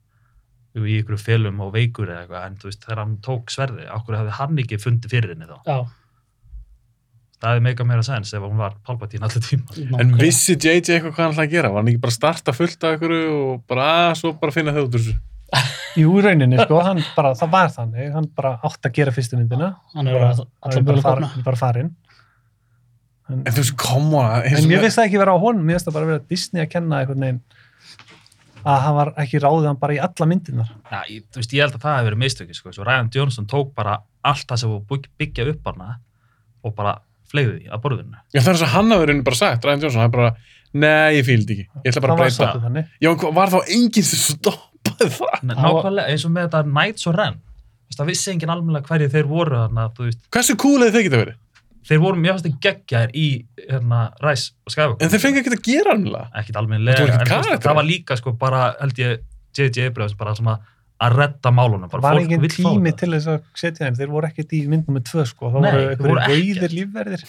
í 0.77 0.99
ykkur 1.01 1.17
felum 1.23 1.61
og 1.65 1.71
veikur 1.73 2.11
eða 2.11 2.25
eitthvað 2.27 2.49
en 2.51 2.57
þú 2.61 2.69
veist, 2.69 2.83
þegar 2.85 2.99
hann 3.05 3.15
tók 3.25 3.53
sverði, 3.55 3.87
okkur 3.97 4.19
hefði 4.19 4.35
hann 4.41 4.59
ekki 4.65 4.79
fundið 4.83 5.15
fyrir 5.15 5.33
henni 5.37 5.47
þá. 5.49 5.61
Já, 5.71 5.79
Það 7.37 7.51
hefði 7.53 7.63
meika 7.67 7.85
meira 7.85 8.03
sens 8.07 8.31
ef 8.33 8.41
hún 8.45 8.57
var 8.57 8.77
Palpatine 8.87 9.27
allan 9.29 9.43
tíman. 9.45 9.97
En 10.01 10.13
vissi 10.17 10.55
JJ 10.57 10.79
eitthvað 10.97 11.11
hvað 11.13 11.21
hann 11.21 11.35
ætlaði 11.35 11.49
að 11.51 11.53
gera? 11.53 11.71
Var 11.75 11.83
hann 11.83 11.91
ekki 11.93 12.01
bara 12.01 12.13
að 12.15 12.17
starta 12.17 12.55
fullt 12.57 12.87
af 12.89 12.95
ykkur 12.97 13.13
og 13.17 13.51
bara 13.69 13.89
að 14.07 14.15
svo 14.23 14.31
bara 14.41 14.55
finna 14.57 14.73
þau 14.73 14.87
út 14.87 14.97
úr 14.97 15.03
þessu? 15.05 15.17
Jú, 16.01 16.15
í 16.17 16.23
rauninni, 16.25 16.57
sko, 16.65 16.79
hann 16.85 17.03
bara, 17.17 17.35
það 17.37 17.53
var 17.53 17.69
þannig, 17.77 18.09
hann 18.17 18.29
bara 18.41 18.55
átt 18.67 18.89
að 18.89 18.97
gera 18.97 19.13
fyrstu 19.15 19.37
myndina. 19.39 19.69
Hann 19.95 20.09
er 20.09 20.17
bara, 20.17 21.03
bara 21.05 21.31
bara 21.45 21.61
farinn. 21.61 21.93
En, 23.29 23.41
En 23.43 23.53
þú 23.53 23.63
veist, 23.63 23.75
eins 23.83 24.61
en 24.61 24.69
mér 24.71 24.83
finnst 24.85 24.99
það 25.01 25.07
ekki 25.09 25.19
vera 25.19 25.33
á 25.35 25.39
honum, 25.43 25.65
mér 25.67 25.77
finnst 25.79 25.89
það 25.89 25.97
bara 25.99 26.07
vera 26.13 26.23
Disney 26.31 26.63
að 26.63 26.69
kenna 26.77 27.01
einhvern 27.03 27.25
veginn 27.25 27.41
að 28.67 28.81
hann 28.83 28.97
var 28.99 29.11
ekki 29.23 29.41
ráðið 29.43 29.67
hann 29.71 29.79
bara 29.83 29.95
í 29.95 29.99
alla 30.03 30.27
myndinar. 30.31 30.71
Já, 30.91 31.01
ég, 31.11 31.25
þú 31.31 31.41
veist, 31.41 31.53
ég 31.55 31.63
held 31.63 31.77
að 31.77 31.83
það 31.85 31.97
hefði 31.97 32.09
verið 32.11 32.21
mistökið, 32.23 32.59
sko. 32.59 32.73
Svo 32.75 32.87
Ryan 32.87 33.11
Johnson 33.15 33.47
tók 33.51 33.73
bara 33.79 33.97
allt 34.27 34.47
það 34.51 34.61
sem 34.63 34.73
var 34.73 34.81
bygg- 34.91 35.11
byggja 35.23 35.47
upp 35.53 35.69
hana 35.71 35.89
og 36.67 36.75
bara 36.79 36.97
flegði 37.31 37.57
því 37.61 37.71
að 37.75 37.83
borðinu. 37.85 38.19
Já, 38.35 38.41
það 38.43 38.51
er 38.53 38.61
svo 38.63 38.71
hann 38.75 38.91
hafði 38.95 39.07
rauninni 39.11 39.27
bara 39.29 39.41
sagt, 39.43 39.65
Ryan 39.67 39.85
Johnson, 39.87 40.01
hann 40.03 40.15
bara, 40.17 40.33
nei, 40.75 41.15
ég 41.21 41.27
fíldi 41.27 41.57
ekki. 41.57 41.67
Ég 41.85 41.91
ætla 41.93 42.03
bara 42.07 42.17
hann 42.17 42.27
að 42.27 42.39
breyta. 42.39 42.61
þannig. 42.67 42.91
Já, 43.07 43.11
var 43.39 43.55
þá 43.55 43.59
enginn 43.79 44.07
sem 44.11 44.23
stoppaði 44.37 45.11
það? 45.15 45.35
Hann 45.41 45.55
Nákvæmlega 45.63 46.11
eins 46.11 46.27
og 46.27 46.35
með 46.35 46.47
þetta 46.49 46.63
Knights 46.71 47.07
og 47.11 47.19
Ren. 47.21 47.39
Þú 47.39 47.91
veist, 47.91 48.01
það 48.03 48.11
vissi 48.11 48.31
enginn 48.35 48.51
almennilega 48.55 48.91
hverju 48.91 49.11
þeir 49.15 49.27
voru 49.31 49.59
þarna, 49.63 49.89
þú 49.95 50.07
veist, 50.09 50.23
Hversu 50.35 50.57
cool 50.59 50.81
hefði 50.83 50.95
þeir 50.99 51.07
geta 51.07 51.21
verið? 51.23 51.37
Þeir 51.87 52.01
voru 52.03 52.21
mjög 52.23 52.37
fannst 52.39 52.47
geggjaðir 52.67 53.13
í 53.15 53.27
hérna, 53.71 54.01
Rise 54.25 54.53
og 54.67 54.73
Skywalker. 54.75 55.05
En 55.07 55.13
þeir 55.13 55.23
fengi 55.23 55.43
ekki 55.43 55.53
að 55.57 55.63
gera 55.71 55.97
ekki 56.41 56.55
þú 56.97 57.07
veist, 57.07 57.29
karakterar. 57.31 57.63
það 57.67 57.77
var 57.81 57.87
líka 57.91 58.17
sko 58.21 58.33
bara, 58.41 58.63
held 58.81 58.99
ég, 59.03 59.21
J.J. 59.57 59.87
Abrams 59.91 60.15
bara 60.19 60.35
svona 60.37 60.59
að 61.01 61.15
redda 61.21 61.51
málunum, 61.53 61.91
bara 61.93 62.03
var 62.03 62.17
fá 62.17 62.21
tími 62.57 62.93
til 62.97 63.11
þess 63.13 63.29
að 63.29 63.43
setja 63.61 63.85
þeim, 63.87 63.97
þeir 63.99 64.11
voru 64.15 64.29
ekkert 64.31 64.53
í 64.57 64.63
mynd 64.69 64.87
nummer 64.89 65.03
tvö, 65.05 65.25
sko, 65.29 65.51
þá 65.53 65.59
Nei, 65.61 65.71
voru 66.01 66.21
ekkert. 66.21 66.31
veiðir 66.33 66.75
lífverðir. 66.77 67.25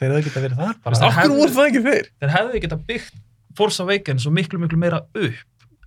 þeir 0.00 0.14
hefðu 0.14 0.24
getað 0.26 0.44
verið 0.46 0.58
þar 0.60 0.70
Veist, 0.70 0.82
bara. 0.84 0.96
það- 1.00 1.18
Akkur 1.20 1.36
voru 1.36 1.54
það 1.56 1.68
ekki 1.70 1.82
þeir? 1.86 2.06
Þeir 2.20 2.32
hefðu 2.36 2.60
geta 2.64 2.78
byggt 2.90 3.14
Force 3.58 3.82
Awakens 3.82 4.22
svo 4.24 4.32
miklu, 4.34 4.58
miklu 4.62 4.78
meira 4.78 5.00
upp 5.02 5.14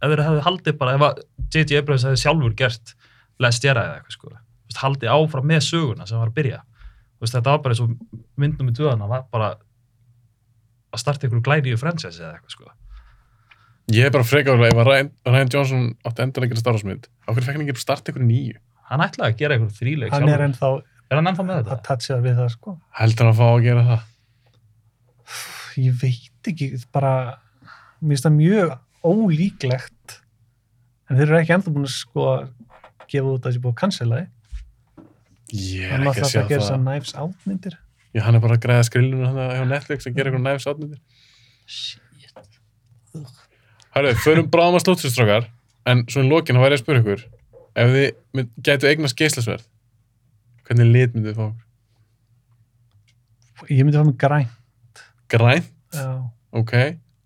ef 0.03 0.09
þeir 0.11 0.23
hefðu 0.27 0.41
haldið 0.47 0.77
bara, 0.77 0.95
ef 0.97 1.05
að 1.07 1.21
J.J. 1.53 1.77
Abrams 1.79 2.03
hefði 2.07 2.21
sjálfur 2.23 2.55
gert 2.59 2.93
Last 3.39 3.63
Jedi 3.63 3.79
eða 3.79 3.97
eitthvað 3.99 4.17
sko, 4.17 4.33
veist, 4.73 4.81
haldið 4.83 5.13
áfram 5.13 5.47
með 5.53 5.63
söguna 5.69 6.07
sem 6.09 6.19
var 6.19 6.31
að 6.31 6.37
byrja. 6.41 6.61
Þú 7.13 7.25
veist, 7.27 7.35
þetta 7.37 7.53
var 7.53 7.61
bara 7.63 7.75
eins 7.77 7.83
og 7.85 7.93
myndum 8.41 8.67
með 8.69 8.79
döðana 8.81 9.09
var 9.11 9.25
bara 9.31 9.51
að 10.93 11.01
starta 11.01 11.25
einhverju 11.27 11.45
glæníu 11.47 11.77
franchise 11.81 12.19
eða 12.21 12.35
eitthvað 12.37 12.55
sko. 12.57 12.71
Ég 13.93 14.07
er 14.07 14.13
bara 14.15 14.23
frekar 14.27 14.61
ef 14.63 14.77
að 14.79 14.87
Ryan, 14.87 15.09
Ryan 15.27 15.49
Johnson 15.51 15.87
átti 16.07 16.23
endan 16.23 16.45
að 16.45 16.53
gera 16.53 16.61
starfsmynd. 16.63 17.07
Áhverju 17.27 17.45
fekk 17.47 17.57
hann 17.57 17.63
ekki 17.65 17.75
bara 17.75 17.83
starta 17.83 18.13
ykkur 18.13 18.23
nýju? 18.27 18.57
Hann 18.89 19.03
ætlaði 19.03 19.33
að 19.33 19.39
gera 19.41 19.55
einhverju 19.57 19.77
þríleik 19.79 20.13
Hann 20.13 20.29
er 20.31 20.43
ennþá 20.45 20.69
Er 21.11 21.19
hann 21.19 21.29
ennþá 21.29 21.43
með 21.45 21.57
að 21.59 21.67
þetta? 21.67 21.83
toucha 21.87 22.15
við 22.23 22.37
það, 22.39 22.47
sko. 22.55 22.71
Heldur 22.97 23.27
hann 23.27 23.33
að 23.33 23.39
fá 23.39 23.45
að 23.49 23.63
gera 23.67 23.83
það? 23.89 24.05
Ég 25.83 25.97
veit 26.01 26.49
ekki, 26.53 26.67
bara, 26.95 27.11
mér 27.99 28.13
finnst 28.15 28.25
það 28.27 28.35
mjög 28.37 28.73
ólíklegt, 29.03 30.15
en 31.09 31.19
þeir 31.19 31.27
eru 31.27 31.39
ekki 31.41 31.55
ennþá 31.57 31.73
búin 31.75 31.87
að, 31.87 31.93
sko, 31.97 32.25
gefa 33.11 33.33
út 33.33 33.43
að 33.43 33.49
þessi 33.49 33.61
búið 33.63 33.73
að 33.75 33.79
cancela. 33.83 34.19
Ég 35.53 35.89
er 35.93 36.01
ekki 36.01 36.23
að 36.23 36.31
sjá 36.31 36.39
að 36.41 36.49
gera 36.49 36.61
það. 36.61 36.63
þessar 36.63 36.79
Knives 36.83 37.13
Out 37.21 37.47
myndir. 37.49 37.75
Já, 38.13 38.21
hann 38.27 38.37
er 38.37 38.41
bara 38.43 38.55
að 38.57 38.63
greiða 38.65 38.85
skrillinu 38.87 39.25
hann 39.27 39.37
hjá 39.57 39.65
Netflix 39.69 40.07
að 40.09 40.15
gera 40.17 40.29
eitthvað 40.31 40.45
næfs 40.47 40.67
átmyndir. 40.69 40.99
Herru, 43.93 44.13
förum 44.23 44.47
bráðum 44.53 44.77
að 44.79 44.83
slótsustrákar, 44.87 45.45
en 45.89 46.01
svo 46.09 46.23
í 46.23 46.29
lokin 46.29 46.57
þá 46.57 46.63
væri 46.63 46.73
ég 46.73 46.79
að 46.79 46.83
spyrja 46.83 47.01
ykkur, 47.03 47.21
ef 47.83 47.87
þið 47.93 48.47
gætu 48.65 48.89
eignast 48.89 49.17
geislasverð, 49.19 49.65
hvernig 50.65 50.89
lit 50.89 51.13
myndið 51.13 51.29
þið 51.29 51.37
fá? 51.37 51.45
okkur? 53.59 53.69
Ég 53.69 53.83
myndi 53.85 53.99
fá 54.01 54.07
mig 54.09 54.17
græn. 54.23 54.49
Grænt, 55.33 55.69
Já. 55.93 56.07
ok, 56.57 56.73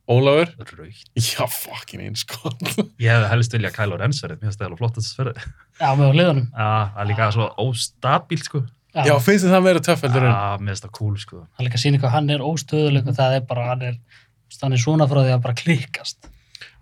Ólafur? 0.07 0.51
Raukt. 0.77 1.09
Já, 1.19 1.43
fucking 1.51 2.03
eins, 2.05 2.21
sko. 2.23 2.51
Ég 3.03 3.09
hefði 3.11 3.27
helst 3.33 3.55
vilja 3.57 3.71
Kylo 3.75 3.97
Ren 3.99 4.13
sverið, 4.15 4.37
mér 4.39 4.47
finnst 4.47 4.61
það 4.61 4.69
alveg 4.69 4.79
flott 4.79 4.99
að 5.01 5.07
sverið. 5.09 5.41
Já, 5.81 5.87
með 5.99 6.07
á 6.07 6.11
hliðunum. 6.15 6.45
Já, 6.53 6.69
það 6.93 7.01
er 7.03 7.09
líka 7.11 7.27
svo 7.35 7.47
óstabíl, 7.65 8.39
sko. 8.45 8.61
Já, 8.95 9.01
Já, 9.09 9.13
finnst 9.21 9.43
þið 9.45 9.51
það 9.57 9.65
meira 9.67 9.81
töff 9.83 10.05
heldur 10.07 10.23
en? 10.23 10.31
Já, 10.31 10.61
mér 10.63 10.71
finnst 10.71 10.85
það 10.87 10.93
cool, 10.97 11.17
sko. 11.21 11.41
það 11.43 11.59
er 11.59 11.67
líka 11.67 11.77
að 11.77 11.83
sína 11.83 11.99
hvað 12.01 12.13
hann 12.15 12.31
er 12.37 12.45
óstöðuleik 12.47 13.11
og 13.11 13.17
það 13.19 13.35
er 13.35 13.43
bara, 13.51 13.65
hann 13.73 13.83
er, 13.89 13.99
hann 14.63 14.77
er 14.77 14.81
svona 14.85 15.09
frá 15.11 15.19
því 15.25 15.35
að 15.35 15.43
bara 15.43 15.57
klikkast. 15.59 16.31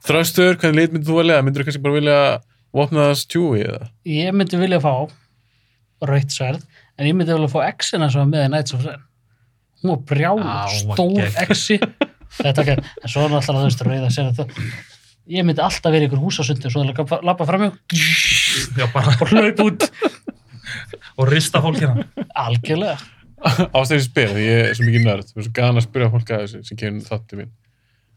Þröstur, 0.06 0.54
hvernig 0.62 0.78
lit 0.86 0.94
myndið 0.96 1.10
þú 1.10 1.18
velja? 1.18 1.42
Myndir 1.44 1.64
þú 1.66 1.68
kannski 1.72 1.84
bara 1.88 1.98
vilja 1.98 2.20
vopna 2.78 3.08
það 3.10 3.18
stjúi 3.26 3.66
eða? 3.66 3.90
Ég 4.14 4.38
myndi 4.38 4.62
vilja 4.62 4.80
fá 4.86 4.94
rautt 6.06 6.38
sverð, 6.38 6.64
en 7.02 7.10
ég 7.10 7.18
myndi 7.18 7.34
vilja 7.34 7.52
fá 7.52 7.60
X-ina 7.74 8.12
sem 8.14 8.22
var 8.22 8.30
með 8.32 8.46
í 8.46 8.54
Nights 8.54 8.78
of 8.78 8.86
Ren. 8.86 9.02
Hún 9.82 9.96
var 9.96 10.04
brjálu, 10.14 10.46
Já, 10.46 10.62
hún 10.70 10.92
var 10.94 11.02
stór. 11.02 11.50
X-i. 11.50 11.80
Þetta 12.36 12.64
ekki, 12.66 12.76
en 13.04 13.12
svo 13.12 13.24
er 13.26 13.34
náttúrulega 13.34 13.64
þú 13.64 13.70
veist 13.70 13.84
rauða 13.88 14.12
sér 14.14 14.30
að 14.32 14.40
það. 14.42 14.62
Ég 15.36 15.46
myndi 15.48 15.62
alltaf 15.66 15.90
verið 15.96 16.08
ykkur 16.10 16.22
húsasundi 16.22 16.68
og 16.70 16.74
svo 16.76 16.84
lappa, 16.86 17.18
lappa 17.26 17.46
fram 17.50 17.64
Já, 18.78 18.86
bara, 18.94 19.16
og 19.24 19.32
hlaup 19.32 19.62
út. 19.66 19.86
og 21.18 21.30
rista 21.32 21.62
fólkina. 21.64 22.06
Algjörlega. 22.36 22.98
Ástæðið 23.46 24.04
spyr, 24.06 24.30
því 24.36 24.44
ég 24.46 24.62
er 24.70 24.78
svo 24.78 24.86
mikið 24.88 25.04
nörd, 25.06 25.28
það 25.32 25.42
er 25.42 25.46
svo 25.48 25.54
gana 25.58 25.82
að 25.82 25.86
spyrja 25.88 26.12
fólk 26.14 26.30
að 26.36 26.44
þessu 26.46 26.62
sem 26.70 26.78
kemur 26.80 27.08
þáttið 27.10 27.42
mín. 27.42 27.50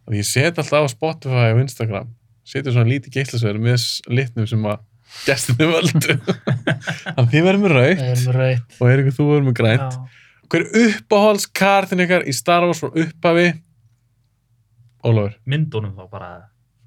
Og 0.09 0.15
ég 0.17 0.25
set 0.29 0.61
alltaf 0.63 0.87
á 0.89 0.89
Spotify 0.93 1.49
og 1.55 1.63
Instagram, 1.65 2.13
setja 2.49 2.73
svona 2.73 2.89
lítið 2.89 3.17
geislasverð 3.19 3.61
með 3.67 3.77
s- 3.81 3.99
litnum 4.09 4.47
sem 4.49 4.63
að 4.71 4.79
gestinni 5.27 5.69
völdu. 5.69 6.17
Þannig 7.17 7.25
að 7.25 7.33
þið 7.35 7.47
verðum 7.49 7.65
með 7.67 7.75
raukt 7.77 8.01
Það 8.01 8.13
er 8.13 8.23
með 8.23 8.39
rautt. 8.39 8.79
og 8.79 8.93
er 8.93 9.03
ykkur 9.05 9.17
þú 9.19 9.27
verðum 9.33 9.49
með 9.51 9.59
grænt. 9.61 9.99
Hver 10.49 10.65
er 10.65 10.87
uppáhaldskartin 10.89 12.05
ykkar 12.07 12.25
í 12.29 12.37
Star 12.37 12.65
Wars 12.69 12.81
frá 12.85 12.89
upphafi? 12.93 13.49
Ólafur, 15.07 15.37
Myndunum 15.47 15.95
þá 15.95 16.09
bara, 16.11 16.31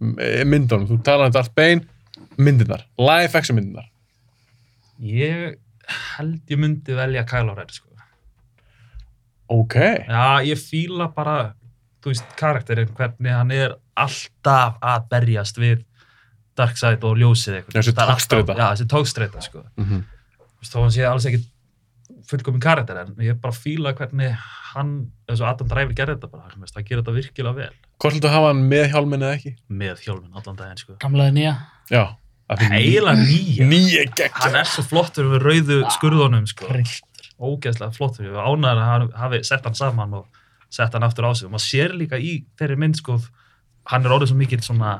myndunum, 0.02 0.88
þú 0.90 1.00
talaði 1.06 1.36
um 1.36 1.42
allt 1.42 1.56
bein, 1.56 1.84
myndirnar, 2.38 2.86
live 3.00 3.38
action 3.38 3.56
myndirnar. 3.56 3.88
ég 5.02 5.60
held 6.18 6.52
ég 6.52 6.60
myndi 6.60 6.96
velja 6.96 7.24
Kylo 7.28 7.56
Ren, 7.58 7.70
sko. 7.72 7.90
Ok, 9.52 9.76
Já, 10.08 10.40
ég 10.48 10.60
fíla 10.60 11.10
bara, 11.12 11.54
þú 12.04 12.14
veist, 12.14 12.36
karakterinn, 12.40 12.92
hvernig 12.96 13.34
hann 13.36 13.52
er 13.52 13.76
alltaf 14.00 14.78
að 14.80 15.08
berjast 15.12 15.60
við 15.60 15.82
Darkseid 16.56 17.04
og 17.08 17.18
ljósið 17.20 17.58
eitthvað. 17.58 17.78
Þessi 17.78 17.94
togstreita. 17.96 18.56
Já, 18.56 18.66
þessi 18.70 18.88
tókstreita, 18.92 19.42
sko. 19.44 19.66
mm 19.76 19.86
-hmm. 19.86 20.04
Þú 20.40 20.64
veist, 20.64 20.74
þó 20.74 20.80
hann 20.82 20.92
sé 20.92 21.06
alls 21.08 21.26
ekki 21.26 21.44
fullkomin 22.28 22.62
karakter, 22.62 22.98
en 22.98 23.16
ég 23.20 23.40
bara 23.42 23.54
fíla 23.54 23.94
hvernig 23.94 24.38
hann, 24.74 25.12
eins 25.28 25.42
og 25.42 25.48
Adam 25.48 25.68
Driver 25.68 25.94
gerði 25.94 26.16
þetta 26.16 26.32
bara, 26.32 26.50
hann 26.52 26.62
veist, 26.62 26.76
það 26.76 26.88
gerir 26.88 27.04
þetta 27.04 27.18
virkilega 27.20 27.56
vel. 27.56 27.74
Hvort 28.02 28.16
heldur 28.16 28.34
hafa 28.34 28.50
hann 28.52 28.64
með 28.72 28.88
hjálminn 28.96 29.22
eða 29.26 29.38
ekki? 29.38 29.54
Með 29.70 30.02
hjálminn 30.08 30.40
allan 30.40 30.58
daginn, 30.60 30.82
sko. 30.82 30.96
Gamlaði 31.02 31.36
nýja. 31.38 31.54
Já. 31.92 32.04
af 32.52 32.60
því 32.60 32.68
Heila 32.74 33.14
nýja. 33.16 33.66
Nýja 33.70 34.02
Hann 34.04 34.16
geggja. 34.18 34.60
er 34.60 34.68
svo 34.68 34.84
flottur 34.84 35.30
við 35.32 35.46
rauðu 35.46 35.78
skurðunum, 35.96 36.48
sko. 36.50 36.68
Trillt. 36.68 37.28
Ógeðslega 37.42 37.96
flottur. 37.96 38.26
Ég 38.28 38.34
var 38.36 38.50
ánægður 38.50 38.82
að 38.82 38.90
hann 38.92 39.06
hafi 39.22 39.44
sett 39.48 39.64
hann 39.66 39.78
saman 39.78 40.14
og 40.20 40.26
sett 40.70 40.94
hann 40.94 41.06
aftur 41.08 41.30
á 41.30 41.32
sig. 41.34 41.46
Og 41.48 41.54
maður 41.54 41.68
sér 41.70 41.96
líka 41.96 42.20
í 42.20 42.44
þeirri 42.60 42.78
mynd, 42.78 43.00
sko, 43.00 43.20
hann 43.86 44.06
er 44.06 44.12
orðið 44.18 44.34
svo 44.34 44.38
mikill 44.42 44.62
svona 44.66 44.98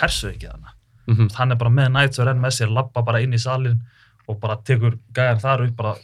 hersu 0.00 0.32
ekki 0.32 0.48
þannig. 0.50 0.72
Mm 1.06 1.16
-hmm. 1.16 1.32
Hann 1.36 1.52
er 1.52 1.56
bara 1.56 1.70
með 1.70 1.92
Nights 1.92 2.18
og 2.18 2.26
renn 2.26 2.40
með 2.40 2.56
sér, 2.58 2.72
lappa 2.72 3.02
bara 3.02 3.20
inn 3.20 3.32
í 3.32 3.38
salin 3.38 3.80
og 4.26 4.40
bara 4.40 4.56
tekur 4.56 4.98
gæðan 5.14 5.40
þar 5.40 5.66
upp, 5.68 5.76
bara 5.76 5.94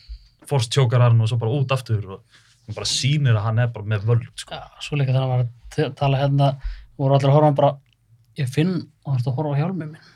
forstjókar 0.47 1.01
hann 1.01 1.21
og 1.21 1.29
svo 1.29 1.39
bara 1.39 1.51
út 1.51 1.73
aftur 1.73 2.05
og 2.05 2.21
hann 2.67 2.75
bara 2.75 2.87
sýnir 2.87 3.35
að 3.37 3.43
hann 3.43 3.59
er 3.59 3.67
bara 3.69 3.85
með 3.85 4.05
völd, 4.05 4.29
sko. 4.37 4.55
Já, 4.55 4.69
svo 4.81 4.97
líka 4.97 5.13
þegar 5.13 5.21
hann 5.21 5.31
var 5.31 5.41
að 5.45 5.49
tala 5.99 6.21
hérna, 6.21 6.53
voru 6.99 7.17
allir 7.17 7.31
að 7.31 7.37
horfa 7.37 7.47
á 7.47 7.49
hann 7.51 7.59
bara, 7.59 7.73
ég 8.41 8.51
finn 8.53 8.75
og 9.05 9.13
þú 9.13 9.19
ert 9.19 9.31
að 9.31 9.37
horfa 9.39 9.53
á 9.55 9.61
hjálmið 9.61 9.91
minn. 9.91 10.09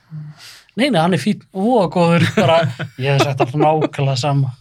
Nei, 0.75 0.89
nei, 0.91 0.99
hann 1.01 1.15
er 1.15 1.23
fín, 1.23 1.43
ó, 1.55 1.87
góður, 1.93 2.25
bara, 2.37 2.57
ég 2.99 3.15
hef 3.15 3.23
sagt 3.23 3.41
alltaf 3.45 3.55
nákvæmlega 3.61 4.17
sama. 4.21 4.55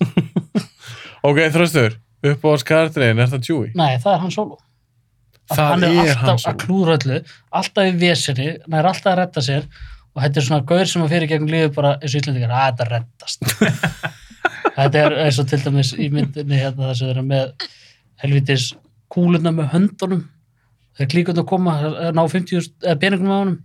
Ok, 1.23 1.37
þröstur, 1.53 1.93
uppáhaldskartin, 2.27 3.19
er 3.23 3.29
það 3.31 3.45
Chewie? 3.47 3.69
Nei, 3.79 3.93
það 4.03 4.15
er 4.17 4.17
hann 4.25 4.31
solo. 4.35 4.57
Að 5.47 5.55
Það 5.55 5.69
hann 5.69 5.85
er, 5.87 5.93
er 6.01 6.09
alltaf 6.17 6.47
að 6.49 6.57
klúðra 6.65 6.97
öllu, 6.97 7.19
alltaf 7.59 7.87
í 7.87 7.93
vesinni, 8.01 8.47
hann 8.65 8.75
er 8.79 8.89
alltaf 8.89 9.11
að 9.13 9.19
retta 9.21 9.43
sér 9.45 9.69
og 10.13 10.19
þetta 10.25 10.41
er 10.41 10.45
svona 10.49 10.65
gaur 10.67 10.91
sem 10.91 11.05
að 11.05 11.13
fyrir 11.15 11.31
gegnum 11.31 11.53
lífið 11.53 11.71
bara 11.77 11.93
eins 11.95 12.11
og 12.11 12.19
íslendingar, 12.19 12.51
að 12.51 12.65
þetta 12.67 12.89
rettast. 12.91 13.47
þetta 14.81 15.03
er 15.05 15.15
eins 15.23 15.39
og 15.39 15.47
til 15.53 15.61
dæmis 15.63 15.93
í 15.95 16.09
myndinni 16.11 16.59
hérna 16.59 16.89
þess 16.91 16.99
að 16.99 17.07
þeir 17.07 17.13
eru 17.15 17.25
með 17.29 17.67
helvitis 18.25 18.67
kúluna 19.15 19.55
með 19.55 19.71
höndunum 19.77 20.23
þegar 20.97 21.11
klíkund 21.13 21.41
að 21.41 21.47
koma, 21.49 21.75
eh, 21.89 22.11
ná 22.15 22.21
50 22.29 22.69
eða 22.83 22.99
peningum 23.01 23.31
á 23.33 23.37
honum, 23.39 23.57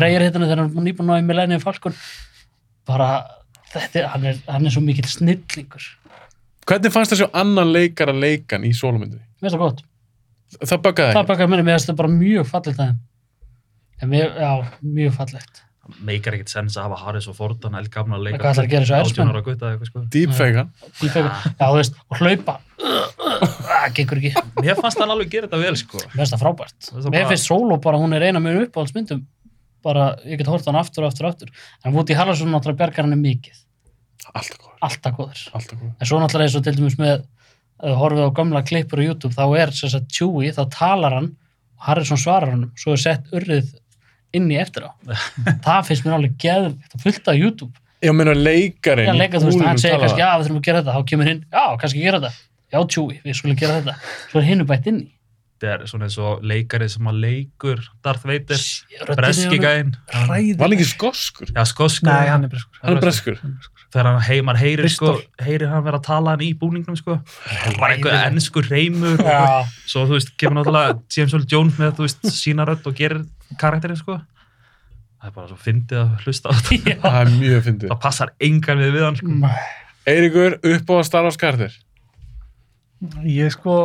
reyjar 0.00 0.26
hérna 0.26 0.44
þegar 0.46 0.62
hann 0.62 0.70
er 0.76 0.86
nýbúin 0.88 1.08
að 1.08 1.12
ná 1.12 1.22
í 1.22 1.26
Millennium 1.28 1.62
Falcon 1.64 1.96
bara, 2.86 3.08
þetta 3.72 4.00
er, 4.02 4.08
hann 4.12 4.26
er, 4.30 4.40
hann 4.48 4.66
er 4.66 4.74
svo 4.74 4.82
mikill 4.84 5.08
snillingur. 5.08 5.88
Hvernig 6.68 6.92
fannst 6.92 7.12
það 7.12 7.24
svo 7.24 7.30
annan 7.36 7.72
leikar 7.72 8.12
að 8.12 8.22
leikan 8.24 8.64
í 8.64 8.72
sólumyndinni? 8.76 9.24
Mér 9.40 9.50
finnst 9.50 9.56
það 9.56 9.64
gott. 9.64 9.82
Það 10.60 10.82
böggaði 10.84 11.16
Það 11.16 11.28
bakar 11.32 11.50
minni, 11.50 11.66
mér 11.66 11.78
finnst 11.78 11.90
það 11.90 12.00
bara 12.00 12.12
mjög 12.14 12.48
fallegt 12.48 12.84
að 12.84 14.08
mér, 14.10 14.34
já, 14.36 14.52
mjög 14.84 15.16
fallegt. 15.16 15.62
Meikar 16.04 16.34
ekkert 16.36 16.48
sens 16.52 16.76
að 16.78 16.86
hafa 16.88 16.98
Harrison 17.04 17.34
Ford 17.36 17.64
hann 17.66 17.74
er 17.78 17.88
gamla 17.92 18.18
leika 18.22 18.38
Hvað 18.40 18.50
ætlar 18.54 18.64
að 18.68 18.70
gera 18.74 18.86
svo 18.88 19.00
X-Men? 19.04 19.28
18 19.28 19.32
ára 19.34 19.42
gutta 19.48 19.66
eða 19.66 19.74
eitthvað 19.76 19.90
sko. 19.90 20.04
Deepfake 20.14 20.56
hann? 20.60 20.70
Deepfake, 21.00 21.32
já, 21.58 21.66
þú 21.66 21.76
veist, 21.78 21.98
og 22.10 22.22
hlaupa. 22.22 22.54
Það 23.64 23.94
gengur 23.98 24.20
ekki, 24.20 24.32
mér 24.64 24.78
fannst 24.80 25.00
hann 25.02 25.12
alveg 25.14 25.30
gera 25.34 25.48
þetta 25.48 25.60
vel 25.62 25.76
sko. 25.80 26.00
Mér 26.04 26.20
finnst 26.22 26.34
það 26.34 26.42
frábært. 26.44 26.88
Er 26.90 26.96
mér 27.04 27.10
bara- 27.18 27.30
finnst 27.34 27.48
Solo 27.50 27.76
bara, 27.84 27.98
hún 28.00 28.14
er 28.16 28.26
eina 28.28 28.40
mjög 28.44 28.66
uppáhaldsmyndum. 28.68 29.24
Bara, 29.84 30.06
ég 30.24 30.38
get 30.40 30.46
hort 30.48 30.64
hann 30.66 30.76
aftur 30.80 31.04
og 31.04 31.12
aftur 31.12 31.26
og 31.28 31.34
aftur. 31.34 31.48
En 31.84 31.92
Woody 31.92 32.14
Harrelson 32.16 32.48
náttúrulega 32.48 32.80
bjargar 32.80 33.04
hann 33.04 33.20
mikið. 33.20 33.58
Alltaf 34.34 34.56
góður, 34.58 34.78
alltaf 34.82 35.16
góður, 35.18 35.40
alltaf 35.54 35.78
góður. 35.78 35.94
en 36.00 36.06
svo 36.08 36.18
náttúrulega 36.22 36.48
eins 36.48 36.56
og 36.56 36.64
til 36.64 36.74
dæmis 36.78 36.96
með 36.98 37.24
horfið 37.84 38.24
á 38.24 38.30
gamla 38.34 38.62
klippur 38.64 38.98
á 39.02 39.04
YouTube 39.04 39.34
þá 39.36 39.44
er 39.60 39.70
sem 39.76 39.90
sagt 39.92 40.08
Chewie, 40.16 40.52
þá 40.56 40.64
talar 40.72 41.12
hann 41.18 41.26
og 41.76 41.84
Harrison 41.84 42.16
svarar 42.16 42.50
hann, 42.54 42.70
svo 42.80 42.92
er 42.96 43.02
sett 43.02 43.28
urrið 43.36 43.74
inn 44.38 44.50
í 44.52 44.58
eftir 44.60 44.86
á 44.86 44.90
það 45.64 45.88
finnst 45.88 46.04
mér 46.06 46.18
alveg 46.18 46.36
geðvikt 46.44 46.98
og 46.98 47.04
fullt 47.06 47.32
af 47.32 47.40
YouTube 47.40 47.74
Ég 48.04 48.12
meina 48.12 48.34
leikarinn. 48.36 49.06
Já, 49.08 49.16
leika, 49.16 49.38
þú 49.40 49.48
veist, 49.48 49.62
hann 49.64 49.78
segir 49.80 50.02
kannski, 50.02 50.20
já, 50.20 50.26
við 50.36 50.42
þurfum 50.44 50.58
að 50.60 50.66
gera 50.66 50.80
þetta, 50.82 50.92
þá 50.98 51.06
kemur 51.08 51.28
hinn, 51.30 51.38
já, 51.54 51.62
kannski 51.80 52.02
gera 52.04 52.18
þetta, 52.20 52.42
já, 52.74 52.78
tjúi, 52.92 53.14
við 53.24 53.36
skulum 53.38 53.56
gera 53.62 53.76
þetta, 53.78 53.94
svo 54.28 54.40
er 54.42 54.48
hinnu 54.50 54.66
bætt 54.68 54.88
inn 54.90 54.98
í. 55.00 55.06
þetta 55.54 55.70
er 55.72 55.88
svona 55.88 56.04
eins 56.10 56.18
og 56.20 56.42
leikari 56.44 56.88
sem 56.92 57.08
að 57.08 57.20
leikur 57.22 57.80
Darth 58.04 58.26
Vader, 58.28 58.60
breski 59.16 59.60
gæinn. 59.62 59.94
Var 60.12 60.34
hann 60.60 60.74
ekki 60.76 60.88
skoskur? 60.90 61.48
já 61.54 61.62
skoskur 61.70 62.10
Nei, 62.10 62.26
hann 62.28 62.44
er 62.44 62.52
breskur. 62.52 62.82
Hann 62.82 62.98
er 62.98 63.00
breskur. 63.06 63.38
þegar 63.94 64.10
hann 64.10 64.20
heimar 64.26 64.58
heyrir 64.60 64.90
sko, 64.92 65.14
heyrir 65.40 65.70
hann 65.72 65.86
vera 65.86 66.02
að 66.02 66.04
tala 66.10 66.34
hann 66.34 66.44
í 66.44 66.50
búningnum 66.58 66.98
sko 66.98 67.16
bara 67.78 67.94
einhver 67.94 68.18
ennskur 68.26 68.66
reymur 68.68 69.16
og 69.22 69.30
Já, 69.30 69.64
svo 69.86 70.04
þú 70.10 70.18
veist, 70.18 70.34
kemur 70.36 70.60
náttúrulega 70.60 70.98
James 71.14 71.38
Earl 71.38 71.48
Jones 71.54 71.78
með 71.80 71.96
þú 72.00 72.08
veist, 72.10 72.28
sína 72.34 72.66
rödd 72.68 72.90
og 72.90 72.98
gerir 72.98 73.22
karakterinn 73.60 74.00
sko 74.00 74.18
það 75.24 75.30
er 75.30 75.36
bara 75.38 75.48
svo 75.48 75.56
fyndið 75.56 76.00
að 76.02 76.26
hlusta 76.26 76.52
á 76.52 76.54
þetta. 76.58 76.94
Það 77.04 77.18
er 77.22 77.30
mjög 77.32 77.62
fyndið. 77.64 77.88
það 77.94 78.00
passar 78.02 78.32
engan 78.44 78.82
við 78.82 78.90
við 78.92 79.04
hann 79.06 79.18
sko 79.20 79.52
Eiríkur, 80.04 80.58
upp 80.68 80.90
á 80.92 80.96
Star 81.08 81.24
Wars 81.24 81.38
kartir. 81.40 81.76
Ég 83.24 83.46
er 83.48 83.52
sko 83.54 83.76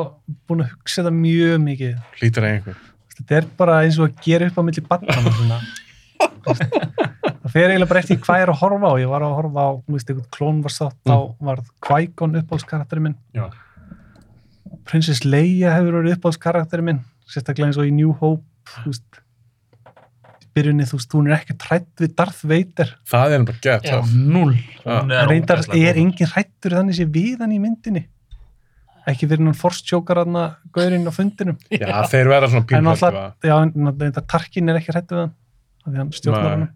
búin 0.49 0.65
að 0.65 0.73
hugsa 0.73 0.99
þetta 0.99 1.13
mjög 1.15 1.53
mikið. 1.63 1.93
Lítur 2.19 2.43
að 2.43 2.55
einhver. 2.57 2.81
Þetta 3.15 3.37
er 3.37 3.47
bara 3.61 3.77
eins 3.85 3.99
og 3.99 4.09
að 4.09 4.19
gera 4.25 4.49
upp 4.49 4.59
á 4.59 4.63
milli 4.67 4.83
barnana 4.89 5.33
svona. 5.37 5.61
það 6.49 7.53
fer 7.53 7.71
eiginlega 7.71 7.89
bara 7.93 8.03
eftir 8.03 8.19
hvað 8.19 8.41
ég 8.41 8.45
er 8.49 8.51
að 8.51 8.59
horfa 8.65 8.91
á. 8.91 8.93
Ég 8.99 9.13
var 9.13 9.25
að 9.29 9.37
horfa 9.37 9.63
á, 9.63 9.69
þú 9.79 9.95
veist, 9.95 10.11
einhvern 10.11 10.29
klón 10.35 10.61
var 10.65 10.75
sátt, 10.75 10.99
þá 11.07 11.15
var 11.47 11.63
Qui-Gon 11.87 12.37
uppáhaldskarakterinn 12.41 13.07
minn. 13.07 13.17
Já. 13.35 13.47
Princess 14.91 15.23
Leia 15.23 15.71
hefur 15.77 16.01
verið 16.01 16.17
uppáhaldskarakterinn 16.17 16.89
minn, 16.91 17.01
sérstaklega 17.31 17.71
eins 17.71 17.79
og 17.79 17.87
í 17.87 17.95
New 17.95 18.11
Hope, 18.19 18.43
þú 18.75 18.91
veist, 18.91 19.23
byrjunni, 20.55 20.85
þú 20.89 20.97
veist, 20.99 21.13
hún 21.15 21.27
er 21.29 21.35
ekki 21.39 21.55
trætt 21.61 22.01
við 22.03 22.13
Darth 22.17 22.41
Vader. 22.49 22.93
Það 23.09 23.35
er 23.35 23.43
bara 23.49 23.61
gett 23.65 23.87
Já, 23.89 23.97
null. 24.13 24.55
Hún 24.85 25.13
En 25.13 25.29
reyndar 25.29 25.61
er 25.77 25.99
engin 26.01 26.31
hrættur 26.31 26.75
þannig 26.77 26.97
sé 26.97 27.05
við 27.09 27.43
hann 27.43 27.53
í 27.55 27.59
myndinni. 27.61 28.05
Ekki 29.09 29.29
fyrir 29.29 29.45
hann 29.47 29.57
forstjókar 29.57 30.21
hann 30.23 30.37
að 30.37 30.57
gaurinn 30.75 31.07
á 31.09 31.13
fundinum. 31.15 31.57
Já, 31.71 31.95
þeir 32.11 32.29
verða 32.29 32.51
svona 32.51 32.83
náttúrulega, 32.85 33.25
já, 33.49 33.55
en 33.63 33.91
reyndar 34.03 34.25
Tarkin 34.29 34.69
er 34.69 34.79
ekki 34.81 34.93
hrættu 34.93 35.15
við 35.17 35.23
hann. 35.23 35.33
af 35.85 35.89
Því 35.93 36.01
hann 36.03 36.13
stjórnar 36.19 36.51
hann. 36.53 36.67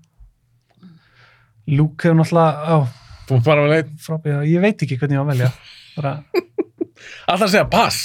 Luke 1.73 2.07
hefur 2.09 2.19
náttúrulega, 2.19 2.73
á, 2.73 2.77
Þú 3.27 3.37
ert 3.37 3.45
bara 3.47 3.61
með 3.63 3.71
leit. 3.75 3.93
frá, 4.03 4.17
já, 4.27 4.37
ég 4.49 4.63
veit 4.63 4.81
ekki 4.83 4.97
hvernig 4.99 5.15
ég 5.15 5.21
á 5.21 5.23
að 5.23 5.31
velja. 5.33 5.51
Bara, 5.95 6.15
Alltaf 7.27 7.47
að 7.47 7.53
segja 7.53 7.69
pass. 7.71 8.01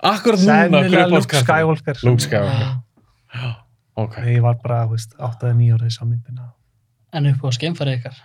Akkurat 0.00 0.40
núna, 0.40 0.84
er 0.84 1.10
Luke? 1.12 1.42
Skywalker 1.44 1.98
Luke 2.06 2.24
Skywalker. 2.24 3.58
Ok. 4.00 4.16
Nei, 4.22 4.34
ég 4.36 4.42
var 4.44 4.56
bara, 4.62 4.80
þú 4.86 4.96
veist, 4.96 5.14
8-9 5.18 5.70
ára 5.76 5.86
í 5.90 5.94
sammyndina 5.94 6.48
En 7.12 7.26
upp 7.26 7.42
á 7.42 7.50
skemmfæri 7.56 7.96
ykkar. 7.98 8.16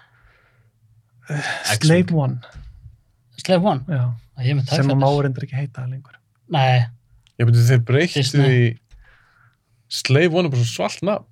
Slave 1.82 2.14
One, 2.14 2.38
Slave 3.42 3.66
One. 3.66 3.82
já, 3.90 4.04
Að 4.38 4.50
er 4.52 4.56
með 4.60 4.68
sem 4.70 4.86
að 4.86 4.90
tæfættis. 4.92 5.00
má 5.02 5.24
reyndir 5.26 5.46
ekki 5.48 5.58
heita 5.58 5.82
það 5.82 5.94
lengur 5.96 6.18
Nei, 6.54 6.86
Ég 7.40 7.48
byrju 7.50 7.64
þeir 7.70 7.82
breyttu 7.88 8.22
því 8.30 8.60
Slave 9.90 10.34
One 10.38 10.48
er 10.48 10.54
bara 10.54 10.62
svo 10.64 10.76
svalt 10.86 11.02
nafn. 11.06 11.26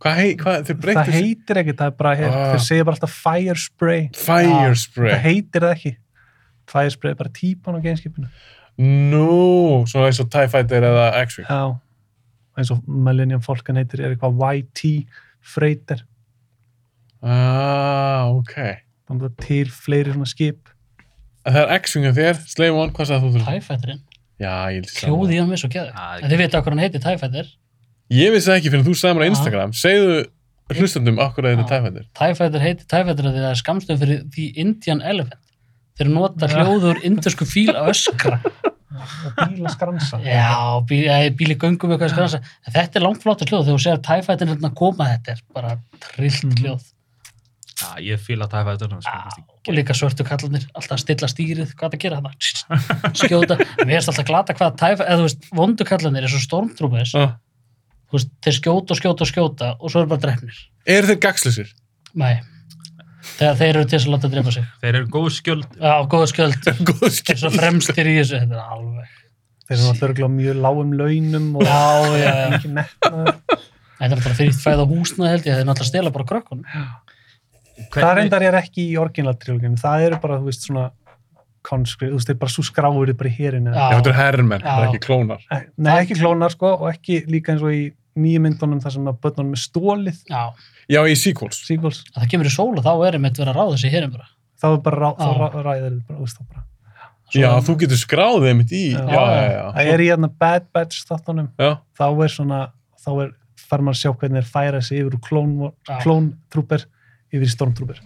Hvað 0.00 0.14
hei, 0.16 0.30
hvað, 0.40 0.70
það 0.80 1.10
heitir 1.12 1.58
ekki, 1.60 1.74
það 1.76 1.86
er 1.90 1.96
bara, 1.98 2.14
hér, 2.16 2.30
Ah. 2.32 2.54
þeir 2.54 2.62
segja 2.64 2.84
bara 2.88 2.96
alltaf 2.96 3.10
Fire 3.20 3.54
Spray 3.60 4.08
Fire 4.16 4.48
það 4.48 4.76
Spray. 4.80 5.18
heitir 5.20 5.60
það 5.66 5.74
ekki 5.76 5.92
Fire 6.70 6.90
Spray 6.94 7.10
er 7.12 7.18
bara 7.20 7.28
típan 7.36 7.76
á 7.76 7.80
genskipinu 7.84 8.28
Nú, 8.80 9.84
svona 9.84 10.06
eins 10.08 10.20
og 10.24 10.30
TIE 10.32 10.48
Fighter 10.48 10.80
eða 10.88 11.20
X-Wing. 11.26 11.46
já, 11.46 11.80
eins 12.58 12.70
og 12.74 12.80
Millennium 12.88 13.42
Falcon 13.44 13.76
heitir 13.80 14.02
er 14.04 14.14
eitthvað 14.16 14.40
YT 14.58 14.84
Freighter 15.54 16.02
Ah, 17.22 18.30
ok. 18.32 18.54
þannig 19.08 19.26
að 19.28 19.34
til 19.44 19.66
fleiri 19.74 20.14
svona 20.14 20.28
skip 20.30 20.70
En 21.44 21.54
það 21.56 21.62
er 21.66 21.70
X-Wing 21.80 22.06
af 22.08 22.16
þér, 22.16 22.38
Slave 22.52 22.76
One, 22.76 22.92
hvað 22.96 23.06
sagði 23.10 23.22
þú 23.26 23.30
þú? 23.32 23.44
ég 24.76 24.80
held 24.80 24.90
því 24.90 25.06
Hljóði 25.08 25.32
í 25.34 25.38
hann 25.40 25.48
með 25.50 25.60
svo 25.62 25.70
geður. 25.72 25.92
Já, 25.96 26.08
En 26.24 26.30
þið 26.32 26.40
veitu 26.42 26.58
okkur 26.58 26.74
hann 26.74 26.82
heitir 26.84 27.00
tæfættir. 27.04 27.46
Ég 28.12 28.32
vissi 28.34 28.50
það 28.50 28.58
ekki 28.60 28.72
fyrir 28.74 28.84
þú 28.88 28.94
sagði 29.00 29.16
mér 29.16 29.24
á 29.24 29.24
Já. 29.24 29.30
Instagram. 29.32 29.72
Segðu 29.80 30.18
hlustandum 30.76 31.20
okkur 31.24 31.48
að 31.48 31.54
þetta 31.62 31.76
er 31.78 31.84
Fighter. 31.86 32.06
Tæfættir 32.20 32.64
heitir 32.66 32.88
tæfættir 32.92 33.28
að 33.30 33.38
það 33.40 33.48
er 33.50 33.60
skamstöð 33.62 34.00
fyrir 34.04 34.20
The 34.36 34.46
Indian 34.64 35.00
Elephant. 35.00 35.40
Þeir 36.00 36.12
nota 36.12 36.48
hljóður 36.52 37.00
indusku 37.08 37.48
fíl 37.48 37.72
að 37.72 37.88
öskra. 37.94 38.40
og 38.90 39.34
bíla 39.38 39.70
skransa 39.74 40.18
Já, 40.24 40.80
bí, 40.88 41.02
ja, 41.06 41.18
bíli 41.36 41.54
göngum 41.60 41.92
eitthvað 41.94 42.14
skransa. 42.14 42.40
En 42.66 42.72
þetta 42.74 42.98
er 42.98 43.04
langt 43.06 43.22
flottur 43.22 43.46
hljóð. 43.50 43.66
Þegar 43.68 43.76
þú 43.78 43.84
segir 43.84 44.00
tæfættir 44.08 44.50
hérna 44.50 44.70
koma 44.74 45.06
þetta 45.12 45.36
er 45.36 45.42
bara 45.54 45.76
trillt 46.00 46.44
Mhm. 46.44 46.56
hljóð. 46.64 46.88
Já, 47.80 47.90
ég 48.04 48.18
fíla 48.20 48.44
að 48.44 48.50
tæfa 48.56 48.76
þetta. 48.76 48.98
Já, 49.00 49.44
og 49.68 49.74
líka 49.74 49.94
svörtu 49.96 50.24
kallarnir, 50.26 50.66
alltaf 50.74 50.98
að 50.98 51.04
stilla 51.04 51.28
stýrið, 51.32 51.74
hvað 51.76 51.94
það 51.94 51.98
gera 52.02 52.18
þarna, 52.20 53.14
skjóta, 53.16 53.56
mér 53.86 53.96
erst 53.96 54.08
alltaf 54.12 54.26
glata 54.28 54.52
hvað 54.58 54.76
tæfa, 54.76 55.06
eða 55.06 55.16
þú 55.22 55.28
veist, 55.28 55.46
vondu 55.56 55.84
kallarnir 55.88 56.24
er 56.24 56.28
svo 56.28 56.40
þú 58.10 58.18
veist, 58.18 58.30
þeir 58.42 58.56
skjóta 58.58 58.90
og 58.94 58.98
skjóta 59.00 59.22
og 59.24 59.30
skjóta 59.30 59.68
og 59.80 59.90
svo 59.92 60.02
er 60.02 60.08
bara 60.10 60.20
drefnir. 60.24 60.56
Er 60.84 61.06
þeir 61.06 61.20
gagslusir? 61.22 61.70
Nei, 62.18 62.40
þegar 63.36 63.56
þeir 63.60 63.70
eru 63.74 63.84
til 63.88 63.96
þess 63.98 64.06
að 64.08 64.14
láta 64.14 64.30
drepa 64.34 64.52
sig. 64.56 64.68
Þeir 64.82 64.94
eru 65.00 65.08
góð 65.16 65.28
skjöld. 65.36 65.66
Já, 65.80 65.94
góða 66.14 66.28
skjöld, 66.32 66.68
Góð 66.90 67.18
þeir 67.20 67.34
eru 67.34 67.40
svo 67.42 67.50
fremstir 67.56 68.10
í 68.10 68.14
þessu, 68.20 68.40
þetta 68.42 68.56
er 68.60 68.74
alveg. 68.76 69.16
þeir 69.70 69.76
eru 69.78 69.90
örugglega 70.06 70.30
á 70.30 70.36
mjög 70.38 70.60
lágum 70.64 70.94
launum 70.98 71.50
og 71.60 71.66
Já, 71.66 71.80
já, 72.16 72.24
já. 72.24 72.46
ekki 72.58 72.72
metnaður 72.78 73.34
Þetta 74.00 74.16
er 74.16 74.22
bara 74.24 74.34
fyrir 74.38 74.54
fæða 74.56 74.86
húsna 74.88 75.28
held 75.28 75.44
ég, 75.44 75.58
þeir 75.58 75.66
náttúrulega 75.68 75.90
stela 75.92 76.10
bara 76.14 76.24
krökkunum. 76.30 76.64
það 77.92 78.14
reyndar 78.16 78.42
er 78.48 78.56
ekki 78.62 78.86
í 78.88 78.96
orginaltriloginu 79.00 79.76
það 79.80 80.06
eru 80.06 80.18
bara, 80.22 80.38
þú 80.40 80.48
veist, 80.48 80.64
svona 80.66 80.86
conscript, 81.68 82.08
þú 82.14 82.16
veist, 82.16 82.30
þeir 82.30 82.38
bara 82.40 82.54
svo 82.54 82.64
skráður 82.64 83.12
bara 83.20 83.28
í 83.28 83.34
hérinu 83.36 83.74
Já. 83.74 83.86
Þetta 83.98 84.10
er 84.14 84.16
herrmenn, 84.16 84.64
það 84.64 84.86
er 84.96 85.02
klónar. 85.04 85.42
nei, 85.76 85.92
ekki 86.00 86.16
klónar 86.16 86.54
sko 86.56 86.70
nýju 88.24 88.40
myndunum 88.44 88.80
þar 88.84 88.94
sem 88.96 89.08
að 89.10 89.18
börnunum 89.24 89.56
er 89.56 89.62
stólið 89.62 90.18
Já, 90.30 90.42
Já, 90.90 91.00
í 91.06 91.14
sequels. 91.18 91.60
sequels, 91.66 92.02
að 92.14 92.22
það 92.24 92.30
kemur 92.34 92.50
í 92.50 92.54
sól 92.54 92.72
og 92.76 92.84
þá 92.86 92.92
er 93.08 93.18
einmitt 93.18 93.38
verið 93.40 93.52
að 93.54 93.58
ráða 93.60 93.78
sig 93.82 93.94
hérum 93.94 94.12
bara. 94.16 94.28
þá 94.60 94.66
er 94.72 94.80
bara 94.86 95.00
rá, 95.00 95.10
þá 95.16 95.26
Já. 95.30 95.38
rá, 95.40 95.62
ræðir 95.70 95.90
þið 95.94 96.02
bara, 96.08 96.20
veist 96.24 96.40
það 96.40 96.48
bara 96.54 96.66
Svo 97.30 97.40
Já, 97.44 97.50
þú 97.62 97.74
getur 97.78 97.98
skráðið 98.00 98.48
einmitt 98.50 98.72
í. 98.74 98.84
Já. 98.90 99.02
Já, 99.06 99.20
já, 99.30 99.42
já. 99.54 99.64
það 99.76 99.90
er 99.92 100.00
í 100.02 100.06
hérna 100.10 100.30
Bad 100.42 100.64
Batch 100.74 101.04
þáttunum 101.06 101.50
Já, 101.62 101.70
þá 102.00 102.06
er 102.26 102.32
svona, 102.34 102.58
þá 103.04 103.10
er 103.22 103.28
fær 103.70 103.84
maður 103.86 103.94
að 103.94 104.00
sjá 104.00 104.10
hvernig 104.18 104.40
þeir 104.40 104.48
færa 104.50 104.80
sig 104.82 104.98
yfir 105.04 105.14
úr 105.14 105.22
klón, 105.28 105.52
Já. 105.86 105.98
klón 106.02 106.26
trúper 106.50 106.86
yfir 107.30 107.46
í 107.46 107.50
stormtrúper 107.52 108.00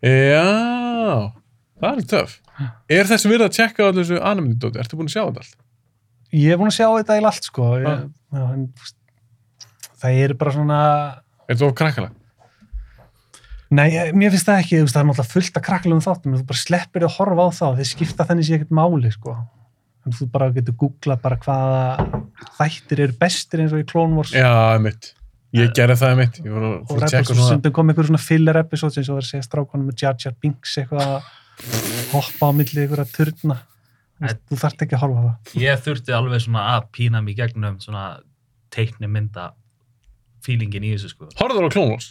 já. 0.00 1.32
það 1.80 1.98
er 1.98 2.06
töff. 2.12 2.36
Er 2.92 3.08
þess 3.08 3.26
verið 3.28 3.46
að 3.48 3.54
tjekka 3.56 3.88
á 3.88 3.90
þessu 3.98 4.20
animindóti? 4.30 4.78
Ertu 4.80 4.96
búin 4.98 5.08
að 5.10 5.14
sjá 5.16 5.22
þetta 5.26 5.42
allt? 5.44 5.56
Ég 6.32 6.52
er 6.54 6.58
búin 6.60 6.70
að 6.70 6.78
sjá 6.78 6.86
þetta 6.88 7.18
í 7.20 7.24
allt 7.30 7.44
sko 7.50 7.68
ég, 7.80 7.86
Já. 8.32 8.44
en, 8.54 8.64
það 10.00 10.22
er 10.24 10.34
bara 10.40 10.54
svona 10.56 10.80
Er 11.50 11.56
þetta 11.56 11.66
of 11.68 11.74
krakkala? 11.78 12.10
Nei, 13.70 13.86
ég- 13.94 14.14
mér 14.18 14.32
finnst 14.34 14.48
það 14.48 14.60
ekki, 14.64 14.78
það 14.90 14.96
er 15.00 15.06
náttúrulega 15.06 15.30
fullt 15.30 15.58
að 15.58 15.64
krakkalum 15.66 16.00
þáttum, 16.02 16.32
þú 16.40 16.46
bara 16.48 16.58
sleppir 16.58 17.04
að 17.06 17.16
horfa 17.18 17.44
á 17.46 17.48
þá, 17.54 17.66
þeir 17.78 17.88
skipta 17.90 18.26
þannig 18.26 18.46
sér 18.48 18.56
ekkert 18.58 18.74
máli, 18.74 19.12
sko. 19.14 19.34
En 20.06 20.12
þú 20.16 20.26
bara 20.32 20.48
getur 20.50 20.74
googlað 20.80 21.20
bara 21.22 21.36
hvaða 21.36 22.06
þættir 22.58 23.02
eru 23.04 23.12
bestir 23.20 23.60
eins 23.62 23.72
og 23.76 23.82
í 23.82 23.86
Clone 23.86 24.16
Wars 24.16 24.32
Já, 24.34 24.74
einmitt. 24.74 25.12
Ég 25.54 25.70
gerði 25.74 25.96
það 26.00 26.10
einmitt. 26.14 26.36
Ég 26.42 26.50
voru 26.54 26.70
og 26.80 26.96
að 26.96 27.10
tjekka 27.10 27.20
og 27.20 27.36
svona. 27.36 27.46
stundum 27.50 27.72
kom 27.76 27.88
einhver 27.90 28.06
svona 28.08 28.22
filler 28.22 28.56
episode 28.62 28.96
eins 28.98 29.08
og 29.10 29.14
það 29.14 29.20
er 29.20 29.26
að 29.26 29.30
segja 29.30 29.46
strákonum 29.46 29.86
með 29.90 30.02
Jar 30.02 30.16
Jar 30.24 30.34
Binks 30.40 30.76
eitthvað 30.78 31.06
að 31.06 31.22
hoppa 32.14 32.48
á 32.48 32.50
milli 32.54 32.82
einhverja 32.86 33.06
turna. 33.14 33.56
Þú 34.20 34.32
Þú 34.50 34.56
þarft 34.60 34.82
ekki 34.84 34.96
að 34.96 35.02
horfa 35.04 35.20
á 35.20 35.24
það. 35.26 35.54
Ég 35.62 35.84
þurfti 35.86 36.14
alveg 36.16 36.42
svona 36.44 36.64
að 36.76 36.88
pína 36.96 37.22
mig 37.24 37.36
gegnum 37.38 37.78
svona 37.80 38.04
teikni 38.74 39.08
mynda 39.08 39.46
feelingin 40.44 40.84
í 40.84 40.90
þessu 40.94 41.12
sko. 41.14 41.28
Horfður 41.40 41.68
á 41.68 41.70
Clone 41.72 41.94
Wars? 41.94 42.10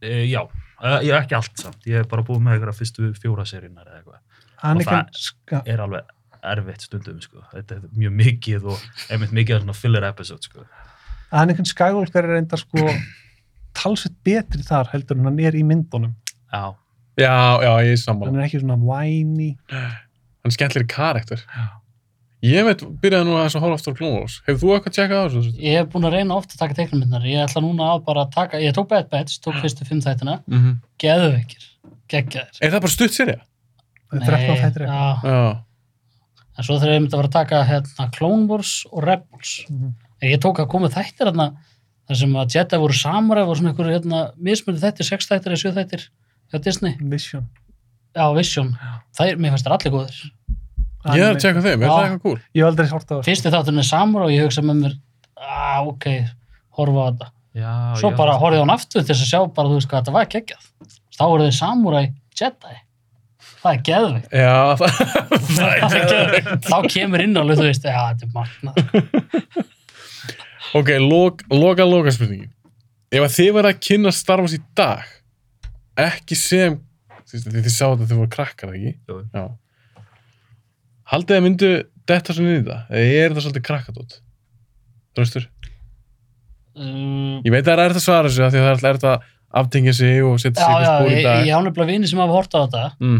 Uh, 0.00 0.24
já, 0.26 0.40
uh, 0.80 0.98
ég 1.04 1.12
er 1.12 1.20
ekki 1.20 1.36
allt 1.38 1.60
samt. 1.60 1.80
Ég 1.86 2.02
er 2.02 2.08
bara 2.10 2.24
búið 2.26 2.42
með 2.42 2.56
einhverja 2.56 2.76
fyrstu 2.80 3.10
fjóra 3.20 3.44
seríunar 3.48 3.86
eða 3.86 4.00
eitthvað. 4.00 4.20
Anakin, 4.62 4.90
það- 4.90 5.22
ska, 5.24 5.62
Er 5.66 5.80
alveg 5.86 6.10
erfitt 6.50 6.84
stundum 6.88 7.20
sko. 7.20 7.42
Þetta 7.52 7.76
er 7.78 7.88
mjög 8.00 8.14
mikið 8.16 8.68
og 8.72 8.84
einmitt 9.12 9.32
mikið 9.36 9.56
af 9.58 9.62
svona 9.64 9.76
filler 9.76 10.06
episode 10.08 10.42
sko. 10.48 10.64
Anakin 11.30 11.68
Skywalker 11.68 12.24
er 12.26 12.38
enda 12.40 12.56
sko 12.58 12.86
talsveit 13.78 14.16
betri 14.26 14.62
þar 14.66 14.88
heldur 14.94 15.20
en 15.20 15.28
hann 15.30 15.40
er 15.46 15.54
í 15.58 15.62
myndunum. 15.66 16.14
Já, 16.50 16.74
Já, 17.20 17.34
já, 17.60 17.72
ég 17.84 17.92
er 17.92 18.00
sammála. 18.00 18.30
Hann 18.32 18.40
er 18.40 18.46
ekki 18.48 18.60
svona 18.62 18.78
whiny. 18.80 19.50
Hann 20.40 20.50
er 20.50 20.56
skemmtilegri 20.56 20.88
karakter. 20.88 21.42
Ég 22.40 22.64
veit, 22.64 22.80
byrjaði 23.02 23.26
nú 23.28 23.34
aðeins 23.36 23.54
að 23.58 23.64
horfa 23.66 23.76
aftur 23.76 23.92
á 23.92 23.96
Clone 23.98 24.20
Wars. 24.22 24.38
Hefur 24.46 24.60
þú 24.62 24.70
eitthvað 24.78 24.94
tjekkað 24.96 25.18
á 25.20 25.24
þessu? 25.28 25.50
Ég 25.60 25.74
hef 25.76 25.88
búin 25.92 26.06
að 26.08 26.14
reyna 26.16 26.36
ofta 26.40 26.54
að 26.56 26.60
taka 26.62 26.76
teiknumindar. 26.78 27.26
Ég 27.28 27.42
ætla 27.44 27.60
núna 27.60 27.88
að 27.92 28.04
bara 28.06 28.22
taka, 28.32 28.60
ég 28.64 28.72
tók 28.72 28.88
Bad 28.88 29.10
Batch, 29.12 29.40
tók 29.44 29.58
fyrstu 29.60 29.84
fimm 29.84 30.00
þættina, 30.00 30.38
Mm 30.48 30.58
-hmm. 30.62 30.76
geðveikir, 30.98 31.66
geggjaðir. 32.08 32.56
Er 32.62 32.70
það 32.72 32.80
bara 32.80 32.94
stutt 32.96 33.12
serið? 33.12 33.40
Það 34.10 34.24
13 34.26 34.56
þættir 34.56 34.82
eitthvað. 34.86 35.20
já, 35.22 35.28
Já. 35.28 35.62
en 36.58 36.64
svo 36.64 36.78
þegar 36.80 36.94
ég 36.94 37.00
myndi 37.02 37.14
að 37.14 37.20
fara 37.20 37.28
að 37.28 37.38
taka 37.38 37.64
hérna, 37.64 38.10
Clone 38.16 38.46
Wars 38.48 38.86
og 38.92 39.04
Rebels. 39.04 39.66
Mhm. 39.68 39.92
En 40.22 40.30
ég 40.30 40.38
tók 40.40 40.58
að 40.58 40.68
koma 40.68 40.88
þættir 40.88 41.26
hérna, 41.28 41.52
þar 42.08 42.16
sem 42.16 42.32
að 42.32 42.48
Jedi 42.54 42.76
voru 42.78 42.92
samurai, 42.94 43.44
voru 43.44 43.56
svona 43.60 43.70
einhverju 43.74 43.92
hérna, 44.00 44.32
mismunni 44.40 44.80
þættir, 44.80 45.04
sex 45.04 45.26
þættir 45.28 45.52
eða 45.52 45.60
sjö 45.60 45.72
þættir 45.76 46.08
hjá 46.52 46.58
Disney. 46.62 46.96
Vision. 47.00 47.48
Já, 48.16 48.24
Vision. 48.36 48.70
Það 49.16 49.28
er, 49.32 49.36
mér 49.40 49.54
finnst 49.54 49.66
það 49.68 49.76
allir 49.76 49.94
góðir. 49.94 50.20
Ég 51.14 51.22
er 51.24 51.30
að 51.34 51.38
tjekka 51.40 51.62
þeim, 51.64 51.80
er 51.80 51.86
Já. 51.86 51.90
það 51.94 52.04
eitthvað 52.06 52.22
cool? 52.24 52.38
Ég 52.52 52.60
hef 52.60 52.68
aldrei 52.70 52.88
hort 52.90 53.06
á 53.08 53.12
það. 53.14 53.22
Fyrsti 53.30 53.52
þátturinn 53.54 53.80
er 53.82 53.88
samurai 53.88 54.26
og 54.26 54.32
ég 54.34 54.42
hugsa 54.44 54.64
með 54.66 54.80
mér, 54.82 54.96
ah, 55.40 55.78
ok, 55.88 56.06
horfa 56.76 57.00
á 57.00 57.06
þetta. 57.10 57.28
já. 57.60 57.70
Svo 58.02 58.10
ég- 58.10 58.16
bara 58.18 58.34
horfði 58.42 58.60
á 58.60 58.62
hann 58.64 58.74
aftur 58.74 59.00
til 59.04 59.14
þess 59.14 59.24
að 59.24 59.30
sjá 59.30 59.40
bara, 59.54 59.68
þú 59.70 59.78
veist 59.78 59.88
hvað, 59.88 60.02
þetta 60.02 60.16
var 60.18 60.28
geggjað. 60.34 60.68
Þá 61.16 61.24
eru 61.30 61.46
þið 61.46 61.56
samurai 61.60 62.04
Jedi. 62.40 62.76
Það 63.60 63.72
er 63.74 63.80
geðveikt. 63.88 64.28
Já, 64.32 64.76
það, 64.80 64.90
það 65.56 65.70
er 65.70 65.80
Það 65.80 66.04
geðveikt. 66.12 66.68
Þá 66.68 66.76
kemur 66.94 67.24
inn 67.24 67.36
alveg, 67.40 67.58
þú 67.60 67.66
veist, 67.70 67.84
já, 67.84 68.00
þetta 68.10 68.24
er 68.26 68.32
magnað. 68.36 69.70
Ok, 70.74 70.88
lok, 71.02 71.42
loka, 71.50 71.84
loka 71.88 72.12
spurningin. 72.14 72.50
Ef 73.10 73.24
að 73.26 73.34
þið 73.34 73.50
verða 73.56 73.72
að 73.74 73.80
kynna 73.88 74.12
Star 74.14 74.40
Wars 74.44 74.54
í 74.54 74.60
dag, 74.78 75.02
ekki 75.98 76.36
sem, 76.38 76.76
þið, 77.30 77.44
þið, 77.46 77.60
þið 77.66 77.74
sáðu 77.76 77.96
að 78.04 78.08
þið 78.10 78.20
voru 78.20 78.32
krakkar, 78.36 78.74
ekki? 78.76 78.92
Jú. 79.10 79.18
Já. 79.34 79.44
Haldið 81.10 81.32
þið 81.34 81.40
að 81.40 81.44
myndu 81.46 81.70
detta 82.10 82.34
svona 82.36 82.52
inn 82.54 82.60
í 82.62 82.66
það? 82.68 82.82
Eða 83.00 83.20
er 83.24 83.34
það 83.36 83.44
svolítið 83.46 83.66
krakkadótt? 83.70 84.16
Þröstur? 85.18 85.46
Um, 86.80 87.40
Ég 87.44 87.50
veit 87.52 87.66
að 87.66 87.72
það 87.74 87.84
er 87.88 87.94
að 87.98 88.04
svara 88.04 88.30
þessu 88.30 88.44
af 88.46 88.52
því 88.54 88.60
að 88.60 88.66
það 88.66 88.72
er 88.84 88.90
erfitt 88.92 89.06
að 89.10 89.28
aftengja 89.60 89.94
sig 89.98 90.20
og 90.22 90.36
setja 90.38 90.62
já, 90.62 90.68
sig 90.70 90.84
já, 90.86 90.90
á 90.90 90.98
spór 91.00 91.10
í 91.10 91.22
dag. 91.26 91.40
ég 91.48 91.54
hafði 91.56 91.72
bara 91.78 91.88
vini 91.90 92.10
sem 92.10 92.20
hafa 92.22 92.36
hort 92.36 92.54
á 92.54 92.58
þetta 92.62 92.82
Mm. 93.02 93.18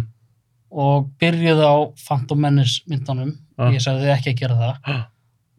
og 0.70 1.08
byrjuði 1.18 1.64
á 1.66 1.76
Phantom 2.06 2.40
Menace 2.44 2.84
myndunum. 2.86 3.32
Ah. 3.58 3.72
Ég 3.74 3.82
sagði 3.82 4.06
þið 4.06 4.12
ekki 4.14 4.30
að 4.34 4.38
gera 4.44 4.58
það. 4.60 4.76
Ah. 4.86 5.02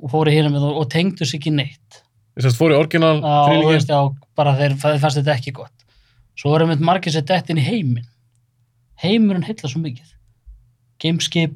Og 0.02 0.10
fóru 0.14 0.32
hérna 0.32 0.50
með 0.54 0.64
það 0.64 0.80
og 0.82 0.88
tengdu 0.90 1.26
sig 1.28 1.42
ekki 1.42 1.52
neitt. 1.54 2.00
Ég 2.40 2.46
sérst 2.46 2.58
fór 2.58 2.72
í 2.72 2.80
orginal 2.80 3.18
Já, 3.20 3.68
veist, 3.68 3.92
já, 3.92 4.00
bara 4.40 4.56
þeir 4.56 4.78
fannst 4.80 5.20
þetta 5.20 5.36
ekki 5.36 5.52
gott. 5.60 5.76
Svo 6.40 6.56
erum 6.56 6.72
við 6.72 6.80
margir 6.88 7.12
sér 7.14 7.26
dett 7.28 7.50
inn 7.52 7.60
í 7.60 7.66
heiminn. 7.68 8.08
Heimurinn 9.02 9.44
heilla 9.48 9.70
svo 9.72 9.82
mikið. 9.82 10.10
Gameskip 11.02 11.56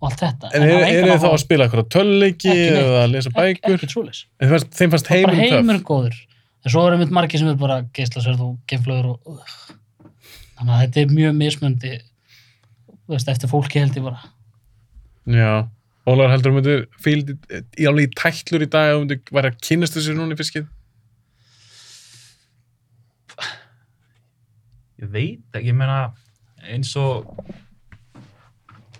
og 0.00 0.10
allt 0.10 0.20
þetta. 0.20 0.50
En 0.54 0.62
er, 0.62 0.72
hafa 0.74 0.84
er 0.84 0.88
engan 0.88 1.08
þið 1.08 1.14
þá 1.14 1.24
áhuga- 1.24 1.34
að 1.38 1.42
spila 1.44 1.64
eitthvað 1.68 1.88
töluleiki 1.94 2.50
Ekki 2.52 2.66
neitt. 2.68 2.82
eða 2.82 2.98
að 3.04 3.10
lesa 3.14 3.30
Ek- 3.30 3.38
bækur? 3.38 3.78
Ekki 3.78 3.88
trúleis. 3.94 4.20
En 4.38 4.48
þeim 4.48 4.52
fannst, 4.54 4.70
þeim 4.78 4.90
fannst 4.92 5.08
bara 5.08 5.16
heimurinn 5.16 5.40
töff. 5.48 5.56
heimurinn 5.58 5.86
góður 5.88 6.18
en 6.64 6.70
svo 6.74 6.84
erum 6.88 7.00
við 7.00 7.10
margir 7.16 7.38
sem 7.40 7.48
er 7.48 7.54
bara 7.54 7.78
geislasverð 7.96 8.40
og 8.44 8.58
geimflöður 8.68 9.08
og 9.14 9.18
uh. 9.26 9.56
þannig 10.58 10.74
að 10.74 10.80
þetta 10.84 11.00
er 11.00 11.14
mjög 11.16 11.34
mismundi 11.38 11.92
þú 11.98 13.14
veist, 13.14 13.28
eftir 13.32 13.48
fólki 13.50 13.80
held 13.80 13.94
ég 13.96 14.04
bara 14.04 14.20
Já. 15.28 15.68
Ólaður 16.08 16.30
heldur 16.32 16.50
þú 16.52 16.56
myndir 16.58 16.86
fíld 17.04 17.30
í 17.78 17.86
alveg 17.88 18.08
í 18.08 18.14
tætlur 18.16 18.62
í 18.64 18.68
dag 18.70 18.94
og 18.96 19.02
myndir 19.06 19.20
væri 19.32 19.50
að 19.52 19.58
kynast 19.60 19.94
þessu 19.98 20.14
núna 20.16 20.34
í 20.36 20.38
fiskið? 20.40 20.66
ég 24.98 25.10
veit 25.12 25.40
ekki, 25.54 25.68
ég 25.70 25.76
meina 25.78 25.98
eins 26.62 26.94
og 26.96 27.28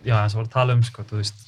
já, 0.05 0.15
eins 0.23 0.35
og 0.35 0.43
var 0.43 0.47
að 0.49 0.55
tala 0.55 0.77
um 0.79 0.85
sko, 0.87 1.05
þú 1.09 1.21
veist 1.21 1.45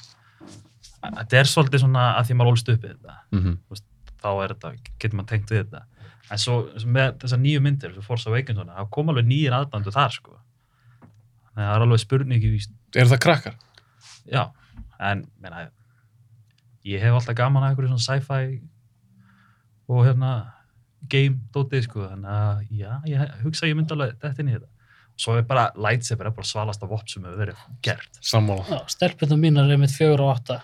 þetta 1.01 1.39
er 1.39 1.49
svolítið 1.49 1.83
svona 1.85 2.05
að 2.19 2.27
því 2.29 2.37
maður 2.37 2.53
ólst 2.53 2.69
upp 2.69 2.83
við 2.83 2.93
þetta. 2.93 3.17
Mm 3.31 3.41
-hmm. 3.41 3.81
þá 4.21 4.29
er 4.43 4.53
þetta, 4.53 4.73
getur 4.99 5.17
maður 5.17 5.29
tengt 5.29 5.51
við 5.51 5.63
þetta. 5.63 5.83
En 6.31 6.37
svo 6.37 6.55
með 6.85 7.17
þessar 7.19 7.39
nýju 7.39 7.61
myndir 7.61 7.93
svo 7.93 8.01
Force 8.01 8.29
Awakens 8.29 8.59
það 8.59 8.89
kom 8.91 9.09
alveg 9.09 9.25
nýjir 9.25 9.53
aðbandu 9.53 9.91
þar 9.91 10.11
sko. 10.11 10.39
Að 11.55 11.65
það 11.65 11.75
er 11.75 11.81
alveg 11.81 11.99
spurning 11.99 12.43
í, 12.43 12.59
Er 12.95 13.07
það 13.07 13.19
krakkar? 13.19 13.55
já, 14.25 14.51
en 14.99 15.25
meina, 15.41 15.69
ég 16.83 17.01
hef 17.01 17.13
alltaf 17.13 17.35
gaman 17.35 17.63
að 17.63 17.69
einhverju 17.69 17.91
svona 17.91 18.19
sci-fi 18.19 18.61
og 19.87 20.05
hérna 20.05 20.53
game 21.09 21.39
dótið 21.53 21.83
sko, 21.83 22.07
þannig 22.07 22.29
að 22.29 22.65
já, 22.69 23.01
ég 23.05 23.43
hugsa 23.43 23.67
ég 23.67 23.75
myndi 23.75 23.93
alveg 23.93 24.15
þetta 24.21 24.41
inn 24.41 24.51
í 24.51 24.53
þetta 24.53 24.69
svo 25.21 25.37
er 25.37 25.45
bara 25.47 25.67
lightsaber 25.77 26.29
er 26.29 26.35
bara 26.35 26.49
svalasta 26.49 26.89
vopn 26.89 27.09
sem 27.09 27.25
hefur 27.25 27.43
verið 27.43 27.65
gert 27.85 28.21
Sammála. 28.25 28.81
Stelpunum 28.89 29.41
mínar 29.43 29.69
er 29.69 29.81
mitt 29.81 29.93
fjögur 29.93 30.25
og 30.25 30.33
átta. 30.35 30.61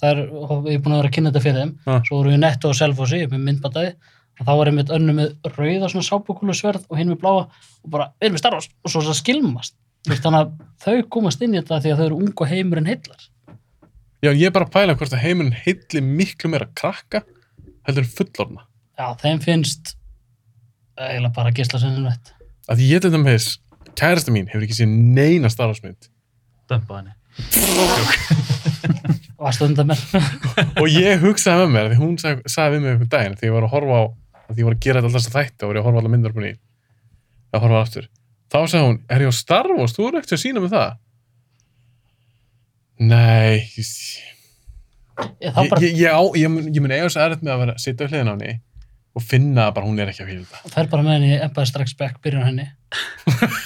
Það 0.00 0.10
er, 0.10 0.22
ég 0.24 0.78
er 0.78 0.82
búin 0.82 0.96
að 0.96 1.02
vera 1.02 1.10
að 1.10 1.14
kynna 1.14 1.30
þetta 1.30 1.44
fyrir 1.44 1.60
þeim. 1.60 1.72
Já. 1.86 1.94
Svo 2.08 2.18
voru 2.18 2.32
við 2.32 2.40
netto 2.42 2.72
og 2.72 2.78
selfossi 2.78 3.20
með 3.30 3.44
myndbataði. 3.46 3.92
Og 4.40 4.48
þá 4.48 4.52
var 4.58 4.70
einmitt 4.70 4.90
önnu 4.96 5.14
með 5.14 5.52
rauða 5.54 5.90
svona 5.92 6.08
sápukúlu 6.08 6.56
sverð 6.56 6.88
og 6.88 6.98
hinn 6.98 7.12
með 7.12 7.20
bláa 7.22 7.44
og 7.44 7.92
bara, 7.92 8.08
við 8.16 8.26
erum 8.26 8.36
með 8.38 8.42
Star 8.42 8.56
Wars 8.56 8.68
og 8.72 8.94
svo 8.94 9.04
það 9.06 9.18
skilmast. 9.20 9.76
Þannig 10.08 10.38
að 10.40 10.52
þau 10.82 10.96
komast 11.14 11.44
inn 11.44 11.54
í 11.54 11.60
þetta 11.60 11.78
því 11.84 11.92
að 11.92 12.00
þau 12.00 12.06
eru 12.08 12.18
ung 12.24 12.32
og 12.42 12.50
heimurinn 12.50 12.90
heillar. 12.90 13.28
Já, 14.22 14.30
ég 14.30 14.48
er 14.48 14.54
bara 14.54 14.66
að 14.66 14.74
pæla 14.74 14.96
hvort 14.98 15.14
að 15.14 15.22
heimurinn 15.22 15.54
heilli 15.62 16.02
miklu 16.02 16.50
meira 16.50 16.66
krakka 16.78 17.22
heldur 17.86 18.06
en 18.06 18.14
fullorna. 18.16 18.64
Já, 18.98 19.06
þeim 19.22 19.42
finnst 19.44 19.94
eiginlega 20.98 21.34
bara 21.36 21.54
gisla 21.54 21.80
sennum 21.82 22.08
vett. 22.08 22.32
Að 22.70 22.82
ég 22.86 23.06
með 23.12 23.36
þess, 23.36 23.58
kærasta 23.98 24.32
mín 24.34 24.48
hefur 24.50 24.64
ekki 24.66 24.78
séð 24.80 24.90
neina 25.16 25.50
starfsmynd. 25.52 26.08
dömpa 26.70 27.00
henni 27.00 27.12
Varstu 29.42 29.66
undan 29.66 29.88
mér? 29.90 30.00
og 30.80 30.86
ég 30.88 31.22
hugsaði 31.22 31.66
með 31.66 31.72
mér, 31.74 31.86
því 31.92 31.98
hún 32.00 32.18
sag, 32.20 32.42
sagði 32.46 32.76
við 32.76 32.82
mig 32.84 32.92
einhvern 32.92 33.12
daginn, 33.14 33.38
því 33.40 33.48
ég 33.48 33.54
var 33.56 33.66
að 33.66 33.72
horfa 33.74 33.96
á, 33.98 34.04
því 34.52 34.60
ég 34.62 34.68
var 34.68 34.76
að 34.76 34.82
gera 34.86 35.02
þetta 35.02 35.18
alltaf 35.18 35.36
þætti 35.36 35.64
og 35.64 35.70
var 35.70 35.78
ég 35.78 35.82
að 35.82 35.88
horfa 35.88 36.02
alla 36.02 36.12
myndir 36.12 36.46
í, 36.46 36.52
að 37.52 37.64
horfa 37.64 37.80
aftur. 37.82 38.06
Þá 38.52 38.58
sagði 38.60 38.84
hún, 38.86 38.98
er 39.08 39.24
ég 39.24 39.32
á 39.32 39.34
Star 39.34 39.70
Wars, 39.72 39.96
þú 39.96 40.06
er 40.08 40.18
ekkert 40.20 40.36
að 40.36 40.42
sína 40.44 40.62
mig 40.62 40.72
það? 40.72 40.92
Nei, 43.02 43.54
ég, 43.80 43.90
Ég, 45.42 45.98
ég, 45.98 46.38
ég 46.38 46.80
mun 46.82 46.92
eiga 46.94 47.08
þess 47.08 47.18
aðrætt 47.20 47.42
með 47.44 47.52
að 47.54 47.60
vera 47.62 47.74
að 47.74 47.82
sitja 47.82 48.06
á 48.06 48.10
hliðin 48.10 48.30
á 48.30 48.34
henni 48.34 48.52
og 49.12 49.22
finna 49.28 49.66
að 49.68 49.74
bara 49.76 49.86
hún 49.88 49.98
er 50.00 50.08
ekki 50.12 50.22
að 50.24 50.30
fíla 50.30 50.44
þetta. 50.48 50.70
fer 50.72 50.86
bara 50.92 51.02
með 51.06 51.12
henni 51.18 51.32
í 51.34 51.40
Empire 51.44 51.68
Strikes 51.68 51.96
Back 51.98 52.20
byrjun 52.24 52.44
á 52.44 52.48
henni. 52.48 52.66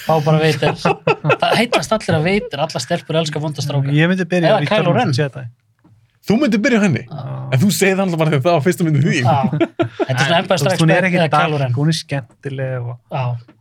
Þá 0.07 0.13
bara 0.25 0.41
veitir. 0.41 0.73
Það 0.81 1.53
heitast 1.61 1.93
allir 1.95 2.17
að 2.17 2.25
veitir, 2.27 2.59
alla 2.65 2.81
stelpur 2.83 3.19
elska 3.21 3.39
vondastráka. 3.43 3.93
Ég 3.95 4.11
myndi 4.11 4.25
byrja 4.27 4.51
Eða 4.51 4.59
á 4.59 4.67
Kylo 4.67 4.91
Return 4.91 4.97
Ren. 4.97 5.09
of 5.09 5.15
the 5.15 5.23
Jedi. 5.23 5.45
Þú 6.27 6.35
myndir 6.41 6.59
byrja 6.59 6.79
á 6.79 6.83
henni, 6.83 7.03
Já. 7.07 7.23
en 7.55 7.59
þú 7.61 7.67
segið 7.71 7.95
það 7.95 8.03
alltaf 8.03 8.19
bara 8.19 8.31
þegar 8.33 8.43
það 8.43 8.55
var 8.57 8.63
fyrsta 8.65 8.83
myndin 8.83 9.05
því. 9.07 9.19
Já, 9.23 9.37
þetta 10.01 10.17
er 10.17 10.27
svona 10.27 10.57
Strikes 10.59 10.81
Hún 10.83 10.91
er 10.91 11.01
Back 11.07 11.15
eða 11.15 11.29
Kylo 11.37 11.57
Ren. 11.61 11.63
dark, 11.71 11.77
hún 11.79 11.87
er 11.93 11.97
skemmtileg 12.01 12.89
og 12.91 12.97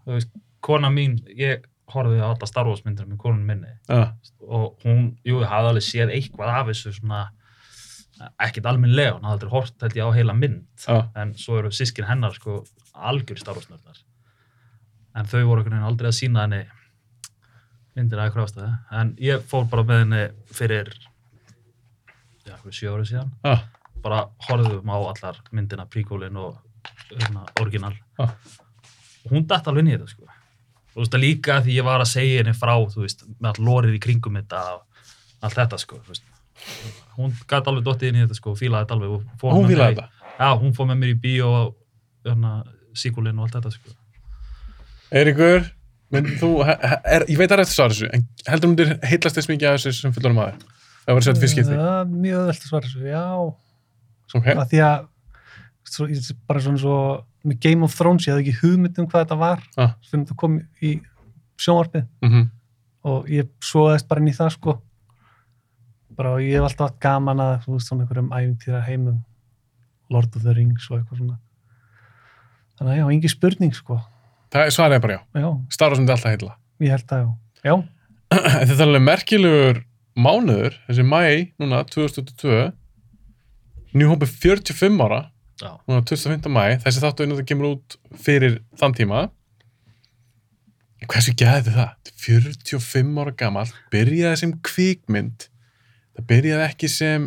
þú 0.03 0.17
veist, 0.17 0.31
kona 0.67 0.91
mín, 0.91 1.15
ég 1.39 1.63
horfði 1.95 2.19
á 2.19 2.27
alla 2.33 2.49
Star 2.51 2.67
Wars 2.67 2.83
myndir 2.83 3.07
með 3.07 3.21
konun 3.23 3.45
minni 3.47 3.71
og 4.51 4.75
hún, 4.83 5.05
jú, 5.23 5.39
hafði 5.47 5.71
alveg 5.71 5.87
séð 5.87 6.11
eitthvað 6.17 6.51
af 6.57 6.67
þessu 6.73 6.97
svona 6.99 7.21
ekkert 8.47 8.69
almennlega, 8.71 9.17
hún 9.17 9.27
hafði 9.27 9.37
aldrei 9.37 9.53
hort 9.53 9.85
held 9.85 9.99
ég 9.99 10.09
á 10.09 10.17
heila 10.17 10.37
mynd. 10.37 10.65
Já, 10.87 10.99
en 11.21 11.35
svo 11.41 11.61
eru 11.61 11.73
sískin 11.75 12.09
hennar 12.09 12.37
sko 12.37 12.63
algjör 12.95 13.41
Star 13.41 13.59
Wars 13.59 13.69
nördar. 13.71 14.03
En 15.17 15.29
þau 15.29 15.43
voru 15.49 15.63
einhvern 15.63 15.77
veginn 15.77 15.91
aldrei 15.91 16.11
að 16.11 16.19
sína 16.19 16.45
henni 16.47 16.63
myndir 17.97 18.21
að 18.21 18.29
eitthvað 18.29 18.49
ástæði 18.51 19.01
en 19.01 19.13
ég 19.25 19.45
fór 19.49 19.69
bara 19.73 19.85
með 19.89 20.03
henni 20.03 20.23
fyrir 20.53 20.91
já, 22.45 22.57
fyrir 22.61 22.77
sjö 22.79 22.93
árið 22.93 23.11
síðan. 23.13 23.33
Já, 23.45 23.57
bara 24.05 24.23
horfðum 24.49 24.93
á 24.93 24.99
allar 25.01 25.41
myndina 25.57 25.87
príkólin 25.89 26.37
og 26.41 26.59
hérna, 27.11 27.47
orginal 27.61 27.95
Já. 28.19 28.27
og 29.25 29.33
hún 29.33 29.47
datt 29.49 29.69
alveg 29.69 29.89
þetta 29.89 30.09
sko. 30.11 30.29
og 30.29 30.93
þú 30.95 31.03
veist 31.03 31.17
að 31.17 31.25
líka 31.25 31.59
því 31.65 31.79
ég 31.79 31.87
var 31.89 32.05
að 32.05 32.13
segja 32.13 32.43
henni 32.43 32.55
frá 32.57 32.75
þú 32.77 33.03
veist, 33.05 33.25
með 33.41 33.51
all 33.53 33.67
lórið 33.69 33.99
í 33.99 34.03
kringum 34.07 34.39
þetta 34.41 34.63
og 34.77 35.03
allt 35.45 35.59
þetta 35.61 35.81
sko, 35.83 36.01
þú 36.05 36.15
veist. 36.15 36.31
Hún 37.17 37.33
gæti 37.49 37.71
alveg 37.73 37.85
dottið 37.87 38.09
inn 38.13 38.19
í 38.21 38.25
þetta 38.27 38.39
sko, 38.39 38.55
fílaði 38.59 38.85
þetta 38.87 38.97
alveg 38.97 39.15
og 39.17 39.23
fór 39.41 39.53
hún 39.57 39.65
með 39.67 39.73
fílaði 39.75 39.97
þetta. 39.97 40.09
já, 40.39 40.49
hún 40.63 40.75
fór 40.77 40.87
með 40.91 40.99
mér 41.03 41.13
í 41.15 41.19
bíó 41.25 41.49
og 41.61 41.75
hérna, 42.27 42.53
síkulinn 42.95 43.39
og 43.39 43.47
allt 43.47 43.59
þetta 43.59 43.73
sko. 43.77 43.95
Eiríkur, 45.17 45.67
mynd, 46.13 46.31
þú, 46.41 46.51
he- 46.67 46.79
he- 46.83 47.01
er, 47.17 47.25
ég 47.31 47.39
veit 47.39 47.51
að 47.55 47.61
rétt 47.61 47.71
að 47.71 47.77
svara 47.77 47.95
þessu, 47.95 48.09
en 48.17 48.25
heldur 48.51 48.69
hún 48.73 48.79
þér 48.81 48.93
heillast 49.11 49.37
þess 49.39 49.51
mikið 49.53 49.69
af 49.71 49.77
þessu 49.79 49.93
sem 50.01 50.13
fullorðum 50.17 50.41
aðeins? 50.43 50.65
Það 51.07 51.15
var 51.15 51.21
að 51.23 51.27
setja 51.29 51.43
fyrst 51.45 51.55
skipti. 51.55 51.77
Já, 51.79 52.05
mjög 52.11 52.41
öðvöld 52.41 52.57
að 52.57 52.71
svara 52.71 52.87
þessu, 52.89 53.05
já. 53.07 53.25
Okay. 54.37 54.55
Af 54.59 54.71
því 54.73 54.81
að 54.83 55.07
svo, 55.87 56.09
bara 56.51 56.61
svona 56.65 56.83
svo 56.83 56.97
með 57.47 57.61
Game 57.63 57.87
of 57.87 57.95
Thrones, 57.95 58.27
ég 58.27 58.35
hafði 58.35 58.49
ekki 58.51 58.59
hugmynd 58.65 58.99
um 58.99 59.07
hvað 59.07 59.23
þetta 59.25 59.39
var 59.39 59.63
Ah. 59.79 59.93
fyrir 60.11 60.25
þetta 60.25 60.37
kom 60.43 60.57
í 60.83 60.97
sjónvarpið 61.63 62.07
mm 62.27 62.47
og 63.07 63.29
ég 63.31 63.47
svoðist 63.63 64.09
bara 64.09 64.19
inn 64.19 64.27
í 64.27 64.35
það 64.35 64.49
sko 64.57 64.73
bara 66.17 66.35
ég 66.43 66.57
hef 66.59 66.67
alltaf 66.71 66.95
gaman 67.03 67.41
að 67.45 67.57
þú 67.65 67.75
veist 67.77 67.91
svona 67.91 68.05
einhverjum 68.07 68.31
æfintýra 68.37 68.83
heimum 68.87 69.19
Lord 70.13 70.37
of 70.39 70.45
the 70.47 70.55
Rings 70.57 70.87
og 70.91 70.99
eitthvað 71.01 71.21
svona 71.23 71.39
þannig 72.79 72.93
að 72.93 73.01
já, 73.01 73.07
engi 73.17 73.33
spurning 73.33 73.75
sko 73.77 73.99
Það 74.55 74.63
er 74.69 74.73
svarið 74.77 75.01
bara 75.03 75.15
já. 75.17 75.21
já, 75.43 75.49
Star 75.75 75.91
Wars 75.91 75.99
myndi 76.01 76.13
alltaf 76.15 76.31
heilla. 76.33 76.55
ég 76.81 76.93
held 76.95 77.13
að 77.17 77.23
já 77.25 77.29
já, 77.67 77.77
þetta 78.69 78.77
er 78.77 78.85
alveg 78.87 79.03
merkilegur 79.07 79.81
mánuður, 80.17 80.77
þessi 80.89 81.05
mæ, 81.05 81.19
núna, 81.61 81.83
2022, 81.93 82.61
nýhópi 84.01 84.29
45 84.31 85.03
ára, 85.05 85.19
já, 85.61 85.73
núna 85.85 86.01
25. 86.09 86.49
mæ, 86.57 86.63
þessi 86.87 87.03
þáttu 87.03 87.27
einu 87.27 87.37
það 87.37 87.49
kemur 87.51 87.69
út 87.75 87.97
fyrir 88.25 88.57
þann 88.81 88.95
tíma. 88.97 89.27
Hversu 91.07 91.35
gæði 91.39 91.75
það? 91.75 91.91
45 92.25 93.21
ára 93.23 93.35
gamall, 93.39 93.75
byrjaði 93.93 94.41
sem 94.41 94.55
kvikmynd. 94.67 95.47
Það 96.17 96.27
byrjaði 96.33 96.67
ekki 96.67 96.89
sem 96.93 97.27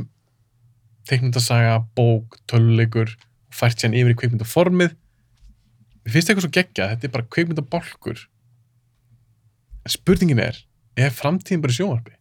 teikmyndasaga, 1.10 1.76
bók, 1.98 2.38
töluleikur, 2.50 3.16
og 3.50 3.56
fært 3.60 3.82
sér 3.82 3.96
yfir 3.98 4.14
í 4.14 4.18
kvikmyndaformið. 4.20 4.96
Mér 6.06 6.14
finnst 6.16 6.30
eitthvað 6.32 6.46
svo 6.48 6.54
geggjað, 6.58 6.94
þetta 6.96 7.08
er 7.10 7.14
bara 7.16 7.30
kvikmyndabálkur. 7.36 8.24
En 9.86 9.94
spurningin 9.94 10.42
er, 10.44 10.58
er 11.00 11.14
framtíðin 11.14 11.62
bara 11.66 11.74
í 11.76 11.80
sjónvarpi? 11.80 12.16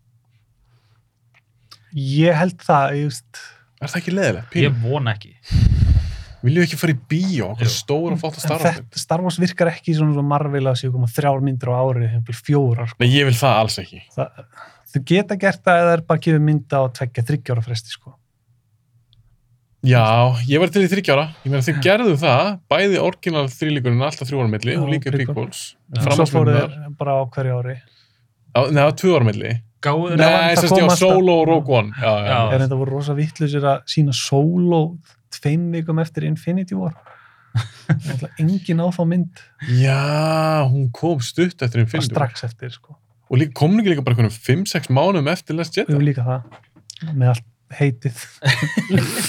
ég 1.96 2.36
held 2.36 2.60
það 2.60 2.96
ég 2.98 3.06
veist, 3.08 3.38
Er 3.78 3.88
það 3.88 4.00
ekki 4.02 4.12
leðilegt? 4.12 4.56
ég 4.60 4.74
vona 4.82 5.14
ekki 5.16 5.30
Viljum 6.38 6.60
við 6.60 6.66
ekki 6.68 6.78
fara 6.78 6.92
í 6.94 6.98
bíó, 7.10 7.46
okkur 7.54 7.70
stóra 7.72 8.14
og 8.14 8.20
flott 8.20 8.36
að 8.38 8.44
starfa 8.44 8.72
þetta 8.76 9.00
Star 9.02 9.22
Wars 9.24 9.38
virkar 9.42 9.70
ekki 9.72 9.94
svona 9.96 10.14
svo 10.14 10.22
Marvel 10.22 10.68
að 10.70 10.76
séu 10.82 10.92
koma 10.94 11.08
þrjár 11.10 11.40
myndir 11.42 11.72
á 11.72 11.80
ári 11.80 12.10
hefur 12.12 12.38
fjórar 12.46 12.90
sko. 12.92 13.00
Nei, 13.02 13.08
ég 13.10 13.26
vil 13.26 13.34
það 13.40 13.56
alls 13.64 13.78
ekki. 13.82 14.02
það, 14.14 14.44
þau 14.92 15.02
geta 15.10 15.36
gert 15.40 15.62
það 15.66 15.82
eða 15.82 15.92
er 15.98 16.02
bara 16.08 16.22
gefið 16.24 16.44
mynda 16.48 16.80
á 16.80 16.84
tveggja, 16.98 17.24
þryggjára 17.28 17.64
fresti 17.66 17.92
sko. 17.92 18.14
Já, 19.86 20.34
ég 20.50 20.58
var 20.58 20.72
til 20.74 20.82
í 20.82 20.88
þryggjára. 20.90 21.24
Ég 21.46 21.52
meina 21.52 21.62
þau 21.62 21.76
gerðu 21.84 22.14
það, 22.18 22.48
bæði 22.72 22.98
orginal 22.98 23.44
þrýlíkurinn 23.52 24.02
alltaf 24.02 24.26
þrjú 24.26 24.40
ára 24.42 24.50
milli 24.56 24.74
Já, 24.74 24.80
og 24.82 24.88
líka 24.90 25.12
prequel. 25.14 25.28
prequels. 25.36 25.60
Já. 25.94 26.00
svo 26.02 26.26
fóru 26.26 26.50
Framhaldsmyndirnar. 26.50 26.72
þeir 26.74 26.96
bara 26.98 27.14
á 27.14 27.22
hverju 27.36 27.58
ári 27.60 27.76
Já, 27.78 28.58
Nei, 28.58 28.80
það 28.80 28.88
var 28.88 28.96
tvö 29.02 29.12
ára 29.18 29.28
milli. 29.28 29.52
gáðu 29.86 30.16
Nei, 30.18 30.26
það 30.26 30.58
sérst 30.64 30.80
ég 30.80 30.88
á 30.90 30.98
Solo 30.98 31.36
og 31.38 31.46
Rogue 31.52 31.78
One. 31.78 31.92
Já, 31.94 32.10
já. 32.10 32.26
Já. 32.32 32.40
er 32.56 32.64
þetta 32.64 32.78
voru 32.80 32.96
rosa 32.96 33.14
vittlusir 33.14 33.68
að 33.70 33.84
sína 33.94 34.16
solo 34.18 34.80
tveim 35.38 35.68
vikum 35.76 36.02
eftir 36.02 36.26
Infinity 36.26 36.74
War 36.74 36.96
Það 37.86 38.10
alltaf 38.16 38.40
engin 38.42 38.82
á 38.82 38.86
þá 38.90 39.02
mynd 39.14 39.44
Já, 39.78 40.00
hún 40.66 40.90
kom 40.90 41.22
stutt 41.22 41.62
eftir 41.62 41.84
Infinity 41.86 42.10
War. 42.10 42.26
strax 42.26 42.44
eftir 42.50 42.74
sko. 42.74 42.98
Og 43.28 43.36
líka, 43.42 43.52
kom 43.60 43.74
hún 43.74 43.82
ekki 43.82 43.92
líka 43.92 44.04
bara 44.06 44.16
einhvernum 44.16 44.64
5-6 44.64 44.88
mánuðum 44.94 45.28
eftir 45.32 45.56
Last 45.58 45.76
Jedi. 45.76 45.92
höfum 45.92 46.06
líka 46.08 46.24
það 46.24 47.12
með 47.18 47.28
allt 47.34 47.46
heitið 47.78 48.22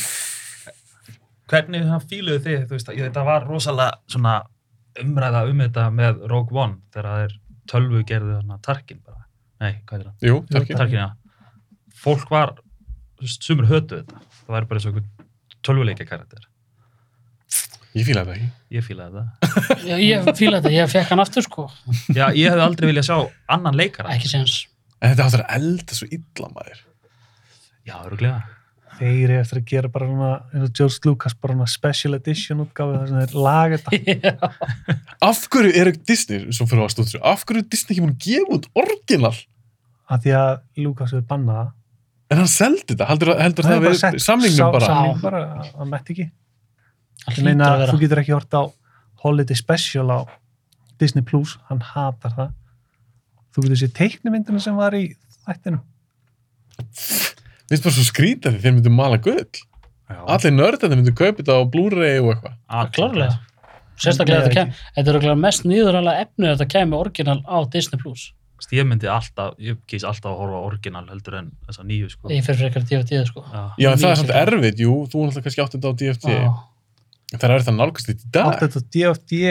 hvernig 1.49 1.85
það 1.89 2.05
fíluðu 2.11 2.41
þið, 2.45 2.59
þú 2.69 2.75
veist, 2.77 2.89
að- 2.91 3.01
þetta 3.03 3.23
var 3.27 3.47
rosalega 3.49 3.97
svona 4.13 4.33
umræða 5.03 5.41
um 5.49 5.63
þetta 5.65 5.85
með 5.95 6.23
Rogue 6.31 6.57
One 6.63 6.77
þegar 6.93 7.09
það 7.09 7.23
er 7.27 7.35
tölvu 7.69 8.03
gerðu 8.09 8.35
þarna 8.39 8.59
Tarkin 8.65 9.01
bara, 9.05 9.23
nei, 9.61 9.73
hvað 9.85 9.99
er 9.99 10.05
það? 10.09 10.27
Jú, 10.29 10.37
takk. 10.49 10.71
Tarkin, 10.79 10.99
já. 10.99 11.09
Fólk 11.99 12.29
var, 12.33 12.55
sumur 13.25 13.67
hötu 13.69 13.99
þetta, 14.01 14.21
það 14.45 14.55
væri 14.55 14.69
bara 14.71 14.79
eins 14.81 14.87
og 14.89 14.93
einhvern 14.99 15.27
tölvuleikja 15.67 16.07
karakter. 16.09 16.45
Ég 17.99 18.05
fíla 18.07 18.23
þetta 18.25 18.35
ekki. 18.37 18.49
Ég 18.77 18.85
fílaði 18.85 19.17
það. 19.19 19.87
ég, 19.89 20.03
ég 20.07 20.29
fíla 20.39 20.59
þetta, 20.61 20.71
ég 20.75 20.91
fekk 20.93 21.09
hann 21.13 21.23
aftur 21.23 21.45
sko, 21.45 21.65
Já, 22.15 22.27
ég 22.37 22.45
hefði 22.53 22.63
aldrei 22.67 22.89
viljað 22.91 23.07
sjá 23.09 23.17
annan 23.55 23.75
leikara. 23.79 24.13
ekki 24.15 24.29
séns. 24.31 24.59
En 25.01 25.11
þetta 25.13 25.25
áttur 25.29 25.43
að 25.45 25.57
elda 25.59 25.97
svo 25.97 26.07
illa 26.15 26.49
maður. 26.55 26.79
Já, 27.89 27.95
öruglega. 28.05 28.39
þeir 28.99 29.29
eru 29.31 29.35
eftir 29.39 29.59
að 29.61 29.67
gera 29.71 29.87
bara 29.93 30.07
svona 30.09 30.29
eins 30.51 30.63
og 30.65 30.71
George 30.75 31.07
Lucas 31.07 31.33
bara 31.39 31.53
svona 31.55 31.67
special 31.71 32.17
edition 32.17 32.59
útgáfi 32.65 32.97
þar 32.99 33.07
sem 33.07 33.19
þeir 33.21 33.35
laga 33.45 33.77
þetta 33.79 34.49
Af 35.29 35.45
hverju 35.53 35.71
eru 35.79 35.93
Disney, 36.09 36.41
svo 36.51 36.67
fyrir 36.67 36.83
að 36.83 36.91
stóttur, 36.97 37.21
af 37.23 37.45
hverju 37.47 37.63
er 37.63 37.69
Disney 37.71 37.95
ekki 37.95 38.03
múin 38.03 38.11
að 38.17 38.25
gefa 38.27 38.57
út 38.57 38.67
orginal? 38.83 39.31
af 40.09 40.23
því 40.25 40.33
að 40.35 40.51
Lucas 40.83 41.13
hefur 41.15 41.27
bannað 41.31 41.61
það 41.61 41.71
En 42.35 42.37
hann 42.43 42.51
seldi 42.51 42.83
þetta, 42.91 43.07
heldur, 43.09 43.31
heldur 43.39 43.65
það 43.69 43.77
að 43.77 43.83
bara 43.85 43.93
við 43.95 44.01
sett 44.03 44.21
samningnum 44.27 44.59
sá- 44.59 44.73
bara? 44.75 44.89
samning 44.91 45.23
bara, 45.23 45.41
að 45.79 45.89
metti 45.95 46.13
ekki 46.17 46.27
Það 47.35 47.41
ég 47.41 47.47
meina, 47.49 47.63
hlýtur 47.65 47.75
að 47.75 47.83
vera. 47.83 47.93
þú 47.93 48.01
getur 48.03 48.21
ekki 48.23 48.35
hort 48.35 48.57
á 48.57 48.63
Holiday 49.23 49.55
Special 49.59 50.07
á 50.09 50.19
Disney 50.99 51.23
Plus, 51.23 51.57
hann 51.69 51.81
hatar 51.93 52.35
það 52.37 52.53
þú 53.55 53.65
getur 53.65 53.81
sér 53.83 53.93
teiknumyndina 53.99 54.61
sem 54.63 54.75
var 54.79 54.95
í 54.97 55.05
þættinu 55.45 55.81
Við 57.69 57.75
erum 57.77 57.85
bara 57.85 57.95
svo 57.97 58.05
skrítið 58.07 58.57
þeir 58.63 58.73
myndu 58.77 58.91
mala 58.93 59.19
gull. 59.21 59.61
Já. 60.09 60.17
Allir 60.33 60.55
nördandi 60.55 60.97
myndu 60.97 61.13
kaupa 61.13 61.37
þetta 61.43 61.57
á 61.59 61.61
Blu-ray 61.69 62.17
og 62.23 62.31
eitthvað. 62.33 62.55
Allir. 62.79 62.93
Klárlega. 62.95 63.37
Sérstaklega 63.99 64.45
þetta 64.47 64.55
kem, 64.55 64.69
þetta 64.95 65.03
er 65.03 65.13
örugglega 65.13 65.39
mest 65.43 65.65
nýðurlega 65.67 66.23
efni 66.23 66.47
að 66.47 66.53
þetta 66.55 66.67
kemur 66.71 67.03
orginal 67.03 67.41
á 67.45 67.57
Disney 67.69 67.99
Plus. 68.01 68.29
Ég 68.75 68.87
myndi 68.87 69.07
alltaf, 69.11 69.53
ég 69.61 69.77
kýs 69.87 70.03
alltaf 70.07 70.33
að 70.33 70.39
horfa 70.41 70.63
orginal 70.67 71.05
heldur 71.07 71.37
en 71.39 71.51
þessa 71.67 71.85
nýju, 71.87 72.09
sko. 72.11 72.31
Ég 72.33 72.43
fyrir 72.47 72.59
frekar 72.65 72.87
DVD 72.89 73.21
sko. 73.27 73.43
Já. 73.45 73.61
Já, 73.79 73.87
en 73.91 74.01
það 74.01 74.09
er 74.09 74.19
skemmtilegt. 74.19 74.51
erfitt, 74.55 74.81
jú, 74.83 74.95
þú 75.11 75.21
náttúrulega 75.27 75.45
kannski 75.45 75.63
átti 75.63 75.77
þetta 75.77 75.91
á 75.91 75.99
DFT. 76.01 76.33
Já. 77.29 77.37
Það 77.39 77.45
er 77.49 77.53
erfitt 77.55 77.71
að 77.73 77.77
nálgast 77.79 78.07
þetta 78.09 78.25
í 78.25 78.31
dag. 78.37 78.47
átt 78.49 78.63
þetta 78.65 78.81
DFD 78.95 79.41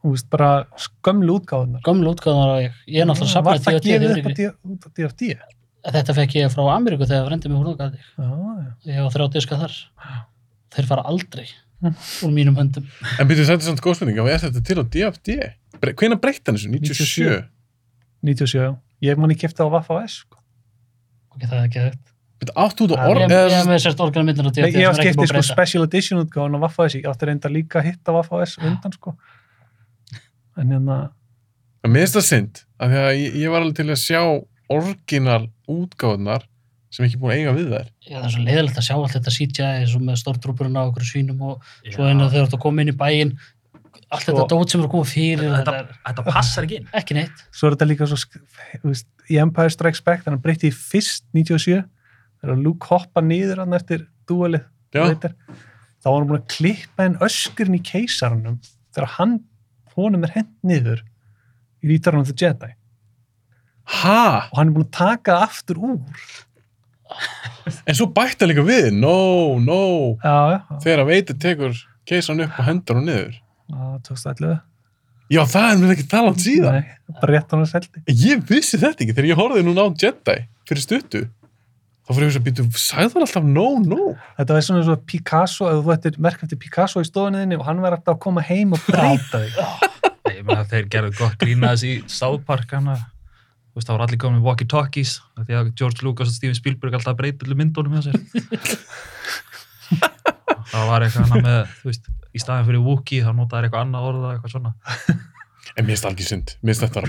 þú 0.00 0.10
veist 0.14 0.28
bara 0.32 0.50
skömmlu 0.80 1.34
útgáðunar 1.40 1.82
Gömlu 1.84 2.12
útgáðunar 2.14 2.50
á 2.52 2.58
ég. 2.64 2.76
Ég 2.88 3.02
er 3.04 3.08
náttúrulega 3.08 3.44
var 3.44 3.58
safnaði 3.60 3.64
það 3.64 3.80
DVD 3.80 3.88
gefið 3.90 4.04
fyrir 4.10 4.20
upp 4.20 4.28
á 4.28 4.30
ykkur. 4.30 4.36
D- 4.36 4.74
út 4.74 4.84
á 4.84 4.88
DFD 5.00 5.30
Þetta 5.80 6.14
fekk 6.18 6.34
ég 6.36 6.50
frá 6.52 6.62
Ameríku 6.74 7.06
þegar 7.08 7.26
frendi 7.30 7.48
mig 7.48 7.56
húrðugæði. 7.60 8.00
já, 8.20 8.28
já. 8.60 8.70
Ég 8.92 9.00
var 9.06 9.12
þrjá 9.14 9.28
diska 9.32 9.56
þar. 9.62 9.76
Þeir 10.76 10.88
fara 10.90 11.04
aldrei 11.08 11.46
úr 12.20 12.32
mínum 12.36 12.58
höndum. 12.60 12.84
En 13.16 13.28
byrjuðu 13.30 13.48
þetta 13.48 13.64
er 13.64 13.68
samt 13.70 13.80
góð 13.80 13.96
spurning, 13.96 14.18
er 14.20 14.42
þetta 14.44 14.60
til 14.68 14.76
á 14.76 14.84
DFT? 14.84 15.36
Bre 15.80 15.94
Hvenær 15.96 16.20
breytti 16.20 16.44
hann 16.52 16.58
þessu? 16.60 16.68
97? 16.68 17.38
97, 18.28 18.60
já. 18.60 18.74
ég 19.08 19.16
man 19.16 19.32
ekki 19.32 19.48
eftir 19.48 19.64
á 19.64 19.72
Vaffa 19.72 20.02
S 20.04 20.18
sko. 20.26 20.36
Ok, 21.32 21.46
það 21.48 21.56
er 21.56 21.64
ekki 21.70 21.84
hægt. 22.40 22.50
Byrjuðu 22.50 22.56
átt 22.64 22.80
út 22.80 22.90
á 22.90 22.96
Já, 22.96 23.08
orð? 23.12 23.24
Ég 23.30 23.54
hef 23.54 23.66
með 23.68 23.80
sérst 23.84 24.00
orginal 24.00 24.26
myndin 24.26 24.48
á 24.48 24.52
DVD 24.56 24.80
ég 24.80 24.88
ekki 24.90 25.00
skiptið 25.02 25.30
sko 25.32 25.42
special 25.50 25.84
edition 25.86 26.22
útgáðan 26.24 26.56
á 26.56 26.60
Vaffa 26.64 26.86
S 26.88 26.94
ég 26.96 27.08
átti 27.10 27.28
reynda 27.28 27.48
líka 27.52 27.80
að 27.82 27.88
hitta 27.90 28.12
Vaffa 28.16 28.40
S 28.46 28.56
undan 28.60 28.92
sko 28.96 29.14
en 30.56 30.72
hérna 30.74 30.98
Mér 31.86 32.02
finnst 32.04 32.16
það 32.18 32.26
synd, 32.28 32.58
af 32.80 32.90
því 32.92 32.98
að 33.00 33.12
ég, 33.16 33.36
ég 33.40 33.52
var 33.54 33.62
alveg 33.64 33.76
til 33.78 33.86
að 33.88 34.00
sjá 34.02 34.20
orginal 34.70 35.44
útgáðunar 35.70 36.42
sem 36.92 37.06
ekki 37.06 37.20
búin 37.22 37.30
að 37.32 37.38
eiga 37.38 37.52
við 37.56 37.68
þær. 37.70 37.86
Já, 38.04 38.16
það 38.18 38.26
er 38.26 38.32
svo 38.34 38.42
leiðilegt 38.44 38.80
að 38.80 38.84
sjá 38.88 38.94
allt 38.98 39.14
þetta 39.14 39.32
CGI 39.36 39.86
svo 39.88 40.00
með 40.04 40.18
stórtrúpurinn 40.20 40.76
á 40.76 40.82
okkur 40.90 41.06
svínum 41.06 41.40
og 41.46 41.64
svo 41.86 42.04
Já. 42.04 42.10
einu 42.10 42.26
þegar 42.26 42.34
þú 42.34 42.48
ert 42.50 42.56
að 42.58 42.62
koma 42.66 42.82
inn 42.84 42.90
í 42.92 42.96
bæinn 43.00 43.32
allt 44.10 44.24
Sko- 44.26 44.34
þetta 44.34 44.46
dót 44.50 44.74
sem 44.74 44.82
er 44.82 44.88
að 44.88 44.92
koma 44.96 45.06
fyrir 45.08 45.54
Þetta, 45.54 45.74
þetta 45.78 45.98
þetta 46.10 46.24
passar 46.34 46.66
ekki 46.66 46.78
inn. 46.80 46.88
ekki 47.00 47.16
neitt 47.16 47.44
svo 47.54 47.70
er 47.70 47.76
þetta 47.76 47.88
líka 47.92 48.08
svo 48.10 48.18
sk- 52.40 52.48
þú 52.48 52.48
veist, 52.48 52.48
í 52.48 52.48
Empire 52.48 52.48
Strikes 52.48 52.48
Back 52.48 52.48
þannig 52.48 52.48
að 52.48 52.48
breytti 52.48 52.48
í 52.48 52.48
fyrst 52.48 52.48
97 52.48 52.48
þegar 52.50 52.62
Luke 52.64 52.86
hoppa 52.90 53.20
niður 53.20 53.58
hann 53.64 53.76
eftir 53.78 54.06
dúalið 54.26 54.64
Já. 54.90 55.02
Þá 56.00 56.06
var 56.08 56.18
hann 56.18 56.28
búin 56.30 56.40
að 56.40 56.48
klippa 56.48 57.04
inn 57.06 57.18
öskurinn 57.20 57.76
í 57.76 57.82
keisarunum 57.84 58.54
þegar 58.94 59.10
hann, 59.18 59.34
honum 59.96 60.24
er 60.24 60.32
hent 60.34 60.54
niður 60.64 61.02
í 61.84 61.90
Return 61.92 62.20
of 62.22 62.30
the 62.30 62.34
Jedi 62.34 62.72
Ha? 63.90 64.48
og 64.52 64.56
hann 64.58 64.68
er 64.70 64.74
búin 64.76 64.86
að 64.86 64.96
taka 64.96 65.34
það 65.36 65.44
aftur 65.48 65.80
úr 65.82 66.00
En 67.86 67.96
svo 67.98 68.06
bætti 68.14 68.44
hann 68.44 68.52
líka 68.52 68.62
við, 68.64 68.90
no, 68.94 69.58
no, 69.58 69.78
já, 70.22 70.34
já, 70.54 70.58
þegar 70.84 71.00
að 71.02 71.08
veitir 71.10 71.38
tekur 71.42 71.78
keisan 72.06 72.40
upp 72.44 72.54
og 72.60 72.66
hendur 72.68 73.00
hann 73.00 73.08
niður. 73.10 73.34
já 73.70 73.80
2011 74.06 74.60
Já, 75.30 75.40
það 75.46 75.66
er 75.70 75.76
mér 75.78 75.92
ekki 75.94 76.04
talað 76.10 76.38
síðan. 76.42 76.72
Nei, 76.80 76.94
bara 77.20 77.32
rétt 77.36 77.52
hann 77.54 77.60
að 77.62 77.68
seldi 77.70 78.00
Ég 78.18 78.40
vissi 78.48 78.78
þetta 78.82 79.04
ekki, 79.04 79.14
þegar 79.14 79.28
ég 79.30 79.38
horfði 79.38 79.62
núna 79.66 79.84
á 79.86 79.88
Jedi 80.02 80.36
fyrir 80.66 80.82
stuttu, 80.86 81.20
þá 82.10 82.16
fyrir 82.16 82.26
ég 82.26 82.40
að 82.40 82.46
býta, 82.48 82.64
sagði 82.74 83.12
það 83.12 83.24
alltaf 83.28 83.44
no, 83.46 83.66
no. 83.86 84.06
þetta 84.34 84.56
var 84.56 84.64
svona 84.66 84.80
eins 84.82 84.90
og 84.90 85.04
Picasso 85.06 85.68
eða 85.70 85.84
þú 85.86 85.92
ættir 85.94 86.16
merk 86.26 86.42
eftir 86.42 86.58
Picasso 86.58 86.98
í 86.98 87.06
stofunni 87.06 87.44
þinni 87.44 87.58
og 87.60 87.62
hann 87.68 87.82
var 87.84 87.94
alltaf 87.94 88.16
að 88.16 88.22
koma 88.24 88.42
heim 88.48 88.74
og 88.74 88.82
breyta 88.88 89.44
þig 89.44 89.54
Nei, 90.26 90.34
ég 90.36 90.44
meina 90.46 90.66
þeir 90.68 90.88
gerðu 90.92 91.12
gott 91.16 91.38
grínaðis 91.40 91.84
í 91.86 91.92
South 92.10 92.42
Park 92.46 92.74
hana. 92.76 92.96
Þú 93.70 93.78
veist, 93.78 93.86
það 93.88 93.94
var 93.96 94.02
allir 94.04 94.20
komin 94.20 94.42
walkie-talkies 94.44 95.12
af 95.38 95.46
því 95.46 95.54
að 95.56 95.70
George 95.78 96.04
Lucas 96.04 96.28
og 96.28 96.34
Steven 96.36 96.58
Spielberg 96.58 96.92
alltaf 96.98 97.16
breyta 97.18 97.46
allir 97.46 97.58
myndunum 97.58 97.94
hjá 97.96 98.02
sér. 98.10 98.18
það 100.72 100.84
var 100.90 101.06
eitthvað 101.06 101.30
hana 101.30 101.40
með, 101.46 101.60
þú 101.80 101.86
veist, 101.88 102.04
í 102.34 102.38
staðin 102.42 102.68
fyrir 102.68 102.84
Wookie 102.84 103.24
þá 103.24 103.32
notaði 103.38 103.70
eitthvað 103.70 103.86
annað 103.86 104.08
orða, 104.10 104.34
eitthvað 104.34 104.52
svona. 104.56 104.72
En 105.78 105.82
mér 105.86 105.92
finnst 105.94 106.04
það 106.04 106.12
ekki 106.12 106.26
synd, 106.28 106.48
mér 106.60 106.70
finnst 106.74 106.84
þetta 106.84 107.00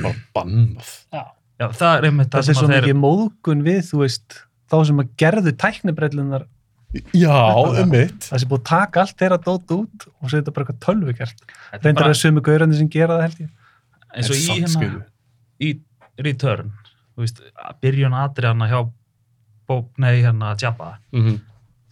svo 4.72 4.80
að 4.80 4.86
þá 4.86 4.88
sem 4.88 5.02
að 5.04 5.10
gerðu 5.20 5.52
tæknibrellunar 5.66 6.46
Já, 7.16 7.56
um 7.56 7.90
mitt. 7.92 8.26
það 8.28 8.40
sem 8.44 8.50
búið 8.52 8.60
að 8.62 8.68
taka 8.68 9.02
allt 9.06 9.18
þeirra 9.22 9.38
dót 9.46 9.72
út 9.78 10.08
og 10.22 10.30
setja 10.32 10.52
bara 10.52 10.66
eitthvað 10.66 10.82
tölvugert 10.86 11.44
er 11.72 11.80
reyndar 11.86 12.04
bara 12.04 12.12
að 12.16 12.20
sömu 12.20 12.42
gaurandi 12.44 12.78
sem 12.80 12.90
gera 12.92 13.16
það 13.16 13.22
held 13.28 13.40
ég. 13.46 13.52
Eins 14.12 14.30
og 14.30 14.36
í 14.36 14.58
hérna, 14.60 15.06
í 15.62 15.70
Return, 16.22 16.72
þú 17.16 17.24
veist, 17.24 17.40
að 17.56 17.78
byrjun 17.82 18.14
atriðana 18.20 18.68
hjá 18.68 18.82
Bob, 19.68 19.88
nei, 19.98 20.22
hérna, 20.22 20.56
Jabba, 20.60 20.98
Mhm. 21.14 21.40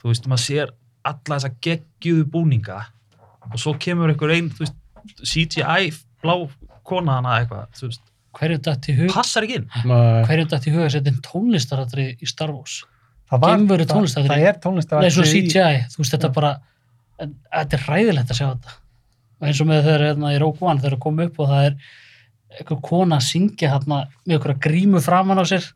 þú 0.01 0.09
veist, 0.11 0.27
maður 0.27 0.43
sér 0.43 0.69
alla 1.05 1.37
þessa 1.39 1.53
geggjuðu 1.63 2.25
búninga 2.29 2.81
og 3.49 3.55
svo 3.57 3.73
kemur 3.79 4.09
einhver 4.11 4.35
einn, 4.35 4.49
þú 4.49 4.65
veist, 4.65 4.75
CGI 5.23 5.93
blá 6.21 6.35
kona 6.83 7.21
hana 7.21 7.39
eitthvað, 7.39 7.71
þú 7.71 7.87
veist, 7.87 8.01
hverju 8.37 8.59
dætt 8.67 8.89
í 8.91 8.95
hug 8.99 9.13
passar 9.13 9.45
ekki 9.47 9.59
inn. 9.61 9.67
Hverju 10.27 10.47
dætt 10.51 10.67
í 10.69 10.73
hug 10.75 10.83
að 10.85 10.91
setja 10.95 11.13
inn 11.13 11.21
tónlistaratri 11.25 12.05
í 12.21 12.29
Star 12.29 12.51
Wars 12.53 12.83
það, 13.29 13.41
var, 13.45 13.55
það, 13.57 13.85
tónlistaratri. 13.93 14.29
það 14.35 14.45
er 14.51 14.59
tónlistar 14.65 15.01
Nei, 15.03 15.09
svo 15.13 15.25
CGI, 15.25 15.81
þú 15.93 16.01
veist, 16.03 16.13
þetta 16.15 16.29
bara 16.35 16.51
en 17.19 17.33
þetta 17.53 17.77
er 17.79 17.87
ræðilegt 17.89 18.31
að 18.33 18.39
sjá 18.41 18.47
þetta 18.51 18.75
og 19.39 19.47
eins 19.49 19.61
og 19.63 19.69
með 19.69 19.81
þegar 19.87 20.05
hérna 20.09 20.33
í 20.35 20.39
Rogue 20.41 20.67
One 20.69 20.81
þegar 20.83 20.95
það 20.97 21.03
kom 21.05 21.21
upp 21.25 21.39
og 21.43 21.49
það 21.53 21.65
er 21.69 21.75
einhver 22.59 22.79
kona 22.89 23.19
að 23.19 23.27
syngja 23.29 23.69
hérna 23.75 23.99
með 24.25 24.35
einhverja 24.37 24.61
grímu 24.65 25.01
framan 25.05 25.41
á 25.41 25.45
sér 25.49 25.67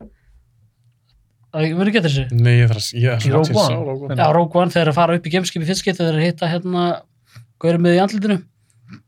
Það 1.54 1.64
ég 1.68 1.76
verður 1.78 1.90
ekki 1.92 2.00
eftir 2.00 2.14
þessu 2.16 2.38
Nei, 2.42 2.54
ég 2.58 2.70
þarf 2.70 2.80
að, 2.82 2.86
ég 2.98 3.24
Í 3.24 3.28
er 3.30 3.34
Rogue 3.36 3.52
að 3.52 3.58
One? 3.60 3.66
sá 3.68 3.84
Rogue 3.86 4.08
One. 4.08 4.16
Já, 4.18 4.26
Rogue 4.34 4.58
One 4.64 4.74
þegar 4.74 4.90
að 4.90 4.96
fara 4.98 5.18
upp 5.20 5.28
í 5.28 5.32
gameskipi 5.34 5.68
fyrst 5.68 5.84
getur 5.86 6.08
þeir 6.08 6.18
að 6.18 6.24
hitta 6.26 6.48
hérna 6.50 6.86
gaurið 7.62 7.84
með 7.84 7.94
í 7.94 8.00
andlutinu 8.02 8.38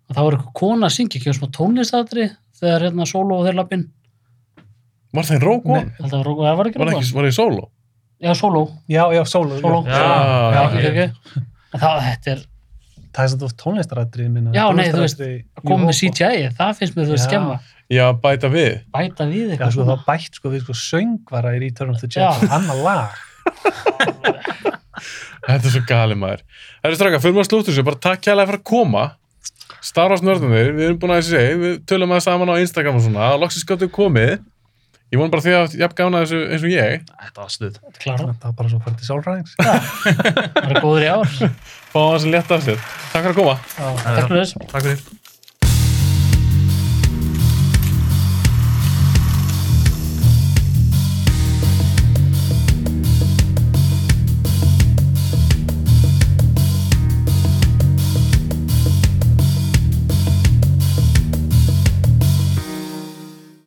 og 0.06 0.14
þá 0.14 0.20
var 0.22 0.36
eitthvað 0.36 0.52
kona 0.60 0.86
að 0.86 0.94
syngja 0.94 1.18
ekki 1.18 1.32
og 1.32 1.38
smá 1.40 1.48
tónlistatri 1.56 2.28
þegar 2.60 2.86
hérna 2.88 3.06
solo 3.08 3.40
og 3.40 3.46
þeir 3.48 3.58
lappin 3.60 3.86
Var 5.16 5.24
það 5.28 5.36
í 5.38 5.44
Rogue 5.46 5.72
One? 5.72 5.86
Nei. 5.86 6.08
það 6.10 6.16
var, 6.18 6.26
það 6.42 6.58
var 6.60 6.70
ekki 6.70 6.80
Var 6.80 6.90
það 6.90 6.92
Rogue 6.92 7.04
ekki, 7.04 7.12
One 7.12 7.20
var 7.20 7.28
það 7.28 7.32
í 7.32 7.36
solo? 7.38 7.64
Já, 8.16 8.32
solo, 8.32 8.60
já, 8.88 9.02
já, 9.12 9.22
solo, 9.28 9.58
solo. 9.60 9.80
Já, 9.84 9.96
já, 10.00 10.04
já, 10.56 10.60
ekki, 10.80 11.04
já. 11.04 11.42
það, 11.76 11.98
þetta 12.06 12.30
er 12.32 12.44
það 13.16 13.22
er 13.24 13.30
svona 13.32 13.56
tónlistaratri 13.62 14.26
Já, 14.56 14.64
nei, 14.76 14.86
þú 14.92 15.02
veist, 15.02 15.20
að 15.24 15.64
koma 15.68 15.88
með 15.90 15.98
CGI, 16.00 16.46
það 16.56 16.72
finnst 16.80 16.96
mér 16.96 17.08
þú 17.08 17.14
veist 17.16 17.24
Já. 17.24 17.30
skemma 17.30 17.56
Já, 17.92 18.04
bæta 18.18 18.48
við. 18.50 18.72
bæta 18.92 19.28
við 19.30 19.44
Já, 19.44 19.52
eitthvað 19.54 19.74
svo 19.76 19.84
svona. 19.84 19.94
það 19.94 20.08
bætt 20.10 20.40
sko 20.40 20.52
við 20.52 20.64
sko 20.64 20.74
söngvara 20.80 21.52
í 21.54 21.60
Return 21.62 21.92
of 21.94 22.00
the 22.02 22.08
Já. 22.10 22.26
Jedi, 22.34 22.50
annar 22.56 22.82
lag 22.82 23.08
Þetta 25.46 25.68
er 25.68 25.70
svo 25.70 25.82
gali 25.86 26.16
maður. 26.18 26.40
Það 26.82 26.90
er 26.90 26.96
straka, 26.98 27.20
fyrir 27.22 27.36
maður 27.36 27.48
slúttur 27.50 27.70
þessu, 27.70 27.84
bara 27.86 28.00
takk 28.02 28.22
kærlega 28.26 28.48
fyrir 28.50 28.58
að 28.62 28.66
koma. 28.66 29.02
Star 29.86 30.10
Wars 30.10 30.24
nörðunir, 30.24 30.72
við 30.74 30.88
erum 30.88 30.98
búin 31.02 31.14
að 31.14 31.20
þessi 31.22 31.34
segja, 31.36 31.56
við 31.62 31.74
tölum 31.86 32.14
að 32.16 32.22
saman 32.26 32.50
á 32.50 32.56
Instagram 32.58 32.98
og 32.98 33.04
svona, 33.06 33.28
og 33.36 33.42
loksins 33.44 33.66
gáttu 33.68 33.88
komið. 33.92 34.38
Ég 35.14 35.20
vona 35.20 35.30
bara 35.30 35.44
því 35.44 35.52
að 35.54 35.76
jafn 35.78 35.94
gána 36.00 36.22
þessu 36.24 36.40
eins 36.50 36.64
og 36.66 36.72
ég. 36.72 37.04
Þetta 37.22 37.44
var 37.44 37.52
stuð. 37.54 37.76
klára, 38.02 38.32
það 38.42 38.48
var 38.48 38.56
bara 38.58 38.72
svo 38.72 38.80
farið 38.82 38.96
til 38.98 39.06
sálfræðings 39.06 39.52
það 40.56 40.72
er 40.72 40.80
góður 40.82 41.06
í 41.06 41.12
ár 41.12 41.30
Fá 41.92 42.00
það 42.00 42.18
sem 42.24 42.34
létt 42.34 42.50
af 42.56 42.66
sér. 42.66 42.82
Takk 43.12 43.20
fyrir 43.20 43.30
að 43.30 43.38
koma. 43.38 43.54
Já, 43.76 43.86
takk 44.02 44.26
fyrir 44.26 44.42
þess 44.42 44.58
Takk 44.72 44.88
fyrir. 44.88 45.25